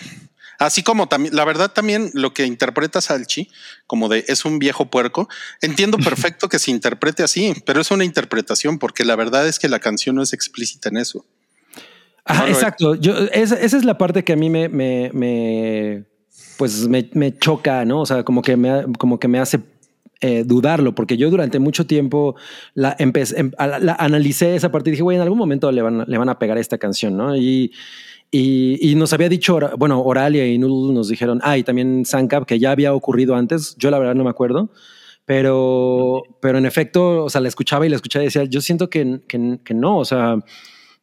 Así 0.58 0.82
como 0.82 1.08
también, 1.08 1.34
la 1.34 1.44
verdad 1.46 1.72
también 1.72 2.10
lo 2.12 2.34
que 2.34 2.44
interpreta 2.44 3.00
Salchi, 3.00 3.50
como 3.86 4.10
de 4.10 4.26
es 4.28 4.44
un 4.44 4.58
viejo 4.58 4.90
puerco, 4.90 5.26
entiendo 5.62 5.96
perfecto 6.04 6.50
que 6.50 6.58
se 6.58 6.70
interprete 6.70 7.22
así, 7.22 7.54
pero 7.64 7.80
es 7.80 7.90
una 7.90 8.04
interpretación 8.04 8.78
porque 8.78 9.06
la 9.06 9.16
verdad 9.16 9.48
es 9.48 9.58
que 9.58 9.68
la 9.70 9.80
canción 9.80 10.16
no 10.16 10.22
es 10.22 10.34
explícita 10.34 10.90
en 10.90 10.98
eso. 10.98 11.24
No 12.28 12.44
es. 12.46 12.50
exacto. 12.56 12.94
Yo, 12.94 13.16
esa, 13.32 13.58
esa 13.58 13.76
es 13.78 13.84
la 13.86 13.96
parte 13.96 14.22
que 14.22 14.34
a 14.34 14.36
mí 14.36 14.50
me, 14.50 14.68
me, 14.68 15.10
me- 15.14 16.04
pues 16.58 16.86
me, 16.88 17.08
me 17.14 17.38
choca, 17.38 17.84
¿no? 17.86 18.02
O 18.02 18.06
sea, 18.06 18.22
como 18.22 18.42
que 18.42 18.56
me, 18.56 18.84
como 18.98 19.18
que 19.18 19.28
me 19.28 19.38
hace 19.38 19.60
eh, 20.20 20.44
dudarlo, 20.44 20.94
porque 20.94 21.16
yo 21.16 21.28
durante 21.30 21.58
mucho 21.58 21.86
tiempo 21.86 22.36
la, 22.74 22.96
empecé, 22.98 23.38
em- 23.40 23.52
a- 23.58 23.78
la- 23.78 23.96
analicé 23.98 24.54
esa 24.56 24.70
parte 24.72 24.90
y 24.90 24.92
dije, 24.92 25.02
güey, 25.02 25.16
en 25.16 25.22
algún 25.22 25.38
momento 25.38 25.70
le 25.72 25.82
van, 25.82 26.04
le 26.06 26.18
van 26.18 26.28
a 26.28 26.38
pegar 26.38 26.56
esta 26.58 26.78
canción, 26.78 27.16
¿no? 27.16 27.36
Y, 27.36 27.72
y, 28.30 28.78
y 28.90 28.94
nos 28.94 29.12
había 29.12 29.28
dicho, 29.28 29.58
bueno, 29.78 30.02
Oralia 30.02 30.46
y 30.46 30.58
Noodle 30.58 30.94
nos 30.94 31.08
dijeron, 31.08 31.40
ah, 31.42 31.58
y 31.58 31.62
también 31.62 32.04
Sankap, 32.04 32.44
que 32.46 32.58
ya 32.58 32.70
había 32.72 32.92
ocurrido 32.94 33.34
antes, 33.36 33.76
yo 33.78 33.90
la 33.90 33.98
verdad 33.98 34.14
no 34.14 34.24
me 34.24 34.30
acuerdo, 34.30 34.70
pero, 35.26 36.22
pero 36.40 36.58
en 36.58 36.66
efecto, 36.66 37.24
o 37.24 37.28
sea, 37.30 37.40
la 37.40 37.48
escuchaba 37.48 37.84
y 37.86 37.88
la 37.88 37.96
escuchaba 37.96 38.22
y 38.22 38.26
decía, 38.28 38.44
yo 38.44 38.60
siento 38.60 38.88
que, 38.88 39.20
que, 39.28 39.58
que 39.64 39.74
no, 39.74 39.98
o 39.98 40.04
sea, 40.04 40.38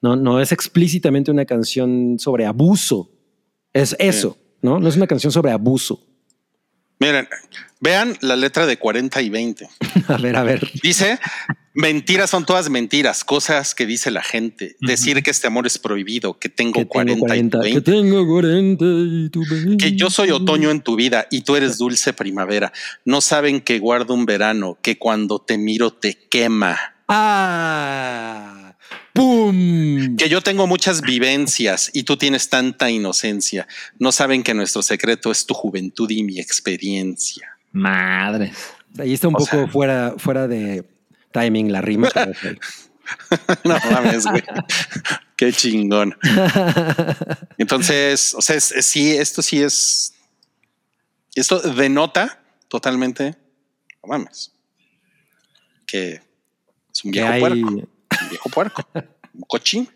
no, 0.02 0.16
no 0.16 0.40
es 0.42 0.52
explícitamente 0.52 1.30
una 1.30 1.46
canción 1.46 2.18
sobre 2.20 2.46
abuso, 2.46 3.12
es 3.74 3.96
eso, 4.00 4.38
¿no? 4.62 4.80
No 4.80 4.88
es 4.90 4.96
una 4.98 5.08
canción 5.08 5.32
sobre 5.32 5.52
abuso. 5.52 6.00
Miren, 7.00 7.28
vean 7.84 8.18
la 8.22 8.38
letra 8.38 8.66
de 8.66 8.78
40 8.78 9.22
y 9.22 9.30
20. 9.30 9.70
A 10.08 10.18
ver, 10.18 10.36
a 10.36 10.44
ver. 10.44 10.70
Dice, 10.82 11.20
mentiras 11.74 12.30
son 12.30 12.46
todas 12.46 12.70
mentiras, 12.70 13.24
cosas 13.24 13.76
que 13.76 13.86
dice 13.86 14.12
la 14.12 14.22
gente. 14.24 14.76
Decir 14.82 15.22
que 15.24 15.32
este 15.32 15.48
amor 15.48 15.66
es 15.68 15.78
prohibido, 15.78 16.40
que 16.40 16.50
tengo, 16.50 16.80
Que 16.82 16.88
40, 16.88 17.14
tengo 17.14 17.26
40, 17.26 17.58
y 17.58 17.62
que 17.62 17.80
20. 17.80 17.92
tengo 17.92 18.28
40 18.28 18.86
y 18.86 19.30
tú 19.30 19.44
Que 19.78 19.96
yo 19.96 20.10
soy 20.10 20.32
otoño 20.32 20.72
en 20.72 20.82
tu 20.82 20.96
vida 20.96 21.28
y 21.32 21.42
tú 21.42 21.56
eres 21.56 21.78
dulce 21.78 22.12
primavera. 22.14 22.74
No 23.06 23.22
saben 23.22 23.62
que 23.62 23.80
guardo 23.80 24.14
un 24.14 24.26
verano, 24.26 24.78
que 24.82 24.98
cuando 24.98 25.40
te 25.40 25.58
miro 25.58 25.92
te 25.92 26.16
quema. 26.30 26.78
¡Ah! 27.08 28.76
¡Pum! 29.14 30.18
Que 30.18 30.28
yo 30.28 30.42
tengo 30.42 30.68
muchas 30.68 31.02
vivencias 31.02 31.92
y 31.94 32.04
tú 32.04 32.18
tienes 32.18 32.50
tanta 32.50 32.90
inocencia. 32.90 33.68
No 34.00 34.12
saben 34.12 34.44
que 34.44 34.54
nuestro 34.54 34.82
secreto 34.82 35.32
es 35.32 35.46
tu 35.46 35.54
juventud 35.54 36.10
y 36.10 36.24
mi 36.24 36.40
experiencia. 36.40 37.53
Madres. 37.74 38.74
Ahí 38.98 39.14
está 39.14 39.28
un 39.28 39.36
O 39.36 39.40
poco 39.40 39.50
sea- 39.52 39.68
fuera, 39.68 40.14
fuera 40.18 40.48
de 40.48 40.88
timing 41.32 41.72
la 41.72 41.82
rima. 41.82 42.10
No 43.66 43.78
mames, 43.92 44.26
güey. 44.26 44.42
Qué 45.36 45.52
chingón. 45.52 46.16
Entonces, 47.58 48.34
o 48.34 48.42
sea, 48.42 48.56
es- 48.56 48.72
es- 48.72 48.86
sí, 48.86 49.12
esto 49.12 49.42
sí 49.42 49.62
es. 49.62 50.14
Esto 51.36 51.60
denota 51.60 52.40
totalmente, 52.70 53.36
no 54.02 54.08
mames, 54.10 54.54
que 55.86 56.22
es 56.92 57.04
un 57.04 57.12
Que 57.12 57.20
viejo 57.20 57.34
hay- 57.34 57.40
puerco. 57.42 57.68
Un 57.70 58.30
viejo 58.30 58.50
puerco. 58.50 58.88
Un 59.34 59.42
cochín. 59.48 59.90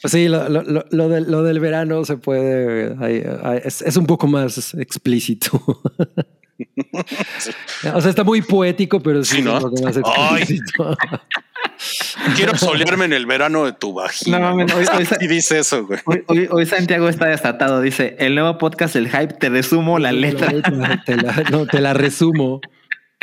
Pues 0.00 0.12
sí, 0.12 0.28
lo, 0.28 0.48
lo- 0.48 0.62
lo- 0.62 0.84
lo 0.90 1.08
del, 1.08 1.30
lo 1.30 1.42
del 1.42 1.58
verano 1.60 2.04
se 2.04 2.16
puede. 2.16 2.94
hay- 3.04 3.24
hay- 3.42 3.60
es, 3.64 3.82
es 3.82 3.96
un 3.96 4.06
poco 4.06 4.26
más 4.28 4.74
explícito. 4.74 5.82
o 7.94 8.00
sea, 8.00 8.10
está 8.10 8.24
muy 8.24 8.42
poético, 8.42 9.00
pero 9.00 9.24
sí, 9.24 9.36
Sí, 9.36 9.42
¿no? 9.42 9.58
es 9.58 9.64
un 9.64 9.70
poco 9.70 9.82
más 9.82 9.96
explícito. 9.96 10.96
Quiero 12.36 12.56
solearme 12.56 13.06
en 13.06 13.12
el 13.12 13.26
verano 13.26 13.64
de 13.64 13.72
tu 13.72 13.94
vagina. 13.94 14.38
No 14.38 14.54
mames, 14.56 14.74
hoy- 14.74 14.86
hoy- 14.96 15.08
y 15.20 15.26
dice 15.28 15.58
eso, 15.60 15.86
güey. 15.86 16.00
Hoy, 16.50 16.66
Santiago 16.66 17.08
está 17.08 17.26
desatado. 17.26 17.80
Dice 17.80 18.16
el 18.18 18.34
nuevo 18.34 18.58
podcast 18.58 18.96
El 18.96 19.08
Hype. 19.08 19.34
Te 19.34 19.48
resumo 19.48 19.98
la 19.98 20.12
letra. 20.12 20.48
Te 21.06 21.16
la, 21.16 21.44
no, 21.50 21.66
te 21.66 21.80
la 21.80 21.94
resumo. 21.94 22.60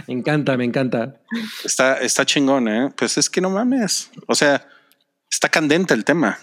Me 0.07 0.13
encanta, 0.13 0.57
me 0.57 0.65
encanta. 0.65 1.15
Está, 1.63 1.97
está 1.99 2.25
chingón, 2.25 2.67
¿eh? 2.67 2.89
Pues 2.95 3.17
es 3.17 3.29
que 3.29 3.41
no 3.41 3.49
mames. 3.49 4.09
O 4.27 4.35
sea, 4.35 4.65
está 5.29 5.49
candente 5.49 5.93
el 5.93 6.03
tema. 6.05 6.39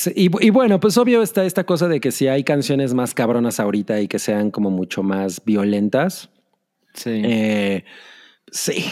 Sí, 0.00 0.12
y, 0.16 0.46
y 0.46 0.50
bueno, 0.50 0.80
pues 0.80 0.96
obvio 0.96 1.20
está 1.20 1.44
esta 1.44 1.64
cosa 1.64 1.86
de 1.86 2.00
que 2.00 2.10
si 2.10 2.26
hay 2.26 2.42
canciones 2.42 2.94
más 2.94 3.12
cabronas 3.12 3.60
ahorita 3.60 4.00
y 4.00 4.08
que 4.08 4.18
sean 4.18 4.50
como 4.50 4.70
mucho 4.70 5.02
más 5.02 5.42
violentas, 5.44 6.30
Sí. 6.94 7.10
eh, 7.22 7.84
sí. 8.50 8.84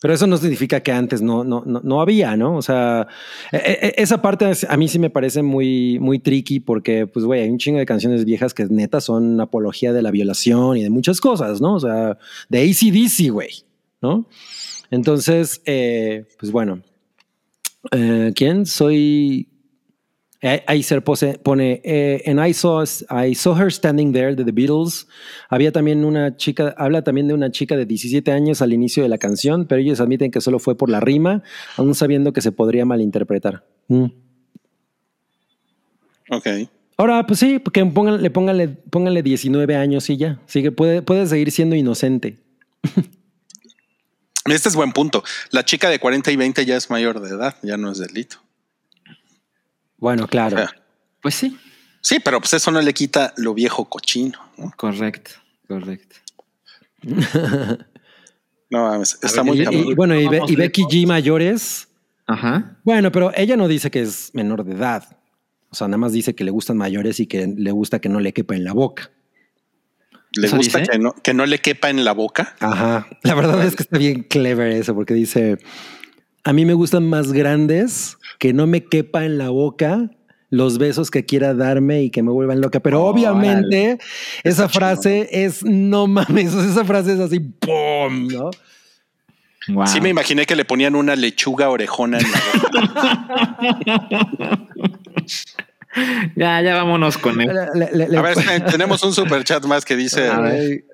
Pero 0.00 0.14
eso 0.14 0.26
no 0.26 0.36
significa 0.36 0.80
que 0.80 0.90
antes 0.92 1.22
no, 1.22 1.44
no, 1.44 1.62
no, 1.66 1.80
no 1.84 2.00
había, 2.00 2.36
¿no? 2.36 2.56
O 2.56 2.62
sea, 2.62 3.06
e- 3.52 3.78
e- 3.82 3.94
esa 4.02 4.20
parte 4.22 4.50
a 4.68 4.76
mí 4.76 4.88
sí 4.88 4.98
me 4.98 5.10
parece 5.10 5.42
muy, 5.42 5.98
muy 6.00 6.18
tricky 6.18 6.60
porque, 6.60 7.06
pues, 7.06 7.24
güey, 7.24 7.42
hay 7.42 7.50
un 7.50 7.58
chingo 7.58 7.78
de 7.78 7.86
canciones 7.86 8.24
viejas 8.24 8.52
que 8.54 8.64
neta 8.66 9.00
son 9.00 9.40
apología 9.40 9.92
de 9.92 10.02
la 10.02 10.10
violación 10.10 10.76
y 10.76 10.82
de 10.82 10.90
muchas 10.90 11.20
cosas, 11.20 11.60
¿no? 11.60 11.74
O 11.74 11.80
sea, 11.80 12.18
de 12.48 12.58
ACDC, 12.62 13.30
güey, 13.30 13.50
¿no? 14.02 14.28
Entonces, 14.90 15.62
eh, 15.66 16.26
pues 16.38 16.50
bueno, 16.52 16.80
eh, 17.92 18.32
¿quién? 18.34 18.66
Soy... 18.66 19.48
Eh, 20.40 20.62
Aizer 20.68 21.02
pone, 21.02 21.80
eh, 21.82 22.22
en 22.24 22.38
I 22.38 22.54
saw, 22.54 22.84
I 23.10 23.34
saw 23.34 23.56
her 23.56 23.72
standing 23.72 24.12
there 24.12 24.36
de 24.36 24.44
The 24.44 24.52
Beatles. 24.52 25.08
Había 25.48 25.72
también 25.72 26.04
una 26.04 26.36
chica, 26.36 26.74
habla 26.78 27.02
también 27.02 27.26
de 27.26 27.34
una 27.34 27.50
chica 27.50 27.76
de 27.76 27.86
17 27.86 28.30
años 28.30 28.62
al 28.62 28.72
inicio 28.72 29.02
de 29.02 29.08
la 29.08 29.18
canción, 29.18 29.66
pero 29.66 29.80
ellos 29.80 30.00
admiten 30.00 30.30
que 30.30 30.40
solo 30.40 30.60
fue 30.60 30.76
por 30.76 30.90
la 30.90 31.00
rima, 31.00 31.42
aún 31.76 31.94
sabiendo 31.94 32.32
que 32.32 32.40
se 32.40 32.52
podría 32.52 32.84
malinterpretar. 32.84 33.64
Mm. 33.88 34.06
Ok. 36.30 36.46
Ahora, 36.96 37.26
pues 37.26 37.40
sí, 37.40 37.60
que 37.72 37.84
pónganle, 37.86 38.30
pónganle, 38.30 38.68
pónganle 38.68 39.22
19 39.22 39.76
años 39.76 40.08
y 40.10 40.16
ya. 40.18 40.40
Sí 40.46 40.62
que 40.62 40.70
puede, 40.70 41.02
puede 41.02 41.26
seguir 41.26 41.50
siendo 41.50 41.74
inocente. 41.74 42.38
Este 44.44 44.68
es 44.70 44.76
buen 44.76 44.92
punto. 44.92 45.22
La 45.50 45.64
chica 45.64 45.90
de 45.90 45.98
40 45.98 46.30
y 46.30 46.36
20 46.36 46.64
ya 46.64 46.76
es 46.76 46.90
mayor 46.90 47.20
de 47.20 47.28
edad, 47.28 47.56
ya 47.62 47.76
no 47.76 47.92
es 47.92 47.98
delito. 47.98 48.38
Bueno, 49.98 50.26
claro. 50.26 50.56
O 50.56 50.58
sea, 50.60 50.74
Pues 51.20 51.34
sí. 51.34 51.56
sí, 52.00 52.18
pero 52.24 52.40
pues 52.40 52.52
eso 52.54 52.70
no 52.70 52.80
le 52.80 52.94
quita 52.94 53.34
lo 53.36 53.52
viejo 53.54 53.84
cochino. 53.88 54.38
¿no? 54.56 54.72
Correcto. 54.76 55.32
Correcto. 55.66 56.16
No 58.70 58.82
mames, 58.86 59.18
está 59.22 59.42
ver, 59.42 59.44
muy 59.44 59.60
Y, 59.62 59.90
y- 59.90 59.94
bueno, 59.94 60.14
y, 60.14 60.28
Be- 60.28 60.42
y 60.46 60.54
Becky 60.54 60.82
G 60.82 61.06
mayores. 61.06 61.88
Ajá. 62.26 62.76
Bueno, 62.84 63.10
pero 63.10 63.32
ella 63.34 63.56
no 63.56 63.66
dice 63.66 63.90
que 63.90 64.02
es 64.02 64.30
menor 64.34 64.62
de 64.64 64.74
edad. 64.74 65.16
O 65.70 65.74
sea, 65.74 65.88
nada 65.88 65.96
más 65.96 66.12
dice 66.12 66.34
que 66.34 66.44
le 66.44 66.50
gustan 66.50 66.76
mayores 66.76 67.18
y 67.20 67.26
que 67.26 67.46
le 67.46 67.70
gusta 67.72 67.98
que 67.98 68.10
no 68.10 68.20
le 68.20 68.34
quepa 68.34 68.54
en 68.56 68.64
la 68.64 68.74
boca. 68.74 69.10
le 70.32 70.48
¿eso 70.48 70.56
gusta 70.56 70.82
que 70.82 70.98
no, 70.98 71.14
que 71.14 71.32
no 71.32 71.46
le 71.46 71.60
quepa 71.60 71.88
en 71.88 72.04
la 72.04 72.12
boca. 72.12 72.56
Ajá. 72.60 73.08
La 73.22 73.34
verdad 73.34 73.64
es 73.64 73.74
que 73.74 73.84
está 73.84 73.96
bien 73.96 74.22
clever 74.24 74.70
eso, 74.72 74.94
porque 74.94 75.14
dice: 75.14 75.56
A 76.44 76.52
mí 76.52 76.64
me 76.64 76.72
gustan 76.74 77.06
más 77.08 77.32
grandes, 77.32 78.16
que 78.38 78.52
no 78.52 78.66
me 78.66 78.84
quepa 78.84 79.24
en 79.24 79.36
la 79.38 79.50
boca 79.50 80.10
los 80.50 80.78
besos 80.78 81.10
que 81.10 81.26
quiera 81.26 81.52
darme 81.52 82.02
y 82.04 82.10
que 82.10 82.22
me 82.22 82.30
vuelvan 82.30 82.60
loca. 82.62 82.80
Pero 82.80 83.04
obviamente 83.04 83.98
esa 84.44 84.64
Está 84.64 84.68
frase 84.68 85.28
es 85.30 85.62
no 85.64 86.06
mames. 86.06 86.54
Esa 86.54 86.84
frase 86.86 87.12
es 87.14 87.20
así, 87.20 87.38
¡pum! 87.40 88.28
¿no? 88.28 88.50
Wow. 89.68 89.86
Sí 89.86 90.00
me 90.00 90.08
imaginé 90.08 90.46
que 90.46 90.56
le 90.56 90.64
ponían 90.64 90.94
una 90.94 91.14
lechuga 91.16 91.68
orejona 91.68 92.18
en 92.18 92.24
la 92.32 92.40
boca. 92.62 94.58
Ya, 96.36 96.60
ya 96.62 96.74
vámonos 96.76 97.18
con 97.18 97.40
él. 97.40 97.50
Le- 97.74 97.90
le- 97.92 98.08
le- 98.08 98.16
A 98.18 98.22
ver, 98.22 98.36
tenemos 98.70 99.02
un 99.02 99.12
super 99.12 99.42
chat 99.42 99.64
más 99.64 99.84
que 99.84 99.96
dice. 99.96 100.30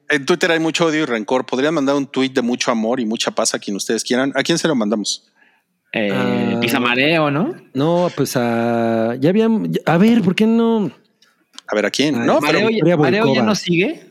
En 0.09 0.25
Twitter 0.25 0.51
hay 0.51 0.61
mucho 0.61 0.87
odio 0.87 1.03
y 1.03 1.05
rencor. 1.05 1.45
Podrían 1.45 1.75
mandar 1.75 1.95
un 1.97 2.07
tweet 2.07 2.31
de 2.31 2.41
mucho 2.43 2.71
amor 2.71 3.01
y 3.01 3.05
mucha 3.07 3.31
paz 3.31 3.55
a 3.55 3.59
quien 3.59 3.77
ustedes 3.77 4.03
quieran. 4.03 4.33
¿A 4.35 4.43
quién 4.43 4.57
se 4.57 4.67
lo 4.69 4.75
mandamos? 4.75 5.31
Eh, 5.97 6.11
Ah. 6.13 6.59
Pisamareo, 6.61 7.31
¿no? 7.31 7.55
No, 7.73 8.09
pues 8.17 8.37
a. 8.37 9.15
Ya 9.21 9.31
habían. 9.31 9.71
A 9.87 9.97
ver, 9.97 10.23
¿por 10.23 10.35
qué 10.35 10.47
no? 10.47 10.91
A 11.69 11.75
ver, 11.75 11.87
¿a 11.87 11.91
quién? 11.91 12.17
Ay, 12.21 12.27
no, 12.27 12.41
pero 12.41 12.53
Mareo, 12.55 12.69
Victoria 12.69 12.95
ya, 12.95 13.01
Mareo 13.01 13.21
ya 13.21 13.27
Volkova. 13.27 13.47
no 13.47 13.55
sigue. 13.55 14.07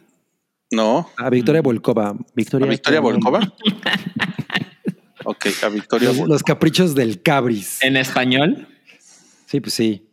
no. 0.72 1.10
A 1.18 1.30
Victoria 1.30 1.62
Volkova. 1.62 2.16
Victoria, 2.34 2.68
¿A 2.68 2.70
Victoria 2.70 3.00
Volkova? 3.02 3.40
ok, 5.26 5.46
a 5.64 5.70
Victoria 5.70 6.08
Los, 6.10 6.18
Volkova. 6.18 6.34
los 6.36 6.44
caprichos 6.44 6.96
del 6.96 7.22
Cabris. 7.22 7.82
En 7.84 7.98
español. 7.98 8.68
Sí, 9.46 9.60
pues 9.60 9.74
sí. 9.74 10.08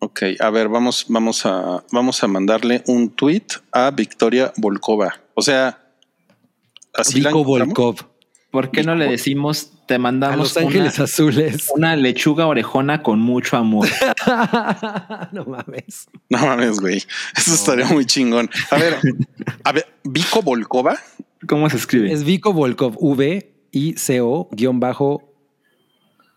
Ok, 0.00 0.22
a 0.40 0.50
ver, 0.50 0.68
vamos, 0.68 1.06
vamos 1.08 1.46
a, 1.46 1.84
vamos 1.92 2.22
a 2.22 2.28
mandarle 2.28 2.82
un 2.86 3.10
tweet 3.10 3.44
a 3.72 3.90
Victoria 3.90 4.52
Volkova. 4.56 5.14
O 5.34 5.42
sea, 5.42 5.78
así 6.92 7.20
la 7.20 7.30
Vico 7.30 7.40
encontramos? 7.40 7.74
Volkov. 7.74 8.06
¿por 8.50 8.70
qué 8.70 8.82
no 8.84 8.94
le 8.94 9.06
decimos 9.08 9.72
te 9.86 9.94
A 9.94 9.98
mandamos 9.98 10.38
Los 10.38 10.56
Ángeles 10.56 10.96
una, 10.96 11.04
Azules. 11.04 11.70
una 11.74 11.96
lechuga 11.96 12.46
orejona 12.46 13.02
con 13.02 13.20
mucho 13.20 13.56
amor? 13.56 13.88
no 15.32 15.44
mames. 15.44 16.06
No 16.28 16.38
mames, 16.38 16.80
güey. 16.80 17.02
Eso 17.36 17.54
estaría 17.54 17.86
muy 17.86 18.06
chingón. 18.06 18.50
A 18.70 18.76
ver, 18.76 18.98
a 19.62 19.72
ver, 19.72 19.86
Vico 20.04 20.42
Volkova. 20.42 20.96
¿Cómo 21.46 21.68
se 21.68 21.76
escribe? 21.76 22.12
Es 22.12 22.24
Vico 22.24 22.52
Volkov, 22.52 22.96
V 22.98 23.54
I 23.72 23.94
C 23.98 24.20
O 24.20 24.48
guion 24.52 24.80
bajo 24.80 25.22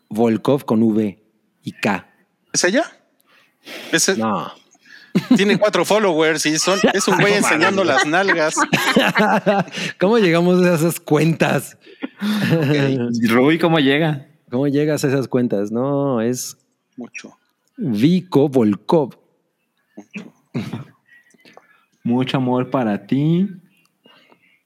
Volkov 0.10 0.66
con 0.66 0.84
V 0.84 1.24
y 1.64 1.72
K. 1.74 2.10
¿Es 2.54 2.64
ella? 2.64 2.86
No. 4.18 4.52
tiene 5.36 5.58
cuatro 5.58 5.84
followers 5.86 6.46
y 6.46 6.58
son, 6.60 6.80
es 6.94 7.08
un 7.08 7.18
güey 7.20 7.34
enseñando 7.34 7.84
las 7.84 8.06
nalgas. 8.06 8.56
¿Cómo 10.00 10.18
llegamos 10.18 10.64
a 10.64 10.76
esas 10.76 11.00
cuentas? 11.00 11.78
Rui, 13.30 13.58
¿cómo 13.58 13.80
llega? 13.80 14.28
¿Cómo 14.50 14.68
llegas 14.68 15.04
a 15.04 15.08
esas 15.08 15.28
cuentas? 15.28 15.72
No, 15.72 16.22
es 16.22 16.58
Mucho. 16.98 17.38
Vico 17.78 18.50
Volkov. 18.50 19.18
Mucho 22.04 22.38
amor 22.38 22.72
para 22.72 23.06
ti. 23.06 23.48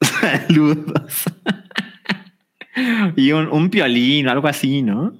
Saludos. 0.00 1.24
y 3.16 3.32
un, 3.32 3.48
un 3.48 3.68
piolín, 3.68 4.28
algo 4.28 4.48
así, 4.48 4.80
¿no? 4.80 5.14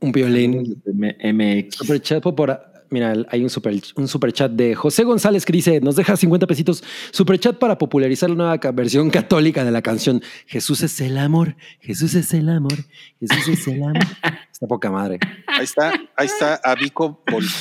Un 0.00 0.12
violín. 0.12 0.82
MX. 0.84 1.76
Super 1.76 2.00
chat 2.02 2.22
por 2.22 2.67
Mira, 2.90 3.14
hay 3.28 3.42
un 3.42 3.50
super, 3.50 3.74
un 3.96 4.08
super 4.08 4.32
chat 4.32 4.50
de 4.50 4.74
José 4.74 5.04
González 5.04 5.44
que 5.44 5.52
dice: 5.52 5.80
Nos 5.80 5.96
deja 5.96 6.16
50 6.16 6.46
pesitos. 6.46 6.82
Super 7.10 7.38
chat 7.38 7.58
para 7.58 7.78
popularizar 7.78 8.30
la 8.30 8.36
nueva 8.36 8.56
versión 8.72 9.10
católica 9.10 9.64
de 9.64 9.70
la 9.70 9.82
canción 9.82 10.22
Jesús 10.46 10.82
es 10.82 11.00
el 11.00 11.18
amor, 11.18 11.56
Jesús 11.80 12.14
es 12.14 12.32
el 12.34 12.48
amor, 12.48 12.74
Jesús 13.20 13.48
es 13.48 13.68
el 13.68 13.82
amor. 13.82 13.98
Está 14.52 14.66
poca 14.66 14.90
madre. 14.90 15.18
Ahí 15.46 15.64
está, 15.64 15.92
ahí 16.16 16.26
está 16.26 16.56
a 16.56 16.74
Vico 16.74 17.22
Volkova. 17.30 17.52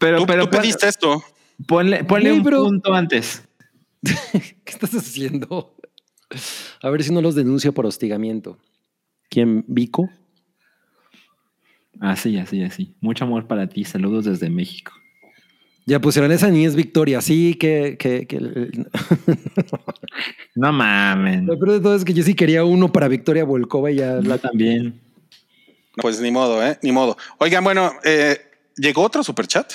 Pero, 0.00 0.18
Tú, 0.18 0.26
pero 0.26 0.44
tú 0.48 0.56
pediste 0.56 0.88
esto. 0.88 1.22
ponle, 1.66 2.04
ponle 2.04 2.32
un 2.32 2.42
punto 2.42 2.92
antes. 2.94 3.42
¿Qué 4.02 4.52
estás 4.72 4.94
haciendo? 4.94 5.76
A 6.82 6.90
ver 6.90 7.02
si 7.04 7.12
no 7.12 7.20
los 7.20 7.34
denuncio 7.34 7.72
por 7.72 7.86
hostigamiento. 7.86 8.58
¿Quién? 9.28 9.64
¿Vico? 9.68 10.08
Así, 12.02 12.36
así, 12.36 12.62
así. 12.64 12.94
Mucho 13.00 13.24
amor 13.24 13.46
para 13.46 13.68
ti. 13.68 13.84
Saludos 13.84 14.24
desde 14.24 14.50
México. 14.50 14.92
Ya 15.86 16.00
pusieron 16.00 16.32
esa 16.32 16.48
ni 16.50 16.64
es 16.64 16.74
Victoria. 16.74 17.20
Sí, 17.20 17.54
que. 17.54 17.96
que, 17.98 18.26
que- 18.26 18.84
No 20.54 20.72
mamen. 20.72 21.46
Lo 21.46 21.58
peor 21.58 21.72
de 21.72 21.80
todo 21.80 21.94
es 21.94 22.04
que 22.04 22.12
yo 22.12 22.22
sí 22.22 22.34
quería 22.34 22.64
uno 22.64 22.90
para 22.92 23.06
Victoria 23.08 23.44
Volkova 23.44 23.90
y 23.90 23.96
ya 23.96 24.14
La 24.22 24.38
también. 24.38 25.00
Pues 25.96 26.20
ni 26.20 26.30
modo, 26.30 26.64
¿eh? 26.66 26.78
Ni 26.82 26.90
modo. 26.92 27.16
Oigan, 27.38 27.62
bueno, 27.64 27.92
eh, 28.04 28.36
llegó 28.76 29.02
otro 29.02 29.22
superchat. 29.22 29.72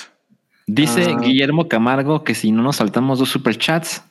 Dice 0.66 1.04
Ah. 1.08 1.18
Guillermo 1.20 1.66
Camargo 1.68 2.24
que 2.24 2.34
si 2.34 2.52
no 2.52 2.62
nos 2.62 2.76
saltamos 2.76 3.18
dos 3.20 3.30
superchats. 3.30 4.02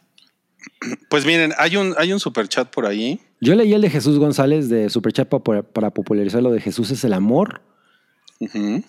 Pues 1.09 1.25
miren, 1.25 1.53
hay 1.57 1.77
un, 1.77 1.93
hay 1.97 2.13
un 2.13 2.19
superchat 2.19 2.69
por 2.69 2.85
ahí. 2.85 3.19
Yo 3.41 3.53
leí 3.55 3.73
el 3.73 3.81
de 3.81 3.89
Jesús 3.89 4.17
González 4.17 4.69
de 4.69 4.89
Superchat 4.89 5.27
pa- 5.29 5.43
para, 5.43 5.61
para 5.63 5.91
popularizar 5.91 6.41
lo 6.41 6.51
de 6.51 6.59
Jesús 6.61 6.89
es 6.91 7.03
el 7.03 7.13
amor. 7.13 7.61
Pero 8.39 8.83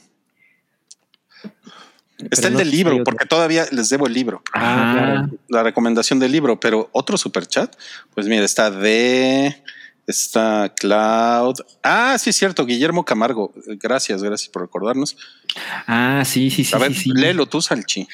Está 2.33 2.49
el 2.49 2.55
no 2.55 2.59
del 2.59 2.70
libro, 2.73 3.05
porque 3.05 3.27
todavía 3.27 3.67
les 3.70 3.89
debo 3.91 4.09
el 4.09 4.12
libro. 4.12 4.43
Ah, 4.52 4.93
claro. 4.94 5.31
La 5.49 5.62
recomendación 5.62 6.18
del 6.18 6.33
libro, 6.33 6.59
pero 6.59 6.89
otro 6.93 7.17
superchat. 7.17 7.77
Pues 8.12 8.27
mira, 8.27 8.44
está 8.44 8.73
de. 8.73 9.62
Está 10.09 10.73
Cloud. 10.75 11.57
Ah, 11.83 12.17
sí, 12.18 12.31
es 12.31 12.36
cierto, 12.36 12.67
Guillermo 12.67 13.05
Camargo. 13.05 13.52
Gracias, 13.67 14.23
gracias 14.23 14.49
por 14.49 14.62
recordarnos. 14.62 15.17
Ah, 15.86 16.23
sí, 16.25 16.51
sí, 16.51 16.65
sí. 16.65 16.75
A 16.75 16.78
ver, 16.78 16.94
sí, 16.94 17.02
sí. 17.02 17.12
léelo 17.15 17.47
tú, 17.47 17.60
Salchi. 17.60 18.09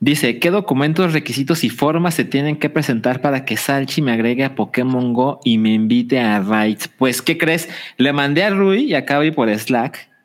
Dice, 0.00 0.40
¿qué 0.40 0.50
documentos, 0.50 1.12
requisitos 1.12 1.62
y 1.62 1.70
formas 1.70 2.14
se 2.14 2.24
tienen 2.24 2.58
que 2.58 2.68
presentar 2.68 3.20
para 3.20 3.44
que 3.44 3.56
Salchi 3.56 4.02
me 4.02 4.12
agregue 4.12 4.44
a 4.44 4.54
Pokémon 4.54 5.12
Go 5.12 5.40
y 5.44 5.58
me 5.58 5.72
invite 5.72 6.18
a 6.18 6.40
Raids? 6.40 6.88
Pues, 6.88 7.22
¿qué 7.22 7.38
crees? 7.38 7.68
Le 7.96 8.12
mandé 8.12 8.42
a 8.42 8.50
Rui 8.50 8.84
y 8.84 8.94
a 8.94 9.04
Cabri 9.04 9.30
por 9.30 9.48
Slack 9.56 10.15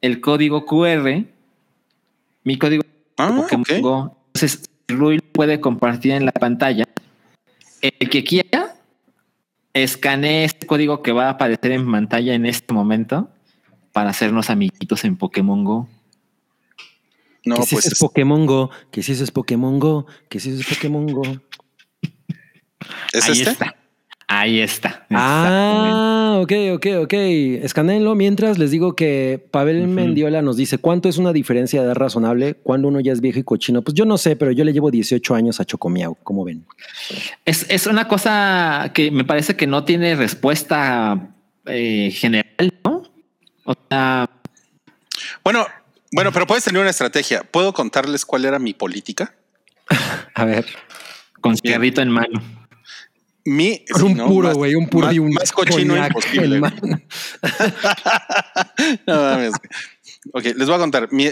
el 0.00 0.20
código 0.20 0.64
QR, 0.66 1.24
mi 2.44 2.58
código 2.58 2.82
Ah, 3.20 3.34
Pokémon 3.36 3.66
ok. 3.68 3.80
Go. 3.80 4.16
Entonces, 4.34 4.70
Rui 4.88 5.20
puede 5.20 5.60
compartir 5.60 6.12
en 6.12 6.24
la 6.24 6.32
pantalla. 6.32 6.86
El 7.82 8.08
que 8.08 8.24
quiera, 8.24 8.76
escanee 9.74 10.44
este 10.44 10.66
código 10.66 11.02
que 11.02 11.12
va 11.12 11.26
a 11.26 11.30
aparecer 11.30 11.72
en 11.72 11.90
pantalla 11.90 12.34
en 12.34 12.46
este 12.46 12.72
momento 12.72 13.28
para 13.92 14.10
hacernos 14.10 14.48
amiguitos 14.50 15.04
en 15.04 15.16
Pokémon 15.16 15.64
Go. 15.64 15.88
No, 17.44 17.56
que 17.56 17.62
si 17.62 17.74
pues 17.74 17.86
eso 17.86 17.94
es 17.94 18.00
Pokémon 18.00 18.46
Go, 18.46 18.70
que 18.90 19.02
si 19.02 19.12
eso 19.12 19.24
es 19.24 19.30
Pokémon 19.30 19.78
Go, 19.78 20.06
que 20.28 20.40
si 20.40 20.50
eso 20.50 20.60
es 20.60 20.66
Pokémon 20.66 21.06
Go. 21.06 21.22
¿es 23.12 23.24
Ahí 23.24 23.32
este. 23.32 23.50
está. 23.50 23.76
Ahí 24.32 24.60
está. 24.60 25.04
Ah, 25.10 26.38
ok, 26.40 26.52
ok, 26.74 26.86
ok. 27.02 27.12
Escaneenlo. 27.64 28.14
Mientras 28.14 28.58
les 28.58 28.70
digo 28.70 28.94
que 28.94 29.44
Pavel. 29.50 29.88
Mendiola 29.88 30.40
nos 30.40 30.56
dice: 30.56 30.78
¿Cuánto 30.78 31.08
es 31.08 31.18
una 31.18 31.32
diferencia 31.32 31.80
de 31.80 31.86
edad 31.86 31.96
razonable 31.96 32.54
cuando 32.54 32.86
uno 32.86 33.00
ya 33.00 33.12
es 33.12 33.20
viejo 33.20 33.40
y 33.40 33.42
cochino? 33.42 33.82
Pues 33.82 33.94
yo 33.94 34.04
no 34.04 34.18
sé, 34.18 34.36
pero 34.36 34.52
yo 34.52 34.62
le 34.62 34.72
llevo 34.72 34.92
18 34.92 35.34
años 35.34 35.58
a 35.58 35.64
Chocomiao. 35.64 36.14
¿Cómo 36.22 36.44
ven? 36.44 36.64
Es, 37.44 37.66
es 37.68 37.88
una 37.88 38.06
cosa 38.06 38.92
que 38.94 39.10
me 39.10 39.24
parece 39.24 39.56
que 39.56 39.66
no 39.66 39.82
tiene 39.82 40.14
respuesta 40.14 41.34
eh, 41.66 42.12
general, 42.12 42.72
¿no? 42.84 43.02
O 43.64 43.74
sea, 43.88 44.30
Bueno, 45.42 45.66
bueno, 46.12 46.30
pero 46.30 46.46
puedes 46.46 46.62
tener 46.62 46.80
una 46.80 46.90
estrategia. 46.90 47.42
¿Puedo 47.42 47.72
contarles 47.72 48.24
cuál 48.24 48.44
era 48.44 48.60
mi 48.60 48.74
política? 48.74 49.34
A 50.36 50.44
ver. 50.44 50.66
con 51.40 51.56
cigarrito 51.56 52.00
en 52.00 52.10
mano. 52.10 52.60
Mi, 53.44 53.84
sí, 53.86 54.02
un 54.02 54.16
¿no? 54.16 54.26
puro, 54.26 54.54
güey, 54.54 54.74
un 54.74 54.88
puro 54.88 55.10
y 55.10 55.18
un 55.18 55.32
más 55.32 55.52
cochino 55.52 55.94
coñac 55.94 56.08
imposible. 56.08 56.60
No 59.06 59.14
mames. 59.14 59.52
ok, 60.32 60.44
les 60.44 60.66
voy 60.66 60.74
a 60.74 60.78
contar. 60.78 61.12
Mi, 61.12 61.30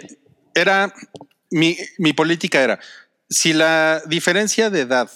era, 0.55 0.93
mi, 1.51 1.77
mi 1.99 2.13
política 2.13 2.63
era, 2.63 2.81
si 3.29 3.53
la 3.53 4.03
diferencia 4.07 4.71
de 4.71 4.81
edad 4.81 5.11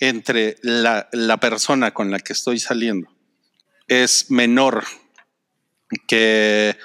entre 0.00 0.56
la, 0.62 1.08
la 1.12 1.38
persona 1.38 1.92
con 1.92 2.10
la 2.10 2.18
que 2.18 2.32
estoy 2.32 2.58
saliendo 2.58 3.08
es 3.86 4.30
menor 4.30 4.84
que, 6.06 6.76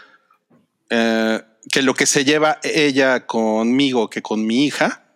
eh, 0.90 1.42
que 1.72 1.82
lo 1.82 1.94
que 1.94 2.06
se 2.06 2.26
lleva 2.26 2.60
ella 2.64 3.26
conmigo 3.26 4.10
que 4.10 4.22
con 4.22 4.46
mi 4.46 4.66
hija, 4.66 5.07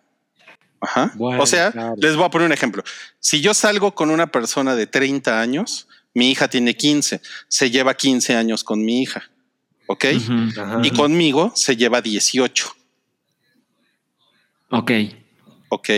Ajá. 0.84 1.12
Bueno, 1.14 1.42
o 1.42 1.46
sea, 1.46 1.70
claro. 1.72 1.94
les 1.96 2.16
voy 2.16 2.24
a 2.24 2.28
poner 2.30 2.46
un 2.46 2.52
ejemplo. 2.52 2.82
Si 3.20 3.40
yo 3.40 3.54
salgo 3.54 3.94
con 3.94 4.10
una 4.10 4.26
persona 4.32 4.74
de 4.74 4.86
30 4.88 5.40
años, 5.40 5.86
mi 6.12 6.30
hija 6.30 6.48
tiene 6.48 6.76
15, 6.76 7.20
se 7.48 7.70
lleva 7.70 7.94
15 7.94 8.34
años 8.36 8.64
con 8.64 8.84
mi 8.84 9.00
hija. 9.02 9.30
¿Ok? 9.86 10.06
Ajá. 10.58 10.80
Y 10.82 10.90
conmigo 10.90 11.52
se 11.54 11.76
lleva 11.76 12.02
18. 12.02 12.74
Ok. 14.70 14.90
¿Ok? 15.68 15.88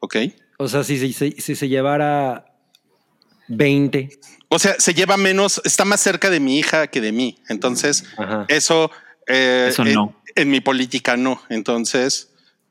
¿Ok? 0.00 0.16
O 0.58 0.68
sea, 0.68 0.84
si, 0.84 0.98
si- 0.98 1.12
si- 1.12 1.32
si 1.40 1.54
se 1.56 1.68
llevara 1.68 2.46
20. 3.48 4.08
O 4.48 4.58
sea, 4.58 4.74
se 4.78 4.94
lleva 4.94 5.16
menos, 5.16 5.60
está 5.64 5.84
más 5.84 6.00
cerca 6.00 6.30
de 6.30 6.40
mi 6.40 6.58
hija 6.58 6.86
que 6.88 7.00
de 7.00 7.12
mí. 7.12 7.38
Entonces, 7.48 8.04
Ajá. 8.16 8.44
eso, 8.48 8.90
eh, 9.26 9.66
Eso 9.68 9.82
en, 9.84 9.94
no. 9.94 10.22
en 10.34 10.50
mi 10.50 10.60
política 10.60 11.16
no. 11.16 11.42
Entonces, 11.48 12.29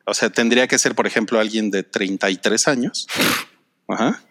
o 0.10 0.14
sea, 0.14 0.30
tendría 0.30 0.68
que 0.68 0.80
ser, 0.80 0.96
por 0.96 1.08
ejemplo, 1.08 1.40
alguien 1.40 1.72
de 1.72 1.84
33 1.84 2.68
años. 2.68 3.08
Ajá. 3.88 4.22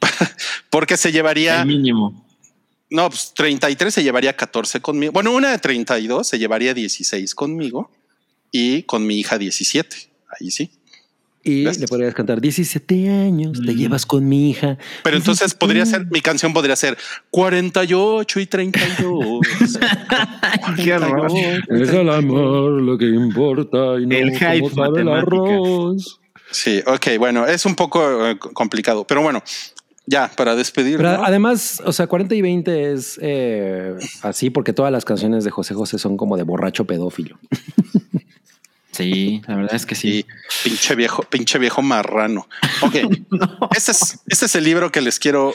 Porque 0.70 0.96
se 0.96 1.12
llevaría, 1.12 1.62
El 1.62 1.68
mínimo. 1.68 2.26
no, 2.90 3.08
pues 3.08 3.32
33 3.34 3.94
se 3.94 4.02
llevaría 4.02 4.36
14 4.36 4.80
conmigo. 4.80 5.12
Bueno, 5.12 5.32
una 5.32 5.50
de 5.50 5.58
32 5.58 6.26
se 6.26 6.38
llevaría 6.38 6.74
16 6.74 7.34
conmigo 7.34 7.90
y 8.50 8.82
con 8.84 9.06
mi 9.06 9.18
hija 9.18 9.38
17. 9.38 10.10
Ahí 10.38 10.50
sí. 10.50 10.70
Y 11.44 11.64
¿Ves? 11.64 11.80
le 11.80 11.88
podrías 11.88 12.14
cantar 12.14 12.40
17 12.40 13.10
años, 13.10 13.60
te 13.64 13.72
Mm. 13.72 13.76
llevas 13.76 14.06
con 14.06 14.28
mi 14.28 14.50
hija. 14.50 14.78
Pero 15.02 15.16
entonces 15.16 15.46
17 15.56 15.58
podría 15.58 15.86
ser, 15.86 16.06
mi 16.10 16.20
canción 16.20 16.52
podría 16.52 16.76
ser 16.76 16.96
48 17.30 18.38
y 18.40 18.46
32. 18.46 19.40
Qué 20.84 20.94
horror. 20.94 21.30
Es 21.70 21.88
el 21.90 22.08
amor 22.10 22.80
lo 22.82 22.96
que 22.96 23.06
importa 23.06 23.98
y 24.00 24.06
no 24.06 24.14
El 24.16 24.30
hype 24.38 24.70
sabe 24.74 25.00
el 25.00 25.08
arroz. 25.08 26.20
Sí, 26.50 26.80
ok, 26.86 27.18
bueno, 27.18 27.46
es 27.46 27.64
un 27.66 27.74
poco 27.74 28.26
eh, 28.28 28.38
complicado, 28.38 29.04
pero 29.06 29.22
bueno, 29.22 29.42
ya 30.06 30.30
para 30.36 30.54
despedir. 30.54 30.96
Pero 30.98 31.16
¿no? 31.16 31.24
además, 31.24 31.82
o 31.84 31.92
sea, 31.92 32.06
40 32.06 32.34
y 32.34 32.42
20 32.42 32.92
es 32.92 33.18
eh, 33.22 33.94
así 34.22 34.50
porque 34.50 34.72
todas 34.72 34.92
las 34.92 35.04
canciones 35.04 35.44
de 35.44 35.50
José 35.50 35.74
José 35.74 35.98
son 35.98 36.16
como 36.16 36.36
de 36.36 36.42
borracho 36.42 36.84
pedófilo. 36.84 37.38
Sí, 38.92 39.40
la 39.46 39.56
verdad 39.56 39.74
es 39.74 39.86
que 39.86 39.94
sí. 39.94 40.26
Sí, 40.48 40.68
pinche 40.68 40.94
viejo, 40.94 41.22
pinche 41.22 41.58
viejo 41.58 41.82
marrano. 41.82 42.46
Ok, 42.82 42.94
este, 43.76 43.92
es, 43.92 44.20
este 44.26 44.46
es 44.46 44.54
el 44.54 44.64
libro 44.64 44.92
que 44.92 45.00
les 45.00 45.18
quiero 45.18 45.54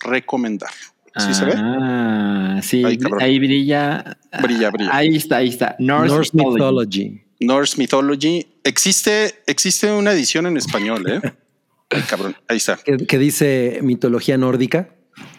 recomendar. 0.00 0.70
¿Sí 1.16 1.34
se 1.34 1.44
ve? 1.44 1.52
Ah, 1.56 2.60
sí, 2.62 2.82
ahí 2.84 3.38
brilla. 3.38 4.18
Brilla, 4.42 4.70
brilla. 4.70 4.90
Ahí 4.94 5.16
está, 5.16 5.38
ahí 5.38 5.48
está. 5.48 5.76
Norse, 5.78 6.14
Norse 6.14 6.30
Mythology. 6.34 7.04
Mythology. 7.04 7.22
Norse 7.40 7.76
Mythology. 7.78 8.46
Existe, 8.64 9.42
existe 9.46 9.92
una 9.92 10.12
edición 10.12 10.46
en 10.46 10.56
español, 10.56 11.04
¿eh? 11.10 11.20
Ay, 11.90 12.02
cabrón, 12.02 12.34
ahí 12.48 12.56
está. 12.56 12.76
Que, 12.76 12.96
que 12.96 13.18
dice 13.18 13.80
mitología 13.82 14.38
nórdica. 14.38 14.88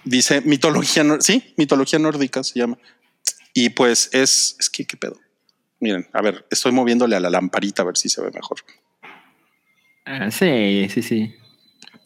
Dice 0.04 0.42
mitología, 0.42 1.04
sí, 1.20 1.54
mitología 1.58 1.98
nórdica 1.98 2.44
se 2.44 2.60
llama. 2.60 2.78
Y 3.54 3.70
pues 3.70 4.10
es, 4.14 4.56
es 4.60 4.70
que 4.70 4.86
qué 4.86 4.98
pedo. 4.98 5.20
Miren, 5.84 6.08
a 6.14 6.22
ver, 6.22 6.46
estoy 6.50 6.72
moviéndole 6.72 7.16
a 7.18 7.20
la 7.20 7.30
lamparita 7.30 7.82
a 7.82 7.86
ver 7.86 7.98
si 7.98 8.08
se 8.08 8.22
ve 8.22 8.32
mejor. 8.32 8.60
Ah, 10.06 10.32
sí, 10.32 10.88
sí, 10.90 11.02
sí. 11.02 11.36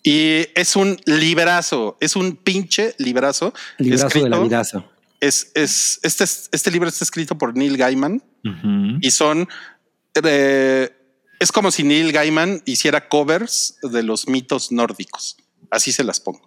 Y 0.03 0.45
es 0.55 0.75
un 0.75 0.97
librazo, 1.05 1.97
es 1.99 2.15
un 2.15 2.35
pinche 2.37 2.95
librazo. 2.97 3.53
Librazo 3.77 4.07
de 4.07 4.29
la 4.29 4.37
escrito- 4.37 4.43
vidaza. 4.43 4.85
Es, 5.19 5.51
es, 5.55 5.99
este, 6.03 6.23
es- 6.23 6.49
este 6.51 6.71
libro 6.71 6.87
está 6.89 7.03
escrito 7.03 7.37
por 7.37 7.55
Neil 7.55 7.77
Gaiman 7.77 8.23
y 9.01 9.11
son. 9.11 9.47
eh, 10.23 10.89
es 11.39 11.51
como 11.51 11.69
si 11.71 11.83
Neil 11.83 12.11
Gaiman 12.11 12.61
hiciera 12.65 13.07
covers 13.09 13.77
de 13.83 14.01
los 14.03 14.27
mitos 14.27 14.71
nórdicos. 14.71 15.37
Así 15.69 15.91
se 15.91 16.03
las 16.03 16.19
pongo. 16.19 16.41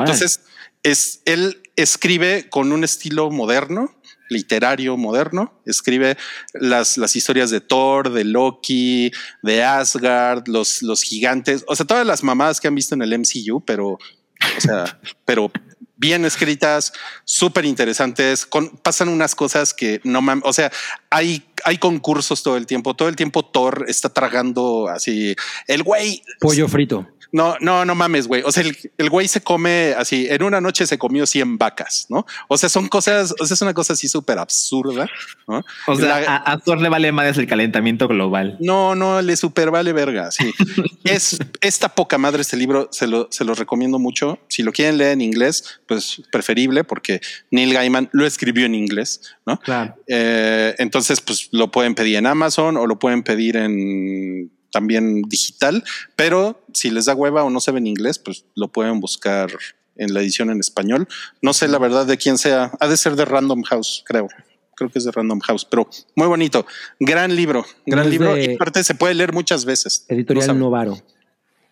Entonces, 0.00 0.40
es, 0.82 1.20
él 1.26 1.62
escribe 1.76 2.48
con 2.48 2.70
un 2.72 2.84
estilo 2.84 3.30
moderno, 3.30 3.94
literario 4.28 4.96
moderno, 4.96 5.60
escribe 5.64 6.16
las, 6.54 6.96
las 6.96 7.16
historias 7.16 7.50
de 7.50 7.60
Thor, 7.60 8.12
de 8.12 8.24
Loki, 8.24 9.12
de 9.42 9.64
Asgard, 9.64 10.48
los, 10.48 10.82
los 10.82 11.02
gigantes, 11.02 11.64
o 11.68 11.76
sea, 11.76 11.86
todas 11.86 12.06
las 12.06 12.22
mamadas 12.22 12.60
que 12.60 12.68
han 12.68 12.74
visto 12.74 12.94
en 12.94 13.02
el 13.02 13.18
MCU, 13.18 13.64
pero, 13.64 13.90
o 13.90 14.60
sea, 14.60 15.00
pero 15.24 15.50
bien 15.96 16.24
escritas, 16.24 16.92
súper 17.24 17.64
interesantes, 17.64 18.44
con, 18.46 18.68
pasan 18.68 19.08
unas 19.08 19.34
cosas 19.34 19.72
que 19.72 20.00
no 20.04 20.20
mames, 20.20 20.44
o 20.46 20.52
sea, 20.52 20.70
hay, 21.10 21.44
hay 21.64 21.78
concursos 21.78 22.42
todo 22.42 22.56
el 22.56 22.66
tiempo, 22.66 22.94
todo 22.94 23.08
el 23.08 23.16
tiempo 23.16 23.44
Thor 23.44 23.86
está 23.88 24.10
tragando 24.10 24.88
así, 24.88 25.34
el 25.66 25.82
güey 25.82 26.22
Pollo 26.40 26.68
frito. 26.68 27.08
No, 27.32 27.56
no, 27.60 27.84
no 27.84 27.94
mames, 27.94 28.26
güey. 28.26 28.42
O 28.44 28.52
sea, 28.52 28.62
el, 28.62 28.76
el 28.98 29.10
güey 29.10 29.28
se 29.28 29.40
come 29.40 29.94
así, 29.96 30.26
en 30.30 30.42
una 30.42 30.60
noche 30.60 30.86
se 30.86 30.98
comió 30.98 31.26
100 31.26 31.58
vacas, 31.58 32.06
¿no? 32.08 32.26
O 32.48 32.56
sea, 32.58 32.68
son 32.68 32.88
cosas, 32.88 33.34
o 33.40 33.46
sea, 33.46 33.54
es 33.54 33.62
una 33.62 33.74
cosa 33.74 33.92
así 33.94 34.08
súper 34.08 34.38
absurda, 34.38 35.08
¿no? 35.48 35.64
o 35.86 35.96
sea, 35.96 36.20
La- 36.20 36.36
a, 36.36 36.52
a 36.52 36.58
Thor 36.58 36.80
le 36.80 36.88
vale 36.88 37.12
más 37.12 37.36
el 37.38 37.46
calentamiento 37.46 38.08
global. 38.08 38.56
no, 38.60 38.94
no, 38.94 39.20
le 39.22 39.36
super 39.36 39.70
vale 39.70 39.92
verga. 39.92 40.30
Sí. 40.30 40.52
es 41.04 41.38
esta 41.60 41.88
poca 41.94 42.18
madre 42.18 42.42
este 42.42 42.56
libro, 42.56 42.88
se 42.92 43.06
lo, 43.06 43.28
se 43.30 43.44
lo 43.44 43.54
recomiendo 43.54 43.98
mucho. 43.98 44.38
Si 44.48 44.62
lo 44.62 44.72
quieren 44.72 44.98
leer 44.98 45.12
en 45.12 45.20
inglés, 45.20 45.80
pues 45.86 46.22
preferible 46.32 46.84
porque 46.84 47.20
Neil 47.50 47.72
Gaiman 47.74 48.08
lo 48.12 48.26
escribió 48.26 48.66
en 48.66 48.74
inglés, 48.74 49.20
¿no? 49.46 49.58
Claro. 49.60 49.96
Eh, 50.06 50.74
entonces, 50.78 51.20
pues 51.20 51.48
lo 51.52 51.70
pueden 51.70 51.94
pedir 51.94 52.16
en 52.16 52.26
Amazon 52.26 52.76
o 52.76 52.86
lo 52.86 52.98
pueden 52.98 53.22
pedir 53.22 53.56
en 53.56 54.50
también 54.76 55.22
digital, 55.22 55.82
pero 56.16 56.62
si 56.74 56.90
les 56.90 57.06
da 57.06 57.14
hueva 57.14 57.42
o 57.44 57.48
no 57.48 57.60
saben 57.60 57.86
inglés, 57.86 58.18
pues 58.18 58.44
lo 58.54 58.68
pueden 58.68 59.00
buscar 59.00 59.50
en 59.96 60.12
la 60.12 60.20
edición 60.20 60.50
en 60.50 60.60
español. 60.60 61.08
No 61.40 61.54
sé 61.54 61.66
la 61.66 61.78
verdad 61.78 62.04
de 62.04 62.18
quién 62.18 62.36
sea, 62.36 62.72
ha 62.78 62.86
de 62.86 62.98
ser 62.98 63.16
de 63.16 63.24
Random 63.24 63.62
House, 63.62 64.02
creo. 64.04 64.28
Creo 64.74 64.90
que 64.90 64.98
es 64.98 65.06
de 65.06 65.12
Random 65.12 65.40
House, 65.40 65.64
pero 65.64 65.88
muy 66.14 66.26
bonito. 66.26 66.66
Gran 67.00 67.34
libro, 67.34 67.64
gran 67.86 68.10
libro. 68.10 68.36
Y 68.36 68.56
aparte 68.56 68.84
se 68.84 68.94
puede 68.94 69.14
leer 69.14 69.32
muchas 69.32 69.64
veces. 69.64 70.04
Editorial. 70.08 70.58
Novaro. 70.58 70.98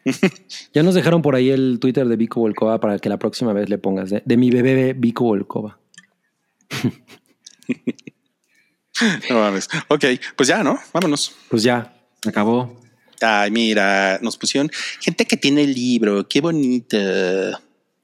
ya 0.73 0.83
nos 0.83 0.95
dejaron 0.95 1.21
por 1.21 1.35
ahí 1.35 1.51
el 1.51 1.77
Twitter 1.81 2.09
de 2.09 2.17
Vico 2.17 2.41
Volkova 2.41 2.81
para 2.81 2.99
que 2.99 3.11
la 3.11 3.19
próxima 3.19 3.53
vez 3.53 3.69
le 3.69 3.77
pongas 3.77 4.09
de, 4.09 4.23
de 4.25 4.37
mi 4.39 4.51
bebé 4.51 4.95
Vico 4.95 5.25
Volkova. 5.25 5.79
No 9.29 9.41
mames. 9.41 9.69
Ok, 9.89 10.05
pues 10.37 10.49
ya, 10.49 10.63
¿no? 10.63 10.79
Vámonos. 10.93 11.35
Pues 11.49 11.65
ya. 11.65 11.93
Se 12.23 12.29
acabó. 12.29 12.84
Ay, 13.21 13.51
mira, 13.51 14.19
nos 14.23 14.37
pusieron 14.37 14.71
gente 15.01 15.25
que 15.27 15.37
tiene 15.37 15.63
el 15.63 15.75
libro. 15.75 16.27
Qué 16.29 16.41
bonito. 16.41 16.97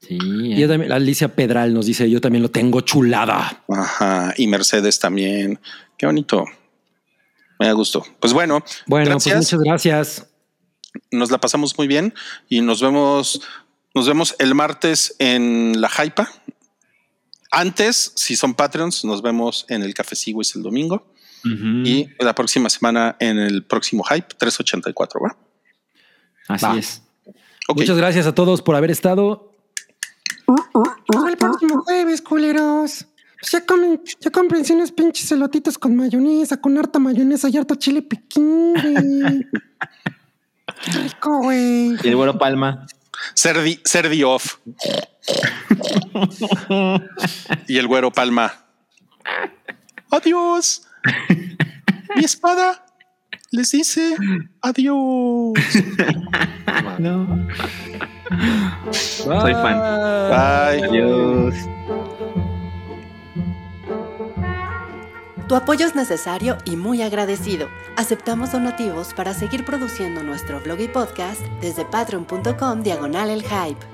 Sí. 0.01 0.17
Y 0.21 0.59
yo 0.59 0.67
también, 0.67 0.91
Alicia 0.91 1.27
Pedral 1.35 1.73
nos 1.73 1.85
dice, 1.85 2.09
yo 2.09 2.19
también 2.21 2.41
lo 2.41 2.49
tengo 2.51 2.81
chulada. 2.81 3.63
Ajá. 3.69 4.33
Y 4.37 4.47
Mercedes 4.47 4.99
también. 4.99 5.59
Qué 5.97 6.05
bonito. 6.05 6.45
Me 7.59 7.67
da 7.67 7.73
gusto. 7.73 8.03
Pues 8.19 8.33
bueno, 8.33 8.63
Bueno, 8.87 9.05
gracias. 9.11 9.35
pues 9.35 9.53
muchas 9.53 9.63
gracias. 9.63 10.27
nos 11.11 11.29
la 11.31 11.37
pasamos 11.39 11.77
muy 11.77 11.87
bien 11.87 12.13
y 12.49 12.61
nos 12.61 12.81
vemos, 12.81 13.41
nos 13.93 14.07
vemos 14.07 14.35
el 14.39 14.55
martes 14.55 15.15
en 15.19 15.79
la 15.79 15.87
Hypa. 15.89 16.27
Antes, 17.51 18.13
si 18.15 18.35
son 18.35 18.53
Patreons, 18.55 19.03
nos 19.05 19.21
vemos 19.21 19.65
en 19.69 19.83
el 19.83 19.93
Café 19.93 20.15
Sigüis 20.15 20.55
el 20.55 20.63
domingo 20.63 21.05
Y 21.43 22.07
la 22.19 22.35
próxima 22.35 22.69
semana 22.69 23.15
en 23.19 23.39
el 23.39 23.63
próximo 23.63 24.03
Hype 24.03 24.27
384, 24.37 25.19
¿va? 25.21 25.35
Así 26.47 26.65
Va. 26.65 26.77
es. 26.77 27.01
Muchas 27.75 27.97
gracias 27.97 28.27
a 28.27 28.35
todos 28.35 28.61
por 28.61 28.75
haber 28.75 28.91
estado. 28.91 29.55
El 31.27 31.37
próximo 31.37 31.81
jueves, 31.83 32.21
culeros. 32.21 33.07
Pues 33.39 33.51
ya 33.53 33.65
comen, 33.65 33.99
ya 34.19 34.29
cómprense 34.29 34.73
unos 34.73 34.91
pinches 34.91 35.31
elotitos 35.31 35.79
con 35.79 35.95
mayonesa, 35.95 36.61
con 36.61 36.77
harta 36.77 36.99
mayonesa 36.99 37.49
y 37.49 37.57
harto 37.57 37.73
chile 37.75 38.03
piquín, 38.03 38.73
güey. 38.73 39.47
Qué 40.83 40.91
rico, 41.03 41.39
güey. 41.39 41.95
Y 42.03 42.07
el 42.07 42.15
güero 42.15 42.37
Palma. 42.37 42.85
Cerdi, 43.35 43.79
Cerdi 43.83 44.23
off. 44.23 44.57
y 47.67 47.77
el 47.77 47.87
güero 47.87 48.11
Palma. 48.11 48.53
Adiós. 50.11 50.83
Mi 52.15 52.23
espada 52.23 52.85
les 53.51 53.71
dice 53.71 54.15
adiós. 54.61 55.53
No. 56.99 57.27
Soy 58.91 59.53
fan. 59.53 59.77
Bye. 60.29 60.83
Adiós. 60.87 61.55
Tu 65.51 65.55
apoyo 65.55 65.85
es 65.85 65.95
necesario 65.95 66.57
y 66.63 66.77
muy 66.77 67.01
agradecido. 67.01 67.67
Aceptamos 67.97 68.53
donativos 68.53 69.13
para 69.13 69.33
seguir 69.33 69.65
produciendo 69.65 70.23
nuestro 70.23 70.61
blog 70.61 70.79
y 70.79 70.87
podcast 70.87 71.41
desde 71.59 71.83
patreon.com 71.83 72.83
diagonal 72.83 73.29
el 73.29 73.43
hype. 73.43 73.85